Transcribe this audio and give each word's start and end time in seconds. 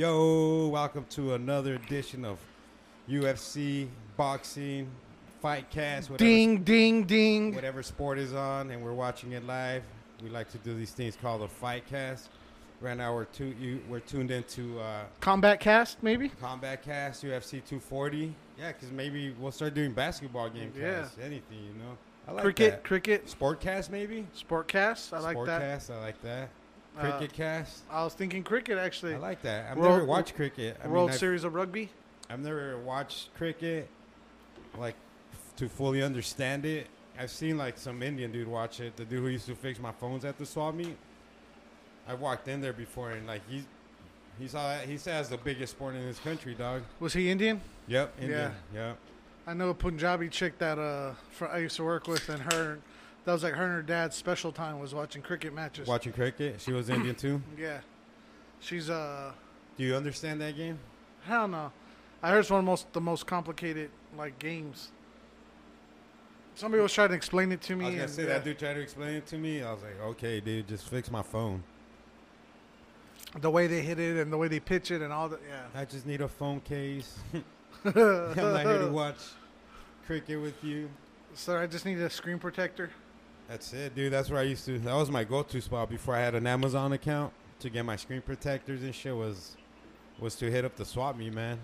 Yo, 0.00 0.68
welcome 0.68 1.04
to 1.10 1.34
another 1.34 1.74
edition 1.74 2.24
of 2.24 2.38
UFC 3.06 3.86
boxing 4.16 4.88
fight 5.42 5.68
cast. 5.68 6.08
Whatever, 6.08 6.26
Ding, 6.26 6.62
ding, 6.62 7.04
ding. 7.04 7.54
whatever 7.54 7.82
sport 7.82 8.18
is 8.18 8.32
on, 8.32 8.70
and 8.70 8.82
we're 8.82 8.94
watching 8.94 9.32
it 9.32 9.44
live. 9.46 9.82
We 10.22 10.30
like 10.30 10.48
to 10.52 10.56
do 10.56 10.74
these 10.74 10.92
things 10.92 11.18
called 11.20 11.42
a 11.42 11.48
fight 11.48 11.86
cast. 11.86 12.30
Right 12.80 12.96
now, 12.96 13.14
we're 13.14 13.26
tu- 13.26 13.54
you, 13.60 13.82
we're 13.90 14.00
tuned 14.00 14.30
into 14.30 14.80
uh, 14.80 15.02
Combat 15.20 15.60
cast, 15.60 16.02
maybe? 16.02 16.30
Combat 16.30 16.82
Cast 16.82 17.22
UFC 17.22 17.50
240. 17.62 18.34
Yeah, 18.58 18.68
because 18.72 18.90
maybe 18.92 19.34
we'll 19.38 19.52
start 19.52 19.74
doing 19.74 19.92
basketball 19.92 20.48
game 20.48 20.72
Yeah. 20.74 21.02
casts, 21.02 21.18
anything, 21.18 21.58
you 21.58 21.74
know. 21.74 21.98
I 22.26 22.32
like 22.32 22.42
cricket, 22.44 22.70
that. 22.70 22.84
cricket, 22.84 23.28
Sport 23.28 23.60
cast, 23.60 23.90
maybe. 23.90 24.26
sport 24.32 24.66
cast. 24.66 25.12
I 25.12 25.18
like 25.18 25.32
Sport 25.34 25.46
that. 25.48 25.60
cast, 25.60 25.90
I 25.90 26.00
like 26.00 26.22
that. 26.22 26.48
Uh, 26.98 27.02
Cricket 27.02 27.32
cast. 27.32 27.82
I 27.90 28.02
was 28.04 28.14
thinking 28.14 28.42
cricket, 28.42 28.76
actually. 28.78 29.14
I 29.14 29.18
like 29.18 29.42
that. 29.42 29.70
I've 29.70 29.78
World- 29.78 29.92
never 29.94 30.04
watched 30.04 30.34
cricket. 30.34 30.76
I 30.82 30.88
World 30.88 31.06
mean, 31.08 31.14
I've, 31.14 31.20
Series 31.20 31.44
of 31.44 31.54
Rugby. 31.54 31.88
I've 32.28 32.40
never 32.40 32.78
watched 32.78 33.34
cricket, 33.36 33.88
like 34.78 34.96
to 35.56 35.68
fully 35.68 36.02
understand 36.02 36.64
it. 36.66 36.88
I've 37.18 37.30
seen 37.30 37.56
like 37.58 37.78
some 37.78 38.02
Indian 38.02 38.32
dude 38.32 38.48
watch 38.48 38.80
it. 38.80 38.96
The 38.96 39.04
dude 39.04 39.20
who 39.20 39.28
used 39.28 39.46
to 39.46 39.54
fix 39.54 39.78
my 39.78 39.92
phones 39.92 40.24
at 40.24 40.38
the 40.38 40.46
swap 40.46 40.74
meet. 40.74 40.96
I 42.08 42.14
walked 42.14 42.48
in 42.48 42.60
there 42.60 42.72
before 42.72 43.10
and 43.12 43.26
like 43.26 43.42
he's 43.48 43.64
he 44.38 44.48
saw 44.48 44.68
that 44.68 44.86
he 44.88 44.96
says 44.96 45.28
the 45.28 45.36
biggest 45.36 45.72
sport 45.72 45.94
in 45.94 46.02
this 46.06 46.18
country, 46.18 46.54
dog. 46.54 46.82
Was 46.98 47.12
he 47.12 47.30
Indian? 47.30 47.60
Yep, 47.88 48.14
Indian. 48.22 48.52
Yep. 48.74 48.96
I 49.46 49.52
know 49.54 49.68
a 49.68 49.74
Punjabi 49.74 50.28
chick 50.28 50.58
that 50.58 50.78
uh, 50.78 51.12
fr- 51.30 51.46
I 51.46 51.58
used 51.58 51.76
to 51.76 51.84
work 51.84 52.06
with, 52.06 52.26
and 52.30 52.40
her, 52.52 52.78
that 53.24 53.32
was 53.32 53.42
like 53.42 53.54
her 53.54 53.64
and 53.64 53.72
her 53.72 53.82
dad's 53.82 54.16
special 54.16 54.52
time 54.52 54.78
was 54.78 54.94
watching 54.94 55.22
cricket 55.22 55.54
matches. 55.54 55.86
Watching 55.86 56.12
cricket. 56.12 56.60
She 56.60 56.72
was 56.72 56.88
Indian 56.90 57.14
too. 57.14 57.42
Yeah. 57.58 57.80
She's, 58.60 58.90
uh, 58.90 59.32
Do 59.78 59.84
you 59.84 59.96
understand 59.96 60.40
that 60.42 60.56
game? 60.56 60.78
hell 61.24 61.48
no. 61.48 61.72
I 62.22 62.30
heard 62.30 62.40
it's 62.40 62.50
one 62.50 62.60
of 62.60 62.64
the 62.64 62.70
most, 62.70 62.92
the 62.92 63.00
most 63.00 63.26
complicated, 63.26 63.90
like, 64.16 64.38
games. 64.38 64.90
Somebody 66.54 66.82
was 66.82 66.92
trying 66.92 67.08
to 67.08 67.14
explain 67.14 67.52
it 67.52 67.62
to 67.62 67.76
me. 67.76 67.84
I 67.84 67.88
was 67.88 67.94
gonna 67.94 68.04
and, 68.04 68.12
say 68.12 68.22
yeah. 68.22 68.28
that 68.28 68.44
dude 68.44 68.58
tried 68.58 68.74
to 68.74 68.80
explain 68.80 69.14
it 69.14 69.26
to 69.28 69.38
me. 69.38 69.62
I 69.62 69.72
was 69.72 69.82
like, 69.82 69.98
okay, 70.10 70.40
dude, 70.40 70.68
just 70.68 70.88
fix 70.88 71.10
my 71.10 71.22
phone. 71.22 71.62
The 73.40 73.50
way 73.50 73.66
they 73.66 73.80
hit 73.80 73.98
it 73.98 74.16
and 74.16 74.30
the 74.30 74.36
way 74.36 74.48
they 74.48 74.60
pitch 74.60 74.90
it 74.90 75.00
and 75.00 75.12
all 75.12 75.28
that, 75.30 75.40
yeah. 75.48 75.80
I 75.80 75.84
just 75.84 76.04
need 76.04 76.20
a 76.20 76.28
phone 76.28 76.60
case. 76.60 77.18
I'm 77.84 77.94
not 77.94 78.66
here 78.66 78.78
to 78.78 78.90
watch 78.92 79.16
cricket 80.04 80.40
with 80.40 80.62
you. 80.62 80.90
So 81.34 81.56
I 81.56 81.66
just 81.66 81.86
need 81.86 81.98
a 81.98 82.10
screen 82.10 82.38
protector. 82.38 82.90
That's 83.50 83.72
it, 83.72 83.96
dude. 83.96 84.12
That's 84.12 84.30
where 84.30 84.38
I 84.38 84.44
used 84.44 84.64
to. 84.66 84.78
That 84.78 84.94
was 84.94 85.10
my 85.10 85.24
go-to 85.24 85.60
spot 85.60 85.90
before 85.90 86.14
I 86.14 86.20
had 86.20 86.36
an 86.36 86.46
Amazon 86.46 86.92
account 86.92 87.32
to 87.58 87.68
get 87.68 87.84
my 87.84 87.96
screen 87.96 88.22
protectors 88.22 88.82
and 88.84 88.94
shit. 88.94 89.14
Was 89.14 89.56
was 90.20 90.36
to 90.36 90.48
hit 90.48 90.64
up 90.64 90.76
the 90.76 90.84
swap 90.84 91.16
meet, 91.16 91.32
man. 91.34 91.58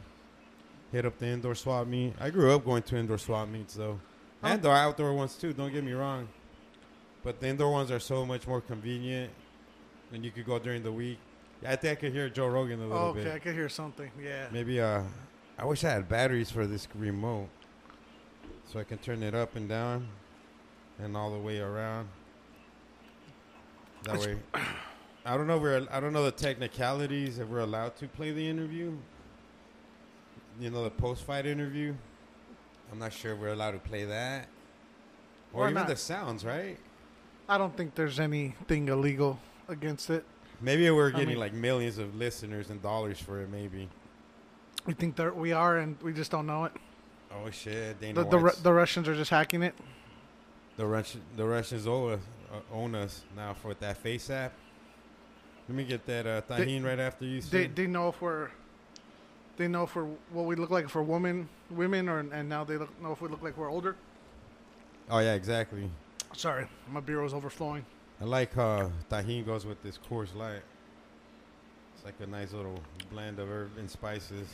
Hit 0.91 1.07
up 1.07 1.17
the 1.17 1.27
indoor 1.29 1.55
swap 1.55 1.87
meet. 1.87 2.15
I 2.21 2.31
grew 2.31 2.53
up 2.53 2.65
going 2.65 2.83
to 2.83 2.97
indoor 2.97 3.19
swap 3.19 3.49
meets 3.49 3.75
though, 3.75 4.01
Huh? 4.43 4.49
and 4.49 4.63
the 4.63 4.71
outdoor 4.71 5.13
ones 5.15 5.37
too. 5.37 5.53
Don't 5.53 5.73
get 5.73 5.85
me 5.85 5.93
wrong, 5.93 6.27
but 7.23 7.39
the 7.39 7.47
indoor 7.47 7.71
ones 7.71 7.93
are 7.93 8.01
so 8.01 8.27
much 8.27 8.49
more 8.49 8.61
convenient, 8.61 9.31
and 10.13 10.25
you 10.25 10.33
could 10.33 10.45
go 10.45 10.59
during 10.59 10.83
the 10.83 10.91
week. 10.93 11.19
I 11.65 11.77
think 11.77 11.99
I 11.99 12.01
could 12.01 12.13
hear 12.13 12.29
Joe 12.29 12.49
Rogan 12.49 12.81
a 12.81 12.87
little 12.87 13.13
bit. 13.13 13.21
Oh, 13.21 13.21
okay, 13.21 13.25
bit. 13.25 13.33
I 13.35 13.39
could 13.39 13.55
hear 13.55 13.69
something. 13.69 14.11
Yeah. 14.21 14.49
Maybe 14.51 14.81
uh, 14.81 15.03
I 15.57 15.65
wish 15.65 15.85
I 15.85 15.91
had 15.91 16.09
batteries 16.09 16.51
for 16.51 16.67
this 16.67 16.89
remote, 16.97 17.49
so 18.73 18.81
I 18.81 18.85
can 18.85 18.99
turn 18.99 19.23
it 19.23 19.37
up 19.37 19.55
and 19.55 19.69
down, 19.69 20.09
and 20.99 21.17
all 21.17 21.31
the 21.33 21.39
way 21.39 21.59
around. 21.61 22.09
That 24.05 24.19
way, 24.19 24.37
I 25.25 25.37
don't 25.37 25.47
know. 25.47 25.59
We're 25.59 25.87
I 25.91 26.01
don't 26.01 26.13
know 26.13 26.25
the 26.25 26.31
technicalities 26.31 27.39
if 27.39 27.49
we're 27.49 27.61
allowed 27.61 27.97
to 27.97 28.07
play 28.09 28.31
the 28.33 28.49
interview. 28.49 28.97
You 30.61 30.71
know 30.71 30.85
the 30.85 30.91
post-fight 30.91 31.45
interview. 31.47 31.95
I'm 32.93 32.99
not 32.99 33.13
sure 33.13 33.33
if 33.33 33.39
we're 33.39 33.49
allowed 33.53 33.73
to 33.73 33.79
play 33.79 34.05
that, 34.05 34.49
or 35.53 35.61
Why 35.63 35.67
even 35.71 35.75
not? 35.75 35.89
the 35.89 35.97
sounds. 35.97 36.45
Right? 36.45 36.79
I 37.49 37.59
don't 37.59 37.77
think 37.77 37.95
there's 37.95 38.21
anything 38.21 38.89
illegal 38.89 39.39
against 39.69 40.11
it. 40.11 40.25
Maybe 40.61 40.89
we're 40.91 41.09
I 41.09 41.11
getting 41.13 41.29
mean- 41.31 41.39
like 41.39 41.53
millions 41.53 41.99
of 41.99 42.15
listeners 42.17 42.71
and 42.71 42.81
dollars 42.83 43.19
for 43.19 43.41
it. 43.43 43.51
Maybe. 43.51 43.89
We 44.87 44.95
think 44.95 45.17
that 45.17 45.37
we 45.37 45.53
are, 45.53 45.79
and 45.79 46.01
we 46.01 46.13
just 46.13 46.31
don't 46.31 46.47
know 46.47 46.65
it. 46.67 46.73
Oh 47.33 47.51
shit! 47.51 48.01
Dana 48.01 48.23
The 48.23 48.31
the, 48.31 48.39
Ru- 48.39 48.53
the 48.63 48.73
Russians 48.73 49.09
are 49.09 49.17
just 49.17 49.31
hacking 49.33 49.65
it. 49.65 49.75
The 50.77 50.87
Russian, 50.87 51.23
the 51.37 51.45
Russians 51.45 51.87
own 51.87 52.13
us, 52.13 52.21
uh, 52.53 52.75
own 52.75 52.95
us 52.95 53.25
now 53.35 53.55
for 53.55 53.75
that 53.75 53.97
face 53.97 54.29
app. 54.29 54.53
Let 55.69 55.77
me 55.77 55.85
get 55.85 56.07
that 56.07 56.27
uh, 56.27 56.43
right 56.49 56.99
after 56.99 57.25
you. 57.25 57.41
They 57.41 57.67
they 57.67 57.87
know 57.87 58.09
if 58.09 58.21
we're 58.21 58.51
they 59.57 59.69
know 59.69 59.87
for 59.87 60.05
what 60.31 60.45
we 60.45 60.55
look 60.55 60.71
like 60.71 60.89
for 60.89 61.03
women 61.03 61.49
women 61.71 62.09
or 62.09 62.21
and 62.21 62.49
now 62.49 62.63
they 62.63 62.77
look, 62.77 63.03
know 63.03 63.13
if 63.13 63.21
we 63.21 63.29
look 63.29 63.43
like 63.43 63.57
we're 63.57 63.71
older. 63.71 63.97
oh 65.11 65.19
yeah, 65.19 65.35
exactly. 65.35 65.91
Sorry, 66.35 66.67
my 66.91 67.01
was 67.01 67.33
overflowing. 67.35 67.85
I 68.21 68.25
like 68.25 68.55
how 68.55 68.91
Tajín 69.11 69.45
goes 69.45 69.67
with 69.67 69.83
this 69.83 69.99
Coors 69.99 70.35
Light. 70.35 70.63
It's 71.95 72.05
like 72.05 72.15
a 72.21 72.27
nice 72.27 72.53
little 72.53 72.81
blend 73.11 73.39
of 73.39 73.49
herb 73.49 73.77
and 73.79 73.91
spices. 73.91 74.49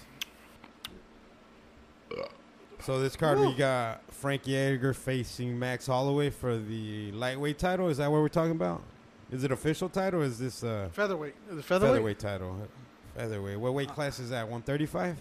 So 2.85 3.01
this 3.01 3.15
card 3.15 3.39
we 3.39 3.55
got 3.55 4.01
Frankie 4.13 4.57
Edgar 4.57 4.93
facing 4.93 5.57
Max 5.57 5.87
Holloway 5.87 6.31
for 6.31 6.59
the 6.59 7.13
lightweight 7.13 7.59
title. 7.59 7.89
Is 7.89 7.99
that 7.99 8.11
what 8.11 8.21
we're 8.21 8.29
talking 8.29 8.53
about? 8.53 8.83
Is 9.31 9.45
it 9.45 9.53
official 9.53 9.89
title? 9.89 10.21
Or 10.21 10.25
is 10.25 10.39
this 10.39 10.65
uh, 10.65 10.89
Featherweight, 10.93 11.35
it 11.51 11.65
featherweight? 11.65 11.93
featherweight 11.93 12.19
title? 12.19 12.69
Featherweight. 13.17 13.59
What 13.61 13.75
weight 13.75 13.89
class 13.89 14.19
is 14.19 14.31
that? 14.31 14.49
One 14.49 14.63
thirty-five. 14.63 15.17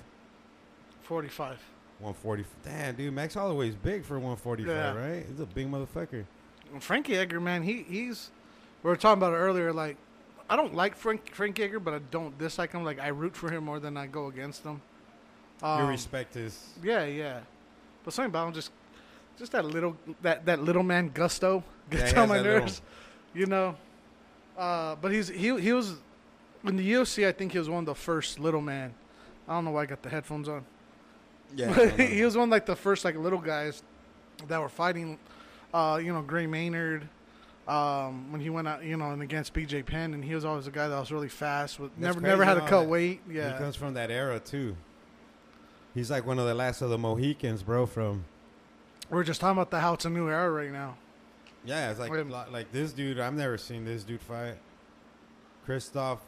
Forty-five. 1.03 1.59
140. 1.99 2.45
Damn, 2.63 2.95
dude, 2.95 3.13
Max 3.13 3.35
Holloway's 3.35 3.75
big 3.75 4.03
for 4.03 4.15
145, 4.15 4.67
Yeah. 4.67 4.93
right? 4.99 5.23
He's 5.29 5.39
a 5.39 5.45
big 5.45 5.69
motherfucker. 5.69 6.25
Frankie 6.79 7.15
Edgar, 7.15 7.39
man, 7.39 7.61
he 7.61 7.83
he's. 7.83 8.31
We 8.81 8.89
were 8.89 8.95
talking 8.95 9.19
about 9.21 9.33
it 9.33 9.37
earlier. 9.37 9.71
Like, 9.71 9.97
I 10.49 10.55
don't 10.55 10.73
like 10.73 10.95
Frank 10.95 11.31
Frank 11.35 11.59
Edgar, 11.59 11.79
but 11.79 11.93
I 11.93 11.99
don't 12.09 12.35
dislike 12.39 12.71
him. 12.71 12.83
Like, 12.83 12.99
I 12.99 13.09
root 13.09 13.35
for 13.35 13.51
him 13.51 13.65
more 13.65 13.79
than 13.79 13.97
I 13.97 14.07
go 14.07 14.27
against 14.27 14.63
him. 14.63 14.81
Um, 15.63 15.87
respect 15.87 16.35
is. 16.35 16.59
Yeah, 16.83 17.05
yeah. 17.05 17.39
But 18.03 18.13
something 18.13 18.29
about 18.31 18.47
him 18.47 18.53
just 18.53 18.71
just 19.37 19.51
that 19.51 19.65
little 19.65 19.95
that 20.21 20.45
that 20.45 20.61
little 20.63 20.83
man 20.83 21.09
gusto 21.13 21.63
gets 21.89 22.11
he 22.11 22.17
on 22.17 22.29
my 22.29 22.37
that 22.37 22.43
little- 22.43 22.59
nerves. 22.61 22.81
You 23.33 23.45
know. 23.45 23.75
Uh, 24.57 24.95
but 24.95 25.11
he's 25.11 25.27
he 25.29 25.59
he 25.59 25.71
was 25.73 25.95
in 26.63 26.75
the 26.75 26.91
UFC. 26.93 27.27
I 27.27 27.31
think 27.31 27.51
he 27.53 27.59
was 27.59 27.69
one 27.69 27.79
of 27.79 27.85
the 27.85 27.95
first 27.95 28.39
little 28.39 28.61
man. 28.61 28.93
I 29.47 29.53
don't 29.53 29.65
know 29.65 29.71
why 29.71 29.83
I 29.83 29.85
got 29.85 30.01
the 30.03 30.09
headphones 30.09 30.47
on. 30.49 30.65
Yeah, 31.55 31.73
But 31.75 31.99
he 31.99 32.23
was 32.23 32.35
one 32.37 32.49
of 32.49 32.51
like 32.51 32.65
the 32.65 32.75
first 32.75 33.03
like 33.05 33.15
little 33.15 33.39
guys 33.39 33.83
that 34.47 34.59
were 34.59 34.69
fighting. 34.69 35.17
Uh, 35.73 35.99
you 36.03 36.11
know, 36.13 36.21
Gray 36.21 36.47
Maynard. 36.47 37.07
Um, 37.67 38.31
when 38.31 38.41
he 38.41 38.49
went 38.49 38.67
out, 38.67 38.83
you 38.83 38.97
know, 38.97 39.11
and 39.11 39.21
against 39.21 39.53
BJ 39.53 39.85
Penn, 39.85 40.13
and 40.13 40.25
he 40.25 40.33
was 40.35 40.43
always 40.43 40.65
a 40.67 40.71
guy 40.71 40.87
that 40.87 40.99
was 40.99 41.11
really 41.11 41.29
fast. 41.29 41.79
With 41.79 41.91
That's 41.97 42.15
never 42.15 42.19
never 42.19 42.43
had 42.43 42.55
to 42.55 42.61
cut 42.61 42.81
that- 42.81 42.89
weight. 42.89 43.21
Yeah, 43.27 43.33
he 43.33 43.37
Yeah, 43.39 43.57
comes 43.59 43.75
from 43.75 43.93
that 43.93 44.09
era, 44.11 44.39
too. 44.39 44.75
He's 45.93 46.09
like 46.09 46.25
one 46.25 46.39
of 46.39 46.45
the 46.47 46.53
last 46.53 46.81
of 46.81 46.89
the 46.89 46.97
Mohicans, 46.97 47.63
bro, 47.63 47.85
from. 47.85 48.25
we're 49.09 49.23
just 49.23 49.41
talking 49.41 49.57
about 49.57 49.71
the 49.71 49.79
how 49.79 49.93
it's 49.93 50.05
a 50.05 50.09
new 50.09 50.29
era 50.29 50.49
right 50.49 50.71
now. 50.71 50.95
Yeah, 51.65 51.91
it's 51.91 51.99
like 51.99 52.11
Wait. 52.11 52.27
like 52.27 52.71
this 52.71 52.93
dude. 52.93 53.19
I've 53.19 53.33
never 53.33 53.57
seen 53.57 53.85
this 53.85 54.03
dude 54.03 54.21
fight. 54.21 54.55
Christoph. 55.65 56.19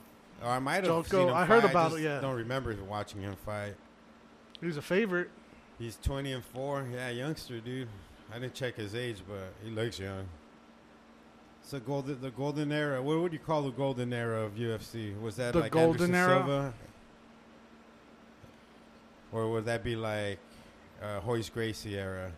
Or 0.41 0.49
I 0.49 0.59
might 0.59 0.83
have 0.83 1.07
seen 1.07 1.27
him 1.27 1.33
I 1.33 1.45
heard 1.45 1.61
fight, 1.63 1.71
about 1.71 1.91
just 1.91 2.01
it, 2.01 2.05
yeah. 2.05 2.19
don't 2.19 2.35
remember 2.35 2.75
watching 2.87 3.21
him 3.21 3.35
fight. 3.45 3.75
He's 4.61 4.77
a 4.77 4.81
favorite. 4.81 5.29
He's 5.79 5.97
20 6.03 6.33
and 6.33 6.43
4. 6.43 6.87
Yeah, 6.93 7.09
youngster, 7.09 7.59
dude. 7.59 7.87
I 8.33 8.39
didn't 8.39 8.53
check 8.53 8.75
his 8.75 8.95
age, 8.95 9.17
but 9.27 9.53
he 9.63 9.69
looks 9.71 9.99
young. 9.99 10.25
It's 11.61 11.71
the 11.71 11.79
golden, 11.79 12.19
the 12.21 12.31
golden 12.31 12.71
era. 12.71 13.01
What 13.01 13.19
would 13.19 13.33
you 13.33 13.39
call 13.39 13.63
the 13.63 13.71
golden 13.71 14.11
era 14.13 14.41
of 14.43 14.53
UFC? 14.55 15.19
Was 15.21 15.37
that 15.37 15.53
The 15.53 15.61
like 15.61 15.71
golden 15.71 16.13
Anderson 16.13 16.15
era? 16.15 16.43
Silva? 16.45 16.73
Or 19.33 19.49
would 19.49 19.65
that 19.65 19.83
be 19.83 19.95
like 19.95 20.37
uh, 21.01 21.19
Royce 21.25 21.49
Gracie 21.49 21.97
era? 21.97 22.31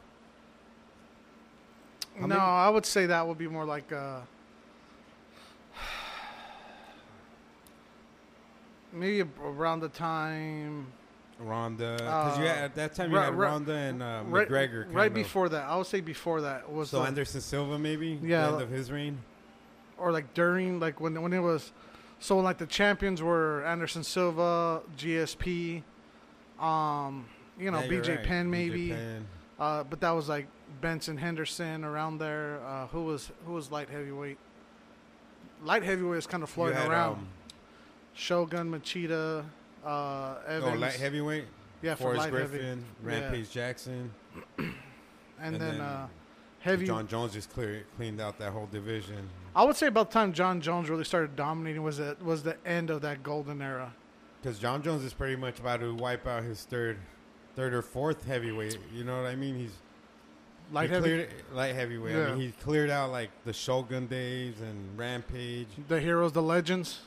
No, 2.19 2.37
I 2.37 2.69
would 2.69 2.85
say 2.85 3.05
that 3.07 3.27
would 3.27 3.37
be 3.37 3.47
more 3.49 3.65
like 3.65 3.91
uh 3.91 4.21
maybe 8.93 9.27
around 9.43 9.81
the 9.81 9.89
time 9.89 10.87
Ronda, 11.37 11.95
because 11.97 12.37
you 12.37 12.45
Uh, 12.45 12.47
had, 12.47 12.57
at 12.63 12.75
that 12.75 12.95
time 12.95 13.11
you 13.11 13.17
right- 13.17 13.25
had 13.25 13.35
Ronda 13.35 13.73
and 13.73 14.01
uh, 14.01 14.21
right, 14.27 14.47
McGregor. 14.47 14.85
right 14.93 15.07
of. 15.07 15.13
before 15.13 15.49
that. 15.49 15.65
I 15.65 15.75
would 15.75 15.85
say 15.85 15.99
before 15.99 16.39
that 16.41 16.71
was 16.71 16.91
So 16.91 17.01
the- 17.01 17.07
Anderson 17.07 17.41
Silva, 17.41 17.77
maybe. 17.77 18.17
Yeah, 18.23 18.45
the 18.47 18.53
end 18.53 18.61
of 18.61 18.69
his 18.69 18.89
reign. 18.91 19.17
or 19.97 20.13
like 20.13 20.33
during 20.33 20.79
like 20.79 21.01
when 21.01 21.21
when 21.21 21.33
it 21.33 21.39
was 21.41 21.73
so 22.19 22.37
like 22.39 22.57
the 22.57 22.65
champions 22.65 23.21
were 23.21 23.65
Anderson 23.65 24.03
Silva, 24.05 24.81
GSP, 24.97 25.83
um, 26.59 27.25
you 27.59 27.71
know 27.71 27.81
Yeah, 27.81 27.87
BJ 27.87 28.15
right. 28.17 28.23
Penn 28.25 28.49
maybe, 28.49 28.89
Penn. 28.89 29.27
uh, 29.59 29.83
but 29.83 29.99
that 30.01 30.11
was 30.11 30.29
like 30.29 30.47
Benson 30.81 31.17
Henderson 31.17 31.83
around 31.83 32.17
there. 32.19 32.59
Uh, 32.65 32.87
who 32.87 33.03
was 33.05 33.31
who 33.45 33.53
was 33.53 33.71
light 33.71 33.89
heavyweight? 33.89 34.37
Light 35.63 35.83
heavyweight 35.83 36.15
was 36.15 36.27
kind 36.27 36.43
of 36.43 36.49
floating 36.49 36.77
had, 36.77 36.89
around. 36.89 37.13
um, 37.15 37.27
Shogun 38.13 38.71
Machida, 38.71 39.43
Uh, 39.85 40.35
Oh, 40.47 40.75
light 40.77 40.93
heavyweight. 40.93 41.45
yeah, 41.81 41.95
for 41.95 42.03
Forrest 42.03 42.19
light 42.19 42.31
Griffin, 42.31 42.61
heavy. 42.61 42.83
Rampage 43.21 43.51
Jackson, 43.51 44.11
and, 44.57 44.73
and 45.39 45.55
then, 45.55 45.59
then 45.77 45.81
uh, 45.81 46.07
heavy. 46.59 46.85
Jon 46.87 47.07
Jones 47.07 47.33
just 47.33 47.51
clear, 47.51 47.83
cleaned 47.97 48.19
out 48.21 48.37
that 48.39 48.51
whole 48.51 48.67
division. 48.71 49.29
I 49.55 49.63
would 49.63 49.75
say 49.75 49.87
about 49.87 50.09
the 50.11 50.13
time 50.15 50.33
Jon 50.33 50.59
Jones 50.61 50.89
really 50.89 51.03
started 51.05 51.35
dominating 51.35 51.83
was 51.83 51.97
the 51.97 52.17
was 52.21 52.43
the 52.43 52.57
end 52.65 52.89
of 52.89 53.01
that 53.01 53.23
golden 53.23 53.61
era. 53.61 53.93
Because 54.45 54.59
Jon 54.59 54.83
Jones 54.83 55.03
is 55.03 55.11
pretty 55.11 55.35
much 55.35 55.57
about 55.59 55.79
to 55.79 55.91
wipe 55.95 56.27
out 56.27 56.43
his 56.43 56.65
third, 56.65 56.99
third 57.55 57.73
or 57.73 57.81
fourth 57.81 58.27
heavyweight. 58.27 58.77
You 58.93 59.03
know 59.03 59.19
what 59.19 59.25
I 59.27 59.35
mean? 59.35 59.55
He's 59.57 59.71
Light 60.71 60.87
he 60.89 60.93
heavy, 60.93 61.03
cleared, 61.09 61.29
light 61.51 61.73
heavyweight. 61.73 62.15
I 62.15 62.19
Yeah. 62.19 62.27
mean, 62.35 62.41
he 62.41 62.51
cleared 62.51 62.91
out 62.91 63.09
like 63.11 63.31
the 63.43 63.53
Shogun 63.53 64.05
days 64.05 64.61
and 64.61 64.95
Rampage, 64.99 65.65
the 65.87 65.99
heroes, 65.99 66.31
the 66.33 66.43
legends. 66.43 66.99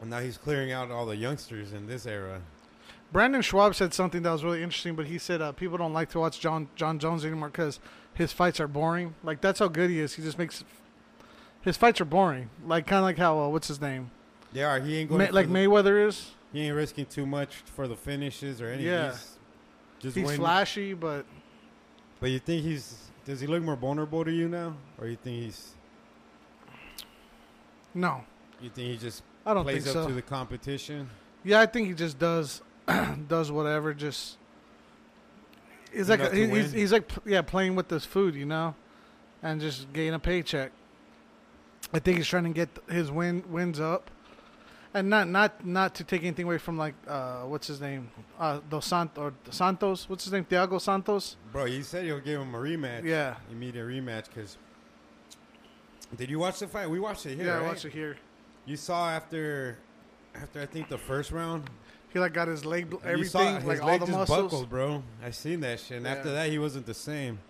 and 0.00 0.08
now 0.08 0.20
he's 0.20 0.36
clearing 0.38 0.70
out 0.70 0.92
all 0.92 1.04
the 1.04 1.16
youngsters 1.16 1.72
in 1.72 1.88
this 1.88 2.06
era. 2.06 2.42
Brendan 3.10 3.42
Schaub 3.42 3.74
said 3.74 3.92
something 3.92 4.22
that 4.22 4.30
was 4.30 4.44
really 4.44 4.62
interesting, 4.62 4.94
but 4.94 5.06
he 5.06 5.18
said 5.18 5.42
uh, 5.42 5.50
people 5.50 5.76
don't 5.76 5.92
like 5.92 6.10
to 6.10 6.20
watch 6.20 6.38
Jon 6.38 6.68
Jon 6.76 7.00
Jones 7.00 7.24
anymore 7.24 7.48
because 7.48 7.80
his 8.14 8.32
fights 8.32 8.60
are 8.60 8.68
boring. 8.68 9.16
Like 9.24 9.40
that's 9.40 9.58
how 9.58 9.66
good 9.66 9.90
he 9.90 9.98
is. 9.98 10.14
He 10.14 10.22
just 10.22 10.38
makes 10.38 10.62
his 11.60 11.76
fights 11.76 12.00
are 12.00 12.04
boring. 12.04 12.50
Like 12.64 12.86
kind 12.86 12.98
of 12.98 13.04
like 13.04 13.18
how 13.18 13.36
uh, 13.40 13.48
what's 13.48 13.66
his 13.66 13.80
name, 13.80 14.12
They 14.52 14.62
are. 14.62 14.78
He 14.78 14.98
ain't 14.98 15.10
going 15.10 15.22
Ma- 15.24 15.34
like 15.34 15.48
Mayweather 15.48 16.06
is. 16.06 16.30
He 16.54 16.62
ain't 16.62 16.74
risking 16.76 17.04
too 17.04 17.26
much 17.26 17.56
for 17.56 17.86
the 17.86 17.96
finishes 17.96 18.62
or 18.62 18.68
anything. 18.68 18.86
Yeah. 18.86 19.10
He's 19.10 19.36
just 19.98 20.16
He's 20.16 20.26
win. 20.26 20.36
flashy, 20.38 20.94
but 20.94 21.26
But 22.20 22.30
you 22.30 22.38
think 22.38 22.62
he's? 22.62 22.96
Does 23.26 23.40
he 23.40 23.46
look 23.46 23.62
more 23.62 23.76
vulnerable 23.76 24.24
to 24.24 24.30
you 24.30 24.48
now, 24.48 24.76
or 24.98 25.06
you 25.08 25.16
think 25.16 25.42
he's? 25.44 25.74
no, 27.94 28.24
You 28.60 28.70
think 28.70 28.88
he 28.88 28.96
just 28.96 29.22
I 29.46 29.54
don't 29.54 29.64
plays 29.64 29.84
think 29.84 29.96
up 29.96 30.02
so. 30.04 30.08
to 30.08 30.14
the 30.14 30.22
competition? 30.22 31.08
Yeah, 31.44 31.60
I 31.60 31.66
think 31.66 31.88
he 31.88 31.94
just 31.94 32.18
does 32.18 32.62
does 33.28 33.50
whatever. 33.52 33.94
Just 33.94 34.36
he's 35.92 36.08
like 36.08 36.20
Enough 36.20 36.32
a, 36.32 36.36
he- 36.36 36.46
he's, 36.48 36.72
he's 36.72 36.92
like 36.92 37.10
yeah 37.24 37.42
playing 37.42 37.76
with 37.76 37.88
this 37.88 38.04
food, 38.04 38.34
you 38.34 38.46
know, 38.46 38.74
and 39.42 39.60
just 39.60 39.92
getting 39.92 40.14
a 40.14 40.18
paycheck. 40.18 40.72
I 41.92 41.98
think 41.98 42.16
he's 42.18 42.26
trying 42.26 42.44
to 42.44 42.50
get 42.50 42.68
his 42.88 43.10
win 43.10 43.44
wins 43.48 43.78
up, 43.78 44.10
and 44.94 45.10
not 45.10 45.28
not 45.28 45.66
not 45.66 45.94
to 45.96 46.04
take 46.04 46.22
anything 46.22 46.44
away 46.46 46.58
from 46.58 46.78
like 46.78 46.94
uh 47.08 47.42
what's 47.42 47.66
his 47.66 47.80
name 47.80 48.08
uh 48.38 48.60
Dos 48.70 48.86
Sant 48.86 49.10
or 49.18 49.34
Santos 49.50 50.08
what's 50.08 50.24
his 50.24 50.32
name 50.32 50.44
Thiago 50.44 50.80
Santos 50.80 51.36
Bro, 51.52 51.66
he 51.66 51.82
said 51.82 52.04
he'll 52.04 52.20
give 52.20 52.40
him 52.40 52.54
a 52.54 52.58
rematch. 52.58 53.04
yeah 53.04 53.34
Immediate 53.50 53.86
rematch. 53.86 54.26
Because 54.32 54.56
did 56.16 56.30
you 56.30 56.38
watch 56.38 56.60
the 56.60 56.68
fight? 56.68 56.88
We 56.88 57.00
watched 57.00 57.26
it 57.26 57.36
here. 57.36 57.46
yeah 57.46 57.58
I 57.58 57.62
watched 57.62 57.84
it 57.84 57.92
here. 57.92 58.16
You 58.66 58.76
saw 58.76 59.10
after, 59.10 59.76
after 60.34 60.60
I 60.60 60.66
think 60.66 60.88
the 60.88 60.96
first 60.96 61.32
round, 61.32 61.68
He 62.12 62.18
like 62.18 62.32
got 62.32 62.48
his 62.48 62.64
leg 62.64 62.96
and 63.04 63.18
you 63.18 63.24
saw 63.24 63.40
everything 63.40 63.68
his 63.70 63.80
like 63.80 63.82
all 63.82 63.98
the 63.98 64.06
just 64.06 64.18
muscles, 64.18 64.42
buckled, 64.52 64.70
bro. 64.70 65.02
I 65.22 65.30
seen 65.32 65.60
that 65.60 65.80
shit. 65.80 65.98
And 65.98 66.06
Yeah. 66.06 66.12
after 66.12 66.32
that, 66.32 66.48
he 66.50 66.58
wasn't 66.58 66.86
the 66.86 66.94
same. 66.94 67.40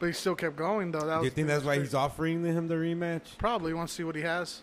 but 0.00 0.06
he 0.06 0.12
still 0.12 0.34
kept 0.34 0.56
going 0.56 0.90
though. 0.92 1.00
That 1.06 1.18
Do 1.18 1.24
you 1.24 1.30
think 1.30 1.48
that's 1.48 1.64
why 1.64 1.78
he's 1.78 1.94
offering 1.94 2.44
him 2.44 2.66
the 2.66 2.74
rematch? 2.76 3.36
Probably 3.38 3.74
wants 3.74 3.92
to 3.92 3.96
see 3.98 4.04
what 4.04 4.16
he 4.16 4.22
has. 4.22 4.62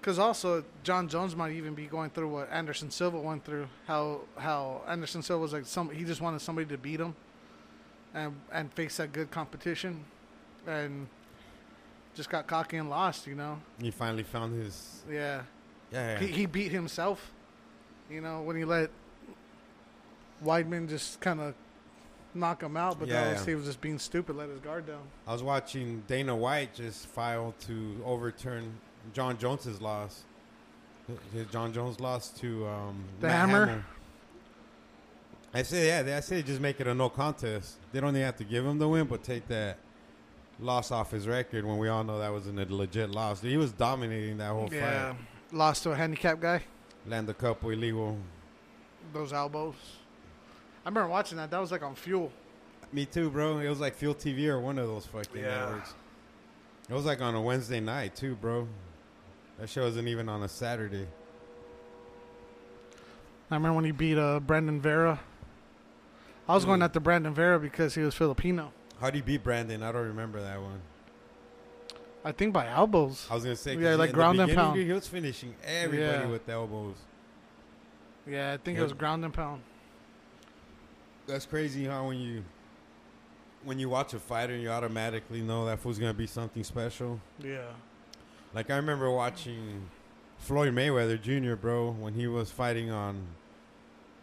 Because 0.00 0.18
also 0.18 0.64
Jon 0.84 1.08
Jones 1.08 1.34
might 1.34 1.52
even 1.52 1.74
be 1.74 1.86
going 1.86 2.10
through 2.10 2.28
what 2.28 2.50
Anderson 2.52 2.90
Silva 2.90 3.18
went 3.18 3.44
through. 3.44 3.66
How 3.86 4.20
how 4.36 4.82
Anderson 4.88 5.22
Silva 5.22 5.42
was 5.42 5.52
like 5.52 5.66
some 5.66 5.90
he 5.90 6.04
just 6.04 6.20
wanted 6.20 6.40
somebody 6.40 6.66
to 6.68 6.78
beat 6.78 7.00
him, 7.00 7.14
and 8.14 8.36
and 8.52 8.72
face 8.72 8.96
that 8.98 9.12
good 9.12 9.30
competition, 9.30 10.04
and 10.66 11.08
just 12.14 12.30
got 12.30 12.46
cocky 12.46 12.76
and 12.76 12.88
lost. 12.88 13.26
You 13.26 13.34
know. 13.34 13.58
He 13.80 13.90
finally 13.90 14.22
found 14.22 14.60
his. 14.62 15.02
Yeah. 15.10 15.42
Yeah. 15.90 16.12
yeah. 16.12 16.18
He 16.20 16.26
he 16.28 16.46
beat 16.46 16.70
himself. 16.70 17.32
You 18.08 18.20
know 18.20 18.42
when 18.42 18.56
he 18.56 18.64
let 18.64 18.90
Weidman 20.44 20.88
just 20.88 21.20
kind 21.20 21.40
of 21.40 21.54
knock 22.34 22.62
him 22.62 22.76
out, 22.76 22.98
but 22.98 23.08
Yeah, 23.08 23.24
that 23.24 23.32
was 23.32 23.40
yeah. 23.42 23.46
he 23.46 23.54
was 23.56 23.64
just 23.66 23.80
being 23.80 23.98
stupid, 23.98 24.36
let 24.36 24.48
his 24.48 24.60
guard 24.60 24.86
down. 24.86 25.02
I 25.26 25.32
was 25.32 25.42
watching 25.42 26.02
Dana 26.06 26.36
White 26.36 26.74
just 26.74 27.06
file 27.06 27.54
to 27.66 28.00
overturn 28.04 28.72
Jon 29.12 29.38
Jones's 29.38 29.80
loss. 29.80 30.22
His 31.32 31.46
Jon 31.46 31.72
Jones 31.72 32.00
lost 32.00 32.36
to 32.40 32.66
um, 32.66 33.04
The 33.20 33.28
Matt 33.28 33.36
Hammer? 33.48 33.66
Hamill. 33.66 33.82
I 35.54 35.62
say 35.62 35.86
yeah. 35.86 36.02
they- 36.02 36.14
I 36.14 36.20
say 36.20 36.42
just 36.42 36.60
make 36.60 36.80
it 36.80 36.86
a 36.86 36.94
no 36.94 37.08
contest. 37.08 37.76
They 37.92 38.00
don't 38.00 38.10
even 38.10 38.22
have 38.22 38.36
to 38.36 38.44
give 38.44 38.64
him 38.66 38.78
the 38.78 38.86
win, 38.88 39.06
but 39.06 39.22
take 39.22 39.48
that 39.48 39.78
loss 40.60 40.90
off 40.90 41.10
his 41.10 41.26
record. 41.26 41.64
When 41.64 41.78
we 41.78 41.88
all 41.88 42.04
know 42.04 42.18
that 42.18 42.30
wasn't 42.32 42.60
a 42.60 42.74
legit 42.74 43.10
loss. 43.10 43.40
He 43.40 43.56
was 43.56 43.72
dominating 43.72 44.36
that 44.38 44.50
whole 44.52 44.66
fight. 44.68 44.74
Yeah. 44.76 45.12
fight. 45.12 45.20
Lost 45.52 45.82
to 45.84 45.92
a 45.92 45.96
handicap 45.96 46.40
guy. 46.40 46.62
Land 47.06 47.30
a 47.30 47.34
couple 47.34 47.70
illegal. 47.70 48.18
those 49.14 49.32
elbows. 49.32 49.74
I 50.84 50.88
remember 50.90 51.08
watching 51.08 51.38
that. 51.38 51.50
That 51.50 51.60
was 51.60 51.72
like 51.72 51.82
on 51.82 51.94
Fuel. 51.94 52.30
Me 52.92 53.06
too, 53.06 53.30
bro. 53.30 53.58
It 53.58 53.68
was 53.70 53.80
like 53.80 53.94
Fuel 53.94 54.14
TV 54.14 54.46
or 54.48 54.60
one 54.60 54.78
of 54.78 54.86
those 54.86 55.06
fucking 55.06 55.40
Yeah. 55.42 55.60
networks. 55.64 55.94
It 56.90 56.94
was 56.94 57.06
like 57.06 57.22
on 57.22 57.34
a 57.34 57.40
Wednesday 57.40 57.80
night 57.80 58.14
too, 58.16 58.34
bro. 58.34 58.68
That 59.58 59.68
show 59.68 59.82
wasn't 59.84 60.08
even 60.08 60.28
on 60.28 60.42
a 60.42 60.48
Saturday. 60.48 61.06
I 63.50 63.54
remember 63.54 63.76
when 63.76 63.84
he 63.84 63.92
beat 63.92 64.18
uh, 64.18 64.40
Brandon 64.40 64.80
Vera. 64.80 65.20
I 66.48 66.54
was 66.54 66.64
going 66.64 66.80
Mm. 66.80 66.84
after 66.84 67.00
Brandon 67.00 67.34
Vera 67.34 67.58
because 67.58 67.94
he 67.94 68.02
was 68.02 68.14
Filipino. 68.14 68.72
How 69.00 69.10
do 69.10 69.18
you 69.18 69.24
beat 69.24 69.42
Brandon? 69.42 69.82
I 69.82 69.92
don't 69.92 70.06
remember 70.06 70.40
that 70.40 70.60
one. 70.60 70.80
I 72.24 72.32
think 72.32 72.52
by 72.52 72.68
elbows. 72.68 73.26
I 73.30 73.34
was 73.34 73.44
gonna 73.44 73.56
say 73.56 73.76
Yeah, 73.76 73.94
like 73.94 74.12
ground 74.12 74.40
and 74.40 74.52
pound. 74.54 74.78
He 74.78 74.92
was 74.92 75.06
finishing 75.08 75.54
everybody 75.64 76.24
Yeah. 76.24 76.26
with 76.26 76.48
elbows. 76.48 76.96
Yeah, 78.26 78.52
I 78.52 78.56
think 78.58 78.76
Yeah. 78.76 78.80
it 78.82 78.84
was 78.84 78.92
ground 78.92 79.24
and 79.24 79.32
pound. 79.32 79.62
That's 81.26 81.46
crazy 81.46 81.84
how 81.84 82.06
when 82.08 82.18
you 82.18 82.44
when 83.64 83.78
you 83.78 83.88
watch 83.88 84.14
a 84.14 84.18
fighter, 84.20 84.54
and 84.54 84.62
you 84.62 84.70
automatically 84.70 85.40
know 85.42 85.66
that 85.66 85.80
fool's 85.80 85.98
gonna 85.98 86.14
be 86.14 86.26
something 86.26 86.62
special. 86.64 87.20
Yeah. 87.40 87.72
Like 88.54 88.70
I 88.70 88.76
remember 88.76 89.10
watching 89.10 89.88
Floyd 90.38 90.72
Mayweather 90.74 91.20
Jr., 91.20 91.54
bro, 91.54 91.90
when 91.92 92.14
he 92.14 92.26
was 92.26 92.50
fighting 92.50 92.90
on 92.90 93.26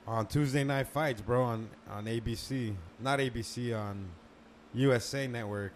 on 0.07 0.27
Tuesday 0.27 0.63
Night 0.63 0.87
Fights, 0.87 1.21
bro, 1.21 1.43
on 1.43 1.69
on 1.89 2.05
ABC, 2.05 2.75
not 2.99 3.19
ABC, 3.19 3.77
on 3.77 4.07
USA 4.73 5.27
Network. 5.27 5.73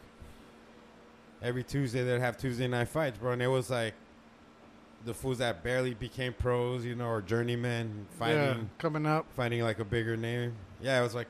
Every 1.42 1.64
Tuesday 1.64 2.04
they'd 2.04 2.20
have 2.20 2.38
Tuesday 2.38 2.68
Night 2.68 2.90
Fights, 2.90 3.18
bro, 3.18 3.32
and 3.32 3.42
it 3.42 3.48
was 3.48 3.70
like 3.70 3.94
the 5.06 5.14
fools 5.14 5.38
that 5.38 5.64
barely 5.64 5.94
became 5.94 6.34
pros, 6.34 6.84
you 6.84 6.94
know, 6.96 7.08
or 7.08 7.22
journeymen 7.22 8.06
fighting 8.18 8.36
Yeah, 8.38 8.58
coming 8.78 9.06
up. 9.06 9.26
fighting 9.36 9.62
like 9.62 9.80
a 9.80 9.86
bigger 9.86 10.18
name. 10.18 10.54
Yeah, 10.82 11.00
it 11.00 11.04
was 11.04 11.16
like, 11.16 11.28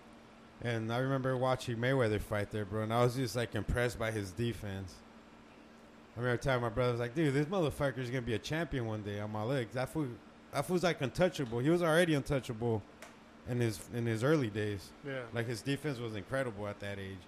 and 0.63 0.91
I 0.91 0.97
remember 0.97 1.38
watching 1.38 1.77
Mayweather 1.77 2.19
fight 2.19 2.49
there, 2.49 2.65
bro, 2.65 2.81
and 2.81 2.91
I 2.93 3.03
was 3.03 3.15
just 3.15 3.35
like 3.35 3.53
impressed 3.53 3.99
by 3.99 4.09
his 4.11 4.31
defense. 4.31 4.95
I 6.19 6.21
remember 6.21 6.43
telling 6.43 6.61
my 6.61 6.67
brother, 6.67 6.89
I 6.89 6.91
was 6.91 6.99
like, 6.99 7.15
dude, 7.15 7.33
this 7.33 7.45
motherfucker's 7.45 8.09
gonna 8.09 8.21
be 8.21 8.33
a 8.33 8.39
champion 8.39 8.85
one 8.85 9.03
day 9.03 9.21
on 9.21 9.31
my 9.31 9.41
legs. 9.41 9.73
That 9.73 9.88
fool, 9.88 10.07
that 10.51 10.65
fool's 10.65 10.83
like 10.83 10.99
untouchable. 10.99 11.59
He 11.59 11.69
was 11.69 11.81
already 11.81 12.13
untouchable 12.13 12.83
in 13.47 13.61
his 13.61 13.79
in 13.93 14.05
his 14.05 14.21
early 14.21 14.49
days. 14.49 14.89
Yeah. 15.07 15.21
Like 15.33 15.47
his 15.47 15.61
defense 15.61 15.97
was 15.97 16.17
incredible 16.17 16.67
at 16.67 16.77
that 16.81 16.99
age. 16.99 17.19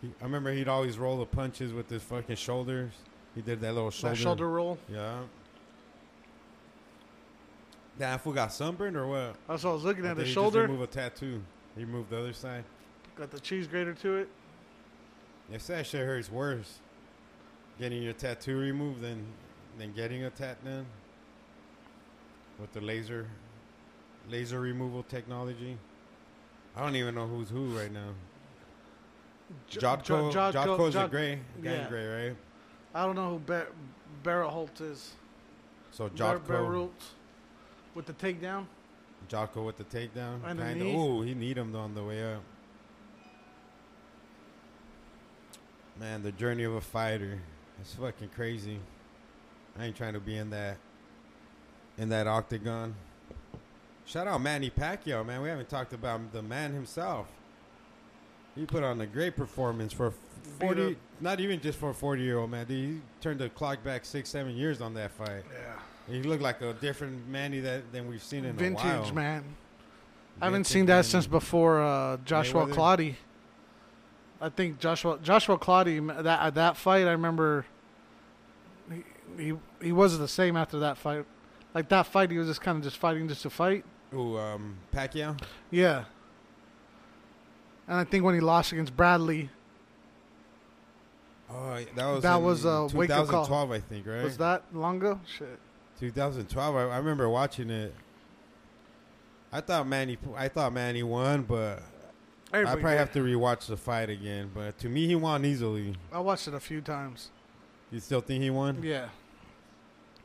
He, 0.00 0.08
I 0.18 0.24
remember 0.24 0.50
he'd 0.50 0.66
always 0.66 0.96
roll 0.96 1.18
the 1.18 1.26
punches 1.26 1.74
with 1.74 1.90
his 1.90 2.02
fucking 2.02 2.36
shoulders. 2.36 2.92
He 3.34 3.42
did 3.42 3.60
that 3.60 3.74
little 3.74 3.90
shoulder. 3.90 4.16
That 4.16 4.22
shoulder 4.22 4.48
roll. 4.48 4.78
Yeah. 4.90 5.18
That 7.98 8.18
fool 8.22 8.32
got 8.32 8.50
sunburned 8.50 8.96
or 8.96 9.08
what? 9.08 9.36
That's 9.46 9.62
what 9.62 9.72
I 9.72 9.74
was 9.74 9.84
looking 9.84 10.06
I 10.06 10.12
at. 10.12 10.16
The 10.16 10.24
he 10.24 10.32
shoulder. 10.32 10.62
Just 10.62 10.70
remove 10.70 10.80
a 10.80 10.86
tattoo. 10.86 11.42
He 11.76 11.84
moved 11.84 12.08
the 12.08 12.18
other 12.18 12.32
side. 12.32 12.64
Got 13.14 13.30
the 13.30 13.40
cheese 13.40 13.66
grater 13.66 13.92
to 13.92 14.16
it. 14.16 14.28
Say 15.58 15.74
that 15.74 15.86
shit 15.86 16.06
hurts 16.06 16.32
worse. 16.32 16.78
Getting 17.82 18.04
your 18.04 18.12
tattoo 18.12 18.56
removed 18.56 19.00
than 19.00 19.26
than 19.76 19.92
getting 19.92 20.22
a 20.22 20.30
tat 20.30 20.64
done. 20.64 20.86
With 22.60 22.72
the 22.72 22.80
laser 22.80 23.26
laser 24.30 24.60
removal 24.60 25.02
technology. 25.02 25.76
I 26.76 26.84
don't 26.84 26.94
even 26.94 27.16
know 27.16 27.26
who's 27.26 27.50
who 27.50 27.76
right 27.76 27.90
now. 27.90 28.10
J- 29.68 29.80
Jotko, 29.80 30.30
J- 30.32 30.38
Jotko- 30.56 31.04
a 31.04 31.08
gray, 31.08 31.40
gang 31.60 31.80
yeah. 31.80 31.88
gray, 31.88 32.06
right? 32.06 32.36
I 32.94 33.04
don't 33.04 33.16
know 33.16 33.30
who 33.30 33.38
Bar- 33.40 33.72
Barrett 34.22 34.50
Holt 34.50 34.80
is. 34.80 35.14
So 35.90 36.08
Bar- 36.08 36.38
Jotko, 36.38 36.88
with 37.96 38.06
the 38.06 38.12
takedown. 38.12 38.66
Jotko 39.28 39.66
with 39.66 39.76
the 39.76 39.84
takedown. 39.84 40.40
And 40.46 40.56
the 40.56 40.66
Kinda. 40.66 40.84
knee. 40.84 40.96
Ooh, 40.96 41.22
he 41.22 41.34
need 41.34 41.58
him 41.58 41.74
on 41.74 41.96
the 41.96 42.04
way 42.04 42.32
up. 42.32 42.42
Man, 45.98 46.22
the 46.22 46.30
journey 46.30 46.62
of 46.62 46.74
a 46.74 46.80
fighter. 46.80 47.40
It's 47.82 47.94
fucking 47.94 48.30
crazy. 48.36 48.78
I 49.76 49.86
ain't 49.86 49.96
trying 49.96 50.12
to 50.12 50.20
be 50.20 50.36
in 50.36 50.50
that 50.50 50.76
in 51.98 52.08
that 52.10 52.28
octagon. 52.28 52.94
Shout 54.06 54.28
out 54.28 54.40
Manny 54.40 54.70
Pacquiao, 54.70 55.26
man. 55.26 55.42
We 55.42 55.48
haven't 55.48 55.68
talked 55.68 55.92
about 55.92 56.32
the 56.32 56.42
man 56.42 56.72
himself. 56.72 57.26
He 58.54 58.66
put 58.66 58.84
on 58.84 59.00
a 59.00 59.06
great 59.06 59.36
performance 59.36 59.92
for 59.92 60.12
40, 60.60 60.92
up- 60.92 60.96
not 61.20 61.40
even 61.40 61.60
just 61.60 61.78
for 61.78 61.90
a 61.90 61.94
40 61.94 62.22
year 62.22 62.38
old 62.38 62.50
man. 62.50 62.66
Dude, 62.66 62.88
he 62.88 63.00
turned 63.20 63.40
the 63.40 63.48
clock 63.48 63.82
back 63.82 64.04
six, 64.04 64.30
seven 64.30 64.56
years 64.56 64.80
on 64.80 64.94
that 64.94 65.10
fight. 65.10 65.42
Yeah. 65.52 66.14
He 66.14 66.22
looked 66.22 66.42
like 66.42 66.60
a 66.60 66.74
different 66.74 67.28
Manny 67.28 67.58
that 67.60 67.90
than 67.92 68.08
we've 68.08 68.22
seen 68.22 68.44
in 68.44 68.50
a 68.50 68.74
while. 68.74 68.92
Vintage 68.92 69.12
man. 69.12 69.44
I 70.40 70.44
haven't 70.46 70.64
seen 70.64 70.86
that 70.86 70.94
Manny. 70.94 71.08
since 71.08 71.26
before 71.26 71.82
uh, 71.82 72.18
Joshua 72.24 72.66
Mayweather? 72.66 72.72
Claudy. 72.74 73.16
I 74.42 74.48
think 74.48 74.78
Joshua 74.80 75.18
Joshua 75.22 75.56
Claudy 75.56 76.00
that 76.00 76.54
that 76.54 76.76
fight 76.76 77.06
I 77.06 77.12
remember. 77.12 77.64
He, 78.90 79.04
he 79.42 79.52
he 79.80 79.92
wasn't 79.92 80.20
the 80.22 80.28
same 80.28 80.56
after 80.56 80.80
that 80.80 80.98
fight. 80.98 81.24
Like 81.74 81.88
that 81.88 82.06
fight, 82.06 82.30
he 82.30 82.36
was 82.36 82.48
just 82.48 82.60
kind 82.60 82.76
of 82.76 82.84
just 82.84 82.96
fighting 82.98 83.28
just 83.28 83.42
to 83.42 83.50
fight. 83.50 83.84
Ooh, 84.12 84.36
um, 84.36 84.76
Pacquiao. 84.92 85.40
Yeah. 85.70 86.04
And 87.88 87.96
I 87.96 88.04
think 88.04 88.24
when 88.24 88.34
he 88.34 88.40
lost 88.40 88.72
against 88.72 88.94
Bradley, 88.96 89.48
Oh, 91.50 91.84
that 91.96 92.06
was 92.06 92.22
That 92.22 92.42
was 92.42 92.64
a 92.64 92.86
wake-up 92.94 93.28
call. 93.28 93.44
2012, 93.44 93.70
I 93.72 93.78
think, 93.80 94.06
right? 94.06 94.24
was 94.24 94.38
that 94.38 94.64
Longo? 94.72 95.20
Shit. 95.26 95.58
2012. 96.00 96.76
I, 96.76 96.82
I 96.82 96.96
remember 96.98 97.28
watching 97.28 97.70
it. 97.70 97.94
I 99.52 99.60
thought 99.60 99.86
Manny. 99.86 100.16
I 100.34 100.48
thought 100.48 100.72
Manny 100.72 101.02
won, 101.02 101.42
but 101.42 101.82
I 102.60 102.62
probably 102.64 102.82
did. 102.92 102.98
have 102.98 103.12
to 103.12 103.20
rewatch 103.20 103.66
the 103.66 103.76
fight 103.76 104.10
again. 104.10 104.50
But 104.54 104.78
to 104.78 104.88
me, 104.88 105.06
he 105.06 105.14
won 105.14 105.44
easily. 105.44 105.94
I 106.12 106.20
watched 106.20 106.48
it 106.48 106.54
a 106.54 106.60
few 106.60 106.80
times. 106.80 107.30
You 107.90 108.00
still 108.00 108.20
think 108.20 108.42
he 108.42 108.50
won? 108.50 108.82
Yeah. 108.82 109.08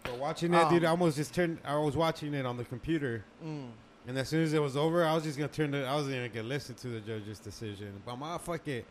But 0.03 0.17
watching 0.17 0.51
that, 0.51 0.69
dude, 0.69 0.83
Um, 0.83 0.87
I 0.87 0.91
almost 0.91 1.17
just 1.17 1.33
turned. 1.33 1.59
I 1.65 1.75
was 1.77 1.95
watching 1.97 2.33
it 2.33 2.45
on 2.45 2.57
the 2.57 2.63
computer, 2.65 3.25
Mm. 3.43 3.71
and 4.07 4.17
as 4.17 4.29
soon 4.29 4.43
as 4.43 4.53
it 4.53 4.61
was 4.61 4.77
over, 4.77 5.03
I 5.05 5.13
was 5.13 5.23
just 5.23 5.37
gonna 5.37 5.49
turn 5.49 5.73
it. 5.73 5.83
I 5.83 5.95
wasn't 5.95 6.15
gonna 6.15 6.29
get 6.29 6.45
listen 6.45 6.75
to 6.75 6.87
the 6.87 6.99
judge's 7.01 7.39
decision. 7.39 8.01
But 8.05 8.13
I'm 8.13 8.21
like, 8.21 8.39
fuck 8.41 8.67
it. 8.67 8.85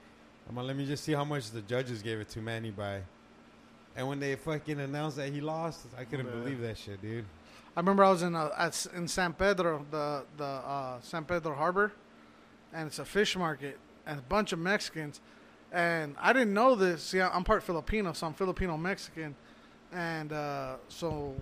I'm 0.48 0.56
like, 0.56 0.66
let 0.66 0.76
me 0.76 0.86
just 0.86 1.04
see 1.04 1.12
how 1.12 1.24
much 1.24 1.50
the 1.50 1.62
judges 1.62 2.02
gave 2.02 2.20
it 2.20 2.28
to 2.30 2.40
Manny 2.40 2.70
by. 2.70 3.02
And 3.96 4.06
when 4.08 4.20
they 4.20 4.36
fucking 4.36 4.78
announced 4.78 5.16
that 5.16 5.32
he 5.32 5.40
lost, 5.40 5.86
I 5.98 6.04
couldn't 6.04 6.26
Yeah. 6.26 6.32
believe 6.32 6.60
that 6.60 6.76
shit, 6.76 7.00
dude. 7.00 7.24
I 7.76 7.80
remember 7.80 8.04
I 8.04 8.10
was 8.10 8.22
in 8.22 8.34
uh, 8.34 8.50
at 8.56 8.86
in 8.94 9.08
San 9.08 9.32
Pedro, 9.32 9.84
the 9.90 10.24
the 10.36 10.44
uh, 10.44 11.00
San 11.00 11.24
Pedro 11.24 11.54
Harbor, 11.54 11.92
and 12.76 12.86
it's 12.86 12.98
a 12.98 13.04
fish 13.04 13.36
market 13.36 13.78
and 14.06 14.18
a 14.18 14.22
bunch 14.22 14.52
of 14.52 14.58
Mexicans, 14.60 15.20
and 15.72 16.14
I 16.20 16.32
didn't 16.32 16.54
know 16.54 16.74
this. 16.76 17.02
See, 17.02 17.20
I'm 17.20 17.42
part 17.42 17.62
Filipino, 17.62 18.12
so 18.12 18.26
I'm 18.28 18.34
Filipino 18.34 18.76
Mexican, 18.76 19.34
and 19.92 20.32
uh, 20.32 20.76
so 20.88 21.34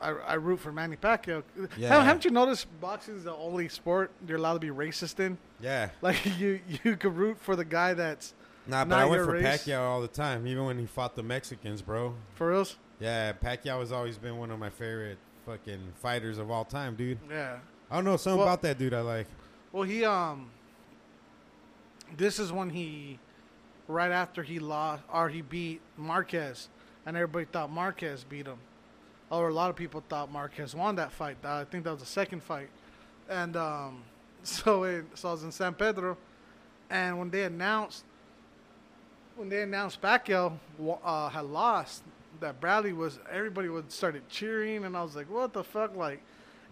I, 0.00 0.10
I 0.10 0.34
root 0.34 0.60
for 0.60 0.70
Manny 0.72 0.96
Pacquiao. 0.96 1.42
Yeah. 1.76 1.88
Haven't- 1.88 2.04
Haven't 2.06 2.24
you 2.26 2.30
noticed 2.30 2.66
boxing 2.80 3.16
is 3.16 3.24
the 3.24 3.34
only 3.34 3.68
sport 3.68 4.10
you're 4.28 4.36
allowed 4.38 4.54
to 4.54 4.60
be 4.60 4.68
racist 4.68 5.18
in? 5.20 5.38
Yeah. 5.60 5.88
Like 6.02 6.24
you 6.38 6.60
you 6.84 6.96
could 6.96 7.16
root 7.16 7.38
for 7.40 7.56
the 7.56 7.64
guy 7.64 7.94
that's 7.94 8.34
Nah, 8.66 8.84
but 8.84 8.98
I 8.98 9.04
went 9.04 9.24
for 9.24 9.32
race. 9.32 9.44
Pacquiao 9.66 9.80
all 9.80 10.00
the 10.00 10.08
time, 10.08 10.46
even 10.46 10.64
when 10.64 10.78
he 10.78 10.86
fought 10.86 11.16
the 11.16 11.22
Mexicans, 11.22 11.82
bro. 11.82 12.14
for 12.34 12.48
reals. 12.48 12.76
Yeah, 13.00 13.32
Pacquiao 13.32 13.80
has 13.80 13.92
always 13.92 14.16
been 14.18 14.38
one 14.38 14.50
of 14.50 14.58
my 14.58 14.70
favorite 14.70 15.18
fucking 15.44 15.80
fighters 16.00 16.38
of 16.38 16.50
all 16.50 16.64
time, 16.64 16.94
dude. 16.94 17.18
Yeah. 17.28 17.58
I 17.90 17.96
don't 17.96 18.04
know 18.04 18.16
something 18.16 18.38
Well- 18.38 18.48
about 18.48 18.62
that 18.62 18.78
dude 18.78 18.94
I 18.94 19.00
like. 19.00 19.26
Well, 19.72 19.82
he 19.82 20.04
um. 20.04 20.50
This 22.16 22.38
is 22.38 22.52
when 22.52 22.70
he, 22.70 23.18
right 23.88 24.12
after 24.12 24.42
he 24.42 24.58
lost 24.58 25.02
or 25.12 25.28
he 25.28 25.42
beat 25.42 25.80
Marquez, 25.96 26.68
and 27.06 27.16
everybody 27.16 27.46
thought 27.46 27.70
Marquez 27.70 28.24
beat 28.24 28.46
him, 28.46 28.58
or 29.30 29.48
a 29.48 29.54
lot 29.54 29.70
of 29.70 29.76
people 29.76 30.02
thought 30.08 30.30
Marquez 30.30 30.74
won 30.74 30.96
that 30.96 31.12
fight. 31.12 31.36
I 31.44 31.64
think 31.64 31.84
that 31.84 31.90
was 31.90 32.00
the 32.00 32.06
second 32.06 32.42
fight, 32.42 32.68
and 33.28 33.56
um, 33.56 34.02
so 34.42 34.84
it, 34.84 35.04
so 35.14 35.30
I 35.30 35.32
was 35.32 35.44
in 35.44 35.52
San 35.52 35.74
Pedro, 35.74 36.16
and 36.90 37.18
when 37.18 37.30
they 37.30 37.44
announced, 37.44 38.04
when 39.36 39.48
they 39.48 39.62
announced 39.62 40.00
Pacquiao 40.00 40.52
uh, 41.04 41.28
had 41.28 41.44
lost, 41.44 42.04
that 42.40 42.60
Bradley 42.60 42.92
was 42.92 43.18
everybody 43.30 43.68
would 43.68 43.90
started 43.90 44.28
cheering, 44.28 44.84
and 44.84 44.96
I 44.96 45.02
was 45.02 45.16
like, 45.16 45.30
what 45.30 45.52
the 45.52 45.64
fuck, 45.64 45.96
like. 45.96 46.22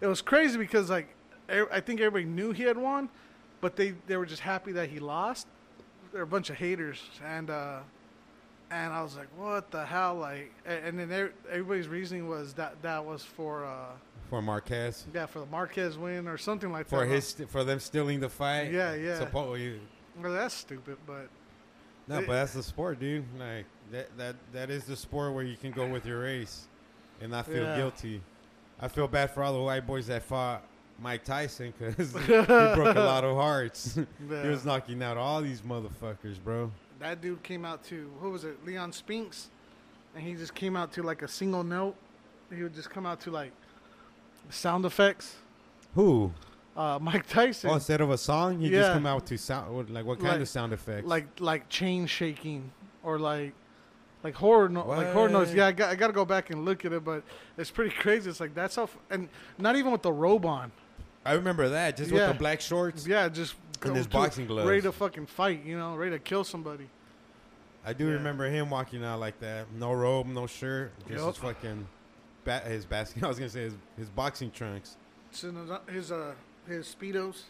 It 0.01 0.07
was 0.07 0.21
crazy 0.21 0.57
because 0.57 0.89
like 0.89 1.07
I 1.49 1.79
think 1.79 2.01
everybody 2.01 2.25
knew 2.25 2.51
he 2.51 2.63
had 2.63 2.77
won, 2.77 3.09
but 3.63 3.75
they, 3.77 3.95
they 4.07 4.17
were 4.17 4.25
just 4.27 4.41
happy 4.41 4.73
that 4.73 4.89
he 4.89 4.99
lost. 4.99 5.47
They're 6.11 6.21
a 6.21 6.27
bunch 6.27 6.49
of 6.51 6.57
haters, 6.57 7.01
and 7.25 7.49
uh, 7.49 7.79
and 8.69 8.91
I 8.93 9.01
was 9.01 9.15
like, 9.17 9.29
what 9.37 9.71
the 9.71 9.85
hell? 9.85 10.15
Like, 10.15 10.51
and 10.65 10.99
then 10.99 11.31
everybody's 11.49 11.87
reasoning 11.87 12.27
was 12.27 12.53
that 12.55 12.81
that 12.83 13.03
was 13.05 13.23
for 13.23 13.65
uh, 13.65 13.85
For 14.29 14.41
Marquez. 14.41 15.05
yeah 15.13 15.25
for 15.25 15.39
the 15.39 15.45
Marquez 15.47 15.97
win 15.97 16.27
or 16.27 16.37
something 16.37 16.71
like 16.71 16.87
For 16.87 16.99
that. 17.07 17.11
his 17.13 17.33
for 17.47 17.63
them 17.63 17.79
stealing 17.79 18.19
the 18.19 18.29
fight. 18.29 18.71
Yeah, 18.71 18.93
yeah. 18.95 19.17
Supposedly. 19.17 19.79
well, 20.21 20.33
that's 20.33 20.53
stupid, 20.53 20.97
but 21.07 21.29
No, 22.07 22.19
It- 22.19 22.27
but 22.27 22.33
that's 22.33 22.53
the 22.53 22.63
sport, 22.63 22.99
dude. 22.99 23.25
Like 23.39 23.65
that 23.91 24.15
that 24.17 24.35
that 24.51 24.69
is 24.69 24.83
the 24.83 24.95
sport 24.97 25.33
where 25.33 25.43
you 25.45 25.55
can 25.57 25.71
go 25.71 25.87
with 25.87 26.05
your 26.05 26.21
race 26.21 26.67
and 27.21 27.31
not 27.31 27.45
feel 27.47 27.63
Yeah. 27.63 27.77
guilty. 27.77 28.21
I 28.79 28.87
feel 28.87 29.07
bad 29.07 29.31
for 29.31 29.41
all 29.43 29.53
the 29.53 29.61
white 29.63 29.87
boys 29.87 30.07
that 30.07 30.21
fought 30.23 30.63
Mike 31.01 31.23
Tyson 31.23 31.73
because 31.77 32.11
he 32.25 32.27
broke 32.27 32.95
a 32.95 32.99
lot 33.01 33.23
of 33.23 33.35
hearts. 33.35 33.97
yeah. 34.29 34.43
he 34.43 34.49
was 34.49 34.63
knocking 34.65 35.01
out 35.03 35.17
all 35.17 35.41
these 35.41 35.61
motherfuckers, 35.61 36.41
bro. 36.43 36.71
that 36.99 37.21
dude 37.21 37.41
came 37.43 37.65
out 37.65 37.83
to 37.85 38.09
who 38.21 38.29
was 38.31 38.43
it? 38.43 38.63
Leon 38.65 38.91
Spinks, 38.93 39.49
and 40.15 40.23
he 40.23 40.33
just 40.35 40.53
came 40.55 40.75
out 40.77 40.91
to 40.93 41.03
like 41.03 41.21
a 41.21 41.27
single 41.27 41.63
note. 41.63 41.95
He 42.55 42.61
would 42.63 42.73
just 42.75 42.89
come 42.89 43.05
out 43.05 43.19
to 43.21 43.31
like 43.31 43.51
sound 44.49 44.85
effects. 44.85 45.35
Who? 45.95 46.31
Uh, 46.75 46.97
Mike 47.01 47.27
Tyson. 47.27 47.69
Oh, 47.69 47.75
instead 47.75 48.01
of 48.01 48.09
a 48.09 48.17
song, 48.17 48.59
he 48.59 48.69
just 48.69 48.87
Yeah. 48.87 48.93
come 48.93 49.05
out 49.05 49.25
to 49.27 49.37
sound 49.37 49.89
like 49.91 50.05
what 50.05 50.19
kind 50.19 50.31
Like- 50.33 50.41
of 50.41 50.49
sound 50.49 50.73
effects? 50.73 51.07
like 51.07 51.27
like 51.39 51.69
chain 51.69 52.05
shaking 52.07 52.71
or 53.03 53.19
like 53.19 53.53
like 54.23 54.33
horror 54.35 54.69
no- 54.69 54.87
like 54.87 55.11
horror 55.11 55.29
noise. 55.29 55.53
Yeah, 55.53 55.67
I 55.67 55.71
got 55.71 55.89
I 55.91 55.95
got 55.95 56.07
to 56.07 56.13
go 56.13 56.25
back 56.25 56.49
and 56.49 56.63
look 56.65 56.85
at 56.85 56.93
it, 56.93 57.03
but 57.03 57.23
it's 57.57 57.69
pretty 57.71 57.93
crazy. 57.95 58.29
It's 58.29 58.39
like 58.39 58.55
that's 58.55 58.75
how 58.75 58.83
f- 58.83 58.97
and 59.09 59.27
not 59.57 59.75
even 59.75 59.91
with 59.91 60.01
the 60.01 60.11
robe 60.13 60.45
on. 60.45 60.71
I 61.25 61.33
remember 61.33 61.69
that 61.69 61.97
just 61.97 62.11
Yeah. 62.11 62.27
with 62.27 62.33
the 62.35 62.39
black 62.39 62.59
shorts. 62.61 63.07
Yeah, 63.07 63.29
just 63.29 63.55
And 63.81 63.95
his 63.95 64.07
boxing 64.07 64.45
gloves. 64.47 64.67
ready 64.69 64.81
to 64.81 64.91
fucking 64.91 65.25
fight. 65.27 65.63
You 65.63 65.77
know, 65.77 65.95
ready 65.95 66.11
to 66.11 66.19
kill 66.19 66.43
somebody. 66.43 66.89
I 67.85 67.93
do 67.93 68.07
Yeah. 68.07 68.13
remember 68.13 68.45
him 68.49 68.69
walking 68.69 69.03
out 69.03 69.19
like 69.19 69.39
that, 69.39 69.71
no 69.73 69.93
robe, 69.93 70.27
no 70.27 70.47
shirt, 70.47 70.91
just 71.07 71.19
Yup. 71.19 71.27
his 71.35 71.37
fucking 71.37 71.87
ba- 72.45 72.59
his 72.61 72.85
basket. 72.85 73.23
I 73.23 73.27
was 73.27 73.37
gonna 73.37 73.49
say 73.49 73.63
his, 73.63 73.75
his 73.97 74.09
boxing 74.09 74.51
trunks. 74.51 74.97
His 75.87 76.11
uh 76.11 76.33
his 76.67 76.93
speedos. 76.99 77.43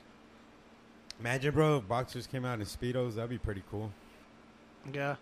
Imagine, 1.20 1.53
bro, 1.53 1.77
if 1.77 1.88
boxers 1.88 2.25
came 2.27 2.46
out 2.46 2.60
in 2.60 2.65
speedos. 2.65 3.15
That'd 3.15 3.30
be 3.30 3.38
pretty 3.38 3.63
cool. 3.70 3.92
Yeah, 4.92 5.15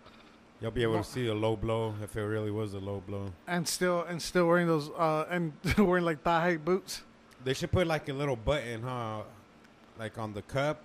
You'll 0.60 0.70
be 0.70 0.82
able 0.82 0.98
to 0.98 1.04
see 1.04 1.26
a 1.28 1.34
low 1.34 1.56
blow 1.56 1.94
if 2.02 2.16
it 2.16 2.22
really 2.22 2.50
was 2.50 2.72
a 2.74 2.78
low 2.78 3.02
blow. 3.06 3.32
and 3.46 3.66
still 3.68 4.02
and 4.02 4.20
still 4.22 4.46
wearing 4.48 4.66
those 4.66 4.90
uh 4.90 5.26
and 5.28 5.52
wearing 5.78 6.04
like 6.04 6.22
thigh 6.22 6.40
high 6.40 6.56
boots. 6.56 7.02
They 7.44 7.54
should 7.54 7.72
put 7.72 7.86
like 7.86 8.08
a 8.08 8.12
little 8.12 8.36
button, 8.36 8.82
huh? 8.82 9.22
Like 9.98 10.18
on 10.18 10.32
the 10.32 10.42
cup, 10.42 10.80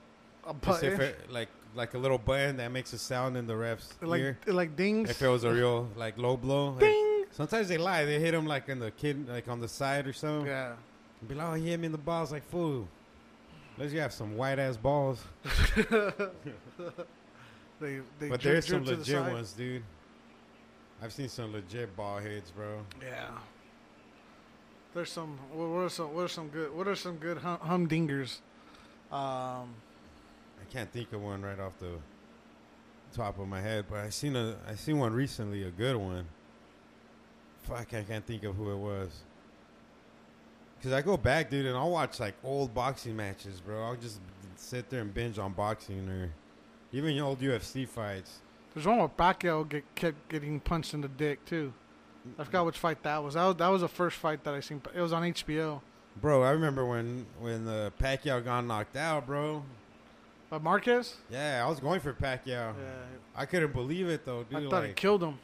A 0.45 0.53
button. 0.53 0.99
it, 1.01 1.31
like 1.31 1.49
like 1.75 1.93
a 1.93 1.97
little 1.97 2.17
button 2.17 2.57
that 2.57 2.71
makes 2.71 2.93
a 2.93 2.97
sound 2.97 3.37
in 3.37 3.45
the 3.47 3.55
ref's 3.55 3.93
like 4.01 4.19
ear. 4.21 4.37
like 4.47 4.75
dings. 4.75 5.09
If 5.09 5.21
it 5.21 5.27
was 5.27 5.43
a 5.43 5.51
real 5.51 5.89
like 5.95 6.17
low 6.17 6.35
blow, 6.37 6.71
like, 6.71 6.79
Ding. 6.81 7.25
sometimes 7.31 7.67
they 7.67 7.77
lie. 7.77 8.05
They 8.05 8.19
hit 8.19 8.33
him 8.33 8.45
like 8.45 8.69
in 8.69 8.79
the 8.79 8.91
kid, 8.91 9.27
like 9.29 9.47
on 9.47 9.59
the 9.59 9.67
side 9.67 10.07
or 10.07 10.13
something. 10.13 10.47
Yeah. 10.47 10.73
Be 11.27 11.33
like, 11.35 11.47
oh, 11.47 11.53
he 11.53 11.69
hit 11.69 11.79
me 11.79 11.87
in 11.87 11.91
the 11.91 11.97
balls. 11.97 12.31
Like, 12.31 12.47
fool. 12.49 12.87
Let's 13.77 13.91
you 13.91 13.99
have 13.99 14.13
some 14.13 14.37
white 14.37 14.59
ass 14.59 14.77
balls. 14.77 15.23
They 17.79 17.99
they 18.19 18.29
but 18.29 18.41
drip- 18.41 18.41
there's 18.41 18.67
some 18.67 18.83
drip 18.83 18.85
the 18.85 18.97
legit 19.01 19.15
side. 19.15 19.33
ones, 19.33 19.53
dude. 19.53 19.83
I've 21.01 21.13
seen 21.13 21.29
some 21.29 21.53
legit 21.53 21.95
ball 21.95 22.17
heads, 22.17 22.49
bro. 22.51 22.79
Yeah. 23.03 23.27
There's 24.97 25.11
some. 25.11 25.37
What 25.53 25.69
what 25.69 25.83
are 25.83 25.89
some? 25.89 26.15
What 26.15 26.23
are 26.23 26.27
some 26.27 26.47
good? 26.47 26.75
What 26.75 26.87
are 26.87 26.95
some 26.95 27.17
good 27.17 27.37
hum, 27.37 27.59
humdingers? 27.59 28.39
Um, 29.11 29.75
I 30.59 30.65
can't 30.71 30.91
think 30.91 31.13
of 31.13 31.21
one 31.21 31.43
right 31.43 31.59
off 31.59 31.73
the 31.77 31.99
top 33.13 33.37
of 33.37 33.47
my 33.47 33.61
head, 33.61 33.85
but 33.87 33.99
I 33.99 34.09
seen 34.09 34.35
a 34.35 34.55
I 34.67 34.73
seen 34.73 34.97
one 34.97 35.13
recently, 35.13 35.61
a 35.65 35.69
good 35.69 35.97
one. 35.97 36.25
Fuck, 37.61 37.93
I 37.93 38.01
can't 38.01 38.25
think 38.25 38.43
of 38.43 38.55
who 38.55 38.71
it 38.71 38.77
was. 38.77 39.11
Cause 40.81 40.93
I 40.93 41.03
go 41.03 41.15
back, 41.15 41.51
dude, 41.51 41.67
and 41.67 41.77
I'll 41.77 41.91
watch 41.91 42.19
like 42.19 42.33
old 42.43 42.73
boxing 42.73 43.15
matches, 43.15 43.61
bro. 43.61 43.83
I'll 43.83 43.95
just 43.95 44.19
sit 44.55 44.89
there 44.89 45.01
and 45.01 45.13
binge 45.13 45.37
on 45.37 45.53
boxing 45.53 46.09
or 46.09 46.31
even 46.91 47.19
old 47.19 47.39
UFC 47.39 47.87
fights. 47.87 48.39
there's 48.73 48.87
one 48.87 48.97
where 48.97 49.07
Pacquiao 49.07 49.69
get, 49.69 49.83
kept 49.93 50.27
getting 50.27 50.59
punched 50.59 50.95
in 50.95 51.01
the 51.01 51.07
dick 51.07 51.45
too. 51.45 51.71
I 52.37 52.43
forgot 52.43 52.65
which 52.65 52.77
fight 52.77 53.03
that 53.03 53.23
was. 53.23 53.33
That 53.35 53.45
was 53.45 53.55
that 53.57 53.67
was 53.67 53.81
the 53.81 53.87
first 53.87 54.17
fight 54.17 54.43
that 54.43 54.53
I 54.53 54.59
seen. 54.59 54.81
It 54.93 55.01
was 55.01 55.13
on 55.13 55.23
HBO. 55.23 55.81
Bro, 56.19 56.43
I 56.43 56.51
remember 56.51 56.85
when 56.85 57.25
when 57.39 57.67
uh, 57.67 57.91
Pacquiao 57.99 58.43
got 58.43 58.65
knocked 58.65 58.95
out, 58.97 59.25
bro. 59.27 59.63
But 60.49 60.63
Marquez. 60.63 61.17
Yeah, 61.29 61.63
I 61.65 61.69
was 61.69 61.79
going 61.79 61.99
for 61.99 62.13
Pacquiao. 62.13 62.45
Yeah, 62.47 62.73
I 63.35 63.45
couldn't 63.45 63.73
believe 63.73 64.07
it 64.07 64.25
though, 64.25 64.43
dude. 64.43 64.59
I 64.59 64.69
thought 64.69 64.81
like, 64.83 64.91
it 64.91 64.95
killed 64.95 65.23
him. 65.23 65.37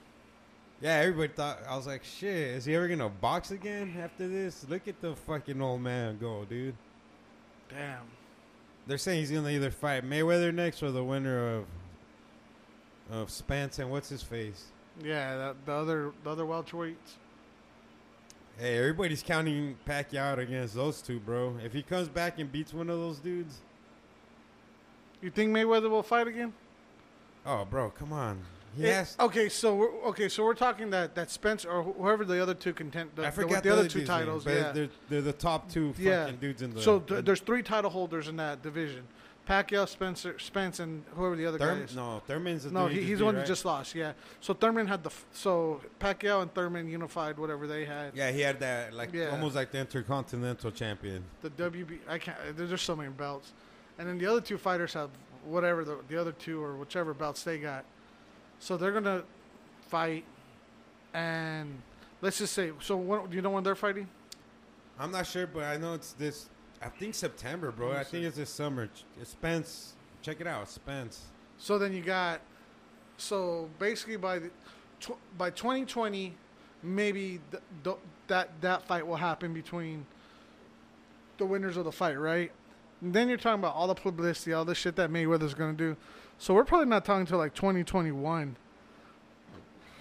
Yeah, 0.81 0.95
everybody 0.95 1.31
thought 1.31 1.59
I 1.67 1.75
was 1.75 1.87
like, 1.87 2.03
shit. 2.03 2.33
Is 2.33 2.65
he 2.65 2.75
ever 2.75 2.87
gonna 2.87 3.09
box 3.09 3.51
again 3.51 3.95
after 4.01 4.27
this? 4.27 4.65
Look 4.67 4.87
at 4.87 4.99
the 5.01 5.15
fucking 5.15 5.61
old 5.61 5.81
man 5.81 6.17
go, 6.17 6.45
dude. 6.45 6.75
Damn. 7.69 8.01
They're 8.87 8.97
saying 8.97 9.19
he's 9.19 9.31
gonna 9.31 9.49
either 9.49 9.71
fight 9.71 10.03
Mayweather 10.03 10.53
next 10.53 10.83
or 10.83 10.91
the 10.91 11.03
winner 11.03 11.57
of 11.57 11.65
of 13.11 13.29
Spence 13.29 13.79
and 13.79 13.91
what's 13.91 14.09
his 14.09 14.23
face. 14.23 14.65
Yeah, 15.01 15.37
that, 15.37 15.65
the 15.65 15.71
other 15.71 16.11
the 16.23 16.29
other 16.29 16.43
welterweights. 16.43 16.95
Hey, 18.59 18.77
everybody's 18.77 19.23
counting 19.23 19.75
Pacquiao 19.87 20.37
against 20.37 20.75
those 20.75 21.01
two, 21.01 21.19
bro. 21.19 21.57
If 21.63 21.73
he 21.73 21.81
comes 21.81 22.07
back 22.07 22.37
and 22.37 22.51
beats 22.51 22.71
one 22.73 22.89
of 22.89 22.99
those 22.99 23.17
dudes, 23.17 23.61
You 25.21 25.31
think 25.31 25.55
Mayweather 25.55 25.89
will 25.89 26.03
fight 26.03 26.27
again? 26.27 26.53
oh, 27.45 27.65
bro, 27.65 27.89
come 27.89 28.13
on. 28.13 28.39
Yes. 28.77 29.15
Eh, 29.19 29.23
it- 29.23 29.25
okay, 29.27 29.49
so 29.49 29.75
we're, 29.75 29.91
okay, 30.09 30.29
so 30.29 30.43
we're 30.43 30.53
talking 30.53 30.89
that 30.91 31.15
that 31.15 31.31
Spence 31.31 31.63
or 31.65 31.81
whoever 31.83 32.25
the 32.25 32.41
other 32.41 32.53
two 32.53 32.73
content 32.73 33.15
the, 33.15 33.23
I 33.23 33.25
the- 33.25 33.31
forgot 33.31 33.63
the, 33.63 33.71
other 33.73 33.87
two 33.87 34.05
titles. 34.05 34.45
name, 34.45 34.57
yeah, 34.57 34.71
they're, 34.71 34.89
they're 35.09 35.21
the 35.21 35.33
top 35.33 35.69
two 35.71 35.91
fucking 35.93 36.05
Yeah. 36.05 36.31
dudes 36.39 36.61
in 36.61 36.73
the. 36.75 36.81
so 36.81 36.99
th- 36.99 37.25
there's 37.25 37.39
three 37.41 37.63
title 37.63 37.89
holders 37.89 38.27
in 38.27 38.35
that 38.37 38.61
division: 38.61 39.03
Pacquiao, 39.47 39.85
Spencer, 39.87 40.39
Spence, 40.39 40.79
and 40.79 41.03
whoever 41.15 41.35
the 41.35 41.45
other 41.45 41.57
guy 41.57 41.65
Thurman, 41.65 41.83
is. 41.83 41.95
no, 41.95 42.21
Thurman's 42.25 42.63
the 42.63 42.71
No, 42.71 42.87
he, 42.87 42.99
he's 43.01 43.07
beat, 43.09 43.15
the 43.15 43.25
one 43.25 43.35
right? 43.35 43.41
that 43.41 43.47
just 43.47 43.65
lost. 43.65 43.93
Yeah. 43.93 44.13
So 44.39 44.53
Thurman 44.53 44.87
had 44.87 45.03
the 45.03 45.09
f- 45.09 45.25
so 45.33 45.81
Pacquiao 45.99 46.41
and 46.41 46.53
Thurman 46.53 46.87
unified 46.87 47.37
whatever 47.37 47.67
they 47.67 47.83
had. 47.83 48.15
Yeah, 48.15 48.31
he 48.31 48.39
had 48.39 48.59
that 48.61 48.93
like 48.93 49.11
Yeah. 49.13 49.31
almost 49.31 49.55
like 49.55 49.71
the 49.71 49.79
intercontinental 49.79 50.71
champion. 50.71 51.25
The 51.41 51.49
WB. 51.49 51.99
I 52.07 52.19
can't. 52.19 52.37
There's 52.55 52.69
just 52.69 52.85
so 52.85 52.95
many 52.95 53.09
belts, 53.09 53.51
and 53.99 54.07
then 54.07 54.17
the 54.17 54.25
other 54.27 54.39
two 54.41 54.57
fighters 54.57 54.93
have 54.93 55.09
whatever 55.43 55.83
the 55.83 55.97
the 56.07 56.15
other 56.19 56.31
two 56.31 56.63
or 56.63 56.77
whichever 56.77 57.13
belts 57.13 57.43
they 57.43 57.57
got. 57.57 57.83
So 58.59 58.77
they're 58.77 58.93
gonna 58.93 59.23
fight, 59.89 60.23
and 61.13 61.81
let's 62.21 62.37
just 62.37 62.53
say. 62.53 62.71
So 62.79 62.95
What, 62.95 63.29
do 63.29 63.35
you 63.35 63.41
know 63.41 63.49
when 63.49 63.63
they're 63.65 63.75
fighting? 63.75 64.07
I'm 64.97 65.11
not 65.11 65.27
sure, 65.27 65.47
but 65.47 65.63
I 65.63 65.75
know 65.77 65.95
it's 65.95 66.13
this. 66.13 66.49
I 66.83 66.89
think 66.89 67.15
September, 67.15 67.71
bro. 67.71 67.93
I 67.93 68.03
think 68.03 68.25
it's 68.25 68.37
this 68.37 68.49
summer. 68.49 68.89
Spence. 69.23 69.93
Check 70.21 70.41
it 70.41 70.47
out, 70.47 70.69
Spence. 70.69 71.25
So 71.57 71.77
then 71.77 71.93
you 71.93 72.01
got, 72.01 72.41
so 73.17 73.69
basically 73.79 74.17
by 74.17 74.39
the, 74.39 74.49
by 75.37 75.49
2020, 75.49 76.33
maybe 76.81 77.39
th- 77.51 77.63
th- 77.83 77.97
that 78.27 78.49
that 78.61 78.83
fight 78.83 79.05
will 79.05 79.15
happen 79.15 79.53
between 79.53 80.05
the 81.37 81.45
winners 81.45 81.77
of 81.77 81.85
the 81.85 81.91
fight, 81.91 82.19
right? 82.19 82.51
And 83.01 83.13
then 83.13 83.27
you're 83.29 83.37
talking 83.37 83.59
about 83.59 83.75
all 83.75 83.87
the 83.87 83.95
publicity, 83.95 84.53
all 84.53 84.65
the 84.65 84.75
shit 84.75 84.95
that 84.97 85.09
Mayweather's 85.09 85.53
gonna 85.53 85.73
do. 85.73 85.95
So 86.37 86.53
we're 86.53 86.65
probably 86.65 86.87
not 86.87 87.05
talking 87.05 87.21
until 87.21 87.37
like 87.37 87.53
2021 87.53 88.55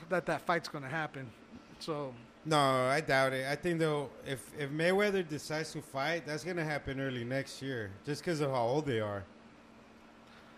that 0.08 0.26
that 0.26 0.42
fight's 0.42 0.68
gonna 0.68 0.88
happen. 0.88 1.30
So 1.78 2.14
No, 2.44 2.58
I 2.58 3.00
doubt 3.00 3.32
it. 3.32 3.46
I 3.46 3.54
think 3.54 3.78
though, 3.78 4.10
if 4.26 4.40
if 4.58 4.70
Mayweather 4.70 5.26
decides 5.28 5.72
to 5.72 5.82
fight, 5.82 6.26
that's 6.26 6.42
gonna 6.42 6.64
happen 6.64 7.00
early 7.00 7.24
next 7.24 7.62
year, 7.62 7.90
just 8.04 8.22
because 8.22 8.40
of 8.40 8.50
how 8.50 8.62
old 8.62 8.86
they 8.86 9.00
are. 9.00 9.24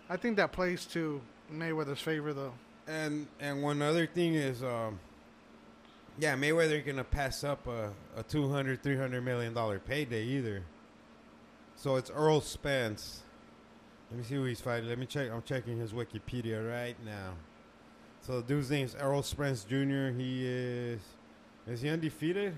I 0.08 0.16
think 0.16 0.36
that 0.36 0.52
plays 0.52 0.86
to 0.86 1.20
Mayweather's 1.52 2.00
favor, 2.00 2.32
though. 2.32 2.54
And 2.86 3.26
and 3.38 3.62
one 3.62 3.82
other 3.82 4.06
thing 4.06 4.34
is, 4.34 4.62
um, 4.62 4.98
yeah, 6.18 6.34
Mayweather 6.36 6.84
gonna 6.84 7.04
pass 7.04 7.44
up 7.44 7.66
a, 7.66 7.92
a 8.16 8.22
200 8.22 8.82
300 8.82 9.22
million 9.22 9.52
dollar 9.52 9.78
payday 9.78 10.24
either. 10.24 10.62
So 11.76 11.96
it's 11.96 12.10
Errol 12.10 12.40
Spence. 12.40 13.22
Let 14.10 14.18
me 14.18 14.24
see 14.24 14.34
who 14.36 14.44
he's 14.44 14.60
fighting. 14.60 14.88
Let 14.88 14.98
me 14.98 15.06
check. 15.06 15.30
I'm 15.30 15.42
checking 15.42 15.78
his 15.78 15.92
Wikipedia 15.92 16.66
right 16.66 16.96
now. 17.04 17.34
So 18.20 18.40
the 18.40 18.46
dude's 18.46 18.70
name's 18.70 18.94
Errol 18.94 19.22
Spence 19.22 19.64
Jr. 19.64 20.08
He 20.16 20.46
is 20.46 21.00
is 21.66 21.82
he 21.82 21.88
undefeated? 21.88 22.54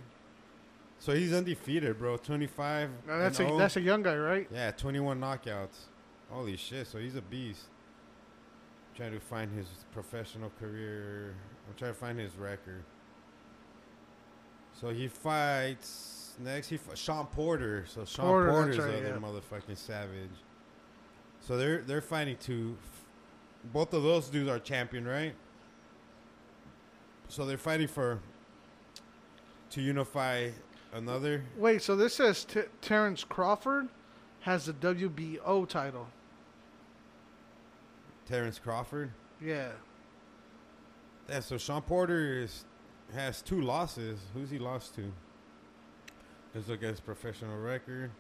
So 0.99 1.15
he's 1.15 1.33
undefeated, 1.33 1.99
bro. 1.99 2.17
25. 2.17 2.91
Now, 3.07 3.19
that's 3.19 3.39
a 3.39 3.45
and 3.45 3.53
oh. 3.53 3.59
that's 3.59 3.77
a 3.77 3.81
young 3.81 4.03
guy, 4.03 4.17
right? 4.17 4.49
Yeah, 4.53 4.71
21 4.71 5.21
knockouts. 5.21 5.87
Holy 6.31 6.57
shit, 6.57 6.87
so 6.87 6.99
he's 6.99 7.15
a 7.15 7.23
beast. 7.23 7.67
trying 8.97 9.13
to 9.13 9.21
find 9.21 9.53
his 9.53 9.67
professional 9.93 10.51
career. 10.59 11.35
I'm 11.69 11.75
trying 11.77 11.93
to 11.93 11.99
find 11.99 12.19
his 12.19 12.35
record. 12.37 12.83
So 14.81 14.91
he 14.91 15.09
fights 15.09 16.35
next. 16.41 16.69
He 16.69 16.77
f- 16.77 16.99
Shawn 16.99 17.27
Porter. 17.27 17.85
So 17.87 18.05
Shawn 18.05 18.27
Porter, 18.27 18.51
Porter's 18.51 18.79
right, 18.79 18.87
the 18.91 18.99
other 18.99 19.21
yeah. 19.21 19.41
motherfucking 19.41 19.77
savage. 19.77 20.31
So 21.41 21.57
they're 21.57 21.83
they're 21.83 22.01
fighting 22.01 22.37
two. 22.41 22.77
Both 23.73 23.95
of 23.95 24.02
those 24.02 24.28
dudes 24.28 24.50
are 24.50 24.59
champion, 24.59 25.07
right? 25.07 25.35
So 27.28 27.47
they're 27.47 27.59
fighting 27.59 27.89
for 27.89 28.21
to 29.71 29.81
unify 29.81 30.50
another. 30.93 31.45
Wait, 31.57 31.83
so 31.83 31.97
this 31.97 32.15
says 32.15 32.45
T- 32.45 32.63
Terrence 32.81 33.25
Crawford 33.25 33.89
has 34.41 34.67
the 34.67 34.73
WBO 34.73 35.69
title. 35.69 36.09
Terrence 38.26 38.59
Crawford. 38.59 39.11
Yeah. 39.41 39.71
Yeah, 41.29 41.41
so 41.41 41.59
Shawn 41.59 41.83
Porter 41.83 42.43
is 42.43 42.65
has 43.15 43.43
two 43.43 43.61
losses. 43.61 44.19
Who's 44.35 44.50
he 44.50 44.59
lost 44.59 44.95
to? 44.97 45.13
Let's 46.55 46.69
look 46.69 46.83
at 46.83 46.91
his 46.91 47.00
professional 47.00 47.59
record. 47.59 48.11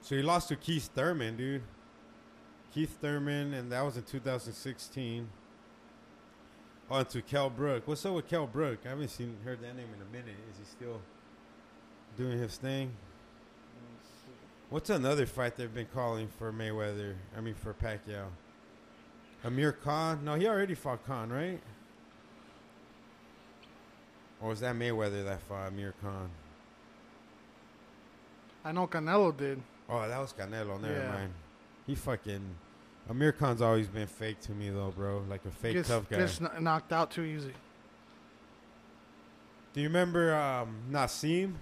So 0.00 0.16
he 0.16 0.22
lost 0.22 0.48
to 0.48 0.56
Keith 0.56 0.90
Thurman, 0.94 1.36
dude. 1.36 1.62
Keith 2.72 2.98
Thurman, 3.00 3.52
and 3.54 3.70
that 3.70 3.84
was 3.84 3.96
in 3.96 4.02
2016. 4.04 5.28
On 6.90 7.04
to 7.06 7.22
Kel 7.22 7.48
Brook. 7.48 7.84
What's 7.86 8.04
up 8.04 8.14
with 8.14 8.28
Kel 8.28 8.46
Brook? 8.46 8.80
I 8.84 8.90
haven't 8.90 9.08
seen 9.08 9.36
heard 9.44 9.60
that 9.62 9.74
name 9.76 9.88
in 9.94 10.02
a 10.02 10.10
minute. 10.12 10.36
Is 10.50 10.58
he 10.58 10.64
still 10.64 11.00
doing 12.18 12.38
his 12.38 12.56
thing? 12.56 12.92
What's 14.68 14.90
another 14.90 15.26
fight 15.26 15.56
they've 15.56 15.72
been 15.72 15.86
calling 15.92 16.28
for 16.38 16.52
Mayweather? 16.52 17.14
I 17.36 17.40
mean 17.40 17.54
for 17.54 17.72
Pacquiao. 17.74 18.26
Amir 19.44 19.72
Khan? 19.72 20.24
No, 20.24 20.34
he 20.34 20.46
already 20.46 20.74
fought 20.74 21.04
Khan, 21.06 21.30
right? 21.30 21.60
Or 24.40 24.50
was 24.50 24.60
that 24.60 24.74
Mayweather 24.76 25.24
that 25.24 25.40
fought 25.42 25.68
Amir 25.68 25.94
Khan? 26.02 26.30
I 28.64 28.72
know 28.72 28.86
Canelo 28.86 29.36
did. 29.36 29.60
Oh, 29.88 30.06
that 30.06 30.18
was 30.18 30.32
Canelo. 30.32 30.80
Never 30.80 30.94
Yeah. 30.94 31.08
mind. 31.12 31.32
He 31.86 31.94
fucking. 31.94 32.54
Amir 33.12 33.32
Khan's 33.32 33.60
always 33.60 33.88
been 33.88 34.06
fake 34.06 34.40
to 34.40 34.52
me, 34.52 34.70
though, 34.70 34.90
bro. 34.90 35.22
Like 35.28 35.44
a 35.44 35.50
fake 35.50 35.74
gets, 35.74 35.88
tough 35.90 36.08
guy. 36.08 36.16
gets 36.16 36.38
kn- 36.38 36.64
knocked 36.64 36.94
out 36.94 37.10
too 37.10 37.24
easy. 37.24 37.52
Do 39.74 39.82
you 39.82 39.88
remember 39.88 40.34
um, 40.34 40.76
Naseem? 40.90 41.52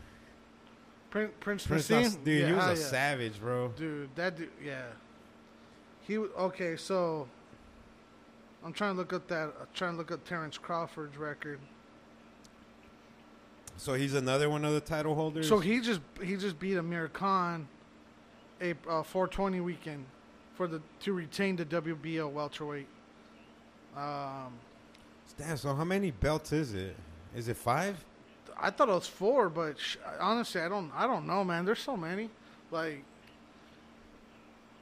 Prince 1.11 1.33
Prince, 1.41 1.67
Prince 1.67 1.89
Naseem? 1.89 2.03
Nas- 2.03 2.15
dude, 2.15 2.41
yeah, 2.41 2.47
he 2.47 2.53
was 2.53 2.79
a 2.79 2.83
yeah. 2.83 2.89
savage, 2.89 3.41
bro. 3.41 3.73
Dude, 3.77 4.11
that 4.15 4.37
dude, 4.37 4.51
yeah. 4.65 4.85
He 6.07 6.19
okay, 6.19 6.77
so 6.77 7.27
I'm 8.65 8.73
trying 8.73 8.95
to 8.95 8.99
look 8.99 9.13
up 9.13 9.27
that. 9.27 9.53
I'm 9.61 9.67
trying 9.75 9.95
to 9.95 9.99
look 9.99 10.13
up 10.13 10.25
Terrence 10.25 10.57
Crawford's 10.57 11.17
record. 11.17 11.59
So 13.77 13.95
he's 13.95 14.15
another 14.15 14.49
one 14.49 14.65
of 14.65 14.73
the 14.73 14.81
title 14.81 15.17
holders. 15.17 15.49
So 15.49 15.59
he 15.59 15.81
just 15.81 16.01
he 16.23 16.37
just 16.37 16.61
beat 16.61 16.77
Amir 16.77 17.09
Khan, 17.09 17.67
a 18.61 18.71
uh, 18.89 19.03
420 19.03 19.61
weekend, 19.61 20.05
for 20.61 20.67
the 20.67 20.83
to 21.01 21.15
retain 21.15 21.57
the 21.57 21.65
WBO 21.65 22.31
welterweight. 22.31 22.87
Um, 23.97 24.53
Damn, 25.39 25.57
so 25.57 25.75
how 25.75 25.85
many 25.85 26.11
belts 26.11 26.53
is 26.53 26.75
it? 26.75 26.95
Is 27.35 27.49
it 27.49 27.57
five? 27.57 27.97
I 28.61 28.69
thought 28.69 28.91
it 28.91 28.93
was 28.93 29.07
four, 29.07 29.49
but 29.49 29.79
sh- 29.79 29.97
honestly, 30.21 30.61
I 30.61 30.69
don't 30.69 30.93
I 30.95 31.07
don't 31.07 31.27
know, 31.27 31.43
man. 31.45 31.65
There's 31.65 31.79
so 31.79 31.97
many, 31.97 32.29
like. 32.71 33.03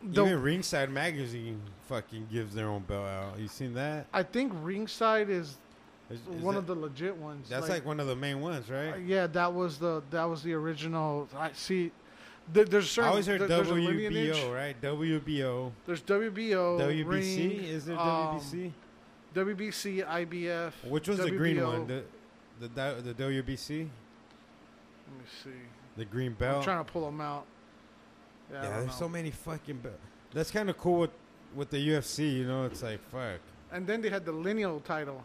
The, 0.03 0.25
Even 0.27 0.43
Ringside 0.43 0.91
Magazine 0.91 1.61
fucking 1.88 2.27
gives 2.33 2.57
their 2.57 2.67
own 2.69 2.83
belt 2.83 3.07
out. 3.07 3.38
You 3.38 3.47
seen 3.47 3.75
that? 3.75 4.07
I 4.12 4.25
think 4.25 4.51
Ringside 4.57 5.31
is 5.31 5.59
Is- 6.11 6.19
is 6.19 6.43
one 6.43 6.55
that- 6.55 6.61
of 6.62 6.67
the 6.67 6.75
legit 6.75 7.17
ones. 7.17 7.49
That's 7.49 7.69
like, 7.69 7.85
one 7.87 8.01
of 8.01 8.09
the 8.09 8.17
main 8.17 8.41
ones, 8.41 8.69
right? 8.69 8.99
Yeah, 9.01 9.29
that 9.29 9.55
was 9.55 9.79
the 9.79 10.03
that 10.11 10.25
was 10.25 10.43
the 10.43 10.55
original. 10.55 11.29
I 11.37 11.53
see. 11.53 11.93
There, 12.53 12.65
there's 12.65 12.85
I 12.85 12.89
certain. 12.89 13.11
always 13.11 13.27
heard 13.27 13.41
there-. 13.43 13.65
WBO, 13.65 14.55
right? 14.55 14.81
WBO. 14.81 15.73
There's 15.87 16.03
WBO. 16.03 16.81
WBC? 16.81 17.07
Ring, 17.07 17.65
is 17.65 17.87
there 17.87 17.99
um, 17.99 18.39
WBC? 18.41 18.73
WBC, 19.35 20.07
IBF. 20.07 20.73
Which 20.89 21.09
was 21.09 21.19
the 21.19 21.31
green 21.31 21.63
one? 21.63 21.87
The 21.87 22.05
the 22.61 22.69
the, 22.69 23.15
WBC? 23.15 23.89
Let 25.09 25.19
me 25.19 25.25
see. 25.45 25.51
The 25.97 26.05
green 26.05 26.33
belt. 26.33 26.59
I'm 26.59 26.63
trying 26.63 26.85
to 26.85 26.91
pull 26.91 27.05
them 27.05 27.21
out. 27.21 27.45
Yeah, 28.51 28.63
yeah, 28.63 28.81
there's 28.81 28.95
so 28.95 29.09
many 29.09 29.31
fucking 29.31 29.79
belts. 29.79 29.99
That's 30.33 30.51
kind 30.51 30.71
of 30.71 30.79
cool 30.79 31.01
with, 31.01 31.11
with 31.55 31.71
the 31.71 31.89
UFC, 31.89 32.39
you 32.39 32.47
know? 32.47 32.65
It's 32.65 32.83
like, 32.83 33.01
fuck. 33.11 33.41
And 33.73 33.87
then 33.87 34.01
they 34.01 34.09
had 34.09 34.25
the 34.25 34.33
lineal 34.33 34.81
title. 34.81 35.25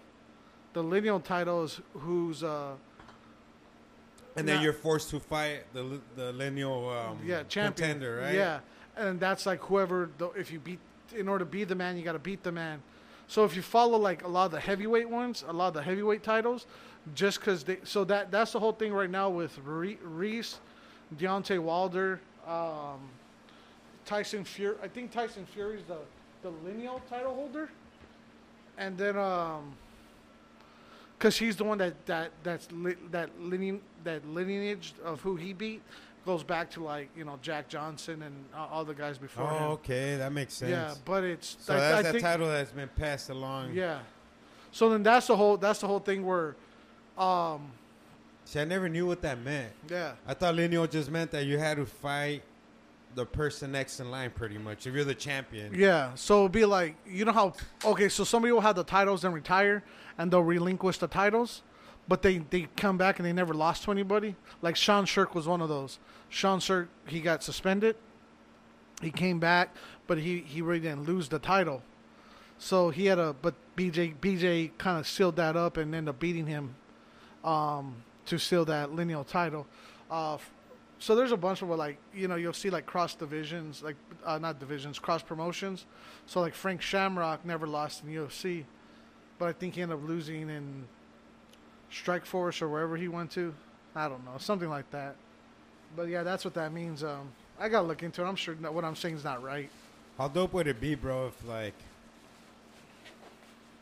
The 0.74 0.84
lineal 0.84 1.20
title 1.20 1.64
is 1.64 1.80
who's 1.94 2.44
uh 2.44 2.74
And 4.36 4.48
then 4.48 4.62
you're 4.62 4.74
forced 4.74 5.10
to 5.12 5.20
fight 5.20 5.64
the 5.74 6.00
the 6.16 6.32
lineal 6.34 6.90
um, 6.90 7.20
yeah 7.24 7.44
champion 7.44 7.74
contender, 7.74 8.22
right? 8.22 8.34
Yeah, 8.34 8.60
and 8.98 9.20
that's 9.20 9.46
like 9.46 9.60
whoever. 9.62 10.10
The, 10.18 10.30
if 10.32 10.52
you 10.52 10.60
beat, 10.60 10.80
in 11.16 11.28
order 11.28 11.46
to 11.46 11.50
be 11.50 11.64
the 11.66 11.76
man, 11.76 11.98
you 11.98 12.04
got 12.04 12.14
to 12.14 12.20
beat 12.20 12.42
the 12.44 12.52
man. 12.52 12.82
So 13.28 13.46
if 13.46 13.56
you 13.56 13.62
follow 13.62 13.98
like 13.98 14.24
a 14.24 14.28
lot 14.28 14.46
of 14.46 14.52
the 14.52 14.60
heavyweight 14.60 15.10
ones, 15.10 15.44
a 15.48 15.54
lot 15.54 15.68
of 15.68 15.74
the 15.76 15.84
heavyweight 15.84 16.24
titles, 16.24 16.66
just 17.14 17.40
because 17.40 17.64
they. 17.64 17.78
So 17.84 18.04
that 18.06 18.32
that's 18.32 18.54
the 18.54 18.60
whole 18.60 18.74
thing 18.74 18.92
right 18.92 19.10
now 19.10 19.30
with 19.30 19.58
Reese, 19.64 20.60
Deontay 21.16 21.60
Wilder, 21.60 22.20
um, 22.48 23.00
Tyson 24.06 24.44
Fury. 24.44 24.78
I 24.82 24.88
think 24.88 25.12
Tyson 25.12 25.46
Fury's 25.54 25.84
the 25.88 25.98
the 26.42 26.50
lineal 26.66 27.02
title 27.10 27.36
holder, 27.36 27.70
and 28.80 28.98
then 28.98 29.16
um. 29.18 29.76
because 31.18 31.38
he's 31.38 31.56
the 31.56 31.64
one 31.64 31.78
that 31.78 32.06
that 32.06 32.32
that's 32.44 32.68
li- 32.72 32.98
that 33.12 33.30
lineage 33.40 33.80
that 34.04 34.28
lineage 34.28 34.94
of 35.04 35.22
who 35.22 35.36
he 35.36 35.54
beat 35.54 35.82
goes 36.26 36.44
back 36.44 36.70
to 36.72 36.84
like 36.84 37.10
you 37.18 37.26
know 37.26 37.38
Jack 37.42 37.68
Johnson 37.68 38.22
and 38.24 38.34
uh, 38.56 38.68
all 38.72 38.86
the 38.86 38.94
guys 38.94 39.18
before 39.18 39.46
Oh, 39.52 39.56
him. 39.58 39.64
okay, 39.72 40.16
that 40.18 40.32
makes 40.32 40.54
sense. 40.54 40.72
Yeah, 40.72 40.94
but 41.06 41.24
it's 41.24 41.58
so 41.60 41.74
I, 41.74 41.78
that's 41.78 41.98
I 41.98 42.02
that 42.04 42.12
think, 42.14 42.24
title 42.24 42.48
that's 42.48 42.72
been 42.72 42.90
passed 42.96 43.30
along. 43.30 43.74
Yeah. 43.74 44.00
So 44.72 44.90
then 44.90 45.04
that's 45.04 45.28
the 45.28 45.36
whole 45.36 45.58
that's 45.58 45.80
the 45.82 45.88
whole 45.88 46.00
thing 46.00 46.26
where, 46.26 46.56
um, 47.18 47.72
See, 48.46 48.60
I 48.60 48.66
never 48.66 48.90
knew 48.90 49.06
what 49.06 49.22
that 49.22 49.40
meant. 49.42 49.72
yeah, 49.90 50.14
I 50.28 50.34
thought 50.34 50.56
lineal 50.56 50.86
just 50.88 51.10
meant 51.12 51.32
that 51.32 51.46
you 51.46 51.58
had 51.58 51.78
to 51.78 51.86
fight 51.86 52.42
the 53.16 53.26
person 53.26 53.72
next 53.72 54.00
in 54.00 54.10
line, 54.10 54.32
pretty 54.32 54.58
much. 54.58 54.88
If 54.88 54.94
you're 54.96 55.04
the 55.06 55.14
champion. 55.16 55.74
yeah. 55.76 56.12
So 56.16 56.40
it'd 56.42 56.52
be 56.52 56.66
like 56.66 56.96
you 57.06 57.26
know 57.26 57.32
how 57.32 57.54
okay, 57.86 58.10
so 58.10 58.24
somebody 58.24 58.52
will 58.52 58.62
have 58.62 58.76
the 58.76 58.84
titles 58.84 59.24
and 59.24 59.34
retire, 59.34 59.84
and 60.18 60.32
they'll 60.32 60.42
relinquish 60.42 60.98
the 60.98 61.08
titles, 61.08 61.62
but 62.08 62.22
they 62.22 62.40
they 62.50 62.68
come 62.76 62.98
back 62.98 63.20
and 63.20 63.26
they 63.26 63.34
never 63.34 63.54
lost 63.54 63.84
to 63.84 63.92
anybody. 63.92 64.36
Like 64.62 64.76
Sean 64.76 65.06
Sherk 65.06 65.34
was 65.34 65.48
one 65.48 65.62
of 65.62 65.70
those. 65.70 66.00
Sean 66.30 66.60
Sherk 66.60 66.88
he 67.08 67.22
got 67.22 67.44
suspended. 67.44 67.96
He 69.02 69.12
came 69.12 69.40
back, 69.40 69.76
but 70.08 70.18
he 70.18 70.40
he 70.40 70.62
really 70.62 70.80
didn't 70.80 71.04
lose 71.04 71.30
the 71.30 71.40
title. 71.40 71.82
So 72.58 72.90
he 72.90 73.06
had 73.06 73.20
a 73.20 73.34
but 73.34 73.56
BJ 73.78 74.16
BJ 74.18 74.72
kind 74.78 75.00
of 75.00 75.08
sealed 75.08 75.36
that 75.38 75.56
up 75.56 75.78
and 75.78 75.94
ended 75.94 76.10
up 76.10 76.20
beating 76.20 76.48
him 76.48 76.76
um, 77.44 77.96
to 78.26 78.38
seal 78.38 78.66
that 78.66 78.94
lineal 78.94 79.24
title. 79.24 79.66
Uh, 80.10 80.38
so 81.00 81.16
there's 81.16 81.34
a 81.34 81.38
bunch 81.38 81.62
of 81.62 81.70
like 81.70 81.98
you 82.14 82.28
know 82.28 82.36
you'll 82.36 82.54
see 82.54 82.70
like 82.70 82.86
cross 82.86 83.16
divisions 83.16 83.82
like 83.84 83.96
uh, 84.26 84.38
not 84.38 84.60
divisions 84.60 85.00
cross 85.00 85.22
promotions. 85.24 85.86
So 86.26 86.40
like 86.42 86.54
Frank 86.54 86.82
Shamrock 86.82 87.46
never 87.46 87.68
lost 87.68 88.04
in 88.04 88.10
UFC, 88.10 88.64
but 89.38 89.50
I 89.50 89.54
think 89.54 89.76
he 89.76 89.82
ended 89.82 89.98
up 89.98 90.08
losing 90.08 90.50
in 90.50 90.86
Strikeforce 91.94 92.62
or 92.62 92.68
wherever 92.70 92.98
he 92.98 93.08
went 93.08 93.32
to. 93.32 93.54
I 93.96 94.10
don't 94.10 94.26
know 94.26 94.32
something 94.40 94.70
like 94.70 94.90
that. 94.92 95.16
But 95.96 96.08
yeah, 96.10 96.24
that's 96.24 96.44
what 96.44 96.56
that 96.56 96.74
means. 96.74 97.04
Um, 97.04 97.30
I 97.60 97.70
gotta 97.70 97.88
look 97.88 98.02
into 98.02 98.24
it. 98.24 98.28
I'm 98.28 98.36
sure 98.36 98.56
that 98.56 98.74
what 98.74 98.84
I'm 98.84 98.96
saying 98.96 99.16
is 99.16 99.24
not 99.24 99.44
right. 99.44 99.70
How 100.18 100.28
dope 100.28 100.54
would 100.54 100.68
it 100.68 100.82
be, 100.82 100.96
bro, 100.96 101.28
if 101.28 101.48
like 101.48 101.76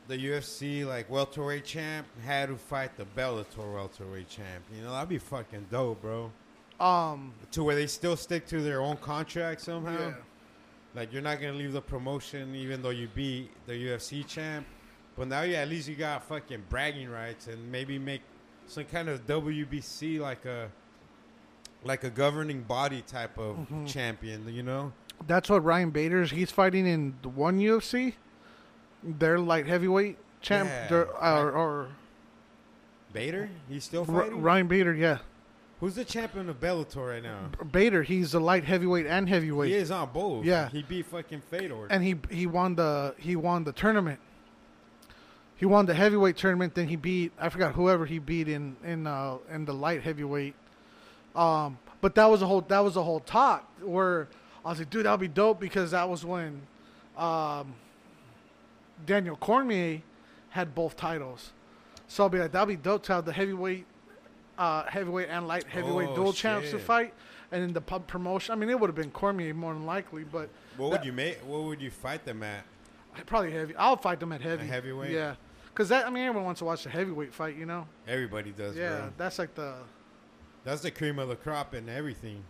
the 0.08 0.18
UFC 0.18 0.86
like 0.86 1.10
welterweight 1.10 1.64
champ 1.66 2.06
had 2.26 2.50
to 2.50 2.58
fight 2.58 2.98
the 2.98 3.06
Bellator 3.16 3.74
welterweight 3.74 4.28
champ? 4.30 4.64
You 4.76 4.84
know, 4.84 4.92
that'd 4.92 5.08
be 5.10 5.18
fucking 5.18 5.68
dope, 5.72 6.02
bro. 6.02 6.32
Um, 6.80 7.34
To 7.52 7.64
where 7.64 7.76
they 7.76 7.88
still 7.88 8.18
stick 8.18 8.46
to 8.48 8.62
their 8.62 8.82
own 8.82 8.98
contract 8.98 9.62
somehow. 9.62 10.00
yeah. 10.00 10.14
Like 10.96 11.14
you're 11.14 11.22
not 11.22 11.40
gonna 11.40 11.54
leave 11.54 11.72
the 11.74 11.82
promotion 11.82 12.54
even 12.56 12.82
though 12.82 12.90
you 12.90 13.08
beat 13.16 13.52
the 13.68 13.74
UFC 13.74 14.28
champ. 14.28 14.66
But 15.22 15.28
now 15.28 15.44
you 15.44 15.54
at 15.54 15.70
least 15.70 15.88
you 15.88 15.94
got 15.94 16.24
fucking 16.24 16.64
bragging 16.68 17.08
rights 17.08 17.46
and 17.46 17.72
maybe 17.72 18.00
make 18.00 18.22
some 18.66 18.86
kind 18.86 19.08
of 19.08 19.28
WBC 19.28 20.20
like 20.20 20.46
a 20.46 20.68
like 21.84 22.04
a 22.04 22.10
governing 22.10 22.64
body 22.64 23.04
type 23.06 23.38
of 23.38 23.56
Mhm. 23.72 23.88
champion, 23.88 24.52
you 24.52 24.64
know? 24.64 24.94
That's 25.28 25.48
what 25.48 25.64
Ryan 25.64 25.92
Bader's. 25.92 26.32
He's 26.32 26.50
fighting 26.50 26.88
in 26.88 27.14
the 27.22 27.30
one 27.30 27.60
UFC. 27.60 28.16
They're 29.04 29.38
light 29.38 29.68
heavyweight 29.68 30.18
champ. 30.42 30.68
Yeah. 30.70 30.88
They're- 30.88 31.10
or, 31.22 31.52
or 31.52 31.88
Bader? 33.14 33.52
He's 33.70 33.84
still 33.84 34.08
R- 34.10 34.22
fighting? 34.24 34.42
Ryan 34.42 34.68
Bader, 34.68 34.96
yeah. 34.96 35.20
Who's 35.82 35.94
the 35.94 36.04
champion 36.06 36.50
of 36.50 36.60
Bellator 36.60 37.10
right 37.10 37.22
now? 37.22 37.52
Bader, 37.72 38.02
he's 38.02 38.34
a 38.34 38.40
light 38.40 38.64
heavyweight 38.64 39.06
and 39.06 39.30
heavyweight. 39.30 39.70
He 39.70 39.76
is 39.76 39.92
on 39.92 40.10
both. 40.12 40.46
Yeah. 40.46 40.70
He 40.70 40.82
beat 40.82 41.06
fucking 41.06 41.42
Fedor. 41.42 41.86
and 41.92 42.04
he 42.04 42.16
he 42.32 42.48
won 42.48 42.74
the 42.74 43.14
he 43.20 43.36
won 43.36 43.66
the 43.66 43.72
tournament. 43.72 44.20
He 45.62 45.68
won 45.68 45.86
the 45.86 45.94
heavyweight 45.94 46.38
tournament. 46.38 46.74
Then 46.74 46.88
he 46.88 46.96
beat 46.96 47.34
I 47.40 47.50
forgot 47.50 47.76
whoever 47.76 48.08
he 48.08 48.18
beat 48.18 48.48
in 48.48 48.76
in 48.84 49.06
uh, 49.06 49.38
in 49.48 49.66
the 49.66 49.74
light 49.76 50.02
heavyweight. 50.02 50.56
Um, 51.36 51.78
but 52.02 52.16
that 52.16 52.26
was 52.26 52.42
a 52.42 52.48
whole 52.48 52.62
that 52.62 52.80
was 52.80 52.96
a 52.98 53.04
whole 53.04 53.20
talk 53.20 53.70
where 53.80 54.28
I 54.66 54.70
was 54.70 54.80
like, 54.80 54.90
dude, 54.90 55.06
that'd 55.06 55.20
be 55.20 55.28
dope 55.28 55.60
because 55.60 55.92
that 55.92 56.10
was 56.10 56.26
when 56.26 56.64
um, 57.16 57.76
Daniel 59.06 59.36
Cormier 59.36 60.02
had 60.50 60.74
both 60.74 60.98
titles. 60.98 61.52
So 62.08 62.24
I'll 62.24 62.30
be 62.30 62.40
like, 62.40 62.54
that'd 62.54 62.68
be 62.68 62.76
dope 62.76 63.04
to 63.04 63.14
have 63.14 63.26
the 63.26 63.32
heavyweight, 63.32 63.86
uh, 64.58 64.86
heavyweight 64.86 65.30
and 65.30 65.48
light 65.48 65.66
heavyweight 65.66 66.10
Oh, 66.10 66.16
dual 66.16 66.34
champs 66.34 66.72
to 66.72 66.80
fight, 66.80 67.14
and 67.52 67.62
then 67.62 67.72
the 67.72 67.82
pub 67.82 68.08
promotion. 68.08 68.52
I 68.54 68.56
mean, 68.56 68.72
it 68.72 68.80
would 68.80 68.88
have 68.88 68.96
been 68.96 69.12
Cormier 69.12 69.54
more 69.54 69.76
than 69.76 69.86
likely, 69.86 70.24
but 70.24 70.50
what 70.78 70.90
would 70.90 71.06
you 71.06 71.14
make 71.14 71.38
what 71.46 71.66
would 71.66 71.84
you 71.84 71.92
fight 71.92 72.26
them 72.26 72.42
at? 72.42 72.64
I 73.16 73.22
probably 73.22 73.52
heavy. 73.52 73.76
I'll 73.76 73.96
fight 73.96 74.20
them 74.20 74.32
at 74.32 74.42
heavy. 74.42 74.66
heavyweight? 74.66 75.12
Yeah, 75.12 75.36
because 75.74 75.90
that 75.90 76.06
I 76.06 76.10
mean, 76.10 76.24
everyone 76.24 76.46
wants 76.46 76.60
to 76.60 76.66
watch 76.66 76.84
the 76.84 76.90
heavyweight 76.90 77.34
fight, 77.34 77.56
you 77.58 77.66
know. 77.66 77.88
Everybody 78.08 78.52
does, 78.52 78.76
yeah, 78.76 78.98
bro. 78.98 79.14
that's 79.18 79.40
like 79.40 79.56
the 79.56 79.76
That's 80.64 80.82
the 80.82 80.92
cream 80.92 81.18
of 81.20 81.30
the 81.30 81.36
crop 81.36 81.74
and 81.74 81.90
everything. 81.90 82.44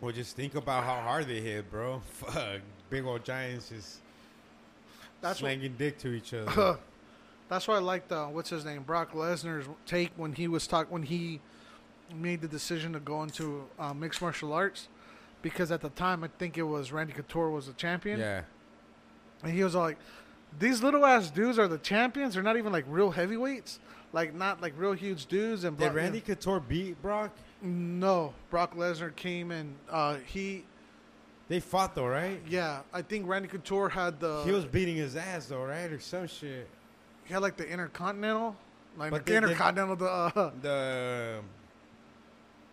Well, 0.00 0.12
just 0.12 0.36
think 0.36 0.54
about 0.54 0.84
how 0.84 1.00
hard 1.00 1.26
they 1.26 1.40
hit, 1.40 1.70
bro. 1.70 2.00
Fuck, 2.10 2.60
big 2.90 3.04
old 3.04 3.24
giants 3.24 3.70
just 3.70 4.00
That's 5.20 5.40
what- 5.40 5.48
slanging 5.48 5.74
dick 5.78 5.98
to 5.98 6.08
each 6.12 6.34
other. 6.34 6.78
That's 7.48 7.68
why 7.68 7.76
I 7.76 7.78
liked 7.78 8.10
uh, 8.10 8.26
what's 8.26 8.50
his 8.50 8.64
name, 8.64 8.82
Brock 8.82 9.12
Lesnar's 9.12 9.68
take 9.86 10.10
when 10.16 10.32
he 10.32 10.48
was 10.48 10.66
talk 10.66 10.90
when 10.90 11.04
he 11.04 11.40
made 12.12 12.40
the 12.40 12.48
decision 12.48 12.92
to 12.92 12.98
go 13.00 13.22
into 13.22 13.68
uh, 13.78 13.94
mixed 13.94 14.20
martial 14.20 14.52
arts, 14.52 14.88
because 15.42 15.70
at 15.70 15.80
the 15.80 15.90
time 15.90 16.24
I 16.24 16.28
think 16.38 16.58
it 16.58 16.64
was 16.64 16.90
Randy 16.90 17.12
Couture 17.12 17.50
was 17.50 17.68
the 17.68 17.72
champion, 17.74 18.18
yeah, 18.18 18.42
and 19.44 19.52
he 19.52 19.62
was 19.62 19.76
all 19.76 19.82
like, 19.84 19.98
"These 20.58 20.82
little 20.82 21.04
ass 21.04 21.30
dudes 21.30 21.58
are 21.58 21.68
the 21.68 21.78
champions. 21.78 22.34
They're 22.34 22.42
not 22.42 22.56
even 22.56 22.72
like 22.72 22.84
real 22.88 23.10
heavyweights, 23.10 23.78
like 24.12 24.34
not 24.34 24.60
like 24.60 24.74
real 24.76 24.92
huge 24.92 25.26
dudes." 25.26 25.64
And 25.64 25.76
did 25.76 25.84
Brock- 25.86 25.96
Randy 25.96 26.20
Couture 26.20 26.60
beat 26.60 27.00
Brock? 27.02 27.30
No, 27.62 28.34
Brock 28.50 28.74
Lesnar 28.76 29.14
came 29.16 29.50
and 29.50 29.74
uh, 29.90 30.16
he, 30.26 30.64
They 31.48 31.58
fought 31.60 31.94
though, 31.94 32.06
right? 32.06 32.40
yeah, 32.48 32.80
I 32.92 33.02
think 33.02 33.26
Randy 33.26 33.48
Couture 33.48 33.88
had 33.88 34.20
the 34.20 34.42
he 34.44 34.52
was 34.52 34.64
beating 34.66 34.96
his 34.96 35.16
ass 35.16 35.46
though, 35.46 35.64
right, 35.64 35.90
or 35.90 35.98
some 35.98 36.26
shit. 36.26 36.68
he 37.24 37.32
had 37.32 37.40
like 37.42 37.56
the 37.56 37.66
intercontinental, 37.66 38.56
like 38.98 39.10
But 39.10 39.24
the 39.24 39.32
they- 39.32 39.38
they- 39.40 39.44
intercontinental, 39.46 39.96
the 39.96 40.06
uh, 40.10 40.50
The 40.60 41.40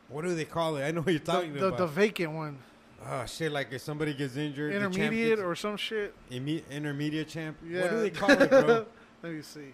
what 0.09 0.23
do 0.25 0.35
they 0.35 0.45
call 0.45 0.75
it? 0.77 0.83
I 0.83 0.91
know 0.91 1.01
what 1.01 1.11
you're 1.11 1.19
the, 1.19 1.25
talking 1.31 1.53
the, 1.53 1.59
the 1.61 1.67
about. 1.73 1.89
vacant 1.91 2.31
one. 2.33 2.57
Oh 3.05 3.25
shit! 3.25 3.51
Like 3.51 3.71
if 3.71 3.81
somebody 3.81 4.13
gets 4.13 4.35
injured, 4.35 4.73
intermediate 4.73 5.39
or 5.39 5.55
some 5.55 5.77
shit. 5.77 6.13
Imme- 6.31 6.63
intermediate 6.69 7.27
champ. 7.27 7.57
Yeah. 7.67 7.81
What 7.81 7.91
do 7.91 7.99
they 8.01 8.09
call 8.09 8.29
it, 8.31 8.49
bro? 8.49 8.85
Let 9.23 9.31
me 9.33 9.41
see. 9.41 9.73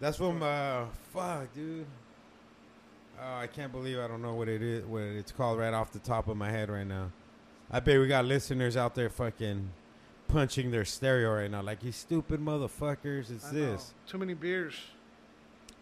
That's 0.00 0.16
from 0.18 0.42
uh 0.42 0.86
fuck, 1.12 1.52
dude. 1.54 1.86
Oh, 3.18 3.36
I 3.38 3.46
can't 3.46 3.72
believe 3.72 3.98
I 3.98 4.06
don't 4.08 4.20
know 4.20 4.34
what 4.34 4.48
it 4.48 4.60
is, 4.62 4.84
what 4.84 5.00
it's 5.02 5.32
called 5.32 5.58
right 5.58 5.72
off 5.72 5.90
the 5.90 5.98
top 5.98 6.28
of 6.28 6.36
my 6.36 6.50
head 6.50 6.68
right 6.68 6.86
now. 6.86 7.10
I 7.70 7.80
bet 7.80 7.98
we 7.98 8.06
got 8.06 8.24
listeners 8.26 8.76
out 8.76 8.94
there 8.94 9.08
fucking 9.08 9.70
punching 10.28 10.70
their 10.70 10.84
stereo 10.84 11.34
right 11.34 11.50
now, 11.50 11.62
like 11.62 11.82
you 11.82 11.92
stupid 11.92 12.40
motherfuckers. 12.40 13.30
It's 13.30 13.48
I 13.48 13.52
know. 13.52 13.72
this. 13.72 13.94
Too 14.06 14.18
many 14.18 14.34
beers. 14.34 14.74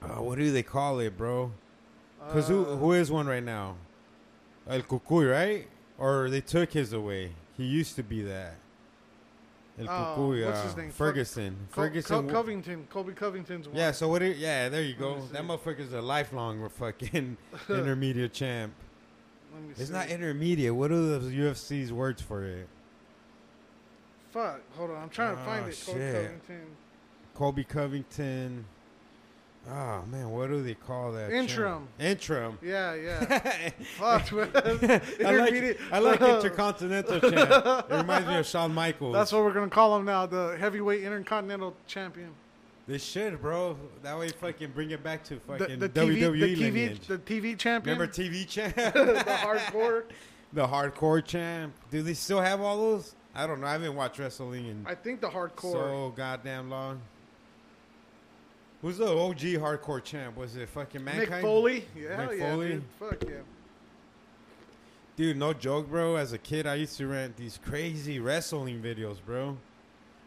Oh, 0.03 0.23
what 0.23 0.39
do 0.39 0.51
they 0.53 0.63
call 0.63 1.01
it, 1.01 1.17
bro? 1.19 1.53
Cause 2.31 2.49
who 2.49 2.65
Uh, 2.65 2.77
who 2.77 2.93
is 2.93 3.11
one 3.11 3.27
right 3.27 3.43
now? 3.43 3.77
El 4.69 4.83
Cucuy, 4.83 5.31
right? 5.31 5.69
Or 5.99 6.29
they 6.31 6.41
took 6.41 6.73
his 6.73 6.93
away. 6.93 7.33
He 7.57 7.65
used 7.65 7.97
to 7.97 8.03
be 8.03 8.23
that. 8.23 8.57
El 9.79 9.87
Oh, 9.89 10.17
Cucuy, 10.19 10.45
what's 10.47 10.61
uh, 10.61 10.63
his 10.65 10.77
name? 10.77 10.91
Ferguson. 10.91 11.57
Co- 11.73 11.83
Ferguson. 11.83 12.27
Co- 12.29 12.33
Covington. 12.33 12.87
Colby 12.91 13.13
Covington's 13.13 13.67
one. 13.69 13.77
Yeah, 13.77 13.91
so 13.91 14.09
what? 14.09 14.23
It, 14.23 14.37
yeah, 14.37 14.69
there 14.69 14.83
you 14.83 14.95
go. 14.95 15.21
That 15.33 15.43
motherfucker's 15.45 15.93
a 15.93 16.01
lifelong 16.03 16.69
fucking 16.79 17.37
intermediate 17.69 18.33
champ. 18.33 18.73
It's 19.71 19.87
see. 19.89 19.93
not 19.93 20.09
intermediate. 20.09 20.75
What 20.75 20.91
are 20.93 21.19
the 21.19 21.31
UFC's 21.31 21.93
words 21.93 22.21
for 22.23 22.45
it? 22.45 22.69
Fuck. 24.33 24.61
Hold 24.77 24.91
on. 24.91 25.03
I'm 25.05 25.09
trying 25.11 25.37
to 25.37 25.43
find 25.43 25.65
Oh, 25.65 25.69
it. 25.69 25.83
Colby 25.85 26.01
shit. 26.01 26.15
Covington. 26.15 26.67
Colby 27.35 27.65
Covington. 27.65 28.65
Oh 29.71 30.03
man, 30.11 30.29
what 30.31 30.49
do 30.51 30.63
they 30.63 30.75
call 30.75 31.13
that? 31.13 31.31
Interim. 31.33 31.89
Interim. 31.99 32.59
Yeah, 32.63 32.95
yeah. 32.95 33.71
Fuck, 33.99 34.31
man. 34.33 34.51
I 34.55 35.31
like 35.37 35.79
I 35.93 35.99
like 36.01 36.21
intercontinental 36.21 37.21
champ. 37.31 37.91
It 37.91 37.95
reminds 37.97 38.29
me 38.29 38.37
of 38.37 38.47
Shawn 38.47 38.75
Michaels. 38.75 39.15
That's 39.15 39.33
what 39.33 39.43
we're 39.43 39.55
gonna 39.55 39.71
call 39.71 39.97
him 39.97 40.05
now, 40.05 40.27
the 40.27 40.57
heavyweight 40.59 41.03
intercontinental 41.03 41.75
champion. 41.87 42.31
they 42.87 42.99
should, 42.99 43.41
bro. 43.41 43.79
That 44.03 44.19
way, 44.19 44.29
fucking 44.29 44.73
bring 44.73 44.91
it 44.91 45.03
back 45.03 45.25
to 45.25 45.35
The, 45.37 45.41
fucking 45.41 45.79
the 45.79 45.89
TV, 45.89 46.19
WWE 46.19 46.41
the 46.41 46.55
TV, 46.55 46.59
lineage. 46.61 47.07
the 47.07 47.19
TV 47.19 47.59
champion. 47.59 47.99
Remember 47.99 48.13
TV 48.13 48.47
champ? 48.47 48.75
the 48.77 49.25
hardcore. 49.27 50.05
the 50.53 50.67
hardcore 50.67 51.25
champ. 51.25 51.73
Do 51.91 52.03
they 52.03 52.15
still 52.15 52.41
have 52.43 52.61
all 52.61 52.77
those? 52.77 53.15
I 53.35 53.47
don't 53.47 53.61
know. 53.63 53.67
I 53.67 53.73
haven't 53.73 53.97
watched 53.97 54.19
wrestling 54.19 54.67
in 54.67 54.85
I 54.87 54.95
think 54.95 55.21
the 55.23 55.29
hardcore. 55.31 55.73
so 55.73 56.13
goddamn 56.15 56.69
long. 56.71 57.01
Who's 58.85 58.99
the 58.99 59.09
OG 59.09 59.39
hardcore 59.39 60.05
champ? 60.05 60.37
Was 60.37 60.57
it 60.57 60.69
fucking 60.69 61.03
Mankind? 61.03 61.31
Mick 61.31 61.41
Foley. 61.41 61.87
Yeah, 61.97 62.27
Mick 62.27 62.39
yeah, 62.39 62.51
Foley? 62.51 62.69
dude. 62.69 62.83
Fuck 63.01 63.25
yeah. 63.25 63.37
Dude, 65.17 65.39
no 65.39 65.55
joke, 65.55 65.89
bro. 65.89 66.17
As 66.17 66.35
a 66.35 66.39
kid, 66.39 66.67
I 66.67 66.75
used 66.75 66.99
to 66.99 67.07
rent 67.07 67.35
these 67.35 67.59
crazy 67.65 68.21
wrestling 68.21 68.83
videos, 68.83 69.17
bro. 69.25 69.57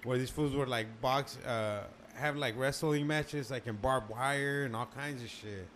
Where 0.06 0.18
these 0.18 0.32
fools 0.32 0.56
were 0.56 0.66
like 0.66 0.88
box, 1.02 1.38
uh, 1.46 1.84
have 2.16 2.36
like 2.36 2.58
wrestling 2.58 3.06
matches 3.06 3.52
like 3.52 3.68
in 3.68 3.76
barbed 3.76 4.10
wire 4.10 4.64
and 4.64 4.76
all 4.76 4.88
kinds 4.88 5.22
of 5.22 5.30
shit. 5.30 5.68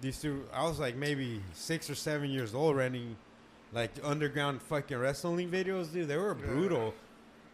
These 0.00 0.22
two, 0.22 0.44
I 0.50 0.62
was 0.62 0.80
like 0.80 0.96
maybe 0.96 1.42
six 1.52 1.90
or 1.90 1.94
seven 1.94 2.30
years 2.30 2.54
old 2.54 2.74
renting 2.74 3.16
like 3.74 3.90
underground 4.02 4.62
fucking 4.62 4.96
wrestling 4.96 5.50
videos, 5.50 5.92
dude. 5.92 6.08
They 6.08 6.16
were 6.16 6.34
Yeah. 6.42 6.90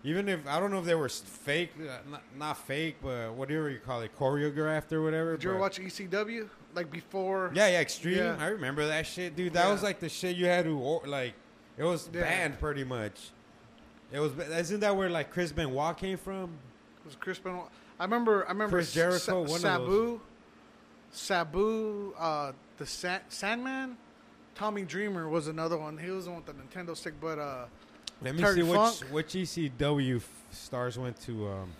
Even 0.06 0.28
if 0.28 0.46
I 0.46 0.60
don't 0.60 0.70
know 0.70 0.80
if 0.80 0.84
they 0.84 0.94
were 0.94 1.08
fake, 1.08 1.70
uh, 1.80 1.96
not, 2.10 2.22
not 2.38 2.58
fake, 2.58 2.96
but 3.02 3.32
whatever 3.32 3.70
you 3.70 3.78
call 3.78 4.02
it, 4.02 4.14
choreographed 4.18 4.92
or 4.92 5.02
whatever. 5.02 5.32
Did 5.32 5.44
you 5.44 5.50
ever 5.50 5.58
watch 5.58 5.80
ECW 5.80 6.46
like 6.74 6.90
before? 6.90 7.50
Yeah, 7.54 7.68
yeah, 7.68 7.80
extreme. 7.80 8.18
Yeah. 8.18 8.36
I 8.38 8.48
remember 8.48 8.86
that 8.86 9.06
shit, 9.06 9.34
dude. 9.34 9.54
That 9.54 9.64
Yeah. 9.66 9.72
was 9.72 9.82
like 9.82 10.00
the 10.00 10.10
shit 10.10 10.36
you 10.36 10.44
had 10.44 10.66
to 10.66 11.00
like. 11.06 11.32
It 11.78 11.84
was 11.84 12.10
Yeah. 12.12 12.20
banned 12.20 12.60
pretty 12.60 12.84
much. 12.84 13.30
It 14.12 14.20
was. 14.20 14.32
Isn't 14.38 14.80
that 14.80 14.94
where 14.94 15.08
like 15.08 15.30
Chris 15.32 15.52
Benoit 15.52 15.96
came 15.96 16.18
from? 16.18 16.50
It 16.98 17.06
was 17.06 17.16
Chris 17.16 17.38
Benoit. 17.38 17.70
I 17.98 18.04
remember. 18.04 18.44
I 18.44 18.48
remember 18.50 18.76
Chris 18.76 18.92
Jericho, 18.92 19.18
Sa- 19.18 19.40
one 19.40 19.50
of 19.56 19.60
Sabu, 19.60 19.86
those. 19.86 20.20
Sabu, 21.12 22.12
uh, 22.18 22.52
the 22.76 22.84
Sa- 22.86 23.20
Sandman, 23.30 23.96
Tommy 24.54 24.82
Dreamer 24.82 25.28
was 25.30 25.48
another 25.48 25.78
one. 25.78 25.96
He 25.96 26.10
was 26.10 26.26
the 26.26 26.32
one 26.32 26.42
with 26.44 26.54
the 26.54 26.62
Nintendo 26.62 26.94
stick, 26.96 27.14
but 27.20 27.38
uh, 27.38 27.64
Let 28.24 28.34
me 28.34 28.40
Terry 28.42 28.54
see 28.56 28.62
which 28.62 28.76
Funk. 28.78 29.00
which 29.10 29.28
ECW 29.34 30.16
f- 30.16 30.28
stars 30.50 30.98
went 30.98 31.20
to. 31.22 31.48
Um, 31.48 31.72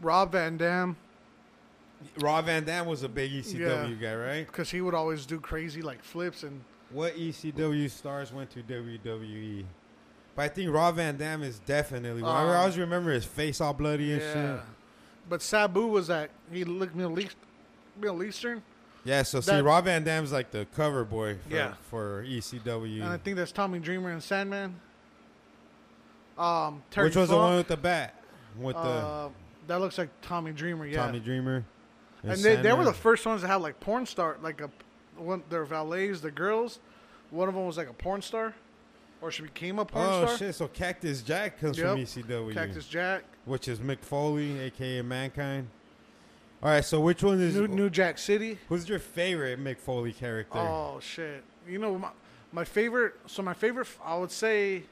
Rob 0.00 0.32
Van 0.32 0.56
Dam, 0.56 0.96
Rob 2.20 2.46
Van 2.46 2.64
Dam 2.64 2.86
was 2.86 3.02
a 3.02 3.08
big 3.08 3.32
ECW 3.32 4.00
guy, 4.00 4.14
right? 4.14 4.46
because 4.46 4.70
he 4.70 4.80
would 4.80 4.94
always 4.94 5.26
do 5.26 5.40
crazy 5.40 5.82
like 5.82 6.02
flips 6.02 6.42
and 6.44 6.60
What 6.90 7.16
ECW 7.16 7.90
stars 7.90 8.32
went 8.32 8.50
to 8.50 8.62
WWE? 8.62 9.64
But 10.36 10.42
I 10.42 10.48
think 10.48 10.72
Rob 10.72 10.94
Van 10.96 11.16
Dam 11.16 11.42
is 11.42 11.58
definitely. 11.60 12.22
one. 12.22 12.30
I 12.30 12.42
Um, 12.44 12.56
always 12.56 12.78
remember 12.78 13.10
his 13.10 13.24
face 13.24 13.60
all 13.60 13.74
bloody 13.74 14.12
and 14.12 14.22
yeah. 14.22 14.32
shit. 14.56 14.60
But 15.28 15.42
Sabu 15.42 15.86
was 15.88 16.06
that 16.06 16.30
he 16.52 16.64
looked 16.64 16.94
Middle 16.94 17.18
East, 17.18 17.36
Middle 18.00 18.22
Eastern, 18.22 18.62
Yeah, 19.04 19.22
so 19.22 19.40
see, 19.40 19.58
Rob 19.60 19.84
Van 19.86 20.04
Dam's 20.04 20.30
like 20.32 20.50
the 20.52 20.66
cover 20.76 21.04
boy 21.04 21.38
for, 21.48 21.54
Yeah. 21.54 21.74
for 21.90 22.22
ECW. 22.24 23.02
and 23.02 23.04
I 23.12 23.16
think 23.18 23.36
that's 23.36 23.52
Tommy 23.52 23.78
Dreamer 23.80 24.10
and 24.10 24.22
Sandman. 24.22 24.78
Um, 26.38 26.82
Terry 26.90 27.08
Which 27.08 27.16
was 27.16 27.28
the 27.30 27.36
one 27.36 27.56
with 27.56 27.68
the 27.68 27.76
bat? 27.76 28.14
With 28.58 28.76
the 28.76 28.80
uh, 28.80 29.28
that 29.66 29.80
looks 29.80 29.98
like 29.98 30.08
Tommy 30.22 30.52
Dreamer, 30.52 30.86
yeah. 30.86 31.04
Tommy 31.06 31.20
Dreamer. 31.20 31.64
and 32.22 32.40
they, 32.40 32.56
they 32.56 32.72
were 32.72 32.84
the 32.84 32.92
first 32.92 33.26
ones 33.26 33.42
to 33.42 33.46
have 33.48 33.60
like 33.62 33.78
porn 33.80 34.06
star, 34.06 34.36
like 34.42 34.60
a 34.60 34.70
one 35.16 35.42
their 35.50 35.64
valets, 35.64 36.20
the 36.20 36.30
girls. 36.30 36.78
One 37.30 37.48
of 37.48 37.54
them 37.54 37.66
was 37.66 37.76
like 37.76 37.90
a 37.90 37.92
porn 37.92 38.22
star, 38.22 38.54
or 39.20 39.30
she 39.30 39.42
became 39.42 39.78
a 39.78 39.84
porn 39.84 40.06
Oh 40.06 40.22
star. 40.24 40.34
Oh 40.34 40.36
shit! 40.36 40.54
So 40.54 40.68
Cactus 40.68 41.22
Jack 41.22 41.60
comes 41.60 41.76
Yep. 41.76 41.86
from 41.88 41.98
ECW, 42.00 42.54
Cactus 42.54 42.86
Jack, 42.86 43.24
which 43.44 43.68
is 43.68 43.80
Mick 43.80 44.00
Foley, 44.00 44.58
aka 44.60 45.02
Mankind. 45.02 45.68
All 46.62 46.70
right, 46.70 46.84
so 46.84 47.00
which 47.00 47.22
one 47.22 47.40
is 47.40 47.54
New, 47.54 47.68
New 47.68 47.90
Jack 47.90 48.18
City. 48.18 48.58
who's 48.68 48.88
your 48.88 48.98
favorite 48.98 49.62
Mick 49.62 49.78
Foley 49.78 50.12
character? 50.12 50.58
Oh 50.58 50.98
shit! 51.00 51.44
You 51.68 51.78
know 51.78 51.98
my, 51.98 52.08
my 52.52 52.64
favorite. 52.64 53.14
So 53.26 53.42
my 53.42 53.54
favorite, 53.54 53.86
I 54.04 54.16
would 54.16 54.32
say, 54.32 54.84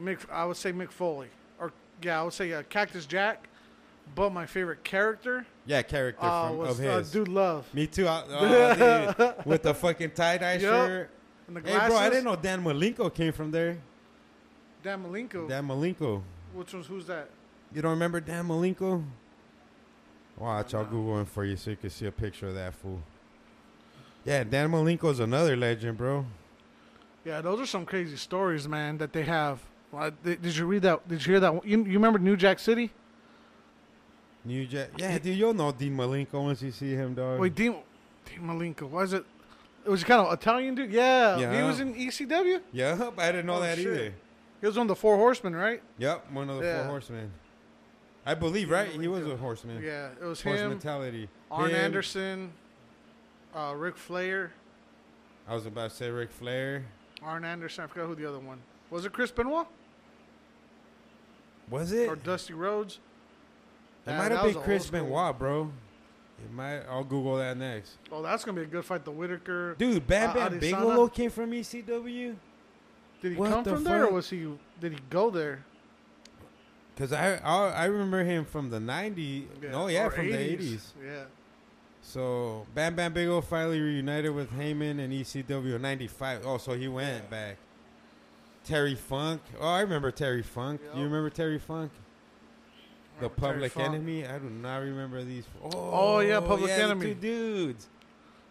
Mick. 0.00 0.18
I 0.30 0.44
would 0.44 0.56
say 0.56 0.72
Mick 0.72 0.90
Foley, 0.90 1.28
or 1.58 1.72
yeah, 2.02 2.20
I 2.20 2.24
would 2.24 2.32
say 2.32 2.52
uh, 2.52 2.62
Cactus 2.68 3.06
Jack. 3.06 3.48
But 4.14 4.34
my 4.34 4.44
favorite 4.44 4.84
character 4.84 5.46
yeah, 5.66 5.82
character 5.82 6.26
uh, 6.26 6.48
from, 6.48 6.58
was 6.58 6.78
of 6.78 6.84
uh, 6.84 6.98
his. 6.98 7.10
Dude 7.10 7.28
Love 7.28 7.72
Me 7.72 7.86
too. 7.86 8.06
I, 8.06 8.22
oh, 8.28 9.14
dude, 9.36 9.46
with 9.46 9.62
the 9.62 9.72
fucking 9.72 10.10
tie 10.10 10.36
dye 10.38 10.52
Yep. 10.52 10.60
shirt. 10.60 11.10
and 11.46 11.56
the 11.56 11.60
Hey, 11.62 11.88
bro, 11.88 11.96
I 11.96 12.10
didn't 12.10 12.24
know 12.24 12.36
Dan 12.36 12.62
Malenko 12.62 13.12
came 13.12 13.32
from 13.32 13.50
there. 13.50 13.78
Dan 14.82 15.02
Malenko. 15.02 15.48
Dan 15.48 15.66
Malenko. 15.66 16.22
Which 16.52 16.74
one's 16.74 16.86
who's 16.86 17.06
that? 17.06 17.30
You 17.72 17.82
don't 17.82 17.92
remember 17.92 18.20
Dan 18.20 18.46
Malenko? 18.46 19.02
Watch, 20.36 20.74
I'll 20.74 20.84
Google 20.84 21.20
him 21.20 21.26
for 21.26 21.44
you 21.44 21.56
so 21.56 21.70
you 21.70 21.76
can 21.76 21.90
see 21.90 22.06
a 22.06 22.12
picture 22.12 22.48
of 22.48 22.54
that 22.54 22.74
fool. 22.74 23.00
Yeah, 24.24 24.44
Dan 24.44 24.70
Malenko's 24.70 25.20
another 25.20 25.56
legend, 25.56 25.96
bro. 25.96 26.26
Yeah, 27.24 27.40
those 27.40 27.60
are 27.60 27.66
some 27.66 27.86
crazy 27.86 28.16
stories, 28.16 28.68
man, 28.68 28.98
that 28.98 29.12
they 29.12 29.22
have. 29.22 29.60
Uh, 29.96 30.10
did, 30.22 30.42
did 30.42 30.56
you 30.56 30.66
read 30.66 30.82
that? 30.82 31.06
Did 31.08 31.24
you 31.24 31.32
hear 31.32 31.40
that? 31.40 31.64
You, 31.66 31.78
you 31.84 31.92
remember 31.94 32.18
New 32.18 32.36
Jack 32.36 32.58
City? 32.58 32.90
New 34.44 34.66
Jack. 34.66 34.90
Yeah, 34.98 35.18
dude, 35.18 35.36
you'll 35.38 35.54
know 35.54 35.72
Dean 35.72 35.96
Malenko 35.96 36.34
once 36.44 36.60
you 36.62 36.70
see 36.70 36.92
him, 36.92 37.14
dog. 37.14 37.40
Wait, 37.40 37.54
Dean, 37.54 37.76
Dean 38.26 38.40
Malenko. 38.42 39.02
Is 39.02 39.12
it? 39.14 39.24
It 39.86 39.90
was 39.90 40.02
kind 40.04 40.20
of 40.26 40.32
Italian 40.32 40.74
dude. 40.74 40.90
Yeah, 40.92 41.56
he 41.56 41.62
was 41.62 41.80
in 41.80 41.94
ECW. 41.94 42.60
Yep, 42.72 43.18
I 43.18 43.32
didn't 43.32 43.46
know 43.46 43.56
Oh, 43.56 43.60
that 43.60 43.76
shit. 43.76 43.86
either. 43.86 44.14
He 44.60 44.66
was 44.66 44.76
one 44.76 44.84
of 44.84 44.88
the 44.88 44.96
Four 44.96 45.16
Horsemen, 45.16 45.54
right? 45.54 45.82
Yep, 45.98 46.30
one 46.32 46.48
of 46.48 46.58
the 46.58 46.64
Yeah. 46.64 46.78
four 46.82 46.86
horsemen. 46.88 47.30
I 48.24 48.34
believe, 48.34 48.70
right? 48.70 48.88
He 48.88 49.08
was 49.08 49.26
a 49.26 49.36
horseman. 49.36 49.82
Yeah, 49.82 50.08
it 50.18 50.24
was 50.24 50.40
Horse 50.40 50.60
him, 50.60 50.70
mentality. 50.70 51.28
Arn 51.50 51.68
Him- 51.70 51.76
Anderson, 51.76 52.52
uh, 53.54 53.74
Ric 53.76 53.98
Flair, 53.98 54.52
I 55.46 55.54
was 55.54 55.66
about 55.66 55.90
to 55.90 55.96
say 55.96 56.10
Rick 56.10 56.30
Flair. 56.32 56.86
Arn 57.22 57.44
Anderson. 57.44 57.84
I 57.84 57.86
forgot 57.86 58.06
who 58.06 58.14
the 58.14 58.26
other 58.26 58.38
one 58.38 58.60
was. 58.90 59.04
It 59.04 59.12
Chris 59.12 59.30
Benoit 59.30 59.66
Was 61.70 61.92
it? 61.92 62.08
or 62.08 62.16
Dusty 62.16 62.52
Rhodes? 62.54 62.98
It 64.06 64.10
Nah, 64.10 64.18
might 64.18 64.32
have 64.32 64.44
been 64.52 64.62
Chris 64.62 64.88
Benoit, 64.90 65.38
bro. 65.38 65.72
It 66.44 66.52
might. 66.52 66.80
I'll 66.90 67.04
Google 67.04 67.36
that 67.36 67.56
next. 67.56 67.96
Oh, 68.12 68.22
that's 68.22 68.44
gonna 68.44 68.56
be 68.56 68.62
a 68.64 68.66
good 68.66 68.84
fight. 68.84 69.04
The 69.04 69.10
Whittaker. 69.10 69.76
Dude, 69.78 70.06
Bam 70.06 70.30
Uh, 70.30 70.34
Bam 70.34 70.52
Adesanya? 70.52 70.60
Bigelow 70.60 71.08
came 71.08 71.30
from 71.30 71.52
ECW. 71.52 72.36
Did 73.22 73.32
he 73.32 73.38
what 73.38 73.50
come 73.50 73.64
the 73.64 73.70
from 73.74 73.84
there, 73.84 74.06
or 74.06 74.12
was 74.12 74.28
he? 74.28 74.46
Did 74.80 74.92
he 74.92 74.98
go 75.08 75.30
there? 75.30 75.64
Cause 76.96 77.12
I, 77.12 77.36
I 77.36 77.70
I 77.70 77.84
remember 77.86 78.22
him 78.24 78.44
from 78.44 78.70
the 78.70 78.78
'90s. 78.78 79.46
No, 79.70 79.86
yeah, 79.88 80.06
or 80.06 80.10
from 80.10 80.30
the 80.30 80.36
'80s. 80.36 80.92
Yeah. 81.02 81.24
So 82.02 82.66
Bam 82.74 82.94
Bam 82.94 83.12
Bigelow 83.14 83.40
finally 83.40 83.80
reunited 83.80 84.34
with 84.34 84.52
Heyman 84.52 85.00
and 85.02 85.12
ECW 85.12 85.76
in 85.76 85.82
'95. 85.82 86.42
Oh, 86.44 86.58
so 86.58 86.74
he 86.74 86.86
went 86.88 87.30
back. 87.30 87.56
Terry 88.64 88.94
Funk. 88.94 89.40
Oh, 89.60 89.66
I 89.68 89.80
remember 89.80 90.10
Terry 90.10 90.42
Funk. 90.42 90.80
Yep. 90.84 90.96
You 90.96 91.04
remember 91.04 91.30
Terry 91.30 91.58
Funk? 91.58 91.92
The 93.20 93.28
Remember 93.28 93.40
Terry 93.40 93.52
Public 93.52 93.72
Funk? 93.72 93.88
Enemy. 93.88 94.26
I 94.26 94.38
do 94.38 94.50
not 94.50 94.78
remember 94.78 95.22
these. 95.22 95.44
Oh, 95.62 95.70
Oh, 95.74 96.18
yeah, 96.20 96.40
Public 96.40 96.70
the 96.70 96.82
Enemy. 96.82 97.06
two 97.06 97.14
dudes. 97.14 97.88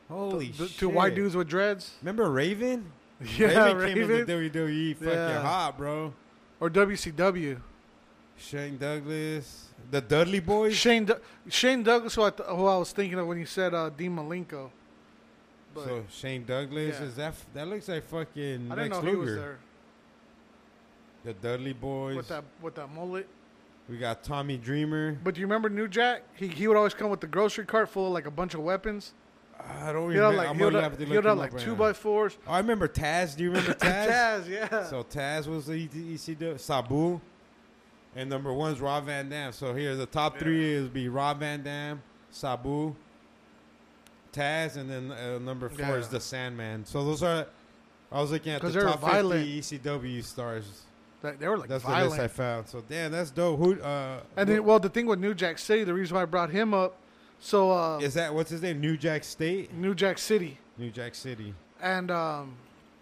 Holy 0.10 0.48
The 0.50 0.68
shit! 0.68 0.78
two 0.78 0.90
white 0.90 1.16
dudes 1.16 1.36
with 1.36 1.48
dreads. 1.48 1.92
Remember 2.02 2.30
Raven? 2.30 2.92
Yeah, 3.38 3.72
Raven 3.72 4.08
came 4.08 4.12
into 4.12 4.26
WWE 4.34 4.96
fucking 4.98 5.14
Yeah. 5.14 5.42
hot, 5.42 5.78
bro. 5.78 6.14
Or 6.60 6.70
WCW. 6.70 7.60
Shane 8.36 8.78
Douglas, 8.78 9.68
the 9.92 10.02
Dudley 10.02 10.40
Boys. 10.42 10.76
Shane 10.76 11.06
Du- 11.06 11.20
Shane 11.50 11.84
Douglas, 11.84 12.16
who 12.16 12.24
I, 12.24 12.32
th- 12.32 12.50
who 12.50 12.66
I 12.66 12.78
was 12.78 12.92
thinking 12.92 13.18
of 13.20 13.28
when 13.28 13.38
you 13.38 13.46
said 13.46 13.74
uh, 13.74 13.90
Dean 13.90 14.16
Malenko. 14.16 14.72
But 15.74 15.86
so 15.86 16.04
Shane 16.12 16.44
Douglas 16.44 16.98
Yeah. 17.00 17.06
is 17.06 17.16
that? 17.16 17.28
f- 17.30 17.46
That 17.54 17.68
looks 17.68 17.88
like 17.88 18.04
fucking 18.04 18.72
I 18.72 18.76
didn't 18.76 18.92
Lex 18.92 19.04
know 19.04 19.10
he 19.10 19.16
was 19.16 19.36
there 19.36 19.60
The 21.24 21.34
Dudley 21.34 21.74
Boys. 21.74 22.16
with 22.18 22.28
that 22.30 22.44
with 22.62 22.76
that 22.76 22.92
mullet. 22.94 23.28
We 23.90 23.98
got 23.98 24.24
Tommy 24.24 24.58
Dreamer. 24.58 25.18
But 25.24 25.36
do 25.36 25.42
you 25.42 25.46
remember 25.48 25.70
New 25.70 25.88
Jack? 25.88 26.24
He 26.36 26.48
he 26.48 26.68
would 26.68 26.78
always 26.78 26.94
come 26.94 27.10
with 27.10 27.22
the 27.22 27.28
grocery 27.28 27.66
cart 27.66 27.90
full 27.90 28.08
of 28.08 28.14
like 28.14 28.26
a 28.26 28.32
bunch 28.32 28.54
of 28.54 28.62
weapons. 28.62 29.14
I 29.60 29.94
don't 29.94 30.12
He 30.12 30.18
remember. 30.18 30.32
had 30.32 30.38
like 30.38 30.50
I'm 30.50 30.56
he 30.56 30.62
gonna 30.62 30.82
have, 30.82 30.98
to 30.98 31.06
look 31.06 31.24
like 31.38 31.54
right 31.54 31.62
two 31.62 31.72
now. 31.72 31.78
by 31.78 31.94
fours. 31.94 32.38
Oh, 32.48 32.52
I 32.52 32.58
remember 32.60 32.88
Taz. 32.88 33.36
Do 33.38 33.44
you 33.44 33.50
remember 33.52 33.74
Taz? 33.76 34.08
Taz, 34.08 34.50
yeah. 34.50 34.84
So 34.86 35.04
Taz 35.04 35.48
was 35.48 35.68
the 35.68 35.88
ECW. 35.88 36.60
Sabu. 36.60 37.22
And 38.16 38.30
number 38.30 38.54
one's 38.54 38.80
Rob 38.80 39.06
Van 39.06 39.28
Dam. 39.30 39.52
So 39.54 39.74
here, 39.74 39.96
the 39.96 40.06
top 40.06 40.38
three 40.38 40.72
is 40.72 40.88
be 40.88 41.08
Rob 41.10 41.40
Van 41.40 41.64
Dam, 41.64 42.02
Sabu, 42.30 42.94
Taz, 44.32 44.78
and 44.78 44.90
then 44.90 45.12
uh, 45.12 45.40
number 45.40 45.68
four 45.70 45.98
is 45.98 46.10
the 46.10 46.20
Sandman. 46.20 46.86
So 46.86 47.04
those 47.04 47.24
are. 47.24 47.48
I 48.12 48.22
was 48.22 48.32
looking 48.32 48.52
at 48.54 48.62
the 48.62 48.72
top 48.72 49.00
violent. 49.02 49.48
50 49.48 49.80
ECW 49.80 50.24
stars. 50.24 50.84
They- 51.24 51.48
were 51.48 51.58
like 51.58 51.70
That's 51.70 51.84
violent. 51.84 52.04
the 52.16 52.22
list 52.22 52.22
I 52.22 52.28
found. 52.28 52.68
So 52.68 52.84
damn, 52.88 53.12
that's 53.12 53.32
dope. 53.32 53.58
Who? 53.60 53.82
Uh, 53.82 54.20
and 54.38 54.48
then, 54.48 54.64
well, 54.64 54.80
the 54.80 54.90
thing 54.90 55.06
with 55.08 55.20
New 55.20 55.34
Jack 55.34 55.58
City, 55.58 55.84
the 55.84 55.94
reason 55.94 56.16
why 56.16 56.22
I 56.22 56.26
brought 56.26 56.50
him 56.52 56.74
up, 56.74 56.98
so 57.40 57.72
uh, 57.72 57.98
is 58.00 58.14
that 58.16 58.34
what's 58.34 58.50
his 58.52 58.62
name? 58.62 58.80
New 58.82 58.98
Jack 58.98 59.24
State, 59.24 59.74
New 59.74 59.96
Jack 59.96 60.18
City, 60.18 60.60
New 60.78 60.90
Jack 60.92 61.16
City. 61.16 61.54
and 61.82 62.12
um, 62.12 62.56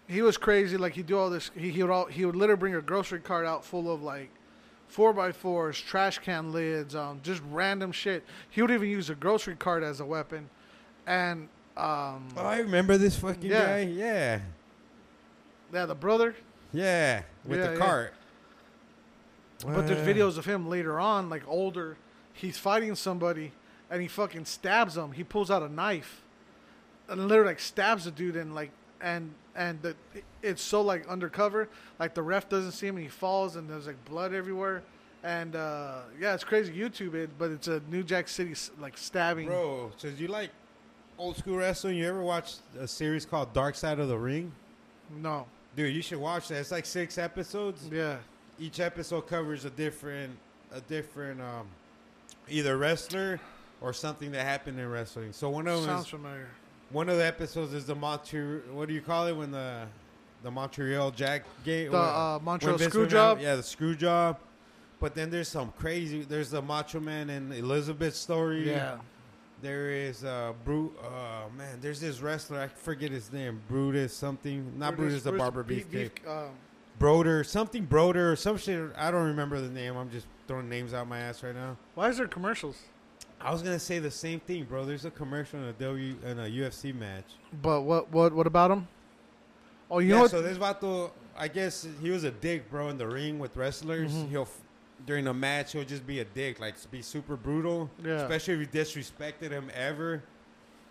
he 0.08 0.22
was 0.22 0.36
crazy. 0.38 0.76
Like 0.76 0.94
he'd 0.94 1.06
do 1.06 1.18
all 1.18 1.30
this. 1.30 1.50
He, 1.56 1.70
he 1.70 1.82
would 1.82 1.90
all 1.92 2.06
he 2.06 2.24
would 2.24 2.36
literally 2.36 2.58
bring 2.60 2.74
a 2.76 2.80
grocery 2.80 3.20
cart 3.20 3.44
out 3.46 3.64
full 3.64 3.92
of 3.92 4.02
like 4.02 4.30
four 4.88 5.12
by 5.12 5.32
fours, 5.32 5.80
trash 5.80 6.18
can 6.18 6.52
lids, 6.52 6.94
um, 6.94 7.18
just 7.22 7.42
random 7.50 7.90
shit. 7.92 8.24
He 8.50 8.60
would 8.62 8.70
even 8.70 8.88
use 8.88 9.10
a 9.10 9.14
grocery 9.14 9.56
cart 9.56 9.82
as 9.82 10.00
a 10.00 10.04
weapon, 10.04 10.48
and 11.06 11.48
um, 11.76 12.28
Oh, 12.36 12.44
I 12.44 12.58
remember 12.58 12.98
this 12.98 13.16
fucking 13.16 13.50
Yeah. 13.50 13.64
guy. 13.66 13.78
Yeah, 13.84 14.40
yeah, 15.72 15.86
the 15.86 15.94
brother. 15.94 16.34
yeah, 16.72 17.22
with 17.44 17.58
Yeah, 17.58 17.66
the 17.68 17.72
yeah. 17.72 17.78
cart. 17.78 18.14
But 19.64 19.86
there's 19.86 20.06
videos 20.06 20.38
of 20.38 20.44
him 20.44 20.68
later 20.68 20.98
on, 20.98 21.28
like 21.30 21.46
older. 21.46 21.96
He's 22.32 22.58
fighting 22.58 22.94
somebody, 22.96 23.52
and 23.90 24.02
he 24.02 24.08
fucking 24.08 24.44
stabs 24.46 24.96
him. 24.96 25.12
He 25.12 25.22
pulls 25.22 25.50
out 25.50 25.62
a 25.62 25.68
knife, 25.68 26.22
and 27.08 27.28
literally 27.28 27.50
like 27.50 27.60
stabs 27.60 28.04
the 28.04 28.10
dude, 28.10 28.36
and 28.36 28.54
like 28.54 28.70
and 29.00 29.32
and 29.54 29.80
the, 29.82 29.94
it's 30.42 30.62
so 30.62 30.80
like 30.82 31.06
undercover, 31.06 31.68
like 32.00 32.14
the 32.14 32.22
ref 32.22 32.48
doesn't 32.48 32.72
see 32.72 32.88
him, 32.88 32.96
and 32.96 33.04
he 33.04 33.10
falls, 33.10 33.54
and 33.54 33.68
there's 33.70 33.86
like 33.86 34.02
blood 34.04 34.34
everywhere, 34.34 34.82
and 35.22 35.54
uh, 35.54 36.00
yeah, 36.20 36.34
it's 36.34 36.42
crazy. 36.44 36.72
YouTube 36.72 37.14
it, 37.14 37.30
but 37.38 37.50
it's 37.52 37.68
a 37.68 37.80
New 37.88 38.02
Jack 38.02 38.26
City 38.28 38.54
like 38.80 38.98
stabbing. 38.98 39.46
Bro, 39.46 39.92
so 39.96 40.08
you 40.08 40.26
like 40.26 40.50
old 41.18 41.36
school 41.36 41.56
wrestling? 41.58 41.98
You 41.98 42.08
ever 42.08 42.22
watched 42.22 42.60
a 42.80 42.88
series 42.88 43.24
called 43.24 43.52
Dark 43.52 43.76
Side 43.76 44.00
of 44.00 44.08
the 44.08 44.18
Ring? 44.18 44.50
No, 45.20 45.46
Dude, 45.76 45.94
you 45.94 46.02
should 46.02 46.18
watch 46.18 46.48
that. 46.48 46.58
It's 46.58 46.70
like 46.70 46.86
six 46.86 47.16
episodes. 47.18 47.88
yeah, 47.90 48.16
Each 48.58 48.80
episode 48.80 49.22
covers 49.22 49.64
a 49.64 49.70
different, 49.70 50.36
a 50.72 50.80
different, 50.82 51.40
um, 51.40 51.66
either 52.48 52.76
wrestler 52.76 53.40
or 53.80 53.92
something 53.92 54.32
that 54.32 54.44
happened 54.44 54.78
in 54.78 54.88
wrestling. 54.90 55.32
So 55.32 55.48
one 55.48 55.66
of 55.66 55.78
them 55.78 55.86
sounds 55.86 56.04
is, 56.04 56.10
familiar. 56.10 56.48
one 56.90 57.08
of 57.08 57.16
the 57.16 57.24
episodes 57.26 57.72
is 57.72 57.86
the 57.86 57.94
Montreal. 57.94 58.60
What 58.72 58.88
do 58.88 58.94
you 58.94 59.00
call 59.00 59.26
it 59.26 59.32
when 59.32 59.50
the 59.50 59.86
the 60.42 60.50
Montreal 60.50 61.10
Jack 61.12 61.44
Gate? 61.64 61.90
The 61.90 61.98
uh, 61.98 62.38
Montreal 62.42 62.78
screw 62.78 63.06
job. 63.06 63.38
Yeah, 63.40 63.56
the 63.56 63.62
screw 63.62 63.94
job. 63.94 64.38
But 65.00 65.14
then 65.14 65.30
there's 65.30 65.48
some 65.48 65.72
crazy. 65.78 66.22
There's 66.22 66.50
the 66.50 66.62
Macho 66.62 67.00
Man 67.00 67.30
and 67.30 67.52
Elizabeth 67.52 68.14
story. 68.14 68.68
Yeah, 68.70 68.98
There 69.62 69.90
is 69.90 70.24
uh 70.24 70.52
Bru 70.64 70.92
Oh 71.02 71.44
man, 71.56 71.78
there's 71.80 72.00
this 72.00 72.20
wrestler. 72.20 72.60
I 72.60 72.66
forget 72.66 73.10
his 73.10 73.32
name. 73.32 73.62
Brutus 73.68 74.12
something. 74.12 74.72
Not 74.76 74.96
Brutus, 74.96 75.22
the 75.22 75.32
Barber 75.32 75.62
beef, 75.62 75.88
Beefcake. 75.88 76.14
beef, 76.16 76.28
um, 76.28 76.50
Broder 76.98 77.44
something. 77.44 77.84
Broder 77.84 78.32
or 78.32 78.36
some 78.36 78.56
shit. 78.58 78.90
I 78.96 79.10
don't 79.10 79.26
remember 79.26 79.60
the 79.60 79.70
name. 79.70 79.96
I'm 79.96 80.10
just 80.10 80.26
throwing 80.48 80.68
names 80.68 80.92
out 80.92 81.06
my 81.08 81.20
ass 81.20 81.42
right 81.42 81.54
now. 81.54 81.76
why 81.94 82.08
is 82.08 82.16
there 82.18 82.26
commercials? 82.26 82.76
I 83.40 83.52
was 83.52 83.62
gonna 83.62 83.78
say 83.78 83.98
the 83.98 84.10
same 84.10 84.40
thing, 84.40 84.64
bro. 84.64 84.84
There's 84.84 85.04
a 85.04 85.10
commercial 85.10 85.60
in 85.60 85.66
a 85.66 85.72
W 85.74 86.16
in 86.26 86.38
a 86.38 86.44
UFC 86.44 86.92
match. 86.94 87.24
But 87.62 87.82
what 87.82 88.10
what 88.10 88.32
what 88.32 88.46
about 88.46 88.70
him? 88.72 88.88
Oh, 89.90 89.98
you 89.98 90.08
yeah, 90.08 90.14
know 90.16 90.20
what? 90.22 90.30
so 90.30 90.42
this 90.42 90.58
vato, 90.58 91.10
I 91.36 91.48
guess 91.48 91.86
he 92.00 92.10
was 92.10 92.24
a 92.24 92.30
dick, 92.30 92.70
bro, 92.70 92.88
in 92.88 92.98
the 92.98 93.06
ring 93.06 93.38
with 93.38 93.56
wrestlers. 93.56 94.10
Mhm. 94.12 94.28
He'll 94.30 94.48
during 95.06 95.26
a 95.26 95.34
match 95.34 95.72
he'll 95.72 95.84
just 95.84 96.06
be 96.06 96.20
a 96.20 96.24
dick, 96.24 96.60
like 96.60 96.74
be 96.90 97.02
super 97.02 97.36
brutal. 97.36 97.90
Yeah. 98.04 98.14
Especially 98.14 98.54
if 98.54 98.60
you 98.60 98.66
disrespected 98.66 99.50
him 99.50 99.70
ever. 99.74 100.22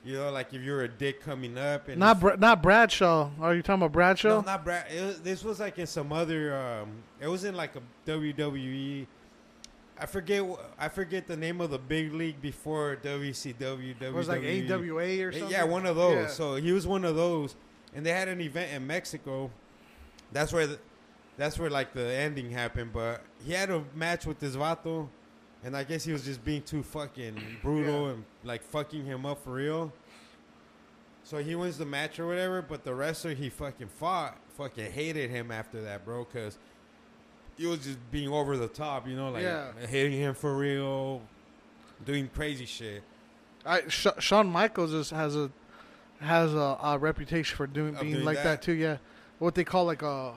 You 0.04 0.16
know, 0.16 0.32
like 0.32 0.52
if 0.54 0.64
you're 0.64 0.82
a 0.82 0.88
dick 0.88 1.22
coming 1.22 1.58
up 1.58 1.88
and 1.88 2.00
not 2.00 2.20
Bra- 2.20 2.36
not 2.36 2.64
Bradshaw. 2.64 3.30
Are 3.40 3.54
you 3.54 3.62
talking 3.62 3.84
about 3.84 3.92
Bradshaw? 3.92 4.30
No, 4.30 4.42
not 4.42 4.64
Brad. 4.64 4.88
Was, 4.92 5.22
this 5.22 5.44
was 5.44 5.60
like 5.60 5.78
in 5.78 5.86
some 5.86 6.12
other. 6.12 6.56
Um, 6.56 6.90
it 7.20 7.28
was 7.28 7.44
in 7.44 7.56
like 7.56 7.76
a 7.76 7.82
WWE. 8.10 9.06
I 10.00 10.06
forget. 10.08 10.44
I 10.80 10.90
forget 10.90 11.28
the 11.28 11.38
name 11.38 11.62
of 11.62 11.70
the 11.70 11.78
big 11.78 12.14
league 12.14 12.42
before 12.42 12.98
WCW. 13.04 13.96
WWE. 13.96 14.02
it 14.02 14.14
was 14.14 14.28
like 14.28 14.42
AWA 14.42 15.24
or 15.24 15.32
something. 15.32 15.52
Yeah, 15.52 15.66
one 15.66 15.86
of 15.86 15.96
those. 15.96 16.16
Yeah. 16.16 16.28
So 16.30 16.56
he 16.56 16.72
was 16.72 16.88
one 16.88 17.06
of 17.06 17.16
those, 17.16 17.56
and 17.94 18.04
they 18.04 18.12
had 18.12 18.28
an 18.28 18.42
event 18.42 18.74
in 18.74 18.88
Mexico. 18.88 19.52
That's 20.32 20.52
where, 20.52 20.66
the, 20.66 20.80
that's 21.42 21.58
where 21.58 21.70
like 21.72 21.94
the 21.94 22.06
ending 22.06 22.52
happened. 22.52 22.94
But 22.94 23.22
he 23.44 23.54
had 23.54 23.72
a 23.72 23.84
match 23.96 24.26
with 24.28 24.40
this 24.40 24.56
vato, 24.56 25.08
and 25.64 25.76
I 25.76 25.84
guess 25.84 26.04
he 26.04 26.12
was 26.12 26.24
just 26.24 26.46
being 26.46 26.62
too 26.62 26.84
fucking 26.84 27.42
brutal 27.64 28.06
Yeah. 28.06 28.12
and 28.14 28.26
like 28.44 28.62
fucking 28.64 29.06
him 29.06 29.26
up 29.26 29.44
for 29.44 29.54
real. 29.54 29.92
So 31.24 31.38
he 31.38 31.56
wins 31.56 31.78
the 31.78 31.86
match 31.86 32.20
or 32.20 32.28
whatever, 32.28 32.62
but 32.62 32.84
the 32.84 32.94
wrestler 32.94 33.34
he 33.34 33.50
fucking 33.50 33.88
fought 33.88 34.38
fucking 34.58 34.92
hated 34.92 35.30
him 35.30 35.52
after 35.52 35.82
that, 35.84 36.04
bro, 36.06 36.26
because 36.26 36.58
he 37.58 37.66
was 37.68 37.80
just 37.80 38.00
being 38.12 38.30
over 38.30 38.58
the 38.58 38.68
top, 38.68 39.08
you 39.08 39.16
know, 39.16 39.30
like 39.32 39.44
Yeah. 39.44 39.72
hitting 39.88 40.20
him 40.20 40.34
for 40.36 40.56
real, 40.58 41.22
doing 42.06 42.30
crazy 42.34 42.66
shit. 42.66 43.04
I, 43.66 43.82
Sh- 43.88 44.08
Shawn 44.20 44.48
Michaels 44.48 44.94
is, 44.94 45.10
has 45.12 45.36
a 45.36 45.52
has 46.20 46.54
a, 46.54 46.78
a 46.84 46.98
reputation 47.00 47.56
for 47.56 47.66
doing 47.68 47.96
Of 47.96 48.02
being 48.02 48.14
doing 48.16 48.26
like 48.26 48.38
that. 48.38 48.44
that? 48.44 48.62
too. 48.64 48.74
Yeah, 48.74 48.98
what 49.40 49.56
they 49.56 49.64
call 49.64 49.86
like 49.86 50.02
a. 50.02 50.34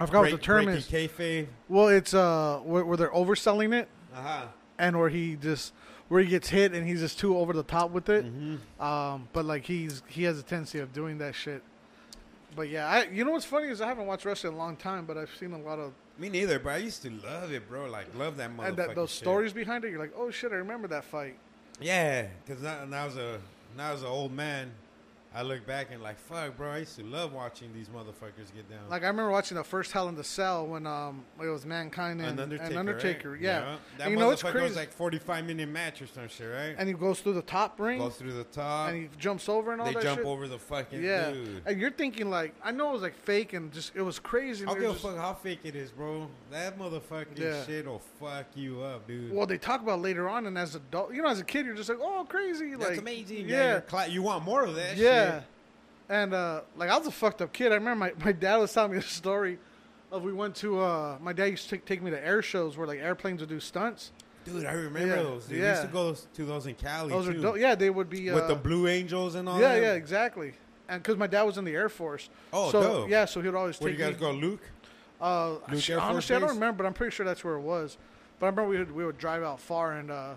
I 0.00 0.06
forgot 0.06 0.20
what 0.22 0.30
the 0.30 0.38
term 0.38 0.68
is. 0.68 0.86
Kayfabe. 0.88 1.46
Well, 1.68 1.88
it's 1.88 2.14
uh 2.14 2.60
where, 2.64 2.84
where 2.84 2.96
they're 2.96 3.10
overselling 3.10 3.72
it, 3.74 3.88
Uh-huh. 4.14 4.46
and 4.78 4.98
where 4.98 5.08
he 5.08 5.36
just 5.36 5.72
where 6.08 6.22
he 6.22 6.28
gets 6.30 6.48
hit 6.48 6.72
and 6.72 6.86
he's 6.88 7.00
just 7.00 7.18
too 7.18 7.36
over 7.36 7.52
the 7.52 7.62
top 7.62 7.90
with 7.90 8.08
it. 8.08 8.24
Mm-hmm. 8.24 8.82
Um, 8.82 9.28
but 9.32 9.44
like 9.44 9.64
he's 9.64 10.02
he 10.08 10.24
has 10.24 10.38
a 10.38 10.42
tendency 10.42 10.78
of 10.78 10.92
doing 10.92 11.18
that 11.18 11.34
shit. 11.34 11.62
But 12.56 12.68
yeah, 12.70 12.86
I 12.88 13.04
you 13.12 13.24
know 13.24 13.32
what's 13.32 13.44
funny 13.44 13.68
is 13.68 13.80
I 13.80 13.86
haven't 13.88 14.06
watched 14.06 14.24
wrestling 14.24 14.52
in 14.54 14.58
a 14.58 14.62
long 14.62 14.76
time, 14.76 15.04
but 15.04 15.18
I've 15.18 15.34
seen 15.38 15.52
a 15.52 15.58
lot 15.58 15.78
of 15.78 15.92
Me 16.18 16.28
neither, 16.28 16.58
but 16.58 16.70
I 16.70 16.76
used 16.78 17.02
to 17.02 17.10
love 17.10 17.52
it, 17.52 17.68
bro. 17.68 17.86
Like, 17.86 18.06
love 18.16 18.36
that 18.38 18.50
motherfucker. 18.56 18.68
and 18.68 18.76
that, 18.78 18.94
those 18.94 19.10
stories 19.12 19.52
behind 19.52 19.84
it. 19.84 19.90
You're 19.90 20.00
like, 20.00 20.14
oh 20.16 20.30
shit, 20.30 20.50
I 20.52 20.56
remember 20.56 20.88
that 20.88 21.04
fight. 21.04 21.36
Yeah, 21.80 22.26
because 22.46 22.62
now, 22.62 22.84
now 22.86 23.06
as 23.06 23.16
a 23.16 23.38
now 23.76 23.92
as 23.92 24.00
an 24.02 24.08
old 24.08 24.32
man, 24.32 24.72
I 25.34 25.42
look 25.42 25.66
back 25.66 25.88
and 25.92 26.02
like, 26.02 26.18
fuck, 26.18 26.56
bro. 26.56 26.70
I 26.72 26.78
used 26.78 26.96
to 26.96 27.04
love 27.04 27.34
watching 27.34 27.72
these 27.74 27.88
motherfuckers 27.90 28.52
get 28.54 28.68
down. 28.70 28.88
Like 28.88 29.02
I 29.04 29.08
remember 29.08 29.30
watching 29.30 29.56
the 29.58 29.62
first 29.64 29.92
Hell 29.92 30.08
in 30.08 30.14
the 30.16 30.24
Cell 30.24 30.66
when 30.66 30.86
um 30.86 31.24
it 31.40 31.46
was 31.48 31.66
Mankind 31.66 32.20
and 32.22 32.30
An 32.30 32.40
Undertaker. 32.40 32.64
and 32.70 32.78
Undertaker, 32.78 33.30
right? 33.32 33.40
yeah. 33.40 33.76
That 33.98 34.04
And 34.06 34.12
you 34.14 34.18
know 34.18 34.34
crazy? 34.34 34.58
was 34.60 34.76
like 34.76 34.90
45 34.90 35.44
minute 35.44 35.68
match 35.68 36.00
or 36.00 36.06
some 36.06 36.28
shit, 36.28 36.50
right? 36.50 36.74
and 36.78 36.88
he 36.88 36.94
goes 36.94 37.20
through 37.20 37.34
the 37.34 37.42
top 37.42 37.78
ring 37.78 37.98
Goes 37.98 38.16
through 38.16 38.32
the 38.32 38.44
top. 38.44 38.88
and 38.88 39.02
he 39.02 39.08
jumps 39.18 39.48
over 39.50 39.72
and 39.72 39.80
all 39.82 39.86
They 39.86 39.92
that 39.92 40.00
They 40.00 40.04
jump 40.06 40.20
shit. 40.20 40.26
over 40.26 40.48
the 40.48 40.58
fucking 40.58 41.02
yeah, 41.04 41.30
dude. 41.30 41.62
and 41.66 41.78
you're 41.78 41.90
thinking 41.90 42.30
like 42.30 42.54
I 42.64 42.70
know 42.70 42.88
it 42.88 42.92
was 42.94 43.02
like 43.02 43.14
fake 43.24 43.52
and 43.52 43.70
just 43.70 43.94
it 43.94 44.02
was 44.02 44.18
crazy. 44.18 44.64
I 44.64 44.70
and 44.72 44.80
don't 44.80 44.92
give 44.94 45.04
a 45.04 45.08
fuck 45.08 45.16
how 45.18 45.34
fake 45.34 45.60
it 45.64 45.76
is, 45.76 45.90
bro. 45.90 46.26
That 46.50 46.78
motherfucking 46.78 47.38
Yeah. 47.38 47.64
shit 47.66 47.86
will 47.86 48.02
fuck 48.18 48.46
you 48.54 48.80
up, 48.80 49.06
dude. 49.06 49.32
Well, 49.34 49.46
they 49.46 49.58
talk 49.58 49.82
about 49.82 50.00
later 50.00 50.26
on, 50.28 50.46
and 50.46 50.56
as 50.56 50.74
adult, 50.74 51.12
you 51.12 51.20
know, 51.22 51.28
as 51.28 51.38
a 51.38 51.44
kid, 51.44 51.66
you're 51.66 51.74
just 51.74 51.90
like, 51.90 51.98
oh, 52.00 52.24
crazy, 52.26 52.70
That's 52.74 52.90
like 52.92 52.98
amazing. 52.98 53.46
Yeah, 53.48 53.82
Yeah, 53.92 54.06
you 54.06 54.22
want 54.22 54.44
more 54.44 54.64
of 54.64 54.74
that? 54.74 54.96
yeah. 54.96 55.12
shit. 55.12 55.17
And 56.10 56.32
uh, 56.32 56.62
like 56.76 56.88
I 56.90 56.96
was 56.96 57.06
a 57.06 57.10
fucked 57.10 57.42
up 57.42 57.52
kid. 57.52 57.70
I 57.72 57.74
remember 57.74 57.96
my, 58.16 58.24
my 58.24 58.32
dad 58.32 58.56
was 58.56 58.72
telling 58.72 58.92
me 58.92 58.98
a 58.98 59.02
story 59.02 59.58
of 60.10 60.22
we 60.22 60.32
went 60.32 60.54
to 60.56 60.80
uh, 60.80 61.18
my 61.20 61.32
dad 61.34 61.46
used 61.46 61.64
to 61.64 61.70
take, 61.76 61.84
take 61.84 62.02
me 62.02 62.10
to 62.10 62.26
air 62.26 62.40
shows 62.40 62.76
where 62.78 62.86
like 62.86 62.98
airplanes 63.00 63.40
would 63.40 63.50
do 63.50 63.60
stunts. 63.60 64.12
dude. 64.44 64.64
I 64.64 64.72
remember 64.72 65.06
Yeah, 65.16 65.16
those. 65.22 65.44
Dude. 65.44 65.58
We 65.58 65.62
yeah. 65.62 65.70
used 65.72 65.82
to 65.82 65.88
go 65.88 66.14
to 66.14 66.44
those 66.46 66.66
in 66.66 66.74
Cali 66.76 67.10
Those 67.10 67.26
too, 67.26 67.42
dope. 67.42 67.58
Yeah, 67.58 67.74
they 67.74 67.90
would 67.90 68.08
be 68.08 68.30
uh, 68.30 68.34
with 68.36 68.48
the 68.48 68.54
Blue 68.54 68.86
Angels 68.88 69.34
and 69.34 69.46
all. 69.48 69.60
yeah, 69.60 69.74
that. 69.74 69.82
yeah, 69.82 69.92
exactly. 69.94 70.54
And 70.88 71.02
because 71.02 71.18
my 71.18 71.26
dad 71.26 71.42
was 71.42 71.58
in 71.58 71.66
the 71.66 71.74
Air 71.74 71.90
Force, 71.90 72.30
Oh, 72.54 72.70
so 72.72 72.80
dope. 72.82 73.10
yeah, 73.10 73.26
so 73.26 73.42
he'd 73.42 73.54
always 73.54 73.76
take 73.78 73.82
me. 73.82 73.84
Where 73.84 73.92
take 73.92 73.98
you 74.20 74.26
guys 74.26 74.34
me. 74.34 74.40
go, 74.40 74.46
Luke? 74.48 74.62
Uh, 75.20 75.50
Luke 75.50 75.60
Air 75.70 75.98
Force 75.98 76.00
honestly, 76.00 76.36
I 76.36 76.38
don't 76.38 76.48
remember, 76.50 76.78
but 76.84 76.86
I'm 76.86 76.94
pretty 76.94 77.14
sure 77.14 77.26
that's 77.26 77.44
where 77.44 77.56
it 77.56 77.60
was. 77.60 77.98
But 78.38 78.46
I 78.46 78.48
remember 78.48 78.70
we 78.70 78.78
would 78.78 78.92
we 78.92 79.04
would 79.04 79.18
drive 79.18 79.42
out 79.42 79.60
far, 79.60 79.92
and 79.92 80.10
uh, 80.10 80.34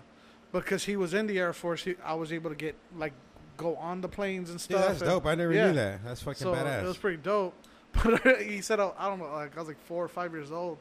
because 0.52 0.84
he 0.84 0.96
was 0.96 1.14
in 1.14 1.26
the 1.26 1.38
Air 1.38 1.54
Force, 1.54 1.84
he, 1.84 1.94
I 2.04 2.12
was 2.12 2.30
able 2.30 2.50
to 2.50 2.56
get 2.56 2.74
like 2.98 3.14
go 3.62 3.76
on 3.76 4.00
the 4.00 4.08
planes 4.08 4.50
and 4.50 4.58
Dude, 4.58 4.64
stuff. 4.64 4.86
that's 4.88 5.00
and- 5.02 5.10
dope. 5.10 5.26
I 5.26 5.34
never 5.34 5.52
yeah. 5.52 5.66
knew 5.68 5.72
that. 5.74 6.04
That's 6.04 6.22
fucking 6.22 6.42
so 6.42 6.52
badass. 6.54 6.82
it 6.82 6.86
was 6.86 6.96
pretty 6.96 7.18
dope. 7.18 7.54
But 8.02 8.40
he 8.42 8.60
said, 8.62 8.80
oh, 8.80 8.94
I 8.98 9.08
don't 9.08 9.18
know, 9.18 9.30
like 9.32 9.54
I 9.56 9.58
was 9.60 9.68
like 9.68 9.80
four 9.84 10.02
or 10.02 10.08
five 10.08 10.32
years 10.32 10.50
old, 10.50 10.78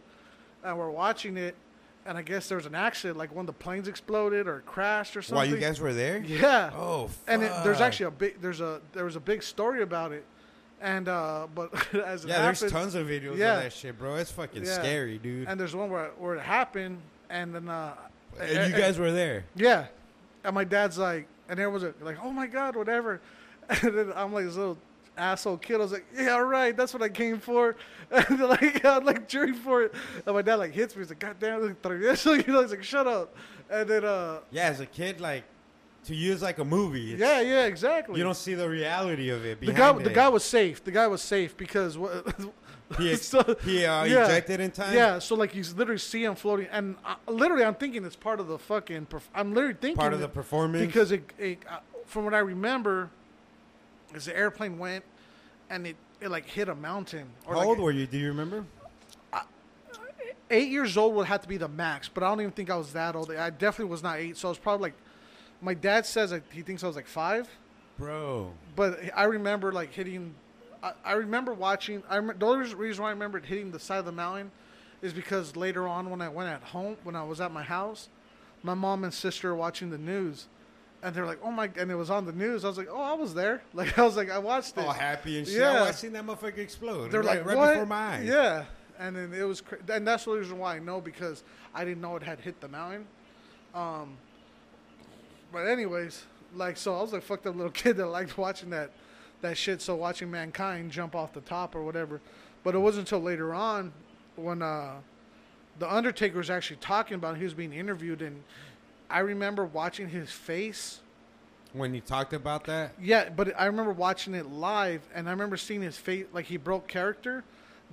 and 0.63 0.77
we're 0.77 0.89
watching 0.89 1.35
it, 1.35 1.55
and 2.05 2.17
I 2.17 2.21
guess 2.21 2.47
there 2.47 2.55
was 2.57 2.65
an 2.65 2.73
accident, 2.75 3.17
like 3.17 3.35
one 3.35 3.43
of 3.43 3.47
the 3.47 3.61
planes 3.63 3.89
exploded 3.89 4.47
or 4.47 4.61
crashed 4.65 5.17
or 5.17 5.21
something. 5.21 5.35
While 5.35 5.45
you 5.45 5.57
guys 5.57 5.81
were 5.81 5.93
there? 5.93 6.19
yeah. 6.25 6.71
Oh, 6.73 7.09
and 7.27 7.43
it, 7.43 7.51
there's 7.65 7.81
actually 7.81 8.05
a 8.05 8.11
big 8.11 8.39
there's 8.41 8.61
a 8.61 8.79
there 8.93 9.03
was 9.03 9.17
a 9.17 9.19
big 9.19 9.43
story 9.43 9.81
about 9.81 10.13
it, 10.13 10.23
and 10.79 11.09
uh, 11.09 11.47
but 11.53 11.73
as 11.93 12.23
it 12.23 12.29
yeah. 12.29 12.43
There's 12.43 12.71
tons 12.71 12.95
of 12.95 13.07
videos 13.07 13.35
Yeah. 13.37 13.57
of 13.57 13.63
that 13.63 13.73
shit, 13.73 13.99
bro. 13.99 14.15
It's 14.15 14.31
fucking 14.31 14.63
Yeah. 14.63 14.71
scary, 14.71 15.17
dude. 15.17 15.49
and 15.49 15.59
there's 15.59 15.75
one 15.75 15.89
where 15.89 16.11
where 16.17 16.35
it 16.35 16.41
happened, 16.41 17.01
and 17.29 17.53
then 17.53 17.67
uh, 17.67 17.93
And 18.39 18.71
you 18.73 18.79
guys 18.79 18.97
were 18.97 19.11
there. 19.11 19.43
yeah, 19.55 19.87
and 20.45 20.55
my 20.55 20.63
dad's 20.63 20.97
like, 20.97 21.27
and 21.51 21.59
there 21.59 21.69
was 21.69 21.83
a 21.83 21.93
like, 22.01 22.17
oh 22.23 22.31
my 22.31 22.47
god, 22.47 22.75
whatever, 22.75 23.21
and 23.69 23.95
then 23.95 24.13
I'm 24.15 24.33
like 24.33 24.45
this 24.45 24.55
little 24.55 24.77
asshole 25.17 25.57
kid. 25.57 25.75
I 25.75 25.77
was 25.79 25.91
like, 25.91 26.05
yeah, 26.17 26.29
all 26.29 26.45
right, 26.45 26.75
that's 26.75 26.93
what 26.93 27.03
I 27.03 27.09
came 27.09 27.39
for, 27.39 27.75
and 28.11 28.25
then, 28.39 28.47
like 28.49 28.83
I'm 28.95 29.03
like 29.03 29.27
cheering 29.27 29.53
for 29.53 29.83
it, 29.83 29.93
and 30.25 30.33
my 30.33 30.41
dad 30.41 30.55
like 30.55 30.71
hits 30.73 30.95
me. 30.95 31.01
He's 31.01 31.09
like, 31.09 31.19
god 31.19 31.35
damn, 31.39 31.61
like, 31.61 31.81
travieso," 31.81 32.47
you 32.47 32.53
know, 32.53 32.61
he's 32.61 32.71
like, 32.71 32.83
shut 32.83 33.05
up, 33.05 33.35
and 33.69 33.87
then 33.87 34.05
uh, 34.05 34.39
Yeah, 34.49 34.69
as 34.69 34.79
a 34.79 34.85
kid, 34.85 35.19
like 35.19 35.43
to 36.05 36.15
use 36.15 36.41
like 36.41 36.57
a 36.57 36.65
movie. 36.65 37.13
it's- 37.13 37.19
yeah, 37.19 37.41
yeah, 37.41 37.65
exactly. 37.65 38.17
You 38.17 38.23
don't 38.23 38.37
see 38.37 38.53
the 38.55 38.67
reality 38.67 39.29
of 39.29 39.45
it. 39.45 39.59
the 39.59 39.73
guy, 39.73 39.95
it. 39.95 40.03
the 40.03 40.09
guy 40.09 40.29
was 40.29 40.43
safe. 40.43 40.83
The 40.83 40.91
guy 40.91 41.05
was 41.07 41.21
safe 41.21 41.55
because 41.57 41.97
what. 41.97 42.25
he, 42.97 43.11
ex- 43.11 43.27
so- 43.27 43.55
he 43.63 43.85
uh, 43.85 44.03
yeah. 44.03 44.25
ejected 44.25 44.59
in 44.59 44.71
time. 44.71 44.93
Yeah, 44.93 45.19
so 45.19 45.35
like 45.35 45.55
you 45.55 45.63
literally 45.75 45.99
see 45.99 46.23
him 46.23 46.35
floating, 46.35 46.67
and 46.71 46.95
uh, 47.05 47.15
literally 47.27 47.63
I'm 47.63 47.75
thinking 47.75 48.05
it's 48.05 48.15
part 48.15 48.39
of 48.39 48.47
the 48.47 48.57
fucking. 48.57 49.07
Perf- 49.07 49.21
I'm 49.33 49.53
literally 49.53 49.75
thinking 49.75 49.97
part 49.97 50.13
of 50.13 50.19
the 50.19 50.27
performance. 50.27 50.85
because 50.85 51.11
it, 51.11 51.31
it 51.37 51.59
uh, 51.69 51.79
from 52.05 52.25
what 52.25 52.33
I 52.33 52.39
remember, 52.39 53.09
is 54.13 54.25
the 54.25 54.35
airplane 54.35 54.77
went 54.77 55.03
and 55.69 55.87
it, 55.87 55.95
it 56.19 56.29
like 56.29 56.45
hit 56.45 56.69
a 56.69 56.75
mountain. 56.75 57.27
how 57.47 57.55
like 57.55 57.67
old 57.67 57.79
were 57.79 57.91
you? 57.91 58.05
Do 58.05 58.17
you 58.17 58.27
remember? 58.27 58.65
eight 60.51 60.69
years 60.69 60.97
old 60.97 61.15
would 61.15 61.27
have 61.27 61.41
to 61.41 61.47
be 61.47 61.57
the 61.57 61.67
max, 61.67 62.09
but 62.09 62.23
I 62.23 62.27
don't 62.27 62.41
even 62.41 62.51
think 62.51 62.69
I 62.69 62.75
was 62.75 62.93
that 62.93 63.15
old. 63.15 63.31
I 63.31 63.49
definitely 63.49 63.89
was 63.89 64.03
not 64.03 64.19
eight, 64.19 64.37
so 64.37 64.49
I 64.49 64.51
was 64.51 64.59
probably 64.59 64.83
like. 64.83 64.93
My 65.63 65.75
dad 65.75 66.07
says 66.07 66.33
he 66.51 66.63
thinks 66.63 66.83
I 66.83 66.87
was 66.87 66.95
like 66.95 67.07
five, 67.07 67.47
Bro, 67.97 68.51
but 68.75 68.99
I 69.15 69.23
remember 69.25 69.71
like 69.71 69.93
hitting. 69.93 70.35
I, 70.83 70.93
I 71.03 71.13
remember 71.13 71.53
watching. 71.53 72.03
I 72.09 72.17
rem- 72.17 72.37
the 72.37 72.45
only 72.45 72.73
reason 72.73 73.03
why 73.03 73.09
I 73.09 73.13
remember 73.13 73.37
it 73.37 73.45
hitting 73.45 73.71
the 73.71 73.79
side 73.79 73.99
of 73.99 74.05
the 74.05 74.11
mountain 74.11 74.51
is 75.01 75.13
because 75.13 75.55
later 75.55 75.87
on 75.87 76.09
when 76.09 76.21
I 76.21 76.29
went 76.29 76.49
at 76.49 76.61
home 76.63 76.97
when 77.03 77.15
I 77.15 77.23
was 77.23 77.41
at 77.41 77.51
my 77.51 77.63
house, 77.63 78.09
my 78.63 78.73
mom 78.73 79.03
and 79.03 79.13
sister 79.13 79.49
were 79.49 79.55
watching 79.55 79.89
the 79.89 79.97
news, 79.97 80.47
and 81.03 81.13
they're 81.15 81.25
like, 81.25 81.39
"Oh 81.43 81.51
my!" 81.51 81.69
and 81.77 81.89
it 81.91 81.95
was 81.95 82.09
on 82.09 82.25
the 82.25 82.31
news. 82.31 82.63
I 82.65 82.67
was 82.67 82.77
like, 82.77 82.89
"Oh, 82.91 83.01
I 83.01 83.13
was 83.13 83.33
there." 83.33 83.61
Like 83.73 83.97
I 83.97 84.03
was 84.03 84.15
like, 84.17 84.29
I 84.29 84.37
watched 84.39 84.77
it. 84.77 84.85
all 84.85 84.91
happy 84.93 85.37
and 85.39 85.47
shit. 85.47 85.57
Yeah. 85.59 85.81
Oh, 85.81 85.83
I 85.85 85.91
seen 85.91 86.13
that 86.13 86.25
motherfucker 86.25 86.57
explode. 86.59 87.11
they're 87.11 87.21
Right- 87.21 87.37
like, 87.39 87.45
right 87.45 87.57
"What?" 87.57 87.69
before 87.73 87.85
my 87.85 88.15
eyes. 88.17 88.25
Yeah, 88.27 88.65
and 88.99 89.15
then 89.15 89.33
it 89.33 89.43
was, 89.43 89.61
cra- 89.61 89.79
and 89.89 90.07
that's 90.07 90.25
the 90.25 90.31
reason 90.31 90.57
why 90.59 90.75
I 90.75 90.79
know 90.79 90.99
because 91.01 91.43
I 91.73 91.83
didn't 91.85 92.01
know 92.01 92.15
it 92.15 92.23
had 92.23 92.39
hit 92.39 92.59
the 92.61 92.67
mountain. 92.67 93.05
Um, 93.73 94.17
but 95.51 95.67
anyways, 95.67 96.23
like 96.55 96.77
so, 96.77 96.95
I 96.97 97.01
was 97.01 97.13
a 97.13 97.21
fucked 97.21 97.45
up 97.47 97.55
little 97.55 97.71
kid 97.83 97.97
that 97.97 98.07
liked 98.07 98.37
watching 98.37 98.69
that, 98.71 98.91
that 99.41 99.57
shit. 99.57 99.81
So 99.81 99.95
watching 99.95 100.31
mankind 100.31 100.91
jump 100.91 101.15
off 101.15 101.33
the 101.33 101.41
top 101.41 101.75
or 101.75 101.83
whatever, 101.83 102.21
but 102.63 102.75
it 102.75 102.79
wasn't 102.79 103.07
until 103.07 103.23
later 103.25 103.53
on 103.53 103.91
when 104.35 104.61
uh, 104.61 104.93
the 105.79 105.93
Undertaker 105.93 106.37
was 106.37 106.49
actually 106.49 106.77
talking 106.77 107.15
about. 107.15 107.35
It, 107.35 107.39
he 107.39 107.43
was 107.43 107.53
being 107.53 107.73
interviewed, 107.73 108.21
and 108.21 108.43
I 109.09 109.19
remember 109.19 109.65
watching 109.65 110.09
his 110.09 110.31
face. 110.31 111.01
When 111.73 111.93
he 111.93 112.01
talked 112.01 112.33
about 112.33 112.65
that, 112.65 112.91
Yeah, 113.01 113.29
but 113.29 113.57
I 113.59 113.65
remember 113.65 113.93
watching 113.93 114.33
it 114.33 114.45
live, 114.45 115.01
and 115.15 115.29
I 115.29 115.31
remember 115.31 115.55
seeing 115.55 115.81
his 115.81 115.97
face 115.97 116.25
like 116.33 116.45
he 116.45 116.57
broke 116.57 116.87
character, 116.87 117.43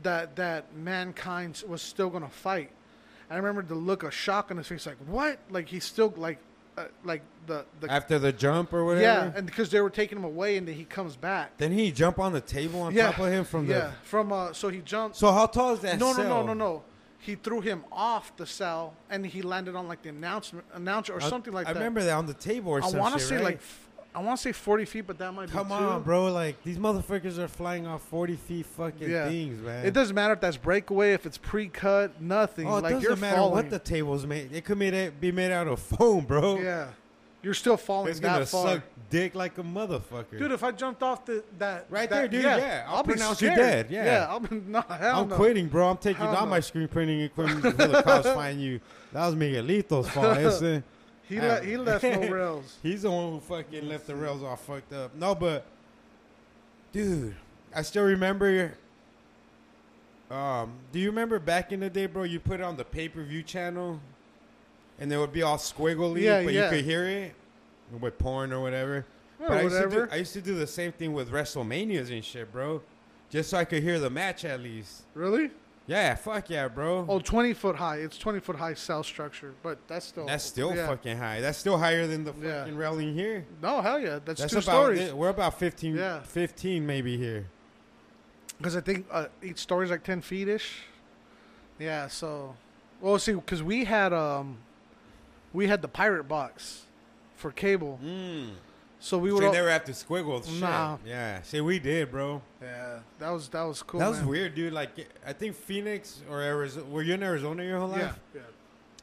that 0.03 0.36
that 0.36 0.74
mankind 0.74 1.62
was 1.66 1.80
still 1.80 2.11
gonna 2.11 2.28
fight. 2.28 2.70
I 3.30 3.36
remember 3.36 3.62
the 3.62 3.74
look 3.74 4.03
of 4.03 4.14
shock 4.14 4.51
on 4.51 4.57
his 4.57 4.66
face, 4.66 4.86
like 4.86 4.96
what? 5.07 5.38
Like 5.51 5.68
he's 5.68 5.84
still 5.84 6.12
like, 6.16 6.38
uh, 6.78 6.88
like 7.04 7.22
the 7.46 7.64
the 7.80 7.90
after 7.90 8.18
the 8.18 8.32
jump 8.32 8.72
or 8.72 8.84
whatever. 8.84 9.02
yeah, 9.02 9.32
and 9.34 9.46
because 9.46 9.70
they 9.70 9.80
were 9.80 9.90
taking 9.90 10.18
him 10.18 10.24
away, 10.24 10.56
and 10.56 10.68
then 10.68 10.74
he 10.74 10.84
comes 10.84 11.16
back. 11.16 11.56
then 11.58 11.72
he 11.72 11.90
jump 11.90 12.18
on 12.18 12.32
the 12.32 12.40
table 12.40 12.80
on 12.82 12.94
yeah, 12.94 13.10
top 13.10 13.18
of 13.20 13.32
him 13.32 13.44
from 13.44 13.66
yeah 13.66 13.78
the. 13.78 13.92
from 14.04 14.32
uh 14.32 14.52
so 14.52 14.68
he 14.68 14.80
jumped. 14.80 15.16
So 15.16 15.32
how 15.32 15.46
tall 15.46 15.72
is 15.72 15.80
that? 15.80 15.98
no, 15.98 16.12
no, 16.12 16.22
no, 16.22 16.42
no, 16.42 16.54
no. 16.54 16.82
He 17.20 17.34
threw 17.34 17.60
him 17.60 17.84
off 17.90 18.36
the 18.36 18.46
cell, 18.46 18.94
and 19.10 19.26
he 19.26 19.42
landed 19.42 19.74
on 19.74 19.88
like 19.88 20.02
the 20.02 20.10
announcement 20.10 20.66
announcer 20.72 21.14
or 21.14 21.22
I- 21.22 21.28
something 21.28 21.52
like 21.52 21.66
I 21.66 21.72
that. 21.72 21.78
I 21.78 21.82
remember 21.82 22.02
that 22.04 22.14
on 22.14 22.26
the 22.26 22.34
table 22.34 22.72
or 22.72 22.82
I 22.82 22.90
want 22.90 23.14
to 23.14 23.20
say 23.20 23.36
right? 23.36 23.44
like, 23.44 23.60
I 24.18 24.22
want 24.22 24.38
to 24.38 24.42
say 24.42 24.52
forty 24.52 24.84
feet, 24.84 25.06
but 25.06 25.16
that 25.18 25.32
might 25.32 25.48
Come 25.50 25.68
be 25.68 25.74
on, 25.74 26.02
bro! 26.02 26.26
Like 26.32 26.62
these 26.64 26.76
motherfuckers 26.78 27.38
are 27.38 27.46
flying 27.46 27.86
off 27.86 28.02
forty 28.02 28.34
feet 28.34 28.66
fucking 28.66 29.08
Yeah. 29.08 29.28
things, 29.28 29.62
man. 29.62 29.86
It 29.86 29.92
doesn't 29.94 30.14
matter 30.14 30.32
if 30.34 30.40
that's 30.40 30.56
breakaway, 30.56 31.12
if 31.12 31.24
it's 31.24 31.38
pre-cut, 31.38 32.20
nothing. 32.20 32.66
Oh, 32.66 32.78
it 32.78 32.82
like 32.82 32.94
doesn't 32.94 33.02
you're 33.08 33.16
matter 33.16 33.36
falling. 33.36 33.52
what 33.54 33.70
the 33.70 33.78
table's 33.78 34.26
made. 34.26 34.52
It 34.52 34.64
could 34.64 34.78
be 34.78 35.10
be 35.20 35.30
made 35.30 35.52
out 35.52 35.68
of 35.68 35.78
foam, 35.78 36.24
bro. 36.24 36.58
yeah, 36.58 36.88
you're 37.42 37.54
still 37.54 37.76
falling 37.76 38.10
It's 38.10 38.18
gonna 38.18 38.40
that 38.40 38.48
far, 38.48 38.66
suck 38.74 38.82
dick 39.08 39.34
like 39.36 39.56
a 39.58 39.62
motherfucker. 39.62 40.36
dude. 40.38 40.50
If 40.50 40.64
I 40.64 40.72
jumped 40.72 41.02
off 41.04 41.24
the 41.24 41.44
that 41.58 41.86
Right 41.88 42.10
that- 42.10 42.16
there, 42.16 42.28
dude, 42.28 42.42
yeah, 42.42 42.86
I'll 42.88 43.04
be 43.04 43.12
pronounce 43.12 43.40
you 43.40 43.48
scared. 43.52 43.58
dead, 43.60 43.86
yeah. 43.90 44.04
yeah. 44.04 44.26
I'll 44.28 44.40
be 44.40 44.56
no 44.66 44.80
hell 44.88 45.20
I'm 45.22 45.28
no. 45.28 45.36
quitting, 45.36 45.68
bro. 45.68 45.90
I'm 45.90 45.96
taking 45.96 46.24
Hell 46.24 46.32
down 46.34 46.44
no. 46.46 46.50
my 46.50 46.60
screen 46.60 46.88
printing 46.88 47.20
equipment 47.20 47.62
before 47.62 47.86
the 47.86 48.02
cops 48.02 48.26
find 48.28 48.60
you. 48.60 48.80
That 49.12 49.26
was 49.26 49.36
Miguelito's 49.36 50.08
fault. 50.10 50.36
Ese. 50.38 50.82
He 51.28 51.40
le- 51.40 51.60
he 51.62 51.76
left 51.76 52.02
no 52.04 52.20
rails. 52.30 52.76
He's 52.82 53.02
the 53.02 53.10
one 53.10 53.32
who 53.32 53.40
fucking 53.40 53.88
left 53.88 54.06
the 54.06 54.16
rails 54.16 54.42
all 54.42 54.56
fucked 54.56 54.92
up. 54.92 55.14
No, 55.14 55.34
but 55.34 55.66
dude, 56.92 57.34
I 57.74 57.82
still 57.82 58.04
remember. 58.04 58.74
Um, 60.30 60.72
do 60.92 60.98
you 60.98 61.08
remember 61.08 61.38
back 61.38 61.72
in 61.72 61.80
the 61.80 61.90
day, 61.90 62.06
bro? 62.06 62.22
You 62.24 62.38
put 62.40 62.60
it 62.60 62.62
on 62.62 62.76
the 62.76 62.84
pay 62.84 63.08
per 63.08 63.22
view 63.22 63.42
channel, 63.42 64.00
and 64.98 65.12
it 65.12 65.16
would 65.18 65.32
be 65.32 65.42
all 65.42 65.56
squiggly, 65.56 66.20
Yeah, 66.22 66.42
but 66.42 66.52
yeah. 66.52 66.64
you 66.64 66.76
could 66.76 66.84
hear 66.84 67.04
it 67.06 67.34
with 67.98 68.18
porn 68.18 68.52
or 68.52 68.60
whatever. 68.60 69.06
Or 69.40 69.48
but 69.48 69.50
I 69.52 69.62
used, 69.62 69.74
to 69.76 69.82
whatever. 69.86 70.06
do, 70.06 70.12
I 70.12 70.16
used 70.16 70.32
to 70.34 70.40
do 70.42 70.54
the 70.54 70.66
same 70.66 70.92
thing 70.92 71.12
with 71.12 71.30
WrestleManias 71.30 72.10
and 72.10 72.24
shit, 72.24 72.52
bro. 72.52 72.82
Just 73.30 73.50
so 73.50 73.58
I 73.58 73.64
could 73.64 73.82
hear 73.82 73.98
the 73.98 74.10
match 74.10 74.44
at 74.44 74.60
least. 74.60 75.02
Really? 75.14 75.50
Yeah, 75.89 76.14
fuck 76.16 76.51
yeah, 76.51 76.68
bro. 76.68 77.07
Oh, 77.09 77.18
20 77.18 77.55
foot 77.55 77.74
high. 77.76 77.97
It's 77.97 78.18
20 78.18 78.41
foot 78.41 78.57
high 78.57 78.74
cell 78.74 79.03
structure, 79.03 79.55
but 79.62 79.78
that's 79.89 80.05
still 80.05 80.26
That's 80.26 80.45
still 80.45 80.76
yeah. 80.76 80.86
fucking 80.86 81.16
high. 81.16 81.41
That's 81.41 81.57
still 81.57 81.78
higher 81.78 82.07
than 82.07 82.24
the 82.24 82.34
Yeah. 82.41 82.61
fucking 82.61 82.76
railing 82.76 83.14
here. 83.14 83.47
No, 83.62 83.80
hell 83.80 83.99
yeah. 83.99 84.18
That's, 84.22 84.43
That's 84.43 84.53
two 84.53 84.59
about 84.59 84.70
stories. 84.95 85.12
we're 85.14 85.30
about 85.30 85.59
15, 85.59 85.97
Yeah. 85.97 86.20
15 86.20 86.86
maybe 86.86 87.16
here. 87.16 87.47
Because 88.59 88.76
I 88.76 88.82
think 88.82 89.07
uh, 89.11 89.26
each 89.43 89.59
story's 89.59 89.91
like 89.91 90.05
10 90.05 90.20
feet 90.20 90.47
ish. 90.47 90.82
Yeah, 91.78 92.09
so. 92.09 92.55
Well, 93.01 93.18
see, 93.18 93.32
because 93.32 93.62
we 93.62 93.84
had 93.84 94.12
um, 94.12 94.59
we 95.55 95.68
had 95.68 95.80
the 95.80 95.89
pirate 95.89 96.24
box 96.24 96.82
for 97.36 97.51
cable. 97.51 97.99
Mm. 98.05 98.51
So 99.01 99.16
we 99.16 99.28
We 99.28 99.32
would. 99.34 99.42
would 99.42 99.46
all- 99.49 99.53
never 99.55 99.70
have 99.70 99.84
to 99.84 99.92
squiggle 99.92 100.44
shit. 100.44 100.61
Nah. 100.61 100.99
Yeah. 101.07 101.40
See, 101.42 101.61
we 101.61 101.78
did, 101.78 102.11
bro. 102.11 102.42
yeah, 102.61 102.99
that 103.20 103.30
was 103.30 103.49
that 103.51 103.62
was 103.62 103.82
cool. 103.82 104.01
that 104.01 104.09
was 104.09 104.18
man. 104.18 104.28
weird, 104.28 104.55
dude. 104.57 104.72
Like, 104.72 104.90
I 105.26 105.32
think 105.32 105.55
Phoenix 105.55 106.22
or 106.28 106.40
Arizona. 106.42 106.86
Were 106.86 107.03
you 107.03 107.14
in 107.14 107.22
Arizona 107.22 107.62
your 107.62 107.78
whole 107.78 107.88
life? 107.88 108.18
yeah. 108.34 108.40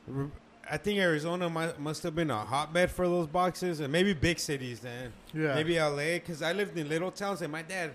Re- 0.08 0.28
I 0.70 0.78
think 0.78 1.00
Arizona 1.00 1.48
might, 1.50 1.80
must 1.80 2.02
have 2.04 2.16
been 2.16 2.32
a 2.32 2.44
hotbed 2.44 2.90
for 2.92 3.08
those 3.08 3.28
boxes, 3.28 3.80
and 3.82 3.92
maybe 3.92 4.14
big 4.14 4.40
cities 4.40 4.80
then. 4.80 5.14
Yeah. 5.34 5.54
Maybe 5.54 5.80
LA, 5.80 6.16
because 6.16 6.42
I 6.42 6.54
lived 6.54 6.76
in 6.78 6.90
little 6.90 7.12
towns, 7.12 7.42
and 7.44 7.52
my 7.52 7.62
dad 7.62 7.92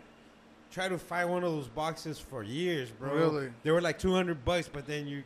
tried 0.70 0.90
to 0.90 0.98
find 0.98 1.28
one 1.28 1.42
of 1.42 1.50
those 1.52 1.66
boxes 1.66 2.18
for 2.20 2.44
years, 2.44 2.90
bro. 2.92 3.12
Really? 3.12 3.50
They 3.64 3.72
were 3.72 3.80
like 3.80 3.98
two 3.98 4.14
hundred 4.14 4.44
bucks, 4.44 4.68
but 4.72 4.86
then 4.86 5.06
you 5.08 5.24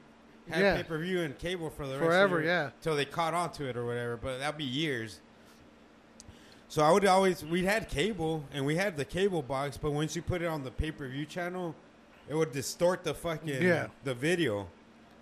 had 0.49 0.61
Yeah. 0.61 0.77
pay 0.77 0.83
per 0.85 0.99
view 0.99 1.20
and 1.20 1.39
cable 1.39 1.68
for 1.70 1.87
the 1.87 1.99
Forever, 1.99 2.37
rest 2.39 2.41
of 2.41 2.47
yeah. 2.47 2.70
Till 2.83 2.97
they 2.97 3.05
caught 3.05 3.35
on 3.35 3.53
to 3.53 3.68
it 3.68 3.77
or 3.77 3.85
whatever, 3.87 4.16
but 4.16 4.39
that'd 4.39 4.57
be 4.59 4.64
years. 4.64 5.20
So 6.75 6.83
I 6.83 6.91
would 6.91 7.07
always 7.07 7.45
we 7.45 7.64
had 7.64 7.89
cable 7.89 8.43
and 8.53 8.66
we 8.66 8.75
had 8.75 8.97
the 8.97 9.05
cable 9.05 9.43
box, 9.43 9.77
but 9.77 9.93
once 9.93 10.16
you 10.16 10.22
put 10.22 10.43
it 10.43 10.47
on 10.47 10.64
the 10.64 10.72
pay 10.72 10.91
per 10.91 11.07
view 11.07 11.25
channel, 11.25 11.72
it 12.29 12.35
would 12.35 12.51
distort 12.51 13.05
the 13.05 13.14
fucking 13.14 13.62
Yeah. 13.62 13.87
the 14.03 14.12
video, 14.12 14.66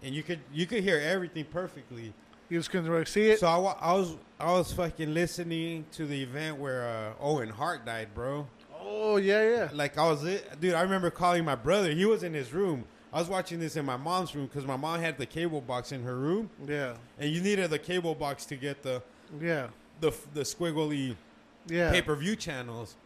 and 0.02 0.14
you 0.14 0.22
could 0.22 0.38
you 0.50 0.64
could 0.64 0.82
hear 0.82 0.98
everything 0.98 1.44
perfectly. 1.44 2.14
You 2.48 2.58
just 2.58 2.70
couldn't 2.70 2.88
really 2.88 3.04
see 3.04 3.28
it. 3.32 3.40
So 3.40 3.48
I, 3.48 3.90
I 3.90 3.92
was 3.92 4.16
I 4.40 4.50
was 4.50 4.72
fucking 4.72 5.12
listening 5.12 5.84
to 5.92 6.06
the 6.06 6.22
event 6.22 6.56
where 6.56 6.88
uh, 6.88 7.12
Owen 7.22 7.50
Hart 7.50 7.84
died, 7.84 8.14
bro. 8.14 8.46
oh 8.80 9.16
yeah, 9.18 9.42
yeah. 9.42 9.68
Like 9.74 9.98
I 9.98 10.08
was 10.10 10.24
it, 10.24 10.58
dude. 10.58 10.72
I 10.72 10.80
remember 10.80 11.10
calling 11.10 11.44
my 11.44 11.54
brother. 11.54 11.92
He 11.92 12.06
was 12.06 12.22
in 12.22 12.32
his 12.32 12.54
room. 12.54 12.86
I 13.12 13.18
was 13.18 13.28
watching 13.28 13.60
this 13.60 13.76
in 13.76 13.84
my 13.84 13.98
mom's 13.98 14.34
room 14.34 14.46
because 14.46 14.64
my 14.66 14.78
mom 14.78 15.00
had 15.00 15.18
the 15.18 15.26
cable 15.26 15.60
box 15.60 15.92
in 15.92 16.02
her 16.02 16.16
room, 16.16 16.48
Yeah, 16.66 16.94
and 17.18 17.30
you 17.30 17.42
needed 17.42 17.68
the 17.68 17.78
cable 17.78 18.14
box 18.14 18.46
to 18.46 18.56
get 18.56 18.82
the 18.82 19.02
yeah, 19.38 19.66
the 20.00 20.14
the 20.32 20.44
squiggly 20.44 21.14
yeah. 21.68 21.90
pay 21.90 22.02
per 22.02 22.14
view 22.16 22.36
channels. 22.36 22.96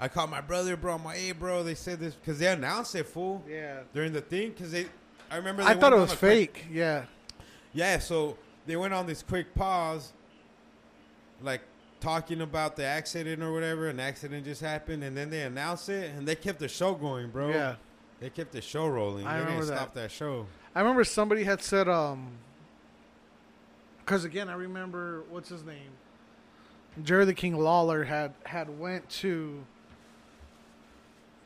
I 0.00 0.08
called 0.08 0.30
my 0.30 0.40
brother, 0.40 0.76
bro. 0.76 0.94
I'm 0.96 1.04
like, 1.04 1.18
hey, 1.18 1.32
bro. 1.32 1.62
They 1.62 1.74
said 1.76 2.00
this 2.00 2.14
because 2.14 2.38
they 2.38 2.48
announced 2.48 2.94
it, 2.94 3.06
fool, 3.06 3.42
Yeah. 3.48 3.80
during 3.94 4.12
the 4.12 4.20
thing. 4.20 4.50
Because 4.50 4.72
they, 4.72 4.86
I 5.30 5.36
remember. 5.36 5.62
I 5.62 5.74
thought 5.74 5.92
it 5.92 5.96
was 5.96 6.12
a 6.12 6.16
quick- 6.16 6.54
fake. 6.56 6.66
Yeah. 6.72 7.04
Yeah, 7.72 7.98
so 7.98 8.36
they 8.66 8.76
went 8.76 8.92
on 8.94 9.06
this 9.06 9.22
quick 9.22 9.54
pause, 9.54 10.12
like 11.42 11.60
talking 12.00 12.40
about 12.40 12.76
the 12.76 12.84
accident 12.84 13.42
or 13.42 13.52
whatever. 13.52 13.88
An 13.88 13.98
accident 14.00 14.44
just 14.44 14.60
happened, 14.60 15.02
and 15.04 15.16
then 15.16 15.30
they 15.30 15.42
announced 15.42 15.88
it, 15.88 16.10
and 16.14 16.26
they 16.26 16.34
kept 16.36 16.58
the 16.58 16.68
show 16.68 16.94
going, 16.94 17.30
bro. 17.30 17.48
Yeah. 17.50 17.74
they 18.20 18.30
kept 18.30 18.52
the 18.52 18.60
show 18.60 18.86
rolling. 18.88 19.26
I 19.26 19.34
they 19.34 19.40
remember 19.40 19.60
didn't 19.62 19.70
that. 19.74 19.80
stop 19.80 19.94
that 19.94 20.10
show. 20.10 20.46
I 20.74 20.80
remember 20.80 21.04
somebody 21.04 21.44
had 21.44 21.62
said, 21.62 21.88
um, 21.88 22.32
because 24.04 24.24
again, 24.24 24.48
I 24.48 24.54
remember 24.54 25.22
what's 25.30 25.48
his 25.48 25.64
name, 25.64 25.90
Jerry 27.02 27.24
the 27.24 27.34
King 27.34 27.56
Lawler 27.58 28.04
had 28.04 28.32
had 28.44 28.78
went 28.78 29.08
to 29.10 29.64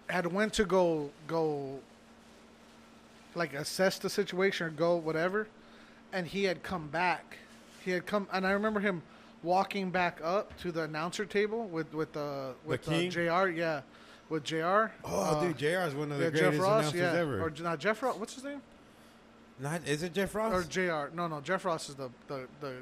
had 0.09 0.27
went 0.33 0.53
to 0.55 0.65
go 0.65 1.11
go 1.27 1.81
like 3.35 3.55
assess 3.55 3.99
the 3.99 4.11
situation 4.11 4.67
or 4.67 4.71
go 4.71 4.97
whatever, 4.97 5.49
and 6.13 6.27
he 6.27 6.45
had 6.45 6.63
come 6.63 6.89
back. 6.89 7.39
He 7.85 7.93
had 7.93 8.05
come, 8.07 8.27
and 8.33 8.47
I 8.47 8.51
remember 8.51 8.81
him 8.81 9.03
walking 9.43 9.91
back 9.91 10.21
up 10.23 10.59
to 10.59 10.73
the 10.73 10.83
announcer 10.83 11.25
table 11.25 11.67
with 11.67 11.95
with 11.95 12.17
uh, 12.17 12.51
with 12.65 12.87
uh, 12.89 12.91
King? 12.91 13.11
Jr. 13.11 13.49
Yeah, 13.49 13.81
with 14.29 14.45
Jr. 14.45 14.57
Oh, 14.57 14.91
Uh, 15.05 15.41
dude, 15.43 15.59
JR 15.59 15.67
is 15.87 15.95
one 15.95 16.13
of 16.13 16.19
the 16.19 16.25
yeah, 16.25 16.31
greatest 16.31 16.53
Jeff 16.53 16.61
Ross, 16.61 16.81
announcers 16.81 17.01
yeah, 17.01 17.13
ever. 17.13 17.41
or 17.43 17.53
not 17.63 17.79
Jeff 17.79 18.03
Ross. 18.03 18.17
What's 18.17 18.35
his 18.35 18.45
name? 18.45 18.61
Not 19.61 19.87
is 19.87 20.03
it 20.03 20.13
Jeff 20.13 20.35
Ross? 20.35 20.53
Or 20.53 20.63
Jr. 20.63 21.15
No, 21.15 21.27
no, 21.27 21.41
Jeff 21.41 21.65
Ross 21.65 21.89
is 21.89 21.95
the 21.95 22.11
the, 22.27 22.47
the 22.61 22.75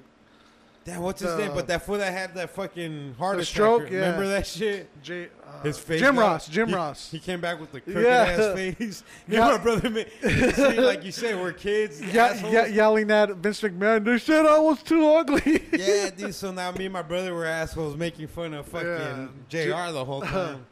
Damn, 0.87 1.03
what's 1.03 1.21
his 1.21 1.33
the- 1.33 1.39
name? 1.39 1.53
But 1.55 1.67
that 1.67 1.85
fool 1.85 1.99
that 1.99 2.13
had 2.13 2.33
that 2.37 2.51
fucking 2.51 3.17
heart 3.19 3.37
attack. 3.37 3.47
stroke, 3.49 3.91
yeah. 3.91 3.99
Remember 3.99 4.29
that 4.29 4.47
shit? 4.47 4.89
J. 5.03 5.29
Uh, 5.45 5.63
His 5.63 5.79
face. 5.79 6.01
Jim 6.01 6.17
Ross. 6.19 6.47
Jim 6.49 6.69
he- 6.69 6.75
Ross. 6.75 7.11
He 7.11 7.19
came 7.19 7.41
back 7.41 7.59
with 7.61 7.73
the 7.73 7.81
crooked 7.81 8.03
Yeah. 8.05 8.11
ass 8.11 8.55
face. 8.55 9.03
Me 9.27 9.37
Yeah. 9.37 9.49
and 9.49 9.59
my 9.59 9.63
brother, 9.65 9.91
made, 9.91 10.11
see, 10.55 10.81
like 10.81 11.05
you 11.05 11.11
say, 11.13 11.35
we're 11.35 11.53
kids. 11.53 12.01
yeah, 12.01 12.35
yeah, 12.49 12.67
yelling 12.67 13.11
at 13.11 13.31
Vince 13.37 13.61
McMahon. 13.63 14.05
They 14.05 14.19
said 14.19 14.47
I 14.47 14.59
was 14.61 14.81
too 14.83 15.07
ugly. 15.09 15.63
Yeah, 15.73 16.11
dude. 16.11 16.35
So 16.35 16.53
now 16.53 16.71
me 16.73 16.85
and 16.87 16.93
my 16.93 17.03
brother 17.03 17.35
were 17.35 17.45
assholes 17.47 17.97
making 17.97 18.29
fun 18.29 18.55
of 18.55 18.67
fucking 18.67 19.37
Yeah. 19.51 19.87
Jr. 19.89 19.93
the 19.93 20.05
whole 20.05 20.23
time. 20.23 20.67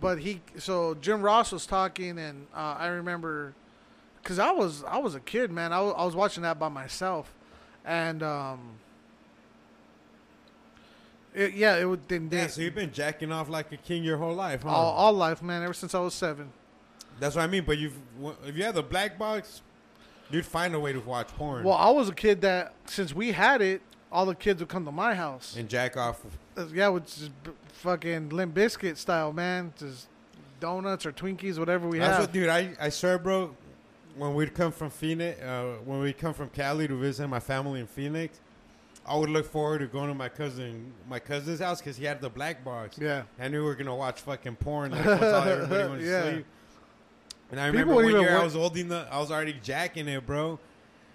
but 0.00 0.18
he, 0.18 0.40
so 0.58 0.94
Jim 0.94 1.22
Ross 1.22 1.52
was 1.52 1.64
talking, 1.64 2.18
and 2.18 2.46
uh, 2.54 2.74
I 2.78 2.86
remember, 2.88 3.54
cause 4.24 4.38
I 4.40 4.50
was 4.50 4.82
I 4.84 4.98
was 4.98 5.14
a 5.14 5.20
kid, 5.20 5.52
man. 5.52 5.72
I 5.72 5.80
was, 5.80 5.94
I 5.96 6.04
was 6.04 6.16
watching 6.16 6.42
that 6.42 6.58
by 6.58 6.68
myself, 6.68 7.32
and 7.84 8.22
um, 8.22 8.60
it, 11.34 11.54
yeah, 11.54 11.76
it 11.76 11.84
would 11.84 12.08
then 12.08 12.28
yeah, 12.30 12.46
so 12.46 12.60
you've 12.60 12.74
been 12.74 12.92
jacking 12.92 13.32
off 13.32 13.48
like 13.48 13.72
a 13.72 13.76
king 13.76 14.04
your 14.04 14.16
whole 14.18 14.34
life, 14.34 14.62
huh? 14.62 14.68
all, 14.70 14.92
all 14.92 15.12
life, 15.12 15.42
man. 15.42 15.62
Ever 15.62 15.74
since 15.74 15.94
I 15.94 15.98
was 16.00 16.14
seven. 16.14 16.52
That's 17.20 17.36
what 17.36 17.42
I 17.42 17.46
mean. 17.46 17.64
But 17.64 17.78
you've 17.78 17.96
if 18.46 18.56
you 18.56 18.64
had 18.64 18.74
the 18.74 18.82
black 18.82 19.18
box, 19.18 19.62
you'd 20.30 20.46
find 20.46 20.74
a 20.74 20.80
way 20.80 20.92
to 20.92 21.00
watch 21.00 21.28
porn 21.28 21.64
Well, 21.64 21.74
I 21.76 21.90
was 21.90 22.08
a 22.08 22.14
kid 22.14 22.40
that 22.42 22.74
since 22.86 23.14
we 23.14 23.32
had 23.32 23.60
it, 23.62 23.82
all 24.10 24.26
the 24.26 24.34
kids 24.34 24.60
would 24.60 24.68
come 24.68 24.84
to 24.84 24.92
my 24.92 25.14
house. 25.14 25.56
and 25.56 25.68
jack 25.68 25.96
off. 25.96 26.20
Yeah, 26.72 26.88
with 26.88 27.06
just 27.06 27.30
fucking 27.72 28.28
Limp 28.30 28.54
Bizkit 28.54 28.96
style, 28.96 29.32
man. 29.32 29.72
Just 29.76 30.06
donuts 30.60 31.04
or 31.04 31.12
Twinkies, 31.12 31.58
whatever 31.58 31.88
we 31.88 31.98
That's 31.98 32.12
have. 32.18 32.20
what, 32.26 32.32
dude. 32.32 32.48
I 32.48 32.70
I 32.80 32.88
swear, 32.90 33.18
bro. 33.18 33.56
when 34.16 34.34
we'd 34.34 34.54
come 34.54 34.70
from 34.70 34.90
Phoenix, 34.90 35.40
uh, 35.42 35.74
when 35.84 36.00
we'd 36.00 36.16
come 36.18 36.32
from 36.32 36.48
Cali 36.50 36.86
to 36.86 36.96
visit 36.96 37.26
my 37.28 37.40
family 37.40 37.80
in 37.80 37.86
Phoenix, 37.86 38.40
I 39.06 39.16
would 39.16 39.28
look 39.30 39.44
forward 39.44 39.80
to 39.80 39.86
going 39.86 40.08
to 40.08 40.14
my 40.14 40.28
cousin, 40.30 40.92
my 41.08 41.18
cousin's 41.18 41.60
house 41.60 41.80
because 41.80 41.96
he 41.96 42.04
had 42.06 42.20
the 42.22 42.30
black 42.30 42.64
box. 42.64 42.96
Yeah. 42.98 43.24
I 43.38 43.48
knew 43.48 43.60
we 43.60 43.66
were 43.66 43.74
gonna 43.74 43.94
watch 43.94 44.20
fucking 44.22 44.56
porn. 44.56 44.92
Like, 44.92 45.04
once 45.04 45.22
all 45.22 45.42
everybody 45.48 45.88
went 45.88 46.00
to 46.00 46.06
Yeah. 46.06 46.22
sleep. 46.32 46.46
And 47.50 47.60
I 47.60 47.66
People 47.70 47.80
remember 47.80 47.94
one 47.94 48.04
even 48.06 48.20
year 48.22 48.38
I 48.38 48.42
was 48.44 48.54
holding 48.54 48.88
the, 48.88 49.06
I 49.10 49.18
was 49.20 49.30
already 49.30 49.52
jacking 49.62 50.08
it, 50.08 50.24
bro. 50.26 50.58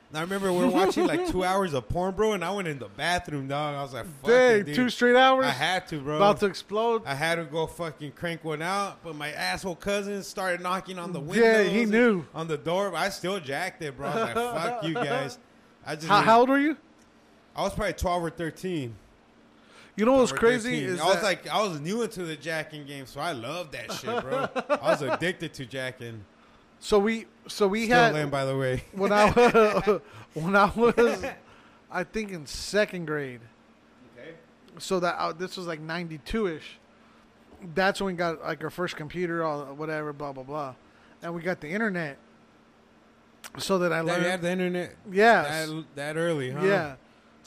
And 0.09 0.17
I 0.17 0.21
remember 0.21 0.51
we 0.53 0.59
were 0.59 0.67
watching 0.69 1.05
like 1.05 1.27
two 1.27 1.43
hours 1.49 1.73
of 1.73 1.87
porn, 1.89 2.15
bro, 2.15 2.33
and 2.33 2.43
I 2.45 2.51
went 2.51 2.67
in 2.67 2.79
the 2.79 2.87
bathroom, 2.89 3.47
dog. 3.47 3.75
I 3.75 3.81
was 3.81 3.93
like, 3.93 4.05
fuck 4.21 4.29
Dang, 4.31 4.59
it, 4.61 4.63
dude. 4.67 4.75
two 4.75 4.89
straight 4.89 5.15
hours. 5.15 5.45
I 5.45 5.49
had 5.51 5.87
to, 5.89 5.99
bro. 5.99 6.15
about 6.15 6.39
to 6.39 6.45
explode. 6.47 7.03
I 7.05 7.13
had 7.15 7.35
to 7.35 7.43
go 7.45 7.65
fucking 7.67 8.11
crank 8.13 8.43
one 8.43 8.61
out, 8.61 9.03
but 9.03 9.15
my 9.15 9.31
asshole 9.31 9.75
cousin 9.75 10.21
started 10.23 10.61
knocking 10.61 10.97
on 10.99 11.11
the 11.11 11.19
window. 11.19 11.43
Yeah, 11.43 11.63
he 11.63 11.85
knew. 11.85 12.25
on 12.33 12.47
the 12.47 12.57
door. 12.57 12.91
But 12.91 12.97
I 12.97 13.09
still 13.09 13.39
jacked 13.39 13.81
it, 13.83 13.97
bro. 13.97 14.07
I 14.07 14.13
was 14.15 14.23
like, 14.23 14.35
"Fuck 14.35 14.83
you 14.83 14.93
guys." 14.95 15.37
I 15.85 15.95
just, 15.95 16.07
How, 16.07 16.21
how 16.21 16.39
old 16.41 16.49
were 16.49 16.59
you? 16.59 16.77
I 17.60 17.64
was 17.64 17.74
probably 17.74 17.93
twelve 17.93 18.24
or 18.24 18.30
thirteen. 18.30 18.95
You 19.97 20.05
know 20.05 20.14
what's 20.14 20.32
12 20.32 20.39
crazy 20.39 20.80
13. 20.80 20.89
is 20.95 21.01
I 21.01 21.05
was 21.05 21.16
that- 21.16 21.24
like, 21.24 21.47
I 21.49 21.62
was 21.62 21.82
new 21.82 22.03
into 22.03 22.24
the 22.24 22.38
jacking 22.38 22.86
game, 22.86 23.05
so 23.05 23.20
I 23.20 23.34
loved 23.34 23.74
that 23.74 23.91
shit, 23.91 24.22
bro. 24.22 24.47
I 24.70 24.91
was 24.91 25.01
addicted 25.10 25.53
to 25.55 25.66
jacking. 25.66 26.24
so 26.80 26.99
we 26.99 27.26
so 27.47 27.68
we 27.68 27.84
Still 27.86 27.97
had 27.97 28.16
am, 28.16 28.30
by 28.30 28.45
the 28.45 28.55
way. 28.57 28.84
when 28.93 29.12
I 29.12 29.26
was 29.32 30.01
when 30.36 30.55
I 30.55 30.72
was 30.74 31.26
I 31.91 32.03
think 32.05 32.32
in 32.32 32.45
second 32.45 33.07
grade. 33.07 33.41
Okay. 34.18 34.36
So 34.78 35.01
that 35.01 35.16
uh, 35.20 35.34
this 35.34 35.57
was 35.57 35.68
like 35.68 35.82
'92 35.82 36.47
ish. 36.47 36.80
That's 37.76 37.99
when 37.99 38.14
we 38.14 38.18
got 38.18 38.41
like 38.41 38.64
our 38.64 38.70
first 38.70 38.95
computer, 38.95 39.43
all 39.43 39.66
whatever, 39.76 40.14
blah 40.14 40.32
blah 40.32 40.43
blah, 40.43 40.76
and 41.22 41.36
we 41.36 41.41
got 41.41 41.60
the 41.60 41.68
internet. 41.68 42.18
So 43.57 43.80
that 43.80 43.91
I 43.91 43.97
That 43.97 44.05
learned, 44.05 44.24
you 44.24 44.30
had 44.30 44.41
the 44.41 44.51
internet 44.51 44.95
yeah, 45.12 45.41
that, 45.66 45.86
that 45.95 46.16
early, 46.18 46.51
huh? 46.51 46.64
yeah. 46.64 46.95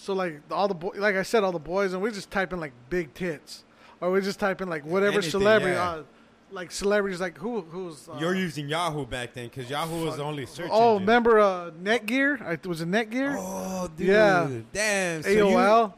So 0.02 0.14
like 0.14 0.40
all 0.50 0.66
the 0.66 0.74
boy, 0.74 0.90
like 0.96 1.14
I 1.14 1.22
said, 1.22 1.44
all 1.44 1.52
the 1.52 1.60
boys, 1.60 1.92
and 1.92 2.02
we 2.02 2.10
just 2.10 2.28
type 2.28 2.52
in 2.52 2.58
like 2.58 2.72
big 2.90 3.14
tits, 3.14 3.62
or 4.00 4.10
we 4.10 4.20
just 4.20 4.40
type 4.40 4.60
in 4.60 4.68
like 4.68 4.84
whatever 4.84 5.12
Anything, 5.18 5.30
celebrity, 5.30 5.74
yeah. 5.76 5.90
uh, 5.90 6.02
like 6.50 6.72
celebrities, 6.72 7.20
like 7.20 7.38
who 7.38 7.60
who's 7.60 8.08
uh, 8.08 8.16
You're 8.18 8.34
using 8.34 8.68
Yahoo 8.68 9.06
back 9.06 9.32
then, 9.32 9.44
because 9.46 9.70
Yahoo 9.70 10.04
was 10.04 10.16
the 10.16 10.24
only 10.24 10.44
search 10.46 10.70
Oh, 10.72 10.94
engine. 10.94 11.06
remember 11.06 11.38
uh, 11.38 11.70
Netgear? 11.80 12.42
I, 12.42 12.58
was 12.68 12.80
it 12.80 12.90
Netgear? 12.90 13.36
Oh, 13.38 13.88
dude. 13.96 14.08
Yeah. 14.08 14.50
Damn. 14.72 15.22
So 15.22 15.28
You, 15.28 15.44
AOL. 15.44 15.94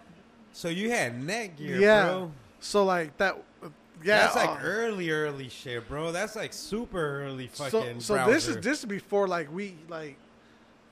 so 0.53 0.69
you 0.69 0.91
had 0.91 1.19
Netgear, 1.23 1.81
Yeah. 1.81 2.05
bro. 2.11 2.33
So 2.61 2.85
like 2.85 3.17
that. 3.17 3.43
Yeah, 4.03 4.19
That's 4.19 4.37
like 4.37 4.51
uh, 4.51 4.59
early, 4.63 5.11
early 5.11 5.49
shit, 5.49 5.89
bro. 5.89 6.13
That's 6.13 6.37
like 6.37 6.53
super 6.53 7.23
early 7.23 7.49
so 7.55 7.71
fucking 7.71 8.01
so 8.01 8.17
browser. 8.17 8.33
this 8.35 8.49
is 8.49 8.57
this 8.59 8.79
is 8.81 8.85
before 8.85 9.27
like 9.27 9.51
we 9.51 9.77
like 9.89 10.19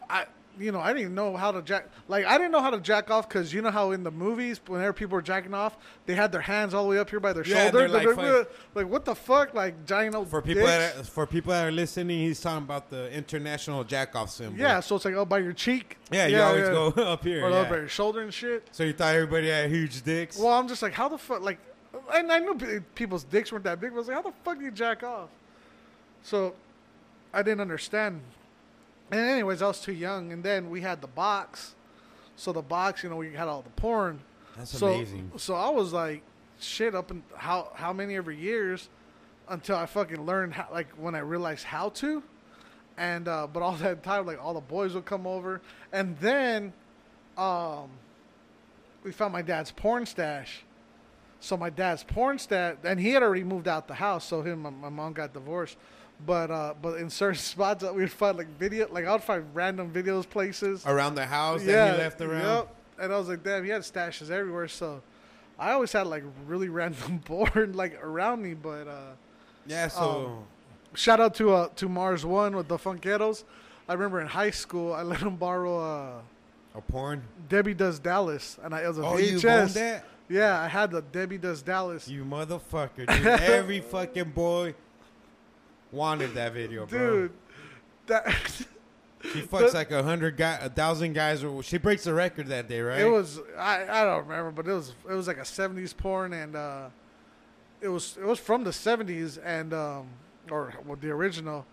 I 0.08 0.24
you 0.58 0.70
know 0.70 0.80
I 0.80 0.88
didn't 0.88 1.00
even 1.02 1.14
know 1.14 1.34
how 1.36 1.50
to 1.50 1.62
jack 1.62 1.86
like 2.08 2.26
I 2.26 2.36
didn't 2.36 2.52
know 2.52 2.60
how 2.60 2.68
to 2.70 2.78
jack 2.80 3.10
off 3.10 3.26
because 3.28 3.54
you 3.54 3.62
know 3.62 3.70
how 3.70 3.92
in 3.92 4.02
the 4.02 4.10
movies 4.10 4.60
whenever 4.66 4.92
people 4.92 5.14
were 5.14 5.22
jacking 5.22 5.54
off 5.54 5.78
they 6.04 6.14
had 6.14 6.30
their 6.30 6.42
hands 6.42 6.74
all 6.74 6.84
the 6.84 6.90
way 6.90 6.98
up 6.98 7.08
here 7.08 7.20
by 7.20 7.32
their 7.32 7.44
Yeah, 7.46 7.70
shoulder 7.70 7.88
like 7.88 8.06
like, 8.16 8.48
like 8.74 8.86
what 8.86 9.04
the 9.06 9.14
fuck 9.14 9.54
like 9.54 9.86
giant 9.86 10.14
old 10.14 10.28
for 10.28 10.42
people 10.42 10.66
dicks. 10.66 10.94
that 10.96 11.06
for 11.06 11.26
people 11.26 11.52
that 11.52 11.66
are 11.66 11.70
listening, 11.72 12.18
he's 12.18 12.38
talking 12.40 12.64
about 12.64 12.90
the 12.90 13.10
international 13.12 13.82
jack 13.82 14.14
off 14.14 14.30
symbol. 14.30 14.58
yeah 14.58 14.80
so 14.80 14.96
it's 14.96 15.04
like 15.06 15.14
oh 15.14 15.24
by 15.24 15.38
your 15.38 15.54
cheek 15.54 15.96
yeah, 16.10 16.26
you 16.26 16.38
always 16.40 16.68
go 16.68 16.88
up 17.02 17.24
here. 17.24 17.46
or 17.46 17.50
yeah. 17.50 17.56
up 17.60 17.70
by 17.70 17.76
your 17.76 17.88
shoulder 17.88 18.20
and 18.20 18.34
shit 18.34 18.68
So 18.72 18.84
you 18.84 18.92
thought 18.92 19.14
everybody 19.14 19.48
had 19.48 19.70
huge 19.70 20.02
dicks? 20.02 20.36
well 20.38 20.52
I'm 20.52 20.68
just 20.68 20.82
like 20.82 20.92
how 20.92 21.08
the 21.08 21.18
fuck 21.18 21.40
like 21.42 21.58
and 22.14 22.30
I 22.30 22.38
knew 22.40 22.82
people's 22.94 23.24
dicks 23.24 23.50
weren't 23.52 23.64
that 23.64 23.80
big 23.80 23.90
but 23.90 23.96
I 23.96 23.98
was 24.00 24.08
like 24.08 24.16
how 24.16 24.22
the 24.22 24.32
fuck 24.44 24.58
do 24.58 24.64
you 24.64 24.70
jack 24.70 25.02
off 25.02 25.28
so 26.22 26.54
I 27.32 27.42
didn't 27.42 27.60
understand 27.62 28.20
And 29.12 29.20
anyways, 29.20 29.60
I 29.60 29.66
was 29.68 29.80
too 29.80 29.92
young, 29.92 30.32
and 30.32 30.42
then 30.42 30.70
we 30.70 30.80
had 30.80 31.02
the 31.02 31.06
box. 31.06 31.74
So 32.34 32.50
the 32.50 32.62
box, 32.62 33.02
you 33.02 33.10
know, 33.10 33.16
we 33.16 33.34
had 33.34 33.46
all 33.46 33.60
the 33.60 33.70
porn. 33.70 34.20
That's 34.56 34.76
so, 34.76 34.86
amazing. 34.86 35.32
So 35.36 35.54
I 35.54 35.68
was 35.68 35.92
like, 35.92 36.22
shit, 36.58 36.94
up 36.94 37.10
in 37.10 37.22
how 37.36 37.70
how 37.74 37.92
many 37.92 38.16
every 38.16 38.38
years 38.38 38.88
until 39.48 39.76
I 39.76 39.84
fucking 39.84 40.24
learned 40.24 40.54
how, 40.54 40.68
like 40.72 40.88
when 40.92 41.14
I 41.14 41.18
realized 41.18 41.64
how 41.64 41.90
to, 41.90 42.22
and 42.96 43.28
uh, 43.28 43.46
but 43.52 43.62
all 43.62 43.72
that 43.76 44.02
time, 44.02 44.24
like 44.24 44.42
all 44.42 44.54
the 44.54 44.60
boys 44.60 44.94
would 44.94 45.04
come 45.04 45.26
over, 45.26 45.60
and 45.92 46.16
then, 46.18 46.72
um, 47.36 47.90
we 49.04 49.12
found 49.12 49.34
my 49.34 49.42
dad's 49.42 49.72
porn 49.72 50.06
stash. 50.06 50.64
So 51.38 51.56
my 51.58 51.68
dad's 51.68 52.02
porn 52.02 52.38
stash, 52.38 52.76
and 52.82 52.98
he 52.98 53.10
had 53.10 53.22
already 53.22 53.44
moved 53.44 53.68
out 53.68 53.88
the 53.88 53.94
house. 53.94 54.24
So 54.24 54.40
him, 54.40 54.62
my, 54.62 54.70
my 54.70 54.88
mom 54.88 55.12
got 55.12 55.34
divorced. 55.34 55.76
But 56.24 56.50
uh, 56.50 56.74
but 56.80 56.98
in 56.98 57.10
certain 57.10 57.38
spots, 57.52 57.82
we 57.84 58.02
would 58.02 58.12
find 58.12 58.38
like 58.38 58.48
video, 58.58 58.88
like 58.90 59.06
I 59.06 59.12
would 59.12 59.22
find 59.22 59.44
random 59.54 59.90
videos 59.92 60.28
places 60.28 60.86
Around 60.86 61.16
the 61.16 61.26
house 61.26 61.62
that 61.64 61.94
he 61.94 61.98
left 61.98 62.20
around. 62.20 62.42
Yep. 62.44 62.76
And 63.00 63.12
I 63.12 63.18
was 63.18 63.28
like, 63.28 63.42
damn, 63.42 63.64
he 63.64 63.70
had 63.70 63.82
stashes 63.82 64.30
everywhere. 64.30 64.68
So 64.68 65.02
I 65.58 65.72
always 65.72 65.92
had 65.92 66.06
like 66.06 66.22
really 66.46 66.68
random 66.80 67.20
porn 67.24 67.72
like 67.72 68.02
around 68.02 68.42
me. 68.42 68.54
But 68.54 68.86
uh, 68.88 69.00
Yeah, 69.66 69.88
so 69.88 70.44
shout 70.94 71.20
out 71.20 71.34
to 71.36 71.52
uh, 71.52 71.68
to 71.76 71.88
Mars 71.88 72.24
One 72.24 72.54
with 72.54 72.68
the 72.68 72.78
Funkeros. 72.78 73.44
I 73.88 73.94
remember 73.94 74.20
in 74.20 74.28
high 74.28 74.50
school, 74.52 74.92
I 74.92 75.02
let 75.02 75.18
him 75.20 75.34
borrow 75.36 75.76
uh, 75.78 76.20
a 76.76 76.80
porn. 76.80 77.24
Debbie 77.48 77.74
Does 77.74 77.98
Dallas, 77.98 78.58
and 78.62 78.72
I 78.74 78.82
it 78.82 78.88
was 78.88 78.98
a 78.98 79.02
Oh, 79.02 79.16
you 79.18 79.38
VHS. 79.38 79.72
that? 79.74 80.04
Yeah, 80.28 80.60
I 80.60 80.68
had 80.68 80.92
the 80.92 81.02
Debbie 81.02 81.36
Does 81.36 81.62
Dallas. 81.62 82.06
You 82.06 82.24
motherfucker, 82.24 83.06
dude. 83.08 83.26
Every 83.26 83.80
fucking 83.80 84.30
boy 84.30 84.74
wanted 85.92 86.34
that 86.34 86.52
video, 86.54 86.86
bro. 86.86 86.98
Dude, 86.98 87.32
that 88.06 88.66
She 89.32 89.42
fucks 89.42 89.72
like 89.72 89.90
a 89.92 90.02
hundred 90.02 90.36
guy, 90.36 90.58
a 90.60 90.68
thousand 90.68 91.12
guys. 91.12 91.44
Or 91.44 91.62
she 91.62 91.78
breaks 91.78 92.04
the 92.04 92.14
record 92.14 92.48
that 92.48 92.68
day, 92.68 92.80
right? 92.80 93.00
it 93.00 93.08
was 93.08 93.40
I, 93.56 93.84
I 93.88 94.04
don't 94.04 94.26
remember, 94.26 94.50
but 94.50 94.68
it 94.68 94.74
was 94.74 94.94
it 95.08 95.14
was 95.14 95.28
like 95.28 95.38
a 95.38 95.42
'70s 95.42 95.96
porn, 95.96 96.32
and 96.32 96.56
uh, 96.56 96.88
it 97.80 97.88
was 97.88 98.16
it 98.20 98.24
was 98.24 98.40
from 98.40 98.64
the 98.64 98.70
'70s, 98.70 99.38
and 99.44 99.72
um, 99.72 100.08
or 100.50 100.74
well, 100.84 100.98
the 101.00 101.10
original, 101.10 101.64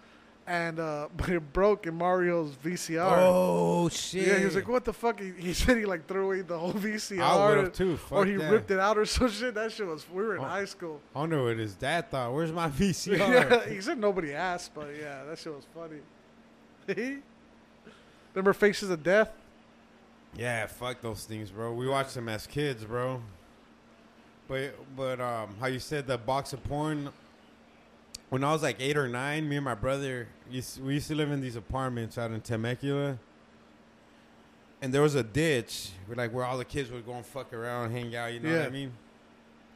and 0.50 0.80
uh, 0.80 1.08
but 1.18 1.30
it 1.30 1.54
broke 1.54 1.86
in 1.88 1.96
Mario's 1.96 2.52
VCR. 2.64 3.06
Oh 3.20 3.88
shit! 3.88 4.28
Yeah, 4.28 4.40
he 4.40 4.46
was 4.46 4.56
like, 4.56 4.68
"What 4.68 4.84
the 4.84 4.92
fuck?" 4.92 5.20
He, 5.20 5.32
he 5.38 5.54
said 5.62 5.78
he 5.78 5.86
like 5.86 6.08
threw 6.08 6.26
away 6.26 6.42
the 6.42 6.58
whole 6.58 6.74
VCR, 6.74 7.22
I 7.22 7.48
would 7.50 7.58
have 7.58 7.74
too. 7.74 7.98
or 8.10 8.26
he 8.26 8.34
that. 8.36 8.52
ripped 8.52 8.72
it 8.72 8.80
out 8.80 8.98
or 8.98 9.06
some 9.18 9.30
shit. 9.30 9.54
That 9.54 9.72
shit 9.72 9.86
was. 9.88 10.06
We 10.10 10.24
were 10.24 10.36
in 10.36 10.42
Oh. 10.42 10.46
high 10.46 10.66
school. 10.66 11.00
I 11.16 11.20
wonder 11.20 11.44
what 11.44 11.58
his 11.58 11.76
dad 11.76 12.10
thought. 12.12 12.34
Where's 12.34 12.52
my 12.52 12.68
VCR? 12.70 13.18
Yeah, 13.18 13.66
he 13.70 13.80
said 13.80 13.98
nobody 14.00 14.34
asked, 14.34 14.74
but 14.74 14.88
yeah, 15.00 15.24
that 15.24 15.38
shit 15.40 15.54
was 15.56 15.66
funny. 15.74 16.00
Remember 18.34 18.54
Faces 18.54 18.90
of 18.90 19.04
Death? 19.04 19.32
Yeah, 20.36 20.66
fuck 20.68 21.02
those 21.02 21.26
things, 21.26 21.50
bro. 21.52 21.74
We 21.74 21.88
watched 21.88 22.14
them 22.16 22.30
as 22.30 22.46
kids, 22.48 22.84
bro. 22.84 23.22
But 24.48 24.76
but 24.96 25.20
um, 25.22 25.56
how 25.60 25.68
you 25.68 25.80
said 25.80 26.08
the 26.08 26.18
box 26.18 26.54
of 26.54 26.64
porn? 26.64 27.10
When 28.30 28.44
I 28.44 28.52
was 28.54 28.62
like 28.62 28.78
eight 28.80 28.96
or 28.98 29.08
nine, 29.08 29.50
me 29.50 29.56
and 29.56 29.66
my 29.66 29.74
brother 29.76 30.28
used 30.52 30.82
we 30.84 30.96
used 30.96 31.08
to 31.08 31.16
live 31.16 31.32
in 31.32 31.42
these 31.42 31.56
apartments 31.56 32.18
out 32.18 32.32
in 32.32 32.42
Temecula, 32.42 33.18
and 34.82 34.94
there 34.94 35.02
was 35.02 35.16
a 35.16 35.24
ditch 35.24 35.90
where 36.06 36.16
like 36.16 36.32
where 36.34 36.46
all 36.46 36.58
the 36.58 36.66
kids 36.66 36.92
would 36.92 37.06
go 37.06 37.14
and 37.14 37.26
fuck 37.26 37.52
around, 37.54 37.92
hang 37.92 38.16
out. 38.16 38.32
You 38.34 38.40
know 38.40 38.56
what 38.58 38.68
I 38.68 38.70
mean? 38.70 38.92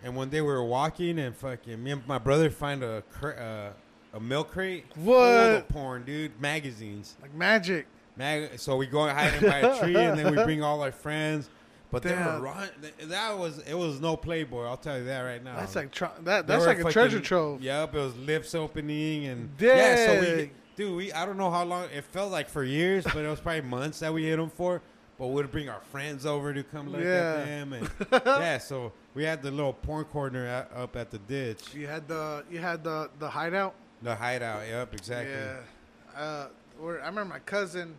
And 0.03 0.15
one 0.15 0.29
day 0.29 0.41
we 0.41 0.47
were 0.47 0.63
walking, 0.63 1.17
and 1.19 1.35
fucking 1.35 1.81
me 1.83 1.91
and 1.91 2.07
my 2.07 2.17
brother 2.19 2.49
find 2.49 2.83
a 2.83 3.03
cra- 3.11 3.73
uh, 4.13 4.17
a 4.17 4.19
milk 4.19 4.51
crate 4.51 4.85
full 4.93 5.13
of 5.15 5.53
What? 5.55 5.69
porn, 5.69 6.03
dude, 6.03 6.39
magazines. 6.39 7.15
Like 7.21 7.33
magic. 7.33 7.87
Mag- 8.15 8.59
so 8.59 8.75
we 8.77 8.85
go 8.85 9.07
and 9.07 9.17
hide 9.17 9.41
by 9.41 9.57
a 9.59 9.79
tree, 9.79 9.95
and 9.95 10.19
then 10.19 10.35
we 10.35 10.43
bring 10.43 10.61
all 10.61 10.81
our 10.83 10.91
friends. 10.91 11.49
But 11.93 12.03
they 12.03 12.09
were 12.11 12.15
Damn. 12.17 12.41
run. 12.41 12.69
That 13.03 13.37
was 13.37 13.59
it. 13.59 13.73
Was 13.75 14.01
no 14.01 14.17
Playboy. 14.17 14.65
I'll 14.65 14.75
tell 14.77 14.97
you 14.97 15.05
that 15.05 15.21
right 15.21 15.41
now. 15.43 15.55
That's 15.55 15.75
like 15.75 15.91
tr- 15.91 16.05
that. 16.23 16.47
They 16.47 16.53
That's 16.53 16.61
were 16.61 16.67
like 16.67 16.77
a 16.79 16.81
fucking- 16.81 16.91
treasure 16.91 17.19
trove. 17.21 17.61
Yep, 17.61 17.93
it 17.95 17.97
was 17.99 18.15
lips 18.17 18.55
opening 18.55 19.27
and 19.27 19.49
yeah. 19.59 20.07
So 20.07 20.19
we, 20.19 20.25
Dang. 20.25 20.51
dude, 20.75 20.95
we 20.97 21.13
I 21.13 21.25
don't 21.25 21.37
know 21.37 21.51
how 21.51 21.63
long. 21.63 21.85
It 21.95 22.03
felt 22.05 22.31
like 22.31 22.49
for 22.49 22.63
years, 22.63 23.03
but 23.05 23.17
it 23.17 23.27
was 23.29 23.39
probably 23.39 23.61
months 23.61 23.99
that 23.99 24.13
we 24.13 24.25
hit 24.25 24.37
them 24.37 24.49
for. 24.49 24.81
But 25.19 25.27
we'd 25.27 25.51
bring 25.51 25.69
our 25.69 25.81
friends 25.91 26.25
over 26.25 26.51
to 26.55 26.63
come 26.63 26.89
look 26.89 27.01
Yeah. 27.01 27.35
at 27.37 27.45
them, 27.45 27.73
and 27.73 27.89
yeah. 28.25 28.57
So 28.57 28.91
we 29.13 29.23
had 29.23 29.43
the 29.43 29.51
little 29.51 29.73
porn 29.73 30.05
corner 30.05 30.47
at, 30.47 30.71
up 30.75 30.95
at 30.95 31.11
the 31.11 31.19
ditch, 31.19 31.75
You 31.75 31.85
had 31.85 32.07
the 32.07 32.43
you 32.49 32.57
had 32.57 32.83
the 32.83 33.11
the 33.19 33.29
hideout. 33.29 33.75
the 34.01 34.15
hideout. 34.15 34.67
Yep, 34.67 34.93
exactly. 34.95 35.31
Yeah. 35.35 36.19
Uh, 36.19 36.47
where 36.79 36.99
I 37.03 37.05
remember 37.05 37.25
my 37.35 37.39
cousin. 37.39 37.93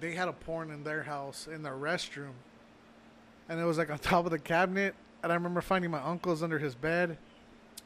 They 0.00 0.12
had 0.14 0.28
a 0.28 0.32
porn 0.32 0.70
in 0.70 0.84
their 0.84 1.02
house 1.02 1.46
in 1.52 1.62
their 1.62 1.74
restroom, 1.74 2.32
and 3.48 3.60
it 3.60 3.64
was 3.64 3.78
like 3.78 3.90
on 3.90 3.98
top 4.00 4.24
of 4.24 4.30
the 4.30 4.38
cabinet. 4.38 4.94
And 5.22 5.32
I 5.32 5.36
remember 5.36 5.60
finding 5.62 5.90
my 5.90 6.02
uncle's 6.02 6.42
under 6.42 6.58
his 6.58 6.74
bed. 6.74 7.16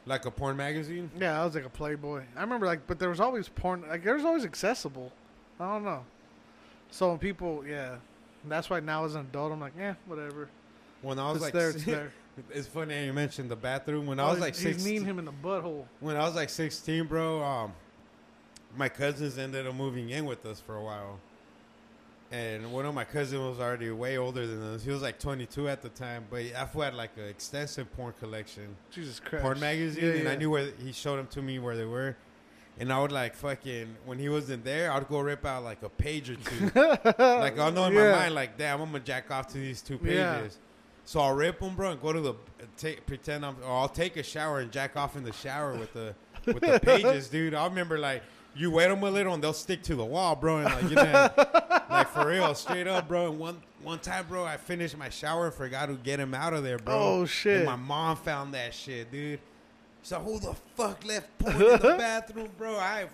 Like 0.05 0.25
a 0.25 0.31
porn 0.31 0.57
magazine. 0.57 1.09
Yeah, 1.19 1.41
I 1.41 1.45
was 1.45 1.55
like 1.55 1.65
a 1.65 1.69
Playboy. 1.69 2.23
I 2.35 2.41
remember 2.41 2.65
like, 2.65 2.85
but 2.87 2.99
there 2.99 3.09
was 3.09 3.19
always 3.19 3.47
porn. 3.47 3.83
Like 3.87 4.03
there 4.03 4.15
was 4.15 4.25
always 4.25 4.43
accessible. 4.43 5.11
I 5.59 5.71
don't 5.73 5.83
know. 5.83 6.03
So 6.91 7.09
when 7.09 7.17
people, 7.19 7.63
yeah, 7.67 7.95
that's 8.45 8.69
why 8.69 8.79
now 8.79 9.05
as 9.05 9.15
an 9.15 9.21
adult, 9.21 9.51
I'm 9.51 9.59
like, 9.61 9.73
yeah, 9.77 9.93
whatever. 10.05 10.49
When 11.01 11.19
I 11.19 11.27
was 11.31 11.35
It's 11.37 11.43
like, 11.43 11.53
there, 11.53 11.69
it's 11.69 11.83
there. 11.85 12.11
it's 12.49 12.67
funny 12.67 13.05
you 13.05 13.13
mentioned 13.13 13.49
the 13.51 13.55
bathroom. 13.55 14.05
When 14.07 14.19
I 14.19 14.29
was 14.29 14.39
like 14.39 14.55
he's 14.55 14.63
six, 14.63 14.83
kneeing 14.83 15.05
him 15.05 15.19
in 15.19 15.25
the 15.25 15.31
butthole. 15.31 15.85
when 15.99 16.15
I 16.17 16.21
was 16.25 16.35
like 16.35 16.49
16, 16.49 17.05
bro, 17.05 17.43
um, 17.43 17.73
my 18.75 18.89
cousins 18.89 19.37
ended 19.37 19.67
up 19.67 19.75
moving 19.75 20.09
in 20.09 20.25
with 20.25 20.45
us 20.45 20.59
for 20.59 20.75
a 20.75 20.83
while. 20.83 21.19
And 22.31 22.71
one 22.71 22.85
of 22.85 22.93
my 22.93 23.05
cousins 23.05 23.41
was 23.41 23.59
already 23.59 23.89
way 23.89 24.17
older 24.19 24.45
than 24.45 24.61
us. 24.75 24.83
He 24.83 24.91
was 24.91 25.01
like 25.01 25.17
22 25.19 25.67
at 25.67 25.81
the 25.81 25.89
time, 25.89 26.25
but 26.29 26.41
I 26.41 26.67
had 26.83 26.93
like 26.93 27.11
an 27.17 27.23
extensive 27.27 27.91
porn 27.95 28.13
collection, 28.19 28.75
Jesus 28.91 29.19
Christ. 29.19 29.41
porn 29.41 29.59
magazine, 29.59 30.03
Yeah, 30.03 30.11
and 30.11 30.29
I 30.29 30.35
knew 30.35 30.51
where 30.51 30.69
he 30.83 30.91
showed 30.91 31.17
them 31.17 31.25
to 31.27 31.41
me 31.41 31.57
where 31.57 31.75
they 31.75 31.85
were. 31.85 32.15
And 32.79 32.93
I 32.93 33.01
would 33.01 33.11
like 33.11 33.35
fucking 33.35 33.95
when 34.05 34.19
he 34.19 34.29
wasn't 34.29 34.63
there, 34.63 34.91
I'd 34.91 35.07
go 35.09 35.19
rip 35.21 35.43
out 35.45 35.63
like 35.63 35.81
a 35.81 35.89
page 35.89 36.29
or 36.29 36.35
two. 36.35 36.65
like 37.17 37.57
I'll 37.59 37.71
know 37.71 37.85
in 37.85 37.93
Yeah. 37.93 38.11
my 38.11 38.19
mind, 38.19 38.35
like 38.35 38.57
damn, 38.57 38.79
I'm 38.79 38.91
gonna 38.91 39.03
jack 39.03 39.31
off 39.31 39.47
to 39.47 39.53
these 39.57 39.81
two 39.81 39.97
pages. 39.97 40.15
Yeah. 40.17 40.47
So 41.05 41.19
I'll 41.21 41.33
rip 41.33 41.59
them, 41.59 41.75
bro, 41.75 41.91
and 41.91 42.01
go 42.01 42.13
to 42.13 42.21
the 42.21 42.35
take 42.77 43.05
pretend 43.07 43.43
I'm, 43.43 43.55
or 43.65 43.71
I'll 43.71 43.89
take 43.89 44.15
a 44.17 44.23
shower 44.23 44.59
and 44.59 44.71
jack 44.71 44.95
off 44.95 45.15
in 45.17 45.23
the 45.23 45.33
shower 45.33 45.73
with 45.73 45.91
the 45.93 46.13
with 46.45 46.59
the 46.61 46.79
pages, 46.83 47.27
dude. 47.27 47.55
I 47.55 47.65
remember 47.65 47.97
like 47.97 48.21
you 48.59 48.69
wet 48.71 48.89
them 48.89 49.01
a 49.03 49.09
little 49.09 49.33
and 49.33 49.43
they'll 49.43 49.53
stick 49.53 49.81
to 49.83 49.95
the 49.95 50.03
wall, 50.05 50.35
bro, 50.35 50.57
and 50.57 50.65
like 50.65 50.83
you 50.89 50.95
know, 50.95 51.29
like 51.89 52.09
for 52.09 52.27
real, 52.27 52.53
straight 52.53 52.87
up, 52.87 53.07
bro. 53.07 53.29
And 53.31 53.39
one 53.39 53.61
one 53.83 53.99
time, 53.99 54.25
bro, 54.27 54.43
I 54.45 54.57
finished 54.57 54.97
my 54.97 55.09
shower 55.09 55.45
and 55.45 55.53
forgot 55.55 55.85
to 55.87 55.93
get 55.95 56.19
him 56.19 56.33
out 56.33 56.53
of 56.53 56.63
there, 56.63 56.77
bro. 56.77 56.95
Oh, 56.97 57.25
shit. 57.25 57.57
And 57.57 57.65
my 57.65 57.75
mom 57.77 58.17
found 58.17 58.53
that 58.53 58.73
shit, 58.73 59.11
dude. 59.11 59.39
So 60.01 60.19
who 60.19 60.39
the 60.39 60.53
fuck 60.75 61.05
left 61.05 61.37
porn 61.39 61.55
in 61.55 61.61
the 61.79 61.95
bathroom, 61.97 62.49
bro? 62.57 62.75
I 62.75 63.07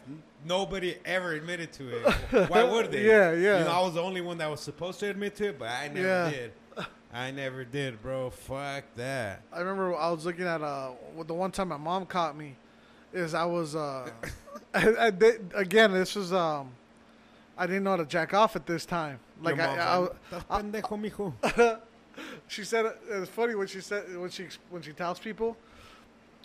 nobody 0.46 0.96
ever 1.06 1.34
admitted 1.34 1.72
to 1.74 1.90
it. 1.98 2.50
Why 2.50 2.64
would 2.72 2.92
they? 2.92 3.06
Yeah, 3.06 3.32
yeah. 3.34 3.60
You 3.60 3.66
know, 3.66 3.72
I 3.72 3.80
was 3.82 3.94
the 3.96 4.02
only 4.02 4.22
one 4.22 4.38
that 4.40 4.50
was 4.50 4.62
supposed 4.62 5.00
to 5.02 5.10
admit 5.10 5.36
to 5.38 5.50
it, 5.50 5.60
but 5.60 5.70
I 5.70 5.88
never 5.88 6.08
Yeah. 6.08 6.30
did. 6.30 6.52
I 7.14 7.32
never 7.32 7.64
did, 7.64 8.02
bro. 8.02 8.30
Fuck 8.30 8.84
that. 8.98 9.42
I 9.54 9.60
remember 9.60 9.96
I 9.96 10.10
was 10.12 10.26
looking 10.26 10.46
at 10.46 10.62
uh 10.62 10.92
the 11.26 11.34
one 11.34 11.50
time 11.52 11.70
my 11.70 11.78
mom 11.78 12.06
caught 12.06 12.36
me 12.38 12.56
is 13.16 13.34
I 13.34 13.46
was 13.46 13.76
uh 13.76 14.10
I, 14.74 14.96
I 15.08 15.10
did, 15.10 15.52
again 15.56 15.92
this 15.94 16.16
was 16.16 16.34
um 16.34 16.72
I 17.58 17.66
didn't 17.66 17.84
know 17.86 17.92
how 17.92 17.98
to 17.98 18.06
jack 18.06 18.34
off 18.34 18.56
at 18.58 18.66
this 18.66 18.86
time. 18.86 19.20
Like 19.42 19.56
Your 19.56 19.66
I, 19.66 19.68
mom's 19.68 19.80
I, 19.82 19.98
like, 19.98 20.44
"Estás 20.44 20.82
pendejo, 20.82 21.34
mijo." 21.56 21.80
she 22.48 22.64
said 22.66 22.86
it 22.86 23.20
was 23.20 23.30
funny 23.30 23.56
when 23.56 23.68
she 23.68 23.80
said 23.82 24.04
when 24.18 24.30
she 24.30 24.48
when 24.70 24.82
she 24.82 24.92
tells 24.92 25.20
people. 25.20 25.56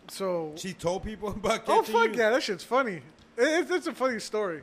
So 0.09 0.53
She 0.57 0.73
told 0.73 1.05
people 1.05 1.29
about 1.31 1.63
oh 1.69 1.81
catching 1.81 1.95
fuck 1.95 2.13
you? 2.15 2.21
yeah 2.23 2.31
that 2.31 2.43
shit's 2.43 2.65
funny. 2.65 2.97
It, 3.37 3.61
it's, 3.63 3.71
it's 3.71 3.87
a 3.87 3.93
funny 3.95 4.21
story. 4.21 4.63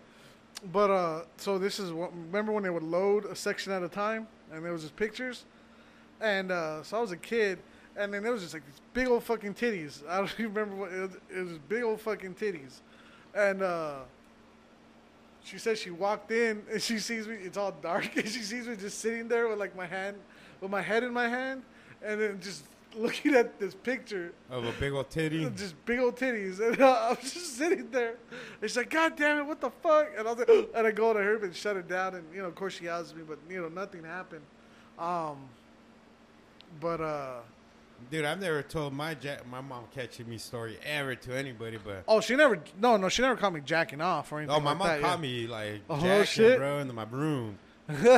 But 0.71 0.89
uh 0.89 1.21
so 1.37 1.57
this 1.57 1.79
is 1.79 1.91
what 1.91 2.11
remember 2.13 2.51
when 2.53 2.63
they 2.63 2.69
would 2.69 2.83
load 2.83 3.25
a 3.25 3.35
section 3.35 3.71
at 3.73 3.83
a 3.83 3.89
time 3.89 4.27
and 4.51 4.63
there 4.63 4.71
was 4.71 4.83
just 4.83 4.95
pictures? 4.95 5.45
And 6.21 6.51
uh 6.51 6.83
so 6.83 6.97
I 6.97 7.01
was 7.01 7.11
a 7.11 7.17
kid 7.17 7.59
and 7.97 8.13
then 8.13 8.23
there 8.23 8.31
was 8.31 8.41
just 8.41 8.53
like 8.53 8.65
these 8.65 8.81
big 8.93 9.07
old 9.07 9.23
fucking 9.23 9.53
titties 9.53 10.01
I 10.09 10.17
don't 10.17 10.33
even 10.39 10.53
remember 10.53 10.75
what 10.75 10.91
it 10.91 11.01
was, 11.01 11.17
it 11.35 11.45
was 11.45 11.57
big 11.69 11.83
old 11.83 12.01
fucking 12.01 12.35
titties 12.35 12.79
and 13.35 13.61
uh 13.61 13.95
she 15.43 15.57
said 15.57 15.77
she 15.77 15.89
walked 15.89 16.31
in 16.31 16.63
and 16.71 16.81
she 16.81 16.99
sees 16.99 17.27
me 17.27 17.35
it's 17.35 17.57
all 17.57 17.71
dark 17.71 18.15
and 18.15 18.27
she 18.27 18.39
sees 18.41 18.67
me 18.67 18.75
just 18.75 18.99
sitting 18.99 19.27
there 19.27 19.47
with 19.47 19.59
like 19.59 19.75
my 19.75 19.85
hand 19.85 20.17
with 20.61 20.71
my 20.71 20.81
head 20.81 21.03
in 21.03 21.13
my 21.13 21.27
hand 21.27 21.63
and 22.03 22.21
then 22.21 22.39
just 22.41 22.63
looking 22.95 23.35
at 23.35 23.59
this 23.59 23.75
picture 23.75 24.33
Of 24.49 24.65
a 24.65 24.71
big 24.79 24.93
old 24.93 25.09
titty. 25.09 25.47
just 25.55 25.75
big 25.85 25.99
old 25.99 26.15
titties, 26.15 26.59
and 26.59 26.81
I 26.81 27.09
was 27.09 27.31
just 27.31 27.57
sitting 27.57 27.89
there. 27.91 28.15
And 28.61 28.69
she's 28.69 28.77
like, 28.77 28.89
"God 28.89 29.15
damn 29.15 29.39
it, 29.39 29.45
what 29.45 29.61
the 29.61 29.69
fuck?" 29.69 30.07
And 30.17 30.27
I 30.27 30.31
was 30.31 30.39
like, 30.39 30.49
and 30.75 30.87
I 30.87 30.91
go 30.91 31.13
to 31.13 31.19
her 31.19 31.35
and 31.43 31.55
shut 31.55 31.77
it 31.77 31.87
down, 31.87 32.15
and 32.15 32.23
you 32.33 32.41
know, 32.41 32.47
of 32.47 32.55
course 32.55 32.75
she 32.77 32.85
yells 32.85 33.11
at 33.11 33.17
me, 33.17 33.23
but 33.27 33.37
you 33.49 33.61
know, 33.61 33.67
nothing 33.69 34.03
happened. 34.03 34.41
Um, 34.97 35.37
but 36.79 37.01
uh, 37.01 37.39
Dude, 38.09 38.23
I've 38.25 38.39
never 38.39 38.61
told 38.61 38.93
my 38.93 39.15
ja- 39.21 39.37
my 39.49 39.59
mom 39.61 39.83
catching 39.93 40.29
me 40.29 40.37
story 40.37 40.77
ever 40.85 41.15
to 41.15 41.35
anybody, 41.37 41.77
but 41.83 42.03
oh, 42.07 42.21
she 42.21 42.35
never, 42.35 42.59
no, 42.79 42.95
no, 42.97 43.09
she 43.09 43.21
never 43.21 43.35
caught 43.35 43.53
me 43.53 43.61
jacking 43.61 43.99
off 44.01 44.31
or 44.31 44.35
oh, 44.35 44.37
anything. 44.39 44.55
oh, 44.55 44.59
my 44.61 44.69
like 44.71 44.77
mom 44.79 44.87
that, 44.87 45.01
caught 45.01 45.17
yeah. 45.17 45.21
me 45.21 45.47
like 45.47 45.81
Oh, 45.89 45.99
jacking, 46.01 46.25
shit. 46.25 46.57
bro, 46.57 46.79
into 46.79 46.93
my 46.93 47.03
room. 47.09 47.57
I've 47.89 48.13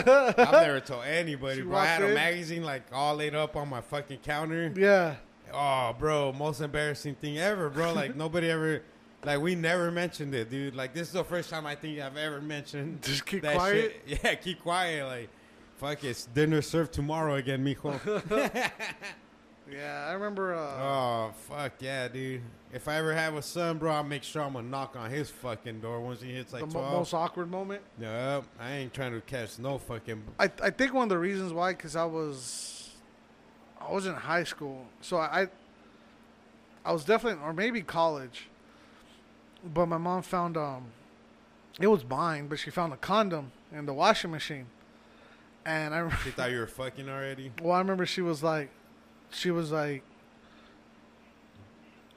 never 0.51 0.79
told 0.79 1.05
anybody, 1.05 1.57
She 1.57 1.61
bro. 1.63 1.77
I 1.77 1.85
had 1.85 2.01
walked 2.01 2.11
a 2.11 2.15
magazine 2.15 2.63
like 2.63 2.83
all 2.91 3.15
laid 3.15 3.35
up 3.35 3.55
on 3.55 3.69
my 3.69 3.81
fucking 3.81 4.19
counter. 4.19 4.71
Yeah, 4.75 5.15
Oh, 5.53 5.95
bro, 5.97 6.31
most 6.33 6.61
embarrassing 6.61 7.15
thing 7.15 7.37
ever, 7.39 7.69
bro. 7.69 7.93
Like 7.99 8.15
nobody 8.15 8.49
ever, 8.51 8.83
like 9.23 9.39
we 9.41 9.55
never 9.55 9.89
mentioned 9.91 10.33
it, 10.35 10.49
dude. 10.49 10.75
Like 10.75 10.93
this 10.93 11.07
is 11.07 11.13
the 11.13 11.23
first 11.23 11.49
time 11.49 11.65
I 11.65 11.75
think 11.75 11.99
I've 11.99 12.17
ever 12.17 12.41
mentioned. 12.41 13.01
Just 13.03 13.25
keep 13.25 13.41
that 13.41 13.55
quiet? 13.55 14.01
Shit. 14.07 14.19
Yeah, 14.23 14.35
keep 14.35 14.61
quiet. 14.61 15.05
Like, 15.05 15.29
fuck, 15.77 16.03
it's 16.03 16.25
dinner 16.27 16.61
served 16.61 16.93
tomorrow 16.93 17.35
again, 17.35 17.63
mijo. 17.65 17.99
Yeah. 19.71 20.07
I 20.09 20.13
remember. 20.13 20.53
Uh, 20.53 20.59
oh, 20.59 21.31
fuck 21.47 21.73
yeah, 21.79 22.07
dude. 22.07 22.41
If 22.71 22.87
I 22.87 22.97
ever 22.97 23.13
have 23.13 23.35
a 23.35 23.41
son, 23.41 23.77
bro, 23.79 23.91
I'll 23.91 24.03
make 24.03 24.23
sure 24.23 24.43
I'm 24.43 24.53
gonna 24.53 24.67
knock 24.67 24.95
on 24.95 25.09
his 25.09 25.29
fucking 25.29 25.81
door 25.81 26.01
once 26.01 26.21
he 26.21 26.31
hits 26.31 26.53
like 26.53 26.65
the 26.65 26.71
twelve. 26.71 26.93
most 26.93 27.13
awkward 27.13 27.49
moment. 27.49 27.81
no, 27.97 28.43
I 28.59 28.73
ain't 28.73 28.93
trying 28.93 29.13
to 29.13 29.21
catch 29.21 29.57
no 29.57 29.77
fucking. 29.77 30.23
I 30.39 30.51
I 30.61 30.69
think 30.69 30.93
one 30.93 31.03
of 31.03 31.09
the 31.09 31.17
reasons 31.17 31.51
why, 31.51 31.73
because 31.73 31.95
I 31.95 32.05
was, 32.05 32.91
I 33.79 33.91
was 33.91 34.05
in 34.05 34.13
high 34.13 34.43
school, 34.43 34.85
so 35.01 35.17
I, 35.17 35.47
I 36.85 36.91
was 36.91 37.03
definitely, 37.05 37.43
or 37.43 37.53
maybe 37.53 37.81
college, 37.81 38.49
but 39.73 39.87
my 39.87 39.97
mom 39.97 40.21
found 40.21 40.55
um, 40.55 40.85
it 41.79 41.87
was 41.87 42.05
mine, 42.05 42.47
but 42.47 42.59
she 42.59 42.69
found 42.69 42.93
a 42.93 42.97
condom 42.97 43.51
in 43.71 43.85
the 43.87 43.93
washing 43.93 44.29
machine, 44.31 44.67
and 45.65 45.95
I, 45.95 46.07
She 46.23 46.29
thought 46.31 46.51
you 46.51 46.59
were 46.59 46.67
fucking 46.67 47.09
already. 47.09 47.51
well, 47.63 47.73
I 47.73 47.79
remember 47.79 48.05
she 48.05 48.21
was 48.21 48.43
like, 48.43 48.69
she 49.31 49.51
was 49.51 49.71
like, 49.71 50.03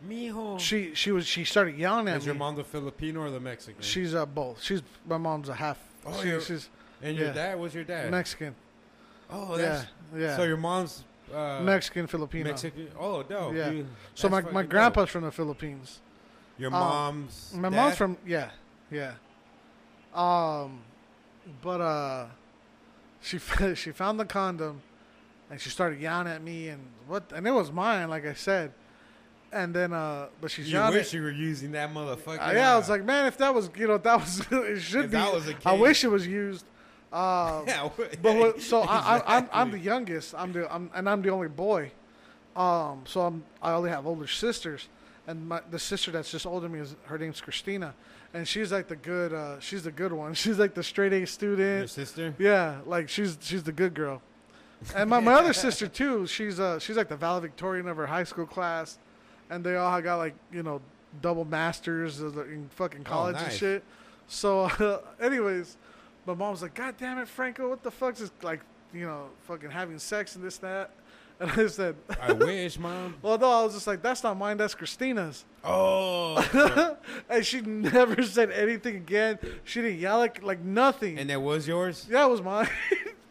Mijo. 0.06 0.58
she 0.58 0.94
she 0.94 1.12
was 1.12 1.26
she 1.26 1.44
started 1.44 1.76
yelling 1.76 2.08
at 2.08 2.16
Is 2.18 2.22
me. 2.22 2.26
your 2.26 2.34
mom 2.34 2.56
the 2.56 2.64
Filipino 2.64 3.20
or 3.20 3.30
the 3.30 3.38
Mexican? 3.40 3.80
She's 3.82 4.14
uh 4.14 4.26
both. 4.26 4.62
She's 4.62 4.82
my 5.06 5.16
mom's 5.18 5.48
a 5.48 5.54
half. 5.54 5.78
Oh, 6.04 6.20
she- 6.20 6.28
you're- 6.28 6.42
she's 6.42 6.68
and 7.00 7.16
your 7.16 7.28
yeah. 7.28 7.32
dad 7.34 7.58
was 7.58 7.74
your 7.74 7.84
dad. 7.84 8.10
Mexican. 8.10 8.54
oh, 9.30 9.56
yeah, 9.56 9.62
that's 9.62 9.86
yeah. 10.16 10.36
So 10.36 10.44
your 10.44 10.56
mom's 10.56 11.04
uh, 11.34 11.60
Mexican 11.62 12.06
Filipino. 12.06 12.50
Mexican. 12.50 12.88
Oh, 12.98 13.22
dope. 13.22 13.54
Yeah. 13.54 13.70
dude. 13.70 13.86
So 14.14 14.28
That's 14.28 14.32
my 14.32 14.40
fucking 14.40 14.54
my 14.54 14.62
dope. 14.62 14.70
grandpa's 14.70 15.08
from 15.10 15.24
the 15.24 15.30
Philippines. 15.32 16.00
Your 16.58 16.68
uh, 16.72 16.78
mom's. 16.78 17.52
My 17.54 17.68
dad? 17.70 17.76
mom's 17.76 17.96
from 17.96 18.16
yeah, 18.26 18.50
yeah. 18.90 19.12
Um, 20.14 20.80
but 21.62 21.80
uh, 21.80 22.26
she 23.20 23.38
she 23.74 23.90
found 23.92 24.18
the 24.20 24.24
condom, 24.24 24.82
and 25.52 25.60
she 25.60 25.68
started 25.68 26.00
yelling 26.00 26.26
at 26.28 26.42
me 26.42 26.68
and 26.68 26.80
what 27.06 27.30
and 27.32 27.46
it 27.46 27.50
was 27.50 27.70
mine, 27.70 28.08
like 28.08 28.26
I 28.26 28.32
said. 28.32 28.72
And 29.52 29.74
then 29.74 29.92
uh, 29.92 30.28
but 30.40 30.50
she's 30.50 30.72
You 30.72 30.80
wish 30.90 31.12
you 31.12 31.20
were 31.20 31.30
using 31.30 31.72
that 31.72 31.92
motherfucker. 31.92 32.48
Uh, 32.48 32.52
yeah, 32.54 32.72
I 32.72 32.76
was 32.78 32.88
like, 32.88 33.04
man, 33.04 33.26
if 33.26 33.36
that 33.36 33.54
was 33.54 33.68
you 33.76 33.86
know 33.86 33.98
that 33.98 34.18
was 34.18 34.40
it 34.50 34.80
should 34.80 35.04
If 35.04 35.10
be. 35.10 35.16
that 35.18 35.32
was 35.32 35.44
the 35.44 35.54
I 35.66 35.74
wish 35.74 36.04
it 36.04 36.08
was 36.08 36.26
used. 36.26 36.64
Um, 37.12 37.64
yeah. 37.66 37.90
but 38.22 38.36
what, 38.36 38.62
so 38.62 38.80
I, 38.88 39.18
I, 39.18 39.36
I'm 39.36 39.48
I'm 39.52 39.70
the 39.70 39.78
youngest. 39.78 40.34
I'm 40.34 40.52
the 40.52 40.74
I'm, 40.74 40.90
and 40.94 41.06
I'm 41.06 41.20
the 41.20 41.28
only 41.28 41.48
boy. 41.48 41.92
Um, 42.56 43.02
so 43.04 43.20
I'm 43.20 43.44
I 43.60 43.72
only 43.72 43.90
have 43.90 44.06
older 44.06 44.26
sisters, 44.26 44.88
and 45.26 45.46
my 45.50 45.60
the 45.70 45.78
sister 45.78 46.10
that's 46.10 46.30
just 46.30 46.46
older 46.46 46.62
than 46.66 46.72
me 46.72 46.80
is 46.80 46.96
her 47.04 47.18
name's 47.18 47.42
Christina, 47.42 47.92
and 48.32 48.48
she's 48.48 48.72
like 48.72 48.88
the 48.88 48.96
good. 48.96 49.34
Uh, 49.34 49.60
she's 49.60 49.82
the 49.82 49.92
good 49.92 50.14
one. 50.14 50.32
She's 50.32 50.58
like 50.58 50.72
the 50.72 50.82
straight 50.82 51.12
A 51.12 51.26
student. 51.26 51.78
Your 51.80 51.86
sister. 51.88 52.34
Yeah, 52.38 52.78
like 52.86 53.10
she's 53.10 53.36
she's 53.42 53.64
the 53.64 53.72
good 53.72 53.92
girl. 53.92 54.22
And 54.94 55.10
my, 55.10 55.20
my 55.20 55.34
other 55.34 55.52
sister 55.52 55.86
too. 55.88 56.26
She's 56.26 56.58
uh 56.60 56.78
she's 56.78 56.96
like 56.96 57.08
the 57.08 57.16
valedictorian 57.16 57.86
of 57.88 57.96
her 57.96 58.06
high 58.06 58.24
school 58.24 58.46
class, 58.46 58.98
and 59.50 59.62
they 59.64 59.76
all 59.76 60.00
got 60.02 60.16
like 60.16 60.34
you 60.52 60.62
know 60.62 60.80
double 61.20 61.44
masters 61.44 62.20
in 62.20 62.68
fucking 62.76 63.04
college 63.04 63.36
and 63.36 63.44
nice. 63.46 63.56
shit. 63.56 63.84
So, 64.28 64.62
uh, 64.62 64.98
anyways, 65.20 65.76
my 66.26 66.34
mom 66.34 66.52
was 66.52 66.62
like, 66.62 66.74
"God 66.74 66.94
damn 66.98 67.18
it, 67.18 67.28
Franco, 67.28 67.68
what 67.68 67.82
the 67.82 67.90
fuck's 67.90 68.20
this 68.20 68.30
like? 68.42 68.60
You 68.94 69.06
know, 69.06 69.26
fucking 69.46 69.70
having 69.70 69.98
sex 69.98 70.36
and 70.36 70.44
this 70.44 70.58
that." 70.58 70.90
And 71.40 71.50
I 71.50 71.66
said, 71.66 71.96
I 72.20 72.32
wish, 72.32 72.78
mom. 72.78 73.16
"Well, 73.20 73.36
no, 73.36 73.50
I 73.50 73.64
was 73.64 73.74
just 73.74 73.86
like, 73.88 74.00
that's 74.00 74.22
not 74.22 74.36
mine. 74.36 74.58
That's 74.58 74.76
Christina's." 74.76 75.44
Oh. 75.64 76.96
and 77.28 77.44
she 77.44 77.62
never 77.62 78.22
said 78.22 78.52
anything 78.52 78.94
again. 78.94 79.40
She 79.64 79.80
didn't 79.82 79.98
yell 79.98 80.18
like, 80.18 80.40
like 80.44 80.60
nothing. 80.60 81.18
and 81.18 81.28
that 81.30 81.42
was 81.42 81.66
yours. 81.66 82.06
yeah, 82.08 82.26
it 82.26 82.30
was 82.30 82.42
mine. 82.42 82.68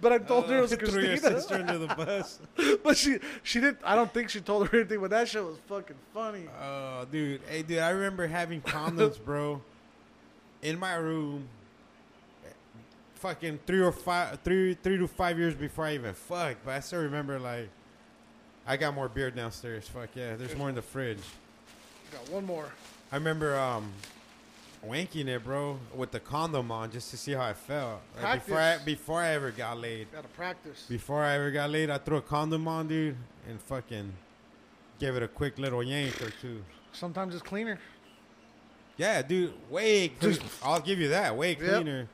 But 0.02 0.12
I 0.12 0.18
told 0.18 0.50
her 0.50 0.58
it 0.58 0.62
was 0.62 0.74
Oh, 0.74 0.76
threw 0.78 1.02
your 1.02 1.12
Christina. 1.12 1.40
sister 1.40 1.56
under 1.56 1.78
the 1.78 1.88
bus. 1.88 2.40
but 2.84 2.98
she 2.98 3.20
she 3.44 3.60
didn't. 3.60 3.80
I 3.84 3.96
don't 3.96 4.12
think 4.14 4.30
she 4.30 4.42
told 4.42 4.68
her 4.68 4.80
anything. 4.80 5.00
But 5.00 5.12
that 5.12 5.28
shit 5.28 5.44
was 5.44 5.58
fucking 5.68 5.96
funny. 6.14 6.46
Oh, 6.62 7.06
dude. 7.12 7.42
Hey, 7.50 7.62
dude. 7.62 7.80
I 7.80 7.90
remember 7.92 8.28
having 8.28 8.62
condoms, 8.62 9.24
bro, 9.26 9.62
in 10.62 10.80
my 10.80 10.96
room. 10.96 11.48
Fucking 13.16 13.60
three 13.68 13.82
or 13.82 13.92
five, 13.92 14.40
three, 14.44 14.74
three 14.74 14.98
to 14.98 15.08
five 15.08 15.38
years 15.38 15.54
before 15.54 15.86
I 15.86 15.94
even 15.94 16.14
fucked. 16.16 16.66
But 16.66 16.72
I 16.72 16.80
still 16.80 17.02
remember, 17.04 17.38
like, 17.38 17.70
I 18.66 18.78
got 18.78 18.96
more 18.96 19.08
beer 19.08 19.30
downstairs. 19.30 19.88
Fuck 19.88 20.10
yeah, 20.16 20.36
there's 20.36 20.56
more 20.56 20.70
in 20.70 20.76
the 20.76 20.82
fridge. 20.82 21.20
Got 22.12 22.30
one 22.32 22.46
more. 22.48 22.72
I 23.12 23.18
remember 23.18 23.60
um, 23.60 23.92
wanking 24.86 25.28
it, 25.28 25.44
bro, 25.44 25.80
with 25.96 26.12
the 26.12 26.20
condom 26.20 26.72
on, 26.72 26.92
just 26.92 27.12
to 27.12 27.18
see 27.18 27.34
how 27.34 27.42
I 27.44 27.54
felt. 27.54 28.02
Like, 28.22 28.46
before 28.46 28.60
I 28.60 28.78
before 28.80 29.22
I 29.22 29.30
ever 29.30 29.52
got 29.52 29.78
laid. 29.80 30.12
Got 30.12 30.24
to 30.24 30.28
practice. 30.30 30.86
Before 30.90 31.24
I 31.24 31.36
ever 31.36 31.52
got 31.52 31.70
laid, 31.70 31.90
I 31.90 31.98
threw 31.98 32.18
a 32.18 32.22
condom 32.22 32.68
on, 32.68 32.88
dude, 32.88 33.16
and 33.48 33.60
fucking 33.62 34.12
gave 35.00 35.16
it 35.16 35.24
a 35.24 35.28
quick 35.28 35.58
little 35.58 35.84
yank 35.84 36.22
or 36.22 36.30
two. 36.42 36.64
Sometimes 36.92 37.34
it's 37.34 37.44
cleaner. 37.44 37.80
Yeah, 38.98 39.22
dude, 39.22 39.54
way. 39.70 40.12
I'll 40.64 40.80
give 40.82 41.00
you 41.00 41.08
that. 41.10 41.36
Way 41.36 41.52
Yep. 41.52 41.60
cleaner, 41.60 42.08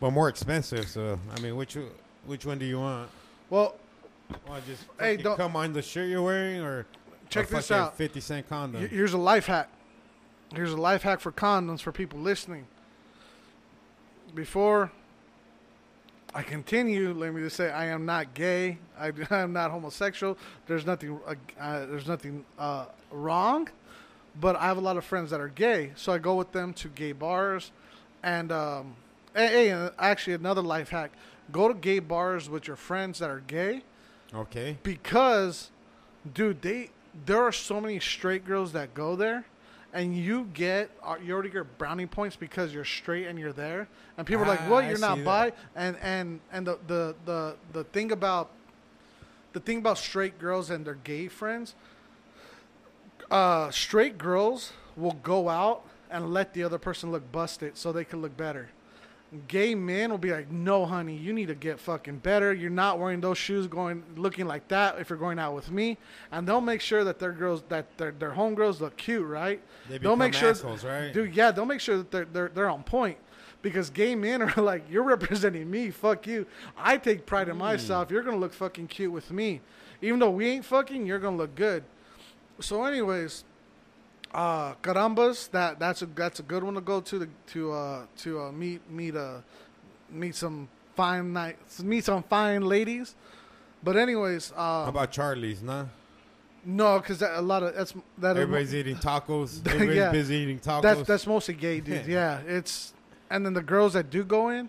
but 0.00 0.10
more 0.10 0.28
expensive. 0.28 0.88
So 0.88 1.18
I 1.36 1.40
mean, 1.40 1.56
which 1.56 1.76
which 2.26 2.44
one 2.46 2.58
do 2.58 2.64
you 2.64 2.80
want? 2.80 3.10
Well, 3.50 3.76
to 4.30 4.60
just 4.66 4.84
Hey, 4.98 5.16
don't- 5.16 5.36
come 5.36 5.54
on 5.56 5.72
the 5.72 5.82
shirt 5.82 6.08
you're 6.08 6.22
wearing, 6.22 6.60
or 6.60 6.86
Check 7.28 7.50
or 7.52 7.56
this 7.56 7.70
out. 7.70 7.96
Fifty 7.96 8.20
cent 8.20 8.48
condom. 8.48 8.86
Here's 8.88 9.12
a 9.12 9.18
life 9.18 9.46
hack. 9.46 9.68
Here's 10.54 10.72
a 10.72 10.76
life 10.76 11.02
hack 11.02 11.20
for 11.20 11.32
condoms 11.32 11.80
for 11.80 11.92
people 11.92 12.20
listening. 12.20 12.66
Before 14.34 14.92
I 16.34 16.42
continue, 16.42 17.12
let 17.12 17.34
me 17.34 17.42
just 17.42 17.56
say 17.56 17.70
I 17.70 17.86
am 17.86 18.06
not 18.06 18.34
gay. 18.34 18.78
I 18.98 19.12
am 19.30 19.52
not 19.52 19.70
homosexual. 19.70 20.36
There's 20.66 20.86
nothing. 20.86 21.18
Uh, 21.26 21.34
uh, 21.60 21.86
there's 21.86 22.06
nothing 22.06 22.44
uh, 22.58 22.86
wrong. 23.10 23.68
But 24.38 24.56
I 24.56 24.66
have 24.66 24.76
a 24.76 24.82
lot 24.82 24.98
of 24.98 25.04
friends 25.04 25.30
that 25.30 25.40
are 25.40 25.48
gay, 25.48 25.92
so 25.96 26.12
I 26.12 26.18
go 26.18 26.34
with 26.34 26.52
them 26.52 26.74
to 26.74 26.88
gay 26.88 27.12
bars. 27.12 27.72
And 28.22 28.52
um, 28.52 28.96
hey, 29.34 29.46
hey, 29.46 29.70
uh, 29.72 29.90
actually, 29.98 30.34
another 30.34 30.60
life 30.60 30.90
hack: 30.90 31.12
go 31.50 31.68
to 31.68 31.74
gay 31.74 31.98
bars 31.98 32.48
with 32.48 32.66
your 32.66 32.76
friends 32.76 33.18
that 33.18 33.30
are 33.30 33.40
gay 33.40 33.82
okay. 34.34 34.76
because 34.82 35.70
dude 36.34 36.62
they 36.62 36.90
there 37.24 37.42
are 37.42 37.52
so 37.52 37.80
many 37.80 38.00
straight 38.00 38.44
girls 38.44 38.72
that 38.72 38.94
go 38.94 39.16
there 39.16 39.44
and 39.96 40.14
you 40.16 40.48
get 40.52 40.90
uh, 41.02 41.16
you 41.24 41.32
already 41.32 41.48
get 41.48 41.78
brownie 41.78 42.06
points 42.06 42.36
because 42.36 42.72
you're 42.72 42.84
straight 42.84 43.26
and 43.26 43.38
you're 43.38 43.52
there. 43.52 43.88
And 44.18 44.26
people 44.26 44.44
are 44.44 44.48
like 44.48 44.60
Ah, 44.62 44.68
what? 44.68 44.84
You're 44.84 44.98
not 44.98 45.16
see 45.18 45.24
bi 45.24 45.46
that. 45.50 45.56
and 45.74 45.96
and 46.02 46.40
and 46.52 46.66
the, 46.66 46.78
the 46.86 47.14
the 47.24 47.56
the 47.72 47.84
thing 47.84 48.12
about 48.12 48.50
the 49.54 49.60
thing 49.60 49.78
about 49.78 49.96
straight 49.98 50.38
girls 50.38 50.68
and 50.70 50.84
their 50.84 50.98
gay 51.02 51.28
friends 51.28 51.74
uh 53.30 53.70
straight 53.70 54.18
girls 54.18 54.72
will 54.96 55.16
go 55.22 55.48
out 55.48 55.82
and 56.10 56.32
let 56.32 56.52
the 56.54 56.62
other 56.62 56.78
person 56.78 57.10
look 57.10 57.32
busted 57.32 57.76
so 57.76 57.90
they 57.90 58.04
can 58.04 58.20
look 58.22 58.36
better 58.36 58.68
gay 59.48 59.74
men 59.74 60.10
will 60.10 60.18
be 60.18 60.32
like, 60.32 60.50
"No, 60.50 60.86
honey, 60.86 61.16
you 61.16 61.32
need 61.32 61.48
to 61.48 61.54
get 61.54 61.80
fucking 61.80 62.18
better. 62.18 62.52
You're 62.52 62.70
not 62.70 62.98
wearing 62.98 63.20
those 63.20 63.38
shoes, 63.38 63.66
going 63.66 64.02
looking 64.16 64.46
like 64.46 64.68
that 64.68 64.98
if 64.98 65.10
you're 65.10 65.18
going 65.18 65.38
out 65.38 65.54
with 65.54 65.70
me." 65.70 65.98
And 66.30 66.46
they'll 66.46 66.60
make 66.60 66.80
sure 66.80 67.04
that 67.04 67.18
their 67.18 67.32
girls, 67.32 67.62
that 67.68 67.96
their 67.98 68.12
their 68.12 68.32
homegirls 68.32 68.80
look 68.80 68.96
cute, 68.96 69.26
right? 69.26 69.60
They 69.88 69.98
they'll 69.98 70.16
make 70.16 70.34
sure, 70.34 70.50
assholes, 70.50 70.84
right? 70.84 71.12
dude. 71.12 71.34
Yeah, 71.34 71.50
they'll 71.50 71.66
make 71.66 71.80
sure 71.80 71.98
that 71.98 72.10
they're 72.10 72.24
they're 72.24 72.48
they're 72.48 72.70
on 72.70 72.82
point. 72.82 73.18
Because 73.62 73.90
gay 73.90 74.14
men 74.14 74.42
are 74.42 74.62
like, 74.62 74.84
you're 74.88 75.02
representing 75.02 75.68
me. 75.68 75.90
Fuck 75.90 76.26
you. 76.26 76.46
I 76.76 76.98
take 76.98 77.26
pride 77.26 77.48
in 77.48 77.56
myself. 77.56 78.10
You're 78.10 78.22
gonna 78.22 78.36
look 78.36 78.52
fucking 78.52 78.86
cute 78.86 79.10
with 79.10 79.30
me, 79.32 79.60
even 80.02 80.20
though 80.20 80.30
we 80.30 80.48
ain't 80.48 80.64
fucking. 80.64 81.04
You're 81.06 81.18
gonna 81.18 81.36
look 81.36 81.54
good. 81.54 81.82
So, 82.60 82.84
anyways, 82.84 83.44
uh, 84.36 84.74
carambas. 84.82 85.50
That 85.50 85.78
that's 85.80 86.02
a 86.02 86.06
that's 86.06 86.40
a 86.40 86.42
good 86.42 86.62
one 86.62 86.74
to 86.74 86.80
go 86.80 87.00
to 87.00 87.26
to 87.48 87.72
uh 87.72 88.06
to 88.18 88.40
uh, 88.40 88.52
meet 88.52 88.88
meet 88.90 89.16
uh 89.16 89.38
meet 90.10 90.34
some 90.34 90.68
fine 90.94 91.32
nights 91.32 91.82
meet 91.82 92.04
some 92.04 92.22
fine 92.22 92.62
ladies. 92.62 93.16
But 93.82 93.96
anyways, 93.96 94.52
How 94.54 94.84
uh, 94.84 94.88
about 94.88 95.10
Charlie's? 95.10 95.62
Nah, 95.62 95.86
no, 96.64 96.98
because 96.98 97.22
a 97.22 97.40
lot 97.40 97.62
of 97.62 97.74
that's 97.74 97.94
that 98.18 98.36
everybody's 98.36 98.74
eating 98.74 98.96
tacos. 98.96 99.66
Everybody's 99.66 99.96
Yeah. 99.96 100.12
busy 100.12 100.36
eating 100.36 100.58
tacos. 100.58 100.82
that's 100.82 101.02
that's 101.02 101.26
mostly 101.26 101.54
gay 101.54 101.80
dudes. 101.80 102.08
yeah, 102.18 102.40
it's 102.46 102.92
and 103.30 103.44
then 103.44 103.54
the 103.54 103.62
girls 103.62 103.94
that 103.94 104.10
do 104.10 104.22
go 104.22 104.50
in. 104.50 104.68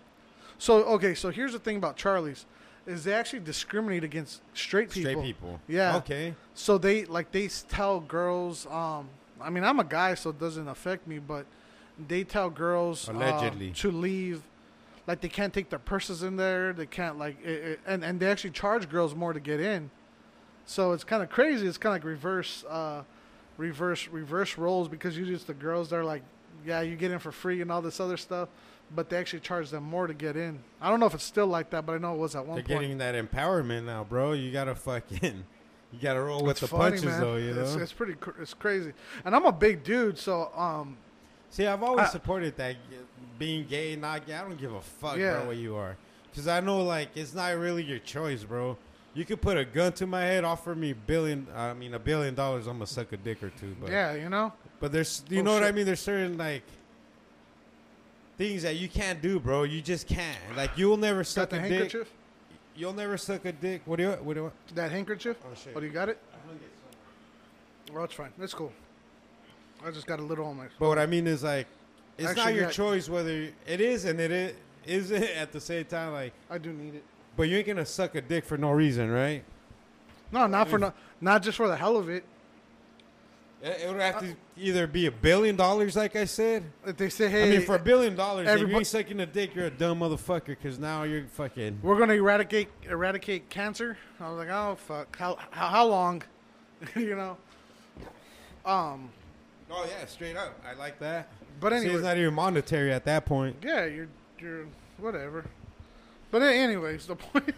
So 0.58 0.84
okay, 0.84 1.14
so 1.14 1.30
here's 1.30 1.52
the 1.52 1.58
thing 1.58 1.76
about 1.76 1.96
Charlie's, 1.96 2.46
is 2.86 3.04
they 3.04 3.12
actually 3.12 3.40
discriminate 3.40 4.02
against 4.02 4.40
straight 4.54 4.90
people. 4.90 5.10
straight 5.12 5.24
people. 5.24 5.60
Yeah. 5.68 5.96
Okay. 5.96 6.34
So 6.54 6.78
they 6.78 7.04
like 7.04 7.32
they 7.32 7.48
tell 7.48 8.00
girls. 8.00 8.66
Um, 8.66 9.08
I 9.40 9.50
mean, 9.50 9.64
I'm 9.64 9.78
a 9.80 9.84
guy, 9.84 10.14
so 10.14 10.30
it 10.30 10.38
doesn't 10.38 10.68
affect 10.68 11.06
me. 11.06 11.18
But 11.18 11.46
they 12.08 12.24
tell 12.24 12.50
girls 12.50 13.08
uh, 13.08 13.12
Allegedly. 13.12 13.70
to 13.72 13.90
leave. 13.90 14.42
Like 15.06 15.20
they 15.22 15.28
can't 15.28 15.54
take 15.54 15.70
their 15.70 15.78
purses 15.78 16.22
in 16.22 16.36
there. 16.36 16.72
They 16.74 16.84
can't 16.86 17.18
like, 17.18 17.42
it, 17.42 17.48
it, 17.48 17.80
and 17.86 18.04
and 18.04 18.20
they 18.20 18.30
actually 18.30 18.50
charge 18.50 18.88
girls 18.90 19.14
more 19.14 19.32
to 19.32 19.40
get 19.40 19.58
in. 19.60 19.90
So 20.66 20.92
it's 20.92 21.04
kind 21.04 21.22
of 21.22 21.30
crazy. 21.30 21.66
It's 21.66 21.78
kind 21.78 21.96
of 21.96 22.02
like 22.02 22.04
reverse, 22.04 22.62
uh, 22.68 23.04
reverse, 23.56 24.06
reverse 24.08 24.58
roles 24.58 24.86
because 24.86 25.16
usually 25.16 25.34
it's 25.34 25.44
the 25.44 25.54
girls 25.54 25.88
that 25.90 25.96
are 25.96 26.04
like, 26.04 26.22
yeah, 26.66 26.82
you 26.82 26.94
get 26.94 27.10
in 27.10 27.18
for 27.20 27.32
free 27.32 27.62
and 27.62 27.72
all 27.72 27.80
this 27.80 28.00
other 28.00 28.18
stuff, 28.18 28.50
but 28.94 29.08
they 29.08 29.16
actually 29.16 29.40
charge 29.40 29.70
them 29.70 29.84
more 29.84 30.06
to 30.06 30.12
get 30.12 30.36
in. 30.36 30.58
I 30.78 30.90
don't 30.90 31.00
know 31.00 31.06
if 31.06 31.14
it's 31.14 31.24
still 31.24 31.46
like 31.46 31.70
that, 31.70 31.86
but 31.86 31.94
I 31.94 31.98
know 31.98 32.12
it 32.12 32.18
was 32.18 32.36
at 32.36 32.44
one 32.44 32.56
They're 32.56 32.64
point. 32.64 32.80
getting 32.80 32.98
that 32.98 33.14
empowerment 33.14 33.86
now, 33.86 34.04
bro. 34.04 34.32
You 34.32 34.52
gotta 34.52 34.74
fucking, 34.74 35.44
you 35.92 35.98
gotta 36.00 36.20
roll 36.20 36.42
with 36.42 36.50
It's 36.52 36.60
the 36.60 36.66
funny, 36.68 36.82
punches, 36.96 37.04
man. 37.04 37.20
though. 37.20 37.36
You 37.36 37.54
know. 37.54 37.62
it's, 37.62 37.74
it's 37.74 37.92
pretty, 37.92 38.14
cr- 38.14 38.40
it's 38.42 38.54
crazy. 38.54 38.92
And 39.24 39.34
I'm 39.34 39.44
a 39.46 39.52
big 39.52 39.82
dude, 39.84 40.18
so 40.18 40.50
um, 40.56 40.96
See, 41.50 41.66
I've 41.66 41.82
always 41.82 42.06
I- 42.08 42.10
supported 42.10 42.56
that 42.58 42.76
being 43.38 43.66
gay, 43.66 43.96
not 43.96 44.26
gay. 44.26 44.34
I 44.34 44.42
don't 44.42 44.60
give 44.60 44.74
a 44.74 44.80
fuck, 44.82 45.16
Yeah. 45.16 45.34
bro, 45.38 45.46
what 45.48 45.56
you 45.56 45.76
are, 45.76 45.96
because 46.30 46.46
I 46.48 46.60
know 46.60 46.82
like 46.82 47.08
it's 47.14 47.32
not 47.34 47.56
really 47.56 47.82
your 47.84 48.00
choice, 48.00 48.44
bro. 48.44 48.76
You 49.14 49.24
could 49.24 49.40
put 49.40 49.56
a 49.56 49.64
gun 49.64 49.92
to 49.94 50.06
my 50.06 50.20
head, 50.20 50.44
offer 50.44 50.74
me 50.74 50.92
billion, 50.92 51.46
I 51.56 51.72
mean 51.74 51.94
a 51.94 51.98
billion 51.98 52.34
dollars, 52.34 52.66
I'm 52.66 52.74
gonna 52.74 52.86
suck 52.86 53.12
a 53.12 53.16
dick 53.16 53.42
or 53.42 53.48
two. 53.50 53.74
But 53.80 53.90
yeah, 53.90 54.14
you 54.14 54.28
know. 54.28 54.52
but 54.80 54.92
there's, 54.92 55.22
you 55.30 55.40
Oh, 55.40 55.42
know 55.42 55.54
what 55.54 55.64
I 55.64 55.72
mean? 55.72 55.86
There's 55.86 56.00
certain 56.00 56.36
like 56.36 56.62
things 58.36 58.62
that 58.62 58.76
you 58.76 58.88
can't 58.88 59.20
do, 59.20 59.40
bro. 59.40 59.62
You 59.64 59.80
just 59.80 60.06
can't. 60.06 60.36
Like 60.56 60.72
you'll 60.76 60.96
never 60.96 61.20
Got 61.20 61.26
suck 61.26 61.52
a 61.52 61.68
dick. 61.68 62.06
You'll 62.78 62.92
never 62.92 63.16
suck 63.18 63.44
a 63.44 63.50
dick. 63.50 63.82
What 63.86 63.96
do 63.96 64.04
you? 64.04 64.10
What 64.10 64.34
do 64.34 64.38
you? 64.38 64.42
want? 64.44 64.54
That 64.76 64.92
handkerchief? 64.92 65.36
Oh 65.44 65.54
shit. 65.56 65.72
Oh, 65.74 65.80
you 65.80 65.90
got 65.90 66.08
it? 66.08 66.18
Well, 67.92 68.04
it's 68.04 68.14
fine. 68.14 68.30
It's 68.40 68.54
cool. 68.54 68.72
I 69.84 69.90
just 69.90 70.06
got 70.06 70.20
a 70.20 70.22
little 70.22 70.46
on 70.46 70.58
my. 70.58 70.66
But 70.78 70.88
what 70.88 70.98
I 70.98 71.06
mean 71.06 71.26
is 71.26 71.42
like, 71.42 71.66
it's 72.16 72.36
not 72.36 72.54
your 72.54 72.64
yeah. 72.64 72.70
choice 72.70 73.08
whether 73.08 73.48
it 73.66 73.80
is 73.80 74.04
and 74.04 74.20
it 74.20 74.30
is, 74.30 74.54
isn't 74.86 75.22
at 75.22 75.50
the 75.50 75.60
same 75.60 75.86
time. 75.86 76.12
Like, 76.12 76.32
I 76.48 76.58
do 76.58 76.72
need 76.72 76.94
it. 76.94 77.04
but 77.36 77.48
you 77.48 77.56
ain't 77.56 77.66
gonna 77.66 77.84
suck 77.84 78.14
a 78.14 78.20
dick 78.20 78.44
for 78.44 78.56
no 78.56 78.70
reason, 78.70 79.10
right? 79.10 79.42
No, 80.30 80.46
not 80.46 80.68
for 80.68 80.78
no, 80.78 80.92
not 81.20 81.42
just 81.42 81.56
for 81.56 81.66
the 81.66 81.76
hell 81.76 81.96
of 81.96 82.08
it. 82.08 82.22
It, 83.60 83.88
would 83.88 84.00
have 84.00 84.20
to 84.20 84.36
either 84.56 84.86
be 84.86 85.06
a 85.06 85.10
billion 85.10 85.56
dollars, 85.56 85.96
like 85.96 86.14
I 86.14 86.26
said. 86.26 86.62
If 86.86 86.96
they 86.96 87.08
say, 87.08 87.28
"Hey, 87.28 87.48
I 87.48 87.56
mean, 87.56 87.66
for 87.66 87.74
a 87.74 87.80
billion 87.80 88.14
dollars, 88.14 88.48
if 88.48 88.60
you 88.60 88.76
ain't 88.76 88.86
sucking 88.86 89.18
a 89.18 89.26
dick, 89.26 89.54
you're 89.54 89.66
a 89.66 89.70
dumb 89.70 89.98
motherfucker. 89.98 90.46
Because 90.46 90.78
now 90.78 91.02
you're 91.02 91.24
fucking. 91.24 91.80
we're 91.82 91.98
gonna 91.98 92.14
eradicate 92.14 92.68
eradicate 92.84 93.50
cancer," 93.50 93.98
I 94.20 94.28
was 94.30 94.38
like, 94.38 94.48
"Oh 94.48 94.76
fuck! 94.86 95.16
How 95.16 95.38
how, 95.50 95.68
how 95.68 95.86
long?" 95.86 96.22
you 96.94 97.16
know. 97.16 97.36
Um. 98.64 99.10
Oh 99.70 99.84
yeah, 99.88 100.06
straight 100.06 100.36
up. 100.36 100.56
I 100.64 100.74
like 100.74 101.00
that. 101.00 101.28
But 101.58 101.72
See, 101.72 101.78
anyway, 101.78 101.94
it's 101.94 102.04
not 102.04 102.16
even 102.16 102.34
monetary 102.34 102.92
at 102.92 103.04
that 103.06 103.26
point. 103.26 103.56
yeah, 103.62 103.86
you're 103.86 104.08
you're 104.38 104.66
whatever. 104.98 105.44
But 106.30 106.42
anyways, 106.42 107.06
the 107.06 107.16
point 107.16 107.54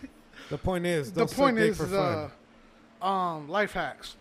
The 0.48 0.56
point 0.56 0.86
is, 0.86 1.12
the 1.12 1.26
point 1.26 1.58
is 1.58 1.78
uh, 1.78 2.30
um 3.02 3.48
life 3.48 3.72
hacks 3.72 4.16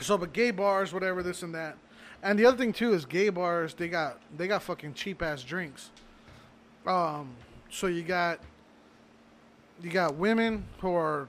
so 0.00 0.18
but 0.18 0.32
gay 0.32 0.50
bars 0.50 0.92
whatever 0.92 1.22
this 1.22 1.42
and 1.42 1.54
that. 1.54 1.76
And 2.22 2.38
the 2.38 2.46
other 2.46 2.56
thing 2.56 2.72
too 2.72 2.92
is 2.92 3.04
gay 3.04 3.28
bars 3.28 3.74
they 3.74 3.88
got 3.88 4.20
they 4.36 4.46
got 4.48 4.62
fucking 4.62 4.94
cheap 4.94 5.22
ass 5.22 5.42
drinks. 5.42 5.90
Um 6.86 7.30
so 7.70 7.86
you 7.86 8.02
got 8.02 8.40
you 9.82 9.90
got 9.90 10.14
women 10.14 10.64
who 10.80 10.94
are 10.94 11.28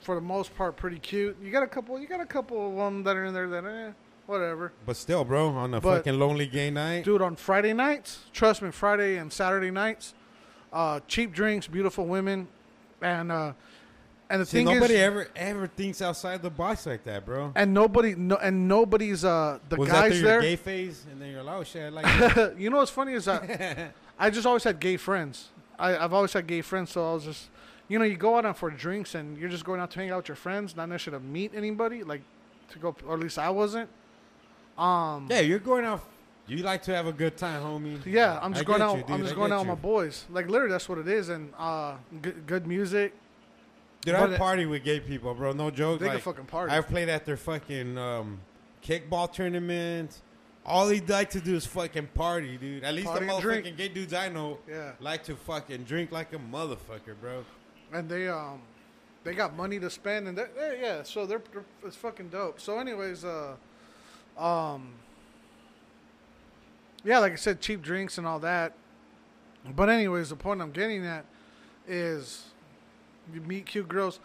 for 0.00 0.14
the 0.14 0.20
most 0.20 0.54
part 0.56 0.76
pretty 0.76 0.98
cute. 0.98 1.36
You 1.42 1.50
got 1.50 1.62
a 1.62 1.66
couple 1.66 1.98
you 1.98 2.06
got 2.06 2.20
a 2.20 2.26
couple 2.26 2.68
of 2.70 2.76
them 2.76 3.02
that 3.04 3.16
are 3.16 3.24
in 3.24 3.34
there 3.34 3.48
that 3.48 3.64
eh, 3.64 3.90
whatever. 4.26 4.72
But 4.86 4.96
still, 4.96 5.24
bro, 5.24 5.48
on 5.48 5.74
a 5.74 5.80
But- 5.80 5.98
fucking 5.98 6.18
lonely 6.18 6.46
gay 6.46 6.70
night. 6.70 7.04
dude 7.04 7.22
on 7.22 7.36
friday 7.36 7.72
nights 7.72 8.20
trust 8.32 8.62
me 8.62 8.70
friday 8.70 9.16
and 9.16 9.32
saturday 9.32 9.70
nights 9.70 10.14
uh 10.72 11.00
cheap 11.08 11.32
drinks 11.32 11.66
beautiful 11.66 12.06
women 12.06 12.48
and 13.00 13.30
uh 13.32 13.52
and 14.32 14.40
the 14.42 14.46
See, 14.46 14.58
thing 14.58 14.64
nobody 14.74 14.94
is 14.94 15.00
ever 15.00 15.28
ever 15.36 15.66
thinks 15.68 16.02
outside 16.02 16.42
the 16.42 16.50
box 16.50 16.86
like 16.86 17.04
that, 17.04 17.24
bro. 17.24 17.52
and 17.54 17.72
nobody 17.72 18.14
no 18.16 18.36
and 18.36 18.66
nobody's 18.66 19.24
uh 19.24 19.58
the 19.68 19.76
Was 19.76 19.88
that 19.90 19.94
guys 19.94 20.12
through 20.12 20.20
your 20.20 20.28
there 20.28 20.40
gay 20.40 20.56
phase? 20.56 21.06
And 21.10 21.20
then 21.22 21.30
you're 21.30 21.42
like, 21.44 21.56
oh 21.58 21.64
shit, 21.64 21.82
I 21.84 21.88
like 21.90 22.04
that. 22.34 22.58
you 22.58 22.70
know 22.70 22.78
what's 22.78 22.90
funny 22.90 23.12
is 23.12 23.26
that 23.26 23.92
i 24.18 24.30
just 24.30 24.46
always 24.46 24.64
had 24.64 24.78
gay 24.80 24.96
friends 24.96 25.48
I, 25.78 25.96
i've 25.96 26.12
always 26.12 26.32
had 26.32 26.46
gay 26.46 26.62
friends 26.62 26.90
so 26.90 27.10
i 27.10 27.14
was 27.14 27.24
just 27.24 27.48
you 27.88 27.98
know 27.98 28.04
you 28.04 28.16
go 28.16 28.36
out 28.36 28.44
on 28.44 28.54
for 28.54 28.70
drinks 28.70 29.14
and 29.14 29.36
you're 29.38 29.48
just 29.50 29.64
going 29.64 29.80
out 29.80 29.90
to 29.92 29.98
hang 30.00 30.10
out 30.10 30.18
with 30.18 30.28
your 30.28 30.36
friends 30.36 30.76
not 30.76 30.88
necessarily 30.88 31.22
to 31.22 31.28
meet 31.28 31.52
anybody 31.54 32.02
like 32.04 32.22
to 32.70 32.78
go 32.78 32.94
or 33.06 33.14
at 33.14 33.20
least 33.20 33.38
i 33.38 33.50
wasn't 33.50 33.88
um 34.78 35.26
yeah, 35.30 35.40
you're 35.40 35.58
going 35.58 35.84
out. 35.84 36.02
You 36.46 36.58
like 36.58 36.82
to 36.84 36.94
have 36.94 37.06
a 37.06 37.12
good 37.12 37.36
time, 37.36 37.62
homie. 37.62 37.98
yeah 38.04 38.38
i'm 38.42 38.52
I 38.52 38.54
just 38.56 38.66
going 38.66 38.78
get 38.80 38.88
out 38.88 38.96
you, 38.98 39.02
dude, 39.02 39.10
i'm 39.12 39.20
just 39.22 39.32
I 39.32 39.36
going 39.36 39.50
get 39.50 39.54
out 39.56 39.60
with 39.60 39.68
you. 39.68 39.74
my 39.74 39.80
boys 39.80 40.24
like 40.30 40.48
literally 40.48 40.72
that's 40.72 40.88
what 40.88 40.98
it 40.98 41.08
is 41.08 41.28
and 41.28 41.52
uh 41.58 41.94
good, 42.20 42.46
good 42.46 42.66
music 42.66 43.12
Dude, 44.02 44.14
I 44.14 44.36
party 44.36 44.66
with 44.66 44.84
gay 44.84 45.00
people, 45.00 45.32
bro. 45.34 45.52
No 45.52 45.70
joke. 45.70 46.00
they 46.00 46.06
like, 46.06 46.14
can 46.22 46.32
fucking 46.32 46.46
party 46.46 46.72
I've 46.72 46.88
played 46.88 47.08
at 47.08 47.24
their 47.24 47.36
fucking 47.36 47.96
um, 47.96 48.40
kickball 48.84 49.32
tournaments. 49.32 50.22
All 50.64 50.86
they 50.86 51.00
like 51.00 51.30
to 51.30 51.40
do 51.40 51.54
is 51.54 51.66
fucking 51.66 52.08
party, 52.08 52.56
dude. 52.56 52.84
At 52.84 52.94
least 52.94 53.08
Party 53.08 53.26
the 53.26 53.32
motherfucking 53.32 53.76
gay 53.76 53.88
dudes 53.88 54.14
I 54.14 54.28
know 54.28 54.58
yeah 54.68 54.92
like 55.00 55.24
to 55.24 55.34
fucking 55.34 55.84
drink 55.84 56.12
like 56.12 56.32
a 56.32 56.38
motherfucker, 56.38 57.14
bro. 57.20 57.44
and 57.92 58.08
they 58.08 58.28
um 58.28 58.60
they 59.24 59.34
got 59.34 59.56
money 59.56 59.78
to 59.80 59.90
spend 59.90 60.28
and 60.28 60.38
they're, 60.38 60.76
yeah 60.80 61.02
so 61.02 61.26
they're, 61.26 61.42
they're 61.52 61.64
it's 61.84 61.96
fucking 61.96 62.28
dope 62.28 62.60
so 62.60 62.78
anyways 62.80 63.24
uh 63.24 63.54
um 64.36 64.92
yeah, 67.04 67.18
like 67.18 67.32
I 67.32 67.36
said, 67.36 67.60
cheap 67.60 67.82
drinks 67.82 68.18
and 68.18 68.26
all 68.26 68.38
that. 68.40 68.74
But 69.68 69.88
anyways, 69.88 70.30
the 70.30 70.36
point 70.36 70.60
I'm 70.60 70.70
getting 70.70 71.04
at 71.06 71.24
is 71.86 72.44
meet 73.46 73.66
cute 73.66 73.88
girls, 73.88 74.20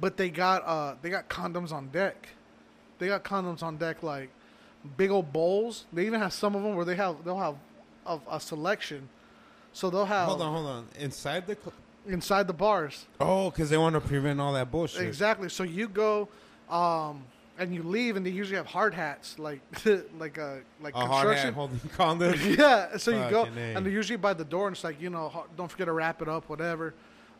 but 0.00 0.16
they 0.16 0.30
got 0.30 0.62
uh 0.66 0.94
they 1.02 1.10
got 1.10 1.28
condoms 1.28 1.72
on 1.72 1.88
deck. 1.88 2.28
They 2.98 3.08
got 3.08 3.24
condoms 3.24 3.62
on 3.62 3.76
deck 3.76 4.02
like 4.02 4.30
big 4.96 5.10
old 5.10 5.32
bowls. 5.32 5.84
They 5.92 6.06
even 6.06 6.20
have 6.20 6.32
some 6.32 6.54
of 6.54 6.62
them 6.62 6.74
where 6.76 6.84
they 6.84 6.96
have 6.96 7.24
they'll 7.24 7.38
have 7.38 7.56
a, 8.06 8.18
a 8.30 8.40
selection. 8.40 9.08
So 9.72 9.90
they'll 9.90 10.06
have 10.06 10.28
Hold 10.28 10.42
on, 10.42 10.52
hold 10.52 10.66
on. 10.66 10.88
Inside 10.98 11.46
the. 11.46 11.54
Cl- 11.56 11.72
inside 12.08 12.46
the 12.46 12.52
bars. 12.52 13.04
oh, 13.20 13.50
because 13.50 13.68
they 13.68 13.76
want 13.76 13.94
to 13.94 14.00
prevent 14.00 14.40
all 14.40 14.52
that 14.52 14.70
bullshit. 14.70 15.02
Exactly. 15.02 15.48
So 15.48 15.64
you 15.64 15.88
go 15.88 16.28
um 16.70 17.24
and 17.58 17.74
you 17.74 17.82
leave 17.82 18.16
and 18.16 18.24
they 18.24 18.30
usually 18.30 18.56
have 18.56 18.66
hard 18.66 18.94
hats 18.94 19.38
like 19.38 19.60
like 20.18 20.38
a 20.38 20.60
like 20.80 20.94
A 20.94 20.98
hard 21.04 21.36
construction. 21.36 21.46
hat 21.46 21.54
holding 21.54 21.78
condoms. 21.96 22.56
yeah, 22.56 22.96
so 22.96 23.10
you 23.10 23.28
go, 23.30 23.44
A. 23.44 23.74
and 23.74 23.84
they're 23.84 23.92
usually 23.92 24.16
by 24.18 24.34
the 24.34 24.44
door, 24.44 24.68
and 24.68 24.76
it's 24.76 24.84
like 24.84 25.00
you 25.00 25.10
know, 25.10 25.44
don't 25.56 25.68
forget 25.70 25.86
to 25.86 25.92
wrap 25.92 26.22
it 26.22 26.28
up, 26.28 26.48
whatever. 26.48 26.94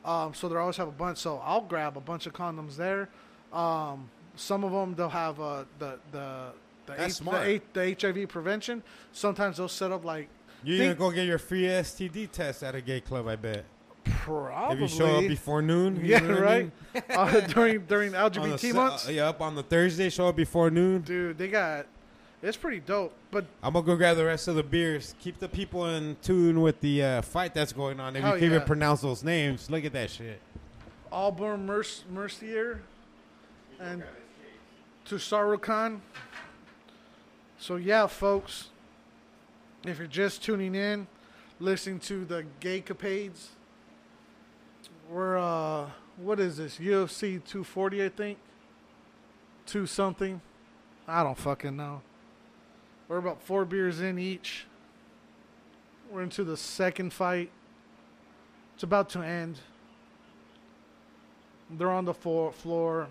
Um, 0.06 0.32
so 0.34 0.48
they 0.48 0.56
always 0.56 0.76
have 0.76 0.88
a 0.88 0.92
bunch. 0.92 1.18
So 1.18 1.42
I'll 1.44 1.60
grab 1.62 1.96
a 1.96 2.00
bunch 2.00 2.26
of 2.26 2.32
condoms 2.32 2.76
there. 2.76 3.08
Um, 3.52 4.08
some 4.36 4.64
of 4.64 4.72
them 4.72 4.94
they'll 4.94 5.08
have 5.08 5.40
uh, 5.40 5.64
the 5.78 5.98
the 6.12 6.52
the, 6.86 6.92
That's 6.96 7.20
H- 7.20 7.24
the, 7.28 7.42
H- 7.42 7.62
the 7.72 8.12
HIV 8.14 8.28
prevention. 8.28 8.82
Sometimes 9.12 9.56
they'll 9.56 9.66
set 9.68 9.90
up 9.92 10.04
like 10.04 10.28
You 10.62 10.78
Think- 10.78 10.98
gonna 10.98 11.10
go 11.10 11.14
get 11.14 11.26
your 11.26 11.38
free 11.38 11.62
STD 11.64 12.30
test 12.30 12.62
at 12.62 12.74
a 12.76 12.80
gay 12.80 13.00
club? 13.00 13.26
I 13.26 13.34
bet. 13.36 13.64
probably 14.04 14.76
If 14.76 14.80
you 14.92 14.96
show 14.98 15.16
up 15.16 15.26
before 15.28 15.62
noon. 15.62 15.96
you 15.96 16.02
yeah, 16.12 16.20
know 16.20 16.28
what 16.34 16.38
I 16.38 16.42
right. 16.44 16.70
mean? 16.94 17.02
uh, 17.10 17.40
during 17.40 17.80
during 17.86 18.12
LGBT 18.28 18.74
months, 18.74 19.08
uh, 19.08 19.10
yeah, 19.12 19.28
up 19.28 19.40
on 19.40 19.54
the 19.56 19.62
Thursday, 19.64 20.08
show 20.10 20.28
up 20.28 20.36
before 20.36 20.70
noon. 20.70 21.00
dude, 21.02 21.36
they 21.38 21.48
got 21.48 21.86
it's 22.46 22.56
pretty 22.56 22.78
dope. 22.80 23.12
But 23.32 23.44
I'm 23.62 23.72
gonna 23.72 23.84
go 23.84 23.96
grab 23.96 24.16
the 24.16 24.24
rest 24.24 24.46
of 24.46 24.54
the 24.54 24.62
beers. 24.62 25.14
Keep 25.20 25.40
the 25.40 25.48
people 25.48 25.86
in 25.86 26.16
tune 26.22 26.60
with 26.60 26.80
the 26.80 27.02
uh, 27.02 27.22
fight 27.22 27.54
that's 27.54 27.72
going 27.72 27.98
on. 27.98 28.14
If 28.14 28.22
Hell 28.22 28.34
you 28.34 28.40
can 28.40 28.50
yeah. 28.50 28.56
even 28.56 28.66
pronounce 28.66 29.00
those 29.00 29.24
names, 29.24 29.68
look 29.68 29.84
at 29.84 29.92
that 29.92 30.10
shit. 30.10 30.40
Aubin 31.10 31.66
Merc- 31.66 32.08
Mercier 32.10 32.82
and 33.80 34.04
Tsarukyan. 35.04 36.00
So 37.58 37.76
yeah, 37.76 38.06
folks, 38.06 38.68
if 39.84 39.98
you're 39.98 40.06
just 40.06 40.44
tuning 40.44 40.74
in, 40.76 41.08
listening 41.58 41.98
to 42.00 42.24
the 42.24 42.44
gay 42.60 42.80
capades, 42.80 43.48
we're 45.10 45.36
uh, 45.36 45.90
what 46.16 46.38
is 46.38 46.58
this 46.58 46.78
UFC 46.78 47.42
240? 47.44 48.04
I 48.04 48.08
think 48.08 48.38
two 49.66 49.86
something. 49.86 50.40
I 51.08 51.24
don't 51.24 51.38
fucking 51.38 51.76
know. 51.76 52.02
We're 53.08 53.18
about 53.18 53.42
four 53.42 53.64
beers 53.64 54.00
in 54.00 54.18
each. 54.18 54.66
We're 56.10 56.22
into 56.22 56.44
the 56.44 56.56
second 56.56 57.12
fight. 57.12 57.50
It's 58.74 58.82
about 58.82 59.08
to 59.10 59.22
end. 59.22 59.60
They're 61.70 61.90
on 61.90 62.04
the 62.04 62.14
floor, 62.14 62.52
floor 62.52 63.08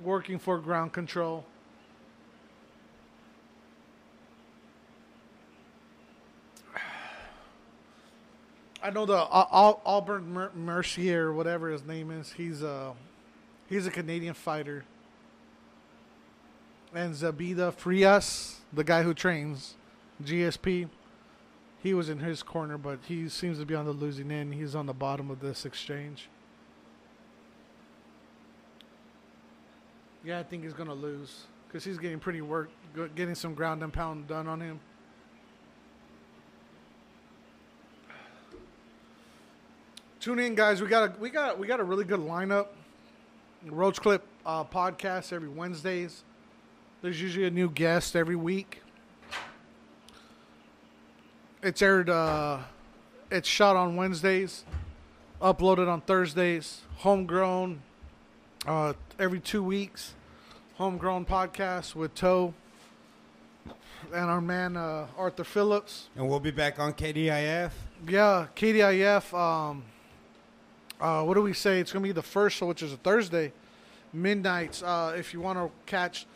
working 0.00 0.38
for 0.38 0.58
ground 0.58 0.92
control. 0.92 1.44
I 8.82 8.90
know 8.90 9.06
the 9.06 9.16
Al- 9.16 9.80
Albert 9.84 10.22
Mercier, 10.54 11.32
whatever 11.32 11.70
his 11.70 11.84
name 11.84 12.12
is. 12.12 12.32
He's 12.32 12.62
a 12.62 12.94
he's 13.68 13.86
a 13.86 13.90
Canadian 13.90 14.34
fighter. 14.34 14.84
And 16.96 17.14
Zabida 17.14 17.74
Frias, 17.74 18.60
the 18.72 18.82
guy 18.82 19.02
who 19.02 19.12
trains 19.12 19.74
GSP, 20.24 20.88
he 21.82 21.92
was 21.92 22.08
in 22.08 22.20
his 22.20 22.42
corner, 22.42 22.78
but 22.78 23.00
he 23.06 23.28
seems 23.28 23.58
to 23.58 23.66
be 23.66 23.74
on 23.74 23.84
the 23.84 23.92
losing 23.92 24.30
end. 24.30 24.54
He's 24.54 24.74
on 24.74 24.86
the 24.86 24.94
bottom 24.94 25.30
of 25.30 25.40
this 25.40 25.66
exchange. 25.66 26.30
Yeah, 30.24 30.38
I 30.38 30.42
think 30.42 30.64
he's 30.64 30.72
gonna 30.72 30.94
lose 30.94 31.44
because 31.68 31.84
he's 31.84 31.98
getting 31.98 32.18
pretty 32.18 32.40
work, 32.40 32.70
getting 33.14 33.34
some 33.34 33.52
ground 33.52 33.82
and 33.82 33.92
pound 33.92 34.26
done 34.26 34.48
on 34.48 34.62
him. 34.62 34.80
Tune 40.18 40.38
in, 40.38 40.54
guys. 40.54 40.80
We 40.80 40.88
got 40.88 41.10
a 41.10 41.20
we 41.20 41.28
got 41.28 41.58
we 41.58 41.66
got 41.66 41.78
a 41.78 41.84
really 41.84 42.06
good 42.06 42.20
lineup. 42.20 42.68
Roach 43.66 44.00
Clip 44.00 44.26
uh, 44.46 44.64
podcast 44.64 45.34
every 45.34 45.50
Wednesdays. 45.50 46.22
There's 47.02 47.20
usually 47.20 47.46
a 47.46 47.50
new 47.50 47.70
guest 47.70 48.16
every 48.16 48.36
week. 48.36 48.82
It's 51.62 51.82
aired. 51.82 52.08
Uh, 52.08 52.58
it's 53.30 53.48
shot 53.48 53.76
on 53.76 53.96
Wednesdays, 53.96 54.64
uploaded 55.40 55.88
on 55.88 56.00
Thursdays. 56.00 56.80
Homegrown 56.98 57.82
uh, 58.66 58.94
every 59.18 59.40
two 59.40 59.62
weeks. 59.62 60.14
Homegrown 60.76 61.26
podcast 61.26 61.94
with 61.94 62.14
Toe 62.14 62.54
and 64.12 64.30
our 64.30 64.40
man 64.40 64.76
uh, 64.76 65.06
Arthur 65.16 65.44
Phillips. 65.44 66.08
And 66.16 66.28
we'll 66.28 66.40
be 66.40 66.50
back 66.50 66.78
on 66.78 66.92
KDIF. 66.92 67.72
Yeah, 68.08 68.46
KDIF. 68.54 69.38
Um, 69.38 69.84
uh, 71.00 71.22
what 71.24 71.34
do 71.34 71.42
we 71.42 71.52
say? 71.52 71.80
It's 71.80 71.92
gonna 71.92 72.02
be 72.02 72.12
the 72.12 72.22
first, 72.22 72.60
which 72.62 72.82
is 72.82 72.92
a 72.92 72.96
Thursday, 72.96 73.52
midnights. 74.12 74.82
Uh, 74.82 75.14
if 75.16 75.34
you 75.34 75.40
want 75.40 75.58
to 75.58 75.70
catch, 75.84 76.26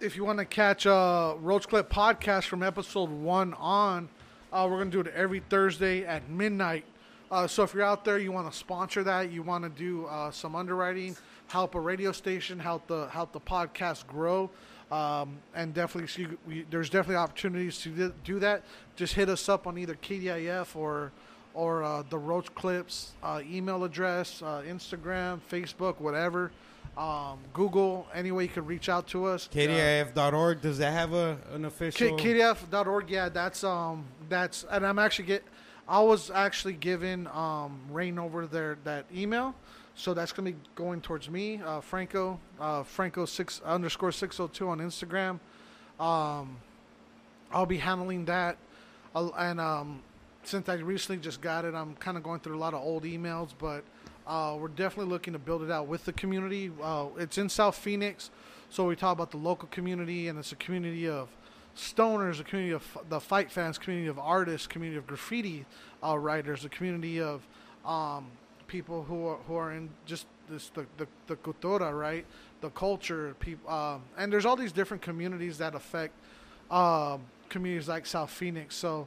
if 0.00 0.16
you 0.16 0.24
want 0.24 0.38
to 0.38 0.44
catch 0.44 0.86
a 0.86 1.36
Roach 1.40 1.68
Clip 1.68 1.90
podcast 1.90 2.44
from 2.44 2.62
episode 2.62 3.10
one 3.10 3.54
on, 3.54 4.08
uh, 4.52 4.66
we're 4.70 4.78
gonna 4.78 4.90
do 4.90 5.00
it 5.00 5.08
every 5.14 5.40
Thursday 5.40 6.04
at 6.04 6.28
midnight. 6.28 6.84
Uh, 7.30 7.46
so 7.46 7.62
if 7.62 7.74
you're 7.74 7.82
out 7.82 8.04
there, 8.04 8.18
you 8.18 8.30
want 8.30 8.50
to 8.50 8.56
sponsor 8.56 9.02
that, 9.02 9.32
you 9.32 9.42
want 9.42 9.64
to 9.64 9.70
do 9.70 10.06
uh, 10.06 10.30
some 10.30 10.54
underwriting, 10.54 11.16
help 11.48 11.74
a 11.74 11.80
radio 11.80 12.12
station, 12.12 12.58
help 12.58 12.86
the 12.86 13.08
help 13.08 13.32
the 13.32 13.40
podcast 13.40 14.06
grow. 14.06 14.50
Um, 14.92 15.38
and 15.54 15.72
definitely, 15.72 16.08
see, 16.08 16.26
we, 16.46 16.66
there's 16.70 16.90
definitely 16.90 17.16
opportunities 17.16 17.78
to 17.80 17.88
do- 17.88 18.14
do 18.22 18.38
that. 18.40 18.62
Just 18.96 19.14
hit 19.14 19.28
us 19.28 19.48
up 19.48 19.66
on 19.66 19.78
either 19.78 19.94
KDIF 19.94 20.76
or 20.76 21.12
or 21.54 21.84
uh, 21.84 22.02
the 22.10 22.18
Roach 22.18 22.52
Clips 22.54 23.12
uh, 23.22 23.40
email 23.48 23.84
address, 23.84 24.42
uh, 24.42 24.62
Instagram, 24.66 25.40
Facebook, 25.50 26.00
whatever, 26.00 26.50
um, 26.96 27.38
Google. 27.52 28.06
Any 28.14 28.30
way 28.32 28.44
you 28.44 28.48
can 28.48 28.66
reach 28.66 28.88
out 28.88 29.06
to 29.08 29.26
us. 29.26 29.48
Uh, 29.52 29.56
KDIF.org. 29.56 30.60
Does 30.60 30.78
that 30.78 30.92
have 30.92 31.12
a 31.12 31.38
an 31.52 31.62
K- 31.62 31.66
official? 31.66 32.16
KDF.org. 32.18 33.10
Yeah, 33.10 33.28
that's 33.28 33.64
um, 33.64 34.04
that's 34.28 34.64
and 34.70 34.86
I'm 34.86 34.98
actually 34.98 35.26
get. 35.26 35.42
I 35.86 36.00
was 36.00 36.30
actually 36.30 36.72
given 36.74 37.26
um, 37.26 37.78
reign 37.90 38.18
over 38.18 38.46
there 38.46 38.78
that 38.84 39.04
email, 39.14 39.54
so 39.94 40.14
that's 40.14 40.32
gonna 40.32 40.52
be 40.52 40.56
going 40.74 41.00
towards 41.02 41.28
me, 41.28 41.60
uh, 41.64 41.80
Franco, 41.82 42.40
uh, 42.58 42.82
Franco 42.84 43.26
six 43.26 43.60
underscore 43.64 44.10
six 44.12 44.38
hundred 44.38 44.54
two 44.54 44.68
on 44.70 44.78
Instagram. 44.78 45.40
Um, 46.00 46.56
I'll 47.52 47.66
be 47.66 47.76
handling 47.78 48.24
that, 48.24 48.56
I'll- 49.14 49.34
and 49.36 49.60
um, 49.60 50.00
since 50.42 50.68
I 50.68 50.74
recently 50.74 51.20
just 51.20 51.40
got 51.42 51.64
it, 51.66 51.74
I'm 51.74 51.94
kind 51.96 52.16
of 52.16 52.22
going 52.22 52.40
through 52.40 52.56
a 52.56 52.58
lot 52.58 52.72
of 52.74 52.82
old 52.82 53.04
emails, 53.04 53.50
but 53.58 53.84
uh, 54.26 54.56
we're 54.58 54.68
definitely 54.68 55.12
looking 55.12 55.32
to 55.32 55.38
build 55.38 55.62
it 55.62 55.70
out 55.70 55.86
with 55.86 56.04
the 56.04 56.12
community. 56.12 56.70
Uh, 56.82 57.06
it's 57.18 57.38
in 57.38 57.48
South 57.48 57.76
Phoenix, 57.76 58.30
so 58.70 58.86
we 58.86 58.96
talk 58.96 59.12
about 59.12 59.30
the 59.30 59.36
local 59.36 59.68
community, 59.68 60.28
and 60.28 60.38
it's 60.38 60.52
a 60.52 60.56
community 60.56 61.08
of 61.08 61.28
stoners, 61.76 62.40
a 62.40 62.44
community 62.44 62.72
of 62.72 62.82
f- 62.96 63.04
the 63.08 63.20
fight 63.20 63.50
fans, 63.50 63.78
community 63.78 64.08
of 64.08 64.18
artists, 64.18 64.66
community 64.66 64.96
of 64.96 65.06
graffiti 65.06 65.66
uh, 66.02 66.18
writers, 66.18 66.64
a 66.64 66.68
community 66.68 67.20
of 67.20 67.46
um, 67.84 68.26
people 68.66 69.02
who 69.04 69.26
are 69.26 69.38
who 69.46 69.54
are 69.56 69.72
in 69.72 69.90
just 70.06 70.26
this 70.48 70.70
the 70.70 70.86
the, 70.96 71.06
the 71.26 71.36
cultura, 71.36 71.98
right? 71.98 72.24
The 72.60 72.70
culture, 72.70 73.34
people, 73.40 73.70
um, 73.70 74.02
and 74.16 74.32
there's 74.32 74.46
all 74.46 74.56
these 74.56 74.72
different 74.72 75.02
communities 75.02 75.58
that 75.58 75.74
affect 75.74 76.14
um, 76.70 77.22
communities 77.48 77.88
like 77.88 78.06
South 78.06 78.30
Phoenix. 78.30 78.74
So, 78.74 79.06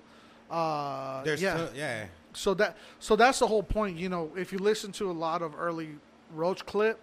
uh, 0.51 1.23
There's 1.23 1.41
yeah, 1.41 1.57
yeah. 1.57 1.69
yeah. 1.75 2.05
So 2.37 2.53
that 2.53 2.77
so 2.99 3.15
that's 3.15 3.39
the 3.39 3.47
whole 3.47 3.63
point. 3.63 3.97
You 3.97 4.09
know, 4.09 4.31
if 4.35 4.51
you 4.51 4.59
listen 4.59 4.91
to 4.93 5.09
a 5.09 5.13
lot 5.13 5.41
of 5.41 5.53
early 5.59 5.89
Roach 6.33 6.65
clip, 6.65 6.99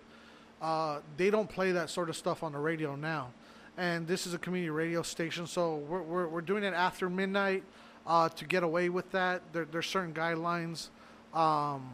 uh, 0.63 1.01
they 1.17 1.31
don't 1.31 1.49
play 1.49 1.73
that 1.73 1.91
sort 1.91 2.09
of 2.09 2.17
stuff 2.17 2.43
on 2.43 2.53
the 2.53 2.59
radio 2.59 2.95
now. 2.95 3.31
And 3.77 4.07
this 4.07 4.27
is 4.27 4.35
a 4.35 4.39
community 4.39 4.71
radio 4.71 5.03
station, 5.03 5.47
so 5.47 5.77
we're 5.89 6.03
we're, 6.03 6.29
we're 6.29 6.41
doing 6.41 6.63
it 6.63 6.75
after 6.75 7.11
midnight 7.11 7.65
uh, 8.07 8.29
to 8.29 8.45
get 8.45 8.63
away 8.63 8.89
with 8.89 9.11
that. 9.11 9.43
There, 9.53 9.65
there's 9.65 9.87
certain 9.87 10.15
guidelines, 10.15 10.91
um, 11.35 11.91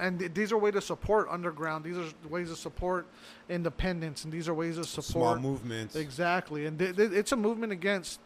and 0.00 0.18
th- 0.18 0.32
these 0.32 0.52
are 0.52 0.56
ways 0.56 0.72
to 0.72 0.80
support 0.80 1.28
underground. 1.30 1.84
These 1.84 1.98
are 1.98 2.06
ways 2.30 2.48
to 2.48 2.56
support 2.56 3.06
independence, 3.50 4.24
and 4.24 4.32
these 4.32 4.48
are 4.48 4.54
ways 4.54 4.76
to 4.76 4.84
support 4.84 5.04
Small 5.04 5.38
movements. 5.38 5.96
Exactly, 5.96 6.64
and 6.64 6.78
th- 6.78 6.96
th- 6.96 7.12
it's 7.12 7.32
a 7.32 7.36
movement 7.36 7.72
against 7.72 8.18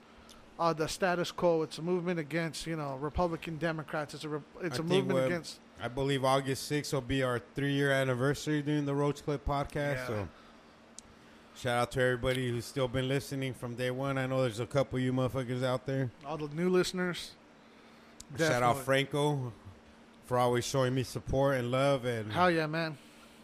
uh, 0.61 0.73
the 0.73 0.87
status 0.87 1.33
quo. 1.33 1.63
It's 1.63 1.79
a 1.79 1.83
movement 1.83 2.21
against 2.21 2.67
you 2.67 2.77
know 2.77 2.97
Republican 3.01 3.57
Democrats. 3.57 4.15
It's 4.15 4.25
a 4.25 4.29
re- 4.29 4.41
it's 4.63 4.79
I 4.79 4.83
a 4.83 4.85
movement 4.85 5.27
against 5.27 5.59
I 5.83 5.89
believe 5.89 6.25
August 6.25 6.71
6th 6.71 6.93
will 6.93 7.01
be 7.01 7.23
our 7.23 7.41
three 7.55 7.73
year 7.73 7.91
anniversary 7.91 8.61
doing 8.63 8.85
the 8.85 8.95
Roach 8.95 9.25
Clip 9.25 9.45
podcast. 9.45 9.75
Yeah. 9.75 10.07
So 10.07 10.29
Shout 11.57 11.77
out 11.79 11.91
to 11.93 12.01
everybody 12.01 12.49
who's 12.49 12.65
still 12.65 12.89
been 12.89 13.09
listening 13.09 13.53
from 13.53 13.75
day 13.75 13.91
one. 13.91 14.17
I 14.17 14.27
know 14.27 14.41
there's 14.43 14.61
a 14.61 14.67
couple 14.67 14.99
of 14.99 15.03
you 15.05 15.13
motherfuckers 15.13 15.63
out 15.63 15.85
there. 15.85 16.11
All 16.25 16.39
the 16.39 16.49
new 16.55 16.71
listeners. 16.71 17.33
Shout 18.39 18.63
out 18.63 18.79
Franco 18.79 19.53
for 20.25 20.39
always 20.39 20.65
showing 20.65 20.95
me 20.95 21.03
support 21.03 21.59
and 21.59 21.71
love 21.71 22.05
and 22.05 22.33
Hell 22.33 22.51
yeah, 22.51 22.67
man. 22.67 22.97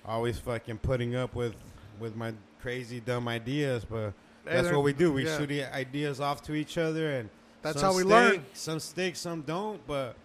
always 0.04 0.38
fucking 0.38 0.78
putting 0.78 1.14
up 1.16 1.34
with 1.34 1.54
with 1.98 2.14
my 2.16 2.32
crazy 2.60 3.00
dumb 3.00 3.28
ideas. 3.28 3.84
But 3.84 4.14
that's 4.46 4.70
what 4.70 4.82
we 4.82 4.92
do. 4.92 5.12
We 5.12 5.24
yeah. 5.26 5.36
shoot 5.38 5.48
the 5.48 5.64
ideas 5.64 6.20
off 6.20 6.42
to 6.42 6.54
each 6.54 6.78
other, 6.78 7.10
and 7.12 7.28
That's 7.62 7.80
how 7.80 7.92
we 7.92 8.00
stick, 8.02 8.10
learn. 8.10 8.46
Some 8.54 8.80
stick, 8.80 9.16
some 9.16 9.42
don't. 9.42 9.84
But 9.86 10.16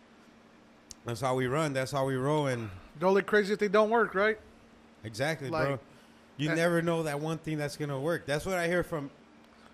that's 1.06 1.22
how 1.22 1.36
we 1.36 1.48
run. 1.48 1.74
That's 1.74 1.92
how 1.92 2.06
we 2.06 2.16
roll. 2.16 2.48
And 2.48 2.70
Don't 3.00 3.14
look 3.14 3.26
crazy 3.26 3.54
if 3.54 3.60
they 3.60 3.68
don't 3.68 3.90
work, 3.90 4.14
right? 4.16 4.38
exactly, 5.04 5.50
Like- 5.50 5.68
bro. 5.68 5.80
You 6.38 6.50
Uh, 6.52 6.56
never 6.56 6.82
know 6.82 7.04
that 7.04 7.20
one 7.20 7.38
thing 7.38 7.58
that's 7.58 7.78
gonna 7.78 8.00
work. 8.00 8.26
That's 8.26 8.46
what 8.48 8.56
I 8.58 8.68
hear 8.68 8.84
from 8.84 9.12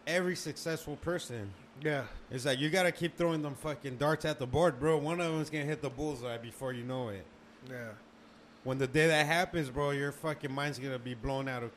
every 0.06 0.36
successful 0.36 0.98
person. 0.98 1.54
Yeah. 1.82 2.04
It's 2.32 2.46
like 2.46 2.60
you 2.60 2.70
gotta 2.70 2.92
keep 2.92 3.16
throwing 3.18 3.42
them 3.42 3.56
fucking 3.56 3.98
darts 3.98 4.26
at 4.26 4.40
the 4.40 4.48
board, 4.48 4.80
bro. 4.80 4.98
One 4.98 5.22
of 5.22 5.32
them's 5.32 5.50
gonna 5.50 5.64
hit 5.66 5.82
the 5.82 5.90
bullseye 5.90 6.38
before 6.38 6.74
you 6.74 6.84
know 6.84 7.10
it. 7.10 7.26
Yeah. 7.70 7.90
When 8.64 8.80
the 8.80 8.88
day 8.88 9.08
that 9.08 9.26
happens, 9.28 9.70
bro, 9.70 9.92
your 9.92 10.12
fucking 10.12 10.52
mind's 10.52 10.78
gonna 10.80 11.00
be 11.00 11.14
blown 11.14 11.48
out 11.48 11.64
of. 11.64 11.72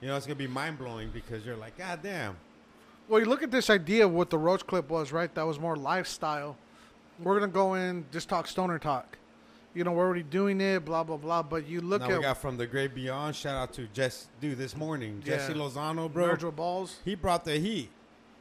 You 0.00 0.08
know, 0.08 0.16
it's 0.16 0.26
gonna 0.26 0.36
be 0.36 0.46
mind 0.46 0.78
blowing 0.78 1.10
because 1.10 1.44
you're 1.44 1.56
like, 1.56 1.76
God 1.76 2.00
damn. 2.02 2.36
Well, 3.08 3.20
you 3.20 3.26
look 3.26 3.42
at 3.42 3.50
this 3.50 3.70
idea 3.70 4.04
of 4.06 4.12
what 4.12 4.30
the 4.30 4.38
Roach 4.38 4.66
clip 4.66 4.90
was, 4.90 5.12
right? 5.12 5.34
That 5.34 5.46
was 5.46 5.58
more 5.58 5.76
lifestyle. 5.76 6.56
We're 7.20 7.38
gonna 7.40 7.50
go 7.50 7.74
in, 7.74 8.04
just 8.12 8.28
talk 8.28 8.46
stoner 8.46 8.78
talk. 8.78 9.16
You 9.74 9.84
know, 9.84 9.92
we're 9.92 10.04
already 10.04 10.22
doing 10.22 10.60
it, 10.60 10.84
blah 10.84 11.02
blah 11.04 11.16
blah. 11.16 11.42
But 11.42 11.66
you 11.66 11.80
look 11.80 12.02
now 12.02 12.08
we 12.16 12.22
got 12.22 12.38
from 12.38 12.56
the 12.56 12.66
great 12.66 12.94
beyond. 12.94 13.34
Shout 13.34 13.56
out 13.56 13.72
to 13.74 13.86
Jess, 13.92 14.28
dude, 14.40 14.58
this 14.58 14.76
morning, 14.76 15.22
Yeah. 15.24 15.36
Jesse 15.36 15.54
Lozano, 15.54 16.12
bro. 16.12 16.30
With 16.30 16.54
balls. 16.56 16.98
He 17.04 17.14
brought 17.14 17.44
the 17.44 17.58
heat. 17.58 17.90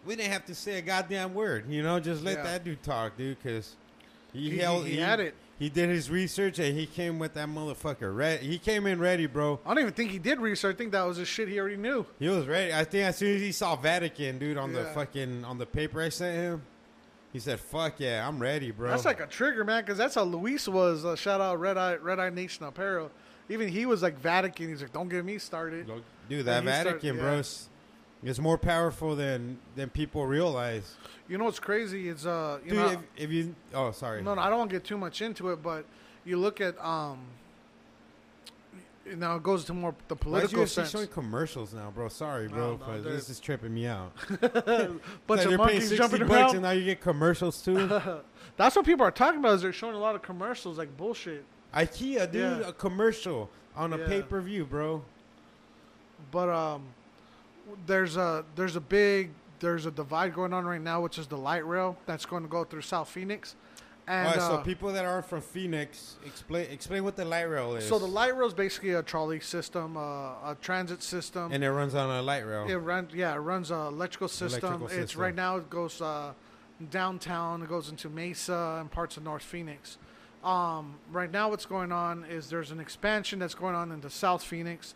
We 0.06 0.16
didn't 0.16 0.32
have 0.32 0.46
to 0.46 0.56
say 0.56 0.78
a 0.78 0.82
goddamn 0.82 1.34
word. 1.34 1.66
You 1.70 1.82
know, 1.84 2.00
just 2.00 2.24
let 2.24 2.38
Yeah. 2.38 2.44
that 2.44 2.64
dude 2.64 2.82
talk, 2.84 3.18
dude, 3.18 3.38
because 3.42 3.76
he, 4.32 4.52
He- 4.52 4.58
held. 4.58 4.86
he 4.86 4.98
had 4.98 5.20
it. 5.20 5.34
He 5.60 5.70
did 5.70 5.90
his 5.90 6.10
research 6.12 6.60
and 6.60 6.78
he 6.78 6.86
came 6.86 7.18
with 7.18 7.34
that 7.34 7.48
motherfucker. 7.48 8.16
Ready. 8.16 8.46
He 8.46 8.60
came 8.60 8.86
in 8.86 9.00
ready, 9.00 9.26
bro. 9.26 9.60
I 9.66 9.70
don't 9.70 9.80
even 9.80 9.94
think 9.94 10.12
he 10.12 10.20
did 10.20 10.40
research. 10.40 10.76
I 10.76 10.78
think 10.78 10.92
that 10.92 11.02
was 11.04 11.18
the 11.18 11.26
shit 11.26 11.48
he 11.48 11.60
already 11.60 11.78
knew. 11.78 12.06
He 12.20 12.28
was 12.30 12.46
ready. 12.46 12.72
I 12.74 12.84
think 12.84 13.06
as 13.06 13.18
soon 13.18 13.36
as 13.36 13.42
he 13.42 13.52
saw 13.52 13.76
Vatican, 13.76 14.38
dude, 14.38 14.58
on 14.58 14.72
the 14.74 14.84
fucking 14.86 15.44
on 15.46 15.58
the 15.58 15.66
paper 15.66 16.02
I 16.02 16.10
sent 16.10 16.36
him, 16.38 16.62
he 17.34 17.40
said, 17.40 17.60
"Fuck 17.60 18.00
yeah, 18.00 18.28
I'm 18.28 18.40
ready, 18.40 18.72
bro." 18.72 18.90
That's 18.90 19.06
like 19.06 19.20
a 19.20 19.26
trigger, 19.26 19.64
man, 19.64 19.84
because 19.84 19.98
that's 19.98 20.16
how 20.16 20.24
Luis 20.24 20.68
was. 20.68 21.04
Uh, 21.06 21.16
shout 21.16 21.42
out 21.42 21.60
Red 21.60 21.78
Eye 21.78 21.96
Red 21.96 22.20
Eye 22.20 22.30
Nation 22.30 22.66
Apparel. 22.66 23.12
Even 23.50 23.68
he 23.68 23.86
was 23.86 24.02
like 24.04 24.18
Vatican. 24.20 24.70
He's 24.70 24.82
like, 24.82 24.94
don't 24.94 25.10
get 25.10 25.24
me 25.26 25.38
started. 25.38 25.88
dude, 26.30 26.46
that 26.46 26.64
he 26.64 26.70
started- 26.70 26.90
Vatican, 27.02 27.16
yeah. 27.18 27.22
bro, 27.22 27.42
is 28.24 28.40
more 28.40 28.58
powerful 28.58 29.16
than 29.16 29.60
than 29.76 29.90
people 29.90 30.26
realize. 30.26 30.96
You 31.28 31.38
know 31.38 31.46
what's 31.46 31.60
crazy? 31.60 32.10
Is 32.10 32.26
uh, 32.26 32.60
you 32.64 32.70
Dude, 32.72 32.80
know, 32.80 32.88
if, 32.90 33.00
if 33.18 33.32
you, 33.32 33.56
oh, 33.74 33.92
sorry, 33.92 34.22
no, 34.22 34.34
no, 34.34 34.42
I 34.42 34.50
don't 34.50 34.60
want 34.60 34.70
to 34.72 34.76
get 34.76 34.84
too 34.84 34.98
much 34.98 35.22
into 35.22 35.50
it, 35.52 35.62
but 35.62 35.86
you 36.26 36.38
look 36.38 36.62
at 36.62 36.78
um. 36.84 37.20
Now 39.16 39.38
it 39.38 39.44
goes 39.44 39.64
to 39.66 39.74
more 39.74 39.96
the 40.10 40.16
Why 40.16 40.40
is 40.40 40.52
political 40.52 40.64
UFC 40.64 40.70
sense. 40.70 40.92
showing 40.92 41.08
commercials 41.08 41.74
now, 41.74 41.92
bro? 41.96 42.10
Sorry, 42.10 42.50
bro, 42.50 42.78
this 43.02 43.30
is 43.30 43.40
tripping 43.40 43.74
me 43.74 43.88
out. 43.88 44.12
Bunch 44.42 45.02
Like, 45.30 45.46
of 45.46 45.58
monkeys 45.58 45.88
60 45.88 45.96
jumping 45.98 46.22
around. 46.24 46.54
and 46.56 46.64
now 46.64 46.72
you 46.72 46.84
get 46.84 47.00
commercials 47.00 47.62
too. 47.62 47.88
That's 48.58 48.76
what 48.76 48.86
people 48.86 49.06
are 49.06 49.12
talking 49.12 49.40
about. 49.40 49.54
Is 49.56 49.62
they're 49.62 49.72
showing 49.72 49.96
a 49.96 50.00
lot 50.00 50.16
of 50.16 50.22
commercials 50.24 50.78
like 50.78 50.98
bullshit. 50.98 51.46
IKEA, 51.74 52.30
dude, 52.30 52.60
Yeah. 52.60 52.68
a 52.68 52.74
commercial 52.74 53.50
on 53.78 53.94
a 53.94 53.98
Yeah. 53.98 54.08
pay 54.08 54.22
per 54.24 54.42
view, 54.42 54.66
bro. 54.66 55.06
But 56.30 56.50
um, 56.50 56.88
there's 57.86 58.18
a 58.18 58.46
there's 58.56 58.76
a 58.76 58.82
big 58.82 59.32
there's 59.60 59.86
a 59.86 59.92
divide 59.92 60.34
going 60.34 60.54
on 60.54 60.66
right 60.66 60.82
now, 60.82 61.02
which 61.02 61.18
is 61.18 61.28
the 61.28 61.38
light 61.38 61.66
rail 61.66 61.98
that's 62.06 62.26
going 62.26 62.44
to 62.44 62.50
go 62.50 62.64
through 62.64 62.82
South 62.82 63.10
Phoenix. 63.10 63.56
And 64.10 64.28
right, 64.28 64.36
so 64.40 64.54
uh, 64.54 64.58
people 64.62 64.94
that 64.94 65.04
aren't 65.04 65.26
from 65.26 65.42
Phoenix, 65.42 66.16
explain 66.26 66.68
explain 66.72 67.04
what 67.04 67.18
the 67.18 67.26
light 67.26 67.44
rail 67.44 67.76
is. 67.76 67.86
so 67.86 68.00
the 68.00 68.06
light 68.06 68.36
rail 68.38 68.48
is 68.48 68.54
basically 68.54 68.92
a 68.92 69.04
trolley 69.04 69.42
system, 69.42 69.98
uh, 69.98 70.00
a 70.00 70.58
transit 70.62 71.04
system. 71.04 71.52
and 71.52 71.62
it 71.62 71.70
runs 71.72 71.94
on 71.94 72.10
a 72.10 72.22
light 72.22 72.46
rail. 72.46 72.68
it 72.70 72.76
runs 72.76 73.14
yeah, 73.14 73.34
it 73.36 73.40
runs 73.40 73.70
a 73.70 73.76
electrical 73.76 74.30
system. 74.30 74.64
Electrical 74.64 74.88
It's 74.88 74.96
system. 74.96 75.22
right 75.22 75.36
now 75.36 75.58
it 75.58 75.70
goes 75.70 76.02
uh, 76.02 76.32
downtown. 76.90 77.62
It 77.62 77.68
goes 77.70 77.90
into 77.90 78.10
Mesa 78.10 78.78
and 78.80 78.90
parts 78.90 79.18
of 79.18 79.24
North 79.24 79.44
Phoenix. 79.44 79.98
Um, 80.44 80.96
right 81.12 81.32
now, 81.32 81.50
what's 81.50 81.66
going 81.66 81.92
on 81.92 82.24
is 82.26 82.50
there's 82.50 82.72
an 82.72 82.80
expansion 82.80 83.40
that's 83.40 83.56
going 83.56 83.76
on 83.76 83.92
into 83.92 84.10
South 84.10 84.44
Phoenix, 84.44 84.96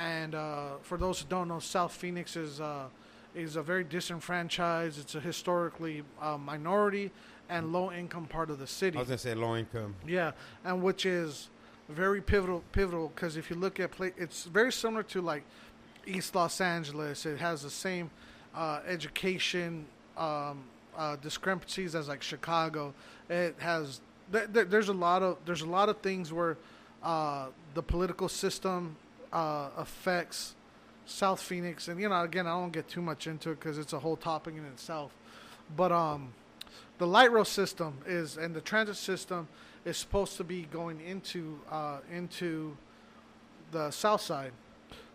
and 0.00 0.34
uh, 0.34 0.78
for 0.82 0.96
those 0.96 1.20
who 1.20 1.26
don't 1.28 1.48
know, 1.48 1.58
South 1.58 1.92
Phoenix 1.92 2.34
is 2.34 2.60
uh, 2.60 2.86
is 3.34 3.56
a 3.56 3.62
very 3.62 3.84
disenfranchised. 3.84 4.98
It's 4.98 5.14
a 5.14 5.20
historically 5.20 6.02
uh, 6.20 6.38
minority 6.38 7.10
and 7.50 7.72
low 7.72 7.92
income 7.92 8.26
part 8.26 8.50
of 8.50 8.58
the 8.58 8.66
city. 8.66 8.96
I 8.96 9.00
was 9.00 9.08
gonna 9.08 9.18
say 9.18 9.34
low 9.34 9.56
income. 9.56 9.94
Yeah, 10.06 10.32
and 10.64 10.82
which 10.82 11.04
is 11.04 11.50
very 11.88 12.22
pivotal. 12.22 12.64
Pivotal 12.72 13.12
because 13.14 13.36
if 13.36 13.50
you 13.50 13.56
look 13.56 13.78
at 13.78 13.90
play, 13.90 14.12
it's 14.16 14.44
very 14.44 14.72
similar 14.72 15.02
to 15.04 15.20
like 15.20 15.42
East 16.06 16.34
Los 16.34 16.60
Angeles. 16.62 17.26
It 17.26 17.38
has 17.38 17.62
the 17.62 17.70
same 17.70 18.10
uh, 18.54 18.80
education 18.86 19.84
um, 20.16 20.62
uh, 20.96 21.16
discrepancies 21.16 21.94
as 21.94 22.08
like 22.08 22.22
Chicago. 22.22 22.94
It 23.28 23.54
has 23.58 24.00
th- 24.32 24.50
th- 24.54 24.68
there's 24.70 24.88
a 24.88 24.94
lot 24.94 25.22
of 25.22 25.36
there's 25.44 25.62
a 25.62 25.68
lot 25.68 25.90
of 25.90 25.98
things 25.98 26.32
where 26.32 26.56
uh, 27.02 27.48
the 27.74 27.82
political 27.82 28.28
system 28.30 28.96
uh, 29.32 29.70
affects 29.76 30.54
South 31.06 31.40
Phoenix, 31.40 31.88
and 31.88 32.00
you 32.00 32.08
know 32.08 32.22
again 32.22 32.46
I 32.46 32.50
don't 32.50 32.72
get 32.72 32.88
too 32.88 33.02
much 33.02 33.26
into 33.26 33.50
it 33.50 33.60
because 33.60 33.78
it's 33.78 33.92
a 33.92 33.98
whole 33.98 34.16
topic 34.16 34.54
in 34.56 34.64
itself. 34.66 35.12
But 35.76 35.92
um, 35.92 36.32
the 36.98 37.06
light 37.06 37.32
rail 37.32 37.44
system 37.44 37.98
is 38.06 38.36
and 38.36 38.54
the 38.54 38.60
transit 38.60 38.96
system 38.96 39.48
is 39.84 39.96
supposed 39.96 40.36
to 40.36 40.44
be 40.44 40.62
going 40.70 41.00
into 41.00 41.60
uh, 41.70 41.98
into 42.12 42.76
the 43.72 43.90
south 43.90 44.20
side. 44.20 44.52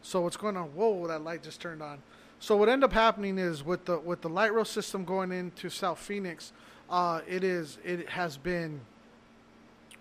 So 0.01 0.21
what's 0.21 0.37
going 0.37 0.57
on? 0.57 0.67
Whoa, 0.67 1.07
that 1.07 1.23
light 1.23 1.43
just 1.43 1.61
turned 1.61 1.81
on. 1.81 1.99
So 2.39 2.55
what 2.57 2.69
ended 2.69 2.85
up 2.85 2.93
happening 2.93 3.37
is 3.37 3.63
with 3.63 3.85
the 3.85 3.99
with 3.99 4.21
the 4.21 4.29
light 4.29 4.53
rail 4.53 4.65
system 4.65 5.05
going 5.05 5.31
into 5.31 5.69
South 5.69 5.99
Phoenix, 5.99 6.53
uh, 6.89 7.21
it 7.27 7.43
is 7.43 7.77
it 7.83 8.09
has 8.09 8.37
been 8.37 8.81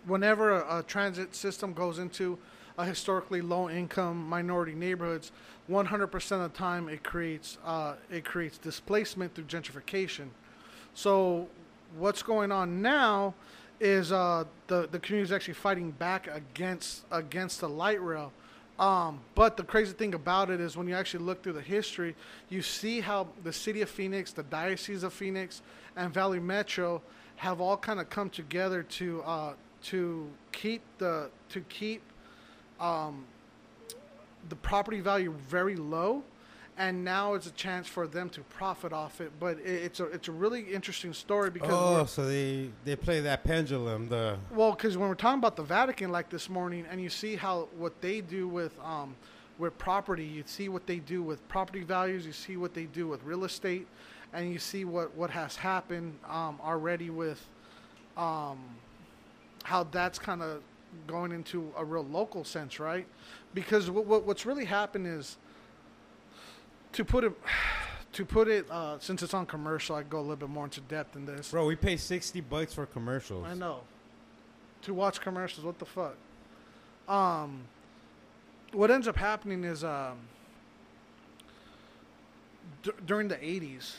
whenever 0.06 0.60
a, 0.60 0.78
a 0.78 0.82
transit 0.82 1.34
system 1.34 1.72
goes 1.72 1.98
into 1.98 2.38
historically 2.82 3.40
low 3.40 3.70
income 3.70 4.28
minority 4.28 4.74
neighborhoods, 4.74 5.30
100% 5.70 6.32
of 6.32 6.52
the 6.52 6.58
time 6.58 6.88
it 6.88 7.04
creates 7.04 7.58
uh, 7.64 7.94
it 8.10 8.24
creates 8.24 8.58
displacement 8.58 9.34
through 9.34 9.44
gentrification. 9.44 10.28
So 10.94 11.48
what's 11.96 12.22
going 12.22 12.50
on 12.50 12.82
now 12.82 13.34
is 13.80 14.12
uh, 14.12 14.44
the 14.66 14.88
the 14.90 14.98
community 14.98 15.28
is 15.28 15.32
actually 15.32 15.54
fighting 15.54 15.92
back 15.92 16.26
against 16.26 17.04
against 17.10 17.60
the 17.60 17.68
light 17.68 18.02
rail. 18.02 18.32
Um, 18.78 19.20
but 19.36 19.56
the 19.56 19.62
crazy 19.62 19.92
thing 19.92 20.14
about 20.14 20.50
it 20.50 20.60
is 20.60 20.76
when 20.76 20.88
you 20.88 20.96
actually 20.96 21.24
look 21.24 21.44
through 21.44 21.52
the 21.52 21.62
history, 21.62 22.16
you 22.48 22.60
see 22.60 23.00
how 23.00 23.28
the 23.44 23.52
city 23.52 23.82
of 23.82 23.88
Phoenix, 23.88 24.32
the 24.32 24.42
diocese 24.42 25.04
of 25.04 25.12
Phoenix, 25.12 25.62
and 25.96 26.12
Valley 26.12 26.40
Metro 26.40 27.00
have 27.36 27.60
all 27.60 27.76
kind 27.76 28.00
of 28.00 28.10
come 28.10 28.30
together 28.30 28.82
to 28.82 29.22
uh, 29.22 29.52
to 29.82 30.28
keep 30.50 30.82
the 30.98 31.30
to 31.50 31.60
keep 31.62 32.02
um, 32.84 33.24
the 34.48 34.56
property 34.56 35.00
value 35.00 35.32
very 35.48 35.76
low, 35.76 36.22
and 36.76 37.04
now 37.04 37.34
it's 37.34 37.46
a 37.46 37.52
chance 37.52 37.86
for 37.86 38.06
them 38.06 38.28
to 38.30 38.40
profit 38.42 38.92
off 38.92 39.20
it. 39.20 39.32
But 39.40 39.58
it, 39.58 39.66
it's 39.66 40.00
a 40.00 40.04
it's 40.06 40.28
a 40.28 40.32
really 40.32 40.60
interesting 40.74 41.12
story 41.14 41.50
because 41.50 41.70
Oh, 41.72 42.04
so 42.04 42.26
they 42.26 42.70
they 42.84 42.96
play 42.96 43.20
that 43.20 43.44
pendulum. 43.44 44.08
The 44.08 44.36
well, 44.50 44.72
because 44.72 44.96
when 44.96 45.08
we're 45.08 45.14
talking 45.14 45.38
about 45.38 45.56
the 45.56 45.62
Vatican, 45.62 46.10
like 46.10 46.28
this 46.28 46.48
morning, 46.48 46.84
and 46.90 47.00
you 47.00 47.08
see 47.08 47.36
how 47.36 47.68
what 47.76 48.00
they 48.00 48.20
do 48.20 48.48
with 48.48 48.78
um, 48.84 49.16
with 49.58 49.76
property, 49.78 50.24
you 50.24 50.42
see 50.46 50.68
what 50.68 50.86
they 50.86 50.98
do 50.98 51.22
with 51.22 51.46
property 51.48 51.84
values, 51.84 52.26
you 52.26 52.32
see 52.32 52.56
what 52.56 52.74
they 52.74 52.84
do 52.84 53.08
with 53.08 53.22
real 53.24 53.44
estate, 53.44 53.86
and 54.32 54.52
you 54.52 54.58
see 54.58 54.84
what 54.84 55.14
what 55.16 55.30
has 55.30 55.56
happened 55.56 56.18
um, 56.28 56.58
already 56.62 57.08
with 57.08 57.40
um, 58.16 58.58
how 59.62 59.84
that's 59.84 60.18
kind 60.18 60.42
of 60.42 60.60
going 61.06 61.32
into 61.32 61.72
a 61.76 61.84
real 61.84 62.04
local 62.04 62.44
sense, 62.44 62.78
right? 62.80 63.06
Because 63.52 63.90
what, 63.90 64.06
what 64.06 64.24
what's 64.24 64.46
really 64.46 64.64
happened 64.64 65.06
is 65.06 65.36
to 66.92 67.04
put 67.04 67.24
it 67.24 67.32
to 68.12 68.24
put 68.24 68.48
it 68.48 68.66
uh, 68.70 68.98
since 69.00 69.22
it's 69.22 69.34
on 69.34 69.46
commercial, 69.46 69.96
I 69.96 70.02
go 70.02 70.18
a 70.18 70.20
little 70.20 70.36
bit 70.36 70.48
more 70.48 70.64
into 70.64 70.80
depth 70.82 71.16
in 71.16 71.26
this. 71.26 71.50
bro, 71.50 71.66
we 71.66 71.76
pay 71.76 71.96
sixty 71.96 72.40
bucks 72.40 72.72
for 72.74 72.86
commercials. 72.86 73.44
I 73.46 73.54
know. 73.54 73.80
To 74.82 74.94
watch 74.94 75.20
commercials, 75.20 75.64
what 75.64 75.78
the 75.78 75.86
fuck? 75.86 76.14
Um, 77.08 77.62
what 78.72 78.90
ends 78.90 79.08
up 79.08 79.16
happening 79.16 79.64
is 79.64 79.82
um, 79.82 80.18
d- 82.82 82.92
during 83.06 83.28
the 83.28 83.36
'80s, 83.36 83.94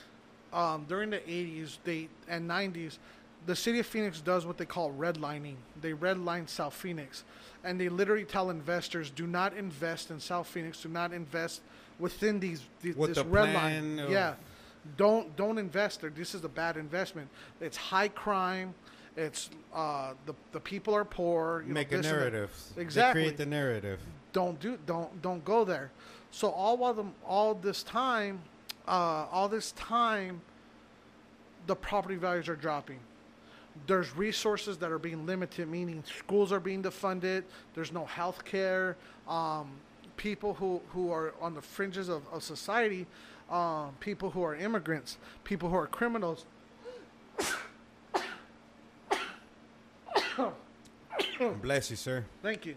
um, 0.53 0.85
during 0.87 1.09
the 1.09 1.19
'80s, 1.19 1.77
they 1.83 2.07
and 2.27 2.49
'90s, 2.49 2.97
the 3.45 3.55
city 3.55 3.79
of 3.79 3.85
Phoenix 3.85 4.21
does 4.21 4.45
what 4.45 4.57
they 4.57 4.65
call 4.65 4.91
redlining. 4.91 5.55
They 5.81 5.93
redline 5.93 6.49
South 6.49 6.73
Phoenix, 6.73 7.23
and 7.63 7.79
they 7.79 7.89
literally 7.89 8.25
tell 8.25 8.49
investors, 8.49 9.09
"Do 9.09 9.27
not 9.27 9.55
invest 9.55 10.09
in 10.11 10.19
South 10.19 10.47
Phoenix. 10.47 10.81
Do 10.81 10.89
not 10.89 11.13
invest 11.13 11.61
within 11.99 12.39
these, 12.39 12.61
this 12.81 12.95
the 12.95 13.23
red 13.25 13.53
line. 13.53 13.99
of- 13.99 14.09
Yeah, 14.09 14.35
don't 14.97 15.35
don't 15.35 15.57
invest 15.57 16.01
there. 16.01 16.09
This 16.09 16.33
is 16.35 16.43
a 16.43 16.49
bad 16.49 16.77
investment. 16.77 17.29
It's 17.61 17.77
high 17.77 18.07
crime. 18.09 18.73
It's 19.17 19.49
uh, 19.73 20.13
the 20.25 20.33
the 20.51 20.59
people 20.59 20.93
are 20.95 21.05
poor. 21.05 21.61
You 21.61 21.69
know, 21.69 21.73
Make 21.75 21.91
a 21.91 21.95
and 21.95 22.03
that. 22.03 22.11
narrative. 22.11 22.51
They 22.75 22.81
Exactly. 22.81 23.21
create 23.23 23.37
the 23.37 23.45
narrative. 23.45 23.99
Don't 24.33 24.59
do 24.59 24.77
don't 24.85 25.21
don't 25.21 25.45
go 25.45 25.63
there. 25.63 25.91
So 26.31 26.49
all 26.49 26.75
while 26.77 26.93
the, 26.93 27.05
all 27.25 27.53
this 27.55 27.81
time, 27.81 28.41
uh, 28.87 29.25
all 29.31 29.47
this 29.47 29.71
time, 29.71 30.41
the 31.67 31.75
property 31.75 32.15
values 32.15 32.49
are 32.49 32.57
dropping. 32.57 32.99
There's 33.87 34.15
resources 34.15 34.77
that 34.77 34.91
are 34.91 34.99
being 34.99 35.25
limited, 35.25 35.67
meaning 35.69 36.03
schools 36.05 36.51
are 36.51 36.59
being 36.59 36.81
defunded. 36.81 37.43
There's 37.73 37.91
no 37.91 38.05
health 38.05 38.45
care. 38.45 38.95
Um, 39.27 39.71
people 40.17 40.53
who, 40.53 40.81
who 40.91 41.11
are 41.11 41.33
on 41.41 41.53
the 41.53 41.61
fringes 41.61 42.09
of, 42.09 42.23
of 42.31 42.41
society, 42.41 43.05
um, 43.49 43.95
people 43.99 44.29
who 44.31 44.43
are 44.43 44.55
immigrants, 44.55 45.17
people 45.43 45.69
who 45.69 45.75
are 45.75 45.87
criminals, 45.87 46.45
Bless 51.61 51.89
you, 51.89 51.95
sir. 51.95 52.25
Thank 52.41 52.65
you. 52.65 52.75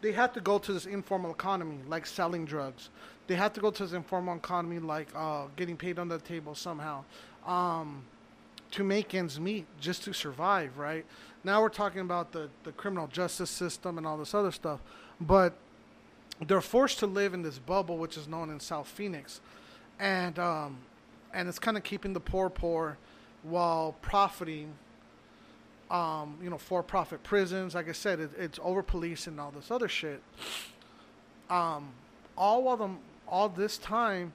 They 0.00 0.12
have 0.12 0.32
to 0.32 0.40
go 0.40 0.58
to 0.58 0.72
this 0.72 0.86
informal 0.86 1.30
economy, 1.30 1.78
like 1.86 2.06
selling 2.06 2.46
drugs. 2.46 2.88
They 3.26 3.34
have 3.34 3.52
to 3.54 3.60
go 3.60 3.70
to 3.70 3.82
this 3.82 3.92
informal 3.92 4.36
economy, 4.36 4.78
like 4.78 5.08
uh, 5.14 5.44
getting 5.56 5.76
paid 5.76 5.98
on 5.98 6.08
the 6.08 6.18
table 6.18 6.54
somehow, 6.54 7.04
um, 7.46 8.02
to 8.72 8.84
make 8.84 9.14
ends 9.14 9.40
meet, 9.40 9.66
just 9.80 10.04
to 10.04 10.12
survive. 10.12 10.78
Right 10.78 11.04
now, 11.44 11.60
we're 11.60 11.68
talking 11.68 12.00
about 12.00 12.32
the 12.32 12.48
the 12.64 12.72
criminal 12.72 13.06
justice 13.06 13.50
system 13.50 13.98
and 13.98 14.06
all 14.06 14.16
this 14.16 14.34
other 14.34 14.52
stuff, 14.52 14.80
but 15.20 15.54
they're 16.46 16.60
forced 16.60 16.98
to 17.00 17.06
live 17.06 17.34
in 17.34 17.42
this 17.42 17.58
bubble, 17.58 17.98
which 17.98 18.16
is 18.16 18.26
known 18.26 18.50
in 18.50 18.60
South 18.60 18.88
Phoenix, 18.88 19.40
and 19.98 20.38
um, 20.38 20.78
and 21.34 21.48
it's 21.48 21.58
kind 21.58 21.76
of 21.76 21.82
keeping 21.82 22.12
the 22.12 22.20
poor 22.20 22.50
poor, 22.50 22.96
while 23.42 23.94
profiting 24.02 24.74
um, 25.90 26.38
you 26.42 26.48
know, 26.48 26.58
for-profit 26.58 27.22
prisons. 27.22 27.74
Like 27.74 27.88
I 27.88 27.92
said, 27.92 28.20
it, 28.20 28.30
it's 28.38 28.58
over 28.62 28.82
police 28.82 29.26
and 29.26 29.40
all 29.40 29.50
this 29.50 29.70
other 29.70 29.88
shit. 29.88 30.22
Um, 31.48 31.88
all 32.36 32.62
while 32.62 32.78
them, 32.78 32.98
all 33.26 33.48
this 33.48 33.76
time, 33.76 34.32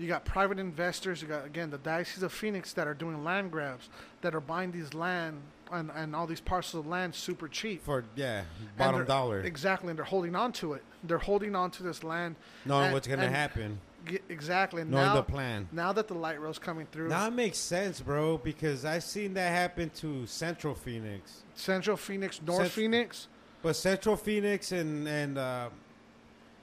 you 0.00 0.08
got 0.08 0.24
private 0.24 0.58
investors. 0.58 1.20
You 1.20 1.28
got 1.28 1.44
again 1.44 1.70
the 1.70 1.78
diocese 1.78 2.22
of 2.22 2.32
Phoenix 2.32 2.72
that 2.72 2.88
are 2.88 2.94
doing 2.94 3.22
land 3.22 3.52
grabs, 3.52 3.88
that 4.22 4.34
are 4.34 4.40
buying 4.40 4.72
these 4.72 4.94
land 4.94 5.42
and, 5.70 5.90
and 5.94 6.16
all 6.16 6.26
these 6.26 6.40
parcels 6.40 6.84
of 6.84 6.90
land 6.90 7.14
super 7.14 7.48
cheap. 7.48 7.84
For 7.84 8.04
yeah, 8.16 8.44
bottom 8.78 9.04
dollar. 9.04 9.40
Exactly, 9.40 9.90
and 9.90 9.98
they're 9.98 10.04
holding 10.06 10.34
on 10.34 10.52
to 10.54 10.72
it. 10.72 10.82
They're 11.04 11.18
holding 11.18 11.54
on 11.54 11.70
to 11.72 11.82
this 11.82 12.02
land. 12.02 12.36
Knowing 12.64 12.86
and- 12.86 12.94
what's 12.94 13.06
gonna 13.06 13.28
happen. 13.28 13.80
Ge- 14.06 14.22
exactly. 14.30 14.82
Knowing 14.82 15.04
now, 15.04 15.14
the 15.16 15.22
plan. 15.22 15.68
now 15.72 15.92
that 15.92 16.08
the 16.08 16.14
light 16.14 16.40
rail's 16.40 16.58
coming 16.58 16.86
through, 16.90 17.08
Now 17.08 17.26
it 17.26 17.34
makes 17.34 17.58
sense, 17.58 18.00
bro, 18.00 18.38
because 18.38 18.86
I've 18.86 19.04
seen 19.04 19.34
that 19.34 19.50
happen 19.50 19.90
to 19.96 20.26
Central 20.26 20.74
Phoenix. 20.74 21.42
Central 21.54 21.98
Phoenix, 21.98 22.40
North 22.40 22.62
Cent- 22.62 22.72
Phoenix, 22.72 23.28
But 23.60 23.76
Central 23.76 24.16
Phoenix 24.16 24.72
and 24.72 25.06
and 25.06 25.36
uh, 25.36 25.68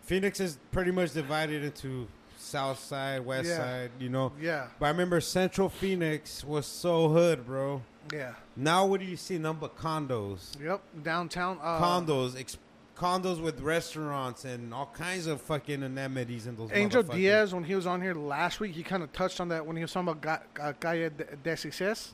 Phoenix 0.01 0.39
is 0.39 0.57
pretty 0.71 0.89
much 0.89 1.13
divided 1.13 1.63
into 1.63 2.07
South 2.47 2.79
Side, 2.79 3.25
West 3.25 3.49
Yeah. 3.49 3.57
Side, 3.57 3.91
you 3.99 4.09
know. 4.09 4.31
yeah, 4.41 4.67
But 4.79 4.87
I 4.87 4.89
remember 4.89 5.19
Central 5.21 5.69
Phoenix 5.69 6.43
was 6.43 6.65
so 6.65 7.09
hood, 7.09 7.45
bro. 7.45 7.81
yeah, 8.13 8.33
Now 8.55 8.85
what 8.85 8.99
do 9.01 9.05
you 9.05 9.17
see? 9.17 9.37
But 9.37 9.77
condos, 9.77 10.59
yep. 10.63 10.81
Downtown, 11.03 11.59
uh, 11.61 11.79
condos, 11.79 12.39
ex- 12.39 12.57
condos 12.97 13.41
with 13.41 13.59
restaurants 13.61 14.43
and 14.45 14.73
all 14.73 14.89
kinds 14.93 15.27
of 15.27 15.39
fucking 15.41 15.83
amenities 15.83 16.47
in 16.47 16.55
those. 16.55 16.69
Angel. 16.73 17.03
Diaz, 17.03 17.53
when 17.53 17.63
he 17.63 17.75
was 17.75 17.85
on 17.85 18.01
here 18.01 18.13
last 18.15 18.59
week, 18.59 18.73
he 18.73 18.81
kind 18.83 19.03
of 19.03 19.11
touched 19.13 19.39
on 19.39 19.49
that 19.49 19.65
when 19.65 19.75
he 19.75 19.83
was 19.83 19.91
talking 19.91 20.09
about 20.09 20.21
Ga- 20.57 20.63
uh, 20.63 20.73
Gaia 20.79 21.09
de 21.11 21.25
Decises, 21.43 22.13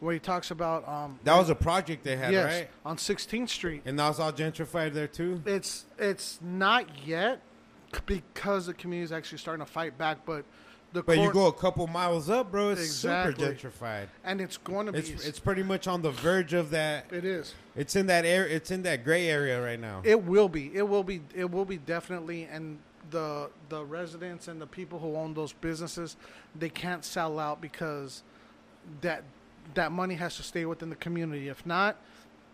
where 0.00 0.14
he 0.14 0.18
talks 0.20 0.50
about 0.50 0.86
um, 0.88 1.18
That 1.24 1.36
was 1.36 1.50
a 1.50 1.54
project 1.54 2.04
they 2.04 2.16
had, 2.16 2.32
yes, 2.32 2.52
right? 2.52 2.70
on 2.86 2.96
16th 2.96 3.48
Street. 3.50 3.82
And 3.84 3.96
now 3.96 4.10
it's 4.10 4.18
all 4.20 4.32
gentrified 4.32 4.92
there 4.94 5.08
too. 5.08 5.42
It's 5.44 5.84
it's 5.98 6.38
not 6.42 6.86
yet 7.06 7.40
because 8.06 8.66
the 8.66 8.74
community 8.74 9.04
is 9.04 9.12
actually 9.12 9.38
starting 9.38 9.64
to 9.64 9.70
fight 9.70 9.96
back, 9.98 10.18
but 10.26 10.44
the 10.92 11.02
But 11.02 11.18
you 11.18 11.32
go 11.32 11.46
a 11.48 11.52
couple 11.52 11.86
miles 11.88 12.30
up, 12.30 12.52
bro. 12.52 12.70
It's 12.70 12.80
Exactly. 12.82 13.34
super 13.44 13.54
gentrified. 13.68 14.06
and 14.22 14.40
it's 14.40 14.56
going 14.56 14.86
to 14.86 14.92
be. 14.92 14.98
It's 15.00 15.26
it's 15.26 15.40
pretty 15.40 15.64
much 15.64 15.88
on 15.88 16.02
the 16.02 16.12
verge 16.12 16.52
of 16.52 16.70
that. 16.70 17.12
it 17.12 17.24
is. 17.24 17.54
It's 17.74 17.96
in 17.96 18.06
that 18.06 18.24
area. 18.24 18.54
It's 18.54 18.70
in 18.70 18.82
that 18.84 19.02
gray 19.04 19.28
area 19.28 19.60
right 19.60 19.80
now. 19.80 20.02
It 20.04 20.22
will 20.22 20.48
be. 20.48 20.70
It 20.74 20.88
will 20.88 21.02
be. 21.02 21.22
It 21.34 21.50
will 21.50 21.64
be 21.64 21.78
definitely. 21.78 22.44
And 22.44 22.78
the 23.10 23.50
the 23.68 23.84
residents 23.84 24.46
and 24.46 24.60
the 24.60 24.68
people 24.68 25.00
who 25.00 25.16
own 25.16 25.34
those 25.34 25.52
businesses, 25.52 26.16
they 26.54 26.68
can't 26.70 27.04
sell 27.04 27.40
out 27.40 27.60
because 27.60 28.22
that 29.00 29.24
that 29.74 29.90
money 29.90 30.14
has 30.14 30.36
to 30.36 30.42
stay 30.44 30.64
within 30.64 30.90
the 30.90 30.96
community. 30.96 31.48
If 31.48 31.66
not, 31.66 31.96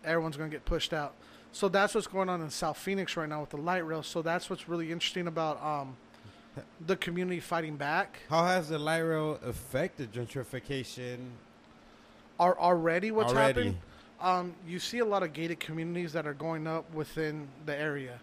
everyone's 0.03 0.35
going 0.37 0.49
to 0.49 0.55
get 0.55 0.65
pushed 0.65 0.93
out. 0.93 1.13
So 1.51 1.67
that's 1.67 1.93
what's 1.93 2.07
going 2.07 2.29
on 2.29 2.41
in 2.41 2.49
South 2.49 2.77
Phoenix 2.77 3.17
right 3.17 3.27
now 3.27 3.41
with 3.41 3.49
the 3.49 3.57
light 3.57 3.85
rail. 3.85 4.03
So 4.03 4.21
that's 4.21 4.49
what's 4.49 4.69
really 4.69 4.91
interesting 4.91 5.27
about 5.27 5.61
um, 5.63 5.97
the 6.85 6.95
community 6.95 7.39
fighting 7.39 7.75
back. 7.75 8.19
How 8.29 8.45
has 8.45 8.69
the 8.69 8.79
light 8.79 8.99
rail 8.99 9.39
affected 9.45 10.11
gentrification 10.13 11.17
Are 12.39 12.57
already 12.57 13.11
what's 13.11 13.33
already? 13.33 13.47
happening. 13.47 13.81
Um, 14.21 14.53
you 14.67 14.79
see 14.79 14.99
a 14.99 15.05
lot 15.05 15.23
of 15.23 15.33
gated 15.33 15.59
communities 15.59 16.13
that 16.13 16.27
are 16.27 16.33
going 16.33 16.67
up 16.67 16.93
within 16.93 17.47
the 17.65 17.75
area. 17.75 18.19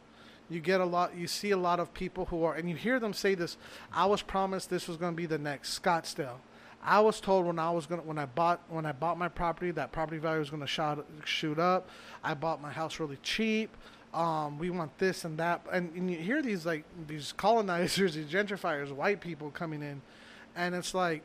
You 0.48 0.60
get 0.60 0.80
a 0.80 0.84
lot. 0.84 1.14
You 1.14 1.26
see 1.26 1.50
a 1.50 1.56
lot 1.56 1.80
of 1.80 1.92
people 1.92 2.24
who 2.26 2.44
are, 2.44 2.54
and 2.54 2.70
you 2.70 2.76
hear 2.76 2.98
them 2.98 3.12
say 3.12 3.34
this. 3.34 3.58
I 3.92 4.06
was 4.06 4.22
promised 4.22 4.70
this 4.70 4.88
was 4.88 4.96
going 4.96 5.12
to 5.12 5.16
be 5.16 5.26
the 5.26 5.38
next 5.38 5.82
Scottsdale. 5.82 6.36
I 6.88 7.00
was 7.00 7.20
told 7.20 7.44
when 7.44 7.58
I 7.58 7.70
was 7.70 7.84
gonna 7.84 8.00
when 8.00 8.16
I 8.16 8.24
bought 8.24 8.62
when 8.70 8.86
I 8.86 8.92
bought 8.92 9.18
my 9.18 9.28
property 9.28 9.70
that 9.72 9.92
property 9.92 10.16
value 10.16 10.38
was 10.38 10.48
going 10.48 10.62
to 10.62 10.66
shot 10.66 11.04
shoot 11.26 11.58
up. 11.58 11.90
I 12.24 12.32
bought 12.32 12.62
my 12.62 12.72
house 12.72 12.98
really 12.98 13.18
cheap. 13.22 13.76
Um, 14.14 14.58
we 14.58 14.70
want 14.70 14.96
this 14.96 15.26
and 15.26 15.36
that, 15.36 15.60
and, 15.70 15.94
and 15.94 16.10
you 16.10 16.16
hear 16.16 16.40
these 16.40 16.64
like 16.64 16.84
these 17.06 17.34
colonizers, 17.36 18.14
these 18.14 18.32
gentrifiers, 18.32 18.90
white 18.90 19.20
people 19.20 19.50
coming 19.50 19.82
in, 19.82 20.00
and 20.56 20.74
it's 20.74 20.94
like 20.94 21.22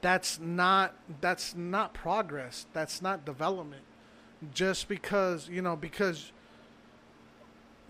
that's 0.00 0.40
not 0.40 0.94
that's 1.20 1.54
not 1.54 1.92
progress 1.92 2.66
that's 2.72 3.02
not 3.02 3.24
development 3.24 3.82
just 4.54 4.88
because 4.88 5.48
you 5.48 5.60
know 5.60 5.76
because 5.76 6.32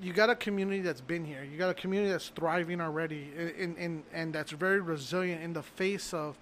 you 0.00 0.12
got 0.12 0.30
a 0.30 0.34
community 0.36 0.80
that's 0.80 1.00
been 1.00 1.24
here 1.24 1.42
you 1.44 1.58
got 1.58 1.70
a 1.70 1.74
community 1.74 2.10
that's 2.10 2.28
thriving 2.28 2.80
already 2.80 3.30
in, 3.58 3.74
in 3.76 4.02
and 4.12 4.32
that's 4.32 4.52
very 4.52 4.80
resilient 4.80 5.42
in 5.42 5.52
the 5.52 5.62
face 5.62 6.14
of 6.14 6.36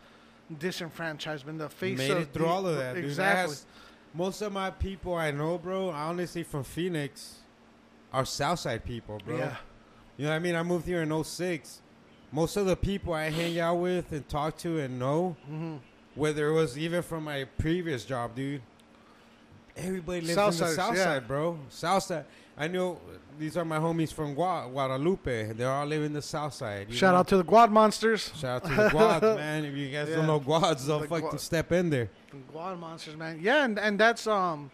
disenfranchisement 0.61 1.59
the 1.59 1.68
face 1.68 1.98
Made 1.98 2.11
of 2.11 2.18
it 2.18 2.32
through 2.32 2.44
the- 2.44 2.50
all 2.50 2.66
of 2.66 2.76
that. 2.76 2.96
Exactly 2.96 3.54
has- 3.54 3.66
most 4.14 4.41
of 4.41 4.50
my 4.53 4.70
people 4.70 5.14
I 5.14 5.30
know, 5.30 5.58
bro, 5.58 5.91
honestly 5.91 6.42
from 6.42 6.64
Phoenix, 6.64 7.41
are 8.12 8.24
Southside 8.24 8.83
people, 8.84 9.20
bro. 9.24 9.37
yeah 9.37 9.57
You 10.16 10.24
know 10.24 10.30
what 10.30 10.37
I 10.37 10.38
mean? 10.38 10.54
I 10.54 10.62
moved 10.62 10.87
here 10.87 11.03
in 11.03 11.11
06. 11.24 11.83
Most 12.33 12.57
of 12.57 12.64
the 12.66 12.76
people 12.76 13.12
I 13.12 13.28
hang 13.30 13.58
out 13.61 13.76
with 13.76 14.12
and 14.12 14.26
talk 14.28 14.57
to 14.58 14.78
and 14.80 14.99
know, 14.99 15.37
hmm 15.46 15.76
whether 16.14 16.49
it 16.49 16.53
was 16.54 16.78
even 16.78 17.03
from 17.03 17.24
my 17.24 17.45
previous 17.58 18.07
job, 18.07 18.34
dude, 18.34 18.62
everybody 19.76 20.22
lives 20.22 20.30
in 20.30 20.37
the 20.37 20.42
Southsiders, 20.50 20.74
South 20.76 20.96
yeah. 20.96 21.04
Side, 21.04 21.28
bro. 21.28 21.58
South 21.68 22.03
Side. 22.04 22.24
I 22.58 22.68
know 22.68 22.99
these 23.38 23.57
are 23.57 23.64
my 23.64 23.78
homies 23.78 24.12
from 24.12 24.34
Gua- 24.34 24.68
Guadalupe. 24.70 25.53
They 25.53 25.64
all 25.64 25.84
live 25.84 26.03
in 26.03 26.12
the 26.14 26.22
South 26.22 26.54
Side. 26.54 26.92
shout 26.92 27.12
know? 27.14 27.20
out 27.20 27.28
to 27.28 27.37
the 27.37 27.45
Guad 27.45 27.70
monsters 27.70 28.33
Shout 28.37 28.64
out 28.64 28.68
to 28.70 28.74
the 28.74 28.88
Guads, 28.88 29.22
man. 29.37 29.64
If 29.64 29.74
you 29.76 29.91
guys 29.91 30.08
Yeah. 30.08 30.16
don't 30.16 30.26
know 30.26 30.41
Guads, 30.41 30.87
they'll 30.87 31.00
The 31.00 31.08
fucking 31.08 31.28
Gua- 31.30 31.38
step 31.38 31.70
in 31.72 31.91
there. 31.91 32.08
The 32.30 32.37
Guad 32.53 32.78
monsters, 32.78 33.16
man. 33.16 33.38
Yeah, 33.42 33.64
and, 33.64 33.78
and 33.78 33.99
that's 34.00 34.26
um, 34.26 34.70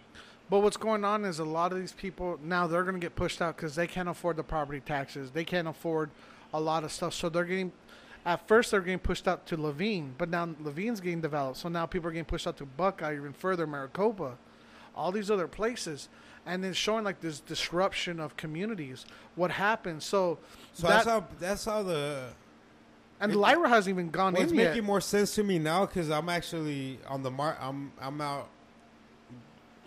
but 0.48 0.60
what's 0.60 0.76
going 0.76 1.04
on 1.04 1.24
is 1.24 1.38
a 1.40 1.44
lot 1.44 1.72
of 1.72 1.78
these 1.78 1.92
people 1.92 2.38
now 2.42 2.66
they're 2.68 2.84
gonna 2.84 2.98
get 2.98 3.16
pushed 3.16 3.42
out 3.42 3.56
because 3.56 3.74
they 3.74 3.86
can't 3.88 4.08
afford 4.08 4.36
the 4.36 4.44
property 4.44 4.80
taxes. 4.80 5.30
They 5.32 5.44
can't 5.44 5.66
afford 5.66 6.10
a 6.54 6.60
lot 6.60 6.84
of 6.84 6.92
stuff, 6.92 7.14
so 7.14 7.28
they're 7.28 7.44
getting. 7.44 7.72
At 8.24 8.46
first, 8.46 8.70
they're 8.70 8.80
getting 8.80 9.00
pushed 9.00 9.26
out 9.26 9.46
to 9.46 9.56
Laveen, 9.56 10.10
but 10.16 10.28
now 10.28 10.46
Laveen's 10.46 11.00
getting 11.00 11.20
developed. 11.20 11.58
So 11.58 11.68
now 11.68 11.86
people 11.86 12.08
are 12.08 12.12
getting 12.12 12.24
pushed 12.24 12.46
out 12.46 12.56
to 12.58 12.64
Buckeye, 12.66 13.16
even 13.16 13.32
further, 13.32 13.66
Maricopa, 13.66 14.36
all 14.94 15.10
these 15.10 15.28
other 15.28 15.48
places, 15.48 16.08
and 16.46 16.62
then 16.62 16.72
showing 16.72 17.04
like 17.04 17.20
this 17.20 17.40
disruption 17.40 18.18
of 18.20 18.36
communities. 18.36 19.04
What 19.36 19.50
happens? 19.52 20.04
So, 20.04 20.38
So 20.72 20.86
that, 20.88 20.94
that's 20.94 21.06
how 21.06 21.24
that's 21.38 21.64
how 21.64 21.82
the 21.82 22.28
and 23.20 23.32
it- 23.32 23.36
Lyra 23.38 23.68
hasn't 23.68 23.94
even 23.94 24.10
gone 24.10 24.32
well, 24.34 24.42
it's 24.42 24.52
in 24.52 24.58
yet. 24.58 24.70
making 24.70 24.84
more 24.84 25.00
sense 25.00 25.34
to 25.36 25.44
me 25.44 25.58
now 25.58 25.86
because 25.86 26.10
I'm 26.10 26.28
actually 26.28 26.98
on 27.08 27.22
the 27.22 27.30
mark. 27.30 27.56
I'm 27.60 27.92
I'm 28.00 28.20
out 28.20 28.48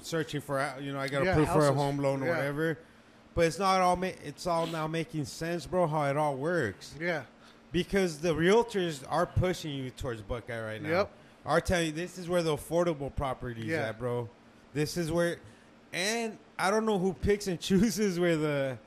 searching 0.02 0.41
for 0.41 0.60
uh, 0.60 0.77
you 0.80 0.94
know 0.94 0.99
I 0.99 1.07
got 1.07 1.23
Yeah, 1.23 1.32
approved 1.32 1.52
for 1.52 1.68
a 1.68 1.73
home 1.73 1.98
loan 1.98 2.22
or 2.23 2.27
Yeah. 2.27 2.38
whatever. 2.38 2.77
But 3.34 3.48
it's 3.48 3.60
not 3.60 3.82
all. 3.82 3.98
Ma- 3.98 4.11
it's 4.23 4.48
all 4.48 4.65
now 4.68 4.88
making 4.88 5.26
sense, 5.26 5.65
bro. 5.65 5.88
How 5.88 6.03
it 6.06 6.15
all 6.15 6.36
works 6.38 6.95
yeah, 7.02 7.23
because 7.73 8.19
the 8.19 8.34
realtors 8.34 9.03
are 9.10 9.26
pushing 9.26 9.73
you 9.73 9.90
towards 9.90 10.22
Buckeye 10.22 10.61
right 10.64 10.82
now. 10.82 10.90
Yep. 10.90 11.11
Are 11.45 11.60
telling 11.61 11.88
you 11.88 11.91
this 11.91 12.18
is 12.18 12.30
where 12.30 12.41
the 12.41 12.56
affordable 12.56 13.14
properties 13.14 13.65
Yeah. 13.65 13.90
at, 13.90 13.99
bro. 13.99 14.30
This 14.73 14.95
is 14.98 15.11
where, 15.11 15.36
and 15.94 16.38
I 16.57 16.72
don't 16.72 16.86
know 16.86 16.98
who 16.99 17.14
picks 17.14 17.48
and 17.48 17.60
chooses 17.60 18.19
where 18.19 18.38
the 18.38 18.77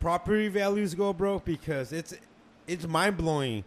property 0.00 0.48
values 0.48 0.94
go, 0.94 1.12
bro, 1.12 1.38
because 1.40 1.92
it's 1.92 2.14
it's 2.66 2.86
mind 2.86 3.16
blowing. 3.16 3.64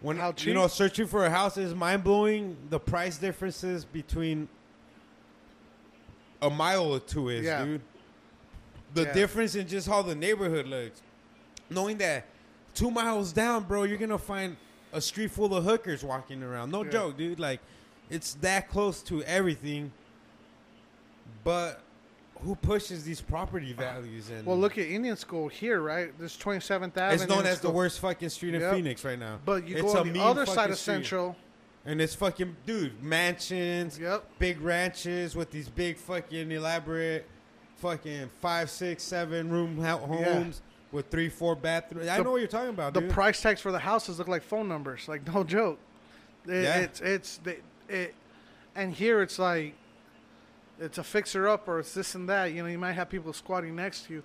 When 0.00 0.18
How 0.18 0.32
cheap? 0.32 0.48
you 0.48 0.54
know 0.54 0.66
searching 0.66 1.06
for 1.06 1.24
a 1.24 1.30
house 1.30 1.56
is 1.56 1.74
mind 1.74 2.04
blowing. 2.04 2.56
The 2.70 2.78
price 2.78 3.16
differences 3.18 3.84
between 3.84 4.48
a 6.42 6.50
mile 6.50 6.84
or 6.92 7.00
two 7.00 7.28
is, 7.30 7.44
Yeah. 7.44 7.64
dude. 7.64 7.80
The 8.94 9.02
Yeah. 9.04 9.12
difference 9.12 9.54
in 9.54 9.66
just 9.66 9.88
how 9.88 10.02
the 10.02 10.14
neighborhood 10.14 10.66
looks, 10.66 11.02
knowing 11.70 11.96
that 11.98 12.26
two 12.74 12.90
miles 12.90 13.32
down, 13.32 13.64
bro, 13.64 13.84
you're 13.84 13.98
gonna 13.98 14.18
find 14.18 14.56
a 14.92 15.00
street 15.00 15.30
full 15.30 15.54
of 15.54 15.64
hookers 15.64 16.04
walking 16.04 16.42
around. 16.42 16.70
No 16.70 16.84
Yeah. 16.84 16.90
joke, 16.90 17.16
dude. 17.16 17.40
Like, 17.40 17.60
it's 18.10 18.34
that 18.34 18.68
close 18.68 19.02
to 19.04 19.22
everything. 19.24 19.92
But 21.42 21.80
who 22.42 22.54
pushes 22.54 23.04
these 23.04 23.20
property 23.20 23.72
values? 23.72 24.30
And 24.30 24.46
Well, 24.46 24.58
look 24.58 24.78
at 24.78 24.86
Indian 24.86 25.16
School 25.16 25.48
here, 25.48 25.80
right? 25.80 26.16
This 26.18 26.36
27th 26.36 26.96
Avenue. 26.96 27.14
it's 27.22 27.28
known 27.28 27.46
as 27.46 27.60
the 27.60 27.70
worst 27.70 28.00
fucking 28.00 28.28
street 28.30 28.54
in 28.54 28.60
Yep. 28.60 28.72
Phoenix 28.74 29.04
right 29.04 29.18
now. 29.18 29.38
But 29.44 29.66
you 29.66 29.76
It's 29.76 29.82
go 29.92 29.98
on 30.00 30.12
the 30.12 30.20
other 30.20 30.46
side 30.46 30.70
of 30.70 30.78
street. 30.78 30.94
Central. 30.94 31.36
And 31.84 32.00
it's 32.00 32.14
fucking 32.16 32.56
dude 32.66 33.00
mansions, 33.02 33.98
Yep. 33.98 34.24
big 34.38 34.60
ranches 34.60 35.36
with 35.36 35.50
these 35.52 35.68
big 35.68 35.96
fucking 35.96 36.50
elaborate, 36.50 37.26
fucking 37.76 38.30
five, 38.40 38.70
six, 38.70 39.02
seven 39.04 39.50
room 39.50 39.78
ho- 39.78 39.98
homes 39.98 40.62
with 40.90 41.08
three, 41.10 41.28
four 41.28 41.54
bathrooms. 41.54 42.08
I 42.08 42.16
The- 42.18 42.24
know 42.24 42.32
what 42.32 42.38
you're 42.38 42.48
talking 42.48 42.70
about, 42.70 42.94
The 42.94 43.02
dude. 43.02 43.10
price 43.10 43.40
tags 43.40 43.60
for 43.60 43.70
the 43.70 43.78
houses 43.80 44.18
look 44.18 44.28
like 44.28 44.42
phone 44.42 44.66
numbers. 44.68 45.06
Like 45.08 45.26
no 45.32 45.44
joke. 45.44 45.78
It, 46.48 46.62
Yeah. 46.64 46.76
It's 46.78 47.00
it's 47.00 47.40
it, 47.88 48.14
and 48.74 48.92
here 48.92 49.22
it's 49.22 49.38
like 49.38 49.74
it's 50.80 50.98
a 50.98 51.04
fixer 51.04 51.48
up 51.48 51.68
or 51.68 51.78
it's 51.80 51.94
this 51.94 52.14
and 52.14 52.28
that. 52.28 52.52
You 52.52 52.62
know, 52.62 52.68
you 52.68 52.78
might 52.78 52.92
have 52.92 53.08
people 53.08 53.32
squatting 53.32 53.74
next 53.76 54.06
to 54.06 54.14
you, 54.14 54.22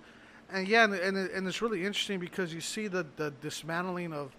and 0.50 0.66
yeah, 0.68 0.84
and 0.84 0.94
and, 0.94 1.16
it, 1.16 1.32
and 1.32 1.46
it's 1.46 1.62
really 1.62 1.84
interesting 1.84 2.18
because 2.20 2.52
you 2.54 2.60
see 2.60 2.88
the 2.88 3.06
the 3.16 3.30
dismantling 3.40 4.12
of 4.12 4.36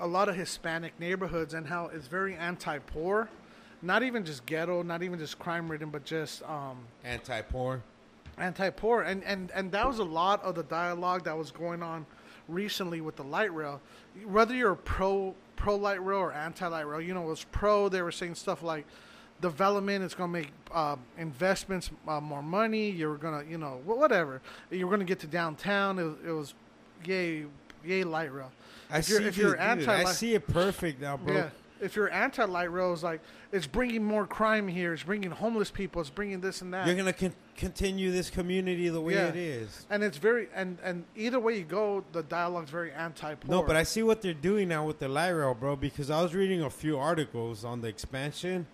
a 0.00 0.06
lot 0.06 0.28
of 0.28 0.36
Hispanic 0.36 0.98
neighborhoods 0.98 1.54
and 1.54 1.66
how 1.66 1.86
it's 1.86 2.06
very 2.08 2.34
anti-poor. 2.34 3.28
Not 3.80 4.02
even 4.02 4.24
just 4.24 4.44
ghetto, 4.46 4.82
not 4.82 5.02
even 5.02 5.18
just 5.18 5.38
crime-ridden, 5.38 5.90
but 5.90 6.04
just 6.04 6.42
um, 6.44 6.78
Anti-poor. 7.04 7.82
anti-poor 8.38 9.02
and, 9.02 9.22
and 9.24 9.50
and 9.52 9.70
that 9.72 9.86
was 9.86 9.98
a 9.98 10.04
lot 10.04 10.42
of 10.42 10.54
the 10.54 10.62
dialogue 10.64 11.24
that 11.24 11.36
was 11.36 11.50
going 11.50 11.82
on 11.82 12.04
recently 12.48 13.00
with 13.00 13.14
the 13.16 13.22
light 13.22 13.54
rail 13.54 13.80
whether 14.26 14.54
you're 14.54 14.74
pro 14.74 15.34
pro 15.56 15.76
light 15.76 16.02
rail 16.04 16.18
or 16.18 16.32
anti 16.32 16.66
light 16.66 16.86
rail 16.86 17.00
you 17.00 17.14
know 17.14 17.22
it 17.22 17.28
was 17.28 17.44
pro 17.52 17.88
they 17.88 18.02
were 18.02 18.10
saying 18.12 18.34
stuff 18.34 18.62
like 18.62 18.84
development 19.40 20.04
is 20.04 20.14
going 20.14 20.32
to 20.32 20.40
make 20.40 20.50
uh, 20.72 20.96
investments 21.18 21.90
uh, 22.08 22.20
more 22.20 22.42
money 22.42 22.88
you're 22.90 23.16
going 23.16 23.44
to 23.44 23.50
you 23.50 23.58
know 23.58 23.80
whatever 23.84 24.40
you're 24.70 24.88
going 24.88 25.00
to 25.00 25.04
get 25.06 25.18
to 25.20 25.26
downtown 25.26 25.98
it 25.98 26.04
was, 26.04 26.14
it 26.26 26.30
was 26.32 26.54
yay 27.04 27.44
yay 27.84 28.04
light 28.04 28.32
rail 28.32 28.50
I 28.90 28.98
If 28.98 29.04
see. 29.06 29.12
you're- 29.14 29.26
if 29.26 29.36
you're 29.36 29.58
anti- 29.58 29.92
I 29.92 30.04
see 30.04 30.34
it 30.34 30.46
perfect 30.46 31.00
now, 31.00 31.16
bro. 31.16 31.34
yeah 31.34 31.48
if 31.80 31.96
you're 31.96 32.10
anti 32.10 32.44
light 32.44 32.72
rail 32.72 32.92
it's 32.94 33.02
like 33.02 33.20
it's 33.52 33.66
bringing 33.66 34.02
more 34.02 34.26
crime 34.26 34.66
here 34.68 34.94
it's 34.94 35.02
bringing 35.02 35.30
homeless 35.30 35.70
people 35.70 36.00
it's 36.00 36.08
bringing 36.08 36.40
this 36.40 36.62
and 36.62 36.72
that 36.72 36.86
You're 36.86 36.96
gonna 36.96 37.12
con- 37.12 37.34
continue 37.56 38.10
this 38.12 38.30
community 38.30 38.88
the 38.88 39.00
way 39.00 39.14
Yeah. 39.14 39.26
it 39.28 39.36
is. 39.36 39.84
and 39.90 40.02
it's 40.02 40.16
very 40.16 40.48
and 40.54 40.78
and 40.82 41.04
either 41.16 41.38
way 41.40 41.58
you 41.58 41.64
go 41.64 42.02
the 42.12 42.22
dialogue's 42.22 42.70
very 42.70 42.92
anti-poor 42.92 43.50
No, 43.50 43.62
but 43.62 43.76
I 43.76 43.82
see 43.82 44.02
what 44.02 44.22
they're 44.22 44.32
doing 44.32 44.68
now 44.68 44.86
with 44.86 44.98
the 45.00 45.08
light 45.08 45.30
rail, 45.30 45.52
bro. 45.54 45.76
Because 45.76 46.10
I 46.10 46.22
was 46.22 46.34
reading 46.34 46.62
a 46.62 46.70
few 46.70 46.96
articles 46.98 47.64
on 47.64 47.80
the 47.82 47.88
expansion, 47.88 48.66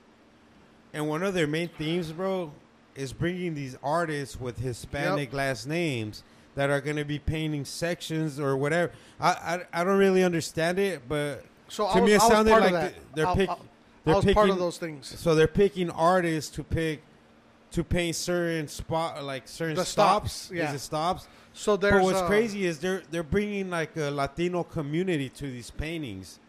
and 0.92 1.08
one 1.08 1.22
of 1.22 1.34
their 1.34 1.46
main 1.46 1.68
themes, 1.68 2.12
bro, 2.12 2.52
is 2.94 3.12
bringing 3.12 3.54
these 3.54 3.76
artists 3.82 4.40
with 4.40 4.58
Hispanic 4.58 5.32
last 5.32 5.66
names 5.66 6.22
that 6.56 6.68
are 6.70 6.80
going 6.80 6.96
to 6.96 7.04
be 7.04 7.18
painting 7.18 7.64
sections 7.64 8.40
or 8.40 8.56
whatever. 8.56 8.92
I, 9.20 9.30
I 9.72 9.80
I 9.80 9.84
don't 9.84 9.98
really 9.98 10.24
understand 10.24 10.78
it, 10.78 11.02
but 11.08 11.44
So 11.68 11.92
To 11.92 12.00
was, 12.00 12.08
me, 12.10 12.16
it 12.16 12.20
sounded 12.22 12.50
like 12.50 12.94
they're 13.14 13.34
pick- 13.34 13.48
I, 13.50 13.56
they're 14.04 14.14
I 14.14 14.18
was 14.18 14.34
part 14.34 14.50
of 14.50 14.58
those 14.58 14.78
things. 14.78 15.06
so 15.18 15.34
they're 15.34 15.46
picking 15.46 15.90
artists 15.90 16.50
to 16.56 16.64
pick 16.64 17.02
to 17.72 17.84
paint 17.84 18.16
certain 18.16 18.66
spot 18.66 19.22
like 19.22 19.46
certain 19.46 19.76
The 19.76 19.84
stops. 19.84 20.32
stops, 20.32 20.52
yeah. 20.56 20.68
Is 20.70 20.74
it 20.74 20.78
stops? 20.80 21.28
So 21.52 21.76
there's 21.76 21.94
but 21.94 22.02
what's 22.02 22.18
uh, 22.18 22.26
crazy 22.26 22.66
is 22.66 22.80
they're 22.80 23.02
they're 23.10 23.22
bringing 23.22 23.70
like 23.70 23.96
a 23.96 24.10
Latino 24.10 24.64
community 24.64 25.28
to 25.28 25.44
these 25.44 25.70
paintings. 25.70 26.40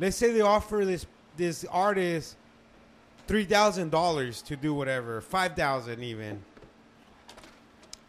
Let's 0.00 0.16
say 0.16 0.32
they 0.32 0.40
offer 0.40 0.84
this 0.84 1.06
this 1.36 1.64
artist 1.70 2.36
three 3.26 3.44
thousand 3.44 3.90
dollars 3.90 4.42
to 4.42 4.56
do 4.56 4.72
whatever, 4.74 5.20
five 5.20 5.54
thousand 5.56 6.02
even. 6.02 6.42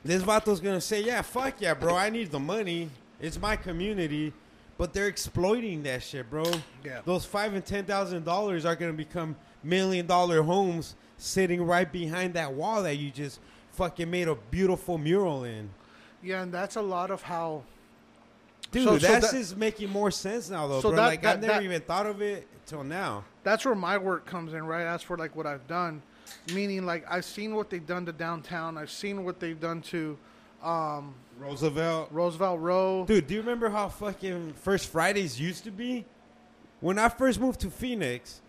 This 0.04 0.22
vato's 0.24 0.60
gonna 0.60 0.82
say, 0.82 1.02
"Yeah, 1.04 1.22
fuck 1.22 1.56
yeah, 1.60 1.74
bro. 1.74 1.96
I 1.96 2.10
need 2.10 2.32
the 2.32 2.40
money. 2.40 2.90
It's 3.20 3.40
my 3.40 3.56
community." 3.56 4.34
But 4.78 4.94
they're 4.94 5.08
exploiting 5.08 5.82
that 5.84 6.04
shit, 6.04 6.30
bro. 6.30 6.44
Yeah. 6.84 7.02
Those 7.04 7.26
five 7.26 7.54
and 7.56 7.66
ten 7.66 7.86
thousand 7.86 8.26
dollars 8.26 8.64
are 8.64 8.76
gonna 8.76 8.94
become 8.94 9.36
million 9.64 10.06
dollar 10.06 10.44
homes 10.44 10.96
sitting 11.18 11.66
right 11.66 11.92
behind 11.92 12.36
that 12.36 12.54
wall 12.54 12.84
that 12.84 12.96
you 12.96 13.10
just 13.10 13.40
fucking 13.74 14.10
made 14.10 14.28
a 14.28 14.36
beautiful 14.36 15.00
mural 15.00 15.44
in. 15.46 15.72
Yeah, 16.22 16.44
and 16.44 16.54
that's 16.54 16.76
a 16.76 16.82
lot 16.82 17.10
of 17.10 17.24
how. 17.24 17.64
Dude, 18.72 18.84
So- 18.84 18.98
so 19.00 19.08
that's 19.08 19.32
that- 19.32 19.38
just 19.38 19.58
making 19.58 19.90
more 19.90 20.12
sense 20.12 20.50
now, 20.50 20.68
though, 20.68 20.82
So 20.82 20.90
bro. 20.90 20.98
that- 20.98 21.08
like 21.08 21.22
that- 21.24 21.36
I've 21.38 21.42
never 21.42 21.62
even 21.64 21.82
thought 21.82 22.06
of 22.06 22.22
it 22.22 22.48
till 22.66 22.84
now. 22.84 23.24
That's 23.48 23.64
where 23.64 23.76
my 23.76 23.98
work 23.98 24.26
comes 24.26 24.52
in, 24.54 24.66
right? 24.66 24.84
As 24.86 25.02
for 25.02 25.16
like 25.18 25.34
what 25.34 25.48
I've 25.48 25.66
done, 25.70 26.02
meaning 26.54 26.86
like 26.86 27.10
I've 27.10 27.24
seen 27.24 27.56
what 27.56 27.70
they've 27.70 27.88
done 27.88 28.06
to 28.06 28.12
downtown. 28.12 28.78
I've 28.78 28.92
seen 28.92 29.24
what 29.24 29.40
they've 29.40 29.58
done 29.58 29.82
to 29.84 30.18
um, 30.62 31.14
Roosevelt, 31.40 32.10
Roosevelt 32.12 32.60
Row. 32.60 33.06
dude. 33.08 33.26
Do 33.26 33.36
you 33.36 33.40
remember 33.40 33.70
how 33.70 33.88
fucking 33.88 34.52
First 34.62 34.90
Fridays 34.90 35.40
used 35.40 35.64
to 35.64 35.72
be? 35.72 36.04
When 36.82 37.00
I 37.00 37.08
first 37.08 37.40
moved 37.40 37.62
to 37.62 37.70
Phoenix, 37.70 38.42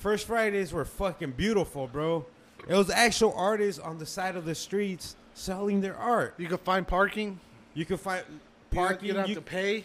First 0.00 0.26
Fridays 0.26 0.72
were 0.72 0.84
fucking 0.84 1.30
beautiful, 1.36 1.86
bro. 1.86 2.26
It 2.66 2.74
was 2.74 2.90
actual 2.90 3.32
artists 3.36 3.80
on 3.80 3.98
the 3.98 4.06
side 4.06 4.34
of 4.34 4.46
the 4.46 4.56
streets 4.56 5.14
selling 5.32 5.80
their 5.80 5.96
art. 5.96 6.34
You 6.38 6.48
could 6.48 6.58
find 6.60 6.84
parking. 6.88 7.38
You 7.74 7.84
could 7.84 8.00
find 8.00 8.24
parking. 8.72 9.06
You 9.06 9.12
don't 9.12 9.20
have 9.20 9.28
You, 9.28 9.36
to 9.36 9.40
pay. 9.42 9.84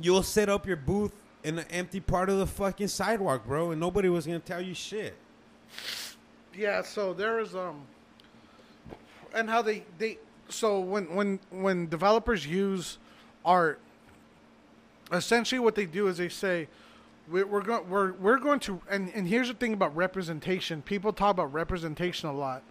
you'll 0.00 0.24
set 0.24 0.48
up 0.48 0.66
your 0.66 0.76
booth 0.76 1.12
in 1.44 1.58
an 1.58 1.66
empty 1.70 2.00
part 2.00 2.30
of 2.30 2.38
the 2.38 2.46
fucking 2.46 2.88
sidewalk, 2.88 3.46
bro, 3.46 3.70
and 3.70 3.80
nobody 3.80 4.08
was 4.08 4.26
gonna 4.26 4.40
tell 4.40 4.60
you 4.60 4.74
shit. 4.74 5.14
Yeah, 6.56 6.82
so 6.82 7.12
there 7.12 7.38
is 7.38 7.54
um 7.54 7.82
and 9.34 9.48
how 9.48 9.62
they 9.62 9.84
they 9.98 10.18
so 10.48 10.80
when 10.80 11.14
when 11.14 11.38
when 11.50 11.88
developers 11.88 12.46
use 12.46 12.98
art 13.44 13.78
essentially 15.12 15.58
what 15.58 15.74
they 15.74 15.86
do 15.86 16.06
is 16.08 16.16
they 16.16 16.28
say 16.28 16.66
we're, 17.28 17.46
we're 17.46 17.62
going 17.62 17.88
we're 17.88 18.12
we're 18.14 18.38
going 18.38 18.60
to 18.60 18.80
and 18.88 19.10
and 19.14 19.28
here's 19.28 19.48
the 19.48 19.54
thing 19.54 19.74
about 19.74 19.94
representation. 19.94 20.82
People 20.82 21.12
talk 21.12 21.32
about 21.32 21.52
representation 21.52 22.28
a 22.28 22.32
lot. 22.32 22.62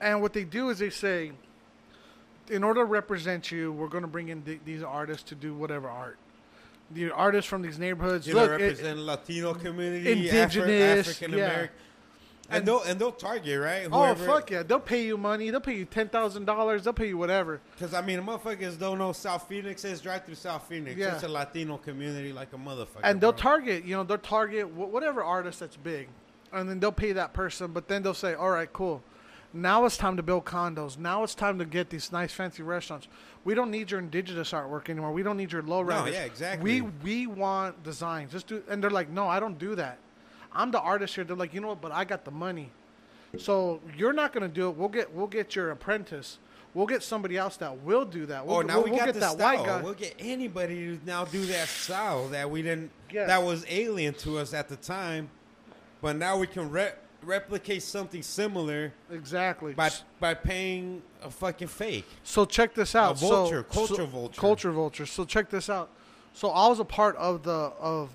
And 0.00 0.22
what 0.22 0.32
they 0.32 0.44
do 0.44 0.70
is 0.70 0.78
they 0.78 0.90
say 0.90 1.32
in 2.48 2.62
order 2.62 2.80
to 2.80 2.84
represent 2.84 3.50
you 3.50 3.72
we're 3.72 3.88
going 3.88 4.02
to 4.02 4.08
bring 4.08 4.28
in 4.28 4.42
th- 4.42 4.60
these 4.64 4.82
artists 4.82 5.24
to 5.24 5.34
do 5.34 5.54
whatever 5.54 5.88
art 5.88 6.16
the 6.90 7.10
artists 7.10 7.48
from 7.48 7.62
these 7.62 7.78
neighborhoods 7.78 8.26
You 8.26 8.34
look 8.34 8.50
know, 8.50 8.56
it- 8.56 8.60
represent 8.62 8.98
Latino 9.00 9.54
community, 9.54 10.10
Indigenous, 10.28 11.08
African 11.08 11.38
yeah. 11.38 11.44
American, 11.44 11.76
and, 12.50 12.56
And- 12.56 12.66
they'll 12.68 12.82
and 12.82 12.98
they'll 13.00 13.12
target 13.12 13.60
right. 13.60 13.88
Oh 13.92 14.14
fuck 14.14 14.50
yeah! 14.50 14.62
They'll 14.62 14.80
pay 14.80 15.04
you 15.04 15.18
money. 15.18 15.50
They'll 15.50 15.60
pay 15.60 15.76
you 15.76 15.84
ten 15.84 16.08
thousand 16.08 16.46
dollars. 16.46 16.84
They'll 16.84 16.94
pay 16.94 17.08
you 17.08 17.18
whatever. 17.18 17.60
Because 17.74 17.92
I 17.92 18.00
mean, 18.00 18.20
motherfuckers 18.20 18.78
don't 18.78 18.96
know 18.98 19.12
South 19.12 19.46
Phoenix 19.48 19.84
is 19.84 20.00
drive 20.00 20.24
through 20.24 20.36
South 20.36 20.66
Phoenix. 20.66 20.96
Yeah. 20.96 21.14
It's 21.14 21.24
a 21.24 21.28
Latino 21.28 21.76
community 21.76 22.32
like 22.32 22.52
a 22.54 22.56
motherfucker. 22.56 23.00
And 23.04 23.20
they'll 23.20 23.32
bro. 23.32 23.40
target, 23.42 23.84
you 23.84 23.94
know, 23.94 24.02
they'll 24.02 24.16
target 24.18 24.70
whatever 24.70 25.22
artist 25.22 25.60
that's 25.60 25.76
big, 25.76 26.08
and 26.52 26.68
then 26.70 26.80
they'll 26.80 26.90
pay 26.90 27.12
that 27.12 27.34
person. 27.34 27.72
But 27.72 27.86
then 27.88 28.02
they'll 28.02 28.14
say, 28.14 28.32
"All 28.34 28.50
right, 28.50 28.72
cool. 28.72 29.02
Now 29.60 29.84
it's 29.84 29.96
time 29.96 30.16
to 30.16 30.22
build 30.22 30.44
condos. 30.44 30.96
Now 30.98 31.22
it's 31.24 31.34
time 31.34 31.58
to 31.58 31.64
get 31.64 31.90
these 31.90 32.12
nice 32.12 32.32
fancy 32.32 32.62
restaurants. 32.62 33.08
We 33.44 33.54
don't 33.54 33.70
need 33.70 33.90
your 33.90 34.00
indigenous 34.00 34.52
artwork 34.52 34.88
anymore. 34.88 35.12
We 35.12 35.22
don't 35.22 35.36
need 35.36 35.50
your 35.52 35.62
low 35.62 35.80
riders. 35.80 36.14
yeah, 36.14 36.24
exactly. 36.24 36.80
We 36.82 36.90
we 37.02 37.26
want 37.26 37.82
designs. 37.82 38.32
Just 38.32 38.46
do." 38.46 38.62
And 38.68 38.82
they're 38.82 38.90
like, 38.90 39.08
"No, 39.10 39.26
I 39.26 39.40
don't 39.40 39.58
do 39.58 39.74
that. 39.74 39.98
I'm 40.52 40.70
the 40.70 40.80
artist 40.80 41.14
here." 41.14 41.24
They're 41.24 41.36
like, 41.36 41.52
"You 41.54 41.60
know 41.60 41.68
what? 41.68 41.80
But 41.80 41.92
I 41.92 42.04
got 42.04 42.24
the 42.24 42.30
money." 42.30 42.70
So 43.36 43.80
you're 43.96 44.12
not 44.12 44.32
gonna 44.32 44.48
do 44.48 44.68
it. 44.70 44.76
We'll 44.76 44.88
get 44.88 45.12
we'll 45.12 45.26
get 45.26 45.56
your 45.56 45.70
apprentice. 45.70 46.38
We'll 46.74 46.86
get 46.86 47.02
somebody 47.02 47.36
else 47.36 47.56
that 47.56 47.78
will 47.78 48.04
do 48.04 48.26
that. 48.26 48.46
We'll, 48.46 48.58
Oh, 48.58 48.60
now 48.60 48.74
we'll, 48.76 48.84
we 48.84 48.90
we'll 48.92 49.04
get 49.06 49.14
the 49.14 49.20
that 49.20 49.32
style. 49.32 49.56
white 49.56 49.66
guy. 49.66 49.82
We'll 49.82 49.94
get 49.94 50.14
anybody 50.18 50.98
to 50.98 51.00
now 51.04 51.24
do 51.24 51.44
that 51.46 51.66
style 51.68 52.28
that 52.28 52.50
we 52.50 52.62
didn't. 52.62 52.90
Yeah. 53.10 53.26
That 53.26 53.42
was 53.42 53.64
alien 53.68 54.14
to 54.14 54.38
us 54.38 54.52
at 54.54 54.68
the 54.68 54.76
time, 54.76 55.30
but 56.00 56.16
now 56.16 56.36
we 56.38 56.46
can 56.46 56.70
re- 56.70 56.92
replicate 57.22 57.82
something 57.82 58.22
similar 58.22 58.92
Exactly. 59.10 59.74
by 59.74 59.90
by 60.20 60.34
paying 60.34 61.02
a 61.22 61.30
fucking 61.30 61.68
fake. 61.68 62.06
So 62.22 62.44
check 62.44 62.74
this 62.74 62.94
out. 62.94 63.18
So- 63.18 63.26
vulture, 63.28 63.62
culture 63.64 63.94
so- 63.96 64.06
vulture. 64.06 64.40
Culture 64.40 64.70
vulture. 64.72 65.06
So 65.06 65.24
check 65.24 65.50
this 65.50 65.68
out. 65.68 65.90
So 66.34 66.50
I 66.50 66.68
was 66.68 66.78
a 66.78 66.84
part 66.84 67.16
of 67.16 67.42
the 67.42 67.50
of 67.80 68.10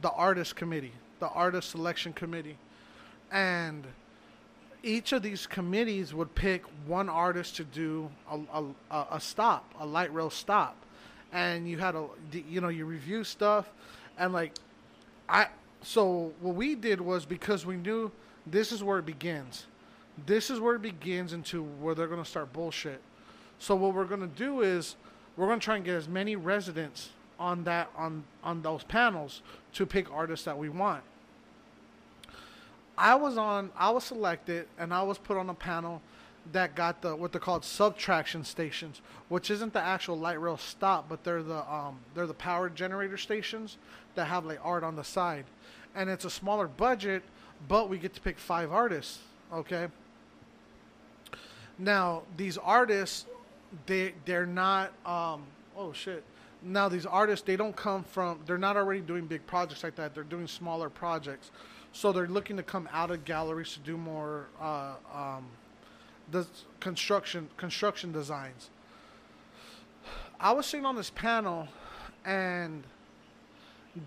the 0.00 0.10
artist 0.10 0.54
committee, 0.56 0.92
the 1.20 1.28
artist 1.28 1.70
selection 1.70 2.12
committee, 2.12 2.58
and 3.32 3.84
each 4.82 5.12
of 5.12 5.22
these 5.22 5.46
committees 5.46 6.14
would 6.14 6.34
pick 6.36 6.62
one 6.86 7.08
artist 7.08 7.56
to 7.56 7.64
do 7.64 8.08
a, 8.30 8.38
a, 8.52 8.64
a- 8.90 9.06
a 9.12 9.20
stop, 9.20 9.74
a 9.80 9.86
light 9.86 10.12
rail 10.14 10.30
stop, 10.30 10.76
and 11.32 11.68
you 11.68 11.78
had 11.78 11.94
a 11.96 12.06
you 12.30 12.60
know 12.60 12.68
you 12.68 12.84
review 12.84 13.24
stuff, 13.24 13.68
and 14.18 14.32
like 14.32 14.52
I 15.28 15.48
so 15.82 16.32
what 16.40 16.54
we 16.54 16.74
did 16.76 17.00
was 17.00 17.26
because 17.26 17.66
we 17.66 17.76
knew 17.76 18.12
this 18.46 18.72
is 18.72 18.82
where 18.82 18.98
it 18.98 19.06
begins, 19.06 19.66
this 20.26 20.50
is 20.50 20.60
where 20.60 20.76
it 20.76 20.82
begins 20.82 21.32
into 21.32 21.62
where 21.62 21.94
they're 21.94 22.06
gonna 22.06 22.24
start 22.24 22.52
bullshit. 22.52 23.00
So 23.58 23.74
what 23.74 23.94
we're 23.94 24.04
gonna 24.04 24.26
do 24.26 24.60
is 24.60 24.96
we're 25.36 25.48
gonna 25.48 25.60
try 25.60 25.76
and 25.76 25.84
get 25.84 25.94
as 25.94 26.08
many 26.08 26.36
residents 26.36 27.10
on 27.38 27.64
that 27.64 27.90
on 27.96 28.24
on 28.42 28.62
those 28.62 28.82
panels 28.84 29.42
to 29.74 29.84
pick 29.84 30.10
artists 30.12 30.44
that 30.44 30.56
we 30.56 30.68
want. 30.68 31.02
I 32.96 33.14
was 33.14 33.36
on 33.36 33.70
I 33.76 33.90
was 33.90 34.04
selected 34.04 34.68
and 34.78 34.92
I 34.92 35.02
was 35.02 35.18
put 35.18 35.36
on 35.36 35.50
a 35.50 35.54
panel 35.54 36.00
that 36.52 36.74
got 36.74 37.02
the 37.02 37.14
what 37.14 37.32
they're 37.32 37.40
called 37.40 37.64
subtraction 37.64 38.44
stations, 38.44 39.00
which 39.28 39.50
isn't 39.50 39.72
the 39.72 39.80
actual 39.80 40.18
light 40.18 40.40
rail 40.40 40.56
stop, 40.56 41.08
but 41.08 41.24
they're 41.24 41.42
the 41.42 41.70
um, 41.72 41.98
they're 42.14 42.26
the 42.26 42.34
power 42.34 42.70
generator 42.70 43.16
stations 43.16 43.76
that 44.14 44.26
have 44.26 44.46
like 44.46 44.60
art 44.62 44.84
on 44.84 44.96
the 44.96 45.04
side, 45.04 45.44
and 45.94 46.08
it's 46.08 46.24
a 46.24 46.30
smaller 46.30 46.68
budget, 46.68 47.22
but 47.68 47.88
we 47.88 47.98
get 47.98 48.14
to 48.14 48.20
pick 48.20 48.38
five 48.38 48.72
artists. 48.72 49.18
Okay. 49.52 49.88
Now 51.78 52.22
these 52.36 52.58
artists, 52.58 53.26
they 53.86 54.14
they're 54.24 54.46
not 54.46 54.92
um, 55.04 55.44
oh 55.76 55.92
shit. 55.92 56.24
Now 56.62 56.88
these 56.88 57.06
artists 57.06 57.44
they 57.46 57.56
don't 57.56 57.76
come 57.76 58.04
from 58.04 58.40
they're 58.46 58.58
not 58.58 58.76
already 58.76 59.00
doing 59.00 59.26
big 59.26 59.46
projects 59.46 59.84
like 59.84 59.96
that. 59.96 60.14
They're 60.14 60.24
doing 60.24 60.46
smaller 60.46 60.88
projects, 60.88 61.50
so 61.92 62.12
they're 62.12 62.26
looking 62.26 62.56
to 62.56 62.62
come 62.62 62.88
out 62.92 63.10
of 63.10 63.24
galleries 63.24 63.74
to 63.74 63.80
do 63.80 63.96
more. 63.96 64.46
Uh, 64.60 64.94
um, 65.14 65.46
the 66.30 66.46
construction 66.80 67.48
construction 67.56 68.10
designs. 68.12 68.70
I 70.40 70.52
was 70.52 70.66
sitting 70.66 70.84
on 70.84 70.96
this 70.96 71.10
panel, 71.10 71.68
and 72.24 72.84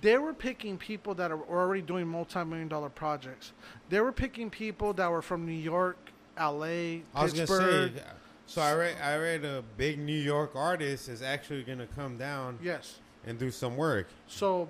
they 0.02 0.18
were 0.18 0.34
picking 0.34 0.78
people 0.78 1.14
that 1.16 1.32
are 1.32 1.42
already 1.50 1.82
doing 1.82 2.08
multi-million 2.08 2.68
dollar 2.68 2.90
projects. 2.90 3.54
They 3.90 4.00
were 4.00 4.12
picking 4.12 4.50
people 4.50 4.94
that 4.94 5.10
were 5.10 5.22
from 5.22 5.46
New 5.46 5.52
York, 5.52 5.98
L.A., 6.38 7.02
I 7.16 7.28
Pittsburgh. 7.28 7.96
say. 7.96 8.04
So 8.46 8.62
I 8.62 8.74
read, 8.74 8.96
I 9.04 9.18
read 9.18 9.46
a 9.46 9.64
big 9.78 10.00
New 10.00 10.20
York 10.20 10.56
artist 10.56 11.08
is 11.10 11.22
actually 11.22 11.64
gonna 11.64 11.88
come 11.96 12.18
down 12.18 12.58
yes. 12.64 13.00
and 13.26 13.38
do 13.38 13.52
some 13.52 13.78
work. 13.78 14.08
So 14.28 14.70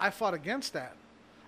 I 0.00 0.10
fought 0.10 0.34
against 0.34 0.72
that. 0.72 0.96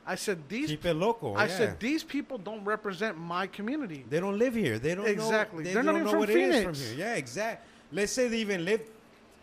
I 0.06 0.14
said 0.14 0.48
these. 0.48 0.68
Keep 0.70 0.86
it 0.86 0.94
local. 0.94 1.36
I 1.36 1.46
yeah. 1.46 1.56
said 1.56 1.80
these 1.80 2.02
people 2.02 2.38
don't 2.38 2.64
represent 2.64 3.18
my 3.18 3.46
community. 3.46 4.04
They 4.08 4.20
don't 4.20 4.38
live 4.38 4.54
here. 4.54 4.78
They 4.78 4.94
don't 4.94 5.06
Exactly. 5.06 5.64
Know, 5.64 5.68
they 5.68 5.74
They're 5.74 5.82
not 5.82 5.92
don't 5.92 6.00
even 6.00 6.06
know 6.06 6.10
from 6.12 6.20
what 6.20 6.30
it 6.30 6.36
is 6.36 6.64
from 6.64 6.74
Phoenix. 6.74 6.90
here. 6.90 6.98
Yeah, 6.98 7.14
exactly. 7.14 7.68
Let's 7.92 8.12
say 8.12 8.28
they 8.28 8.38
even 8.38 8.64
live. 8.64 8.80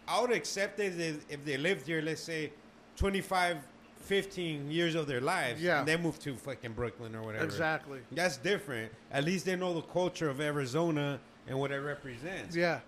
I 0.07 0.21
would 0.21 0.31
accept 0.31 0.79
it 0.79 1.21
if 1.29 1.45
they 1.45 1.57
lived 1.57 1.85
here. 1.85 2.01
Let's 2.01 2.21
say 2.21 2.51
25, 2.97 3.57
15 3.99 4.69
years 4.71 4.95
of 4.95 5.07
their 5.07 5.21
lives. 5.21 5.61
Yeah. 5.61 5.79
And 5.79 5.87
they 5.87 5.97
moved 5.97 6.21
to 6.23 6.35
fucking 6.35 6.73
Brooklyn 6.73 7.15
or 7.15 7.23
whatever. 7.23 7.43
Exactly. 7.43 7.99
That's 8.11 8.37
different. 8.37 8.91
At 9.11 9.23
least 9.23 9.45
they 9.45 9.55
know 9.55 9.73
the 9.73 9.81
culture 9.81 10.29
of 10.29 10.39
Arizona 10.41 11.19
and 11.47 11.57
what 11.59 11.71
it 11.71 11.79
represents. 11.79 12.55
Yeah. 12.55 12.79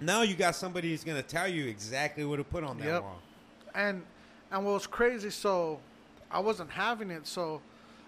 Now 0.00 0.22
you 0.22 0.34
got 0.34 0.54
somebody 0.54 0.90
who's 0.90 1.04
gonna 1.04 1.22
tell 1.22 1.48
you 1.48 1.66
exactly 1.66 2.24
what 2.24 2.36
to 2.36 2.44
put 2.44 2.62
on 2.64 2.78
that 2.78 2.86
Yep. 2.86 3.02
wall. 3.02 3.22
and 3.74 4.02
and 4.52 4.64
what 4.64 4.74
was 4.74 4.86
crazy 4.86 5.28
so 5.30 5.80
i 6.30 6.38
wasn't 6.38 6.70
having 6.70 7.10
it 7.10 7.26
so 7.26 7.60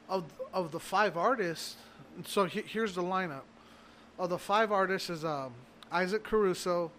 of 0.08 0.22
of 0.52 0.70
the 0.70 0.78
five 0.78 1.16
artists 1.16 1.76
so 2.26 2.44
he, 2.44 2.60
here's 2.62 2.94
the 2.94 3.02
lineup 3.02 3.42
of 4.18 4.30
the 4.30 4.38
five 4.38 4.70
artists 4.70 5.10
is 5.10 5.24
um, 5.24 5.52
isaac 5.90 6.22
caruso 6.24 6.90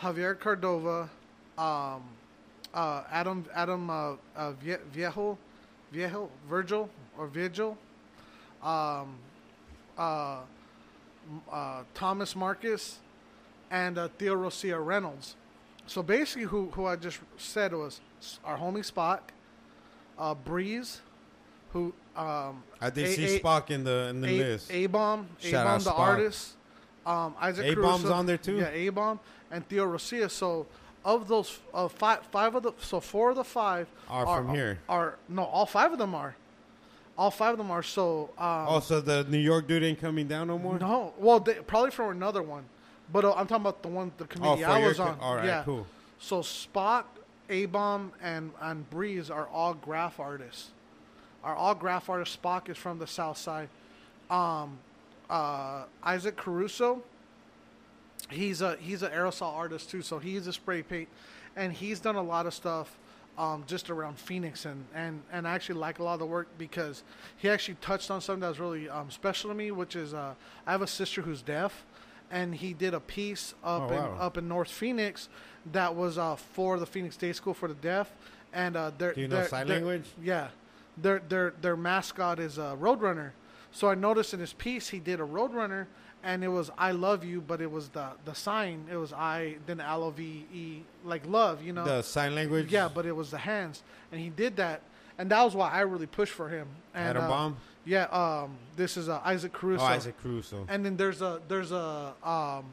javier 0.00 0.34
Cardova, 0.36 1.08
um, 1.60 2.02
uh, 2.78 3.02
adam 3.10 3.44
adam 3.54 3.90
uh, 3.90 4.12
uh, 4.36 4.52
Vie- 4.62 4.84
viejo 4.92 5.36
viejo 5.92 6.28
virgil 6.48 6.88
or 7.18 7.26
vigil 7.26 7.76
um, 8.62 9.16
uh, 9.96 10.38
uh, 11.52 11.82
thomas 11.94 12.34
marcus 12.36 12.98
and 13.70 13.98
uh, 13.98 14.08
theo 14.18 14.34
rosia 14.36 14.78
reynolds 14.92 15.36
so 15.86 16.02
basically, 16.02 16.42
who 16.52 16.68
who 16.74 16.84
I 16.84 16.96
just 16.96 17.18
said 17.38 17.72
was 17.72 18.02
our 18.44 18.58
homie 18.58 18.84
Spock, 18.84 19.20
uh, 20.18 20.34
Breeze, 20.34 21.00
who 21.72 21.94
um, 22.14 22.62
I 22.78 22.90
did 22.90 23.06
A- 23.06 23.12
see 23.16 23.24
A- 23.36 23.40
Spock 23.40 23.70
in 23.70 23.84
the 23.84 24.08
in 24.12 24.20
the 24.20 24.28
list. 24.38 24.70
A 24.70 24.86
Bomb, 24.86 25.26
A 25.42 25.52
Bomb 25.52 25.78
the 25.82 25.90
Spock. 25.90 25.98
artist, 25.98 26.56
um, 27.06 27.34
Isaac 27.40 27.72
A-Bomb's 27.74 28.04
on 28.10 28.26
there 28.26 28.36
too? 28.36 28.58
Yeah, 28.58 28.68
A 28.68 28.90
Bomb 28.90 29.18
and 29.50 29.66
Theo 29.66 29.86
Rosia. 29.86 30.28
So 30.30 30.66
of 31.04 31.28
those 31.28 31.58
uh, 31.72 31.88
five 31.88 32.20
five 32.30 32.54
of 32.54 32.62
the 32.62 32.72
so 32.80 33.00
four 33.00 33.30
of 33.30 33.36
the 33.36 33.44
five 33.44 33.86
Are 34.08 34.26
from 34.26 34.54
here. 34.54 34.78
Are 34.88 35.16
no, 35.28 35.44
all 35.44 35.66
five 35.66 35.92
of 35.92 35.98
them 35.98 36.14
are. 36.14 36.34
All 37.16 37.30
five 37.30 37.52
of 37.52 37.58
them 37.58 37.70
are. 37.70 37.82
So 37.82 38.30
um, 38.38 38.66
oh, 38.68 38.80
so 38.80 39.00
the 39.00 39.24
New 39.24 39.38
York 39.38 39.66
dude 39.66 39.82
ain't 39.82 40.00
coming 40.00 40.28
down 40.28 40.48
no 40.48 40.58
more. 40.58 40.78
no, 40.78 41.12
well, 41.18 41.40
they, 41.40 41.54
probably 41.54 41.90
from 41.90 42.10
another 42.10 42.42
one, 42.42 42.64
but 43.12 43.24
uh, 43.24 43.32
I'm 43.34 43.46
talking 43.46 43.62
about 43.62 43.82
the 43.82 43.88
one 43.88 44.12
the 44.18 44.24
Oh, 44.24 44.26
committee 44.26 44.62
for 44.62 44.68
I 44.70 44.86
was 44.86 44.96
co- 44.98 45.02
on. 45.04 45.18
All 45.20 45.36
right, 45.36 45.44
yeah. 45.44 45.62
cool. 45.64 45.86
So 46.20 46.40
Spock, 46.40 47.04
A 47.48 47.66
Bomb, 47.66 48.12
and 48.22 48.52
and 48.60 48.88
Breeze 48.90 49.30
are 49.30 49.46
all 49.48 49.74
graph 49.74 50.20
artists. 50.20 50.68
Are 51.44 51.54
all 51.54 51.74
graph 51.74 52.08
artists. 52.10 52.36
Spock 52.36 52.68
is 52.68 52.76
from 52.76 52.98
the 52.98 53.06
South 53.06 53.38
Side. 53.38 53.68
Um, 54.30 54.78
uh, 55.30 55.84
Isaac 56.02 56.36
Caruso. 56.36 57.02
He's 58.30 58.60
a 58.62 58.76
he's 58.80 59.02
an 59.02 59.10
aerosol 59.12 59.52
artist 59.54 59.90
too. 59.90 60.02
So 60.02 60.18
he's 60.18 60.46
a 60.46 60.52
spray 60.52 60.82
paint, 60.82 61.08
and 61.56 61.72
he's 61.72 62.00
done 62.00 62.16
a 62.16 62.22
lot 62.22 62.46
of 62.46 62.54
stuff. 62.54 62.98
Um, 63.36 63.62
just 63.68 63.88
around 63.88 64.18
Phoenix 64.18 64.64
and, 64.64 64.84
and, 64.92 65.22
and 65.32 65.46
I 65.46 65.54
actually 65.54 65.78
like 65.78 66.00
a 66.00 66.02
lot 66.02 66.14
of 66.14 66.18
the 66.18 66.26
work 66.26 66.48
because 66.58 67.04
he 67.36 67.48
actually 67.48 67.76
touched 67.80 68.10
on 68.10 68.20
something 68.20 68.40
that 68.40 68.48
was 68.48 68.58
really 68.58 68.88
um, 68.88 69.12
special 69.12 69.48
to 69.50 69.54
me, 69.54 69.70
which 69.70 69.94
is 69.94 70.12
uh, 70.12 70.34
I 70.66 70.72
have 70.72 70.82
a 70.82 70.88
sister 70.88 71.22
who's 71.22 71.40
deaf, 71.40 71.84
and 72.32 72.52
he 72.52 72.72
did 72.72 72.94
a 72.94 72.98
piece 73.00 73.54
up 73.62 73.92
Oh, 73.92 73.94
in 73.94 74.20
up 74.20 74.38
in 74.38 74.48
North 74.48 74.72
Phoenix 74.72 75.28
that 75.70 75.94
was 75.94 76.18
uh, 76.18 76.34
for 76.34 76.80
the 76.80 76.86
Phoenix 76.86 77.16
Day 77.16 77.32
School 77.32 77.54
for 77.54 77.68
the 77.68 77.74
Deaf, 77.74 78.10
and 78.52 78.76
uh, 78.76 78.90
their 78.98 79.12
Do 79.12 79.20
you 79.20 79.28
know 79.28 79.44
sign 79.44 79.68
language? 79.68 80.06
Yeah, 80.20 80.48
their 80.96 81.20
their 81.20 81.54
their 81.60 81.76
mascot 81.76 82.40
is 82.40 82.58
a 82.58 82.76
Roadrunner. 82.80 83.30
So 83.70 83.88
I 83.88 83.94
noticed 83.94 84.34
in 84.34 84.40
his 84.40 84.52
piece 84.52 84.88
he 84.88 84.98
did 84.98 85.20
a 85.20 85.24
Roadrunner, 85.24 85.86
and 86.22 86.44
it 86.44 86.48
was 86.48 86.70
"I 86.78 86.92
love 86.92 87.24
you," 87.24 87.40
but 87.40 87.60
it 87.60 87.70
was 87.70 87.88
the 87.90 88.08
the 88.24 88.34
sign. 88.34 88.86
It 88.90 88.96
was 88.96 89.12
I 89.12 89.56
then 89.66 89.80
L 89.80 90.04
O 90.04 90.10
V 90.10 90.46
E 90.52 90.82
like 91.04 91.26
love, 91.26 91.62
you 91.62 91.72
know. 91.72 91.84
The 91.84 92.02
sign 92.02 92.34
language. 92.34 92.70
Yeah, 92.70 92.88
but 92.92 93.06
it 93.06 93.16
was 93.16 93.30
the 93.30 93.38
hands, 93.38 93.82
and 94.12 94.20
he 94.20 94.28
did 94.28 94.56
that, 94.56 94.82
and 95.18 95.30
that 95.30 95.42
was 95.42 95.54
why 95.54 95.70
I 95.70 95.80
really 95.80 96.06
pushed 96.06 96.32
for 96.32 96.48
him. 96.48 96.68
And, 96.94 97.08
Adam 97.08 97.24
uh, 97.24 97.28
Bomb. 97.28 97.56
Yeah, 97.84 98.04
um, 98.04 98.56
this 98.76 98.96
is 98.96 99.08
uh, 99.08 99.20
Isaac 99.24 99.52
Caruso. 99.52 99.82
Oh, 99.82 99.86
Isaac 99.86 100.22
Caruso. 100.22 100.66
And 100.68 100.84
then 100.84 100.96
there's 100.96 101.22
a 101.22 101.40
there's 101.48 101.72
a 101.72 102.12
um, 102.22 102.66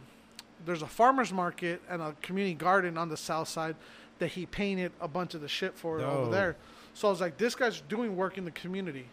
there's 0.66 0.82
a 0.82 0.88
farmers 0.88 1.32
market 1.32 1.82
and 1.90 2.02
a 2.02 2.16
community 2.22 2.56
garden 2.56 2.98
on 2.98 3.10
the 3.10 3.18
south 3.18 3.48
side 3.48 3.76
that 4.20 4.28
he 4.28 4.46
painted 4.46 4.92
a 5.02 5.08
bunch 5.08 5.34
of 5.34 5.42
the 5.42 5.48
shit 5.48 5.76
for 5.76 6.00
over 6.02 6.32
there. 6.32 6.56
So 6.94 7.10
I 7.10 7.12
was 7.12 7.20
like, 7.20 7.38
this 7.38 7.56
guy's 7.56 7.82
doing 7.82 8.16
work 8.16 8.38
in 8.38 8.46
the 8.46 8.52
community. 8.52 9.06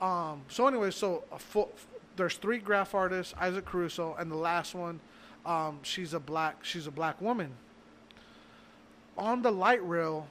Um, 0.00 0.42
so 0.48 0.66
anyway, 0.66 0.90
so 0.90 1.24
a 1.32 1.38
full, 1.38 1.72
there's 2.16 2.36
three 2.36 2.58
graph 2.58 2.94
artists, 2.94 3.34
Isaac 3.38 3.64
Caruso, 3.64 4.14
and 4.18 4.30
the 4.30 4.36
last 4.36 4.74
one, 4.74 5.00
um, 5.44 5.80
she's 5.82 6.14
a 6.14 6.20
black 6.20 6.64
she's 6.64 6.86
a 6.86 6.90
black 6.90 7.20
woman. 7.20 7.52
On 9.16 9.42
the 9.42 9.50
light 9.50 9.86
rail, 9.86 10.26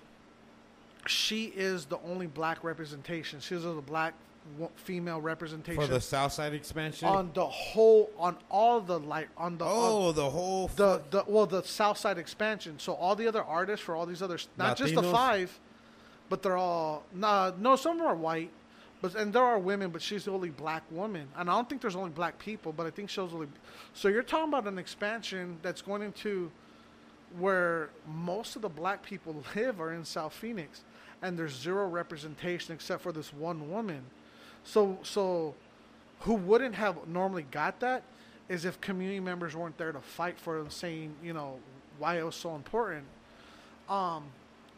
she 1.08 1.46
is 1.56 1.86
the 1.86 2.00
only 2.06 2.28
black 2.28 2.64
representation. 2.64 3.40
She's 3.40 3.64
the 3.64 3.74
black 3.74 4.14
female 4.76 5.22
representation 5.22 5.82
For 5.82 5.88
the 5.88 6.02
South 6.02 6.34
Side 6.34 6.54
expansion. 6.54 7.08
on 7.08 7.32
the 7.34 7.46
whole 7.46 8.12
on 8.18 8.38
all 8.50 8.82
the 8.82 9.00
light 9.00 9.30
on 9.38 9.58
the 9.58 9.66
oh, 9.66 10.10
on 10.10 10.16
the 10.16 10.30
whole. 10.30 10.68
the 10.76 11.02
the 11.12 11.24
well 11.28 11.46
the 11.46 11.64
south 11.64 11.98
side 11.98 12.18
expansion 12.18 12.78
so 12.78 12.94
all 12.94 13.16
the 13.16 13.28
other 13.28 13.44
artists 13.44 13.86
for 13.86 13.96
all 13.96 14.06
these 14.06 14.22
others 14.22 14.50
not 14.58 14.76
just 14.76 14.96
the 14.96 15.04
five 15.04 15.58
but 16.30 16.44
they're 16.44 16.58
all 16.58 17.04
nah, 17.14 17.52
no 17.58 17.76
some 17.76 17.94
of 17.94 17.98
them 18.00 18.08
are 18.08 18.16
white 18.16 18.52
but 19.04 19.16
and 19.16 19.34
there 19.34 19.44
are 19.44 19.60
women 19.60 19.92
but 19.92 20.02
she's 20.02 20.24
the 20.26 20.32
only 20.32 20.50
black 20.50 20.82
woman. 20.90 21.28
And 21.38 21.50
i 21.50 21.54
don't 21.54 21.70
think 21.70 21.82
there's 21.82 21.96
only 21.96 22.10
black 22.10 22.40
people 22.40 22.72
but 22.72 22.88
i 22.88 22.90
think 22.90 23.10
she's 23.10 23.20
only 23.20 23.48
so 23.94 24.08
you're 24.08 24.24
talking 24.24 24.48
about 24.48 24.66
an 24.66 24.80
expansion 24.80 25.60
that's 25.62 25.82
going 25.82 26.02
into 26.02 26.50
where 27.38 27.90
most 28.08 28.56
of 28.56 28.62
the 28.62 28.70
black 28.70 29.04
people 29.04 29.44
live 29.56 29.80
are 29.82 29.94
in 29.94 30.06
south 30.06 30.34
phoenix. 30.34 30.82
And 31.22 31.38
there's 31.38 31.54
zero 31.54 31.88
representation 31.88 32.74
except 32.74 33.02
for 33.02 33.12
this 33.12 33.34
one 33.34 33.70
woman. 33.70 34.04
So 34.64 34.98
so 35.04 35.54
who 36.22 36.36
wouldn't 36.36 36.76
have 36.76 37.08
normally 37.08 37.46
got 37.52 37.80
that 37.82 38.04
is 38.50 38.66
if 38.66 38.80
community 38.82 39.20
members 39.20 39.56
weren't 39.56 39.78
there 39.78 39.92
to 39.92 40.00
fight 40.00 40.40
for 40.40 40.58
them 40.58 40.70
saying 40.70 41.14
you 41.22 41.34
know 41.34 41.60
why 42.00 42.20
it 42.20 42.26
was 42.26 42.36
so 42.36 42.56
important. 42.56 43.04
Um 43.90 44.24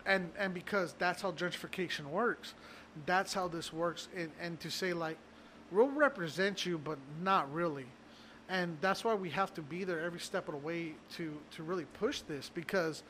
and 0.05 0.31
and 0.37 0.53
because 0.53 0.93
that's 0.97 1.21
how 1.21 1.31
gentrification 1.31 2.05
works 2.05 2.55
that's 3.05 3.33
how 3.33 3.47
this 3.47 3.71
works 3.73 4.07
and 4.15 4.31
and 4.41 4.59
to 4.61 4.69
say 4.71 4.93
like 4.93 5.17
we'll 5.71 5.89
represent 5.89 6.65
you, 6.65 6.77
but 6.77 6.97
not 7.23 7.51
really. 7.53 7.85
And 8.47 8.77
that's 8.79 9.03
why 9.03 9.15
we 9.15 9.31
have 9.31 9.53
to 9.55 9.61
be 9.61 9.83
there 9.83 10.01
every 10.01 10.19
step 10.19 10.47
of 10.47 10.53
the 10.53 10.59
way 10.59 10.93
to 11.17 11.37
to 11.55 11.63
really 11.63 11.85
push 11.99 12.21
this 12.21 12.51
because 12.53 13.03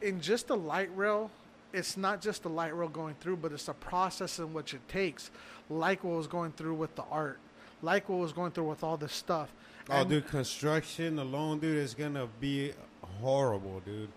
in 0.00 0.20
just 0.20 0.48
the 0.48 0.56
light 0.56 0.90
rail, 0.96 1.30
it's 1.72 1.96
not 1.96 2.20
just 2.20 2.42
the 2.42 2.48
light 2.48 2.76
rail 2.76 2.88
going 2.88 3.14
through, 3.20 3.36
but 3.36 3.52
it's 3.52 3.66
the 3.66 3.74
process 3.74 4.38
in 4.40 4.52
which 4.52 4.74
it 4.74 4.86
takes, 4.88 5.30
like 5.70 6.02
what 6.02 6.16
was 6.16 6.26
going 6.26 6.50
through 6.52 6.74
with 6.74 6.94
the 6.96 7.04
art, 7.04 7.38
like 7.82 8.08
what 8.08 8.18
was 8.18 8.32
going 8.32 8.50
through 8.50 8.68
with 8.68 8.82
all 8.82 8.96
this 8.96 9.12
stuff. 9.12 9.52
Oh, 9.88 10.00
And- 10.00 10.10
dude, 10.10 10.26
construction 10.26 11.18
alone, 11.20 11.60
dude, 11.60 11.78
is 11.78 11.94
gonna 11.94 12.26
be 12.40 12.72
horrible, 13.20 13.80
dude. 13.84 14.10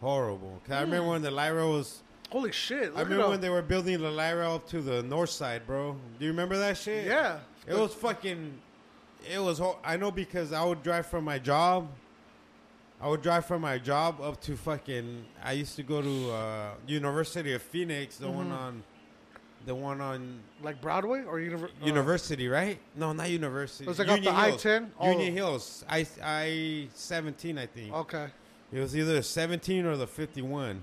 Horrible. 0.00 0.60
'Cause 0.64 0.72
I 0.76 0.82
remember 0.82 1.08
when 1.10 1.22
the 1.22 1.30
light 1.30 1.48
rail 1.48 1.72
was. 1.72 2.02
Holy 2.34 2.50
shit! 2.50 2.90
I 2.96 3.02
remember 3.02 3.28
when 3.28 3.40
they 3.40 3.48
were 3.48 3.62
building 3.62 4.00
the 4.02 4.10
rail 4.10 4.54
up 4.56 4.66
to 4.70 4.82
the 4.82 5.04
north 5.04 5.30
side, 5.30 5.64
bro. 5.68 5.92
Do 6.18 6.24
you 6.24 6.32
remember 6.32 6.58
that 6.58 6.76
shit? 6.76 7.06
Yeah. 7.06 7.38
It 7.64 7.74
was 7.78 7.94
fucking. 7.94 8.58
It 9.32 9.38
was. 9.38 9.60
Ho- 9.60 9.78
I 9.84 9.96
know 9.96 10.10
because 10.10 10.52
I 10.52 10.64
would 10.64 10.82
drive 10.82 11.06
from 11.06 11.22
my 11.22 11.38
job. 11.38 11.88
I 13.00 13.08
would 13.08 13.22
drive 13.22 13.46
from 13.46 13.62
my 13.62 13.78
job 13.78 14.20
up 14.20 14.40
to 14.42 14.56
fucking. 14.56 15.24
I 15.44 15.52
used 15.52 15.76
to 15.76 15.84
go 15.84 16.02
to 16.02 16.30
uh, 16.32 16.70
University 16.88 17.52
of 17.52 17.62
Phoenix, 17.62 18.16
the 18.16 18.28
one 18.28 18.48
Mhm. 18.50 18.58
on, 18.58 18.82
the 19.66 19.74
one 19.76 20.00
on 20.00 20.40
like 20.60 20.80
Broadway 20.80 21.22
or 21.22 21.38
univer- 21.38 21.70
uh, 21.82 21.86
University, 21.86 22.48
right? 22.48 22.80
No, 22.96 23.12
not 23.12 23.30
University. 23.30 23.84
It 23.84 23.88
was 23.90 24.00
like 24.00 24.08
off 24.08 24.20
the 24.20 24.30
I-10? 24.34 24.90
Oh. 24.98 25.08
Union 25.12 25.32
Hills. 25.34 25.84
I 25.88 26.04
I 26.20 26.88
seventeen, 26.94 27.58
I 27.58 27.66
think. 27.66 27.94
Okay. 27.94 28.26
It 28.72 28.80
was 28.80 28.96
either 28.96 29.22
seventeen 29.22 29.86
or 29.86 29.96
the 29.96 30.08
fifty 30.08 30.42
one. 30.42 30.82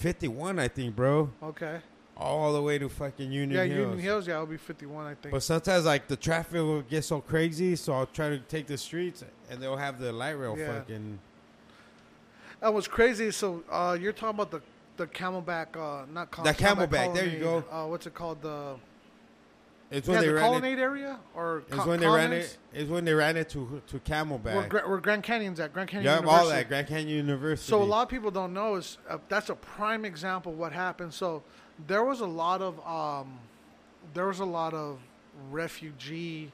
Fifty 0.00 0.28
one, 0.28 0.58
I 0.58 0.66
think, 0.68 0.96
bro. 0.96 1.30
Okay. 1.42 1.78
All 2.16 2.54
the 2.54 2.62
way 2.62 2.78
to 2.78 2.88
fucking 2.88 3.30
Union 3.30 3.50
yeah, 3.50 3.64
Hills. 3.64 3.70
Yeah, 3.70 3.80
Union 3.82 3.98
Hills. 3.98 4.26
Yeah, 4.26 4.34
it'll 4.34 4.46
be 4.46 4.56
fifty-one, 4.56 5.06
I 5.06 5.14
think. 5.14 5.30
But 5.30 5.42
sometimes 5.42 5.84
like 5.84 6.08
the 6.08 6.16
traffic 6.16 6.54
will 6.54 6.80
get 6.80 7.04
so 7.04 7.20
crazy, 7.20 7.76
so 7.76 7.92
I'll 7.92 8.06
try 8.06 8.30
to 8.30 8.38
take 8.38 8.66
the 8.66 8.78
streets, 8.78 9.22
and 9.50 9.62
they'll 9.62 9.76
have 9.76 9.98
the 9.98 10.10
light 10.10 10.38
rail 10.38 10.56
Yeah. 10.58 10.78
fucking. 10.78 11.18
That 12.60 12.72
was 12.72 12.88
crazy. 12.88 13.30
So 13.30 13.62
uh, 13.70 13.96
you're 14.00 14.14
talking 14.14 14.40
about 14.40 14.50
the 14.50 14.62
the 14.96 15.06
Camelback, 15.06 15.76
uh, 15.76 16.06
not 16.10 16.30
Cam- 16.30 16.44
The 16.44 16.54
Camelback, 16.54 17.14
there 17.14 17.26
you 17.26 17.40
go. 17.40 17.64
Uh, 17.70 17.86
what's 17.86 18.06
it 18.06 18.14
called? 18.14 18.40
The 18.40 18.76
It's 19.90 20.06
yeah, 20.06 20.14
when 20.14 20.20
they 20.22 20.26
the 20.28 20.34
ran 20.34 20.44
it. 20.44 20.46
Colonnade 20.46 20.78
area 20.78 21.18
or 21.34 21.58
It's 21.66 21.76
Co- 21.76 21.88
when 21.88 22.00
they 22.00 22.06
ran 22.06 22.32
it. 22.32 22.58
It's 22.72 22.88
when 22.88 23.04
they 23.04 23.12
ran 23.14 23.36
it 23.36 23.48
to 23.50 23.82
to 23.88 23.96
Where, 23.96 24.00
Camelback. 24.00 24.68
Gra- 24.68 24.88
where 24.88 24.98
Grand 24.98 25.22
Canyon's 25.24 25.58
at? 25.58 25.72
Grand 25.72 25.88
Canyon 25.88 26.04
Yeah, 26.04 26.16
University. 26.20 26.44
all 26.44 26.48
that 26.50 26.68
Grand 26.68 26.86
Canyon 26.86 27.16
University. 27.16 27.68
So 27.70 27.82
a 27.82 27.84
lot 27.84 28.02
of 28.02 28.08
people 28.08 28.30
don't 28.30 28.52
know 28.54 28.76
is 28.76 28.98
uh, 29.08 29.18
that's 29.28 29.50
a 29.50 29.54
prime 29.56 30.04
example 30.04 30.52
of 30.52 30.58
what 30.58 30.72
happened. 30.72 31.12
So 31.12 31.42
there 31.88 32.04
was 32.04 32.20
a 32.20 32.26
lot 32.26 32.62
of 32.62 32.78
um, 32.86 33.38
there 34.14 34.26
was 34.28 34.38
a 34.38 34.44
lot 34.44 34.74
of 34.74 35.00
refugee 35.50 36.52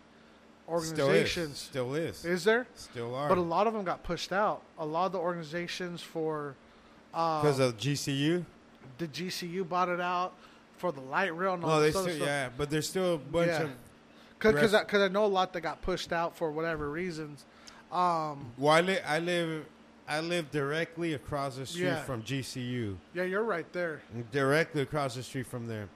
organizations. 0.69 1.59
still 1.59 1.95
is, 1.95 2.17
still 2.17 2.31
Is, 2.31 2.39
is, 2.41 2.45
there? 2.45 2.67
still 2.75 3.15
are. 3.15 3.29
But 3.29 3.39
a 3.39 3.43
lot 3.43 3.67
of 3.67 3.73
them 3.75 3.85
got 3.85 4.03
pushed 4.03 4.33
out. 4.33 4.63
A 4.79 4.87
lot 4.87 5.07
of 5.07 5.13
the 5.13 5.19
organizations 5.19 6.01
for 6.03 6.55
uh, 7.15 7.43
because 7.43 7.59
of 7.61 7.77
GCU. 7.77 8.45
the 8.99 9.09
GCU 9.09 9.69
bought 9.69 9.89
it 9.89 10.01
out 10.01 10.33
for 10.77 10.93
the 10.93 11.01
light 11.01 11.35
rail. 11.37 11.55
And 11.55 11.65
all 11.65 11.71
No, 11.71 11.81
they 11.81 11.91
still 11.91 12.05
stuff. 12.05 12.19
yeah, 12.19 12.49
but 12.57 12.71
there's 12.71 12.89
still 12.89 13.15
a 13.15 13.19
bunch 13.19 13.49
Yeah. 13.49 13.63
of. 13.65 13.71
Because 14.39 14.73
rest- 14.73 14.95
I, 14.95 15.09
know 15.09 15.25
a 15.25 15.27
lot 15.27 15.53
that 15.55 15.63
got 15.63 15.81
pushed 15.83 16.13
out 16.13 16.37
for 16.37 16.51
whatever 16.51 16.91
reasons. 16.91 17.45
Um, 17.91 18.53
Well, 18.59 18.73
I, 18.75 18.81
li- 18.83 19.01
I 19.01 19.19
live, 19.19 19.65
I 20.07 20.21
live 20.21 20.51
directly 20.51 21.15
across 21.15 21.57
the 21.57 21.65
street 21.67 21.85
Yeah. 21.85 22.03
from 22.03 22.23
GCU. 22.23 22.99
yeah, 23.15 23.23
you're 23.25 23.45
right 23.45 23.71
there. 23.73 24.03
Directly 24.33 24.83
across 24.83 25.15
the 25.15 25.23
street 25.23 25.47
from 25.47 25.67
there, 25.67 25.89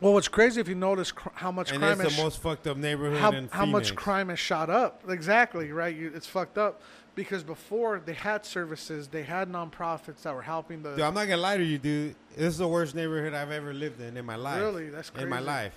Well, 0.00 0.12
what's 0.12 0.26
crazy 0.28 0.60
if 0.60 0.68
you 0.68 0.74
notice 0.74 1.12
cr- 1.12 1.28
how 1.34 1.52
much 1.52 1.70
and 1.70 1.78
crime 1.80 2.00
it's 2.00 2.10
is 2.10 2.16
the 2.16 2.22
most 2.24 2.42
fucked 2.42 2.66
up 2.66 2.76
neighborhood 2.76 3.20
how, 3.20 3.30
in 3.30 3.48
how 3.52 3.64
much 3.64 3.94
crime 3.94 4.28
has 4.28 4.38
shot 4.40 4.68
up. 4.68 5.02
Exactly, 5.08 5.70
right? 5.70 5.94
You, 5.94 6.10
it's 6.14 6.26
fucked 6.26 6.58
up 6.58 6.82
because 7.14 7.42
before 7.42 8.00
they 8.04 8.14
had 8.14 8.44
services, 8.44 9.08
they 9.08 9.22
had 9.22 9.48
nonprofits 9.50 10.22
that 10.22 10.34
were 10.34 10.42
helping 10.42 10.82
the. 10.82 10.90
Dude, 10.90 11.00
I'm 11.00 11.14
not 11.14 11.28
gonna 11.28 11.36
lie 11.40 11.56
to 11.56 11.64
you, 11.64 11.78
dude. 11.78 12.16
This 12.36 12.46
is 12.54 12.58
the 12.58 12.68
worst 12.68 12.94
neighborhood 12.94 13.34
I've 13.34 13.50
ever 13.50 13.72
lived 13.72 14.00
in 14.00 14.16
in 14.16 14.24
my 14.24 14.36
life. 14.36 14.60
Really? 14.60 14.90
That's 14.90 15.10
crazy. 15.10 15.24
In 15.24 15.30
my 15.30 15.40
life, 15.40 15.74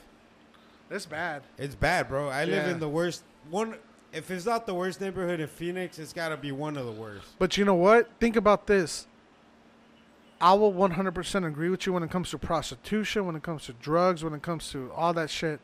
It's 0.90 1.06
bad. 1.06 1.44
it's 1.58 1.76
bad, 1.76 2.08
bro. 2.10 2.30
I 2.30 2.46
live 2.46 2.66
Yeah. 2.66 2.72
in 2.72 2.80
the 2.80 2.90
worst 2.90 3.24
one. 3.50 3.76
If 4.14 4.32
it's 4.32 4.46
not 4.46 4.66
the 4.66 4.74
worst 4.74 5.02
neighborhood 5.02 5.40
in 5.42 5.48
Phoenix, 5.48 6.00
it's 6.00 6.14
got 6.14 6.30
to 6.30 6.38
be 6.38 6.52
one 6.52 6.78
of 6.78 6.86
the 6.86 6.92
worst. 6.94 7.28
But 7.38 7.58
you 7.58 7.66
know 7.66 7.76
what? 7.76 8.10
Think 8.20 8.36
about 8.38 8.66
this. 8.66 9.06
I 10.40 10.54
will 10.54 10.72
100% 10.72 11.46
agree 11.46 11.70
with 11.70 11.86
you 11.86 11.94
when 11.94 12.04
it 12.04 12.12
comes 12.12 12.30
to 12.30 12.38
prostitution, 12.38 13.26
when 13.26 13.36
it 13.36 13.44
comes 13.44 13.66
to 13.66 13.74
drugs, 13.74 14.24
when 14.24 14.34
it 14.34 14.42
comes 14.44 14.72
to 14.72 14.92
all 14.96 15.12
that 15.14 15.30
shit. 15.30 15.60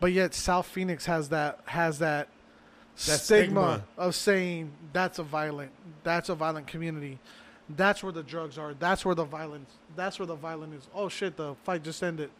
But 0.00 0.12
yet 0.12 0.32
South 0.34 0.66
Phoenix 0.66 1.06
has 1.06 1.30
that 1.30 1.60
has 1.66 1.98
That 1.98 2.28
stigma, 2.96 3.22
stigma. 3.24 3.84
of 3.96 4.14
saying 4.14 4.70
that's 4.92 5.18
a 5.18 5.22
violent 5.22 5.70
that's 6.02 6.28
a 6.28 6.34
violent 6.34 6.66
community. 6.66 7.18
That's 7.68 8.02
where 8.02 8.12
the 8.12 8.22
drugs 8.22 8.58
are. 8.58 8.74
That's 8.74 9.04
where 9.04 9.14
the 9.14 9.24
violence 9.24 9.70
that's 9.94 10.18
where 10.18 10.26
the 10.26 10.34
violence 10.36 10.84
is. 10.84 10.88
Oh 10.94 11.08
shit, 11.08 11.36
the 11.36 11.54
fight 11.64 11.82
just 11.82 12.02
ended. 12.02 12.30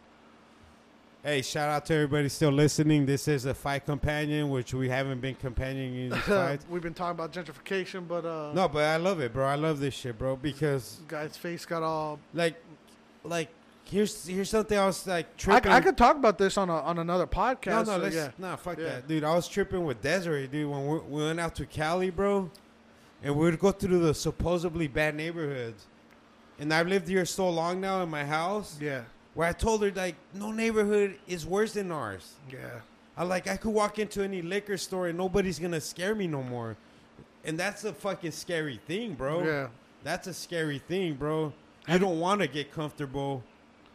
Hey, 1.22 1.42
shout 1.42 1.68
out 1.68 1.84
to 1.86 1.94
everybody 1.94 2.28
still 2.28 2.52
listening. 2.52 3.04
This 3.04 3.26
is 3.26 3.46
a 3.46 3.54
fight 3.54 3.84
companion, 3.84 4.48
which 4.48 4.72
we 4.72 4.88
haven't 4.88 5.20
been 5.20 5.34
companioning 5.34 6.12
fights. 6.20 6.64
We've 6.70 6.82
been 6.82 6.94
talking 6.94 7.18
about 7.18 7.32
gentrification, 7.32 8.06
but 8.06 8.24
uh 8.24 8.52
No, 8.52 8.68
but 8.68 8.84
I 8.84 8.96
love 8.96 9.20
it, 9.20 9.32
bro. 9.32 9.44
I 9.44 9.56
love 9.56 9.80
this 9.80 9.94
shit, 9.94 10.16
bro, 10.16 10.36
because 10.36 11.00
guy's 11.08 11.36
face 11.36 11.66
got 11.66 11.82
all 11.82 12.20
like, 12.32 12.54
like 13.24 13.48
here's 13.88 14.26
here's 14.26 14.50
something 14.50 14.76
I 14.78 14.86
was 14.86 15.06
like 15.06 15.26
I, 15.26 15.28
tripping. 15.36 15.72
I 15.72 15.80
could 15.80 15.96
talk 15.96 16.16
about 16.16 16.38
this 16.38 16.56
on 16.58 16.68
a 16.68 16.74
on 16.80 16.98
another 16.98 17.26
podcast. 17.26 17.66
no, 17.66 17.84
so 17.84 17.96
let's 17.98 18.14
yeah. 18.16 18.30
nah, 18.38 18.56
fuck 18.56 18.78
Yeah. 18.78 18.84
that, 18.84 19.08
dude. 19.08 19.24
I 19.24 19.34
was 19.34 19.48
tripping 19.48 19.84
with 19.84 20.00
Desiree, 20.02 20.46
dude, 20.46 20.70
when 20.70 20.86
we, 20.86 20.98
we 20.98 21.24
went 21.24 21.40
out 21.40 21.54
to 21.56 21.66
Cali, 21.66 22.10
bro, 22.10 22.50
and 23.22 23.34
we 23.36 23.44
would 23.44 23.58
go 23.58 23.72
through 23.72 24.00
the 24.00 24.14
supposedly 24.14 24.88
bad 24.88 25.14
neighborhoods. 25.14 25.86
And 26.58 26.72
I've 26.72 26.88
lived 26.88 27.06
here 27.08 27.24
so 27.26 27.50
long 27.50 27.80
now 27.80 28.02
in 28.02 28.08
my 28.08 28.24
house, 28.24 28.78
Yeah. 28.80 29.02
where 29.34 29.48
I 29.48 29.52
told 29.52 29.82
her 29.82 29.90
like 29.92 30.16
no 30.32 30.52
neighborhood 30.52 31.18
is 31.26 31.44
worse 31.46 31.74
than 31.74 31.92
ours. 31.92 32.34
Yeah. 32.50 32.80
I 33.16 33.24
like 33.24 33.48
I 33.48 33.56
could 33.56 33.70
walk 33.72 33.98
into 33.98 34.22
any 34.22 34.42
liquor 34.42 34.76
store 34.76 35.08
and 35.08 35.16
nobody's 35.18 35.58
gonna 35.58 35.80
scare 35.80 36.14
me 36.14 36.26
no 36.26 36.42
more. 36.42 36.76
And 37.44 37.58
that's 37.58 37.84
a 37.84 37.92
fucking 37.92 38.32
scary 38.32 38.80
thing, 38.86 39.14
bro. 39.14 39.44
Yeah. 39.44 39.68
That's 40.02 40.26
a 40.26 40.34
scary 40.34 40.78
thing, 40.78 41.14
bro. 41.14 41.52
You 41.88 41.98
don't 41.98 42.18
want 42.18 42.40
to 42.40 42.48
get 42.48 42.72
comfortable 42.72 43.42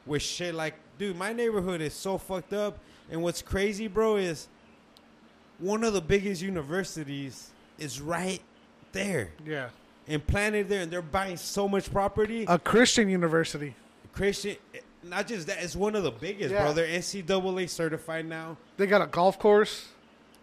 with 0.06 0.22
shit 0.22 0.56
like, 0.56 0.76
dude, 0.98 1.15
my 1.18 1.34
neighborhood 1.34 1.82
is 1.82 1.94
so 1.94 2.18
fucked 2.18 2.53
up. 2.53 2.80
And 3.10 3.22
what's 3.22 3.41
crazy, 3.41 3.88
bro, 3.88 4.15
is 4.18 4.48
one 5.60 5.84
of 5.84 5.94
the 5.94 6.02
biggest 6.02 6.41
universities 6.41 7.52
is 7.78 7.99
right 8.02 8.41
there 8.94 9.32
Yeah. 9.45 9.69
and 10.07 10.26
planted 10.26 10.69
there, 10.69 10.82
and 10.82 10.91
they're 10.91 11.02
buying 11.02 11.38
so 11.38 11.68
much 11.68 11.91
property. 11.91 12.45
A 12.48 12.57
Christian 12.57 13.10
university. 13.10 13.76
Christian, 14.14 14.57
eh, 14.73 14.80
not 15.03 15.28
just 15.28 15.48
that, 15.48 15.61
it's 15.64 15.76
one 15.76 15.95
of 15.95 16.03
the 16.03 16.11
biggest, 16.11 16.53
Yeah. 16.53 16.64
bro. 16.64 16.73
They're 16.73 16.88
NCAA 16.88 17.68
certified 17.68 18.26
now. 18.26 18.57
They 18.78 18.88
got 18.88 19.02
a 19.02 19.07
golf 19.07 19.38
course. 19.40 19.88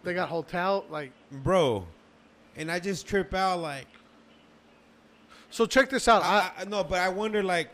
They 0.05 0.15
got 0.15 0.29
hotel. 0.29 0.85
Like 0.91 1.13
bro. 1.31 1.87
And 2.57 2.71
I 2.71 2.79
just 2.81 3.07
trip 3.07 3.35
out 3.35 3.61
like 3.61 3.87
so. 5.51 5.67
Check 5.67 5.91
this 5.91 6.09
out. 6.09 6.23
I, 6.23 6.51
I, 6.59 6.63
I 6.63 6.65
no, 6.65 6.85
but 6.85 7.01
I 7.01 7.09
wonder 7.09 7.43
like 7.43 7.71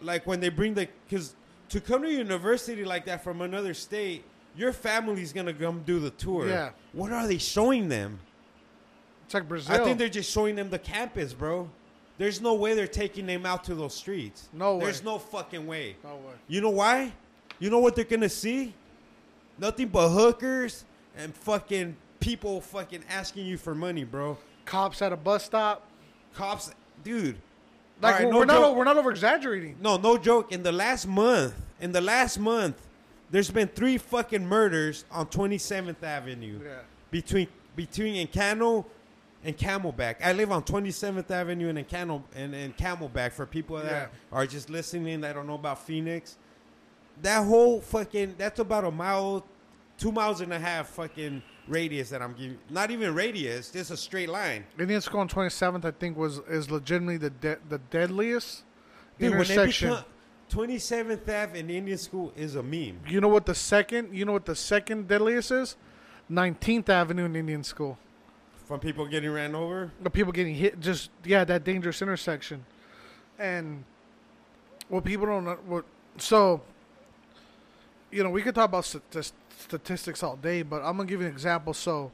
like 0.00 0.26
when 0.26 0.40
they 0.40 0.48
bring 0.48 0.74
the 0.74 0.88
because 1.08 1.34
to 1.70 1.80
come 1.80 2.02
to 2.02 2.10
university 2.10 2.84
like 2.84 3.04
that 3.06 3.24
from 3.24 3.40
another 3.40 3.74
state, 3.74 4.24
your 4.56 4.72
family's 4.72 5.32
gonna 5.32 5.52
come 5.52 5.82
do 5.84 5.98
the 5.98 6.10
tour. 6.10 6.48
Yeah. 6.48 6.70
What 6.92 7.12
are 7.12 7.26
they 7.26 7.38
showing 7.38 7.88
them? 7.88 8.20
it's 9.24 9.34
like 9.34 9.48
Brazil. 9.48 9.74
I 9.74 9.84
think 9.84 9.98
they're 9.98 10.08
just 10.08 10.30
showing 10.30 10.54
them 10.54 10.70
the 10.70 10.78
campus, 10.78 11.32
bro. 11.32 11.68
There's 12.16 12.40
no 12.40 12.54
way 12.54 12.74
they're 12.74 12.86
taking 12.86 13.26
them 13.26 13.44
out 13.44 13.64
to 13.64 13.74
those 13.74 13.94
streets. 13.94 14.48
No 14.52 14.76
way. 14.76 14.84
There's 14.84 15.02
no 15.02 15.18
fucking 15.18 15.66
way. 15.66 15.96
no 16.02 16.16
way. 16.16 16.34
You 16.48 16.60
know 16.60 16.70
why? 16.70 17.12
You 17.58 17.68
know 17.70 17.80
what 17.80 17.96
they're 17.96 18.04
gonna 18.04 18.28
see? 18.28 18.72
Nothing 19.58 19.88
but 19.88 20.10
hookers 20.10 20.84
and 21.16 21.34
fucking 21.34 21.96
people 22.20 22.60
fucking 22.60 23.02
asking 23.10 23.46
you 23.46 23.58
for 23.58 23.74
money, 23.74 24.04
bro. 24.04 24.38
Cops 24.64 25.02
at 25.02 25.12
a 25.12 25.16
bus 25.16 25.44
stop. 25.44 25.88
cops, 26.34 26.72
dude. 27.02 27.36
Like 28.00 28.20
right, 28.20 28.24
we're, 28.26 28.30
no 28.32 28.38
we're 28.38 28.44
not 28.44 28.76
we're 28.76 28.84
not 28.84 28.96
over 28.98 29.10
exaggerating. 29.10 29.76
No, 29.80 29.96
no 29.96 30.18
joke. 30.18 30.52
In 30.52 30.62
the 30.62 30.72
last 30.72 31.06
month, 31.06 31.54
in 31.80 31.92
the 31.92 32.00
last 32.00 32.38
month, 32.38 32.80
there's 33.30 33.50
been 33.50 33.68
three 33.68 33.98
fucking 33.98 34.46
murders 34.46 35.04
on 35.10 35.26
27th 35.26 36.02
Avenue 36.02 36.60
Yeah. 36.62 36.78
between 37.10 37.48
between 37.74 38.26
Encanto 38.26 38.84
and 39.44 39.56
Camelback. 39.56 40.16
I 40.22 40.32
live 40.32 40.50
on 40.52 40.62
27th 40.62 41.30
Avenue 41.30 41.68
and 41.68 41.78
Encanto 41.78 42.22
and, 42.34 42.54
and 42.54 42.76
Camelback 42.76 43.32
for 43.32 43.46
people 43.46 43.76
that 43.78 43.84
Yeah. 43.86 44.06
are 44.30 44.46
just 44.46 44.68
listening 44.68 45.22
that 45.22 45.34
don't 45.34 45.46
know 45.46 45.54
about 45.54 45.84
Phoenix. 45.84 46.36
That 47.22 47.44
whole 47.46 47.80
fucking 47.80 48.34
that's 48.36 48.58
about 48.60 48.84
a 48.84 48.90
mile, 48.90 49.46
two 49.96 50.12
miles 50.12 50.42
and 50.42 50.52
a 50.52 50.58
half 50.58 50.88
fucking 50.90 51.42
radius 51.68 52.10
that 52.10 52.22
I'm 52.22 52.32
giving. 52.32 52.58
Not 52.70 52.90
even 52.90 53.14
radius, 53.14 53.70
just 53.70 53.90
a 53.90 53.96
straight 53.96 54.28
line. 54.28 54.64
Indian 54.78 55.00
School 55.00 55.20
on 55.20 55.28
27th, 55.28 55.84
I 55.84 55.90
think, 55.90 56.16
was 56.16 56.38
is 56.48 56.70
legitimately 56.70 57.16
the 57.18 57.30
de- 57.30 57.58
the 57.68 57.78
deadliest 57.90 58.62
Dude, 59.18 59.32
intersection. 59.32 59.90
become, 59.90 60.04
27th 60.50 61.22
Ave 61.28 61.58
in 61.58 61.70
Indian 61.70 61.98
School 61.98 62.32
is 62.36 62.54
a 62.54 62.62
meme. 62.62 63.00
You 63.08 63.20
know 63.20 63.28
what 63.28 63.46
the 63.46 63.54
second? 63.54 64.14
You 64.14 64.24
know 64.24 64.32
what 64.32 64.46
the 64.46 64.54
second 64.54 65.08
deadliest 65.08 65.50
is? 65.50 65.76
19th 66.30 66.88
Avenue 66.88 67.24
in 67.24 67.36
Indian 67.36 67.64
School. 67.64 67.98
From 68.66 68.80
people 68.80 69.06
getting 69.06 69.30
ran 69.30 69.54
over. 69.54 69.92
The 70.02 70.10
people 70.10 70.32
getting 70.32 70.54
hit. 70.54 70.80
Just 70.80 71.10
yeah, 71.24 71.44
that 71.44 71.64
dangerous 71.64 72.02
intersection. 72.02 72.64
And 73.38 73.84
what 74.88 75.04
people 75.04 75.26
don't 75.26 75.44
know. 75.44 75.58
What 75.66 75.84
so. 76.18 76.62
You 78.10 78.22
know, 78.22 78.30
we 78.30 78.40
could 78.42 78.54
talk 78.54 78.66
about 78.68 78.84
st- 78.84 79.02
statistics 79.58 80.22
all 80.22 80.36
day, 80.36 80.62
but 80.62 80.82
I'm 80.82 80.96
gonna 80.96 81.08
give 81.08 81.20
you 81.20 81.26
an 81.26 81.32
example. 81.32 81.74
So, 81.74 82.12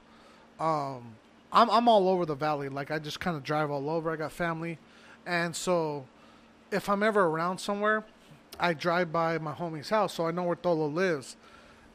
um, 0.58 1.14
I'm 1.52 1.70
I'm 1.70 1.88
all 1.88 2.08
over 2.08 2.24
the 2.24 2.34
valley. 2.34 2.68
Like 2.68 2.90
I 2.90 2.98
just 2.98 3.20
kind 3.20 3.36
of 3.36 3.42
drive 3.42 3.70
all 3.70 3.90
over. 3.90 4.10
I 4.10 4.16
got 4.16 4.32
family, 4.32 4.78
and 5.26 5.54
so 5.54 6.06
if 6.70 6.88
I'm 6.88 7.02
ever 7.02 7.24
around 7.24 7.58
somewhere, 7.58 8.04
I 8.58 8.74
drive 8.74 9.12
by 9.12 9.38
my 9.38 9.52
homie's 9.52 9.90
house, 9.90 10.14
so 10.14 10.26
I 10.26 10.30
know 10.30 10.44
where 10.44 10.56
Tolo 10.56 10.92
lives. 10.92 11.36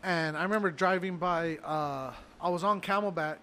And 0.03 0.37
I 0.37 0.43
remember 0.43 0.71
driving 0.71 1.17
by. 1.17 1.57
Uh, 1.57 2.13
I 2.39 2.49
was 2.49 2.63
on 2.63 2.81
Camelback, 2.81 3.37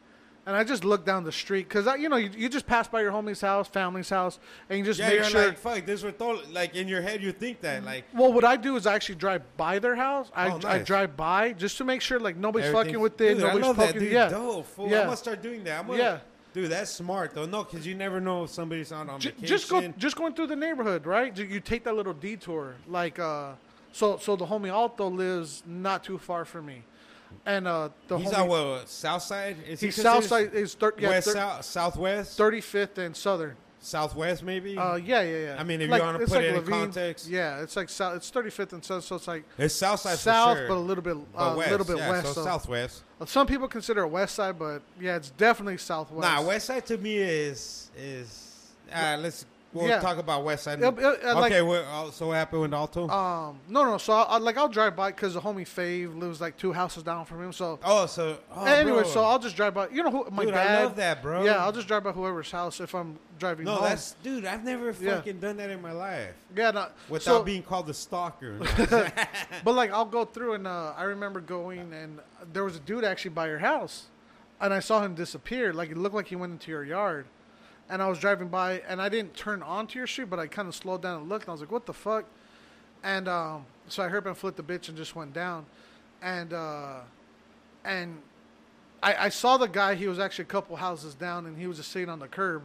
and 0.46 0.54
I 0.54 0.62
just 0.64 0.84
look 0.84 1.04
down 1.06 1.24
the 1.24 1.32
street 1.32 1.68
because 1.68 1.86
you 1.98 2.08
know 2.08 2.16
you, 2.16 2.30
you 2.36 2.48
just 2.48 2.66
pass 2.66 2.86
by 2.88 3.00
your 3.02 3.12
homie's 3.12 3.40
house, 3.40 3.66
family's 3.68 4.10
house, 4.10 4.38
and 4.68 4.78
you 4.78 4.84
just 4.84 5.00
Yeah, 5.00 5.08
make 5.08 5.14
you're 5.16 5.24
sure. 5.24 5.46
like, 5.48 5.58
fuck, 5.58 5.86
this 5.86 6.02
was 6.02 6.14
Tolo. 6.14 6.40
Like, 6.52 6.74
in 6.74 6.86
your 6.88 7.00
head, 7.02 7.22
you 7.22 7.32
think 7.32 7.60
that. 7.62 7.84
Like, 7.84 8.04
well, 8.14 8.32
what 8.32 8.44
I 8.44 8.56
do 8.56 8.76
is 8.76 8.86
I 8.86 8.94
actually 8.94 9.14
drive 9.16 9.42
by 9.56 9.78
their 9.78 9.96
house. 9.96 10.30
I, 10.34 10.50
Oh, 10.50 10.60
I 10.66 10.78
drive 10.78 11.16
by 11.16 11.52
just 11.52 11.78
to 11.78 11.84
make 11.84 12.00
sure 12.00 12.20
like 12.20 12.36
nobody's 12.36 12.70
fucking 12.72 12.98
with 13.00 13.20
it, 13.20 13.34
Dude, 13.34 13.38
nobody's 13.42 13.64
poking. 13.66 13.76
that, 13.86 13.98
dude. 13.98 14.12
yeah, 14.12 14.28
Dope, 14.28 14.66
fool. 14.66 14.88
Yeah. 14.90 15.00
I'm 15.00 15.04
gonna 15.06 15.16
start 15.16 15.42
doing 15.42 15.64
that. 15.64 15.80
I'm 15.80 15.86
gonna, 15.86 15.98
Yeah. 15.98 16.18
Dude, 16.52 16.70
that's 16.70 16.92
smart, 16.92 17.34
though. 17.34 17.46
No, 17.46 17.64
because 17.64 17.84
you 17.84 17.96
never 17.96 18.20
know 18.20 18.44
if 18.44 18.50
somebody's 18.50 18.92
on, 18.92 19.10
on 19.10 19.18
Ju- 19.18 19.30
vacation. 19.30 19.46
just 19.48 19.68
go 19.70 19.88
just 19.98 20.14
going 20.16 20.34
through 20.34 20.46
the 20.46 20.54
neighborhood 20.56 21.04
right 21.04 21.36
you 21.36 21.58
take 21.58 21.82
that 21.82 21.96
little 21.96 22.12
detour 22.12 22.74
like 22.86 23.18
uh 23.18 23.52
so 23.92 24.18
so 24.18 24.36
the 24.36 24.46
homie 24.46 24.68
alto 24.68 25.08
lives 25.10 25.64
not 25.66 26.04
too 26.04 26.16
far 26.16 26.44
from 26.44 26.66
me 26.66 26.82
and 27.47 27.66
uh 27.69 27.89
the 28.09 28.19
He's 28.19 28.28
homie, 28.31 28.39
on 28.43 28.48
what, 28.48 28.89
south 28.89 29.23
side? 29.23 29.56
Is 29.69 29.81
he 29.81 29.86
he's 29.86 29.97
south 30.02 30.24
side 30.24 30.55
is 30.55 30.74
thir- 30.74 30.94
yeah, 30.98 31.09
West, 31.09 31.27
thir- 31.28 31.32
south, 31.35 31.65
southwest? 31.65 32.39
35th 32.39 32.98
and 32.98 33.16
southern 33.16 33.56
Southwest, 33.81 34.43
maybe? 34.43 34.78
uh 34.78 34.94
yeah 34.97 35.20
yeah 35.20 35.39
yeah 35.39 35.56
I 35.59 35.62
mean, 35.62 35.81
if 35.82 35.86
you 35.89 35.90
Like, 35.93 36.02
wanna 36.02 36.19
put 36.20 36.31
like 36.31 36.43
it 36.44 36.55
in 36.56 36.65
context. 36.65 37.28
yeah 37.28 37.61
it's 37.61 37.77
like 37.77 37.90
south 37.90 38.16
it's 38.16 38.31
35th 38.31 38.73
and 38.73 38.82
southern 38.85 39.02
so 39.02 39.16
it's 39.16 39.28
like 39.28 39.44
it's 39.59 39.74
south 39.74 40.01
side 40.01 40.16
south 40.19 40.56
for 40.56 40.61
sure. 40.61 40.69
but 40.69 40.74
a 40.77 40.78
little 40.78 41.02
bit 41.05 41.16
a 41.36 41.55
west, 41.55 41.70
little 41.70 41.86
bit 41.86 41.98
yeah, 41.98 42.11
west 42.11 42.27
so 42.28 42.32
so- 42.32 42.44
southwest. 42.44 43.02
some 43.27 43.47
people 43.47 43.69
consider 43.69 44.01
it 44.05 44.09
west 44.09 44.36
side 44.36 44.59
but 44.59 44.81
yeah 44.98 45.16
it's 45.16 45.28
definitely 45.31 45.77
southwest 45.77 46.27
Nah, 46.27 46.40
west 46.40 46.66
side 46.66 46.86
to 46.86 46.97
me 46.97 47.16
is 47.19 47.90
is. 47.98 48.40
Uh, 48.93 49.19
let's 49.20 49.44
we'll 49.74 49.88
Yeah. 49.88 50.01
talk 50.01 50.16
about 50.18 50.44
west 50.44 50.64
side. 50.64 50.80
Yep, 50.80 50.98
uh, 50.98 51.34
like- 51.34 51.52
okay, 51.52 51.60
what, 51.62 51.84
uh, 51.84 52.10
so 52.10 52.28
what 52.28 52.34
happened 52.34 52.62
with 52.62 52.72
Alto? 52.72 53.09
um 53.09 53.60
no 53.68 53.84
no 53.84 53.98
so 53.98 54.12
I, 54.14 54.22
I 54.22 54.38
like 54.38 54.56
I'll 54.56 54.68
drive 54.68 54.96
by 54.96 55.10
because 55.10 55.34
the 55.34 55.40
homie 55.40 55.66
Fave 55.66 56.18
lives 56.18 56.40
like 56.40 56.56
two 56.56 56.72
houses 56.72 57.02
down 57.02 57.24
from 57.26 57.42
him 57.42 57.52
so 57.52 57.78
oh, 57.84 58.06
so 58.06 58.38
oh, 58.55 58.64
anyway, 58.64 59.02
bro. 59.02 59.09
so 59.10 59.22
I'll 59.24 59.38
just 59.38 59.56
drive 59.56 59.74
by. 59.74 59.88
You 59.88 60.02
know 60.05 60.10
who 60.10 60.30
my 60.30 60.44
Dude, 60.44 60.55
dad. 60.55 60.78
I 60.80 60.84
love 60.84 60.96
that, 60.96 61.20
bro. 61.20 61.44
Yeah, 61.44 61.62
I'll 61.64 61.72
just 61.72 61.88
drive 61.88 62.05
by 62.05 62.12
whoever's 62.12 62.51
house 62.51 62.80
if 62.80 62.94
I'm 62.94 63.18
driving 63.38 63.66
no, 63.66 63.74
home. 63.74 63.84
that's 63.84 64.12
dude. 64.22 64.44
I've 64.46 64.64
never 64.64 64.94
Yeah. 64.98 65.16
fucking 65.16 65.40
done 65.40 65.56
that 65.59 65.68
in 65.70 65.82
my 65.82 65.92
life 65.92 66.34
yeah, 66.56 66.70
no, 66.70 66.86
without 67.09 67.24
so, 67.38 67.42
being 67.42 67.62
called 67.62 67.90
a 67.90 67.94
stalker. 67.94 68.59
But 69.64 69.74
like, 69.74 69.90
I'll 69.90 70.05
go 70.05 70.24
through 70.24 70.55
and 70.55 70.66
uh, 70.66 70.92
I 70.96 71.05
remember 71.05 71.40
going 71.40 71.92
and 71.92 72.20
there 72.52 72.64
was 72.64 72.76
a 72.76 72.80
dude 72.80 73.05
actually 73.05 73.30
by 73.30 73.48
your 73.48 73.59
house, 73.59 74.06
and 74.60 74.72
I 74.72 74.80
saw 74.80 75.02
him 75.02 75.14
disappear. 75.14 75.72
Like 75.72 75.90
it 75.90 75.96
looked 75.96 76.14
like 76.14 76.28
he 76.28 76.36
went 76.36 76.52
into 76.52 76.70
your 76.70 76.84
yard, 76.84 77.26
and 77.90 78.02
I 78.02 78.09
was 78.09 78.19
driving 78.19 78.48
by 78.48 78.81
and 78.89 79.01
I 79.01 79.09
didn't 79.09 79.35
turn 79.35 79.62
onto 79.62 79.98
your 79.98 80.06
street, 80.06 80.31
but 80.31 80.39
I 80.39 80.47
kind 80.47 80.69
of 80.69 80.74
slowed 80.74 81.02
down 81.02 81.20
and 81.20 81.28
looked. 81.28 81.44
And 81.44 81.51
I 81.51 81.52
was 81.52 81.61
like, 81.61 81.70
what 81.73 81.86
the 81.86 81.93
fuck? 81.93 82.24
And 83.02 83.28
um, 83.28 83.66
so 83.89 84.02
I 84.02 84.09
heard 84.09 84.27
him 84.27 84.35
flip 84.35 84.56
the 84.56 84.62
bitch 84.62 84.89
and 84.89 84.97
just 84.97 85.15
went 85.15 85.35
down, 85.35 85.66
and 86.23 86.52
uh, 86.55 87.01
and 87.85 88.16
I, 89.02 89.27
I 89.27 89.28
saw 89.28 89.59
the 89.59 89.66
guy. 89.69 89.94
He 89.94 90.09
was 90.09 90.19
actually 90.19 90.44
a 90.44 90.48
couple 90.48 90.77
houses 90.77 91.15
down, 91.15 91.44
and 91.47 91.59
he 91.59 91.66
was 91.66 91.77
just 91.77 91.90
sitting 91.93 92.09
on 92.09 92.19
the 92.19 92.28
curb. 92.28 92.62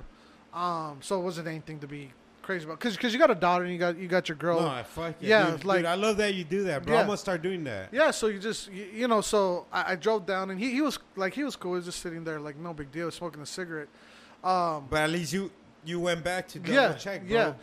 Um, 0.53 0.99
so 1.01 1.19
it 1.19 1.23
wasn't 1.23 1.47
anything 1.49 1.79
to 1.79 1.87
be 1.87 2.11
crazy 2.41 2.65
about. 2.65 2.79
Cause, 2.79 2.97
cause 2.97 3.13
you 3.13 3.19
got 3.19 3.29
a 3.29 3.35
daughter 3.35 3.65
and 3.65 3.73
you 3.73 3.77
got 3.77 3.97
you 3.97 4.07
got 4.07 4.27
your 4.29 4.37
girl. 4.37 4.61
no, 4.61 4.81
fuck 4.83 5.09
it, 5.21 5.27
Yeah, 5.27 5.51
dude, 5.51 5.65
like- 5.65 5.79
dude, 5.79 5.85
I 5.85 5.95
love 5.95 6.17
that 6.17 6.33
you 6.33 6.43
do 6.43 6.63
that, 6.63 6.83
bro. 6.85 6.95
Yeah. 6.95 7.01
I'm 7.01 7.05
gonna 7.07 7.17
start 7.17 7.41
doing 7.43 7.63
that. 7.65 7.89
Yeah, 7.91 8.09
so 8.11 8.27
you 8.27 8.39
just 8.39 8.71
you, 8.71 8.85
you 8.93 9.07
know, 9.07 9.21
so 9.21 9.67
I, 9.71 9.91
I 9.91 9.95
drove 9.95 10.25
down 10.25 10.49
and 10.49 10.59
he, 10.59 10.71
he 10.71 10.81
was 10.81 10.97
like 11.15 11.33
he 11.33 11.43
was 11.43 11.55
cool. 11.55 11.73
He 11.73 11.75
was 11.75 11.85
just 11.85 11.99
sitting 12.01 12.23
there 12.23 12.39
like 12.39 12.57
no 12.57 12.73
big 12.73 12.91
deal, 12.91 13.11
smoking 13.11 13.41
a 13.41 13.45
cigarette. 13.45 13.89
Um, 14.43 14.85
But 14.89 15.01
at 15.01 15.09
least 15.09 15.33
you 15.33 15.51
you 15.85 15.99
went 15.99 16.23
back 16.23 16.47
to 16.49 16.59
double 16.59 16.73
yeah, 16.73 16.93
check, 16.93 17.21
bro. 17.27 17.35
yeah, 17.37 17.53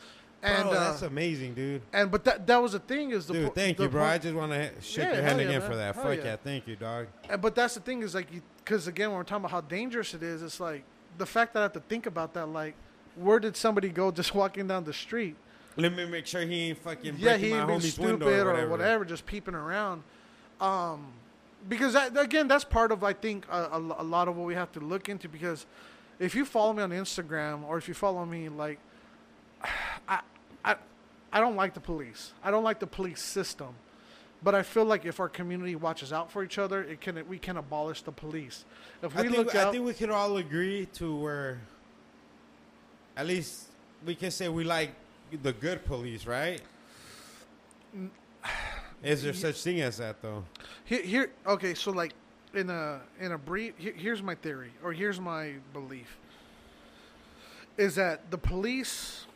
and 0.43 0.65
bro, 0.69 0.73
uh, 0.73 0.91
that's 0.91 1.03
amazing, 1.03 1.55
dude. 1.55 1.83
and 1.93 2.11
but 2.11 2.25
that 2.25 2.47
that 2.47 2.57
was 2.63 2.73
the 2.73 2.79
thing 2.79 3.11
is 3.11 3.27
the 3.27 3.33
Dude, 3.35 3.47
po- 3.49 3.53
thank 3.55 3.77
the 3.77 3.85
you, 3.85 3.89
bro. 3.89 4.03
po- 4.03 4.09
I 4.09 4.19
just 4.19 4.35
want 4.35 4.53
to 4.53 4.71
shake 4.81 5.05
Yeah, 5.05 5.13
your 5.15 5.23
hand 5.23 5.41
yeah, 5.41 5.47
again 5.49 5.61
man. 5.61 5.71
for 5.71 5.77
that. 5.77 5.95
Hell 5.95 6.05
Fuck 6.05 6.19
yeah. 6.19 6.25
yeah, 6.25 6.37
thank 6.37 6.67
you, 6.67 6.77
dog. 6.77 7.07
and- 7.29 7.41
but 7.41 7.55
that's 7.55 7.75
the 7.75 7.81
thing 7.81 8.03
is 8.03 8.15
like 8.15 8.33
you 8.33 8.43
because 8.65 8.87
again 8.89 9.09
when 9.11 9.17
we're 9.19 9.25
talking 9.25 9.45
about 9.45 9.51
how 9.53 9.61
dangerous 9.61 10.13
it 10.15 10.23
is, 10.23 10.43
it's 10.43 10.61
like 10.61 10.83
the 11.19 11.27
fact 11.27 11.55
that 11.55 11.61
I 11.61 11.63
have 11.63 11.73
to 11.75 11.81
think 11.81 12.07
about 12.07 12.35
that 12.35 12.47
like 12.47 12.75
where 13.17 13.39
did 13.39 13.57
somebody 13.57 13.89
go 13.89 14.11
just 14.21 14.35
walking 14.35 14.67
down 14.67 14.85
the 14.85 14.93
street? 14.93 15.37
Let 15.79 15.95
me 15.95 16.07
make 16.07 16.27
sure 16.27 16.41
he 16.43 16.69
ain't 16.71 16.79
fucking 16.79 17.17
yeah, 17.19 17.37
he 17.37 17.53
ain't 17.53 17.67
being 17.67 17.79
homie's 17.81 17.93
stupid 17.93 18.11
window 18.23 18.27
or 18.27 18.45
whatever. 18.47 18.67
or 18.67 18.71
whatever, 18.71 19.05
just 19.05 19.25
peeping 19.27 19.55
around. 19.55 20.03
Um, 20.61 21.07
because 21.69 21.93
that, 21.95 22.17
again, 22.17 22.49
that's 22.49 22.65
part 22.65 22.93
of 22.93 23.03
I 23.05 23.13
think 23.13 23.47
a, 23.51 23.65
a, 23.73 23.79
a 23.79 24.03
lot 24.05 24.29
of 24.29 24.37
what 24.37 24.47
we 24.47 24.55
have 24.55 24.73
to 24.73 24.81
look 24.81 25.09
into. 25.11 25.29
Because 25.29 25.67
if 26.19 26.35
you 26.35 26.45
follow 26.45 26.73
me 26.73 26.83
on 26.83 26.91
Instagram 26.91 27.65
or 27.65 27.79
if 27.79 27.89
you 27.89 27.95
follow 27.95 28.25
me, 28.25 28.49
like, 28.49 28.79
I, 30.09 30.21
I, 30.65 30.77
I 31.33 31.41
don't 31.41 31.57
like 31.57 31.75
the 31.75 31.81
police. 31.81 32.33
I 32.43 32.51
don't 32.51 32.65
like 32.65 32.81
the 32.81 32.87
police 32.87 33.23
system. 33.23 33.75
But 34.43 34.55
I 34.55 34.63
feel 34.63 34.85
like 34.85 35.05
if 35.07 35.19
our 35.19 35.29
community 35.29 35.77
watches 35.77 36.13
out 36.13 36.31
for 36.31 36.45
each 36.45 36.59
other, 36.59 36.83
it 36.83 37.01
can 37.01 37.27
we 37.27 37.39
can 37.39 37.57
abolish 37.57 38.03
the 38.03 38.13
police. 38.13 38.65
If 39.03 39.15
we 39.15 39.21
I 39.21 39.25
think, 39.25 39.37
look 39.37 39.55
I 39.55 39.71
think 39.71 39.85
we 39.85 39.95
could 39.95 40.11
all 40.11 40.37
agree 40.37 40.87
to 40.95 41.17
where 41.17 41.61
at 43.17 43.27
least 43.27 43.69
we 44.05 44.15
can 44.15 44.31
say 44.31 44.49
we 44.49 44.63
like 44.63 44.91
the 45.43 45.53
good 45.53 45.85
police, 45.85 46.27
right? 46.27 46.61
Is 49.03 49.23
there 49.23 49.33
such 49.47 49.61
thing 49.63 49.81
as 49.81 49.97
that 49.99 50.21
though? 50.21 50.45
Here, 50.85 51.03
here, 51.03 51.31
okay. 51.47 51.75
So, 51.75 51.91
like, 51.91 52.13
in 52.55 52.71
a 52.71 53.01
in 53.21 53.33
a 53.33 53.39
brief, 53.39 53.75
here's 53.77 54.23
my 54.23 54.35
theory, 54.35 54.73
or 54.83 54.93
here's 54.93 55.21
my 55.21 55.55
belief: 55.73 56.19
is 57.77 57.95
that 57.97 58.31
the 58.31 58.39
police, 58.39 59.27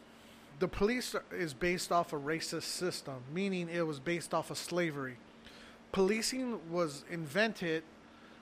the 0.58 0.68
police 0.68 1.14
is 1.32 1.54
based 1.54 1.92
off 1.92 2.12
a 2.12 2.16
racist 2.18 2.64
system, 2.64 3.16
meaning 3.32 3.68
it 3.68 3.86
was 3.86 4.00
based 4.00 4.34
off 4.34 4.50
of 4.50 4.58
slavery. 4.58 5.16
Policing 5.92 6.70
was 6.70 7.04
invented 7.10 7.82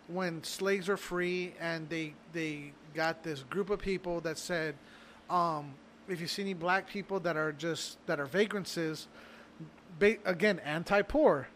when 0.07 0.43
slaves 0.45 0.89
were 0.89 0.97
free, 0.97 1.55
and 1.61 1.89
they 1.89 2.15
they 2.33 2.73
got 2.95 3.23
this 3.23 3.43
group 3.43 3.71
of 3.71 3.81
people 3.81 4.21
that 4.21 4.39
said, 4.39 4.75
um, 5.29 5.75
if 6.09 6.21
you 6.21 6.27
see 6.27 6.43
any 6.43 6.55
black 6.55 6.89
people 6.89 7.21
that 7.21 7.37
are 7.37 7.53
just 7.53 7.99
that 8.07 8.21
are 8.21 8.27
vagrancies, 8.27 9.09
ba- 9.99 10.19
again 10.25 10.61
anti-poor 10.61 11.49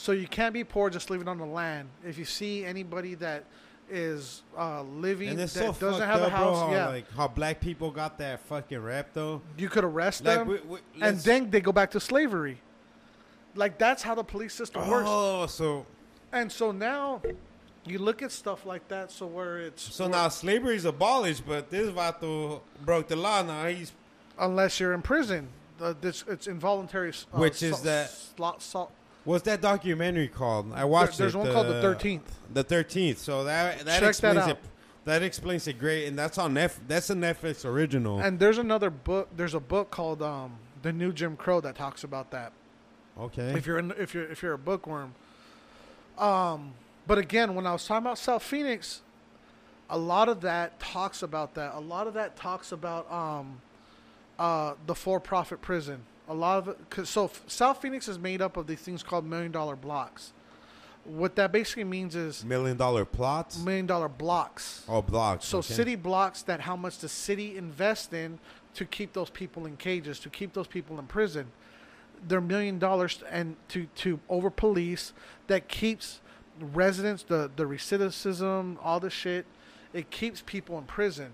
so 0.00 0.12
you 0.12 0.26
can't 0.26 0.54
be 0.54 0.64
poor 0.64 0.88
just 0.88 1.10
living 1.10 1.28
on 1.28 1.36
the 1.36 1.44
land 1.44 1.86
if 2.06 2.16
you 2.16 2.24
see 2.24 2.64
anybody 2.64 3.14
that 3.16 3.44
is 3.90 4.42
uh, 4.56 4.82
living 4.82 5.28
And 5.30 5.38
that 5.40 5.48
so 5.50 5.72
doesn't 5.72 6.00
have 6.06 6.22
up, 6.22 6.28
a 6.28 6.30
house 6.30 6.58
bro. 6.58 6.68
How, 6.68 6.72
yeah 6.72 6.88
like 6.88 7.12
how 7.12 7.28
black 7.28 7.60
people 7.60 7.90
got 7.90 8.16
that 8.18 8.40
fucking 8.40 8.78
rap 8.78 9.08
though. 9.12 9.42
you 9.58 9.68
could 9.68 9.84
arrest 9.84 10.24
Like, 10.24 10.38
them 10.38 10.48
we, 10.48 10.58
we, 10.60 10.78
and 11.02 11.18
then 11.18 11.50
they 11.50 11.60
go 11.60 11.72
back 11.72 11.90
to 11.90 12.00
slavery 12.00 12.58
like 13.54 13.76
that's 13.78 14.02
how 14.02 14.14
the 14.14 14.24
police 14.24 14.54
system 14.54 14.88
works 14.88 15.06
oh, 15.08 15.46
so 15.46 15.84
and 16.32 16.50
so 16.50 16.70
now 16.72 17.20
you 17.84 17.98
look 17.98 18.22
at 18.22 18.32
stuff 18.32 18.64
like 18.64 18.86
that 18.88 19.10
so 19.10 19.26
where 19.26 19.58
it's 19.58 19.82
so 19.94 20.06
now 20.06 20.28
slavery 20.28 20.76
is 20.76 20.84
abolished, 20.84 21.44
but 21.46 21.70
this 21.70 21.90
vato 21.90 22.60
broke 22.84 23.08
the 23.08 23.16
law. 23.16 23.42
Now 23.42 23.66
he's 23.66 23.92
unless 24.38 24.78
you're 24.78 24.92
in 24.92 25.02
prison 25.02 25.48
uh, 25.80 25.94
this, 26.00 26.24
it's 26.28 26.46
involuntary 26.46 27.10
uh, 27.10 27.38
Which 27.38 27.62
is 27.62 27.76
so- 27.78 27.84
that- 27.84 28.10
slo- 28.10 28.56
so- 28.58 28.90
what's 29.24 29.44
that 29.44 29.60
documentary 29.60 30.28
called? 30.28 30.72
I 30.74 30.84
watched 30.84 31.18
there's 31.18 31.34
it. 31.34 31.38
one 31.38 31.52
called 31.52 31.68
the 31.68 31.82
13th 31.82 32.22
The 32.52 32.64
thirteenth. 32.64 33.18
So 33.18 33.44
that 33.44 33.80
that 33.80 33.84
Check 33.84 34.00
that 34.00 34.08
explains 34.08 34.36
out. 34.38 34.50
it. 34.50 34.58
That 35.06 35.22
explains 35.22 35.66
it 35.66 35.78
great, 35.78 36.06
and 36.06 36.18
that's 36.18 36.36
on 36.38 36.54
Netflix. 36.54 36.78
That's 36.86 37.10
a 37.10 37.14
Netflix 37.14 37.64
original. 37.64 38.20
and 38.20 38.38
there's 38.38 38.58
another 38.58 38.90
book 38.90 39.28
there's 39.36 39.54
a 39.54 39.60
book 39.60 39.90
called 39.90 40.22
um, 40.22 40.58
the 40.82 40.92
new 40.92 41.12
jim 41.12 41.36
crow 41.36 41.60
that 41.60 41.74
talks 41.74 42.04
about 42.04 42.30
that 42.30 42.52
okay. 43.18 43.52
if 43.54 43.66
you're 43.66 43.78
in, 43.78 43.92
if 43.98 44.14
you're 44.14 44.30
if 44.30 44.42
you're 44.42 44.54
a 44.54 44.58
bookworm. 44.58 45.14
Um, 46.18 46.74
but 47.06 47.18
again, 47.18 47.54
when 47.54 47.66
I 47.66 47.72
was 47.72 47.86
talking 47.86 48.04
about 48.04 48.18
South 48.18 48.42
Phoenix, 48.42 49.00
a 49.88 49.98
lot 49.98 50.28
of 50.28 50.42
that 50.42 50.78
talks 50.78 51.22
about 51.22 51.54
that. 51.54 51.74
A 51.74 51.80
lot 51.80 52.06
of 52.06 52.14
that 52.14 52.36
talks 52.36 52.72
about 52.72 53.10
um, 53.10 53.62
uh, 54.38 54.74
the 54.86 54.94
for-profit 54.94 55.62
prison. 55.62 56.02
A 56.30 56.34
lot 56.34 56.68
of 56.68 56.90
cause, 56.90 57.08
so 57.10 57.30
South 57.48 57.82
Phoenix 57.82 58.06
is 58.08 58.18
made 58.18 58.40
up 58.40 58.56
of 58.56 58.66
these 58.66 58.80
things 58.80 59.02
called 59.02 59.26
million-dollar 59.26 59.76
blocks. 59.76 60.32
What 61.04 61.34
that 61.36 61.50
basically 61.50 61.84
means 61.84 62.14
is 62.14 62.44
Million 62.44 62.76
dollar 62.76 63.04
plots. 63.04 63.58
million-dollar 63.58 64.08
blocks. 64.10 64.84
Oh, 64.88 65.02
blocks. 65.02 65.44
So 65.46 65.58
okay. 65.58 65.74
city 65.74 65.96
blocks 65.96 66.42
that 66.42 66.60
how 66.60 66.76
much 66.76 66.98
the 66.98 67.08
city 67.08 67.56
invest 67.56 68.12
in 68.12 68.38
to 68.74 68.84
keep 68.84 69.12
those 69.12 69.30
people 69.30 69.66
in 69.66 69.76
cages, 69.76 70.18
to 70.20 70.30
keep 70.30 70.52
those 70.52 70.68
people 70.68 70.98
in 70.98 71.06
prison. 71.06 71.46
their 72.28 72.40
million 72.40 72.78
dollars 72.78 73.22
and 73.30 73.56
to 73.68 73.86
to 73.96 74.20
over 74.28 74.50
police 74.50 75.12
that 75.48 75.68
keeps 75.68 76.20
residents 76.60 77.22
the 77.24 77.50
the 77.56 77.64
recidivism 77.64 78.76
all 78.82 79.00
the 79.00 79.08
shit 79.08 79.46
it 79.94 80.10
keeps 80.10 80.42
people 80.44 80.76
in 80.78 80.84
prison 80.84 81.32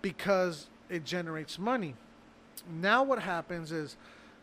because 0.00 0.68
it 0.88 1.04
generates 1.04 1.58
money 1.58 1.94
now 2.80 3.02
what 3.02 3.20
happens 3.20 3.72
is 3.72 3.96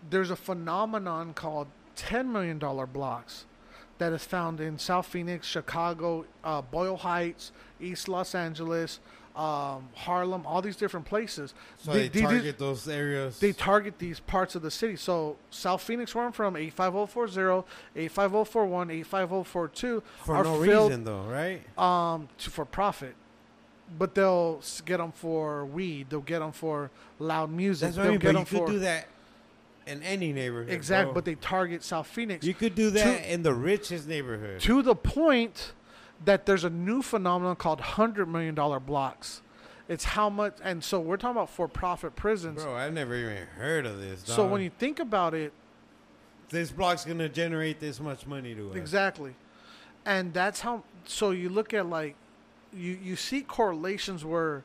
there's 0.10 0.32
a 0.32 0.36
phenomenon 0.36 1.34
called 1.34 1.68
10 1.96 2.32
million 2.32 2.60
dollar 2.60 2.86
blocks 2.86 3.46
that 3.98 4.12
is 4.12 4.24
found 4.24 4.60
in 4.60 4.78
South 4.78 5.06
Phoenix, 5.08 5.48
Chicago, 5.48 6.26
uh, 6.44 6.62
Boyle 6.62 6.98
Heights, 6.98 7.52
East 7.80 8.10
Los 8.10 8.36
Angeles, 8.36 9.00
um, 9.38 9.88
Harlem, 9.96 10.46
all 10.46 10.62
these 10.62 10.76
different 10.76 11.06
places. 11.06 11.54
So 11.78 11.92
They- 11.94 12.08
they, 12.10 12.20
they 12.20 12.22
target 12.22 12.58
those 12.60 12.88
areas. 12.90 13.40
they 13.40 13.52
target 13.54 14.00
these 14.00 14.20
parts 14.20 14.56
of 14.56 14.62
the 14.62 14.72
city. 14.72 14.96
So 14.98 15.38
South 15.50 15.82
Phoenix, 15.82 16.14
where 16.14 16.26
I'm 16.26 16.32
from, 16.34 16.56
85040, 16.58 17.66
85041, 17.96 18.92
85042 18.92 20.04
for 20.24 20.36
are 20.36 20.44
no 20.44 20.62
filled 20.64 20.90
reason 20.92 21.04
though, 21.06 21.24
right? 21.24 21.62
um, 21.80 22.28
to, 22.40 22.50
for 22.50 22.66
profit. 22.66 23.16
But 23.98 24.16
they'll 24.16 24.62
get 24.86 24.98
them 24.98 25.12
for 25.12 25.66
weed. 25.66 26.08
They'll 26.10 26.22
get 26.22 26.40
them 26.40 26.52
for 26.52 26.90
loud 27.20 27.52
music. 27.52 27.88
That's 27.88 27.98
what 27.98 28.04
they'll 28.04 28.12
I 28.12 28.14
mean. 28.14 28.20
get 28.20 28.34
But 28.34 28.40
you 28.40 28.46
could 28.46 28.68
for 28.68 28.72
do 28.72 28.80
that 28.80 29.08
in 29.86 30.02
any 30.04 30.34
neighborhood. 30.34 30.74
Exactly, 30.74 31.06
bro. 31.06 31.14
But 31.14 31.26
they 31.26 31.36
target 31.36 31.84
South 31.84 32.08
Phoenix 32.08 32.46
you 32.46 32.54
could 32.54 32.76
do 32.76 32.90
that 32.92 33.32
in 33.32 33.44
the 33.44 33.54
richest 33.54 34.08
neighborhood. 34.08 34.60
to 34.62 34.82
the 34.82 34.96
point 34.96 35.74
that 36.24 36.46
there's 36.46 36.64
a 36.64 36.70
new 36.70 37.02
phenomenon 37.02 37.56
called 37.56 37.82
hundred 37.82 38.28
million 38.28 38.56
dollar 38.56 38.80
blocks. 38.80 39.42
It's 39.88 40.04
how 40.04 40.30
much, 40.32 40.56
and 40.64 40.84
so 40.84 41.00
we're 41.00 41.18
talking 41.18 41.38
about 41.38 41.52
for-profit 41.52 42.16
prisons. 42.16 42.64
Bro, 42.64 42.76
I've 42.76 42.94
never 42.94 43.16
even 43.16 43.46
heard 43.58 43.86
of 43.86 44.00
this. 44.00 44.24
so 44.26 44.48
when 44.48 44.62
you 44.62 44.72
think 44.80 45.00
about 45.00 45.36
it, 45.36 45.54
this 46.50 46.72
block's 46.72 47.06
gonna 47.06 47.30
generate 47.30 47.80
this 47.80 48.00
much 48.00 48.26
money 48.26 48.56
to 48.56 48.72
us. 48.72 48.76
Exactly. 48.76 49.36
And 50.06 50.34
that's 50.34 50.62
how 50.62 50.84
so 51.04 51.32
you 51.32 51.50
look 51.50 51.74
at 51.74 51.88
like 51.88 52.16
you 52.76 52.98
you 53.02 53.16
see 53.16 53.42
correlations 53.42 54.26
where 54.26 54.64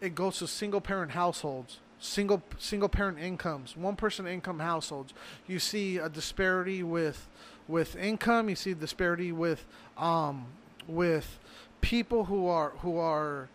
it 0.00 0.14
goes 0.14 0.38
to 0.38 0.46
single 0.46 0.80
parent 0.80 1.12
households, 1.12 1.78
single 1.98 2.42
single 2.58 2.88
parent 2.88 3.18
incomes, 3.18 3.76
one 3.76 3.96
person 3.96 4.26
income 4.26 4.58
households. 4.58 5.14
You 5.46 5.58
see 5.58 5.98
a 5.98 6.08
disparity 6.08 6.82
with 6.82 7.28
with 7.66 7.96
income, 7.96 8.48
you 8.48 8.56
see 8.56 8.72
a 8.72 8.74
disparity 8.74 9.32
with 9.32 9.64
um 9.96 10.46
with 10.86 11.38
people 11.80 12.24
who 12.26 12.46
are 12.46 12.70
who 12.80 12.98
are 12.98 13.48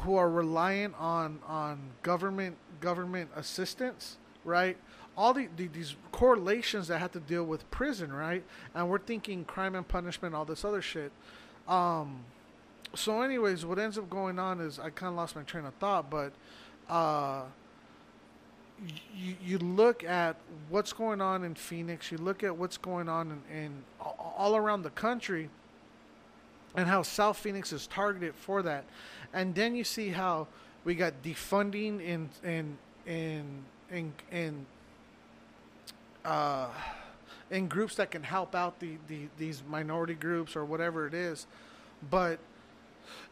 who 0.00 0.16
are 0.16 0.30
reliant 0.30 0.94
on 0.98 1.40
on 1.46 1.78
government 2.02 2.56
government 2.80 3.30
assistance, 3.36 4.16
right? 4.44 4.76
All 5.16 5.34
the, 5.34 5.48
the 5.56 5.68
these 5.68 5.96
correlations 6.12 6.88
that 6.88 6.98
have 6.98 7.12
to 7.12 7.20
deal 7.20 7.44
with 7.44 7.70
prison, 7.70 8.12
right? 8.12 8.44
And 8.74 8.88
we're 8.88 8.98
thinking 8.98 9.44
crime 9.44 9.74
and 9.74 9.86
punishment, 9.86 10.34
all 10.34 10.44
this 10.44 10.64
other 10.64 10.82
shit. 10.82 11.12
Um, 11.68 12.20
so, 12.94 13.22
anyways, 13.22 13.64
what 13.64 13.78
ends 13.78 13.98
up 13.98 14.10
going 14.10 14.38
on 14.38 14.60
is 14.60 14.78
I 14.78 14.90
kind 14.90 15.10
of 15.10 15.16
lost 15.16 15.36
my 15.36 15.42
train 15.42 15.64
of 15.64 15.74
thought, 15.74 16.10
but 16.10 16.32
uh, 16.88 17.42
you 19.14 19.36
you 19.44 19.58
look 19.58 20.02
at 20.02 20.36
what's 20.68 20.92
going 20.92 21.20
on 21.20 21.44
in 21.44 21.54
Phoenix, 21.54 22.10
you 22.10 22.18
look 22.18 22.42
at 22.42 22.56
what's 22.56 22.76
going 22.76 23.08
on 23.08 23.42
in, 23.50 23.56
in 23.56 23.84
all 24.00 24.56
around 24.56 24.82
the 24.82 24.90
country, 24.90 25.50
and 26.74 26.88
how 26.88 27.02
South 27.02 27.36
Phoenix 27.36 27.72
is 27.72 27.86
targeted 27.86 28.34
for 28.34 28.62
that, 28.62 28.84
and 29.32 29.54
then 29.54 29.76
you 29.76 29.84
see 29.84 30.08
how 30.08 30.48
we 30.84 30.94
got 30.94 31.22
defunding 31.22 32.00
in 32.00 32.28
in 32.42 32.76
in 33.06 33.44
in 33.92 34.12
in 34.32 34.66
uh, 36.24 36.68
in 37.50 37.68
groups 37.68 37.94
that 37.96 38.10
can 38.10 38.22
help 38.24 38.54
out 38.56 38.80
the, 38.80 38.96
the 39.06 39.28
these 39.38 39.62
minority 39.68 40.14
groups 40.14 40.56
or 40.56 40.64
whatever 40.64 41.06
it 41.06 41.14
is, 41.14 41.46
but 42.10 42.40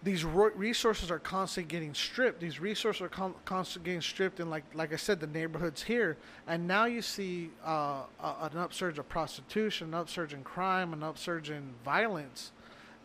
these 0.03 0.25
ro- 0.25 0.51
resources 0.55 1.11
are 1.11 1.19
constantly 1.19 1.71
getting 1.71 1.95
stripped. 1.95 2.41
These 2.41 2.61
resources 2.61 3.03
are 3.03 3.09
con- 3.09 3.35
constantly 3.45 3.91
getting 3.91 4.01
stripped, 4.03 4.41
and 4.41 4.51
like 4.51 4.65
like 4.75 4.93
I 4.93 4.97
said, 4.97 5.21
the 5.21 5.27
neighborhoods 5.27 5.83
here, 5.83 6.17
and 6.47 6.67
now 6.69 6.85
you 6.87 7.03
see 7.03 7.51
uh, 7.67 8.03
a, 8.23 8.49
an 8.53 8.59
upsurge 8.59 8.99
of 8.99 9.09
prostitution, 9.09 9.89
an 9.89 9.95
upsurge 9.95 10.33
in 10.35 10.43
crime, 10.45 10.93
an 10.93 11.03
upsurge 11.03 11.51
in 11.51 11.71
violence, 11.85 12.53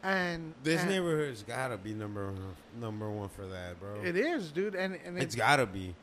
and 0.04 0.54
This 0.64 0.82
and 0.82 0.90
neighborhood's 0.90 1.44
gotta 1.44 1.78
be 1.78 1.94
number 1.94 2.34
number 2.80 3.10
one 3.10 3.30
for 3.30 3.45
that, 3.48 3.80
bro. 3.80 4.02
it 4.04 4.16
is, 4.16 4.52
dude, 4.52 4.76
and 4.76 4.98
and 5.06 5.18
it's 5.18 5.36
it, 5.36 5.38
gotta 5.38 5.66
be. 5.66 5.95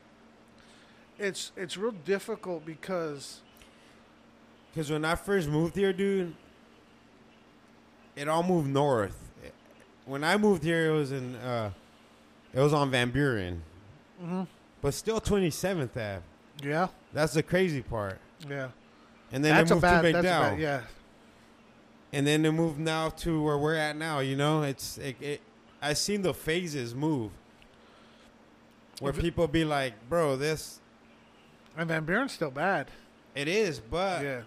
it's 1.19 1.53
it's 1.57 1.77
real 1.77 1.93
difficult 2.05 2.65
because 2.67 3.41
Because 4.73 4.91
when 4.91 5.05
I 5.05 5.15
first 5.17 5.49
moved 5.49 5.75
here, 5.77 5.93
dude, 5.93 6.35
it 8.17 8.29
all 8.29 8.43
moved 8.43 8.69
north. 8.69 9.30
When 10.11 10.25
I 10.25 10.37
moved 10.37 10.65
here, 10.65 10.91
it 10.91 10.93
was 10.93 11.13
in, 11.13 11.37
uh, 11.37 11.71
it 12.53 12.59
was 12.59 12.73
on 12.73 12.91
Van 12.91 13.11
Buren, 13.11 13.63
Mhm. 14.21 14.49
but 14.83 14.93
still 14.93 15.21
27th 15.21 15.97
Ave. 15.97 16.23
yeah, 16.65 16.89
That's 17.13 17.35
the 17.35 17.45
crazy 17.45 17.81
part. 17.81 18.19
yeah, 18.49 18.71
And 19.31 19.45
then 19.45 19.55
that's 19.55 19.69
they 19.69 19.75
moved 19.77 19.83
bad, 19.83 20.03
to 20.03 20.13
McDowell. 20.13 20.23
bad, 20.23 20.59
yeah. 20.59 20.81
And 22.13 22.27
then 22.27 22.43
they 22.43 22.51
moved 22.51 22.81
now 22.81 23.11
to 23.11 23.41
where 23.41 23.57
we're 23.57 23.77
at 23.77 23.95
now. 23.95 24.19
You 24.19 24.35
know, 24.35 24.65
it's 24.65 24.99
it. 24.99 25.15
it 25.23 25.41
I 25.81 25.93
seen 25.93 26.23
the 26.23 26.35
phases 26.35 26.93
move. 26.93 27.31
Where 28.99 29.11
If 29.11 29.21
people 29.21 29.47
be 29.47 29.65
like, 29.65 29.95
"Bro, 30.09 30.37
this 30.39 30.81
And 31.77 31.87
Van 31.89 32.05
Buren's 32.05 32.33
still 32.33 32.51
bad. 32.51 32.89
it 33.37 33.47
is," 33.47 33.79
but 33.79 34.25
yeah. 34.25 34.41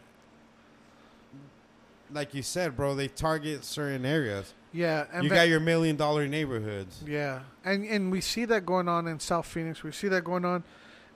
like 2.11 2.33
you 2.33 2.43
said, 2.43 2.75
bro, 2.75 2.95
they 2.95 3.07
target 3.07 3.63
certain 3.63 4.05
areas. 4.05 4.53
Yeah. 4.73 5.05
And 5.13 5.23
you 5.23 5.29
got 5.29 5.47
your 5.47 5.59
million 5.59 5.95
dollar 5.95 6.27
neighborhoods. 6.27 7.03
Yeah. 7.07 7.41
And 7.63 7.85
and 7.85 8.11
we 8.11 8.19
see 8.19 8.45
that 8.45 8.65
going 8.65 8.87
on 8.87 9.07
in 9.07 9.19
South 9.19 9.45
Phoenix. 9.45 9.83
We 9.83 9.91
see 9.91 10.07
that 10.09 10.23
going 10.23 10.43
on 10.43 10.63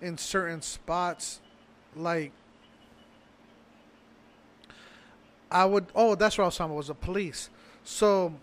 in 0.02 0.18
certain 0.18 0.62
spots 0.62 1.42
like 1.96 2.32
I 5.50 5.66
would 5.66 5.88
oh, 5.96 6.16
that's 6.16 6.38
what 6.38 6.44
I 6.44 6.48
was 6.48 6.58
talking 6.58 6.72
about 6.72 6.78
was 6.78 6.88
the 6.88 6.94
police. 6.94 7.50
So 7.84 8.34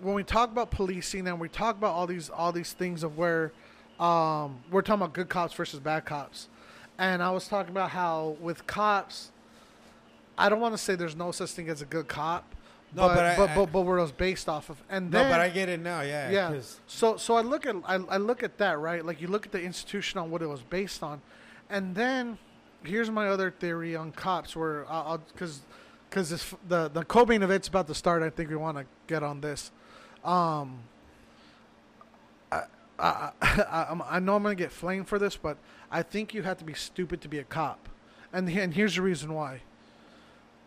when 0.00 0.14
we 0.14 0.24
talk 0.24 0.50
about 0.50 0.70
policing 0.70 1.26
and 1.28 1.38
we 1.38 1.48
talk 1.48 1.76
about 1.76 1.94
all 1.94 2.06
these 2.06 2.28
all 2.28 2.52
these 2.52 2.72
things 2.72 3.04
of 3.04 3.16
where 3.16 3.52
um, 4.00 4.60
we're 4.70 4.82
talking 4.82 5.02
about 5.02 5.12
good 5.12 5.28
cops 5.28 5.54
versus 5.54 5.78
bad 5.78 6.04
cops. 6.04 6.48
And 6.98 7.22
I 7.22 7.30
was 7.30 7.46
talking 7.46 7.70
about 7.70 7.90
how 7.90 8.36
with 8.40 8.66
cops 8.66 9.30
I 10.36 10.48
don't 10.48 10.60
want 10.60 10.74
to 10.74 10.78
say 10.78 10.96
there's 10.96 11.14
no 11.14 11.30
such 11.30 11.50
thing 11.50 11.68
as 11.68 11.80
a 11.80 11.84
good 11.84 12.08
cop. 12.08 12.53
No, 12.94 13.08
but 13.08 13.14
but 13.16 13.24
I- 13.24 13.36
but, 13.36 13.50
I- 13.50 13.54
but 13.56 13.72
but 13.72 13.80
where 13.82 13.98
it 13.98 14.02
was 14.02 14.12
based 14.12 14.48
off 14.48 14.70
of. 14.70 14.82
And 14.88 15.10
then, 15.10 15.24
No, 15.26 15.30
but 15.34 15.40
I 15.40 15.48
get 15.48 15.68
it 15.68 15.80
now. 15.80 16.00
Yeah, 16.02 16.30
yeah. 16.30 16.48
'cause- 16.52 16.80
So 16.86 17.16
so 17.16 17.36
I 17.36 17.40
look 17.40 17.66
at 17.66 17.76
I, 17.84 17.94
I 17.96 18.16
look 18.16 18.42
at 18.42 18.58
that 18.58 18.78
right. 18.78 19.04
Like 19.04 19.20
you 19.20 19.28
look 19.28 19.46
at 19.46 19.52
the 19.52 19.62
institution 19.62 20.18
on 20.20 20.30
what 20.30 20.42
it 20.42 20.46
was 20.48 20.62
based 20.62 21.02
on, 21.02 21.20
and 21.70 21.94
then 21.94 22.38
here's 22.84 23.10
my 23.10 23.28
other 23.28 23.50
theory 23.50 23.96
on 23.96 24.12
cops. 24.12 24.54
Where 24.54 24.84
I'll 24.90 25.18
because 25.18 25.60
because 26.10 26.30
this 26.30 26.54
the 26.68 26.88
the 26.88 27.04
co-main 27.04 27.42
event's 27.42 27.68
about 27.68 27.86
to 27.88 27.94
start. 27.94 28.22
I 28.22 28.30
think 28.30 28.50
we 28.50 28.56
want 28.56 28.78
to 28.78 28.86
get 29.06 29.22
on 29.22 29.40
this. 29.40 29.70
Um. 30.24 30.80
I, 32.52 32.62
I, 32.98 33.30
I, 33.42 33.82
I'm- 33.88 34.02
I 34.08 34.18
know 34.20 34.36
I'm 34.36 34.42
gonna 34.42 34.54
get 34.54 34.70
flamed 34.70 35.08
for 35.08 35.18
this, 35.18 35.36
but 35.36 35.56
I 35.90 36.02
think 36.02 36.32
you 36.34 36.42
have 36.42 36.58
to 36.58 36.64
be 36.64 36.74
stupid 36.74 37.20
to 37.22 37.28
be 37.28 37.38
a 37.38 37.44
cop, 37.44 37.88
and 38.32 38.48
and 38.48 38.72
here's 38.74 38.94
the 38.96 39.02
reason 39.02 39.32
why. 39.34 39.62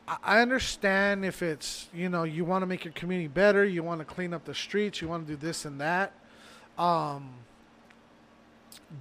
I- 0.07 0.41
understand 0.41 1.25
if 1.25 1.41
it's 1.41 1.87
you 1.93 2.09
know 2.09 2.23
you 2.23 2.45
want 2.45 2.61
to 2.61 2.65
make 2.65 2.85
your 2.85 2.93
community 2.93 3.27
better, 3.27 3.65
you 3.65 3.83
want 3.83 3.99
to 3.99 4.05
clean 4.05 4.33
up 4.33 4.45
the 4.45 4.53
streets, 4.55 5.01
you 5.01 5.07
want 5.07 5.27
to 5.27 5.33
do 5.33 5.37
this 5.37 5.65
and 5.65 5.79
that, 5.81 6.13
um, 6.77 7.29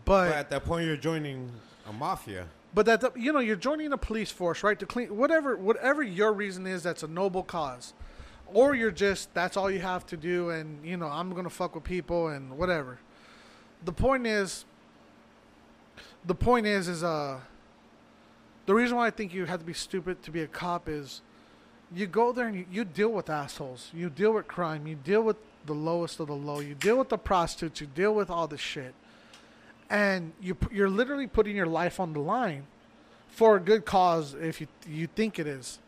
but 0.05 0.29
but 0.29 0.33
at 0.37 0.51
that 0.51 0.65
point, 0.65 0.87
you're 0.87 0.97
joining 0.97 1.51
a 1.89 1.93
mafia. 1.93 2.47
but 2.75 2.87
that 2.87 3.17
you 3.17 3.33
know 3.33 3.39
you're 3.39 3.57
joining 3.57 3.93
a 3.93 3.99
police 3.99 4.31
force, 4.31 4.63
right? 4.63 4.79
To 4.79 4.87
clean 4.87 5.17
whatever 5.17 5.57
whatever 5.57 6.03
your 6.03 6.33
reason 6.33 6.67
is, 6.67 6.83
that's 6.83 7.03
a 7.03 7.09
noble 7.09 7.43
cause, 7.45 7.93
or 8.47 8.75
you're 8.75 8.91
just 8.91 9.33
that's 9.35 9.57
all 9.57 9.71
you 9.71 9.79
have 9.81 10.05
to 10.07 10.17
do, 10.17 10.51
and 10.51 10.85
you 10.85 10.97
know 10.97 11.07
I'm 11.07 11.33
gonna 11.35 11.51
fuck 11.51 11.75
with 11.75 11.85
people 11.85 12.29
and 12.29 12.59
whatever. 12.59 12.99
The 13.85 13.93
point 13.93 14.27
is, 14.27 14.65
the 16.25 16.35
point 16.35 16.67
is, 16.67 16.89
is 16.89 17.05
uh, 17.05 17.39
the 18.67 18.75
reason 18.75 18.97
why 18.97 19.07
I 19.07 19.11
think 19.11 19.33
you 19.33 19.45
have 19.47 19.61
to 19.61 19.65
be 19.65 19.73
stupid 19.73 20.23
to 20.25 20.31
be 20.31 20.43
a 20.43 20.47
cop 20.47 20.89
is, 20.89 21.23
you 21.95 22.07
go 22.07 22.33
there 22.33 22.49
and 22.49 22.57
you, 22.57 22.67
you 22.71 22.85
deal 22.85 23.11
with 23.11 23.31
assholes, 23.31 23.91
you 23.95 24.11
deal 24.11 24.33
with 24.33 24.49
crime, 24.49 24.87
you 24.87 24.97
deal 24.97 25.23
with 25.23 25.37
the 25.67 25.73
lowest 25.73 26.19
of 26.21 26.27
the 26.27 26.35
low, 26.35 26.61
you 26.61 26.75
deal 26.75 26.99
with 26.99 27.09
the 27.09 27.19
prostitutes, 27.19 27.81
you 27.81 27.87
deal 27.87 28.15
with 28.15 28.29
all 28.29 28.47
this 28.49 28.61
shit. 28.61 28.95
And 29.89 30.33
you 30.41 30.57
you're 30.73 30.91
literally 30.91 31.29
putting 31.29 31.55
your 31.55 31.67
life 31.67 32.01
on 32.01 32.13
the 32.13 32.19
line 32.19 32.67
for 33.29 33.57
a 33.57 33.61
good 33.61 33.85
cause 33.85 34.35
if 34.35 34.61
you 34.61 34.67
you 34.89 35.07
think 35.07 35.39
it 35.39 35.47
is. 35.47 35.79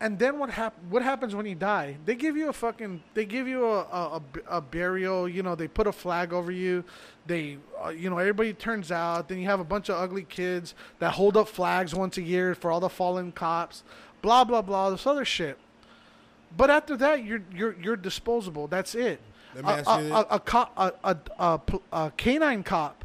And 0.00 0.18
then 0.18 0.38
what 0.38 0.50
hap- 0.50 0.78
What 0.90 1.02
happens 1.02 1.34
when 1.34 1.46
you 1.46 1.54
die? 1.54 1.96
They 2.04 2.14
give 2.14 2.36
you 2.36 2.48
a 2.48 2.52
fucking. 2.52 3.02
They 3.14 3.24
give 3.24 3.48
you 3.48 3.66
a 3.66 3.80
a, 3.80 4.16
a 4.48 4.56
a 4.58 4.60
burial. 4.60 5.28
You 5.28 5.42
know, 5.42 5.54
they 5.54 5.68
put 5.68 5.86
a 5.86 5.92
flag 5.92 6.32
over 6.32 6.52
you. 6.52 6.84
They, 7.26 7.58
uh, 7.84 7.88
you 7.90 8.08
know, 8.08 8.18
everybody 8.18 8.52
turns 8.54 8.90
out. 8.92 9.28
Then 9.28 9.38
you 9.38 9.46
have 9.46 9.60
a 9.60 9.64
bunch 9.64 9.88
of 9.88 9.96
ugly 9.96 10.22
kids 10.24 10.74
that 11.00 11.12
hold 11.12 11.36
up 11.36 11.48
flags 11.48 11.94
once 11.94 12.16
a 12.16 12.22
year 12.22 12.54
for 12.54 12.70
all 12.70 12.80
the 12.80 12.88
fallen 12.88 13.32
cops. 13.32 13.82
Blah 14.22 14.44
blah 14.44 14.62
blah. 14.62 14.90
This 14.90 15.06
other 15.06 15.24
shit. 15.24 15.58
But 16.56 16.70
after 16.70 16.96
that, 16.96 17.24
you're 17.24 17.42
you're 17.54 17.76
you're 17.80 17.96
disposable. 17.96 18.66
That's 18.68 18.94
it. 18.94 19.20
Let 19.54 19.64
me 19.64 19.70
A, 19.70 19.74
ask 19.76 19.88
a, 19.90 20.02
you 20.02 20.14
a, 20.14 20.20
a, 20.30 20.40
cop, 20.40 20.72
a, 20.76 20.92
a, 21.04 21.16
a, 21.38 21.60
a 21.92 22.12
canine 22.16 22.62
cop, 22.62 23.04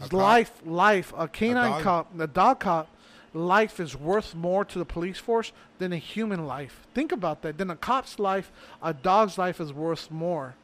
A 0.00 0.14
life 0.14 0.52
life. 0.64 1.12
A 1.16 1.28
canine 1.28 1.72
dog? 1.72 1.82
cop, 1.82 2.18
a 2.20 2.26
dog 2.26 2.60
cop, 2.60 2.88
life 3.34 3.80
is 3.80 3.94
worth 3.96 4.34
more 4.34 4.64
to 4.64 4.78
the 4.78 4.84
police 4.86 5.18
force 5.18 5.52
than 5.78 5.92
a 5.92 5.96
human 5.98 6.46
life. 6.46 6.86
Think 6.94 7.12
about 7.12 7.42
that. 7.42 7.58
Than 7.58 7.68
a 7.70 7.76
cop's 7.76 8.18
life, 8.18 8.50
a 8.82 8.94
dog's 8.94 9.36
life 9.36 9.60
is 9.60 9.72
worth 9.72 10.10
more. 10.10 10.54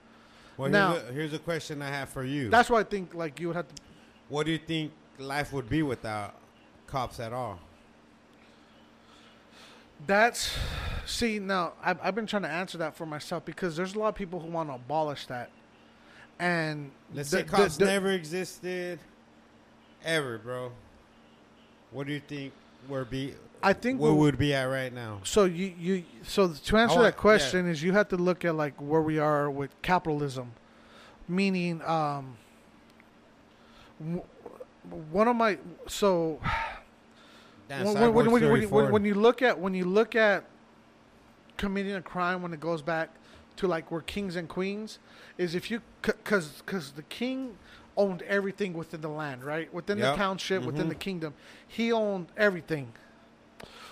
Well, 0.57 0.71
Now- 0.71 0.93
here's, 0.93 1.03
a, 1.03 1.13
here's 1.13 1.33
a 1.35 1.39
question 1.39 1.83
I 1.83 1.89
have 1.89 2.09
for 2.09 2.25
you. 2.25 2.49
That's 2.49 2.71
why 2.71 2.81
I 2.81 2.85
think 2.85 3.13
like 3.15 3.39
you 3.41 3.49
would 3.49 3.57
have 3.57 3.69
to. 3.69 3.83
what 4.29 4.47
do 4.47 4.53
you 4.53 4.59
think 4.59 4.93
life 5.19 5.53
would 5.53 5.69
be 5.69 5.83
without 5.83 6.35
cops 6.87 7.19
at 7.21 7.33
all? 7.33 7.59
That's 10.07 10.51
see 11.05 11.39
now. 11.39 11.75
I've, 11.83 11.99
I've 12.03 12.15
been 12.15 12.27
trying 12.27 12.43
to 12.43 12.49
answer 12.49 12.79
that 12.79 12.95
for 12.97 13.05
myself 13.05 13.45
because 13.45 13.77
there's 13.77 13.95
a 13.95 13.99
lot 13.99 14.09
of 14.09 14.15
people 14.15 14.41
who 14.41 14.49
want 14.49 14.71
to 14.71 14.75
abolish 14.77 15.27
that, 15.27 15.51
and 16.39 16.91
Let's 17.13 17.31
the- 17.31 17.39
say 17.39 17.43
the- 17.43 17.49
cops 17.51 17.77
the- 17.77 17.85
never 17.85 18.11
existed, 18.13 18.99
ever, 20.05 20.39
bro. 20.39 20.73
What 21.91 22.07
do 22.07 22.13
you 22.13 22.21
think 22.21 22.53
we're 22.89 23.05
be? 23.05 23.35
I 23.63 23.73
think 23.75 24.01
where 24.01 24.13
we- 24.13 24.19
would 24.21 24.39
be 24.39 24.55
at 24.55 24.65
right 24.65 24.93
now? 24.93 25.21
So 25.25 25.45
you 25.45 25.75
you 25.79 26.05
so 26.23 26.53
to 26.53 26.77
answer 26.77 26.99
Oh, 26.99 27.03
that 27.03 27.15
yeah. 27.15 27.21
question 27.21 27.69
is 27.69 27.83
you 27.83 27.93
have 27.93 28.09
to 28.09 28.17
look 28.17 28.45
at 28.45 28.55
like 28.55 28.75
where 28.81 29.03
we 29.03 29.19
are 29.19 29.51
with 29.51 29.71
capitalism, 29.83 30.53
meaning 31.29 31.83
um. 31.83 32.37
One 35.13 35.29
of 35.29 35.37
my 35.37 35.59
so 35.87 36.41
Damn, 37.69 37.85
when, 37.85 38.15
when, 38.15 38.31
when, 38.31 38.71
when, 38.71 38.91
when 38.93 39.05
you 39.05 39.15
look 39.15 39.43
at 39.43 39.59
when 39.59 39.75
you 39.75 39.85
look 39.85 40.17
at 40.17 40.45
committing 41.59 41.95
a 41.95 42.01
crime 42.03 42.43
when 42.43 42.55
it 42.55 42.61
goes 42.61 42.81
back 42.81 43.11
to 43.57 43.69
like 43.69 43.91
we're 43.91 44.01
kings 44.01 44.37
and 44.37 44.49
queens 44.49 44.99
is 45.37 45.55
if 45.55 45.71
you 45.71 45.83
because 46.01 46.63
because 46.65 46.93
the 46.93 47.03
king 47.05 47.59
owned 47.97 48.23
everything 48.23 48.73
within 48.73 49.01
the 49.01 49.09
land 49.09 49.45
right 49.45 49.73
within 49.75 49.99
Yep. 49.99 50.13
the 50.15 50.17
township 50.19 50.63
within 50.65 50.87
Mhm. 50.87 50.91
the 50.91 50.95
kingdom 50.95 51.35
he 51.67 51.93
owned 51.93 52.29
everything 52.37 52.93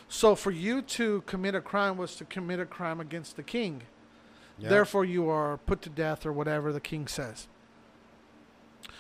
so 0.09 0.35
for 0.35 0.51
you 0.51 0.81
to 0.83 1.23
commit 1.27 1.55
a 1.55 1.61
crime 1.61 1.97
was 1.97 2.17
to 2.17 2.25
commit 2.25 2.61
a 2.61 2.67
crime 2.67 3.01
against 3.01 3.37
the 3.37 3.43
king 3.43 3.83
yeah. 4.59 4.69
therefore 4.69 5.05
you 5.05 5.29
are 5.29 5.59
put 5.59 5.83
to 5.83 5.91
death 5.91 6.25
or 6.25 6.33
whatever 6.33 6.73
the 6.73 6.81
king 6.81 7.07
says 7.07 7.49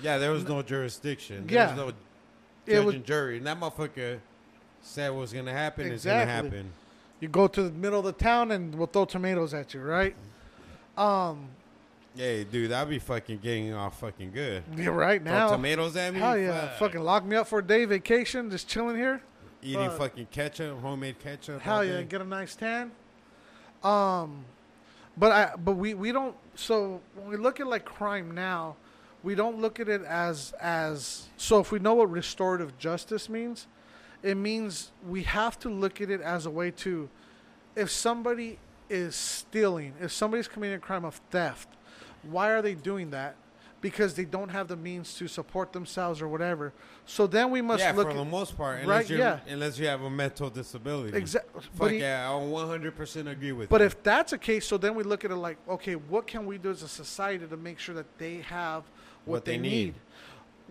yeah, 0.00 0.16
there 0.18 0.30
was 0.30 0.44
no 0.46 0.62
jurisdiction. 0.62 1.46
There 1.46 1.54
Yeah. 1.56 1.66
was 1.68 1.76
no 1.76 1.88
It 2.66 2.74
judge 2.76 2.84
was- 2.84 2.94
and 2.96 3.04
jury, 3.04 3.38
and 3.38 3.46
that 3.46 3.58
motherfucker 3.58 4.20
said 4.80 5.10
what 5.10 5.20
was 5.20 5.32
gonna 5.32 5.52
happen 5.52 5.90
is 5.90 6.04
gonna 6.04 6.24
happen. 6.26 6.72
you 7.20 7.26
go 7.28 7.48
to 7.48 7.62
the 7.64 7.70
middle 7.70 7.98
of 7.98 8.04
the 8.04 8.12
town 8.12 8.52
and 8.52 8.74
we'll 8.76 8.86
throw 8.86 9.04
tomatoes 9.04 9.54
at 9.54 9.74
you 9.74 9.80
right 9.80 10.14
um 10.96 11.48
Yeah, 12.14 12.42
dude, 12.44 12.72
I'd 12.72 12.88
be 12.88 12.98
fucking 12.98 13.38
getting 13.38 13.72
off 13.74 14.00
fucking 14.00 14.32
good. 14.32 14.64
you're 14.76 14.92
right 14.92 15.22
Throw 15.22 15.32
now 15.32 15.50
tomatoes 15.50 15.96
at 15.96 16.14
me. 16.14 16.20
Hell 16.20 16.38
yeah! 16.38 16.68
fuck. 16.68 16.78
Fucking 16.78 17.00
lock 17.00 17.24
me 17.24 17.36
up 17.36 17.46
for 17.46 17.60
a 17.60 17.66
day 17.66 17.84
vacation, 17.84 18.50
just 18.50 18.68
chilling 18.68 18.96
here. 18.96 19.22
eating 19.62 19.88
fuck. 19.90 19.98
fucking 19.98 20.26
ketchup, 20.30 20.80
homemade 20.80 21.18
ketchup. 21.18 21.60
Hell 21.60 21.84
yeah, 21.84 21.98
day. 21.98 22.04
get 22.04 22.20
a 22.20 22.24
nice 22.24 22.56
tan. 22.56 22.90
Um, 23.82 24.44
but 25.16 25.32
I 25.32 25.56
but 25.56 25.74
we 25.74 25.94
we 25.94 26.12
don't. 26.12 26.34
So 26.54 27.00
when 27.14 27.28
we 27.28 27.36
look 27.36 27.60
at 27.60 27.66
like 27.66 27.84
crime 27.84 28.34
now, 28.34 28.76
we 29.22 29.34
don't 29.34 29.60
look 29.60 29.78
at 29.78 29.88
it 29.88 30.02
as 30.02 30.52
as. 30.60 31.28
So 31.36 31.60
if 31.60 31.70
we 31.70 31.78
know 31.78 31.94
what 31.94 32.10
restorative 32.10 32.78
justice 32.78 33.28
means, 33.28 33.66
it 34.22 34.36
means 34.36 34.90
we 35.06 35.22
have 35.24 35.58
to 35.60 35.68
look 35.68 36.00
at 36.00 36.10
it 36.10 36.20
as 36.20 36.46
a 36.46 36.50
way 36.50 36.70
to, 36.72 37.08
if 37.76 37.90
somebody 37.90 38.58
is 38.90 39.14
stealing, 39.14 39.94
if 40.00 40.12
somebody's 40.12 40.48
committing 40.48 40.76
a 40.76 40.80
crime 40.80 41.04
of 41.04 41.20
theft, 41.30 41.68
why 42.22 42.50
are 42.50 42.62
they 42.62 42.74
doing 42.74 43.10
that? 43.10 43.36
Because 43.80 44.14
they 44.14 44.24
don't 44.24 44.48
have 44.48 44.66
the 44.66 44.74
means 44.76 45.14
to 45.18 45.28
support 45.28 45.72
themselves 45.72 46.20
or 46.20 46.26
whatever. 46.26 46.72
So 47.06 47.28
then 47.28 47.52
we 47.52 47.62
must 47.62 47.80
yeah, 47.80 47.92
look 47.92 48.08
for 48.10 48.14
the 48.16 48.24
most 48.24 48.56
part, 48.56 48.80
unless 48.80 49.02
Right, 49.04 49.10
you're, 49.10 49.18
yeah. 49.20 49.38
unless 49.46 49.78
you 49.78 49.86
have 49.86 50.02
a 50.02 50.10
mental 50.10 50.50
disability. 50.50 51.16
exactly. 51.16 51.62
Fuck 51.76 51.92
yeah, 51.92 52.28
I 52.28 52.32
100% 52.34 53.30
agree 53.30 53.52
with 53.52 53.66
you. 53.66 53.68
But 53.70 53.80
you. 53.82 53.86
if 53.86 54.02
that's 54.02 54.32
the 54.32 54.38
case, 54.38 54.66
so 54.66 54.78
then 54.78 54.96
we 54.96 55.04
look 55.04 55.24
at 55.24 55.30
it 55.30 55.36
like, 55.36 55.58
okay, 55.68 55.94
what 55.94 56.26
can 56.26 56.44
we 56.44 56.58
do 56.58 56.70
as 56.70 56.82
a 56.82 56.88
society 56.88 57.46
to 57.46 57.56
make 57.56 57.78
sure 57.78 57.94
that 57.94 58.06
they 58.18 58.38
have 58.38 58.82
what, 59.24 59.34
What 59.34 59.44
they, 59.44 59.52
they 59.52 59.58
need? 59.58 59.70
need. 59.70 59.94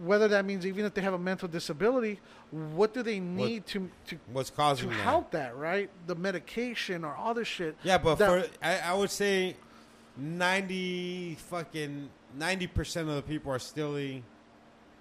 Whether 0.04 0.28
that 0.28 0.46
means 0.46 0.66
even 0.68 0.84
if 0.86 0.94
they 0.94 1.02
have 1.02 1.14
a 1.14 1.18
mental 1.18 1.48
disability, 1.48 2.20
what 2.52 2.94
do 2.94 3.02
they 3.04 3.20
need 3.20 3.66
to 3.68 3.90
to 4.08 4.18
what's 4.32 4.50
to 4.52 4.56
causing 4.56 4.90
that? 4.90 4.96
help 4.96 5.32
that? 5.32 5.56
Right, 5.58 5.90
the 6.06 6.14
medication 6.16 7.04
or 7.04 7.16
all 7.16 7.34
this 7.34 7.48
shit. 7.48 7.76
Yeah, 7.84 7.98
but 7.98 8.16
that- 8.20 8.30
for 8.30 8.50
I, 8.62 8.78
I 8.80 8.94
would 8.94 9.10
say 9.10 9.56
90 10.18 11.36
fucking 11.36 12.10
90% 12.38 13.02
of 13.02 13.16
the 13.16 13.22
people 13.22 13.52
are 13.52 13.60
stealing 13.60 14.24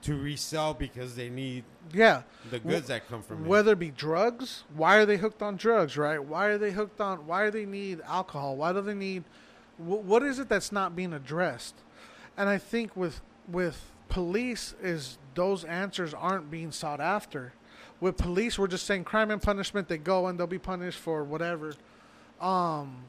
to 0.02 0.16
resell 0.16 0.74
because 0.74 1.16
they 1.16 1.28
need 1.28 1.64
yeah, 1.93 2.22
the 2.51 2.59
goods 2.59 2.86
that 2.88 3.09
come 3.09 3.22
from 3.22 3.44
it. 3.44 3.48
whether 3.48 3.72
it 3.72 3.78
be 3.78 3.90
drugs, 3.90 4.64
why 4.74 4.97
are 4.97 5.06
they 5.06 5.16
hooked 5.16 5.43
on 5.43 5.56
drugs? 5.56 5.97
Right? 5.97 6.22
Why 6.22 6.47
are 6.47 6.59
they 6.59 6.70
hooked 6.70 7.01
on? 7.01 7.26
Why 7.26 7.47
do 7.47 7.51
they 7.51 7.66
need 7.66 8.01
alcohol? 8.02 8.56
Why 8.56 8.72
do 8.72 8.80
they 8.82 8.94
need? 8.94 9.24
wh- 9.78 10.05
What 10.05 10.22
is 10.22 10.38
it 10.38 10.48
that's 10.48 10.70
not 10.70 10.94
being 10.94 11.12
addressed? 11.12 11.74
And 12.36 12.48
I 12.48 12.59
think 12.59 12.97
with 12.97 13.20
with 13.48 13.90
police 14.09 14.74
is 14.82 15.18
those 15.34 15.64
answers 15.64 16.14
aren't 16.14 16.51
being 16.51 16.70
sought 16.72 17.01
after. 17.01 17.52
With 18.01 18.16
police, 18.18 18.59
we're 18.59 18.66
just 18.68 18.86
saying 18.86 19.05
crime 19.05 19.30
and 19.30 19.40
punishment. 19.43 19.88
They 19.88 19.98
go 19.98 20.26
and 20.26 20.38
they'll 20.38 20.47
be 20.47 20.59
punished 20.59 20.98
for 20.98 21.24
whatever. 21.24 21.74
Um, 22.40 23.05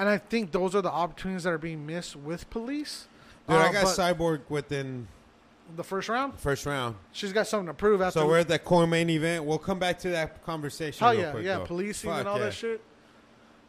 and 0.00 0.08
I 0.08 0.18
think 0.18 0.50
those 0.52 0.74
are 0.74 0.80
the 0.82 0.90
opportunities 0.90 1.44
that 1.44 1.50
are 1.52 1.58
being 1.58 1.86
missed 1.86 2.16
with 2.16 2.48
police. 2.50 3.06
Dude, 3.46 3.56
Uh, 3.56 3.60
I 3.60 3.72
got 3.72 3.84
Cyborg 3.86 4.40
within 4.48 5.06
the 5.76 5.84
first 5.84 6.08
round. 6.08 6.38
first 6.38 6.66
round. 6.66 6.96
She's 7.12 7.32
got 7.32 7.46
something 7.46 7.66
to 7.68 7.74
prove 7.74 8.00
after. 8.00 8.20
So 8.20 8.26
we're 8.26 8.38
at 8.38 8.48
that 8.48 8.64
core 8.64 8.86
main 8.86 9.10
event. 9.10 9.44
We'll 9.44 9.58
come 9.58 9.78
back 9.78 9.98
to 10.00 10.08
that 10.10 10.44
conversation. 10.44 11.06
Real 11.06 11.20
yeah, 11.20 11.30
quick, 11.30 11.44
yeah, 11.44 11.58
though. 11.58 11.64
policing 11.66 12.10
Fuck 12.10 12.18
and 12.20 12.28
all 12.28 12.38
yeah. 12.38 12.44
that 12.46 12.54
shit. 12.54 12.80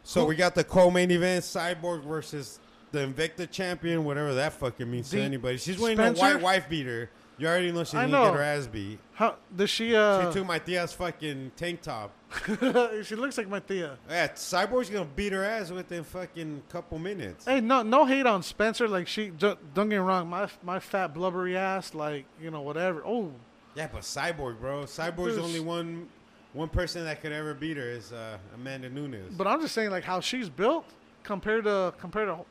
So 0.04 0.22
Who- 0.22 0.26
we 0.28 0.36
got 0.36 0.54
the 0.54 0.64
co-main 0.64 1.10
event: 1.10 1.44
Cyborg 1.44 2.02
versus 2.04 2.58
the 2.90 3.00
Invicta 3.00 3.48
champion, 3.50 4.04
whatever 4.04 4.34
that 4.34 4.52
fucking 4.54 4.90
means 4.90 5.10
The- 5.10 5.18
to 5.18 5.22
anybody. 5.22 5.58
She's 5.58 5.78
wearing 5.78 5.98
a 6.00 6.12
white 6.12 6.40
wife 6.40 6.68
beater. 6.68 7.08
You 7.42 7.48
already 7.48 7.72
know 7.72 7.82
she's 7.82 7.96
I 7.96 8.02
gonna 8.02 8.12
know. 8.12 8.24
get 8.26 8.34
her 8.34 8.42
ass 8.42 8.68
beat. 8.68 9.00
How 9.14 9.34
does 9.56 9.68
she? 9.68 9.96
Uh, 9.96 10.28
she 10.28 10.38
took 10.38 10.46
my 10.46 10.60
tia's 10.60 10.92
fucking 10.92 11.50
tank 11.56 11.82
top. 11.82 12.12
she 13.02 13.16
looks 13.16 13.36
like 13.36 13.48
my 13.48 13.58
Thea. 13.58 13.98
Yeah, 14.08 14.28
Cyborg's 14.28 14.88
gonna 14.88 15.04
beat 15.16 15.32
her 15.32 15.42
ass 15.42 15.72
within 15.72 16.04
fucking 16.04 16.62
couple 16.68 17.00
minutes. 17.00 17.44
Hey, 17.44 17.60
no, 17.60 17.82
no 17.82 18.04
hate 18.04 18.26
on 18.26 18.44
Spencer. 18.44 18.86
Like 18.86 19.08
she, 19.08 19.30
don't 19.30 19.58
don't 19.74 19.88
get 19.88 19.96
me 19.96 20.02
wrong. 20.04 20.28
My 20.30 20.48
my 20.62 20.78
fat 20.78 21.14
blubbery 21.14 21.56
ass, 21.56 21.96
like 21.96 22.26
you 22.40 22.52
know 22.52 22.60
whatever. 22.60 23.02
Oh, 23.04 23.32
Yeah, 23.74 23.88
but 23.92 24.02
Cyborg, 24.02 24.60
bro. 24.60 24.84
Cyborg's 24.84 25.34
Dude, 25.34 25.40
only 25.40 25.58
one 25.58 26.08
one 26.52 26.68
person 26.68 27.02
that 27.06 27.22
could 27.22 27.32
ever 27.32 27.54
beat 27.54 27.76
her 27.76 27.82
is 27.90 28.12
uh, 28.12 28.38
Amanda 28.54 28.88
Nunes. 28.88 29.34
but 29.36 29.48
I'm 29.48 29.60
just 29.60 29.74
saying 29.74 29.90
like 29.90 30.04
how 30.04 30.20
she's 30.20 30.48
built 30.48 30.84
compared 31.24 31.64
to 31.64 31.92
compared 31.98 32.28
to 32.28 32.44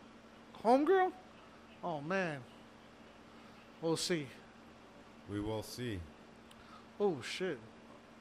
homegirl. 0.65 1.13
Oh 1.81 2.01
man, 2.01 2.39
we'll 3.81 3.95
see. 3.95 4.27
We 5.31 5.39
will 5.39 5.63
see. 5.63 5.99
Oh 6.99 7.17
shit. 7.21 7.57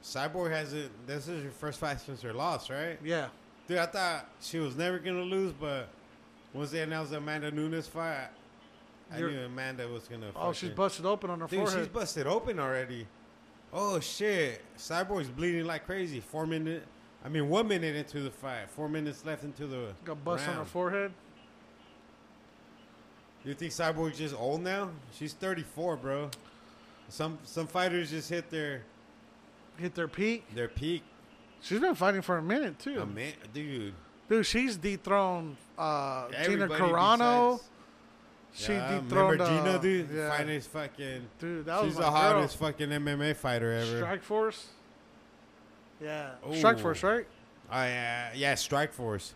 Cyborg 0.03 0.51
hasn't. 0.51 0.91
This 1.05 1.27
is 1.27 1.43
her 1.43 1.51
first 1.51 1.79
fight 1.79 1.99
since 1.99 2.21
her 2.21 2.33
loss, 2.33 2.69
right? 2.69 2.97
Yeah. 3.03 3.27
Dude, 3.67 3.77
I 3.77 3.85
thought 3.85 4.29
she 4.41 4.57
was 4.59 4.75
never 4.75 4.97
gonna 4.99 5.21
lose, 5.21 5.53
but 5.53 5.89
once 6.53 6.71
they 6.71 6.81
announced 6.81 7.11
the 7.11 7.17
Amanda 7.17 7.51
Nunes 7.51 7.87
fight, 7.87 8.29
I 9.13 9.19
knew 9.19 9.41
Amanda 9.41 9.87
was 9.87 10.07
gonna. 10.07 10.31
Oh, 10.35 10.53
she's 10.53 10.69
busted 10.69 11.05
open 11.05 11.29
on 11.29 11.41
her 11.41 11.47
forehead. 11.47 11.67
Dude, 11.69 11.79
she's 11.79 11.87
busted 11.87 12.27
open 12.27 12.59
already. 12.59 13.07
Oh 13.73 13.99
shit! 13.99 14.61
Cyborg's 14.77 15.29
bleeding 15.29 15.65
like 15.65 15.85
crazy. 15.85 16.19
Four 16.19 16.45
minute. 16.45 16.83
I 17.23 17.29
mean, 17.29 17.49
one 17.49 17.67
minute 17.67 17.95
into 17.95 18.21
the 18.21 18.31
fight. 18.31 18.69
Four 18.69 18.89
minutes 18.89 19.23
left 19.25 19.43
into 19.43 19.67
the. 19.67 19.93
Got 20.03 20.23
bust 20.23 20.47
on 20.47 20.55
her 20.55 20.65
forehead. 20.65 21.13
You 23.43 23.53
think 23.53 23.71
Cyborg's 23.71 24.17
just 24.17 24.35
old 24.35 24.61
now? 24.61 24.91
She's 25.17 25.33
34, 25.33 25.97
bro. 25.97 26.29
Some 27.11 27.37
some 27.43 27.67
fighters 27.67 28.09
just 28.09 28.29
hit 28.29 28.49
their 28.49 28.83
Hit 29.77 29.93
their 29.95 30.07
peak. 30.07 30.45
their 30.55 30.67
peak. 30.69 31.03
She's 31.61 31.79
been 31.79 31.93
fighting 31.95 32.21
for 32.21 32.37
a 32.37 32.41
minute 32.41 32.79
too. 32.79 33.01
A 33.01 33.05
man, 33.05 33.33
dude. 33.53 33.93
Dude, 34.29 34.45
she's 34.45 34.77
dethroned 34.77 35.57
uh, 35.77 36.27
Gina 36.29 36.37
Everybody 36.63 36.83
Carano. 36.83 37.51
besides- 37.57 37.69
She 38.53 38.73
Yeah, 38.73 38.91
dethroned 39.01 39.11
remember 39.39 39.45
Gina, 39.45 39.75
uh, 39.75 39.77
dude? 39.77 40.09
Yeah. 40.13 40.37
Finest 40.37 40.69
fucking. 40.69 41.27
Dude, 41.39 41.65
that 41.65 41.81
was 41.83 41.91
she's 41.91 41.99
my 41.99 42.05
the 42.05 42.11
girl. 42.11 42.19
hottest 42.19 42.57
fucking 42.57 42.89
MMA 42.89 43.35
fighter 43.35 43.71
ever. 43.73 43.97
Strike 43.97 44.23
Force. 44.23 44.67
Yeah, 46.01 46.31
Ooh. 46.47 46.51
Strikeforce, 46.53 47.03
right? 47.03 47.27
I 47.69 47.87
uh, 47.89 48.29
yeah, 48.35 48.53
Strikeforce. 48.55 49.33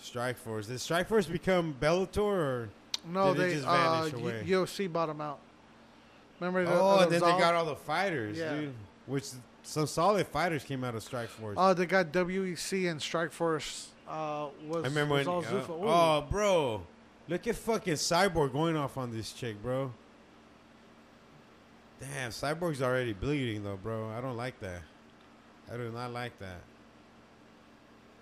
Strike 0.00 0.36
Force. 0.38 0.66
Did 0.66 0.76
Strikeforce 0.76 1.30
become 1.30 1.74
Bellator 1.80 2.18
or? 2.18 2.68
No, 3.08 3.32
Did 3.34 3.40
it 3.42 3.46
they 3.48 3.54
just 3.54 3.66
uh, 3.66 4.00
vanish 4.02 4.12
away? 4.14 4.42
U- 4.44 4.60
UFC 4.64 4.92
bought 4.92 5.06
them 5.06 5.20
out. 5.20 5.38
Remember? 6.40 6.64
The, 6.64 6.72
Oh, 6.78 6.98
and 7.00 7.10
then 7.12 7.20
they 7.20 7.26
got 7.38 7.54
all 7.54 7.64
the 7.64 7.76
fighters, 7.76 8.36
Yeah. 8.36 8.54
dude. 8.54 8.74
Which 9.06 9.24
some 9.62 9.86
solid 9.86 10.26
fighters 10.26 10.64
came 10.64 10.84
out 10.84 10.94
of 10.94 11.02
Strikeforce. 11.04 11.54
Oh, 11.56 11.74
they 11.74 11.86
got 11.86 12.12
WEC 12.12 12.90
and 12.90 13.00
Strikeforce. 13.00 13.86
Uh, 14.08 14.48
was 14.68 14.84
I 14.84 14.88
remember 14.88 15.14
was 15.14 15.26
when. 15.26 15.34
all 15.34 15.42
uh, 15.44 16.20
oh, 16.20 16.26
bro, 16.30 16.86
look 17.28 17.46
at 17.46 17.56
fucking 17.56 17.94
Cyborg 17.94 18.52
going 18.52 18.76
off 18.76 18.96
on 18.96 19.10
this 19.12 19.32
chick, 19.32 19.60
bro. 19.62 19.92
Damn, 22.00 22.30
Cyborg's 22.30 22.82
already 22.82 23.12
bleeding 23.14 23.64
though, 23.64 23.76
bro. 23.82 24.10
I 24.10 24.20
don't 24.20 24.36
like 24.36 24.60
that. 24.60 24.82
I 25.72 25.76
do 25.76 25.90
not 25.90 26.12
like 26.12 26.38
that. 26.38 26.60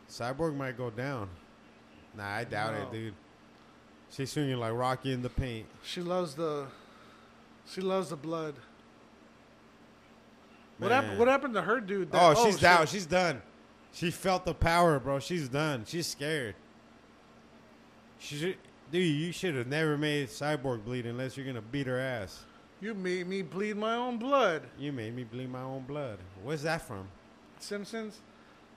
Cyborg 0.08 0.56
might 0.56 0.76
go 0.78 0.90
down. 0.90 1.28
Nah, 2.16 2.24
I 2.36 2.44
doubt 2.44 2.74
No. 2.74 2.82
it, 2.82 2.92
dude. 2.92 3.14
She's 4.10 4.30
swinging 4.30 4.58
like 4.58 4.72
Rocky 4.72 5.12
in 5.12 5.22
the 5.22 5.28
paint. 5.30 5.66
She 5.82 6.00
loves 6.00 6.34
the. 6.34 6.66
She 7.66 7.80
loves 7.80 8.10
the 8.10 8.16
blood. 8.16 8.54
What 10.78 10.88
Man. 10.90 11.02
happened? 11.02 11.18
What 11.18 11.28
happened 11.28 11.54
to 11.54 11.62
her 11.62 11.80
dude? 11.80 12.10
that- 12.12 12.20
Oh, 12.20 12.44
she's 12.44 12.54
shit. 12.54 12.62
down. 12.62 12.86
She's 12.86 13.06
done. 13.06 13.42
She 13.92 14.10
felt 14.10 14.44
the 14.44 14.54
power, 14.54 14.98
bro. 14.98 15.20
She's 15.20 15.48
done. 15.48 15.84
She's 15.86 16.06
scared. 16.06 16.56
She 18.18 18.36
should, 18.36 18.56
dude. 18.90 19.06
You 19.16 19.32
should 19.32 19.54
have 19.54 19.66
never 19.68 19.96
made 19.96 20.28
Cyborg 20.28 20.84
bleed 20.84 21.06
unless 21.06 21.36
you're 21.36 21.46
gonna 21.46 21.60
beat 21.62 21.86
her 21.86 21.98
ass. 21.98 22.44
You 22.80 22.92
made 22.94 23.28
me 23.28 23.42
bleed 23.42 23.76
my 23.76 23.94
own 23.94 24.18
blood. 24.18 24.62
You 24.78 24.92
made 24.92 25.14
me 25.14 25.24
bleed 25.24 25.50
my 25.50 25.62
own 25.62 25.82
blood. 25.84 26.18
Where's 26.42 26.62
that 26.62 26.82
from? 26.82 27.08
Simpsons. 27.60 28.20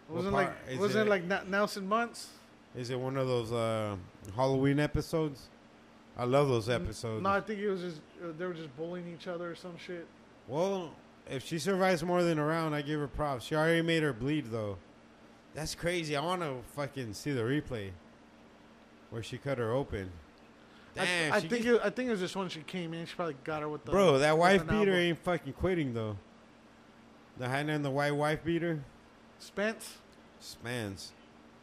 What 0.08 0.18
Wasn't 0.18 0.34
part? 0.36 0.48
like 0.48 0.74
Is 0.74 0.80
wasn't 0.80 1.10
it- 1.10 1.22
it 1.24 1.28
like 1.30 1.48
Nelson 1.48 1.88
Muntz? 1.88 2.30
Is 2.76 2.90
it 2.92 3.00
one 3.00 3.18
of 3.18 3.28
those 3.28 3.52
uh, 3.52 3.96
Halloween 4.36 4.80
episodes? 4.80 5.48
I 6.18 6.24
love 6.26 6.48
those 6.48 6.68
episodes. 6.70 7.22
No, 7.24 7.30
I 7.30 7.42
think 7.42 7.60
it 7.60 7.70
was 7.70 7.82
just 7.82 8.02
uh, 8.24 8.28
they 8.38 8.46
were 8.46 8.54
just 8.54 8.76
bullying 8.76 9.08
each 9.14 9.28
other 9.28 9.52
or 9.52 9.56
some 9.56 9.78
shit. 9.78 10.08
well, 10.48 10.94
if 11.30 11.46
she 11.46 11.60
survives 11.60 12.04
more 12.04 12.24
than 12.24 12.40
a 12.40 12.46
round, 12.46 12.74
I 12.74 12.82
give 12.82 13.00
her 13.00 13.08
props. 13.08 13.46
She 13.46 13.56
already 13.56 13.82
made 13.82 14.02
her 14.04 14.14
bleed 14.14 14.46
though. 14.52 14.78
That's 15.54 15.76
crazy. 15.76 16.16
I 16.16 16.22
want 16.24 16.42
to 16.42 16.58
fucking 16.76 17.14
see 17.14 17.32
the 17.32 17.42
replay 17.42 17.92
where 19.10 19.22
she 19.24 19.38
cut 19.38 19.58
her 19.58 19.72
open. 19.74 20.10
I, 20.96 21.06
Damn, 21.06 21.34
I 21.34 21.40
she 21.42 21.48
think 21.48 21.64
gets- 21.64 21.76
it, 21.78 21.82
I 21.86 21.90
think 21.92 22.08
it 22.08 22.12
was 22.12 22.20
just 22.22 22.36
when 22.36 22.50
she 22.50 22.62
came 22.62 22.94
in. 22.94 23.06
She 23.06 23.16
probably 23.16 23.36
got 23.44 23.62
her 23.62 23.70
with 23.70 23.86
the 23.86 23.92
Bro, 23.92 24.20
that 24.20 24.38
wife 24.38 24.62
beater 24.66 24.92
elbow. 24.92 24.96
ain't 24.96 25.20
fucking 25.20 25.54
quitting 25.54 25.94
though. 25.94 26.18
The 27.38 27.48
Hannah 27.48 27.74
and 27.74 27.86
the 27.86 27.92
white 27.92 28.16
wife 28.16 28.44
beater. 28.44 28.84
Spence. 29.38 29.98
Spence. 30.40 31.12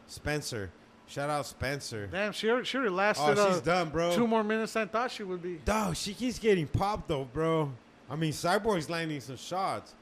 Spencer. 0.07 0.71
Shout 1.07 1.29
out 1.29 1.45
Spencer. 1.45 2.07
Damn, 2.07 2.31
she 2.31 2.49
already, 2.49 2.65
she 2.65 2.77
already 2.77 2.93
Oh, 2.95 3.13
she's 3.13 3.39
uh, 3.39 3.61
done, 3.63 3.89
bro. 3.89 4.15
two 4.15 4.27
more 4.27 4.43
minutes 4.43 4.73
than 4.73 4.83
I 4.83 4.85
thought 4.91 5.11
she 5.11 5.23
would 5.23 5.41
be. 5.41 5.57
Dog, 5.63 5.95
she 5.95 6.13
keeps 6.13 6.39
getting 6.39 6.67
popped 6.67 7.07
though, 7.07 7.25
bro. 7.25 7.71
I 8.09 8.15
mean, 8.15 8.31
Cyborg's 8.31 8.89
landing 8.89 9.19
some 9.19 9.37
shots. 9.37 9.93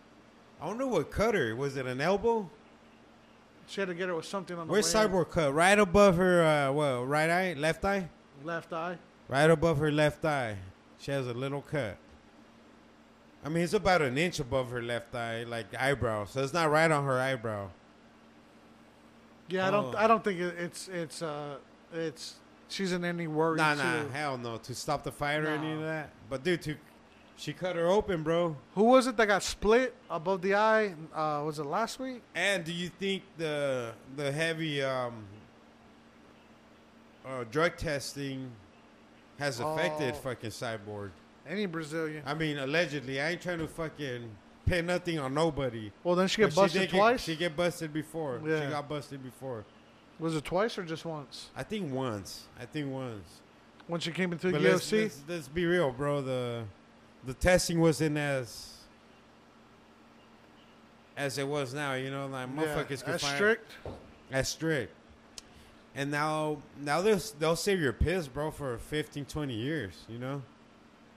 I 0.61 0.67
wonder 0.67 0.87
what 0.87 1.11
cut 1.11 1.35
her. 1.35 1.55
Was 1.55 1.75
it 1.77 1.85
an 1.85 1.99
elbow? 1.99 2.49
She 3.67 3.81
had 3.81 3.87
to 3.87 3.93
get 3.93 4.07
her 4.09 4.15
with 4.15 4.25
something 4.25 4.57
on 4.57 4.67
the 4.67 4.71
Where's 4.71 4.93
way. 4.93 5.01
Cyborg 5.01 5.29
cut? 5.29 5.53
Right 5.53 5.77
above 5.79 6.17
her, 6.17 6.43
uh, 6.43 6.71
what, 6.71 7.07
right 7.07 7.29
eye? 7.29 7.53
Left 7.57 7.83
eye? 7.85 8.09
Left 8.43 8.71
eye. 8.73 8.97
Right 9.27 9.49
above 9.49 9.77
her 9.79 9.91
left 9.91 10.23
eye. 10.25 10.57
She 10.99 11.11
has 11.11 11.27
a 11.27 11.33
little 11.33 11.61
cut. 11.61 11.97
I 13.45 13.49
mean, 13.49 13.63
it's 13.63 13.73
about 13.73 14.01
an 14.01 14.17
inch 14.17 14.39
above 14.39 14.69
her 14.71 14.81
left 14.81 15.13
eye, 15.15 15.43
like 15.43 15.65
eyebrow. 15.77 16.25
So 16.25 16.41
it's 16.43 16.53
not 16.53 16.71
right 16.71 16.89
on 16.89 17.03
her 17.05 17.19
eyebrow. 17.19 17.69
Yeah, 19.49 19.67
I 19.67 19.71
don't 19.71 19.93
Oh. 19.93 19.97
I 19.97 20.07
don't 20.07 20.23
think 20.23 20.39
it, 20.39 20.55
it's 20.57 20.87
it's 20.87 21.21
uh 21.21 21.57
it's 21.93 22.35
she's 22.69 22.91
in 22.91 23.03
any 23.05 23.27
worry. 23.27 23.57
Nah, 23.57 23.73
nah, 23.75 24.01
too. 24.03 24.09
hell 24.09 24.37
no. 24.37 24.57
To 24.57 24.73
stop 24.75 25.03
the 25.03 25.11
fight 25.11 25.37
or 25.41 25.47
any 25.47 25.73
of 25.73 25.79
No. 25.79 25.85
that. 25.85 26.09
But 26.29 26.43
dude, 26.43 26.61
to 26.63 26.75
she 27.35 27.51
cut 27.51 27.75
her 27.75 27.87
open, 27.87 28.23
bro. 28.23 28.55
Who 28.75 28.83
was 28.85 29.07
it 29.07 29.17
that 29.17 29.27
got 29.27 29.43
split 29.43 29.95
above 30.09 30.41
the 30.41 30.55
eye? 30.55 30.93
Uh, 31.13 31.43
was 31.45 31.59
it 31.59 31.65
last 31.65 31.99
week? 31.99 32.21
And 32.35 32.63
do 32.63 32.71
you 32.71 32.89
think 32.89 33.23
the 33.37 33.93
the 34.15 34.31
heavy 34.31 34.81
um, 34.83 35.25
uh, 37.25 37.43
drug 37.51 37.77
testing 37.77 38.51
has 39.39 39.59
affected 39.59 40.13
Oh. 40.13 40.17
fucking 40.17 40.51
Cyborg? 40.51 41.11
Any 41.47 41.65
Brazilian? 41.65 42.23
I 42.25 42.33
mean, 42.33 42.57
allegedly. 42.57 43.19
I 43.19 43.31
ain't 43.31 43.41
trying 43.41 43.59
to 43.59 43.67
fucking 43.67 44.29
pay 44.65 44.81
nothing 44.81 45.19
on 45.19 45.33
nobody. 45.33 45.91
Well, 46.03 46.15
then 46.15 46.27
she 46.27 46.41
get 46.41 46.55
But 46.55 46.61
busted 46.63 46.81
did 46.81 46.91
get- 46.91 46.97
twice. 46.97 47.21
she 47.21 47.35
get 47.35 47.55
busted 47.55 47.93
before. 47.93 48.41
Yeah. 48.45 48.63
She 48.65 48.69
got 48.71 48.87
busted 48.89 49.23
before. 49.23 49.65
was 50.19 50.35
it 50.35 50.45
twice 50.45 50.77
or 50.77 50.83
just 50.83 51.05
once? 51.05 51.49
I 51.55 51.63
think 51.63 51.91
once. 51.91 52.43
I 52.59 52.65
think 52.65 52.91
once. 52.91 53.41
When 53.87 53.99
she 53.99 54.11
came 54.11 54.31
into 54.31 54.51
But 54.51 54.61
the 54.61 54.69
let's, 54.71 54.89
UFC? 54.91 55.01
let's, 55.03 55.21
let's 55.27 55.47
be 55.49 55.65
real, 55.65 55.91
bro. 55.91 56.21
The 56.21 56.63
the 57.25 57.33
testing 57.33 57.79
wasn't 57.81 58.17
as 58.17 58.69
as 61.17 61.37
it 61.37 61.47
was 61.47 61.73
now. 61.73 61.93
You 61.93 62.09
know, 62.11 62.27
like 62.27 62.47
yeah, 62.55 62.63
motherfuckers 62.63 63.03
could 63.03 63.15
as 63.15 63.21
find 63.21 63.35
strict. 63.35 63.71
as 64.31 64.49
strict. 64.49 64.93
And 65.95 66.09
now 66.09 66.57
now 66.81 67.01
they'll 67.01 67.19
they'll 67.39 67.55
save 67.55 67.79
your 67.81 67.93
piss, 67.93 68.27
bro, 68.27 68.51
for 68.51 68.77
15, 68.77 69.25
20 69.25 69.53
years. 69.53 70.05
You 70.09 70.17
know, 70.17 70.41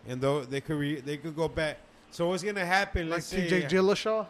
and 0.06 0.20
though 0.20 0.44
they 0.44 0.60
could 0.60 0.76
re, 0.76 1.00
they 1.00 1.16
could 1.16 1.36
go 1.36 1.48
back. 1.48 1.78
So 2.10 2.28
what's 2.28 2.42
gonna 2.42 2.64
happen? 2.64 3.08
Like 3.08 3.18
Let's 3.18 3.26
say, 3.26 3.48
TJ 3.48 3.68
Dillashaw. 3.68 4.26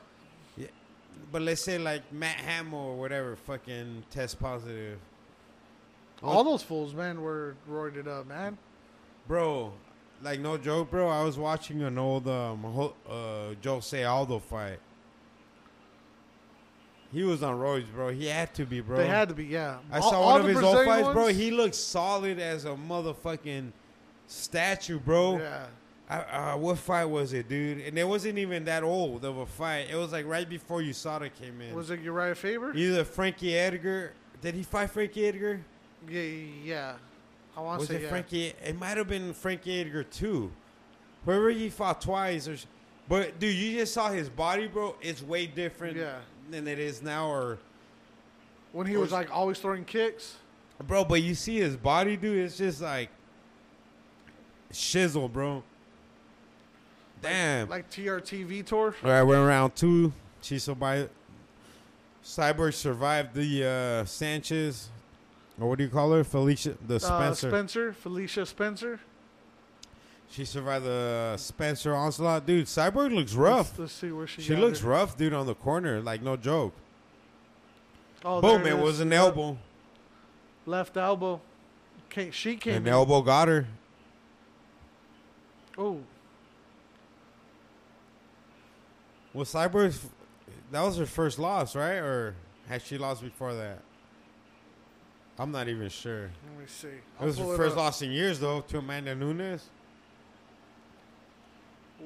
but 1.32 1.42
let's 1.42 1.62
say 1.62 1.78
like 1.78 2.10
Matt 2.12 2.36
Hamill 2.36 2.78
or 2.78 2.96
whatever, 2.96 3.36
fucking 3.36 4.04
test 4.10 4.38
positive. 4.40 4.98
All 6.22 6.42
those 6.44 6.62
fools, 6.62 6.94
man, 6.94 7.20
were 7.20 7.56
roided 7.70 8.06
up, 8.08 8.26
man. 8.26 8.56
Bro, 9.28 9.72
like 10.22 10.40
no 10.40 10.56
joke, 10.56 10.90
bro. 10.90 11.08
I 11.08 11.22
was 11.22 11.38
watching 11.38 11.82
an 11.82 11.98
old 11.98 12.28
um 12.28 12.64
uh 13.08 13.54
Jose 13.62 14.02
Aldo 14.04 14.38
fight. 14.40 14.78
He 17.12 17.22
was 17.22 17.42
on 17.42 17.56
roids, 17.56 17.90
bro. 17.92 18.08
He 18.10 18.26
had 18.26 18.52
to 18.54 18.66
be, 18.66 18.80
bro. 18.80 18.96
They 18.96 19.06
had 19.06 19.28
to 19.28 19.34
be, 19.34 19.44
yeah. 19.44 19.78
I 19.92 20.00
All- 20.00 20.10
saw 20.10 20.20
all 20.20 20.32
one 20.32 20.40
of 20.42 20.48
his 20.48 20.56
old 20.56 20.74
Brazilian 20.74 21.04
fights, 21.04 21.14
bro. 21.14 21.26
He 21.28 21.50
looked 21.50 21.74
solid 21.76 22.38
as 22.38 22.64
a 22.64 22.70
motherfucking 22.70 23.70
statue, 24.26 24.98
bro. 24.98 25.38
Yeah. 25.38 25.66
Uh, 26.08 26.54
what 26.54 26.78
fight 26.78 27.06
was 27.06 27.32
it, 27.32 27.48
dude? 27.48 27.78
And 27.80 27.98
it 27.98 28.06
wasn't 28.06 28.38
even 28.38 28.64
that 28.66 28.84
old 28.84 29.24
of 29.24 29.38
a 29.38 29.46
fight. 29.46 29.88
It 29.90 29.96
was 29.96 30.12
like 30.12 30.24
right 30.26 30.48
before 30.48 30.80
USADA 30.80 31.30
came 31.34 31.60
in. 31.60 31.74
Was 31.74 31.90
it 31.90 32.04
Urijah 32.04 32.36
Faber? 32.36 32.72
Either 32.74 33.04
Frankie 33.04 33.56
Edgar. 33.56 34.12
Did 34.40 34.54
he 34.54 34.62
fight 34.62 34.90
Frankie 34.90 35.26
Edgar? 35.26 35.60
Yeah, 36.08 36.22
yeah. 36.22 36.92
I 37.56 37.60
want 37.60 37.78
to 37.78 37.80
Was 37.80 37.88
say 37.88 37.96
it 37.96 38.02
yeah. 38.02 38.08
Frankie? 38.08 38.52
It 38.64 38.78
might 38.78 38.96
have 38.98 39.08
been 39.08 39.32
Frankie 39.32 39.80
Edgar 39.80 40.04
too. 40.04 40.52
Whoever 41.24 41.50
he 41.50 41.68
fought 41.70 42.00
twice, 42.00 42.46
or, 42.46 42.56
but 43.08 43.40
dude, 43.40 43.56
you 43.56 43.78
just 43.78 43.92
saw 43.92 44.10
his 44.10 44.28
body, 44.28 44.68
bro. 44.68 44.94
It's 45.00 45.22
way 45.22 45.46
different 45.46 45.96
Yeah. 45.96 46.18
than 46.50 46.68
it 46.68 46.78
is 46.78 47.02
now, 47.02 47.28
or 47.28 47.58
when 48.70 48.86
he 48.86 48.94
Or 48.94 49.00
was 49.00 49.10
like 49.10 49.34
always 49.34 49.58
throwing 49.58 49.84
kicks. 49.84 50.36
bro. 50.86 51.04
But 51.04 51.22
you 51.22 51.34
see 51.34 51.56
his 51.58 51.76
body, 51.76 52.16
dude. 52.16 52.44
It's 52.44 52.58
just 52.58 52.80
like 52.80 53.08
shizzle, 54.72 55.32
bro. 55.32 55.64
Damn. 57.28 57.68
Like 57.68 57.90
TRT 57.90 58.46
tour. 58.62 58.94
All 59.02 59.10
right, 59.10 59.22
we're 59.22 59.36
in 59.40 59.46
round 59.46 59.74
two. 59.76 60.12
She 60.42 60.58
by 60.74 61.08
Cyborg 62.24 62.74
survived 62.74 63.34
the 63.34 63.64
uh, 64.02 64.04
Sanchez, 64.04 64.88
or 65.60 65.68
what 65.68 65.78
do 65.78 65.84
you 65.84 65.90
call 65.90 66.12
her? 66.12 66.24
Felicia, 66.24 66.74
the 66.86 66.96
Uh, 66.96 66.98
Spencer. 66.98 67.48
Spencer. 67.50 67.92
Felicia 67.92 68.46
Spencer. 68.46 69.00
she 70.28 70.44
survived 70.44 70.84
the 70.84 71.36
Spencer 71.36 71.94
onslaught, 71.94 72.46
dude. 72.46 72.66
Cyborg 72.66 73.14
looks 73.14 73.34
rough. 73.34 73.70
Let's, 73.70 73.78
let's 73.78 73.92
see 73.92 74.10
where 74.12 74.26
she 74.26 74.42
She 74.42 74.56
looks 74.56 74.80
it. 74.80 74.86
rough, 74.86 75.16
dude, 75.16 75.32
on 75.32 75.46
the 75.46 75.54
corner. 75.54 76.00
Like 76.00 76.22
no 76.22 76.36
joke. 76.36 76.74
Oh, 78.24 78.40
Boom! 78.40 78.62
It 78.66 78.74
is. 78.74 78.82
was 78.82 79.00
an 79.00 79.10
Yep. 79.12 79.18
elbow. 79.20 79.58
Left 80.64 80.96
elbow. 80.96 81.40
Can't, 82.10 82.34
she 82.34 82.56
came. 82.56 82.74
An 82.74 82.86
in. 82.86 82.92
elbow 82.92 83.22
got 83.22 83.46
her. 83.48 83.66
Oh, 85.78 86.00
Well, 89.36 89.44
Cyborg's 89.44 90.00
that 90.72 90.80
was 90.80 90.96
her 90.96 91.04
first 91.04 91.38
loss, 91.38 91.76
right? 91.76 91.96
Or 91.96 92.34
had 92.70 92.80
she 92.80 92.96
lost 92.96 93.22
before 93.22 93.52
that? 93.52 93.80
I'm 95.38 95.52
not 95.52 95.68
even 95.68 95.90
sure. 95.90 96.30
let 96.48 96.58
me 96.58 96.64
see. 96.66 96.88
It 96.88 97.02
I'll 97.20 97.26
was 97.26 97.36
her 97.36 97.54
first 97.54 97.72
up. 97.72 97.76
loss 97.76 98.00
in 98.00 98.12
years, 98.12 98.40
though, 98.40 98.62
to 98.62 98.78
Amanda 98.78 99.14
Nunes. 99.14 99.68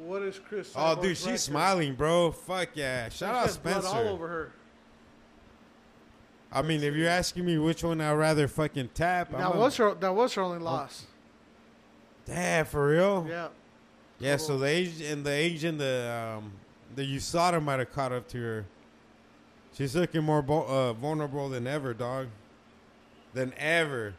What 0.05 0.23
is 0.23 0.41
Cris? 0.41 0.73
Oh, 0.75 0.97
dude, 1.01 1.17
she's 1.17 1.27
record? 1.27 1.39
smiling, 1.39 1.95
bro. 1.95 2.33
Fuck 2.33 2.71
yeah! 2.75 3.09
Shout 3.11 3.33
out 3.33 3.51
Spencer. 3.51 3.87
all 3.87 4.09
over 4.09 4.27
her. 4.27 4.53
I 6.51 6.63
mean, 6.63 6.83
if 6.83 6.97
you're 6.97 7.09
asking 7.09 7.45
me 7.45 7.59
which 7.59 7.85
one 7.85 8.01
I'd 8.01 8.15
rather 8.15 8.49
fucking 8.49 8.91
tap, 8.93 9.31
That 9.31 9.41
I'm 9.41 9.57
was 9.57 9.77
her. 9.77 9.95
That 9.95 10.17
was 10.17 10.35
her 10.35 10.43
only 10.43 10.59
loss. 10.59 11.07
Damn, 12.27 12.67
for 12.67 12.89
real? 12.89 13.25
Yeah. 13.29 13.49
Yeah, 14.19 14.37
so 14.37 14.59
the 14.59 14.67
age 14.67 15.01
and 15.01 15.25
the 15.25 15.31
age 15.31 15.63
and 15.63 15.79
the 15.79 16.37
um 16.41 16.53
the 16.95 17.17
USADA 17.17 17.63
might 17.63 17.79
have 17.79 17.93
caught 17.93 18.13
up 18.13 18.29
to 18.29 18.39
her. 18.39 18.65
She's 19.75 19.95
looking 19.95 20.23
more 20.23 20.43
bo- 20.43 20.67
uh, 20.67 20.93
vulnerable 20.95 21.49
than 21.49 21.67
ever, 21.67 21.95
dog. 21.95 22.29
Than 23.35 23.53
ever. 23.57 24.15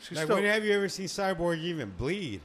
She's 0.00 0.16
like, 0.16 0.26
still, 0.26 0.36
when 0.36 0.44
have 0.44 0.64
you 0.64 0.72
ever 0.72 0.88
seen 0.88 1.06
Cyborg 1.06 1.58
even 1.58 1.90
bleed? 1.98 2.40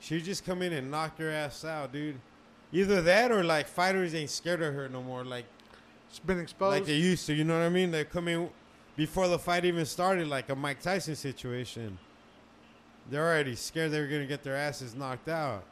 She 0.00 0.20
just 0.20 0.46
come 0.46 0.62
in 0.62 0.72
and 0.72 0.90
knock 0.90 1.18
your 1.18 1.30
ass 1.30 1.64
out, 1.64 1.92
dude. 1.92 2.20
Either 2.72 3.02
that 3.02 3.32
or 3.32 3.42
like 3.42 3.66
fighters 3.66 4.14
ain't 4.14 4.30
scared 4.30 4.62
of 4.62 4.72
her 4.74 4.88
no 4.88 5.02
more, 5.02 5.24
like 5.24 5.46
it's 6.08 6.18
been 6.20 6.38
exposed. 6.38 6.78
like 6.78 6.84
they 6.86 6.96
used 6.96 7.26
to. 7.26 7.34
You 7.34 7.44
know 7.44 7.58
what 7.58 7.64
I 7.64 7.68
mean? 7.68 7.90
They 7.90 8.04
come 8.04 8.28
in 8.28 8.48
before 8.96 9.28
the 9.28 9.38
fight 9.38 9.64
even 9.64 9.84
started, 9.84 10.28
like 10.28 10.48
a 10.48 10.54
Mike 10.54 10.80
Tyson 10.80 11.16
situation. 11.16 11.98
They're 13.10 13.26
already 13.26 13.56
scared 13.56 13.90
they 13.90 14.00
were 14.00 14.06
gonna 14.06 14.26
get 14.26 14.42
their 14.42 14.56
asses 14.56 14.94
knocked 14.94 15.28
out. 15.28 15.64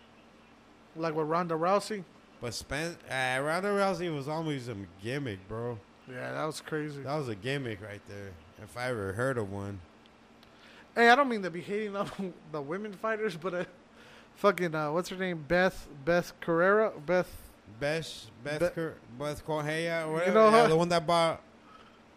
Like 0.96 1.14
with 1.14 1.26
Ronda 1.26 1.54
Rousey. 1.54 2.04
But 2.40 2.54
Spence, 2.54 2.96
uh, 3.10 3.40
Ronda 3.42 3.68
Rousey 3.68 4.14
was 4.14 4.28
always 4.28 4.68
a 4.68 4.76
gimmick, 5.02 5.46
bro. 5.48 5.78
Yeah, 6.10 6.32
that 6.32 6.44
was 6.44 6.60
crazy. 6.60 7.02
That 7.02 7.16
was 7.16 7.28
a 7.28 7.34
gimmick 7.34 7.80
right 7.80 8.02
there. 8.08 8.32
If 8.62 8.76
I 8.76 8.88
ever 8.90 9.12
heard 9.12 9.38
of 9.38 9.50
one. 9.50 9.80
Hey, 10.94 11.08
I 11.08 11.16
don't 11.16 11.28
mean 11.28 11.42
to 11.42 11.50
be 11.50 11.60
hating 11.60 11.96
on 11.96 12.10
the 12.52 12.60
women 12.60 12.92
fighters, 12.92 13.36
but 13.36 13.54
uh, 13.54 13.64
fucking 14.36 14.74
uh, 14.74 14.92
what's 14.92 15.08
her 15.08 15.16
name? 15.16 15.44
Beth 15.48 15.88
Beth 16.04 16.32
Carrera. 16.40 16.92
Beth. 17.04 17.30
Beth, 17.80 18.26
Beth, 18.44 18.76
Beth 19.18 19.44
Correia, 19.44 20.06
or 20.06 20.12
whatever. 20.12 20.34
know 20.34 20.50
yeah, 20.50 20.66
the 20.68 20.76
one 20.76 20.88
that 20.90 21.06
bought. 21.06 21.40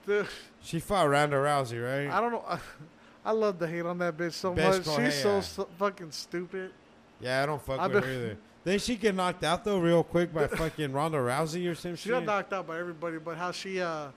The, 0.05 0.25
She 0.61 0.79
fought 0.79 1.09
Ronda 1.09 1.35
Rousey, 1.35 1.83
right? 1.83 2.09
I 2.09 2.21
don't 2.21 2.31
know. 2.31 2.45
I 3.25 3.31
love 3.31 3.59
to 3.59 3.67
hate 3.67 3.85
on 3.85 3.97
that 3.97 4.15
bitch 4.15 4.31
so 4.31 4.53
Beth 4.53 4.87
much. 4.87 4.95
She's 4.95 5.21
so, 5.21 5.41
so 5.41 5.67
fucking 5.77 6.11
stupid. 6.11 6.71
yeah, 7.19 7.43
I 7.43 7.45
don't 7.45 7.61
fuck 7.61 7.77
I 7.77 7.87
with 7.87 8.05
her 8.05 8.09
either. 8.09 8.37
Then 8.67 8.79
she 8.79 8.97
get 8.97 9.15
knocked 9.15 9.45
out 9.45 9.63
though, 9.63 9.79
real 9.79 10.03
quick 10.03 10.33
by 10.33 10.47
fucking 10.47 10.91
Ronda 10.91 11.19
Rousey 11.19 11.71
or 11.71 11.73
some 11.73 11.95
She 11.95 12.09
shit. 12.09 12.11
got 12.11 12.25
knocked 12.25 12.51
out 12.51 12.67
by 12.67 12.77
everybody, 12.77 13.17
but 13.17 13.37
how 13.37 13.53
she 13.53 13.79
uh, 13.79 14.07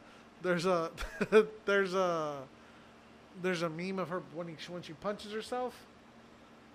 there's 0.43 0.67
a 0.67 0.91
there's 1.65 1.95
a 1.95 2.39
there's 3.41 3.63
a 3.63 3.71
meme 3.71 4.01
of 4.01 4.09
her 4.09 4.25
when 4.35 4.49
he, 4.49 4.57
when 4.69 4.83
she 4.83 4.93
punches 4.95 5.31
herself. 5.31 5.87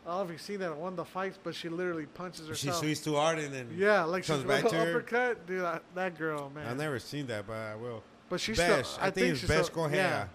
I 0.06 0.11
don't 0.11 0.19
know 0.19 0.23
if 0.23 0.31
you've 0.31 0.41
seen 0.41 0.60
that 0.60 0.72
at 0.72 0.77
one 0.77 0.93
of 0.93 0.95
the 0.95 1.03
fights, 1.03 1.38
but 1.43 1.53
she 1.53 1.68
literally 1.68 2.06
punches 2.06 2.47
herself. 2.47 2.76
she 2.77 2.80
swings 2.80 3.02
too 3.02 3.15
hard 3.18 3.39
and 3.39 3.53
then. 3.53 3.68
yeah, 3.77 4.06
like 4.06 4.26
comes 4.26 4.39
she's 4.43 4.47
back 4.47 4.69
to 4.69 4.76
her. 4.77 4.91
uppercut, 4.91 5.45
dude. 5.45 5.61
That, 5.61 5.84
that 5.95 6.18
girl, 6.18 6.49
man. 6.56 6.68
I've 6.68 6.77
never 6.77 6.97
seen 6.97 7.27
that, 7.27 7.45
but 7.45 7.57
I 7.57 7.76
will. 7.76 8.03
but 8.30 8.39
she's 8.39 8.56
Besh, 8.56 8.88
still. 8.88 9.03
I, 9.03 9.10
think, 9.10 9.31
it's 9.31 9.41
she's 9.41 9.49
Besh 9.49 9.65
still- 9.65 9.91
Yeah, 9.91 10.27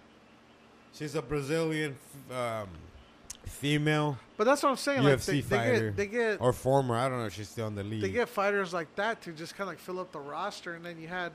She's 0.93 1.15
a 1.15 1.23
Brazilian 1.23 1.97
um, 2.29 2.67
female 3.45 4.17
but 4.41 4.45
that's 4.45 4.63
what 4.63 4.69
I'm 4.69 4.75
saying. 4.75 5.03
like 5.03 5.19
UFC 5.19 5.25
they, 5.25 5.41
they 5.41 5.41
fighter. 5.41 5.91
get 5.91 5.97
they 5.97 6.07
get 6.07 6.41
or 6.41 6.51
former. 6.51 6.95
I 6.95 7.07
don't 7.07 7.19
know 7.19 7.25
if 7.25 7.33
she's 7.33 7.47
still 7.47 7.67
in 7.67 7.75
the 7.75 7.83
league. 7.83 8.01
they 8.01 8.09
get 8.09 8.27
fighters 8.27 8.73
like 8.73 8.95
that 8.95 9.21
to 9.21 9.31
just 9.33 9.55
kind 9.55 9.67
of 9.67 9.73
like 9.73 9.79
fill 9.79 9.99
up 9.99 10.11
the 10.11 10.19
roster, 10.19 10.73
and 10.73 10.83
then 10.83 10.99
you 10.99 11.07
had 11.07 11.31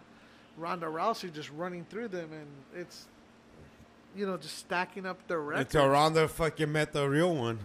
Ronda 0.56 0.86
Rousey 0.86 1.32
just 1.32 1.52
running 1.52 1.86
through 1.88 2.08
them, 2.08 2.30
and 2.32 2.46
it's 2.74 3.06
you 4.16 4.26
know 4.26 4.36
just 4.36 4.58
stacking 4.58 5.06
up 5.06 5.24
their 5.28 5.40
records. 5.40 5.72
Until 5.72 5.88
Ronda 5.88 6.26
fucking 6.26 6.72
met 6.72 6.92
the 6.92 7.08
real 7.08 7.32
one. 7.32 7.60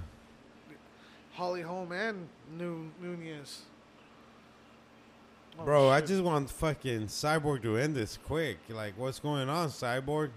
Holly 1.34 1.64
Holm 1.64 1.92
and 1.92 2.28
Nu- 2.56 2.92
Nunes. 3.02 3.64
Oh, 5.58 5.64
Bro, 5.64 5.90
I 5.90 6.02
just 6.02 6.22
want 6.22 6.52
fucking 6.52 7.08
Cyborg 7.08 7.64
to 7.64 7.78
end 7.78 7.96
this 7.96 8.18
quick. 8.18 8.60
Like, 8.70 8.94
what's 8.96 9.20
going 9.20 9.50
on, 9.50 9.70
Cyborg? 9.70 10.30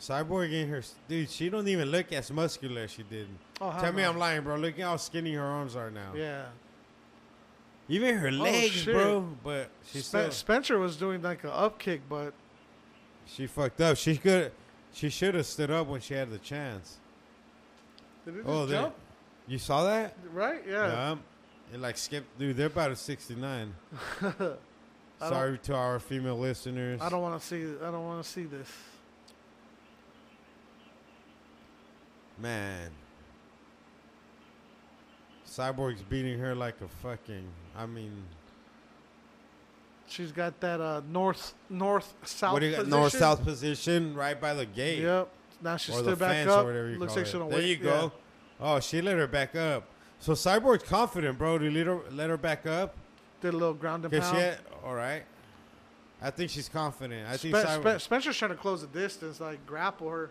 Cyborg 0.00 0.52
in 0.52 0.68
her, 0.68 0.82
dude. 1.08 1.28
She 1.28 1.48
don't 1.48 1.66
even 1.66 1.90
look 1.90 2.12
as 2.12 2.30
muscular 2.30 2.82
as 2.82 2.92
she 2.92 3.02
did. 3.02 3.26
Oh, 3.60 3.76
Tell 3.80 3.92
me. 3.92 4.04
I'm 4.04 4.16
lying, 4.16 4.42
bro. 4.42 4.56
Look 4.56 4.78
at 4.78 4.84
how 4.84 4.96
skinny 4.96 5.34
her 5.34 5.44
arms 5.44 5.74
are 5.74 5.90
now. 5.90 6.12
Yeah. 6.14 6.46
Even 7.88 8.16
her 8.16 8.28
oh, 8.28 8.30
legs, 8.30 8.72
shit. 8.72 8.94
bro. 8.94 9.26
But 9.42 9.70
she 9.90 10.00
still, 10.00 10.30
Spencer 10.30 10.78
was 10.78 10.96
doing 10.96 11.22
like 11.22 11.42
an 11.42 11.50
up 11.50 11.78
kick, 11.78 12.02
but 12.08 12.32
she 13.26 13.46
fucked 13.46 13.80
up. 13.80 13.96
She 13.96 14.16
could, 14.16 14.52
she 14.92 15.08
should 15.08 15.34
have 15.34 15.46
stood 15.46 15.70
up 15.70 15.88
when 15.88 16.00
she 16.00 16.14
had 16.14 16.30
the 16.30 16.38
chance. 16.38 16.98
did 18.24 18.36
it 18.36 18.44
Oh, 18.46 18.68
jump? 18.68 18.94
You 19.48 19.58
saw 19.58 19.84
that? 19.84 20.14
Right? 20.32 20.62
Yeah. 20.68 21.16
It 21.72 21.80
like 21.80 21.96
skipped, 21.96 22.38
dude. 22.38 22.56
They're 22.56 22.66
about 22.66 22.92
a 22.92 22.96
69. 22.96 23.74
Sorry 25.18 25.58
to 25.58 25.74
our 25.74 25.98
female 25.98 26.38
listeners. 26.38 27.00
I 27.00 27.08
don't 27.08 27.22
want 27.22 27.40
to 27.40 27.44
see. 27.46 27.64
I 27.82 27.90
don't 27.90 28.04
want 28.04 28.22
to 28.22 28.28
see 28.28 28.44
this. 28.44 28.70
Man. 32.40 32.90
Cyborg's 35.46 36.02
beating 36.02 36.38
her 36.38 36.54
like 36.54 36.80
a 36.80 36.88
fucking. 36.88 37.44
I 37.76 37.86
mean, 37.86 38.12
She's 40.06 40.32
got 40.32 40.58
that 40.60 40.80
uh, 40.80 41.02
north 41.10 41.54
north 41.68 42.14
south. 42.24 42.54
what 42.54 42.60
do 42.60 42.66
you 42.66 42.76
got? 42.76 42.86
North 42.86 43.12
south 43.16 43.44
position 43.44 44.14
right 44.14 44.40
by 44.40 44.54
the 44.54 44.64
gate. 44.66 45.00
Yep. 45.02 45.28
Now 45.62 45.76
she 45.76 45.92
Or 45.92 45.98
stood 45.98 46.18
back 46.18 46.46
up. 46.46 46.64
or 46.64 46.66
whatever 46.68 46.90
you 46.90 46.98
Looks 46.98 47.12
call 47.12 47.16
like 47.22 47.26
it. 47.26 47.30
she 47.30 47.38
don't 47.38 47.50
There 47.50 47.58
wait. 47.58 47.68
you 47.68 47.76
go. 47.76 48.12
Oh, 48.60 48.80
she 48.80 49.02
let 49.02 49.16
her 49.18 49.26
back 49.26 49.54
up. 49.54 49.84
So 50.18 50.32
Cyborg's 50.32 50.84
confident, 50.84 51.36
bro. 51.38 51.58
To 51.58 51.70
let 51.70 51.86
her, 51.86 52.00
let 52.12 52.30
her 52.30 52.36
back 52.38 52.66
up. 52.66 52.94
Did 53.40 53.54
a 53.54 53.56
little 53.56 53.74
ground 53.74 54.04
and 54.04 54.12
pound. 54.12 54.34
she 54.36 54.40
had, 54.42 54.58
all 54.84 54.94
right. 54.94 55.24
I 56.22 56.30
think 56.30 56.50
she's 56.50 56.68
confident. 56.68 57.28
I 57.28 57.36
think 57.36 57.54
Cyborg, 57.54 57.96
Spe- 58.00 58.04
Spencer's 58.04 58.36
trying 58.36 58.50
to 58.52 58.56
close 58.56 58.80
the 58.80 58.86
distance, 58.88 59.40
like 59.40 59.64
grapple 59.66 60.08
her. 60.10 60.30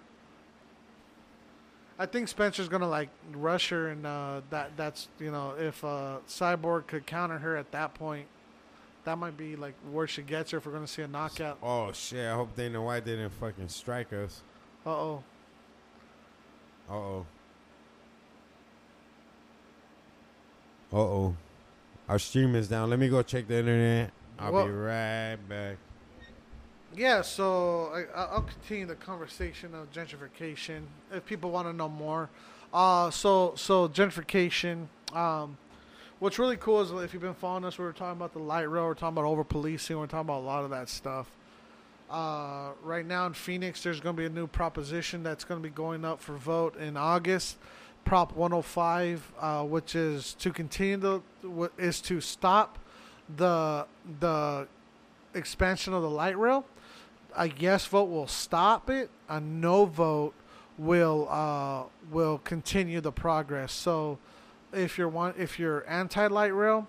I 1.99 2.05
think 2.05 2.27
Spencer's 2.27 2.69
gonna 2.69 2.87
like 2.87 3.09
rush 3.33 3.69
her, 3.69 3.87
and 3.87 4.05
uh, 4.05 4.41
that 4.51 4.71
that's 4.77 5.07
you 5.19 5.31
know 5.31 5.53
if 5.57 5.83
uh, 5.83 6.17
Cyborg 6.27 6.87
could 6.87 7.05
counter 7.07 7.39
her 7.39 7.55
at 7.57 7.71
that 7.71 7.93
point, 7.95 8.27
that 9.05 9.17
might 9.17 9.35
be 9.35 9.55
like 9.55 9.73
where 9.91 10.05
she 10.07 10.21
gets 10.21 10.51
her 10.51 10.59
if 10.59 10.65
we're 10.65 10.73
gonna 10.73 10.85
see 10.87 11.01
a 11.01 11.07
knockout. 11.07 11.57
Oh 11.63 11.91
shit! 11.91 12.25
I 12.27 12.35
hope 12.35 12.55
Dana 12.55 12.81
White 12.81 13.05
didn't 13.05 13.31
fucking 13.31 13.69
strike 13.69 14.13
us. 14.13 14.41
Uh 14.85 14.89
oh. 14.91 15.23
Uh 16.89 16.93
oh. 16.93 17.25
Uh 20.93 20.97
oh. 20.99 21.35
Our 22.07 22.19
stream 22.19 22.55
is 22.55 22.67
down. 22.69 22.89
Let 22.89 22.99
me 22.99 23.09
go 23.09 23.21
check 23.23 23.47
the 23.47 23.57
internet. 23.57 24.11
I'll 24.39 24.51
Well- 24.53 24.65
be 24.67 24.71
right 24.71 25.37
back. 25.49 25.77
Yeah, 26.97 27.21
so 27.21 27.91
I, 27.93 28.19
I- 28.19 28.25
I'll 28.31 28.41
continue 28.41 28.87
the 28.87 28.95
conversation 28.95 29.75
of 29.75 29.91
gentrification 29.93 30.81
if 31.13 31.25
people 31.27 31.51
want 31.51 31.67
to 31.67 31.73
know 31.73 31.87
more. 31.87 32.27
Uh, 32.73 33.11
so 33.11 33.53
so 33.55 33.87
gentrification. 33.87 34.87
Um, 35.13 35.57
what's 36.17 36.39
really 36.39 36.57
cool 36.57 36.81
is 36.81 36.91
if 37.03 37.13
you've 37.13 37.21
been 37.21 37.35
following 37.35 37.65
us, 37.65 37.77
we 37.77 37.85
were 37.85 37.93
talking 37.93 38.17
about 38.17 38.33
the 38.33 38.39
light 38.39 38.63
rail, 38.69 38.85
we're 38.85 38.95
talking 38.95 39.15
about 39.15 39.25
over 39.25 39.43
policing, 39.43 39.97
we're 39.97 40.07
talking 40.07 40.27
about 40.27 40.39
a 40.39 40.47
lot 40.47 40.63
of 40.63 40.71
that 40.71 40.89
stuff. 40.89 41.29
Uh, 42.09 42.69
right 42.83 43.05
now 43.05 43.27
in 43.27 43.33
Phoenix, 43.33 43.83
there's 43.83 43.99
going 43.99 44.15
to 44.15 44.19
be 44.19 44.25
a 44.25 44.29
new 44.29 44.47
proposition 44.47 45.21
that's 45.21 45.43
going 45.43 45.61
to 45.61 45.63
be 45.63 45.73
going 45.73 46.03
up 46.03 46.19
for 46.19 46.33
vote 46.33 46.75
in 46.77 46.97
August. 46.97 47.57
Prop 48.05 48.35
105, 48.35 49.31
uh, 49.39 49.63
which 49.65 49.93
is 49.93 50.33
to 50.35 50.51
continue 50.51 50.97
the 50.97 51.21
is 51.77 52.01
to 52.01 52.21
stop 52.21 52.79
the 53.35 53.85
the 54.19 54.67
expansion 55.35 55.93
of 55.93 56.01
the 56.01 56.09
light 56.09 56.37
rail. 56.39 56.65
A 57.37 57.49
yes 57.59 57.85
vote 57.85 58.09
will 58.09 58.27
stop 58.27 58.89
it. 58.89 59.09
A 59.29 59.39
no 59.39 59.85
vote 59.85 60.33
will 60.77 61.27
uh, 61.29 61.83
will 62.11 62.39
continue 62.39 62.99
the 62.99 63.11
progress. 63.11 63.71
So, 63.71 64.17
if 64.73 64.97
you're 64.97 65.09
one, 65.09 65.33
if 65.37 65.59
you're 65.59 65.87
anti 65.89 66.27
light 66.27 66.53
rail, 66.53 66.87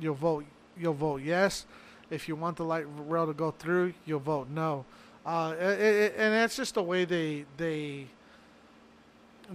you'll 0.00 0.14
vote 0.14 0.44
you'll 0.78 0.94
vote 0.94 1.22
yes. 1.22 1.66
If 2.10 2.28
you 2.28 2.36
want 2.36 2.56
the 2.56 2.64
light 2.64 2.86
rail 3.06 3.26
to 3.26 3.34
go 3.34 3.50
through, 3.50 3.94
you'll 4.06 4.20
vote 4.20 4.48
no. 4.48 4.84
Uh, 5.26 5.54
it, 5.58 5.80
it, 5.80 6.14
and 6.16 6.32
that's 6.32 6.56
just 6.56 6.74
the 6.74 6.82
way 6.82 7.04
they 7.04 7.44
they 7.56 8.06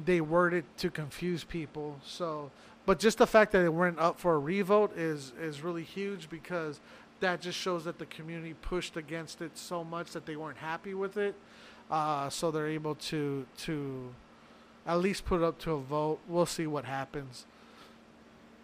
they 0.05 0.21
word 0.21 0.53
it 0.53 0.65
to 0.77 0.89
confuse 0.89 1.43
people. 1.43 1.99
So, 2.05 2.51
but 2.85 2.99
just 2.99 3.17
the 3.17 3.27
fact 3.27 3.51
that 3.53 3.63
it 3.63 3.73
went 3.73 3.99
up 3.99 4.19
for 4.19 4.35
a 4.35 4.39
revote 4.39 4.97
is 4.97 5.33
is 5.39 5.61
really 5.61 5.83
huge 5.83 6.29
because 6.29 6.79
that 7.23 7.39
just 7.39 7.57
shows 7.57 7.85
that 7.85 7.99
the 7.99 8.05
community 8.05 8.53
pushed 8.53 8.97
against 8.97 9.41
it 9.41 9.57
so 9.57 9.81
much 9.81 10.11
that 10.11 10.25
they 10.25 10.35
weren't 10.35 10.57
happy 10.57 10.93
with 10.93 11.15
it. 11.15 11.35
Uh, 11.89 12.29
so 12.29 12.51
they're 12.51 12.67
able 12.67 12.95
to 12.95 13.45
to 13.57 14.13
at 14.85 14.99
least 14.99 15.23
put 15.23 15.41
it 15.41 15.43
up 15.43 15.57
to 15.59 15.71
a 15.71 15.79
vote. 15.79 16.19
We'll 16.27 16.45
see 16.45 16.67
what 16.67 16.83
happens. 16.83 17.45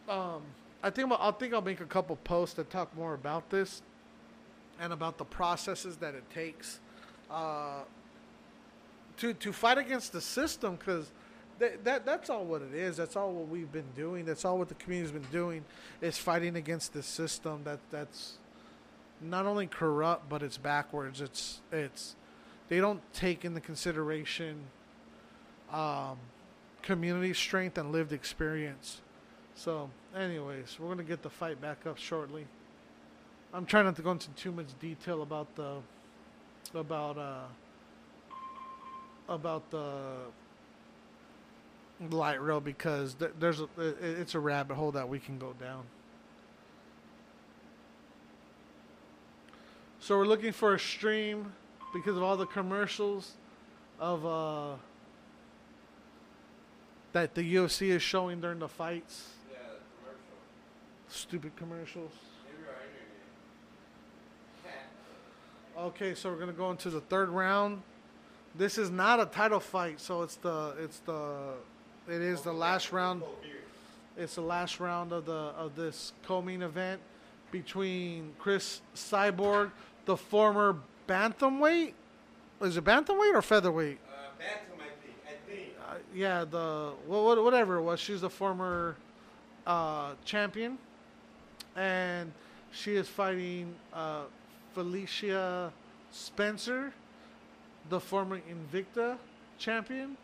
Um, 0.09 0.41
I 0.83 0.89
think 0.89 1.09
I'll, 1.11 1.31
think 1.31 1.53
I'll 1.53 1.61
make 1.61 1.79
a 1.79 1.85
couple 1.85 2.17
posts 2.17 2.55
that 2.55 2.69
talk 2.69 2.93
more 2.97 3.13
about 3.13 3.49
this 3.49 3.81
and 4.77 4.91
about 4.91 5.17
the 5.17 5.25
processes 5.25 5.95
that 5.97 6.13
it 6.13 6.29
takes 6.29 6.81
uh, 7.31 7.83
to 9.17 9.33
to 9.33 9.53
fight 9.53 9.77
against 9.77 10.11
the 10.11 10.21
system 10.21 10.75
because 10.75 11.11
that, 11.59 11.85
that 11.85 12.05
that's 12.05 12.29
all 12.29 12.43
what 12.43 12.61
it 12.61 12.73
is. 12.73 12.97
That's 12.97 13.15
all 13.15 13.31
what 13.31 13.47
we've 13.47 13.71
been 13.71 13.91
doing. 13.95 14.25
That's 14.25 14.43
all 14.43 14.57
what 14.57 14.67
the 14.67 14.75
community's 14.75 15.13
been 15.13 15.31
doing 15.31 15.63
is 16.01 16.17
fighting 16.17 16.57
against 16.57 16.91
the 16.91 17.03
system 17.03 17.61
that 17.63 17.79
that's 17.89 18.37
not 19.21 19.45
only 19.45 19.67
corrupt 19.67 20.29
but 20.29 20.41
it's 20.41 20.57
backwards. 20.57 21.21
It's 21.21 21.61
it's 21.71 22.15
they 22.69 22.79
don't 22.79 23.01
take 23.13 23.45
into 23.45 23.59
consideration 23.59 24.61
um, 25.71 26.17
community 26.81 27.33
strength 27.33 27.77
and 27.77 27.91
lived 27.91 28.13
experience. 28.13 29.01
So, 29.55 29.89
anyways, 30.15 30.77
we're 30.79 30.87
gonna 30.89 31.03
get 31.03 31.21
the 31.21 31.29
fight 31.29 31.59
back 31.61 31.85
up 31.85 31.97
shortly. 31.97 32.47
I'm 33.53 33.65
trying 33.65 33.85
not 33.85 33.95
to 33.95 34.01
go 34.01 34.11
into 34.11 34.29
too 34.31 34.51
much 34.51 34.67
detail 34.79 35.21
about 35.21 35.55
the 35.55 35.77
about 36.73 37.17
uh 37.17 37.45
about 39.27 39.69
the 39.71 40.15
light 42.09 42.41
rail 42.41 42.59
because 42.59 43.15
th- 43.15 43.31
there's 43.39 43.59
a 43.59 43.67
it's 43.77 44.35
a 44.35 44.39
rabbit 44.39 44.75
hole 44.75 44.91
that 44.91 45.09
we 45.09 45.19
can 45.19 45.37
go 45.37 45.53
down. 45.59 45.83
So 50.01 50.17
we're 50.17 50.25
looking 50.25 50.53
for 50.53 50.73
a 50.73 50.79
stream 50.79 51.51
because 51.93 52.15
of 52.15 52.23
all 52.23 52.37
the 52.37 52.45
commercials 52.45 53.33
of 53.99 54.25
uh 54.25 54.75
that 57.11 57.35
the 57.35 57.55
UFC 57.55 57.89
is 57.89 58.01
showing 58.01 58.39
during 58.39 58.59
the 58.59 58.67
fights. 58.67 59.29
Yeah, 59.51 59.57
commercial. 59.99 60.23
Stupid 61.09 61.55
commercials. 61.55 62.11
Okay, 65.77 66.13
so 66.13 66.29
we're 66.29 66.39
gonna 66.39 66.51
go 66.51 66.71
into 66.71 66.89
the 66.89 67.01
third 67.01 67.29
round. 67.29 67.81
This 68.55 68.77
is 68.77 68.89
not 68.89 69.19
a 69.19 69.25
title 69.25 69.59
fight, 69.59 69.99
so 69.99 70.23
it's 70.23 70.35
the 70.35 70.75
it's 70.79 70.99
the 70.99 71.53
it 72.07 72.21
is 72.21 72.41
the 72.41 72.53
last 72.53 72.91
round. 72.91 73.23
It's 74.17 74.35
the 74.35 74.41
last 74.41 74.79
round 74.79 75.11
of 75.11 75.25
the 75.25 75.31
of 75.31 75.75
this 75.75 76.13
co-main 76.23 76.61
event 76.61 77.01
between 77.51 78.33
Cris 78.37 78.81
Cyborg, 78.95 79.71
the 80.09 80.17
former 80.17 80.75
bantamweight. 81.07 81.93
Is 82.61 82.77
it 82.77 82.83
bantamweight 82.83 83.35
or 83.35 83.43
featherweight? 83.43 83.99
Uh, 84.09 84.31
Bantam, 84.39 84.79
I 84.79 85.05
think. 85.05 85.15
I 85.27 85.51
think. 85.51 85.73
Uh, 85.87 85.93
yeah, 86.15 86.45
the 86.45 86.93
wha- 87.05 87.39
whatever 87.43 87.75
it 87.75 87.83
was. 87.83 87.99
She's 87.99 88.21
the 88.21 88.29
former 88.29 88.95
uh, 89.67 90.13
champion, 90.25 90.79
and 91.75 92.31
she 92.71 92.95
is 92.95 93.07
fighting 93.07 93.75
uh, 93.93 94.23
Felicia 94.73 95.71
Spencer, 96.09 96.91
the 97.89 97.99
former 97.99 98.41
Invicta 98.49 99.15
champion. 99.59 100.17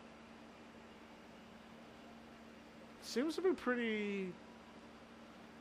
Seems 3.04 3.36
to 3.36 3.42
be 3.42 3.52
pretty 3.52 4.34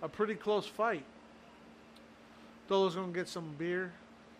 a 0.00 0.08
pretty 0.08 0.34
close 0.34 0.64
fight. 0.66 1.04
Dolo's 2.68 2.94
gonna 2.94 3.12
get 3.12 3.28
some 3.28 3.54
beer, 3.58 3.92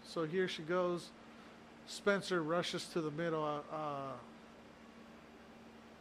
so 0.06 0.24
here 0.24 0.48
she 0.48 0.62
goes. 0.62 1.10
Spencer 1.86 2.42
rushes 2.42 2.86
to 2.92 3.00
the 3.00 3.10
middle. 3.10 3.44
Uh, 3.44 3.74
uh, 3.74 4.12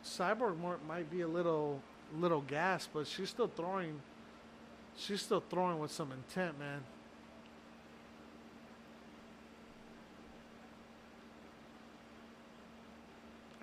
Cyborg 0.05 0.57
might 0.87 1.09
be 1.09 1.21
a 1.21 1.27
little 1.27 1.81
little 2.19 2.41
gas, 2.41 2.87
but 2.91 3.07
she's 3.07 3.29
still 3.29 3.47
throwing. 3.47 4.01
She's 4.95 5.21
still 5.21 5.43
throwing 5.49 5.79
with 5.79 5.91
some 5.91 6.11
intent, 6.11 6.59
man. 6.59 6.83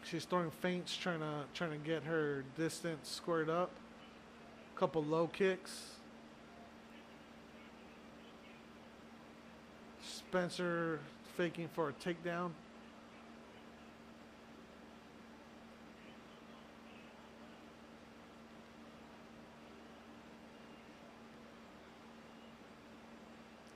She's 0.02 0.24
throwing 0.24 0.50
feints, 0.50 0.96
trying 0.96 1.20
to 1.20 1.44
trying 1.54 1.70
to 1.70 1.78
get 1.78 2.02
her 2.04 2.44
distance 2.56 3.08
squared 3.08 3.48
up. 3.48 3.70
A 4.74 4.78
Couple 4.78 5.04
low 5.04 5.28
kicks. 5.28 5.99
Spencer 10.30 11.00
faking 11.36 11.68
for 11.72 11.88
a 11.88 11.92
takedown. 11.94 12.52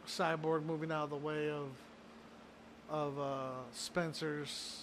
Cyborg 0.07 0.65
moving 0.65 0.93
out 0.93 1.03
of 1.03 1.11
the 1.11 1.17
way 1.17 1.51
of 1.51 1.71
of 2.89 3.19
uh, 3.19 3.49
Spencer's 3.73 4.83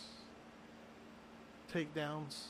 takedowns. 1.74 2.48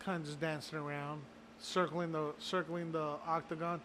Kind 0.00 0.22
of 0.22 0.26
just 0.26 0.40
dancing 0.40 0.80
around, 0.80 1.22
circling 1.62 2.12
the 2.12 2.32
circling 2.38 2.92
the 2.92 3.16
octagon. 3.26 3.80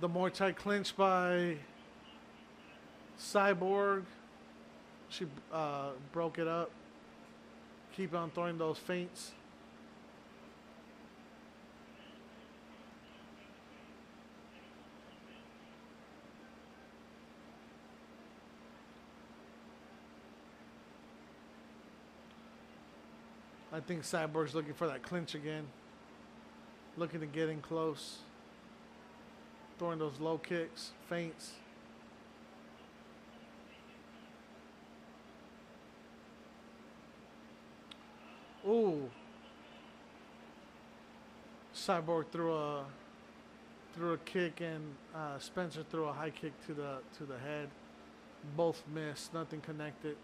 The 0.00 0.08
Muay 0.08 0.32
Thai 0.32 0.52
clinch 0.52 0.96
by 0.96 1.56
Cyborg. 3.20 4.04
She 5.10 5.26
uh, 5.52 5.90
broke 6.12 6.38
it 6.38 6.48
up. 6.48 6.70
Keep 7.96 8.14
on 8.14 8.30
throwing 8.30 8.58
those 8.58 8.78
feints. 8.78 9.32
I 23.72 23.80
think 23.80 24.02
Cyborg's 24.02 24.54
looking 24.54 24.74
for 24.74 24.88
that 24.88 25.02
clinch 25.02 25.34
again. 25.34 25.66
Looking 26.98 27.20
to 27.20 27.26
get 27.26 27.48
in 27.48 27.60
close. 27.60 28.18
Throwing 29.78 30.00
those 30.00 30.18
low 30.18 30.36
kicks, 30.36 30.90
feints. 31.08 31.52
Ooh. 38.66 39.08
Cyborg 41.72 42.24
threw 42.32 42.52
a 42.52 42.84
threw 43.94 44.14
a 44.14 44.18
kick 44.18 44.60
and 44.60 44.82
uh, 45.14 45.38
Spencer 45.38 45.84
threw 45.88 46.04
a 46.04 46.12
high 46.12 46.30
kick 46.30 46.52
to 46.66 46.74
the 46.74 46.98
to 47.18 47.24
the 47.24 47.38
head. 47.38 47.68
Both 48.56 48.82
missed, 48.92 49.32
nothing 49.32 49.60
connected. 49.60 50.16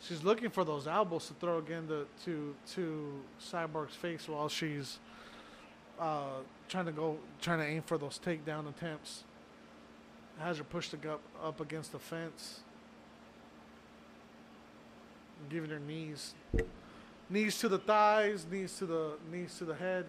She's 0.00 0.24
looking 0.24 0.48
for 0.48 0.64
those 0.64 0.86
elbows 0.86 1.26
to 1.28 1.34
throw 1.34 1.58
again 1.58 1.86
to 1.88 2.06
to, 2.24 2.54
to 2.74 3.20
Cyborg's 3.38 3.94
face 3.94 4.26
while 4.28 4.48
she's 4.48 4.98
uh, 6.00 6.40
trying 6.68 6.86
to 6.86 6.92
go 6.92 7.18
trying 7.40 7.58
to 7.58 7.66
aim 7.66 7.82
for 7.82 7.98
those 7.98 8.18
takedown 8.18 8.68
attempts. 8.68 9.24
Has 10.38 10.58
her 10.58 10.64
the 10.64 11.06
up 11.06 11.20
up 11.42 11.60
against 11.60 11.92
the 11.92 11.98
fence. 11.98 12.60
Giving 15.48 15.70
her 15.70 15.78
knees. 15.78 16.34
Knees 17.28 17.58
to 17.58 17.68
the 17.68 17.78
thighs, 17.78 18.46
knees 18.50 18.76
to 18.78 18.86
the 18.86 19.12
knees 19.30 19.56
to 19.58 19.64
the 19.64 19.74
head. 19.74 20.06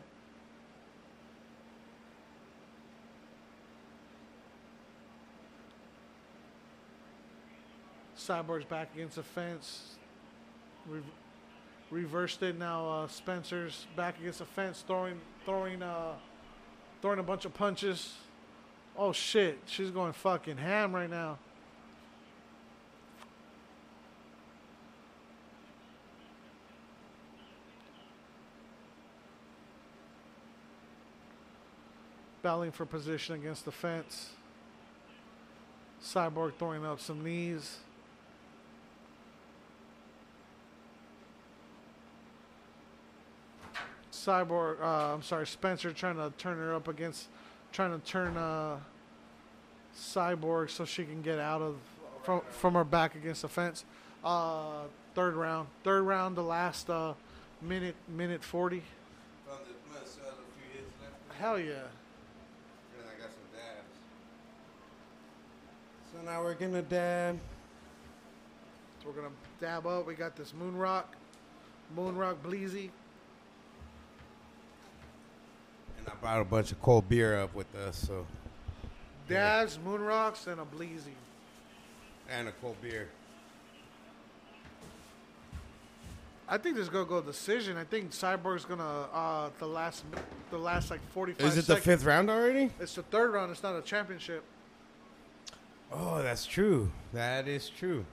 Cyborg's 8.18 8.66
back 8.66 8.94
against 8.94 9.16
the 9.16 9.24
fence. 9.24 9.96
Re- 10.86 11.02
reversed 11.90 12.44
it 12.44 12.58
now. 12.58 12.88
Uh, 12.88 13.08
Spencer's 13.08 13.88
back 13.96 14.20
against 14.20 14.40
the 14.40 14.46
fence, 14.46 14.84
throwing, 14.86 15.20
throwing, 15.46 15.82
uh, 15.82 16.14
throwing 17.02 17.20
a 17.20 17.24
bunch 17.24 17.46
of 17.46 17.54
punches. 17.54 18.16
Oh 18.98 19.12
shit, 19.12 19.60
she's 19.66 19.92
going 19.92 20.14
fucking 20.14 20.58
ham 20.58 20.94
right 20.94 21.10
now. 21.10 21.38
Battling 32.42 32.72
for 32.72 32.86
position 32.86 33.36
against 33.36 33.66
the 33.66 33.72
fence. 33.72 34.30
Cyborg 36.02 36.54
throwing 36.58 36.86
up 36.86 37.02
some 37.02 37.24
knees. 37.24 37.80
Cyborg, 44.28 44.82
uh, 44.82 45.14
I'm 45.14 45.22
sorry, 45.22 45.48
Spencer 45.48 45.94
trying 45.94 46.18
to 46.18 46.34
turn 46.38 46.58
her 46.58 46.76
up 46.76 46.90
against, 46.90 47.28
trying 47.72 47.98
to 47.98 48.06
turn 48.06 48.36
uh, 48.36 48.76
Cyborg 49.98 50.70
so 50.70 50.84
she 50.84 51.06
can 51.06 51.22
get 51.22 51.40
out 51.40 51.62
of 51.62 51.78
from 52.24 52.42
from 52.50 52.74
her 52.74 52.84
back 52.84 53.16
against 53.16 53.44
the 53.44 53.48
fence. 53.48 53.86
Uh, 54.26 54.84
third 55.16 55.36
round, 55.36 55.70
third 55.86 56.02
round, 56.04 56.36
the 56.36 56.44
last 56.44 56.90
uh, 56.90 57.14
minute, 57.62 57.96
minute 58.10 58.44
forty. 58.44 58.84
Found 59.48 59.62
this 59.62 59.78
blood, 59.90 60.06
still 60.06 60.26
has 60.26 60.34
a 60.34 60.36
few 60.60 60.82
hits 60.82 60.92
left. 61.02 61.40
Hell 61.40 61.58
yeah! 61.58 61.88
And 62.96 63.08
I 63.08 63.18
got 63.18 63.32
some 63.32 63.48
dabs. 63.54 63.96
So 66.12 66.22
now 66.30 66.44
we're 66.44 66.54
gonna 66.56 66.82
dab. 66.82 67.40
So 69.02 69.08
We're 69.08 69.22
gonna 69.22 69.34
dab 69.62 69.88
up. 69.88 70.06
We 70.06 70.16
got 70.16 70.36
this 70.36 70.54
Moon 70.54 70.76
Rock, 70.76 71.16
Moon 71.96 72.18
Rock 72.18 72.44
Bleezy. 72.44 72.90
Brought 76.22 76.42
a 76.42 76.46
bunch 76.46 76.72
of 76.72 76.82
cold 76.82 77.08
beer 77.10 77.40
up 77.40 77.54
with 77.56 77.74
us, 77.76 77.98
so. 77.98 78.26
Dabs, 79.28 79.78
Moon 79.84 80.02
Rocks, 80.02 80.48
and 80.48 80.60
a 80.60 80.66
Bleezy. 80.66 81.16
And 82.30 82.48
a 82.48 82.52
cold 82.54 82.76
beer. 82.82 83.10
I 86.50 86.58
think 86.58 86.76
this 86.76 86.84
is 86.84 86.90
gonna 86.90 87.06
go 87.06 87.22
decision. 87.22 87.76
I 87.76 87.84
think 87.84 88.12
Cyborg's 88.12 88.64
gonna 88.64 89.08
uh 89.14 89.50
the 89.60 89.68
last 89.68 90.06
the 90.50 90.58
last 90.58 90.90
like 90.90 91.02
forty 91.12 91.34
five. 91.34 91.48
Is 91.48 91.58
it 91.58 91.68
the 91.68 91.76
fifth 91.76 92.06
round 92.06 92.30
already? 92.30 92.72
It's 92.80 92.96
the 92.96 93.04
third 93.04 93.34
round. 93.34 93.52
It's 93.52 93.64
not 93.64 93.76
a 93.76 93.82
championship. 93.82 94.44
Oh, 95.92 96.22
that's 96.22 96.46
true. 96.46 96.92
That 97.14 97.48
is 97.48 97.70
true. 97.70 98.06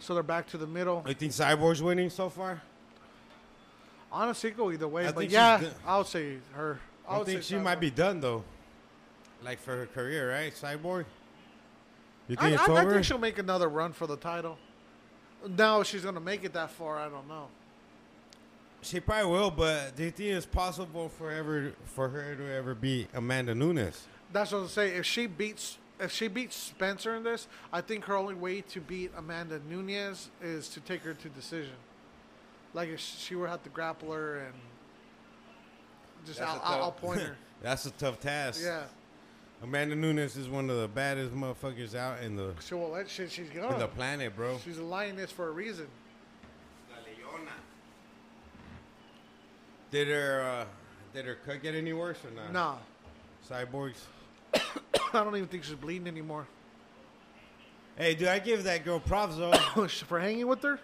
So 0.00 0.14
they're 0.14 0.22
back 0.22 0.48
to 0.48 0.58
the 0.58 0.66
middle. 0.66 1.04
You 1.06 1.14
think 1.14 1.32
Cyborg's 1.32 1.82
winning 1.82 2.10
so 2.10 2.28
far? 2.28 2.60
Honestly, 4.14 4.52
go 4.52 4.70
either 4.70 4.86
way. 4.86 5.02
I 5.02 5.06
but 5.08 5.16
think 5.16 5.30
she's 5.30 5.34
yeah, 5.34 5.60
I 5.84 5.98
would 5.98 6.06
say 6.06 6.36
her. 6.52 6.78
I 7.08 7.14
I 7.14 7.18
would 7.18 7.26
think 7.26 7.42
say 7.42 7.56
she 7.56 7.60
might 7.60 7.78
Cyborg. 7.78 7.80
be 7.80 7.90
done 7.90 8.20
though. 8.20 8.44
Like 9.42 9.58
for 9.58 9.76
her 9.76 9.86
career, 9.86 10.30
right? 10.30 10.54
Cyborg. 10.54 11.04
You 12.28 12.36
think 12.36 12.40
I, 12.42 12.50
it's 12.50 12.68
I, 12.68 12.72
I 12.72 12.82
over? 12.82 12.92
think 12.92 13.04
she'll 13.04 13.18
make 13.18 13.38
another 13.38 13.68
run 13.68 13.92
for 13.92 14.06
the 14.06 14.16
title. 14.16 14.56
Now, 15.58 15.80
if 15.80 15.88
she's 15.88 16.02
gonna 16.04 16.20
make 16.20 16.44
it 16.44 16.52
that 16.52 16.70
far, 16.70 16.96
I 16.98 17.08
don't 17.08 17.26
know. 17.28 17.48
She 18.82 19.00
probably 19.00 19.32
will, 19.32 19.50
but 19.50 19.96
do 19.96 20.04
you 20.04 20.10
think 20.12 20.30
it's 20.30 20.46
possible 20.46 21.08
for 21.08 21.32
ever 21.32 21.72
for 21.84 22.08
her 22.08 22.36
to 22.36 22.54
ever 22.54 22.74
beat 22.74 23.08
Amanda 23.14 23.54
Nunes? 23.54 24.06
That's 24.32 24.52
what 24.52 24.58
I'm 24.58 24.68
saying. 24.68 24.96
If 24.96 25.06
she 25.06 25.26
beats, 25.26 25.78
if 25.98 26.12
she 26.12 26.28
beats 26.28 26.54
Spencer 26.56 27.16
in 27.16 27.24
this, 27.24 27.48
I 27.72 27.80
think 27.80 28.04
her 28.04 28.16
only 28.16 28.34
way 28.34 28.60
to 28.60 28.80
beat 28.80 29.10
Amanda 29.16 29.60
Nunes 29.68 30.30
is 30.40 30.68
to 30.68 30.80
take 30.80 31.02
her 31.02 31.14
to 31.14 31.28
decision. 31.30 31.74
Like 32.74 32.88
if 32.90 33.00
she 33.00 33.34
would 33.36 33.48
have 33.48 33.62
to 33.62 33.70
grapple 33.70 34.12
her 34.12 34.38
and 34.38 34.54
just 36.26 36.40
That's 36.40 36.50
out, 36.50 36.56
a 36.62 36.66
out, 36.66 37.00
tough- 37.00 37.00
outpoint 37.00 37.20
her. 37.26 37.36
That's 37.62 37.86
a 37.86 37.90
tough 37.92 38.20
task. 38.20 38.60
yeah, 38.62 38.82
Amanda 39.62 39.94
Nunes 39.94 40.36
is 40.36 40.48
one 40.48 40.68
of 40.68 40.78
the 40.80 40.88
baddest 40.88 41.32
motherfuckers 41.34 41.94
out 41.94 42.22
in 42.22 42.36
the 42.36 42.52
she 42.66 42.74
will 42.74 42.90
let 42.90 43.08
shit. 43.08 43.30
She's 43.30 43.48
in 43.48 43.54
gone. 43.62 43.78
the 43.78 43.86
planet, 43.88 44.34
bro. 44.36 44.58
She's 44.62 44.78
a 44.78 44.82
lioness 44.82 45.30
for 45.30 45.48
a 45.48 45.52
reason. 45.52 45.86
Did 49.90 50.08
her 50.08 50.42
uh, 50.42 50.64
did 51.14 51.24
her 51.26 51.36
cut 51.46 51.62
get 51.62 51.76
any 51.76 51.92
worse 51.92 52.18
or 52.24 52.30
not? 52.32 52.52
Nah, 52.52 52.76
Cyborgs. 53.48 54.00
I 54.54 55.22
don't 55.22 55.36
even 55.36 55.46
think 55.48 55.62
she's 55.62 55.76
bleeding 55.76 56.08
anymore. 56.08 56.48
Hey, 57.96 58.16
dude, 58.16 58.26
I 58.26 58.40
give 58.40 58.64
that 58.64 58.84
girl 58.84 58.98
props 58.98 59.36
though. 59.36 59.52
for 59.88 60.18
hanging 60.18 60.48
with 60.48 60.62
her. 60.62 60.80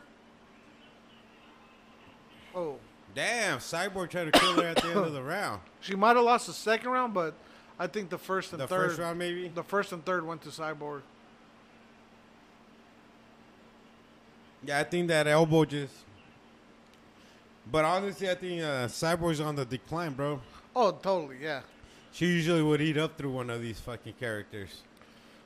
Oh, 2.55 2.77
Damn, 3.15 3.59
Cyborg 3.59 4.11
tried 4.11 4.33
to 4.33 4.39
kill 4.39 4.55
her 4.55 4.69
at 4.69 4.77
the 4.77 4.89
end 4.89 4.99
of 4.99 5.13
the 5.13 5.23
round. 5.37 5.61
she 5.81 5.95
might 5.97 6.15
have 6.17 6.25
lost 6.25 6.47
the 6.47 6.53
second 6.53 6.91
round, 6.91 7.13
but 7.13 7.35
I 7.79 7.87
think 7.89 8.09
the 8.11 8.19
first 8.19 8.53
and 8.53 8.61
The 8.61 8.67
third, 8.69 8.91
first 8.91 9.01
round, 9.01 9.19
maybe. 9.19 9.49
the 9.49 9.65
first 9.65 9.91
and 9.93 10.05
third 10.05 10.25
went 10.25 10.43
to 10.43 10.49
Cyborg. 10.51 11.03
Yeah, 14.65 14.79
I 14.81 14.85
think 14.85 15.09
that 15.09 15.27
elbow 15.27 15.65
just. 15.65 15.95
But 17.71 17.85
honestly, 17.85 18.29
I 18.31 18.35
think 18.35 18.63
uh, 18.63 18.87
Cyborg's 18.89 19.41
on 19.41 19.57
the 19.57 19.65
decline, 19.65 20.13
bro. 20.13 20.41
Oh, 20.75 20.93
totally, 20.93 21.37
yeah. 21.43 21.61
She 22.13 22.27
usually 22.27 22.63
would 22.63 22.81
eat 22.81 22.99
up 22.99 23.17
through 23.17 23.31
one 23.31 23.51
of 23.51 23.61
these 23.63 23.81
fucking 23.81 24.15
characters. 24.21 24.83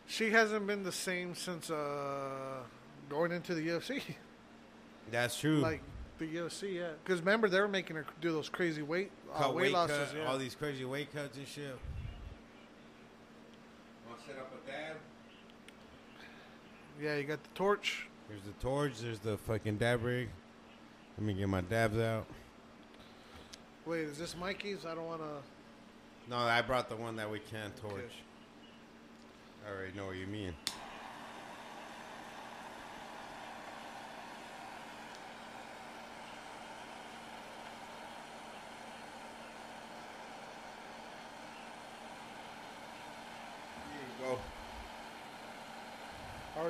She 0.07 0.31
hasn't 0.31 0.67
been 0.67 0.83
the 0.83 0.93
same 0.93 1.35
since 1.35 1.71
uh, 1.71 2.59
going 3.09 3.33
into 3.33 3.55
the 3.55 3.67
UFC. 3.69 4.03
That's 5.11 5.39
true. 5.39 5.59
like 5.61 5.81
the 6.19 6.27
UFC, 6.27 6.75
yeah. 6.75 6.89
Because 7.03 7.21
remember, 7.21 7.49
they 7.49 7.61
were 7.61 7.69
making 7.69 7.97
her 7.97 8.07
do 8.21 8.33
those 8.33 8.49
crazy 8.49 8.83
weight 8.83 9.11
uh, 9.35 9.49
weight, 9.49 9.55
weight 9.55 9.73
losses. 9.73 10.09
cut, 10.09 10.17
yeah. 10.17 10.27
all 10.27 10.39
these 10.39 10.55
crazy 10.55 10.85
weight 10.85 11.13
cuts 11.13 11.37
and 11.37 11.47
shit. 11.47 11.77
Want 14.09 14.21
to 14.21 14.27
set 14.27 14.39
up 14.39 14.53
a 14.53 14.71
dab? 14.71 14.97
yeah, 17.01 17.17
you 17.17 17.25
got 17.25 17.43
the 17.43 17.51
torch. 17.55 18.07
There's 18.29 18.43
the 18.43 18.53
torch. 18.61 18.93
There's 19.01 19.19
the 19.19 19.37
fucking 19.39 19.77
dab 19.77 20.05
rig. 20.05 20.29
Let 21.19 21.27
me 21.27 21.35
get 21.35 21.49
my 21.49 21.61
dabs 21.61 21.99
out. 21.99 22.27
Wait, 23.87 24.01
is 24.01 24.19
this 24.19 24.37
Mikey's? 24.37 24.87
I 24.87 24.95
don't 24.95 25.07
want 25.07 25.21
to. 25.21 26.31
No, 26.31 26.39
I 26.39 26.63
brought 26.63 26.89
the 26.89 26.97
one 26.97 27.17
that 27.17 27.31
we 27.31 27.39
can 27.39 27.71
torch. 27.81 27.93
Okay. 27.93 28.05
I 29.67 29.71
already 29.71 29.97
know 29.97 30.07
what 30.07 30.17
you 30.17 30.27
mean. 30.27 30.55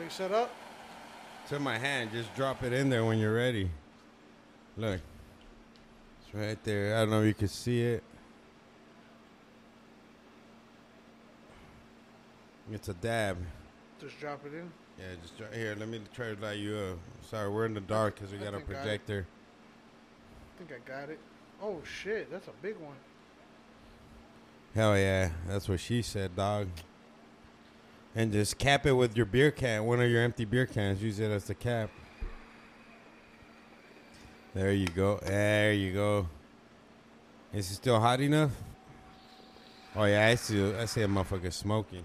Already 0.04 0.16
set 0.16 0.32
up? 0.32 0.50
To 1.48 1.58
my 1.58 1.78
hand, 1.78 2.10
just 2.12 2.34
drop 2.34 2.62
it 2.62 2.74
in 2.74 2.90
there 2.90 3.06
when 3.06 3.18
you're 3.18 3.34
ready. 3.34 3.70
Look. 4.76 5.00
It's 6.20 6.34
right 6.34 6.62
there. 6.62 6.96
I 6.96 7.00
don't 7.00 7.10
know 7.10 7.20
if 7.22 7.26
you 7.26 7.32
can 7.32 7.48
see 7.48 7.80
it. 7.80 8.02
It's 12.70 12.88
a 12.88 12.94
dab. 12.94 13.38
Just 13.98 14.20
drop 14.20 14.44
it 14.44 14.52
in. 14.52 14.70
Yeah, 14.98 15.06
just 15.22 15.38
try, 15.38 15.46
here. 15.56 15.74
Let 15.78 15.88
me 15.88 16.02
try 16.14 16.34
to 16.34 16.40
light 16.40 16.58
you 16.58 16.76
up. 16.76 16.98
Sorry, 17.30 17.48
we're 17.48 17.64
in 17.64 17.72
the 17.72 17.80
dark 17.80 18.16
because 18.16 18.30
we 18.30 18.38
I 18.38 18.44
got 18.44 18.52
a 18.54 18.58
I- 18.58 18.60
projector. 18.60 19.26
I 19.26 20.58
think 20.58 20.70
I 20.70 20.86
got 20.86 21.08
it. 21.08 21.18
Oh, 21.62 21.80
shit. 21.82 22.30
That's 22.30 22.48
a 22.48 22.52
big 22.60 22.76
one. 22.76 22.96
Hell 24.74 24.98
yeah, 24.98 25.30
that's 25.48 25.66
what 25.66 25.80
she 25.80 26.02
said, 26.02 26.36
dog. 26.36 26.68
And 28.16 28.32
just 28.32 28.58
cap 28.58 28.86
it 28.86 28.92
with 28.92 29.16
your 29.16 29.26
beer 29.26 29.50
can, 29.50 29.84
one 29.84 30.00
of 30.00 30.08
your 30.08 30.22
empty 30.22 30.44
beer 30.44 30.66
cans. 30.66 31.02
Use 31.02 31.18
it 31.18 31.30
as 31.30 31.44
the 31.44 31.54
cap. 31.54 31.90
There 34.54 34.72
you 34.72 34.86
go. 34.86 35.18
There 35.24 35.72
you 35.72 35.92
go. 35.92 36.28
Is 37.52 37.70
it 37.70 37.74
still 37.74 37.98
hot 37.98 38.20
enough? 38.20 38.52
Oh 39.96 40.04
yeah, 40.04 40.26
I 40.26 40.36
see. 40.36 40.74
I 40.74 40.84
see 40.86 41.02
a 41.02 41.08
motherfucker 41.08 41.52
smoking. 41.52 42.04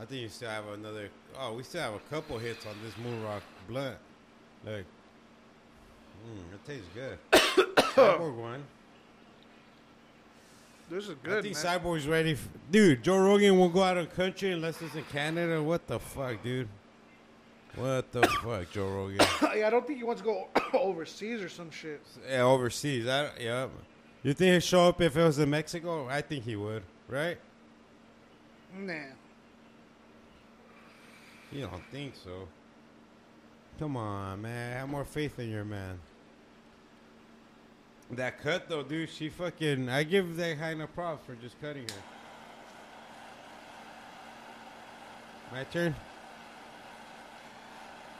I 0.00 0.04
think 0.04 0.22
you 0.22 0.28
still 0.28 0.50
have 0.50 0.66
another. 0.68 1.08
Oh, 1.38 1.54
we 1.54 1.62
still 1.62 1.82
have 1.82 1.94
a 1.94 1.98
couple 2.10 2.38
hits 2.38 2.66
on 2.66 2.74
this 2.84 2.96
Moon 2.98 3.22
Rock 3.22 3.42
blunt. 3.68 3.96
Look, 4.64 4.84
mm, 6.26 6.54
it 6.54 6.64
tastes 6.66 6.88
good. 6.94 7.18
One. 8.36 8.64
This 10.94 11.08
is 11.08 11.16
I 11.24 11.42
think 11.42 11.56
man. 11.56 11.80
Cyborg's 11.80 12.06
ready. 12.06 12.32
F- 12.34 12.48
dude, 12.70 13.02
Joe 13.02 13.18
Rogan 13.18 13.58
won't 13.58 13.74
go 13.74 13.82
out 13.82 13.96
of 13.96 14.08
the 14.08 14.14
country 14.14 14.52
unless 14.52 14.80
it's 14.80 14.94
in 14.94 15.02
Canada. 15.04 15.60
What 15.60 15.88
the 15.88 15.98
fuck, 15.98 16.40
dude? 16.40 16.68
What 17.74 18.12
the 18.12 18.22
fuck, 18.44 18.70
Joe 18.70 18.86
Rogan? 18.86 19.16
yeah, 19.56 19.66
I 19.66 19.70
don't 19.70 19.84
think 19.84 19.98
he 19.98 20.04
wants 20.04 20.22
to 20.22 20.24
go 20.24 20.48
overseas 20.78 21.42
or 21.42 21.48
some 21.48 21.72
shit. 21.72 22.00
Yeah, 22.30 22.42
overseas. 22.42 23.08
I, 23.08 23.30
yeah. 23.40 23.66
You 24.22 24.34
think 24.34 24.54
he'd 24.54 24.62
show 24.62 24.88
up 24.88 25.00
if 25.00 25.16
it 25.16 25.24
was 25.24 25.36
in 25.40 25.50
Mexico? 25.50 26.06
I 26.08 26.20
think 26.20 26.44
he 26.44 26.54
would, 26.54 26.84
right? 27.08 27.38
Nah. 28.78 28.94
You 31.50 31.62
don't 31.62 31.82
think 31.90 32.14
so. 32.14 32.46
Come 33.80 33.96
on, 33.96 34.42
man. 34.42 34.76
Have 34.76 34.88
more 34.88 35.04
faith 35.04 35.40
in 35.40 35.50
your 35.50 35.64
man. 35.64 35.98
That 38.16 38.40
cut, 38.40 38.68
though, 38.68 38.82
dude, 38.82 39.10
she 39.10 39.28
fucking. 39.28 39.88
I 39.88 40.04
give 40.04 40.36
that 40.36 40.80
of 40.80 40.94
props 40.94 41.26
for 41.26 41.34
just 41.34 41.60
cutting 41.60 41.82
her. 41.82 42.02
My 45.50 45.64
turn? 45.64 45.94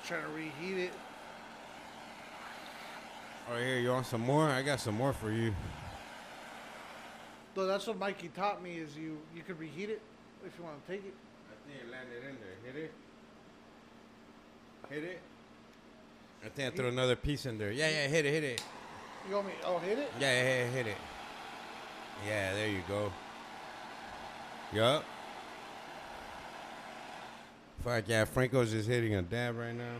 Trying 0.06 0.22
to 0.22 0.28
reheat 0.30 0.78
it. 0.78 0.92
Oh, 3.50 3.56
here, 3.56 3.78
you 3.78 3.90
want 3.90 4.06
some 4.06 4.22
more? 4.22 4.48
I 4.48 4.62
got 4.62 4.80
some 4.80 4.94
more 4.94 5.12
for 5.12 5.30
you. 5.30 5.54
Though 7.54 7.66
that's 7.66 7.86
what 7.86 7.98
Mikey 7.98 8.28
taught 8.28 8.62
me 8.62 8.78
is 8.78 8.96
you 8.96 9.18
you 9.34 9.42
could 9.42 9.58
reheat 9.60 9.90
it 9.90 10.00
if 10.44 10.52
you 10.58 10.64
want 10.64 10.84
to 10.84 10.92
take 10.92 11.04
it. 11.04 11.14
I 11.50 11.68
think 11.68 11.82
it 11.82 11.90
landed 11.90 12.28
in 12.28 12.36
there. 12.40 12.72
Hit 12.72 12.82
it. 12.82 12.92
Hit 14.90 15.04
it. 15.04 15.20
I 16.44 16.48
think 16.48 16.72
I 16.72 16.76
threw 16.76 16.88
another 16.88 17.16
piece 17.16 17.46
in 17.46 17.58
there. 17.58 17.70
Yeah, 17.70 17.88
yeah, 17.88 18.06
hit 18.08 18.26
it, 18.26 18.32
hit 18.32 18.44
it. 18.44 18.62
You 19.28 19.34
want 19.36 19.46
me? 19.46 19.52
Oh, 19.64 19.78
hit 19.78 19.98
it. 19.98 20.10
Yeah, 20.20 20.42
yeah, 20.42 20.66
hit 20.68 20.86
it. 20.86 20.96
Yeah, 22.26 22.52
there 22.52 22.68
you 22.68 22.82
go. 22.86 23.12
Yup. 24.72 25.04
Fuck 27.82 28.04
yeah, 28.06 28.24
Franco's 28.24 28.70
just 28.70 28.88
hitting 28.88 29.14
a 29.14 29.22
dab 29.22 29.56
right 29.56 29.74
now. 29.74 29.96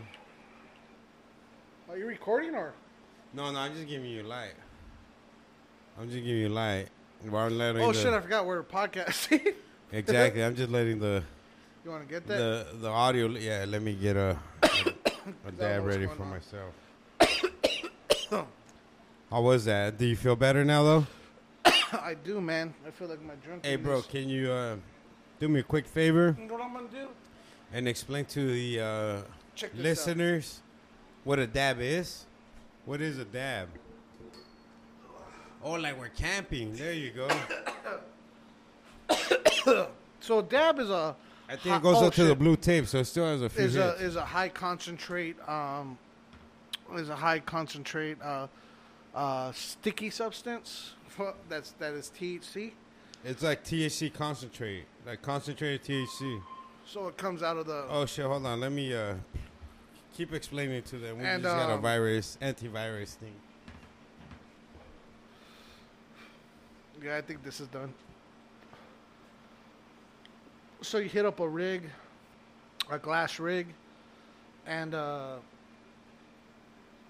Are 1.89 1.97
you 1.97 2.07
recording 2.07 2.55
or? 2.55 2.73
No, 3.33 3.51
no, 3.51 3.59
I'm 3.59 3.73
just 3.73 3.87
giving 3.87 4.09
you 4.09 4.23
light. 4.23 4.53
I'm 5.99 6.09
just 6.09 6.23
giving 6.23 6.41
you 6.41 6.49
light. 6.49 6.87
While 7.29 7.47
I'm 7.47 7.57
letting 7.57 7.81
Oh 7.81 7.91
the- 7.91 7.99
shit! 7.99 8.13
I 8.13 8.19
forgot 8.19 8.45
we're 8.45 8.63
podcasting. 8.63 9.53
exactly. 9.91 10.43
I'm 10.43 10.55
just 10.55 10.71
letting 10.71 10.99
the 10.99 11.23
you 11.83 11.91
want 11.91 12.07
to 12.07 12.13
get 12.13 12.27
that? 12.27 12.37
the 12.37 12.77
the 12.81 12.89
audio. 12.89 13.27
Yeah, 13.27 13.65
let 13.67 13.81
me 13.81 13.93
get 13.93 14.15
a 14.17 14.37
a, 14.63 14.67
a 15.47 15.51
dab 15.51 15.85
ready 15.85 16.07
for 16.07 16.23
on? 16.23 16.29
myself. 16.31 16.73
How 19.29 19.41
was 19.41 19.65
that? 19.65 19.97
Do 19.97 20.05
you 20.05 20.15
feel 20.15 20.35
better 20.35 20.63
now, 20.63 20.83
though? 20.83 21.07
I 21.65 22.15
do, 22.23 22.39
man. 22.39 22.73
I 22.85 22.91
feel 22.91 23.07
like 23.07 23.21
my 23.21 23.35
drunk. 23.35 23.65
Hey, 23.65 23.75
bro, 23.75 24.01
can 24.01 24.29
you 24.29 24.51
uh, 24.51 24.75
do 25.39 25.47
me 25.47 25.59
a 25.59 25.63
quick 25.63 25.87
favor 25.87 26.35
You 26.39 26.45
know 26.45 26.53
what 26.53 26.63
I'm 26.63 26.73
gonna 26.73 26.87
do? 26.89 27.07
and 27.73 27.87
explain 27.87 28.25
to 28.25 28.51
the 28.53 28.79
uh, 28.79 29.21
listeners 29.75 30.61
what 31.23 31.39
a 31.39 31.47
dab 31.47 31.81
is? 31.81 32.25
What 32.85 33.01
is 33.01 33.17
a 33.17 33.25
dab? 33.25 33.69
Oh, 35.63 35.71
like 35.73 35.99
we're 35.99 36.09
camping. 36.09 36.73
There 36.75 36.93
you 36.93 37.11
go. 37.11 37.27
So 40.19 40.41
dab 40.41 40.79
is 40.79 40.89
a 40.89 41.15
I 41.47 41.55
think 41.55 41.75
it 41.75 41.83
goes 41.83 41.97
oh, 41.97 42.07
up 42.07 42.13
to 42.15 42.23
the 42.23 42.35
blue 42.35 42.55
tape, 42.55 42.87
so 42.87 42.97
it 42.97 43.05
still 43.05 43.25
has 43.25 43.43
a 43.43 43.49
few 43.49 43.65
is 43.65 43.75
a 43.75 43.93
is 43.95 44.15
a 44.15 44.25
high 44.25 44.49
concentrate 44.49 45.37
um 45.47 45.99
is 46.95 47.09
a 47.09 47.15
high 47.15 47.39
concentrate 47.39 48.19
uh 48.23 48.47
uh 49.15 49.51
sticky 49.53 50.09
substance 50.09 50.93
that's 51.49 51.71
that 51.79 51.93
is 51.93 52.11
THC. 52.19 52.71
It's 53.23 53.41
like 53.41 53.63
THC 53.63 54.13
concentrate, 54.13 54.83
like 55.05 55.21
concentrated 55.21 55.83
THC. 55.83 56.41
So 56.85 57.07
it 57.07 57.17
comes 57.17 57.41
out 57.41 57.57
of 57.57 57.65
the 57.65 57.85
Oh 57.89 58.05
shit! 58.05 58.25
Hold 58.25 58.45
on. 58.45 58.59
Let 58.59 58.71
me 58.71 58.93
uh 58.93 59.15
keep 60.15 60.33
explaining 60.33 60.83
to 60.83 60.97
them. 60.97 61.17
We 61.17 61.25
And, 61.25 61.41
just 61.41 61.55
got 61.55 61.69
a 61.69 61.75
um, 61.75 61.81
virus, 61.81 62.37
antivirus 62.41 63.15
thing. 63.15 63.33
Yeah, 67.03 67.17
I 67.17 67.21
think 67.21 67.43
this 67.43 67.59
is 67.59 67.67
done. 67.67 67.93
So 70.81 70.99
you 70.99 71.09
hit 71.09 71.25
up 71.25 71.39
a 71.39 71.47
rig, 71.47 71.83
a 72.89 72.97
glass 72.99 73.39
rig, 73.39 73.67
and 74.65 74.93
uh, 74.93 75.35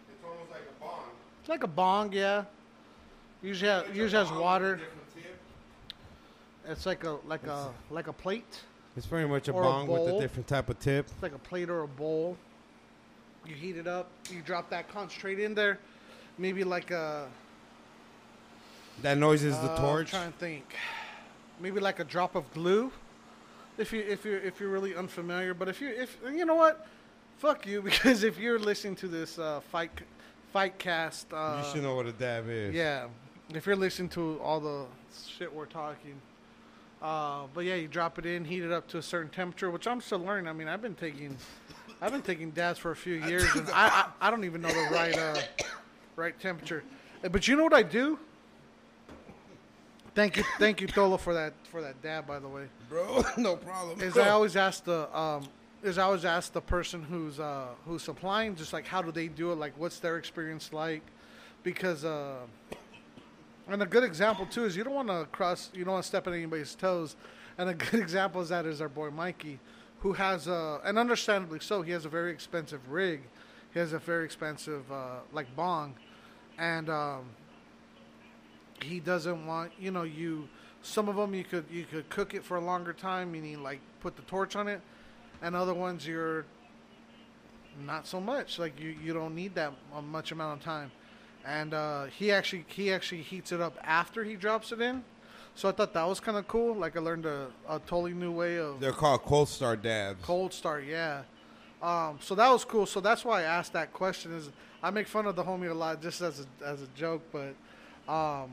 It's 0.09 0.23
almost 0.23 0.51
like 0.51 0.61
a 0.61 0.83
bong. 0.83 1.03
it's 1.11 1.34
like 1.49 1.63
a 1.63 1.67
bong, 1.67 2.11
yeah. 2.13 2.45
Usually, 3.41 3.69
ha- 3.71 3.83
usually 3.93 4.23
has 4.25 4.31
water. 4.31 4.79
It's 6.67 6.85
like 6.85 7.03
a 7.03 7.17
like 7.27 7.45
a 7.45 7.69
like 7.91 8.07
a 8.07 8.13
plate. 8.13 8.61
It's 8.97 9.05
very 9.05 9.27
much 9.27 9.47
a 9.47 9.51
Or 9.51 9.61
a 9.61 9.65
bong 9.65 9.87
with 9.87 9.97
bowl. 10.07 10.17
a 10.17 10.21
different 10.21 10.47
type 10.47 10.69
of 10.69 10.79
tip. 10.79 11.05
It's 11.11 11.21
like 11.21 11.35
a 11.35 11.37
plate 11.39 11.69
or 11.69 11.81
a 11.83 11.87
bowl. 11.87 12.37
You 13.45 13.53
heat 13.53 13.77
it 13.77 13.87
up. 13.87 14.09
You 14.31 14.41
drop 14.41 14.69
that 14.71 14.89
concentrate 14.89 15.39
in 15.39 15.53
there. 15.53 15.79
Maybe 16.37 16.63
like 16.63 16.91
a. 16.91 17.27
That 19.01 19.17
noise 19.17 19.43
is 19.43 19.57
the 19.59 19.69
uh, 19.71 19.77
torch. 19.77 20.13
I'm 20.13 20.19
trying 20.21 20.31
to 20.31 20.37
think. 20.39 20.75
Maybe 21.59 21.79
like 21.79 21.99
a 21.99 22.03
drop 22.03 22.35
of 22.35 22.51
glue. 22.53 22.91
If 23.77 23.91
you 23.93 23.99
if 24.01 24.25
you 24.25 24.33
if 24.37 24.59
you're 24.59 24.69
really 24.69 24.95
unfamiliar, 24.95 25.53
but 25.53 25.67
if 25.67 25.81
you 25.81 25.89
if 25.89 26.17
you 26.27 26.45
know 26.45 26.55
what, 26.55 26.87
fuck 27.37 27.67
you 27.67 27.81
because 27.89 28.23
if 28.23 28.39
you're 28.39 28.57
listening 28.57 28.95
to 28.97 29.07
this 29.07 29.37
uh, 29.37 29.59
fight 29.71 29.91
fight 29.91 30.01
cast, 30.79 31.33
uh, 31.33 31.61
you 31.63 31.71
should 31.71 31.83
know 31.83 31.95
what 31.95 32.05
a 32.05 32.11
dab 32.11 32.45
is. 32.49 32.73
yeah, 32.73 33.07
if 33.53 33.65
you're 33.65 33.75
listening 33.75 34.09
to 34.09 34.39
all 34.41 34.59
the 34.59 34.85
shit 35.37 35.53
we're 35.53 35.65
talking. 35.65 36.15
Uh, 37.01 37.43
but 37.53 37.65
yeah, 37.65 37.75
you 37.75 37.87
drop 37.87 38.17
it 38.17 38.25
in, 38.25 38.45
heat 38.45 38.63
it 38.63 38.71
up 38.71 38.87
to 38.87 38.97
a 38.97 39.01
certain 39.01 39.29
temperature, 39.29 39.69
which 39.69 39.85
I'm 39.85 40.01
still 40.01 40.19
learning. 40.19 40.47
I 40.47 40.53
mean, 40.53 40.67
I've 40.67 40.81
been 40.81 40.95
taking, 40.95 41.37
I've 42.01 42.11
been 42.11 42.21
taking 42.21 42.51
dabs 42.51 42.79
for 42.79 42.91
a 42.91 42.95
few 42.95 43.15
years, 43.15 43.53
and 43.53 43.69
I, 43.69 43.87
I, 43.87 44.27
I 44.27 44.31
don't 44.31 44.43
even 44.43 44.61
know 44.61 44.69
the 44.69 44.87
right, 44.91 45.15
uh, 45.15 45.39
right 46.15 46.39
temperature. 46.39 46.83
But 47.21 47.47
you 47.47 47.57
know 47.57 47.63
what 47.63 47.73
I 47.73 47.83
do? 47.83 48.17
Thank 50.15 50.37
you, 50.37 50.43
thank 50.57 50.79
you, 50.79 50.87
Dolo, 50.87 51.17
for 51.17 51.33
that 51.33 51.53
for 51.69 51.81
that 51.81 52.01
dab. 52.01 52.25
By 52.25 52.39
the 52.39 52.47
way, 52.47 52.67
bro. 52.89 53.21
no 53.37 53.57
problem. 53.57 53.99
is 54.01 54.17
I 54.17 54.29
always 54.29 54.55
ask 54.55 54.83
the 54.85 55.15
um, 55.17 55.45
is 55.85 55.99
I 55.99 56.03
always 56.03 56.25
ask 56.25 56.51
the 56.51 56.61
person 56.61 57.03
who's 57.03 57.39
uh, 57.39 57.67
who's 57.85 58.01
supplying, 58.01 58.55
just 58.55 58.73
like 58.73 58.87
how 58.87 59.01
do 59.01 59.11
they 59.11 59.27
do 59.27 59.51
it? 59.51 59.55
Like, 59.55 59.73
what's 59.77 59.99
their 59.99 60.17
experience 60.17 60.73
like? 60.73 61.03
Because 61.63 62.03
uh, 62.03 62.39
and 63.67 63.81
a 63.81 63.85
good 63.85 64.03
example 64.03 64.47
too 64.47 64.65
is 64.65 64.75
you 64.75 64.83
don't 64.83 64.95
want 64.95 65.09
to 65.09 65.27
cross, 65.31 65.69
you 65.73 65.83
don't 65.85 65.93
want 65.93 66.03
to 66.03 66.07
step 66.07 66.27
on 66.27 66.33
anybody's 66.33 66.73
toes. 66.75 67.15
And 67.57 67.69
a 67.69 67.73
good 67.91 67.99
example 67.99 68.41
of 68.41 68.47
that 68.49 68.65
is 68.65 68.81
our 68.81 68.89
boy 68.89 69.11
Mikey, 69.11 69.59
who 69.99 70.13
has 70.13 70.47
a, 70.47 70.81
and 70.83 70.97
understandably 70.97 71.59
so, 71.59 71.81
he 71.81 71.91
has 71.91 72.05
a 72.05 72.09
very 72.09 72.31
expensive 72.31 72.89
rig. 72.89 73.21
He 73.73 73.79
has 73.79 73.93
a 73.93 73.99
very 73.99 74.25
expensive 74.25 74.91
uh, 74.91 75.17
like 75.33 75.53
bong, 75.55 75.95
and 76.57 76.89
um, 76.89 77.25
he 78.81 78.99
doesn't 78.99 79.45
want 79.45 79.71
you 79.77 79.91
know 79.91 80.03
you. 80.03 80.47
Some 80.81 81.09
of 81.09 81.15
them 81.15 81.35
you 81.35 81.43
could 81.43 81.65
you 81.69 81.83
could 81.83 82.09
cook 82.09 82.33
it 82.33 82.43
for 82.43 82.57
a 82.57 82.61
longer 82.61 82.93
time, 82.93 83.31
meaning 83.31 83.61
like 83.61 83.81
put 83.99 84.15
the 84.15 84.21
torch 84.23 84.55
on 84.55 84.67
it, 84.67 84.81
and 85.41 85.55
other 85.55 85.73
ones 85.73 86.07
you're 86.07 86.45
not 87.85 88.07
so 88.07 88.19
much. 88.21 88.59
Like 88.59 88.79
you 88.79 88.95
you 89.03 89.13
don't 89.13 89.35
need 89.35 89.55
that 89.55 89.73
uh, 89.93 90.01
much 90.01 90.31
amount 90.31 90.59
of 90.59 90.65
time 90.65 90.91
and 91.45 91.73
uh, 91.73 92.05
he 92.05 92.31
actually 92.31 92.65
he 92.67 92.91
actually 92.91 93.21
heats 93.21 93.51
it 93.51 93.61
up 93.61 93.77
after 93.83 94.23
he 94.23 94.35
drops 94.35 94.71
it 94.71 94.81
in. 94.81 95.03
So 95.53 95.69
I 95.69 95.71
thought 95.71 95.93
that 95.93 96.03
was 96.07 96.19
kind 96.19 96.37
of 96.37 96.47
cool. 96.47 96.75
Like 96.75 96.97
I 96.97 96.99
learned 96.99 97.25
a, 97.25 97.47
a 97.69 97.79
totally 97.79 98.13
new 98.13 98.31
way 98.31 98.57
of 98.57 98.79
They're 98.79 98.91
called 98.91 99.21
cold 99.23 99.47
start 99.47 99.81
dabs. 99.81 100.23
cold 100.23 100.53
start. 100.53 100.83
Yeah. 100.85 101.21
Um, 101.81 102.17
so 102.19 102.35
that 102.35 102.49
was 102.49 102.65
cool. 102.65 102.85
So 102.85 102.99
that's 102.99 103.23
why 103.23 103.41
I 103.41 103.43
asked 103.43 103.73
that 103.73 103.93
question. 103.93 104.33
Is 104.33 104.49
I 104.83 104.89
make 104.89 105.07
fun 105.07 105.25
of 105.27 105.35
the 105.35 105.43
homie 105.43 105.69
a 105.69 105.73
lot 105.73 106.01
just 106.01 106.21
as 106.21 106.45
a, 106.61 106.65
as 106.65 106.81
a 106.81 106.87
joke, 106.95 107.21
but 107.31 107.53
um, 108.11 108.49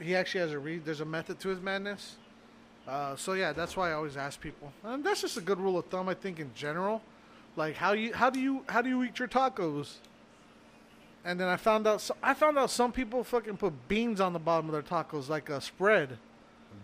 he 0.00 0.14
actually 0.14 0.40
has 0.40 0.52
a 0.52 0.58
re- 0.58 0.78
there's 0.78 1.00
a 1.00 1.06
method 1.06 1.38
to 1.40 1.48
his 1.48 1.60
madness. 1.60 2.16
Uh, 2.86 3.16
so 3.16 3.32
yeah, 3.32 3.52
that's 3.52 3.76
why 3.76 3.90
I 3.90 3.94
always 3.94 4.16
ask 4.16 4.40
people, 4.40 4.72
and 4.84 5.02
that's 5.04 5.20
just 5.20 5.36
a 5.36 5.40
good 5.40 5.58
rule 5.58 5.76
of 5.78 5.86
thumb 5.86 6.08
I 6.08 6.14
think 6.14 6.38
in 6.38 6.50
general. 6.54 7.02
Like 7.56 7.74
how 7.76 7.92
you 7.92 8.12
how 8.14 8.30
do 8.30 8.38
you 8.38 8.62
how 8.68 8.80
do 8.82 8.88
you 8.88 9.02
eat 9.02 9.18
your 9.18 9.28
tacos? 9.28 9.94
And 11.24 11.40
then 11.40 11.48
I 11.48 11.56
found 11.56 11.86
out 11.88 12.00
so, 12.00 12.14
I 12.22 12.34
found 12.34 12.56
out 12.58 12.70
some 12.70 12.92
people 12.92 13.24
fucking 13.24 13.56
put 13.56 13.88
beans 13.88 14.20
on 14.20 14.32
the 14.32 14.38
bottom 14.38 14.66
of 14.68 14.72
their 14.72 14.82
tacos 14.82 15.28
like 15.28 15.48
a 15.48 15.60
spread. 15.60 16.18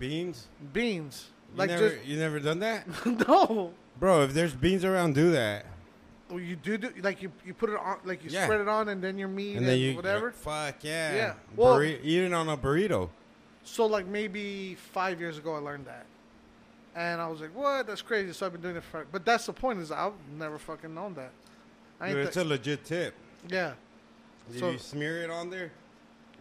Beans. 0.01 0.49
Beans. 0.73 1.29
You 1.53 1.59
Like 1.59 1.70
never, 1.70 1.99
you 2.05 2.16
never 2.19 2.41
done 2.41 2.59
that, 2.61 2.87
no. 3.29 3.73
bro? 4.01 4.23
If 4.23 4.33
there's 4.35 4.55
beans 4.55 4.85
around, 4.85 5.15
do 5.15 5.31
that. 5.33 5.66
Well, 6.31 6.41
you 6.41 6.57
do, 6.57 6.79
do 6.79 6.91
like 7.03 7.20
you 7.23 7.31
you 7.45 7.53
put 7.55 7.70
it 7.70 7.77
on 7.77 7.99
like 8.05 8.24
you 8.24 8.31
Yeah. 8.31 8.45
spread 8.45 8.61
it 8.62 8.69
on 8.69 8.89
and 8.89 9.05
then 9.05 9.19
your 9.19 9.29
meat 9.29 9.51
And 9.51 9.59
and, 9.59 9.69
then 9.69 9.79
you 9.79 9.95
whatever. 9.95 10.33
Fuck 10.33 10.83
yeah. 10.83 11.15
Yeah. 11.15 11.35
Well- 11.55 11.77
Burri- 11.77 12.01
eat 12.03 12.23
it 12.24 12.33
on 12.33 12.49
a 12.49 12.57
burrito. 12.57 13.11
So 13.64 13.86
like 13.86 14.06
maybe 14.06 14.74
five 14.93 15.20
years 15.20 15.39
ago 15.39 15.55
I 15.55 15.59
learned 15.59 15.86
that, 15.86 16.05
and 16.97 17.20
I 17.20 17.28
was 17.28 17.40
like, 17.40 17.55
what? 17.55 17.86
That's 17.86 18.02
crazy. 18.02 18.32
So 18.32 18.47
I've 18.47 18.52
been 18.52 18.60
doing 18.62 18.76
it 18.76 18.82
for. 18.84 19.06
But 19.10 19.24
that's 19.24 19.47
the 19.47 19.52
point 19.52 19.78
is 19.80 19.93
I've 19.93 20.12
never 20.36 20.59
fucking 20.59 20.93
known 20.94 21.14
that. 21.14 21.30
I 22.01 22.09
ain't 22.09 22.16
Dude, 22.16 22.26
it's 22.26 22.36
a 22.36 22.44
legit 22.44 22.84
tip. 22.84 23.14
yeah, 23.48 23.74
Did 24.51 24.59
So- 24.60 24.70
you 24.70 24.78
smear 24.78 25.22
it 25.22 25.30
on 25.30 25.51
there? 25.51 25.70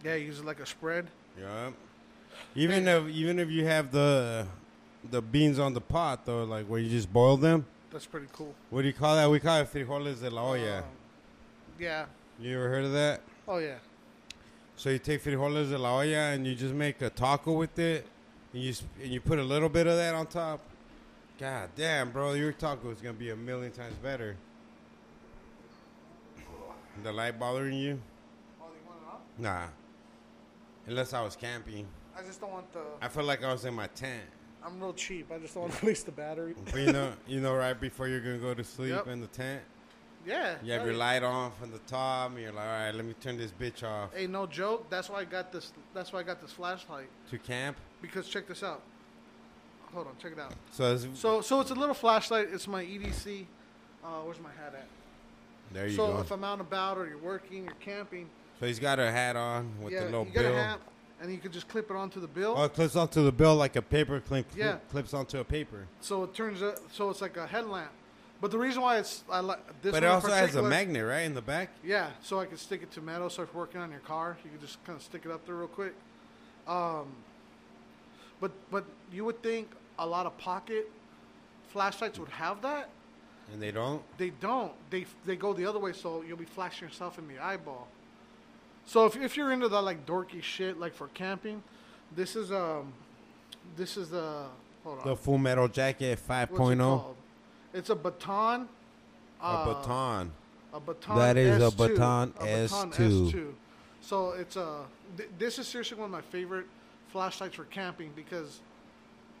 yeah. 0.04 0.14
Use 0.16 0.40
it 0.40 0.44
like 0.44 0.58
a 0.60 0.66
spread. 0.66 1.06
Yup. 1.38 1.74
Even 2.56 2.88
if 2.88 3.08
even 3.08 3.38
if 3.38 3.48
you 3.50 3.64
have 3.66 3.92
the 3.92 4.46
the 5.10 5.22
beans 5.22 5.58
on 5.58 5.74
the 5.74 5.80
pot 5.80 6.26
though, 6.26 6.44
like 6.44 6.66
where 6.66 6.80
you 6.80 6.90
just 6.90 7.12
boil 7.12 7.36
them. 7.36 7.64
That's 7.92 8.06
pretty 8.06 8.26
cool. 8.32 8.54
What 8.70 8.82
do 8.82 8.88
you 8.88 8.94
call 8.94 9.14
that? 9.16 9.30
We 9.30 9.38
call 9.38 9.60
it 9.60 9.72
frijoles 9.72 10.20
de 10.20 10.30
la 10.30 10.42
olla. 10.42 10.78
Um, 10.78 10.84
yeah. 11.78 12.06
You 12.40 12.56
ever 12.56 12.68
heard 12.68 12.84
of 12.84 12.92
that? 12.92 13.20
Oh 13.46 13.58
yeah. 13.58 13.76
So 14.76 14.90
you 14.90 14.98
take 14.98 15.22
frijoles 15.22 15.70
de 15.70 15.78
la 15.78 15.98
olla 16.00 16.32
and 16.32 16.46
you 16.46 16.54
just 16.54 16.74
make 16.74 17.00
a 17.02 17.10
taco 17.10 17.52
with 17.52 17.78
it, 17.78 18.06
and 18.52 18.62
you 18.62 18.74
and 19.02 19.12
you 19.12 19.20
put 19.20 19.38
a 19.38 19.42
little 19.42 19.68
bit 19.68 19.86
of 19.86 19.96
that 19.96 20.14
on 20.14 20.26
top. 20.26 20.60
God 21.38 21.70
damn, 21.76 22.10
bro, 22.10 22.32
your 22.34 22.52
taco 22.52 22.90
is 22.90 23.00
gonna 23.00 23.14
be 23.14 23.30
a 23.30 23.36
million 23.36 23.70
times 23.72 23.94
better. 24.02 24.36
The 27.02 27.12
light 27.12 27.38
bothering 27.38 27.74
you? 27.78 28.00
Oh, 28.60 28.66
you 28.66 28.86
want 28.88 29.00
it 29.02 29.12
off? 29.12 29.20
Nah. 29.38 29.66
Unless 30.86 31.14
I 31.14 31.22
was 31.22 31.36
camping. 31.36 31.86
I 32.16 32.22
just 32.22 32.40
don't 32.40 32.52
want 32.52 32.70
the. 32.72 32.80
I 33.00 33.08
feel 33.08 33.24
like 33.24 33.42
I 33.42 33.52
was 33.52 33.64
in 33.64 33.74
my 33.74 33.86
tent. 33.88 34.22
I'm 34.64 34.78
real 34.80 34.92
cheap. 34.92 35.30
I 35.32 35.38
just 35.38 35.54
don't 35.54 35.64
want 35.64 35.74
to 35.78 35.86
waste 35.86 36.06
the 36.06 36.12
battery. 36.12 36.54
But 36.66 36.74
you 36.76 36.92
know, 36.92 37.12
you 37.26 37.40
know, 37.40 37.54
right 37.54 37.78
before 37.78 38.08
you're 38.08 38.20
gonna 38.20 38.38
go 38.38 38.52
to 38.54 38.62
sleep 38.64 38.90
Yep. 38.90 39.06
in 39.08 39.20
the 39.20 39.26
tent, 39.28 39.62
Yeah. 40.26 40.56
you 40.62 40.72
have 40.72 40.84
your 40.84 40.94
light 40.94 41.22
on 41.22 41.50
from 41.52 41.70
the 41.72 41.78
top, 41.80 42.30
and 42.30 42.40
you're 42.40 42.52
like, 42.52 42.64
all 42.66 42.72
right, 42.72 42.94
let 42.94 43.04
me 43.04 43.14
turn 43.20 43.36
this 43.36 43.50
bitch 43.52 43.82
off 43.82 44.10
Hey, 44.14 44.26
no 44.26 44.46
joke. 44.46 44.88
That's 44.88 45.08
why 45.10 45.20
I 45.20 45.24
got 45.24 45.52
this. 45.52 45.72
That's 45.94 46.12
why 46.12 46.20
I 46.20 46.22
got 46.22 46.40
this 46.40 46.52
flashlight. 46.52 47.08
to 47.30 47.38
camp. 47.38 47.76
Because 48.00 48.28
check 48.28 48.46
this 48.46 48.62
out. 48.62 48.82
Hold 49.92 50.06
on, 50.06 50.12
check 50.20 50.32
it 50.32 50.38
out. 50.38 50.54
So, 50.72 50.94
it's, 50.94 51.06
So, 51.14 51.40
so 51.40 51.60
it's 51.60 51.70
a 51.70 51.74
little 51.74 51.94
flashlight. 51.94 52.48
It's 52.52 52.66
my 52.66 52.82
EDC. 52.84 53.44
Uh, 54.04 54.06
where's 54.24 54.40
my 54.40 54.50
hat 54.50 54.74
at? 54.74 54.86
there 55.72 55.86
you 55.86 55.96
so 55.96 56.06
go. 56.06 56.12
So 56.14 56.20
if 56.20 56.30
I'm 56.32 56.44
out 56.44 56.54
and 56.54 56.60
about 56.62 56.98
or 56.98 57.06
you're 57.06 57.18
working, 57.18 57.64
you're 57.64 57.74
camping, 57.80 58.28
So 58.60 58.66
he's 58.66 58.78
got 58.78 58.98
a 58.98 59.10
hat 59.10 59.36
on 59.36 59.70
with 59.80 59.92
yeah, 59.92 60.00
the 60.00 60.04
little 60.06 60.26
you 60.26 60.32
got 60.32 60.42
bill. 60.42 60.56
a 60.56 60.62
hat, 60.62 60.80
and 61.20 61.30
you 61.32 61.38
could 61.38 61.52
just 61.52 61.68
clip 61.68 61.90
it 61.90 61.96
onto 61.96 62.20
the 62.20 62.26
bill. 62.26 62.54
Oh, 62.56 62.64
it 62.64 62.74
clips 62.74 62.96
onto 62.96 63.22
the 63.22 63.32
bill 63.32 63.54
like 63.56 63.76
a 63.76 63.82
paper 63.82 64.18
clip. 64.20 64.46
Yeah. 64.56 64.76
clips 64.90 65.14
onto 65.14 65.38
a 65.38 65.44
paper. 65.44 65.86
so 66.00 66.24
it 66.24 66.34
turns 66.34 66.62
out, 66.62 66.78
so 66.92 67.10
it's 67.10 67.20
like 67.20 67.36
a 67.36 67.46
headlamp. 67.46 67.90
But 68.42 68.50
the 68.50 68.58
reason 68.58 68.82
why 68.82 68.98
it's 68.98 69.22
I 69.30 69.38
like 69.38 69.60
this 69.82 69.92
but 69.92 70.02
it 70.02 70.06
also 70.08 70.32
has 70.32 70.56
a 70.56 70.62
magnet, 70.62 71.06
right, 71.06 71.20
in 71.20 71.32
the 71.32 71.40
back. 71.40 71.70
Yeah, 71.84 72.10
so 72.22 72.40
I 72.40 72.46
can 72.46 72.56
stick 72.56 72.82
it 72.82 72.90
to 72.90 73.00
metal. 73.00 73.30
So 73.30 73.44
if 73.44 73.50
you're 73.52 73.62
working 73.62 73.80
on 73.80 73.92
your 73.92 74.00
car, 74.00 74.36
you 74.42 74.50
can 74.50 74.60
just 74.60 74.84
kind 74.84 74.96
of 74.96 75.02
stick 75.02 75.22
it 75.24 75.30
up 75.30 75.46
there 75.46 75.54
real 75.54 75.68
quick. 75.68 75.94
Um, 76.66 77.06
but 78.40 78.50
but 78.68 78.84
you 79.12 79.24
would 79.24 79.40
think 79.44 79.70
a 79.96 80.04
lot 80.04 80.26
of 80.26 80.36
pocket 80.38 80.90
flashlights 81.68 82.18
would 82.18 82.30
have 82.30 82.60
that. 82.62 82.90
And 83.52 83.62
they 83.62 83.70
don't. 83.70 84.02
They 84.18 84.30
don't. 84.30 84.72
They 84.90 85.06
they 85.24 85.36
go 85.36 85.52
the 85.52 85.64
other 85.64 85.78
way, 85.78 85.92
so 85.92 86.22
you'll 86.26 86.36
be 86.36 86.44
flashing 86.44 86.88
yourself 86.88 87.20
in 87.20 87.28
the 87.28 87.38
eyeball. 87.38 87.86
So 88.86 89.06
if 89.06 89.14
if 89.14 89.36
you're 89.36 89.52
into 89.52 89.68
that 89.68 89.82
like 89.82 90.04
dorky 90.04 90.42
shit, 90.42 90.80
like 90.80 90.94
for 90.94 91.06
camping, 91.14 91.62
this 92.16 92.34
is 92.34 92.50
um, 92.50 92.92
this 93.76 93.96
is 93.96 94.10
the 94.10 94.46
hold 94.82 94.98
on. 94.98 95.06
The 95.06 95.14
Full 95.14 95.38
Metal 95.38 95.68
Jacket 95.68 96.18
What's 96.26 96.50
it 96.50 96.56
5.0. 96.56 97.14
It's 97.74 97.90
a 97.90 97.94
baton. 97.94 98.68
a 99.42 99.64
baton. 99.66 100.32
A 100.74 100.80
baton. 100.80 101.16
That 101.18 101.36
is 101.36 101.62
a 101.62 101.70
S2, 101.70 101.76
Baton 101.76 102.30
Baton 102.30 102.90
S2. 102.92 103.32
S2. 103.32 103.52
So 104.00 104.32
it's 104.32 104.56
a. 104.56 104.80
Th- 105.16 105.28
this 105.38 105.58
is 105.58 105.66
seriously 105.68 105.98
one 105.98 106.06
of 106.06 106.10
my 106.10 106.20
favorite 106.22 106.66
flashlights 107.08 107.56
for 107.56 107.64
camping 107.64 108.10
because 108.16 108.60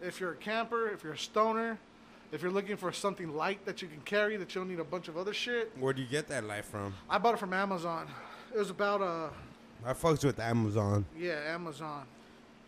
if 0.02 0.20
you're 0.20 0.32
a 0.32 0.36
camper, 0.36 0.88
if 0.90 1.02
you're 1.02 1.14
a 1.14 1.18
stoner, 1.18 1.78
if 2.32 2.42
you're 2.42 2.50
looking 2.50 2.76
for 2.76 2.92
something 2.92 3.34
light 3.34 3.64
that 3.64 3.80
you 3.82 3.88
can 3.88 4.00
carry 4.02 4.36
that 4.36 4.54
you 4.54 4.60
don't 4.60 4.68
need 4.68 4.78
a 4.80 4.84
bunch 4.84 5.08
of 5.08 5.16
other 5.16 5.32
shit, 5.32 5.72
Where 5.78 5.92
do 5.92 6.02
you 6.02 6.08
get 6.08 6.28
that 6.28 6.44
light 6.44 6.64
from? 6.64 6.94
I 7.08 7.18
bought 7.18 7.34
it 7.34 7.40
from 7.40 7.52
Amazon. 7.54 8.08
It 8.54 8.58
was 8.58 8.70
about 8.70 9.00
uh 9.00 9.28
I 9.84 9.94
fucks 9.94 10.24
with 10.24 10.38
Amazon. 10.38 11.04
yeah 11.18 11.38
Amazon. 11.48 12.04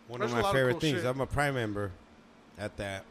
One 0.07 0.19
There's 0.19 0.33
of 0.33 0.39
my 0.41 0.51
favorite 0.53 0.73
cool 0.73 0.79
things. 0.81 0.97
shit. 0.97 1.05
I'm 1.05 1.21
a 1.21 1.25
Prime 1.27 1.53
member 1.55 1.91
at 2.57 2.75
that. 2.77 3.05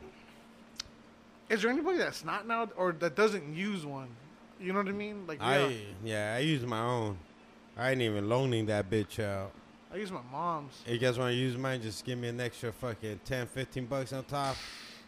Is 1.48 1.62
there 1.62 1.70
anybody 1.70 1.98
that's 1.98 2.24
not 2.24 2.46
now 2.46 2.68
or 2.76 2.92
that 2.92 3.14
doesn't 3.14 3.54
use 3.54 3.84
one? 3.84 4.08
You 4.60 4.72
know 4.72 4.78
what 4.78 4.88
I 4.88 4.92
mean? 4.92 5.26
Like 5.26 5.40
yeah, 5.40 5.46
I 5.46 5.76
yeah, 6.04 6.34
I 6.36 6.38
use 6.38 6.64
my 6.64 6.80
own. 6.80 7.18
I 7.76 7.90
ain't 7.90 8.02
even 8.02 8.28
loaning 8.28 8.66
that 8.66 8.88
bitch 8.88 9.22
out. 9.22 9.52
I 9.92 9.96
use 9.96 10.10
my 10.10 10.20
mom's. 10.32 10.72
You 10.86 10.98
guys 10.98 11.18
want 11.18 11.30
to 11.30 11.36
use 11.36 11.56
mine, 11.56 11.82
just 11.82 12.04
give 12.04 12.18
me 12.18 12.28
an 12.28 12.40
extra 12.40 12.72
fucking 12.72 13.20
10, 13.24 13.46
15 13.46 13.86
bucks 13.86 14.12
on 14.12 14.24
top. 14.24 14.56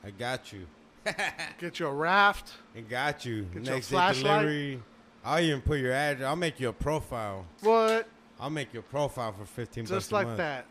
I 0.04 0.10
got 0.10 0.52
you. 0.52 0.66
Get 1.58 1.80
you 1.80 1.86
a 1.86 1.92
raft. 1.92 2.52
I 2.76 2.80
got 2.80 3.24
you. 3.24 3.42
Get 3.52 3.66
you 3.66 3.74
a 3.74 3.80
flashlight. 3.80 4.42
delivery. 4.42 4.82
I'll 5.24 5.42
even 5.42 5.60
put 5.60 5.80
your 5.80 5.92
address. 5.92 6.26
I'll 6.26 6.36
make 6.36 6.60
you 6.60 6.68
a 6.68 6.72
profile. 6.72 7.46
What? 7.62 8.06
I'll 8.38 8.50
make 8.50 8.72
you 8.74 8.80
a 8.80 8.82
profile 8.82 9.32
for 9.32 9.44
15 9.44 9.84
bucks 9.84 9.90
Just 9.90 10.12
a 10.12 10.14
like 10.14 10.36
that. 10.36 10.66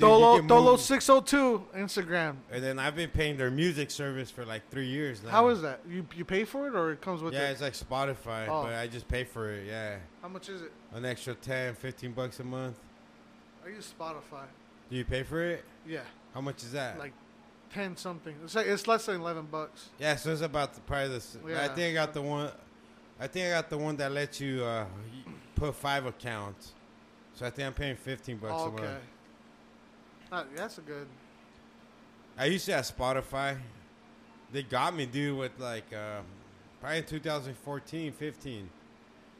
Dolo 0.00 0.40
Dolo 0.42 0.76
six 0.76 1.08
oh 1.08 1.20
two 1.20 1.64
Instagram. 1.76 2.36
And 2.50 2.62
then 2.64 2.78
I've 2.78 2.96
been 2.96 3.10
paying 3.10 3.36
their 3.36 3.50
music 3.50 3.90
service 3.90 4.30
for 4.30 4.44
like 4.44 4.68
three 4.70 4.86
years 4.88 5.22
now. 5.22 5.30
How 5.30 5.48
is 5.48 5.62
that? 5.62 5.80
You 5.88 6.06
you 6.16 6.24
pay 6.24 6.44
for 6.44 6.66
it 6.68 6.74
or 6.74 6.90
it 6.92 7.00
comes 7.00 7.22
with 7.22 7.34
Yeah, 7.34 7.48
it? 7.48 7.52
it's 7.52 7.60
like 7.60 7.74
Spotify, 7.74 8.48
Oh. 8.48 8.62
but 8.64 8.72
I 8.74 8.86
just 8.86 9.06
pay 9.08 9.24
for 9.24 9.50
it. 9.52 9.66
Yeah, 9.66 9.96
How 10.22 10.28
much 10.28 10.48
is 10.48 10.62
it? 10.62 10.72
an 10.94 11.04
extra 11.04 11.34
10, 11.34 11.74
15 11.74 12.12
bucks 12.12 12.40
a 12.40 12.44
month. 12.44 12.78
I 13.64 13.68
use 13.68 13.92
Spotify. 13.98 14.44
Do 14.90 14.96
you 14.96 15.04
pay 15.04 15.22
for 15.22 15.42
it? 15.42 15.64
Yeah, 15.86 16.00
How 16.34 16.40
much 16.40 16.62
is 16.62 16.72
that? 16.72 16.98
like 16.98 17.12
ten 17.72 17.96
something. 17.96 18.34
It's 18.42 18.54
like 18.56 18.66
it's 18.66 18.88
less 18.88 19.06
than 19.06 19.20
eleven 19.20 19.46
bucks. 19.46 19.90
yeah, 19.98 20.16
so 20.16 20.32
it's 20.32 20.40
about 20.42 20.74
the 20.74 20.80
price. 20.80 21.08
Of, 21.08 21.14
s- 21.16 21.38
I 21.44 21.48
Yeah. 21.50 21.68
think 21.74 21.90
I 21.90 21.94
got 22.04 22.12
the 22.14 22.22
one. 22.22 22.50
I 23.20 23.26
think 23.26 23.46
I 23.46 23.50
got 23.50 23.68
the 23.70 23.78
one 23.78 23.96
that 23.98 24.10
lets 24.12 24.40
you 24.40 24.64
uh, 24.64 24.86
put 25.54 25.74
five 25.74 26.06
accounts. 26.06 26.72
So 27.34 27.46
I 27.46 27.50
think 27.50 27.66
I'm 27.66 27.74
paying 27.74 27.96
15 27.96 28.38
bucks 28.38 28.52
Oh, 28.56 28.64
a 28.64 28.68
okay. 28.72 28.82
month. 28.82 29.00
Uh, 30.32 30.44
that's 30.54 30.78
a 30.78 30.82
good. 30.82 31.06
I 32.38 32.46
used 32.46 32.66
to 32.66 32.72
have 32.74 32.84
Spotify. 32.84 33.56
They 34.52 34.62
got 34.62 34.94
me, 34.94 35.06
dude, 35.06 35.36
with 35.38 35.52
like 35.58 35.92
uh, 35.92 36.20
probably 36.80 36.98
in 36.98 37.04
2014, 37.04 38.12
15. 38.12 38.70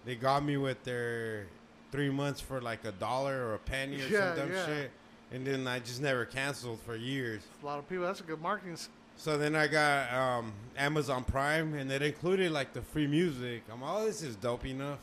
They 0.05 0.15
got 0.15 0.45
me 0.45 0.57
with 0.57 0.83
their 0.85 1.47
three 1.93 2.11
months 2.11 2.41
for 2.41 2.61
like 2.61 2.85
a 2.85 2.93
dollar 2.93 3.47
or 3.47 3.55
a 3.55 3.59
penny 3.59 4.01
or 4.01 4.07
Yeah, 4.11 4.35
some 4.35 4.37
dumb 4.47 4.53
yeah. 4.53 4.67
shit. 4.67 4.91
And 5.33 5.47
then 5.47 5.67
I 5.69 5.79
just 5.79 6.01
never 6.01 6.25
canceled 6.25 6.81
for 6.81 6.97
years. 6.97 7.43
A 7.63 7.67
lot 7.67 7.79
of 7.79 7.89
people. 7.89 8.05
That's 8.05 8.21
a 8.21 8.25
good 8.25 8.41
marketing. 8.41 8.77
So 9.17 9.37
then 9.39 9.55
I 9.55 9.67
got 9.69 10.13
um, 10.13 10.53
Amazon 10.77 11.25
Prime, 11.25 11.75
and 11.75 11.91
it 11.93 12.03
included 12.03 12.51
like 12.53 12.73
the 12.73 12.83
free 12.83 13.07
music. 13.07 13.63
I'm 13.71 13.83
like, 13.83 13.91
oh, 13.93 14.05
this 14.07 14.23
is 14.23 14.35
dope 14.35 14.65
enough. 14.67 14.99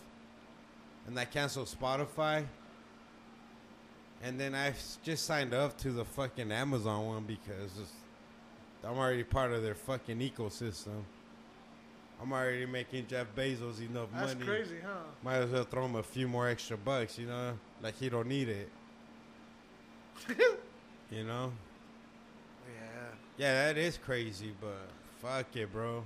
And 1.05 1.17
I 1.17 1.25
canceled 1.25 1.67
Spotify. 1.67 2.45
And 4.23 4.39
then 4.39 4.55
I 4.55 4.73
just 5.03 5.25
signed 5.25 5.53
up 5.53 5.77
to 5.79 5.91
the 5.91 6.03
fucking 6.03 6.51
Amazon 6.51 7.05
one 7.07 7.23
because 7.23 7.71
I'm 8.83 8.97
already 8.97 9.23
part 9.23 9.51
of 9.51 9.63
their 9.63 9.75
fucking 9.75 10.19
ecosystem. 10.19 11.03
I'm 12.21 12.33
already 12.33 12.65
making 12.65 13.07
Jeff 13.07 13.27
Bezos 13.35 13.79
enough 13.79 14.07
That's 14.13 14.33
money. 14.33 14.45
crazy, 14.45 14.77
huh? 14.83 15.03
Might 15.23 15.35
as 15.37 15.51
well 15.51 15.63
throw 15.65 15.85
him 15.85 15.95
a 15.95 16.03
few 16.03 16.27
more 16.27 16.47
extra 16.47 16.75
bucks, 16.75 17.19
you 17.19 17.27
know? 17.27 17.53
Like 17.81 17.95
he 17.99 18.09
don't 18.09 18.27
need 18.27 18.49
it. 18.49 18.69
you 21.11 21.23
know? 21.23 21.51
Yeah. 22.67 23.07
Yeah, 23.37 23.65
that 23.67 23.77
is 23.77 23.97
crazy, 23.97 24.51
but 24.59 24.89
fuck 25.21 25.55
it, 25.55 25.71
bro. 25.71 26.03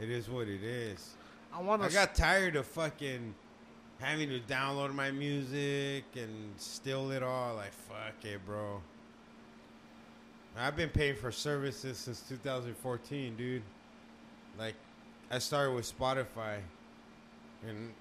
It 0.00 0.10
is 0.10 0.28
what 0.28 0.48
it 0.48 0.64
is. 0.64 1.14
I 1.52 1.62
want 1.62 1.82
I 1.82 1.88
got 1.88 2.14
tired 2.14 2.56
of 2.56 2.66
fucking 2.66 3.34
having 4.00 4.28
to 4.28 4.40
download 4.40 4.94
my 4.94 5.10
music 5.10 6.04
and 6.16 6.52
steal 6.56 7.10
it 7.10 7.22
all. 7.22 7.54
Like, 7.56 7.72
fuck 7.72 8.24
it, 8.24 8.44
bro. 8.46 8.80
I've 10.56 10.76
been 10.76 10.88
paying 10.88 11.14
for 11.14 11.30
services 11.30 11.98
since 11.98 12.20
2014, 12.28 13.36
dude. 13.36 13.62
Like, 14.58 14.74
I 15.30 15.38
started 15.38 15.74
with 15.74 15.96
Spotify, 15.98 16.58
and 17.66 17.92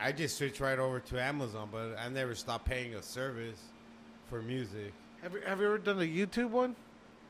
I 0.00 0.12
just 0.12 0.38
switched 0.38 0.60
right 0.60 0.78
over 0.78 1.00
to 1.00 1.20
Amazon, 1.22 1.68
but 1.70 1.96
I 1.98 2.08
never 2.08 2.34
stopped 2.34 2.64
paying 2.64 2.94
a 2.94 3.02
service 3.02 3.60
for 4.30 4.40
music. 4.40 4.92
Have 5.22 5.34
you, 5.34 5.40
have 5.46 5.60
you 5.60 5.66
ever 5.66 5.78
done 5.78 5.98
a 5.98 6.02
YouTube 6.02 6.50
one? 6.50 6.74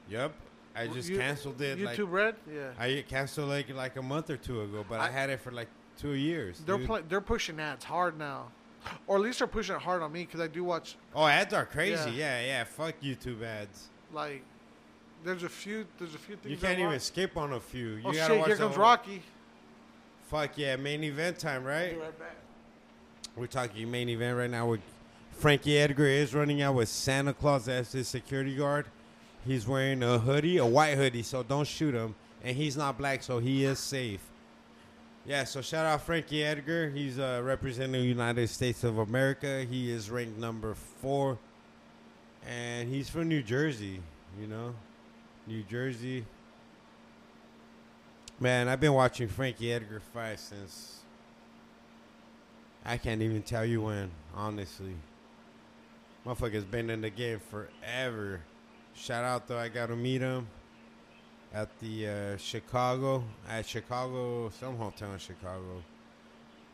Yep. 0.08 0.32
I 0.76 0.86
just 0.86 1.08
You- 1.08 1.16
canceled 1.18 1.60
it. 1.62 1.78
YouTube 1.78 1.84
like, 1.98 2.12
Red? 2.12 2.34
Yeah. 2.52 2.70
I 2.78 3.04
canceled 3.08 3.48
like 3.48 3.70
like 3.74 3.96
a 3.96 4.02
month 4.02 4.28
or 4.30 4.36
two 4.36 4.60
ago, 4.60 4.84
but 4.88 5.00
I, 5.00 5.06
I- 5.06 5.10
had 5.10 5.30
it 5.30 5.40
for 5.40 5.50
like 5.50 5.68
two 5.98 6.12
years. 6.12 6.60
They're 6.66 6.78
dude. 6.78 6.86
pl- 6.86 7.02
they're 7.08 7.20
pushing 7.20 7.58
ads 7.60 7.84
hard 7.84 8.18
now, 8.18 8.46
or 9.06 9.16
at 9.16 9.22
least 9.22 9.38
they're 9.38 9.48
pushing 9.48 9.76
it 9.76 9.82
hard 9.82 10.02
on 10.02 10.12
me 10.12 10.24
because 10.24 10.40
I 10.40 10.46
do 10.46 10.64
watch 10.64 10.96
oh, 11.14 11.26
ads 11.26 11.52
are 11.54 11.66
crazy. 11.66 12.10
Yeah. 12.10 12.40
Yeah. 12.40 12.46
yeah, 12.46 12.64
Fuck 12.64 12.94
YouTube 13.02 13.42
ads. 13.42 13.88
like. 14.12 14.42
There's 15.24 15.42
a 15.42 15.48
few. 15.48 15.86
There's 15.98 16.14
a 16.14 16.18
few 16.18 16.36
things. 16.36 16.52
You 16.52 16.56
can't 16.56 16.78
even 16.78 17.00
skip 17.00 17.36
on 17.36 17.54
a 17.54 17.58
few. 17.58 17.88
You 17.94 18.02
Oh 18.04 18.12
gotta 18.12 18.26
shit! 18.34 18.38
watch 18.38 18.46
Here 18.48 18.56
comes 18.58 18.74
whole- 18.76 18.84
Rocky. 18.84 19.22
Fuck 20.28 20.58
yeah, 20.58 20.76
main 20.76 21.02
event 21.02 21.38
time, 21.38 21.64
right? 21.64 21.98
Right. 21.98 22.12
We're 23.34 23.46
talking 23.46 23.90
main 23.90 24.08
event 24.08 24.36
right 24.38 24.50
now. 24.50 24.68
With 24.68 24.80
Frankie 25.32 25.78
Edgar 25.78 26.06
is 26.06 26.34
running 26.34 26.62
out 26.62 26.74
with 26.74 26.88
Santa 26.88 27.32
Claus 27.34 27.66
as 27.68 27.92
his 27.92 28.08
security 28.08 28.54
guard. 28.54 28.86
He's 29.44 29.66
wearing 29.66 30.02
a 30.02 30.18
hoodie, 30.18 30.58
a 30.58 30.66
white 30.66 30.96
hoodie, 30.96 31.22
so 31.22 31.42
don't 31.42 31.66
shoot 31.66 31.94
him. 31.94 32.14
And 32.44 32.56
he's 32.56 32.76
not 32.76 32.96
black, 32.98 33.22
so 33.22 33.38
he 33.38 33.64
is 33.64 33.78
safe. 33.78 34.20
Yeah, 35.26 35.42
so 35.42 35.60
shout 35.60 35.84
out 35.84 36.02
Frankie 36.02 36.44
Edgar. 36.44 36.88
He's 36.88 37.18
uh, 37.18 37.40
representing 37.42 38.00
the 38.00 38.06
United 38.06 38.48
States 38.48 38.84
of 38.84 38.98
America. 38.98 39.66
He 39.68 39.90
is 39.90 40.08
ranked 40.08 40.38
number 40.38 40.74
four, 40.74 41.36
and 42.46 42.88
he's 42.88 43.10
from 43.10 43.26
New 43.26 43.42
Jersey. 43.42 44.00
You 44.40 44.46
know, 44.46 44.72
New 45.48 45.64
Jersey. 45.64 46.24
Man, 48.38 48.68
I've 48.68 48.78
been 48.78 48.92
watching 48.92 49.26
Frankie 49.26 49.72
Edgar 49.72 50.00
fight 50.14 50.38
since 50.38 51.00
I 52.84 52.96
can't 52.96 53.20
even 53.20 53.42
tell 53.42 53.64
you 53.64 53.82
when, 53.82 54.12
honestly. 54.32 54.94
Motherfucker's 56.24 56.64
been 56.64 56.88
in 56.88 57.00
the 57.00 57.10
game 57.10 57.40
forever. 57.50 58.42
Shout 58.94 59.24
out 59.24 59.48
though, 59.48 59.58
I 59.58 59.70
got 59.70 59.86
to 59.86 59.96
meet 59.96 60.20
him 60.20 60.46
at 61.52 61.68
the 61.80 62.08
uh, 62.08 62.36
Chicago, 62.36 63.24
at 63.48 63.66
Chicago, 63.66 64.50
some 64.50 64.76
hotel 64.76 65.12
in 65.12 65.18
Chicago. 65.18 65.82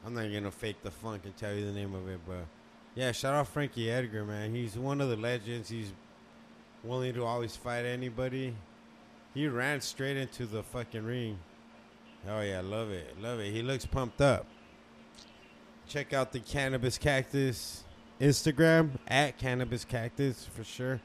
I'm 0.05 0.15
not 0.15 0.33
gonna 0.33 0.51
fake 0.51 0.83
the 0.83 0.91
funk 0.91 1.23
and 1.25 1.37
tell 1.37 1.55
you 1.55 1.65
the 1.65 1.73
name 1.73 1.95
of 1.95 2.09
it, 2.09 2.21
but 2.27 2.45
yeah, 2.95 3.13
shout 3.13 3.35
out 3.35 3.49
Frankie 3.49 3.91
Edgar, 3.91 4.25
man. 4.25 4.55
He's 4.55 4.77
one 4.77 5.01
of 5.01 5.09
the 5.09 5.17
legends. 5.17 5.69
He's 5.69 5.93
willing 6.83 7.15
to 7.15 7.25
always 7.25 7.57
fight 7.57 7.85
anybody. 7.85 8.55
He 9.35 9.47
ran 9.47 9.81
straight 9.81 10.17
into 10.17 10.47
the 10.47 10.63
fucking 10.63 11.05
ring. 11.05 11.39
Oh 12.29 12.41
yeah, 12.41 12.61
love 12.61 12.91
it, 12.91 13.21
love 13.21 13.41
it. 13.41 13.53
He 13.53 13.63
looks 13.63 13.87
pumped 13.87 14.21
up. 14.21 14.47
Check 15.89 16.13
out 16.13 16.33
the 16.33 16.41
Cannabis 16.41 16.99
Cactus 16.99 17.85
Instagram 18.21 18.91
at 19.09 19.39
Cannabis 19.39 19.85
Cactus 19.85 20.47
for 20.47 20.65
sure. 20.65 21.01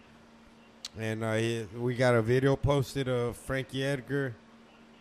And 0.99 1.24
uh, 1.24 1.34
he, 1.36 1.68
we 1.78 1.94
got 1.94 2.15
a 2.15 2.22
video 2.24 2.56
posted 2.56 3.07
of 3.07 3.38
Frankie 3.38 3.84
Edgar 3.84 4.36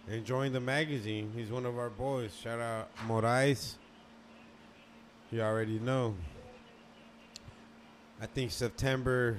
enjoying 0.08 0.52
the 0.52 0.60
magazine. 0.60 1.32
He's 1.34 1.50
one 1.50 1.64
of 1.64 1.78
our 1.78 1.88
boys. 1.88 2.34
Shout 2.34 2.60
out 2.60 2.90
Morais. 3.06 3.56
You 5.30 5.40
already 5.40 5.78
know. 5.78 6.14
I 8.20 8.26
think 8.26 8.50
September, 8.50 9.38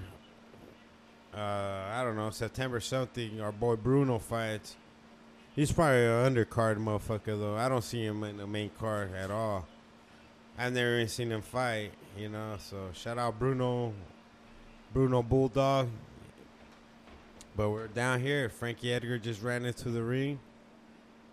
uh, 1.33 1.37
I 1.39 2.01
don't 2.03 2.15
know, 2.15 2.31
September 2.31 2.79
something, 2.79 3.39
our 3.39 3.51
boy 3.51 3.75
Bruno 3.75 4.17
fights. 4.17 4.75
He's 5.55 5.71
probably 5.71 6.05
an 6.05 6.35
undercard 6.35 6.77
motherfucker, 6.77 7.39
though. 7.39 7.55
I 7.55 7.69
don't 7.69 7.83
see 7.83 8.03
him 8.03 8.23
in 8.23 8.37
the 8.37 8.47
main 8.47 8.71
card 8.79 9.13
at 9.13 9.31
all. 9.31 9.67
I've 10.57 10.73
never 10.73 10.95
even 10.95 11.07
seen 11.07 11.31
him 11.31 11.41
fight, 11.41 11.91
you 12.17 12.29
know. 12.29 12.55
So 12.59 12.89
shout 12.93 13.17
out 13.17 13.37
Bruno, 13.39 13.93
Bruno 14.91 15.21
Bulldog. 15.21 15.89
But 17.57 17.71
we're 17.71 17.87
down 17.87 18.21
here. 18.21 18.49
Frankie 18.49 18.93
Edgar 18.93 19.17
just 19.17 19.41
ran 19.41 19.65
into 19.65 19.89
the 19.89 20.03
ring. 20.03 20.39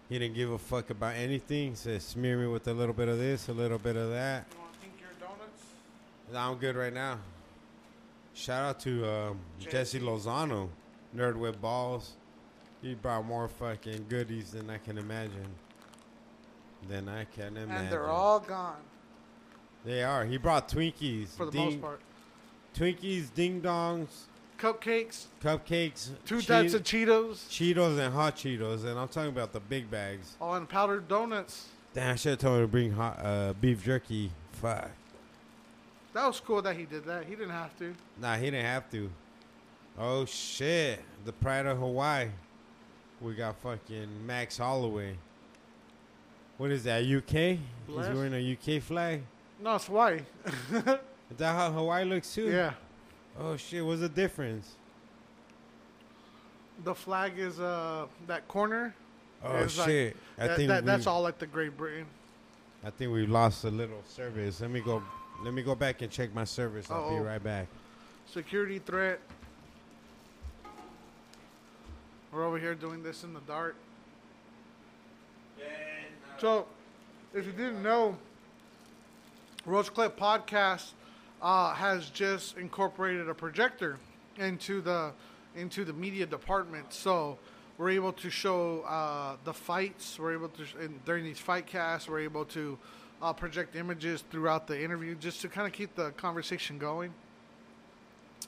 He 0.09 0.18
didn't 0.18 0.34
give 0.34 0.51
a 0.51 0.59
fuck 0.59 0.88
about 0.88 1.16
anything. 1.16 1.70
He 1.70 1.76
said, 1.76 2.01
smear 2.01 2.38
me 2.38 2.46
with 2.46 2.66
a 2.66 2.72
little 2.72 2.94
bit 2.94 3.09
of 3.09 3.18
this, 3.18 3.48
a 3.48 3.52
little 3.52 3.78
bit 3.78 3.94
of 3.94 4.09
that. 4.10 4.46
You 4.51 4.59
want 4.59 5.20
donuts? 5.20 5.64
I'm 6.34 6.56
good 6.56 6.76
right 6.76 6.94
now. 6.94 7.18
Shout 8.32 8.64
out 8.64 8.80
to 8.80 9.06
um, 9.06 9.38
Jesse 9.60 10.01
Lozano, 10.01 10.70
Nerd 11.14 11.36
with 11.36 11.60
Balls. 11.60 12.12
He 12.80 12.94
brought 12.94 13.26
more 13.26 13.46
fucking 13.46 14.06
goodies 14.09 14.52
than 14.52 14.70
I 14.70 14.78
can 14.78 14.96
imagine. 14.96 15.48
Than 16.88 17.09
I 17.09 17.24
can 17.24 17.56
imagine. 17.59 17.70
and 17.70 17.92
they're 17.92 18.09
all 18.09 18.40
gone 18.40 18.76
They 19.84 20.02
are. 20.02 20.24
He 20.24 20.38
brought 20.38 20.68
Twinkies. 20.70 21.28
for 21.28 21.46
the 21.46 21.52
ding, 21.52 21.64
most 21.66 21.80
part. 21.82 22.01
Twinkies, 22.74 23.32
ding 23.34 23.60
dongs, 23.60 24.09
Cupcakes, 24.59 25.26
cupcakes, 25.43 26.10
two 26.24 26.40
types 26.40 26.74
of 26.74 26.82
Cheetos, 26.85 27.48
Cheetos 27.48 27.98
and 27.98 28.14
hot 28.14 28.36
Cheetos, 28.36 28.85
and 28.85 28.98
I'm 28.98 29.09
talking 29.09 29.31
about 29.31 29.52
the 29.52 29.60
big 29.60 29.90
bags. 29.90 30.36
all 30.40 30.55
in 30.55 30.66
powdered 30.66 31.09
donuts. 31.09 31.68
Damn, 31.93 32.12
I 32.12 32.14
should 32.16 32.31
have 32.31 32.39
told 32.39 32.56
him 32.59 32.64
to 32.64 32.68
bring 32.68 32.93
hot 32.93 33.18
uh, 33.22 33.52
beef 33.60 33.85
jerky. 33.85 34.31
Fuck. 34.52 34.90
That 36.12 36.26
was 36.26 36.40
cool 36.40 36.62
that 36.62 36.76
he 36.76 36.85
did 36.85 37.05
that. 37.06 37.24
He 37.24 37.35
didn't 37.35 37.51
have 37.51 37.76
to. 37.78 37.94
Nah, 38.20 38.36
he 38.36 38.47
didn't 38.47 38.64
have 38.64 38.89
to. 38.93 39.10
Oh 39.98 40.24
shit! 40.24 41.01
The 41.24 41.32
pride 41.32 41.66
of 41.66 41.78
Hawaii. 41.78 42.28
We 43.20 43.35
got 43.35 43.56
fucking 43.60 44.24
Max 44.26 44.59
Holloway. 44.59 45.16
What 46.59 46.70
is 46.70 46.85
that? 46.85 47.02
UK? 47.05 47.59
Bless. 47.89 48.06
He's 48.06 48.16
wearing 48.16 48.35
a 48.35 48.52
UK 48.76 48.81
flag. 48.82 49.22
No, 49.60 49.74
it's 49.76 49.86
Hawaii. 49.86 50.20
Is 51.31 51.39
that 51.39 51.55
how 51.55 51.70
Hawaii 51.72 52.05
looks 52.05 52.35
too? 52.35 52.48
yeah. 52.51 52.74
Oh 53.39 53.56
shit! 53.56 53.85
What's 53.85 54.01
the 54.01 54.09
difference? 54.09 54.74
The 56.85 56.94
flag 56.94 57.39
is 57.39 57.61
uh 57.61 58.06
that 58.27 58.47
corner. 58.48 58.94
Oh 59.43 59.56
It's 59.56 59.77
like- 59.78 59.89
shit! 59.89 60.16
I 60.39 60.47
that, 60.48 60.56
think 60.56 60.69
that, 60.69 60.85
that's 60.85 61.06
all 61.06 61.23
like 61.23 61.39
the 61.39 61.47
Great 61.47 61.77
Britain. 61.77 62.06
I 62.85 62.90
think 62.90 63.12
we 63.12 63.27
lost 63.27 63.65
a 63.65 63.70
little 63.70 64.02
service. 64.09 64.61
Let 64.61 64.70
me 64.70 64.81
go. 64.81 65.02
Let 65.43 65.52
me 65.55 65.62
go 65.62 65.74
back 65.74 66.02
and 66.02 66.11
check 66.11 66.35
my 66.35 66.44
service. 66.44 66.90
I'll 66.90 67.11
be 67.11 67.16
Uh-oh. 67.16 67.23
right 67.24 67.43
back. 67.43 67.66
Security 68.27 68.78
threat. 68.78 69.20
We're 72.32 72.44
over 72.44 72.59
here 72.59 72.74
doing 72.74 73.02
this 73.02 73.24
in 73.24 73.32
the 73.32 73.40
dark. 73.40 73.77
So, 76.39 76.66
if 77.32 77.47
you 77.47 77.52
didn't 77.52 77.82
know, 77.82 78.16
Roach 79.65 79.93
Clip 79.94 80.19
Podcast 80.19 80.90
uh, 81.44 81.74
has 81.74 82.08
just 82.08 82.56
incorporated 82.56 83.28
a 83.28 83.34
projector 83.34 83.98
into 84.38 84.80
the 84.80 85.12
into 85.54 85.84
the 85.84 85.92
media 85.92 86.26
department. 86.26 86.92
So 86.92 87.38
we're 87.76 87.90
able 87.90 88.12
to 88.14 88.30
show 88.30 88.80
uh, 88.80 89.36
the 89.44 89.52
fights. 89.52 90.18
We're 90.18 90.32
able 90.32 90.48
to 90.48 90.64
during 91.04 91.22
these 91.22 91.38
fight 91.38 91.66
casts, 91.66 92.08
we're 92.08 92.20
able 92.20 92.46
to 92.46 92.78
uh, 93.22 93.32
project 93.34 93.76
images 93.76 94.24
throughout 94.30 94.66
the 94.66 94.82
interview 94.82 95.14
just 95.14 95.42
to 95.42 95.48
kind 95.48 95.66
of 95.66 95.72
keep 95.74 95.94
the 95.94 96.10
conversation 96.12 96.78
going. 96.78 97.12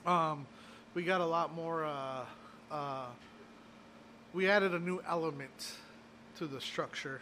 Um, 0.06 0.46
we 0.94 1.02
got 1.02 1.20
a 1.20 1.26
lot 1.26 1.54
more. 1.54 1.84
Uh, 1.84 2.24
uh, 2.70 3.06
we 4.32 4.48
added 4.48 4.74
a 4.74 4.78
new 4.78 5.00
element 5.06 5.72
to 6.38 6.46
the 6.46 6.60
structure. 6.60 7.20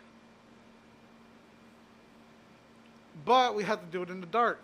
But 3.24 3.54
we 3.54 3.64
had 3.64 3.80
to 3.80 3.86
do 3.90 4.02
it 4.02 4.10
in 4.10 4.20
the 4.20 4.26
dark. 4.26 4.60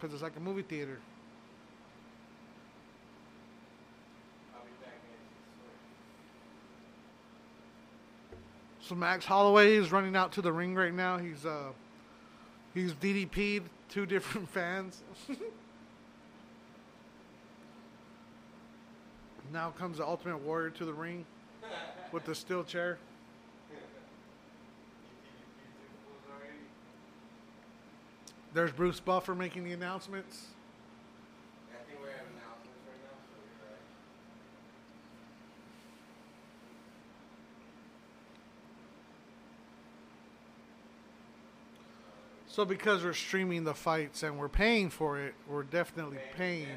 Because 0.00 0.14
it's 0.14 0.22
like 0.22 0.36
a 0.36 0.40
movie 0.40 0.62
theater. 0.62 0.98
So 8.80 8.94
Max 8.94 9.24
Holloway 9.24 9.76
is 9.76 9.92
running 9.92 10.16
out 10.16 10.32
to 10.32 10.42
the 10.42 10.52
ring 10.52 10.74
right 10.74 10.92
now. 10.92 11.18
He's 11.18 11.46
uh 11.46 11.68
he's 12.74 12.92
DDP'd 12.94 13.68
two 13.88 14.06
different 14.06 14.48
fans. 14.52 15.02
now 19.52 19.70
comes 19.70 19.98
the 19.98 20.06
Ultimate 20.06 20.38
Warrior 20.38 20.70
to 20.70 20.84
the 20.84 20.92
ring 20.92 21.24
with 22.10 22.24
the 22.24 22.34
steel 22.34 22.64
chair. 22.64 22.98
There's 28.52 28.72
Bruce 28.72 29.00
Buffer 29.00 29.34
making 29.34 29.64
the 29.64 29.72
announcements. 29.72 30.46
I 31.72 31.84
think 31.88 32.00
we 32.00 32.08
have 32.08 32.26
announcements 32.26 32.82
right 32.86 33.00
now, 33.02 33.16
so 33.30 33.36
you're 33.42 33.68
right. 33.70 33.80
So 42.46 42.64
because 42.64 43.04
we're 43.04 43.12
streaming 43.12 43.64
the 43.64 43.74
fights 43.74 44.22
and 44.22 44.38
we're 44.38 44.48
paying 44.48 44.90
for 44.90 45.18
it, 45.20 45.34
we're 45.48 45.62
definitely 45.62 46.18
paying, 46.36 46.68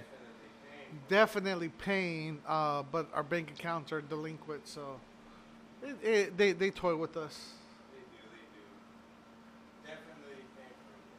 definitely 1.09 1.69
paying. 1.69 2.39
Uh, 2.47 2.83
but 2.91 3.09
our 3.13 3.23
bank 3.23 3.51
accounts 3.51 3.91
are 3.91 4.01
delinquent, 4.01 4.67
so 4.67 4.99
it, 5.83 5.97
it, 6.03 6.37
they 6.37 6.51
they 6.53 6.71
toy 6.71 6.95
with 6.95 7.17
us. 7.17 7.51
They 7.93 7.99
do, 7.99 8.23
they 8.31 8.37
do. 8.59 8.61
Definitely 9.83 10.43
paying 10.57 10.75
for 10.81 10.93
it. 10.97 11.13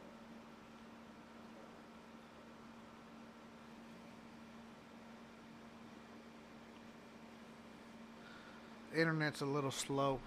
Internet's 8.97 9.41
a 9.41 9.45
little 9.45 9.71
slow. 9.71 10.19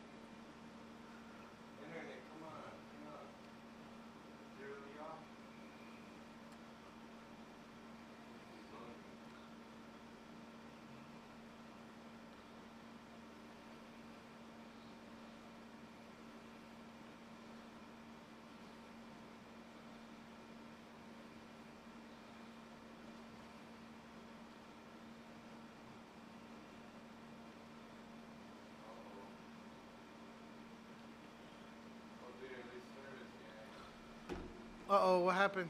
Uh 34.88 35.00
oh, 35.02 35.20
what 35.20 35.34
happened? 35.34 35.68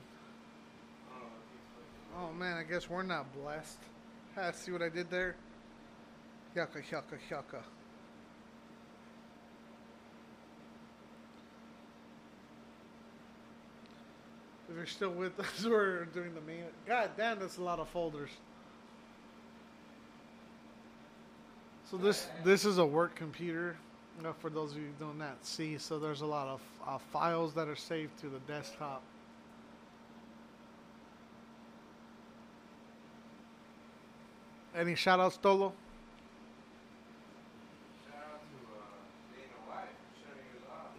Oh 2.19 2.33
man, 2.33 2.57
I 2.57 2.63
guess 2.63 2.89
we're 2.89 3.03
not 3.03 3.27
blessed. 3.33 3.79
Ha, 4.35 4.51
see 4.53 4.73
what 4.73 4.83
I 4.83 4.89
did 4.89 5.11
there? 5.11 5.37
Yucca, 6.57 6.81
yucca, 6.91 7.17
yucca. 7.31 7.63
If 14.69 14.77
you're 14.77 14.87
still 14.87 15.11
with 15.11 15.39
us, 15.39 15.65
we're 15.69 16.07
doing 16.07 16.35
the 16.35 16.41
main. 16.41 16.65
God 16.87 17.11
damn, 17.17 17.39
that's 17.39 17.59
a 17.59 17.63
lot 17.63 17.79
of 17.79 17.89
folders. 17.89 18.31
So 21.89 21.97
this 21.97 22.27
this 22.43 22.65
is 22.65 22.79
a 22.79 22.87
work 22.87 23.15
computer. 23.15 23.77
You 24.17 24.23
know, 24.23 24.33
for 24.33 24.49
those 24.51 24.73
of 24.73 24.79
you 24.79 24.85
who 24.99 25.07
do 25.07 25.19
not 25.19 25.19
that 25.41 25.47
see, 25.47 25.77
so 25.79 25.99
there's 25.99 26.21
a 26.21 26.27
lot 26.27 26.47
of 26.49 26.61
uh, 26.87 26.99
files 26.99 27.55
that 27.55 27.69
are 27.69 27.77
saved 27.77 28.19
to 28.21 28.29
the 28.29 28.39
desktop. 28.41 29.03
Any 34.75 34.95
shout 34.95 35.21
outs, 35.21 35.37
Dolo? 35.37 35.73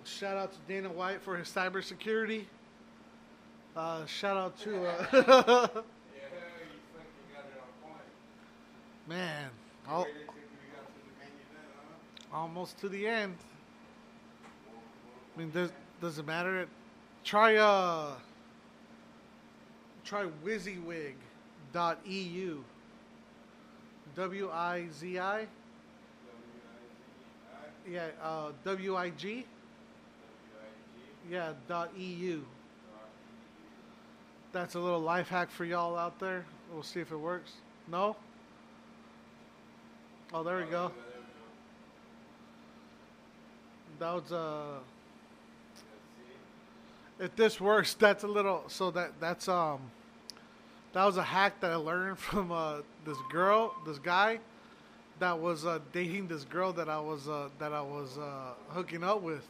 Shout 0.03 0.37
out 0.37 0.53
to 0.53 0.59
Dana 0.67 0.89
White 0.89 1.21
for 1.21 1.35
his 1.35 1.47
cybersecurity. 1.49 2.45
Uh, 3.75 4.05
shout 4.05 4.37
out 4.37 4.57
to 4.59 4.85
uh, 4.85 5.67
man, 9.07 9.49
al- 9.87 10.07
almost 12.33 12.77
to 12.79 12.89
the 12.89 13.07
end. 13.07 13.37
I 15.35 15.39
mean, 15.39 15.51
does 15.51 15.71
does 16.01 16.19
it 16.19 16.25
matter? 16.25 16.67
Try 17.23 17.55
uh, 17.55 18.15
try 20.03 20.25
WYSIWYG.eu. 20.45 22.63
W 24.15 24.49
I 24.51 24.87
Z 24.93 25.19
I. 25.19 25.47
Yeah, 27.89 28.07
uh, 28.21 28.51
W 28.63 28.95
I 28.95 29.09
G. 29.11 29.45
Yeah, 31.29 31.53
dot 31.67 31.91
EU. 31.97 32.41
That's 34.51 34.75
a 34.75 34.79
little 34.79 35.01
life 35.01 35.27
hack 35.27 35.51
for 35.51 35.65
y'all 35.65 35.97
out 35.97 36.19
there. 36.19 36.45
We'll 36.71 36.83
see 36.83 37.01
if 37.01 37.11
it 37.11 37.17
works. 37.17 37.51
No? 37.89 38.15
Oh, 40.33 40.43
there 40.43 40.57
we 40.57 40.65
go. 40.65 40.91
That 43.99 44.13
was 44.13 44.31
uh 44.31 44.79
if 47.19 47.35
this 47.35 47.61
works, 47.61 47.93
that's 47.93 48.23
a 48.23 48.27
little. 48.27 48.63
So 48.67 48.91
that 48.91 49.13
that's 49.19 49.47
um, 49.47 49.79
that 50.93 51.05
was 51.05 51.17
a 51.17 51.23
hack 51.23 51.59
that 51.61 51.71
I 51.71 51.75
learned 51.75 52.19
from 52.19 52.51
uh, 52.51 52.77
this 53.05 53.17
girl, 53.31 53.73
this 53.85 53.99
guy, 53.99 54.39
that 55.19 55.39
was 55.39 55.65
uh, 55.65 55.79
dating 55.91 56.27
this 56.27 56.43
girl 56.43 56.73
that 56.73 56.89
I 56.89 56.99
was 56.99 57.27
uh, 57.27 57.49
that 57.59 57.73
I 57.73 57.81
was 57.81 58.17
uh, 58.17 58.53
hooking 58.69 59.03
up 59.03 59.21
with. 59.21 59.43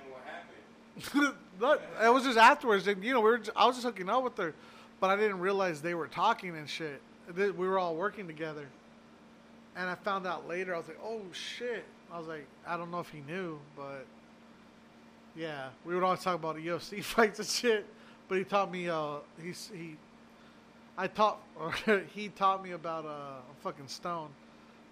And 0.00 0.12
what 0.12 0.22
happened? 0.24 1.34
Look, 1.60 1.82
it 2.02 2.12
was 2.12 2.22
just 2.22 2.38
afterwards. 2.38 2.86
And, 2.86 3.02
you 3.02 3.12
know, 3.12 3.20
we 3.20 3.30
were. 3.30 3.38
Just, 3.38 3.56
I 3.56 3.66
was 3.66 3.76
just 3.76 3.86
hooking 3.86 4.08
up 4.08 4.22
with 4.22 4.36
her, 4.36 4.54
but 5.00 5.10
I 5.10 5.16
didn't 5.16 5.40
realize 5.40 5.82
they 5.82 5.94
were 5.94 6.08
talking 6.08 6.56
and 6.56 6.68
shit. 6.68 7.02
We 7.34 7.50
were 7.50 7.78
all 7.78 7.94
working 7.94 8.26
together, 8.26 8.68
and 9.78 9.88
I 9.88 9.94
found 9.94 10.26
out 10.26 10.46
later. 10.46 10.74
I 10.74 10.78
was 10.78 10.88
like, 10.88 10.98
"Oh 11.02 11.22
shit!" 11.32 11.84
I 12.12 12.18
was 12.18 12.26
like, 12.26 12.46
"I 12.66 12.76
don't 12.76 12.90
know 12.90 13.00
if 13.00 13.08
he 13.08 13.20
knew, 13.20 13.58
but 13.76 14.04
yeah, 15.36 15.68
we 15.84 15.94
would 15.94 16.02
always 16.04 16.20
talk 16.20 16.34
about 16.34 16.56
the 16.56 16.66
UFC 16.66 17.02
fights 17.14 17.38
and 17.38 17.48
shit." 17.48 17.86
But 18.28 18.38
he 18.38 18.44
taught 18.44 18.70
me. 18.70 18.88
Uh, 18.90 19.18
he's 19.42 19.70
he. 19.74 19.96
I 20.98 21.06
taught, 21.06 21.40
or 21.58 21.72
he 22.14 22.28
taught 22.28 22.62
me 22.62 22.72
about 22.72 23.06
uh, 23.06 23.08
a 23.08 23.62
fucking 23.62 23.86
stone, 23.88 24.28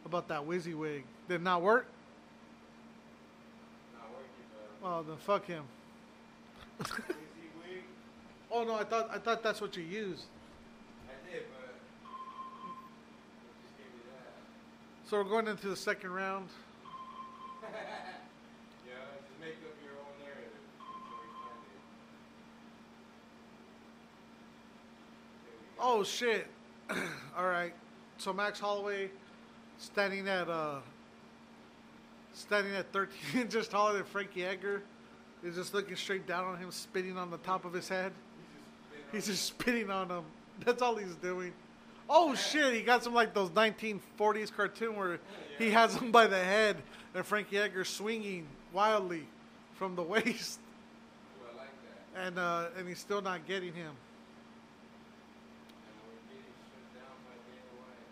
about 0.07 0.29
that 0.29 0.41
WYSIWYG. 0.47 1.03
Did 1.29 1.43
not 1.43 1.61
work? 1.63 1.87
Not 3.93 4.09
working, 4.13 4.83
Well, 4.83 5.03
then 5.03 5.17
fuck 5.19 5.47
him. 5.47 5.65
wig. 6.79 6.89
Oh 8.49 8.63
no, 8.63 8.77
I 8.77 8.85
thought 8.85 9.11
I 9.13 9.19
thought 9.19 9.43
that's 9.43 9.61
what 9.61 9.77
you 9.77 9.83
used. 9.83 10.27
I 11.09 11.31
did, 11.31 11.43
but 11.53 11.75
it 11.75 11.75
just 13.61 13.77
gave 13.77 13.87
me 13.93 14.01
that. 14.15 14.33
So 15.09 15.19
we're 15.19 15.25
going 15.31 15.47
into 15.47 15.69
the 15.69 15.77
second 15.77 16.11
round. 16.11 16.49
Yeah, 18.87 18.95
just 19.19 19.41
make 19.41 19.55
up 19.65 19.77
your 19.85 19.95
own 20.01 20.19
narrative 20.21 20.53
until 20.81 21.19
we 21.21 21.29
find 21.43 21.63
it. 21.67 21.83
There 25.45 25.55
we 25.61 25.77
go. 25.77 25.99
Oh 25.99 26.03
shit! 26.03 26.47
All 27.37 27.47
right. 27.47 27.73
So 28.19 28.33
Max 28.33 28.59
Holloway, 28.59 29.11
standing 29.79 30.29
at 30.29 30.49
uh, 30.49 30.79
standing 32.33 32.75
at 32.75 32.93
13 32.93 33.17
inches 33.43 33.69
taller 33.69 33.95
than 33.95 34.05
Frankie 34.05 34.45
Edgar, 34.45 34.83
is 35.45 35.55
just 35.55 35.75
looking 35.75 35.97
straight 35.97 36.27
down 36.27 36.45
on 36.45 36.59
him, 36.59 36.71
spitting 36.73 37.17
on 37.17 37.31
the 37.31 37.39
top 37.39 37.65
of 37.65 37.73
his 37.73 37.89
head. 37.89 38.13
He's 39.13 39.27
just 39.27 39.45
spitting 39.45 39.91
on 39.91 40.09
him. 40.09 40.25
That's 40.65 40.83
all 40.83 40.97
he's 40.97 41.15
doing. 41.17 41.53
Oh 42.09 42.35
shit! 42.35 42.75
He 42.75 42.83
got 42.83 43.03
some 43.03 43.15
like 43.15 43.35
those 43.35 43.51
1940s 43.51 44.53
cartoon 44.53 44.97
where 44.97 45.19
he 45.59 45.71
has 45.71 45.95
him 45.97 46.13
by 46.13 46.27
the 46.27 46.39
head 46.39 46.77
and 47.15 47.25
Frankie 47.27 47.59
Edgar 47.59 47.85
swinging 47.85 48.47
wildly 48.73 49.27
from 49.75 49.97
the 49.97 50.03
waist, 50.15 50.61
Ooh, 51.41 51.57
like 51.57 51.69
and 52.15 52.39
uh, 52.39 52.67
and 52.79 52.87
he's 52.87 52.99
still 52.99 53.23
not 53.23 53.47
getting 53.47 53.73
him. 53.73 53.93
We're 56.07 56.13
getting 56.29 56.45
shut 56.71 56.95
down 56.95 57.17
by 57.25 57.35
Dana 57.51 57.73
White. 57.81 58.07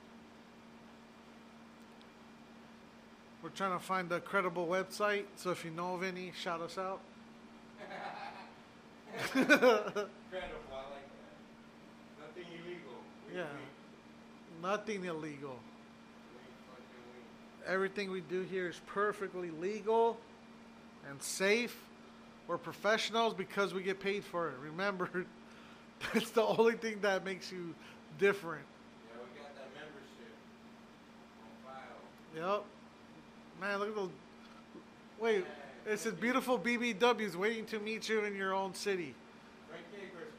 We're 3.43 3.51
trying 3.51 3.79
to 3.79 3.85
find 3.85 4.11
a 4.11 4.21
credible 4.21 4.67
website, 4.67 5.25
so 5.37 5.51
if 5.51 5.65
you 5.65 5.71
know 5.71 5.95
of 5.95 6.03
any, 6.03 6.33
shout 6.37 6.61
us 6.61 6.79
out. 6.79 7.01
Incredible, 9.35 9.63
I 10.73 10.83
like 10.91 11.09
that. 11.15 11.37
Nothing 12.21 12.47
illegal. 12.53 12.97
We, 13.29 13.37
Yeah. 13.37 13.45
We, 13.45 13.74
Nothing 14.65 15.05
illegal. 15.05 15.59
we 16.33 16.41
fucking 16.71 16.87
we. 17.67 17.71
Everything 17.71 18.11
we 18.11 18.23
do 18.23 18.41
here 18.41 18.67
is 18.67 18.81
perfectly 18.87 19.51
legal 19.51 20.17
and 21.11 21.23
safe. 21.23 21.77
We're 22.49 22.57
professionals 22.57 23.35
because 23.35 23.75
we 23.75 23.83
get 23.83 24.01
paid 24.01 24.25
for 24.25 24.49
it. 24.49 24.55
Remember, 24.63 25.27
that's 26.15 26.31
the 26.31 26.43
only 26.43 26.77
thing 26.77 26.99
that 27.03 27.27
makes 27.27 27.53
you 27.53 27.75
different. 28.19 28.65
Yeah, 29.13 29.21
we 29.21 29.39
got 29.39 29.55
that 29.55 29.69
membership 29.75 30.33
on 32.35 32.43
file. 32.43 32.55
Yep. 32.57 32.65
Man, 33.61 33.79
look 33.81 33.89
at 33.91 33.95
those. 33.97 34.11
Wait, 35.21 35.45
it 35.87 35.99
says 35.99 36.15
beautiful 36.15 36.59
BBWs 36.59 37.37
waiting 37.37 37.67
to 37.67 37.79
meet 37.81 38.09
you 38.09 38.25
in 38.25 38.35
your 38.35 38.55
own 38.55 38.73
city. 38.73 39.15
Frank 39.69 39.85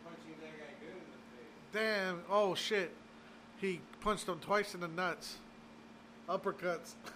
punching 0.04 0.34
that 0.42 0.58
guy 0.58 0.74
good 0.80 0.90
in 0.90 1.84
the 1.84 1.84
face. 1.84 2.08
Damn. 2.08 2.22
Oh, 2.28 2.56
shit. 2.56 2.92
He 3.60 3.82
punched 4.02 4.28
him 4.28 4.40
twice 4.40 4.74
in 4.74 4.82
the 4.82 4.88
nuts. 4.88 5.38
Uppercuts. 6.28 6.94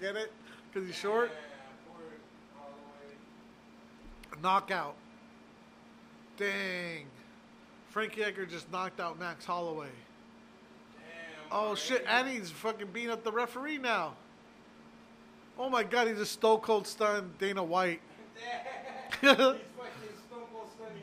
Get 0.00 0.16
it? 0.16 0.32
Because 0.72 0.88
he's 0.88 0.96
short? 0.96 1.30
Yeah, 1.32 1.92
poor 1.92 2.02
Holloway. 2.56 4.42
Knockout. 4.42 4.94
Dang. 6.36 7.06
Frankie 7.90 8.22
Edgar 8.22 8.46
just 8.46 8.70
knocked 8.72 9.00
out 9.00 9.18
Max 9.18 9.44
Holloway. 9.44 9.88
Damn. 10.94 11.52
Oh 11.52 11.74
shit, 11.74 12.04
and 12.08 12.28
he's 12.28 12.50
fucking 12.50 12.88
beating 12.92 13.10
up 13.10 13.24
the 13.24 13.32
referee 13.32 13.78
now. 13.78 14.14
Oh 15.58 15.68
my 15.68 15.82
god, 15.82 16.08
he's 16.08 16.16
just 16.16 16.32
stone 16.32 16.60
cold 16.60 16.86
stunned 16.86 17.36
Dana 17.38 17.62
White. 17.62 18.00
He's 19.20 19.30
fucking 19.30 19.58
Stone 20.28 20.46
Cold 20.52 20.68
stunning. 20.74 21.02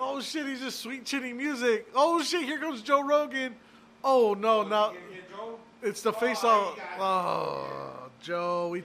Oh 0.00 0.20
shit, 0.20 0.46
he's 0.46 0.60
just 0.60 0.80
sweet 0.80 1.04
chin 1.04 1.36
music. 1.36 1.86
Oh 1.94 2.22
shit, 2.22 2.44
here 2.44 2.58
comes 2.58 2.80
Joe 2.80 3.02
Rogan. 3.02 3.54
Oh 4.04 4.34
no, 4.38 4.62
now 4.62 4.92
you 4.92 4.98
gonna 4.98 5.10
get 5.14 5.30
Joe? 5.30 5.58
it's 5.82 6.02
the 6.02 6.10
Oh, 6.10 6.12
face 6.12 6.44
off. 6.44 6.78
Oh, 6.98 8.08
Joe, 8.22 8.68
we 8.68 8.82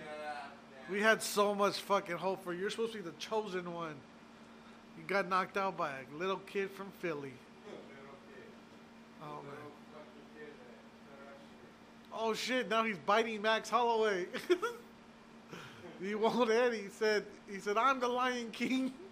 we 0.90 1.01
had 1.01 1.22
so 1.22 1.53
much 1.56 1.75
fucking 1.77 2.17
hope 2.17 2.43
for 2.43 2.53
you. 2.53 2.61
You're 2.61 2.69
supposed 2.69 2.92
to 2.93 2.98
be 3.00 3.03
the 3.03 3.16
chosen 3.17 3.74
one. 3.74 3.95
You 4.98 5.03
got 5.08 5.27
knocked 5.30 5.58
out 5.58 5.77
by 5.77 5.90
a 5.92 6.17
little 6.17 6.38
kid 6.38 6.72
from 6.72 6.88
Philly. 7.00 7.33
Oh 9.25 9.35
man. 9.43 9.53
fucking 9.93 10.25
kid 10.35 10.51
that 10.67 10.74
cut 11.08 11.27
our 11.27 11.33
shit. 11.40 12.25
Oh 12.25 12.33
shit! 12.33 12.69
Now 12.69 12.83
he's 12.83 12.98
biting 13.06 13.42
Max 13.42 13.69
Holloway. 13.69 14.25
he 16.03 16.14
won't 16.16 16.51
end. 16.51 16.74
He 16.74 16.90
said, 16.90 17.24
"He 17.50 17.59
said 17.59 17.77
I'm 17.77 18.00
the 18.01 18.08
Lion 18.09 18.50
King." 18.51 18.92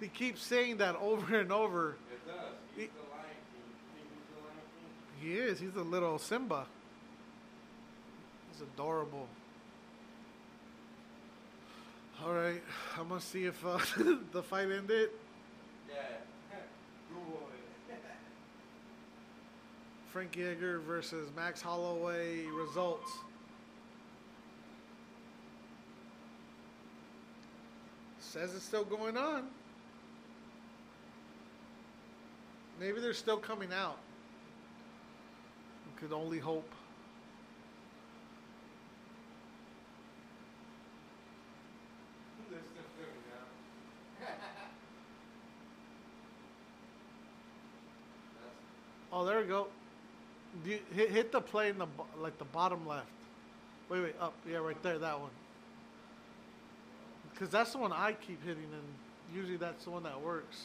He 0.00 0.06
keeps 0.06 0.40
saying 0.42 0.76
that 0.76 0.94
over 0.96 1.40
and 1.40 1.50
over. 1.52 1.96
It 2.12 2.24
does. 2.24 2.36
He's 2.76 2.84
He- 2.84 2.86
the 2.86 3.02
Lion 3.10 3.26
King. 3.50 3.66
Think 3.96 4.06
he's 4.14 4.30
the 4.32 4.40
Lion 4.46 4.64
King? 4.78 4.90
He 5.20 5.34
is. 5.34 5.58
He's 5.58 5.74
a 5.76 5.82
little 5.82 6.18
Simba. 6.18 6.66
He's 8.52 8.62
adorable. 8.62 9.28
All 12.24 12.32
right, 12.32 12.62
I'm 12.98 13.08
gonna 13.08 13.20
see 13.20 13.44
if 13.44 13.64
uh, 13.64 13.78
the 14.32 14.42
fight 14.42 14.70
ended. 14.70 15.10
Yeah. 15.88 15.94
Frankie 20.12 20.44
Edgar 20.44 20.80
versus 20.80 21.30
Max 21.36 21.62
Holloway 21.62 22.44
results. 22.46 23.10
Says 28.18 28.54
it's 28.54 28.64
still 28.64 28.84
going 28.84 29.16
on. 29.16 29.44
Maybe 32.80 33.00
they're 33.00 33.14
still 33.14 33.38
coming 33.38 33.72
out. 33.72 33.98
Could 36.00 36.12
only 36.12 36.38
hope. 36.38 36.70
They're 42.48 42.60
still 42.60 42.82
filming 42.96 43.22
now. 43.28 44.26
That's 44.26 44.58
Oh, 49.12 49.24
there 49.24 49.40
we 49.40 49.46
go. 49.46 49.66
You, 50.64 50.78
hit, 50.94 51.10
hit 51.10 51.32
the 51.32 51.40
play 51.40 51.70
in 51.70 51.78
the 51.78 51.86
like 52.20 52.38
the 52.38 52.44
bottom 52.44 52.86
left. 52.86 53.06
Wait, 53.88 54.00
wait, 54.00 54.14
up. 54.20 54.34
Yeah, 54.48 54.58
right 54.58 54.80
there, 54.84 54.98
that 54.98 55.18
one. 55.18 55.30
Because 57.32 57.50
that's 57.50 57.72
the 57.72 57.78
one 57.78 57.92
I 57.92 58.12
keep 58.12 58.44
hitting, 58.44 58.62
and 58.72 59.34
usually 59.34 59.56
that's 59.56 59.84
the 59.84 59.90
one 59.90 60.04
that 60.04 60.20
works. 60.20 60.62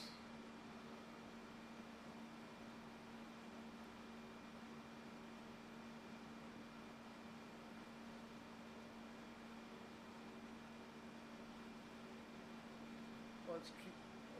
Let's 13.63 13.71
keep, 13.81 13.93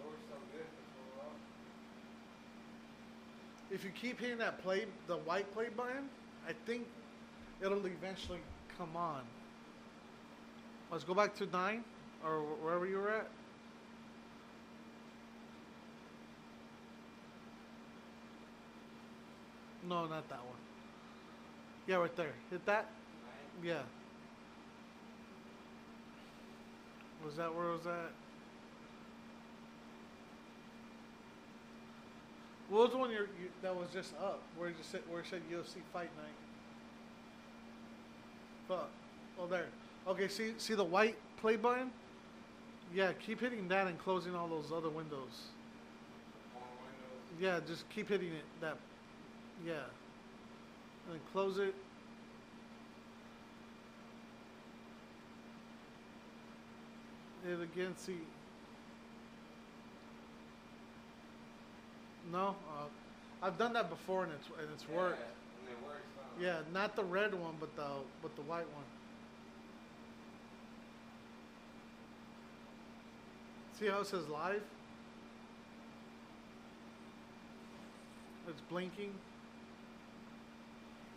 oh, 0.03 0.07
it 0.07 0.09
works 0.09 0.23
so 0.29 0.35
good 0.51 0.67
for 0.67 0.83
so 0.91 1.23
long. 1.23 1.35
if 3.71 3.85
you 3.85 3.91
keep 3.91 4.19
hitting 4.19 4.37
that 4.39 4.61
play, 4.61 4.85
the 5.07 5.15
white 5.15 5.51
play 5.53 5.69
button, 5.69 6.09
I 6.45 6.51
think 6.65 6.85
it'll 7.61 7.85
eventually 7.85 8.39
come 8.77 8.97
on. 8.97 9.21
Let's 10.91 11.05
go 11.05 11.13
back 11.13 11.35
to 11.37 11.45
nine, 11.45 11.85
or 12.25 12.41
wherever 12.61 12.85
you 12.85 12.97
were 12.97 13.11
at. 13.11 13.29
No, 19.87 20.05
not 20.05 20.27
that 20.29 20.39
one. 20.39 20.59
Yeah, 21.87 21.95
right 21.97 22.15
there. 22.15 22.33
Hit 22.49 22.65
that. 22.65 22.89
Yeah. 23.63 23.81
Was 27.25 27.37
that 27.37 27.53
where 27.55 27.69
it 27.69 27.77
was 27.77 27.87
at? 27.87 28.11
What 32.73 32.85
was 32.85 32.91
the 32.91 32.97
one 32.97 33.11
you're, 33.11 33.27
you, 33.39 33.51
that 33.61 33.75
was 33.75 33.87
just 33.93 34.15
up? 34.15 34.41
Where 34.57 34.67
you 34.67 34.73
just 34.75 34.89
said, 34.89 35.01
where 35.07 35.19
it 35.19 35.27
said 35.29 35.41
UFC 35.47 35.75
Fight 35.93 36.09
Night? 36.17 36.33
Fuck. 38.67 38.89
Oh, 39.39 39.45
there. 39.45 39.67
Okay, 40.07 40.27
see, 40.27 40.55
see 40.57 40.73
the 40.73 40.83
white 40.83 41.15
play 41.37 41.55
button? 41.55 41.91
Yeah, 42.91 43.11
keep 43.11 43.41
hitting 43.41 43.67
that 43.67 43.85
and 43.85 43.99
closing 43.99 44.33
all 44.33 44.47
those 44.47 44.71
other 44.75 44.89
windows. 44.89 45.49
Yeah, 47.39 47.59
just 47.67 47.87
keep 47.89 48.09
hitting 48.09 48.29
it. 48.29 48.45
That, 48.59 48.77
yeah. 49.63 49.73
And 51.05 51.13
then 51.13 51.19
close 51.31 51.59
it. 51.59 51.75
Hit 57.45 57.61
again. 57.61 57.93
See. 57.97 58.17
No, 62.31 62.55
uh, 62.69 62.85
I've 63.41 63.57
done 63.57 63.73
that 63.73 63.89
before 63.89 64.23
and 64.23 64.31
it's 64.33 64.47
and 64.59 64.67
it's 64.73 64.87
worked. 64.87 65.19
And 65.19 65.69
it 65.69 65.85
works, 65.85 66.07
huh? 66.17 66.23
Yeah, 66.41 66.59
not 66.73 66.95
the 66.95 67.03
red 67.03 67.33
one, 67.33 67.55
but 67.59 67.75
the 67.75 67.87
but 68.21 68.35
the 68.35 68.41
white 68.43 68.69
one. 68.73 68.85
See 73.79 73.87
how 73.87 73.99
it 73.99 74.07
says 74.07 74.27
live? 74.29 74.61
It's 78.47 78.61
blinking. 78.69 79.13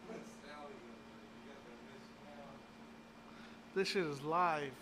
What's 0.09 0.31
Sally 0.43 0.57
gonna 0.57 1.03
do? 1.07 1.27
You 1.35 1.51
got 1.51 1.59
the 1.67 1.75
missed 1.93 2.15
now. 2.25 3.75
This 3.75 3.89
shit 3.89 4.05
is 4.05 4.23
live. 4.23 4.73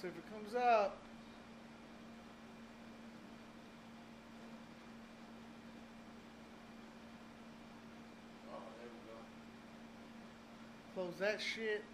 See 0.00 0.08
if 0.08 0.14
it 0.16 0.24
comes 0.32 0.54
up. 0.54 0.96
Oh, 8.50 8.62
there 8.78 8.88
we 8.88 9.00
go. 9.10 11.04
Close 11.10 11.18
that 11.20 11.40
shit. 11.40 11.84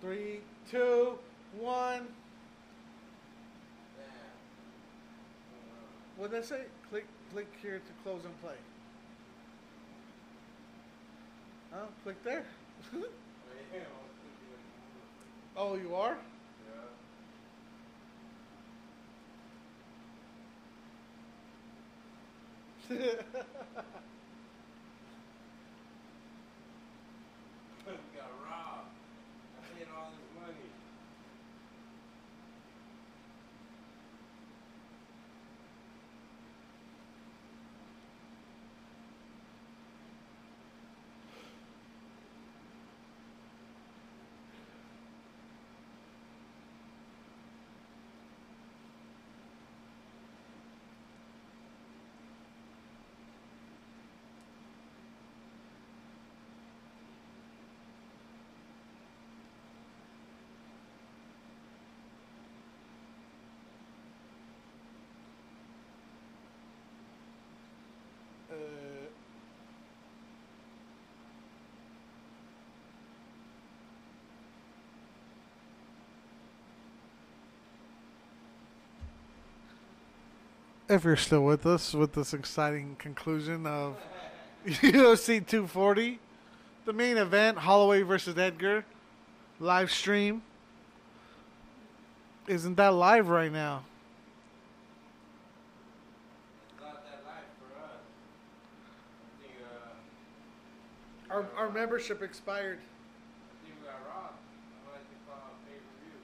Three, 0.00 0.40
two, 0.70 1.18
one. 1.58 2.06
What 6.16 6.30
did 6.30 6.40
I 6.40 6.42
say? 6.44 6.60
Click, 6.90 7.06
click 7.32 7.48
here 7.60 7.78
to 7.80 7.92
close 8.02 8.24
and 8.24 8.40
play. 8.40 8.54
Oh, 11.74 11.88
click 12.02 12.22
there. 12.24 12.44
Oh, 12.96 13.76
yeah, 13.76 13.80
I 13.80 13.98
was 14.06 14.14
thinking 14.22 14.54
of- 14.54 14.62
oh, 15.56 15.74
you 15.76 15.94
are? 15.94 16.16
Yeah. 22.90 22.96
if 80.88 81.04
you're 81.04 81.16
still 81.16 81.44
with 81.44 81.66
us 81.66 81.94
with 81.94 82.12
this 82.12 82.34
exciting 82.34 82.96
conclusion 82.98 83.66
of 83.66 83.96
UFC 84.66 85.44
240, 85.46 86.18
the 86.84 86.92
main 86.92 87.16
event, 87.16 87.58
Holloway 87.58 88.02
versus 88.02 88.36
Edgar, 88.36 88.84
live 89.60 89.90
stream. 89.90 90.42
Isn't 92.46 92.76
that 92.76 92.92
live 92.92 93.28
right 93.28 93.52
now? 93.52 93.84
Our, 101.34 101.44
our 101.56 101.68
membership 101.68 102.22
expired. 102.22 102.78
I 102.78 103.66
think 103.66 103.74
we 103.80 103.86
got 103.88 103.98
robbed. 104.06 104.38
I 104.86 104.92
like 104.94 105.02
to 105.02 105.16
call 105.26 105.50
it 105.50 105.66
pay 105.66 105.78
per 105.82 105.90
view. 106.06 106.14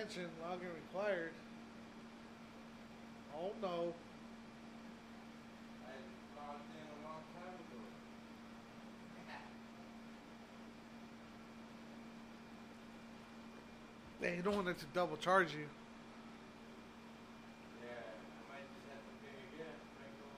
Attention, 0.00 0.30
login 0.42 0.72
required. 0.74 1.32
Oh 3.36 3.52
no. 3.60 3.92
I 5.84 5.92
logged 6.40 6.70
in 6.72 6.86
a 6.88 7.00
long 7.06 7.22
time 7.36 7.52
ago. 7.52 7.80
Hey, 14.22 14.36
you 14.36 14.42
don't 14.42 14.56
want 14.56 14.68
it 14.68 14.78
to 14.78 14.86
double 14.94 15.18
charge 15.18 15.52
you. 15.52 15.68
Yeah, 17.82 17.90
I 17.90 18.40
might 18.50 18.64
just 18.72 18.88
have 18.88 19.04
to 19.04 19.12
pay 19.20 19.36
again. 19.52 19.76
Might 20.00 20.16
go. 20.16 20.28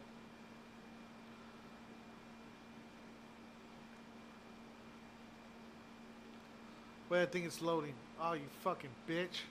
Wait, 7.10 7.11
I 7.22 7.26
think 7.26 7.44
it's 7.44 7.62
loading. 7.62 7.94
Oh, 8.20 8.32
you 8.32 8.42
fucking 8.64 8.90
bitch. 9.08 9.42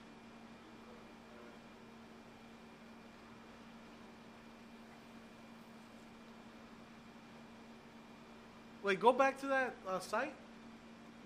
Wait, 8.84 9.00
go 9.00 9.10
back 9.10 9.40
to 9.40 9.46
that 9.46 9.74
uh, 9.88 10.00
site? 10.00 10.34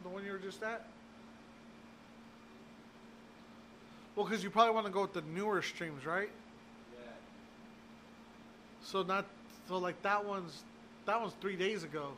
The 0.05 0.09
one 0.09 0.25
you 0.25 0.31
were 0.31 0.39
just 0.39 0.63
at? 0.63 0.87
Well, 4.15 4.25
because 4.25 4.45
you 4.45 4.51
probably 4.51 4.73
want 4.73 4.87
to 4.87 4.93
go 4.93 5.03
with 5.03 5.15
the 5.15 5.23
newer 5.23 5.63
streams, 5.63 6.07
right? 6.07 6.31
Yeah. 6.95 7.11
So 8.85 9.03
not 9.03 9.27
so 9.67 9.79
like 9.79 10.01
that 10.03 10.25
one's 10.25 10.63
that 11.07 11.21
one's 11.21 11.35
three 11.41 11.57
days 11.57 11.83
ago. 11.83 12.13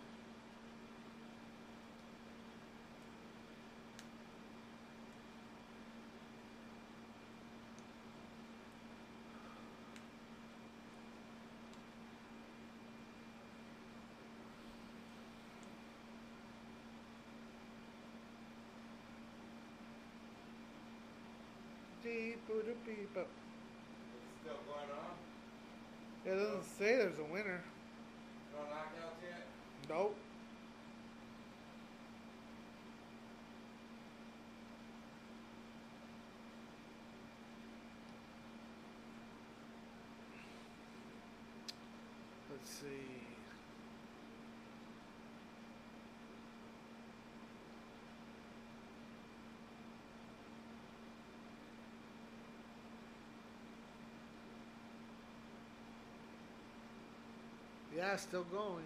Beep, 22.88 23.14
boop. 23.14 23.20
It's 23.20 24.40
still 24.40 24.54
going 24.64 24.88
on? 24.96 25.12
It 26.24 26.42
doesn't 26.42 26.64
say 26.78 26.96
there's 26.96 27.18
a 27.18 27.24
winner. 27.30 27.62
No 28.50 28.60
knockouts 28.60 29.20
yet? 29.22 29.46
Nope. 29.90 30.16
Let's 42.50 42.70
see. 42.70 43.18
Yeah, 57.98 58.14
still 58.14 58.44
going. 58.44 58.84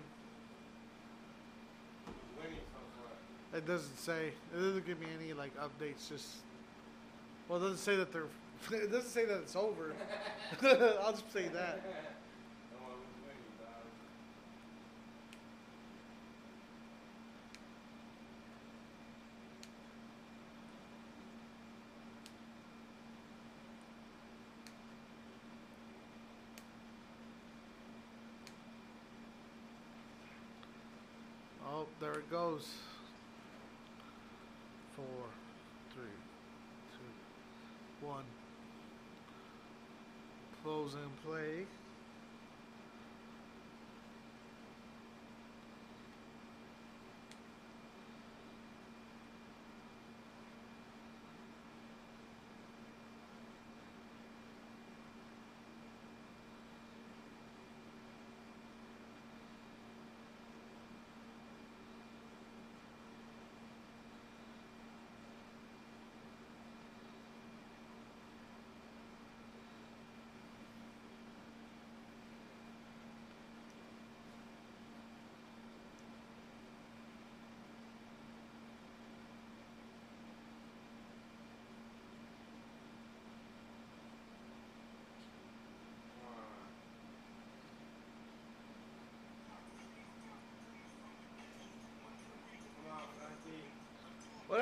It 3.55 3.67
doesn't 3.67 3.99
say. 3.99 4.29
It 4.55 4.57
doesn't 4.57 4.87
give 4.87 4.99
me 4.99 5.07
any 5.23 5.35
like 5.35 5.53
updates. 5.59 6.09
Just 6.09 6.29
well, 7.47 7.59
it 7.59 7.63
doesn't 7.63 7.77
say 7.77 7.97
that 7.97 8.11
they're. 8.11 8.25
It 8.73 8.91
doesn't 8.91 9.11
say 9.11 9.27
that 9.27 9.39
it's 9.41 9.55
over. 9.55 9.93
I'll 10.63 11.13
just 11.13 11.31
say 11.31 11.49
that. 11.49 11.83
No 12.73 12.79
one 12.87 12.97
was 13.01 13.13
winning, 13.21 13.53
dog. 13.61 13.83
Oh, 31.69 31.87
goes. 32.53 32.67
Four, 34.97 35.25
three, 35.95 36.05
two, 36.99 38.07
one. 38.07 38.25
Close 40.63 40.95
and 40.95 41.23
play. 41.25 41.67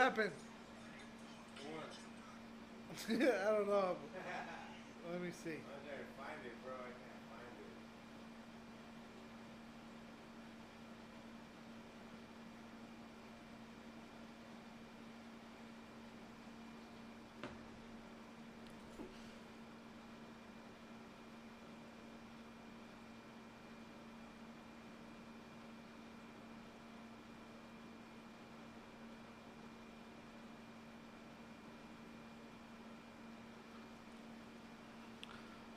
Happened? 0.00 0.32
Won? 1.68 3.20
I 3.20 3.50
don't 3.50 3.68
know. 3.68 3.96
Let 5.12 5.20
me 5.20 5.30
see. 5.44 5.60
Find 6.16 6.40
it, 6.44 6.56
bro. 6.64 6.79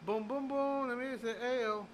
Boom, 0.06 0.28
boom, 0.28 0.48
boom. 0.50 0.90
Let 0.90 0.98
me 0.98 1.18
say, 1.22 1.36
ayo. 1.36 1.88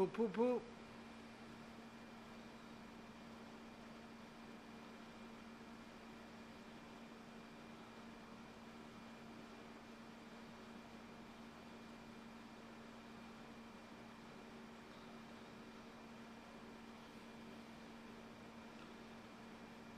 Poop, 0.00 0.12
poop, 0.14 0.32
poop. 0.32 0.62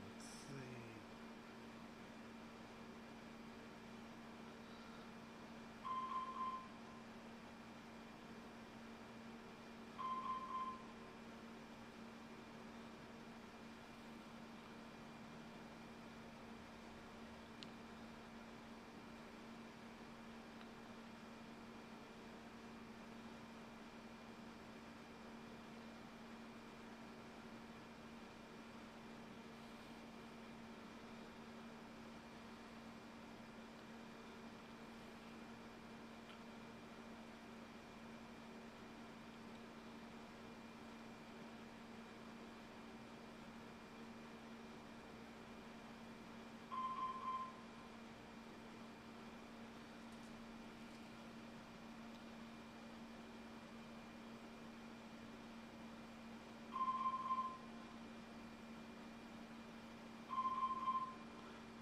Let's 0.05 0.25
see. 0.25 0.83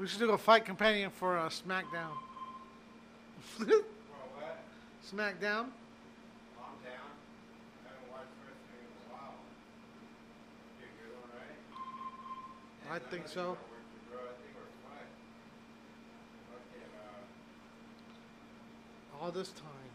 We 0.01 0.07
should 0.07 0.17
do 0.17 0.31
a 0.31 0.37
fight 0.37 0.65
companion 0.65 1.11
for 1.11 1.37
uh, 1.37 1.47
SmackDown. 1.47 2.15
What? 3.59 3.69
SmackDown? 5.05 5.69
I 5.69 6.73
haven't 7.85 8.09
watched 8.09 8.33
wrestling 8.41 8.81
in 8.81 8.89
a 8.97 9.13
while. 9.13 9.37
You 10.79 10.87
a 10.87 10.97
good 10.97 11.13
one, 11.21 11.29
right? 11.37 11.61
I 12.89 12.95
And 12.95 13.05
think 13.11 13.27
so. 13.27 13.41
you 13.41 13.45
are 13.45 13.49
working, 13.51 14.01
Bro, 14.09 14.21
I 14.21 14.33
think 14.41 14.57
we're 14.57 14.73
fine. 14.89 15.13
Fucking, 16.49 16.89
uh, 19.21 19.23
All 19.23 19.29
this 19.31 19.51
time. 19.51 19.91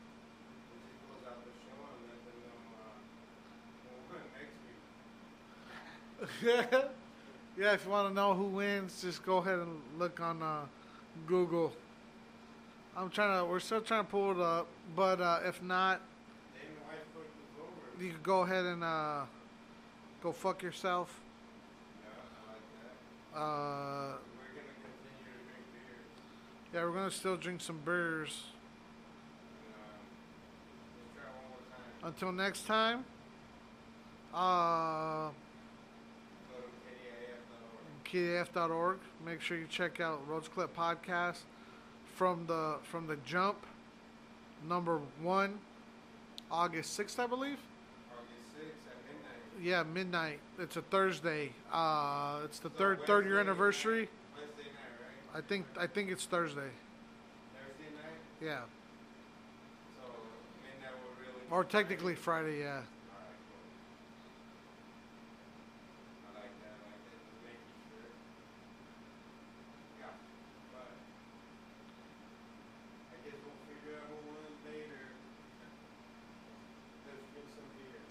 we 6.53 6.63
yeah, 7.59 7.73
if 7.73 7.85
you 7.85 7.91
want 7.91 8.09
to 8.09 8.15
know 8.15 8.35
who 8.35 8.45
wins, 8.45 9.01
just 9.01 9.25
go 9.25 9.39
ahead 9.39 9.59
and 9.59 9.81
look 9.99 10.21
on 10.21 10.43
uh, 10.43 10.61
Google. 11.27 11.73
I'm 12.97 13.11
trying 13.11 13.39
to. 13.39 13.45
We're 13.45 13.61
still 13.61 13.81
trying 13.81 14.05
to 14.05 14.11
pull 14.11 14.33
it 14.33 14.39
up, 14.39 14.67
but 14.95 15.21
uh, 15.21 15.41
if 15.45 15.63
not, 15.63 16.01
you 17.99 18.11
can 18.11 18.19
go 18.23 18.43
ahead 18.43 18.65
and 18.67 18.85
uh, 18.85 19.23
go 20.23 20.33
fuck 20.33 20.63
yourself. 20.63 21.19
Yeah. 23.35 23.41
Uh, 23.41 23.43
We're 23.43 24.03
gonna 24.03 24.19
yeah, 26.75 26.85
we're 26.85 26.93
gonna 26.93 27.11
still 27.11 27.37
drink 27.37 27.61
some 27.63 27.81
beers. 27.85 28.45
Until 32.03 32.33
next 32.33 32.67
time. 32.67 33.05
Uh, 34.33 35.31
to 38.11 38.17
KDF.org. 38.17 38.99
Make 39.25 39.41
sure 39.41 39.57
you 39.57 39.67
check 39.69 40.01
out 40.01 40.27
Roach 40.29 40.51
Clip 40.53 40.75
Podcast 40.77 41.39
from 42.15 42.47
the 42.47 42.77
from 42.85 43.07
the 43.07 43.17
jump. 43.27 43.57
Number 44.69 45.01
one, 45.23 45.59
August 46.51 46.95
sixth, 46.95 47.19
I 47.21 47.27
believe. 47.27 47.59
August 48.11 48.57
6th 48.57 48.91
at 48.91 48.97
midnight. 49.07 49.63
Yeah, 49.63 49.83
midnight. 49.83 50.41
It's 50.59 50.77
a 50.77 50.83
Thursday. 50.83 51.53
Uh, 51.73 52.41
it's 52.45 52.59
the 52.59 52.71
So 52.71 52.75
third 52.77 53.07
third 53.07 53.27
year 53.27 53.39
anniversary. 53.41 54.09
Wednesday 54.35 54.63
night, 54.73 55.35
right? 55.35 55.45
I 55.45 55.47
think 55.47 55.67
I 55.79 55.87
think 55.87 56.11
it's 56.11 56.25
Thursday. 56.25 56.71
Thursday 57.53 57.91
night? 58.03 58.19
Yeah, 58.41 58.61
So 60.01 60.09
midnight 60.63 60.95
will 61.03 61.15
really. 61.21 61.47
or 61.51 61.65
technically 61.65 62.15
Friday. 62.15 62.61
Yeah. 62.61 62.81
Alright, 62.81 62.85
cool. 63.49 63.61
I 66.25 66.41
like 66.41 66.55
that, 66.65 66.75
I 66.81 66.87
like 66.89 67.03
that. 67.07 67.21
Just 67.29 67.37
making 67.45 67.73
sure. 67.93 68.09
Yeah, 70.01 70.13
but 70.73 70.91
I 73.13 73.17
guess 73.25 73.37
we'll 73.45 73.61
figure 73.69 73.97
out 74.01 74.07
who 74.11 74.17
won 74.29 74.45
later. 74.69 75.05
Let's 77.09 77.25
drink 77.33 77.49
some 77.57 77.69
beer. 77.77 78.05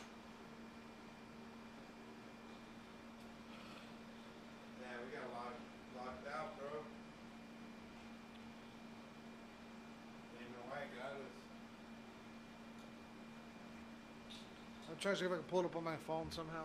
Yeah, 4.82 4.98
we 5.06 5.08
got 5.14 5.28
locked, 5.38 5.62
locked 5.98 6.26
out, 6.34 6.58
bro. 6.58 6.82
Dana 10.36 10.62
White 10.72 10.92
got 10.98 11.14
us. 11.22 11.34
I'm 14.96 15.02
trying 15.02 15.16
to 15.16 15.20
see 15.20 15.26
if 15.26 15.32
I 15.32 15.36
can 15.36 15.44
pull 15.44 15.60
it 15.60 15.66
up 15.66 15.76
on 15.76 15.84
my 15.84 15.98
phone 16.08 16.32
somehow. 16.32 16.64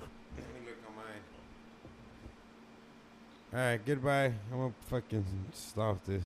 Let 0.00 0.46
me 0.54 0.66
look 0.66 0.78
on 0.88 0.96
mine. 0.96 1.04
Alright, 3.52 3.84
goodbye. 3.84 4.32
I'm 4.50 4.58
gonna 4.58 4.72
fucking 4.88 5.26
stop 5.52 6.02
this. 6.06 6.18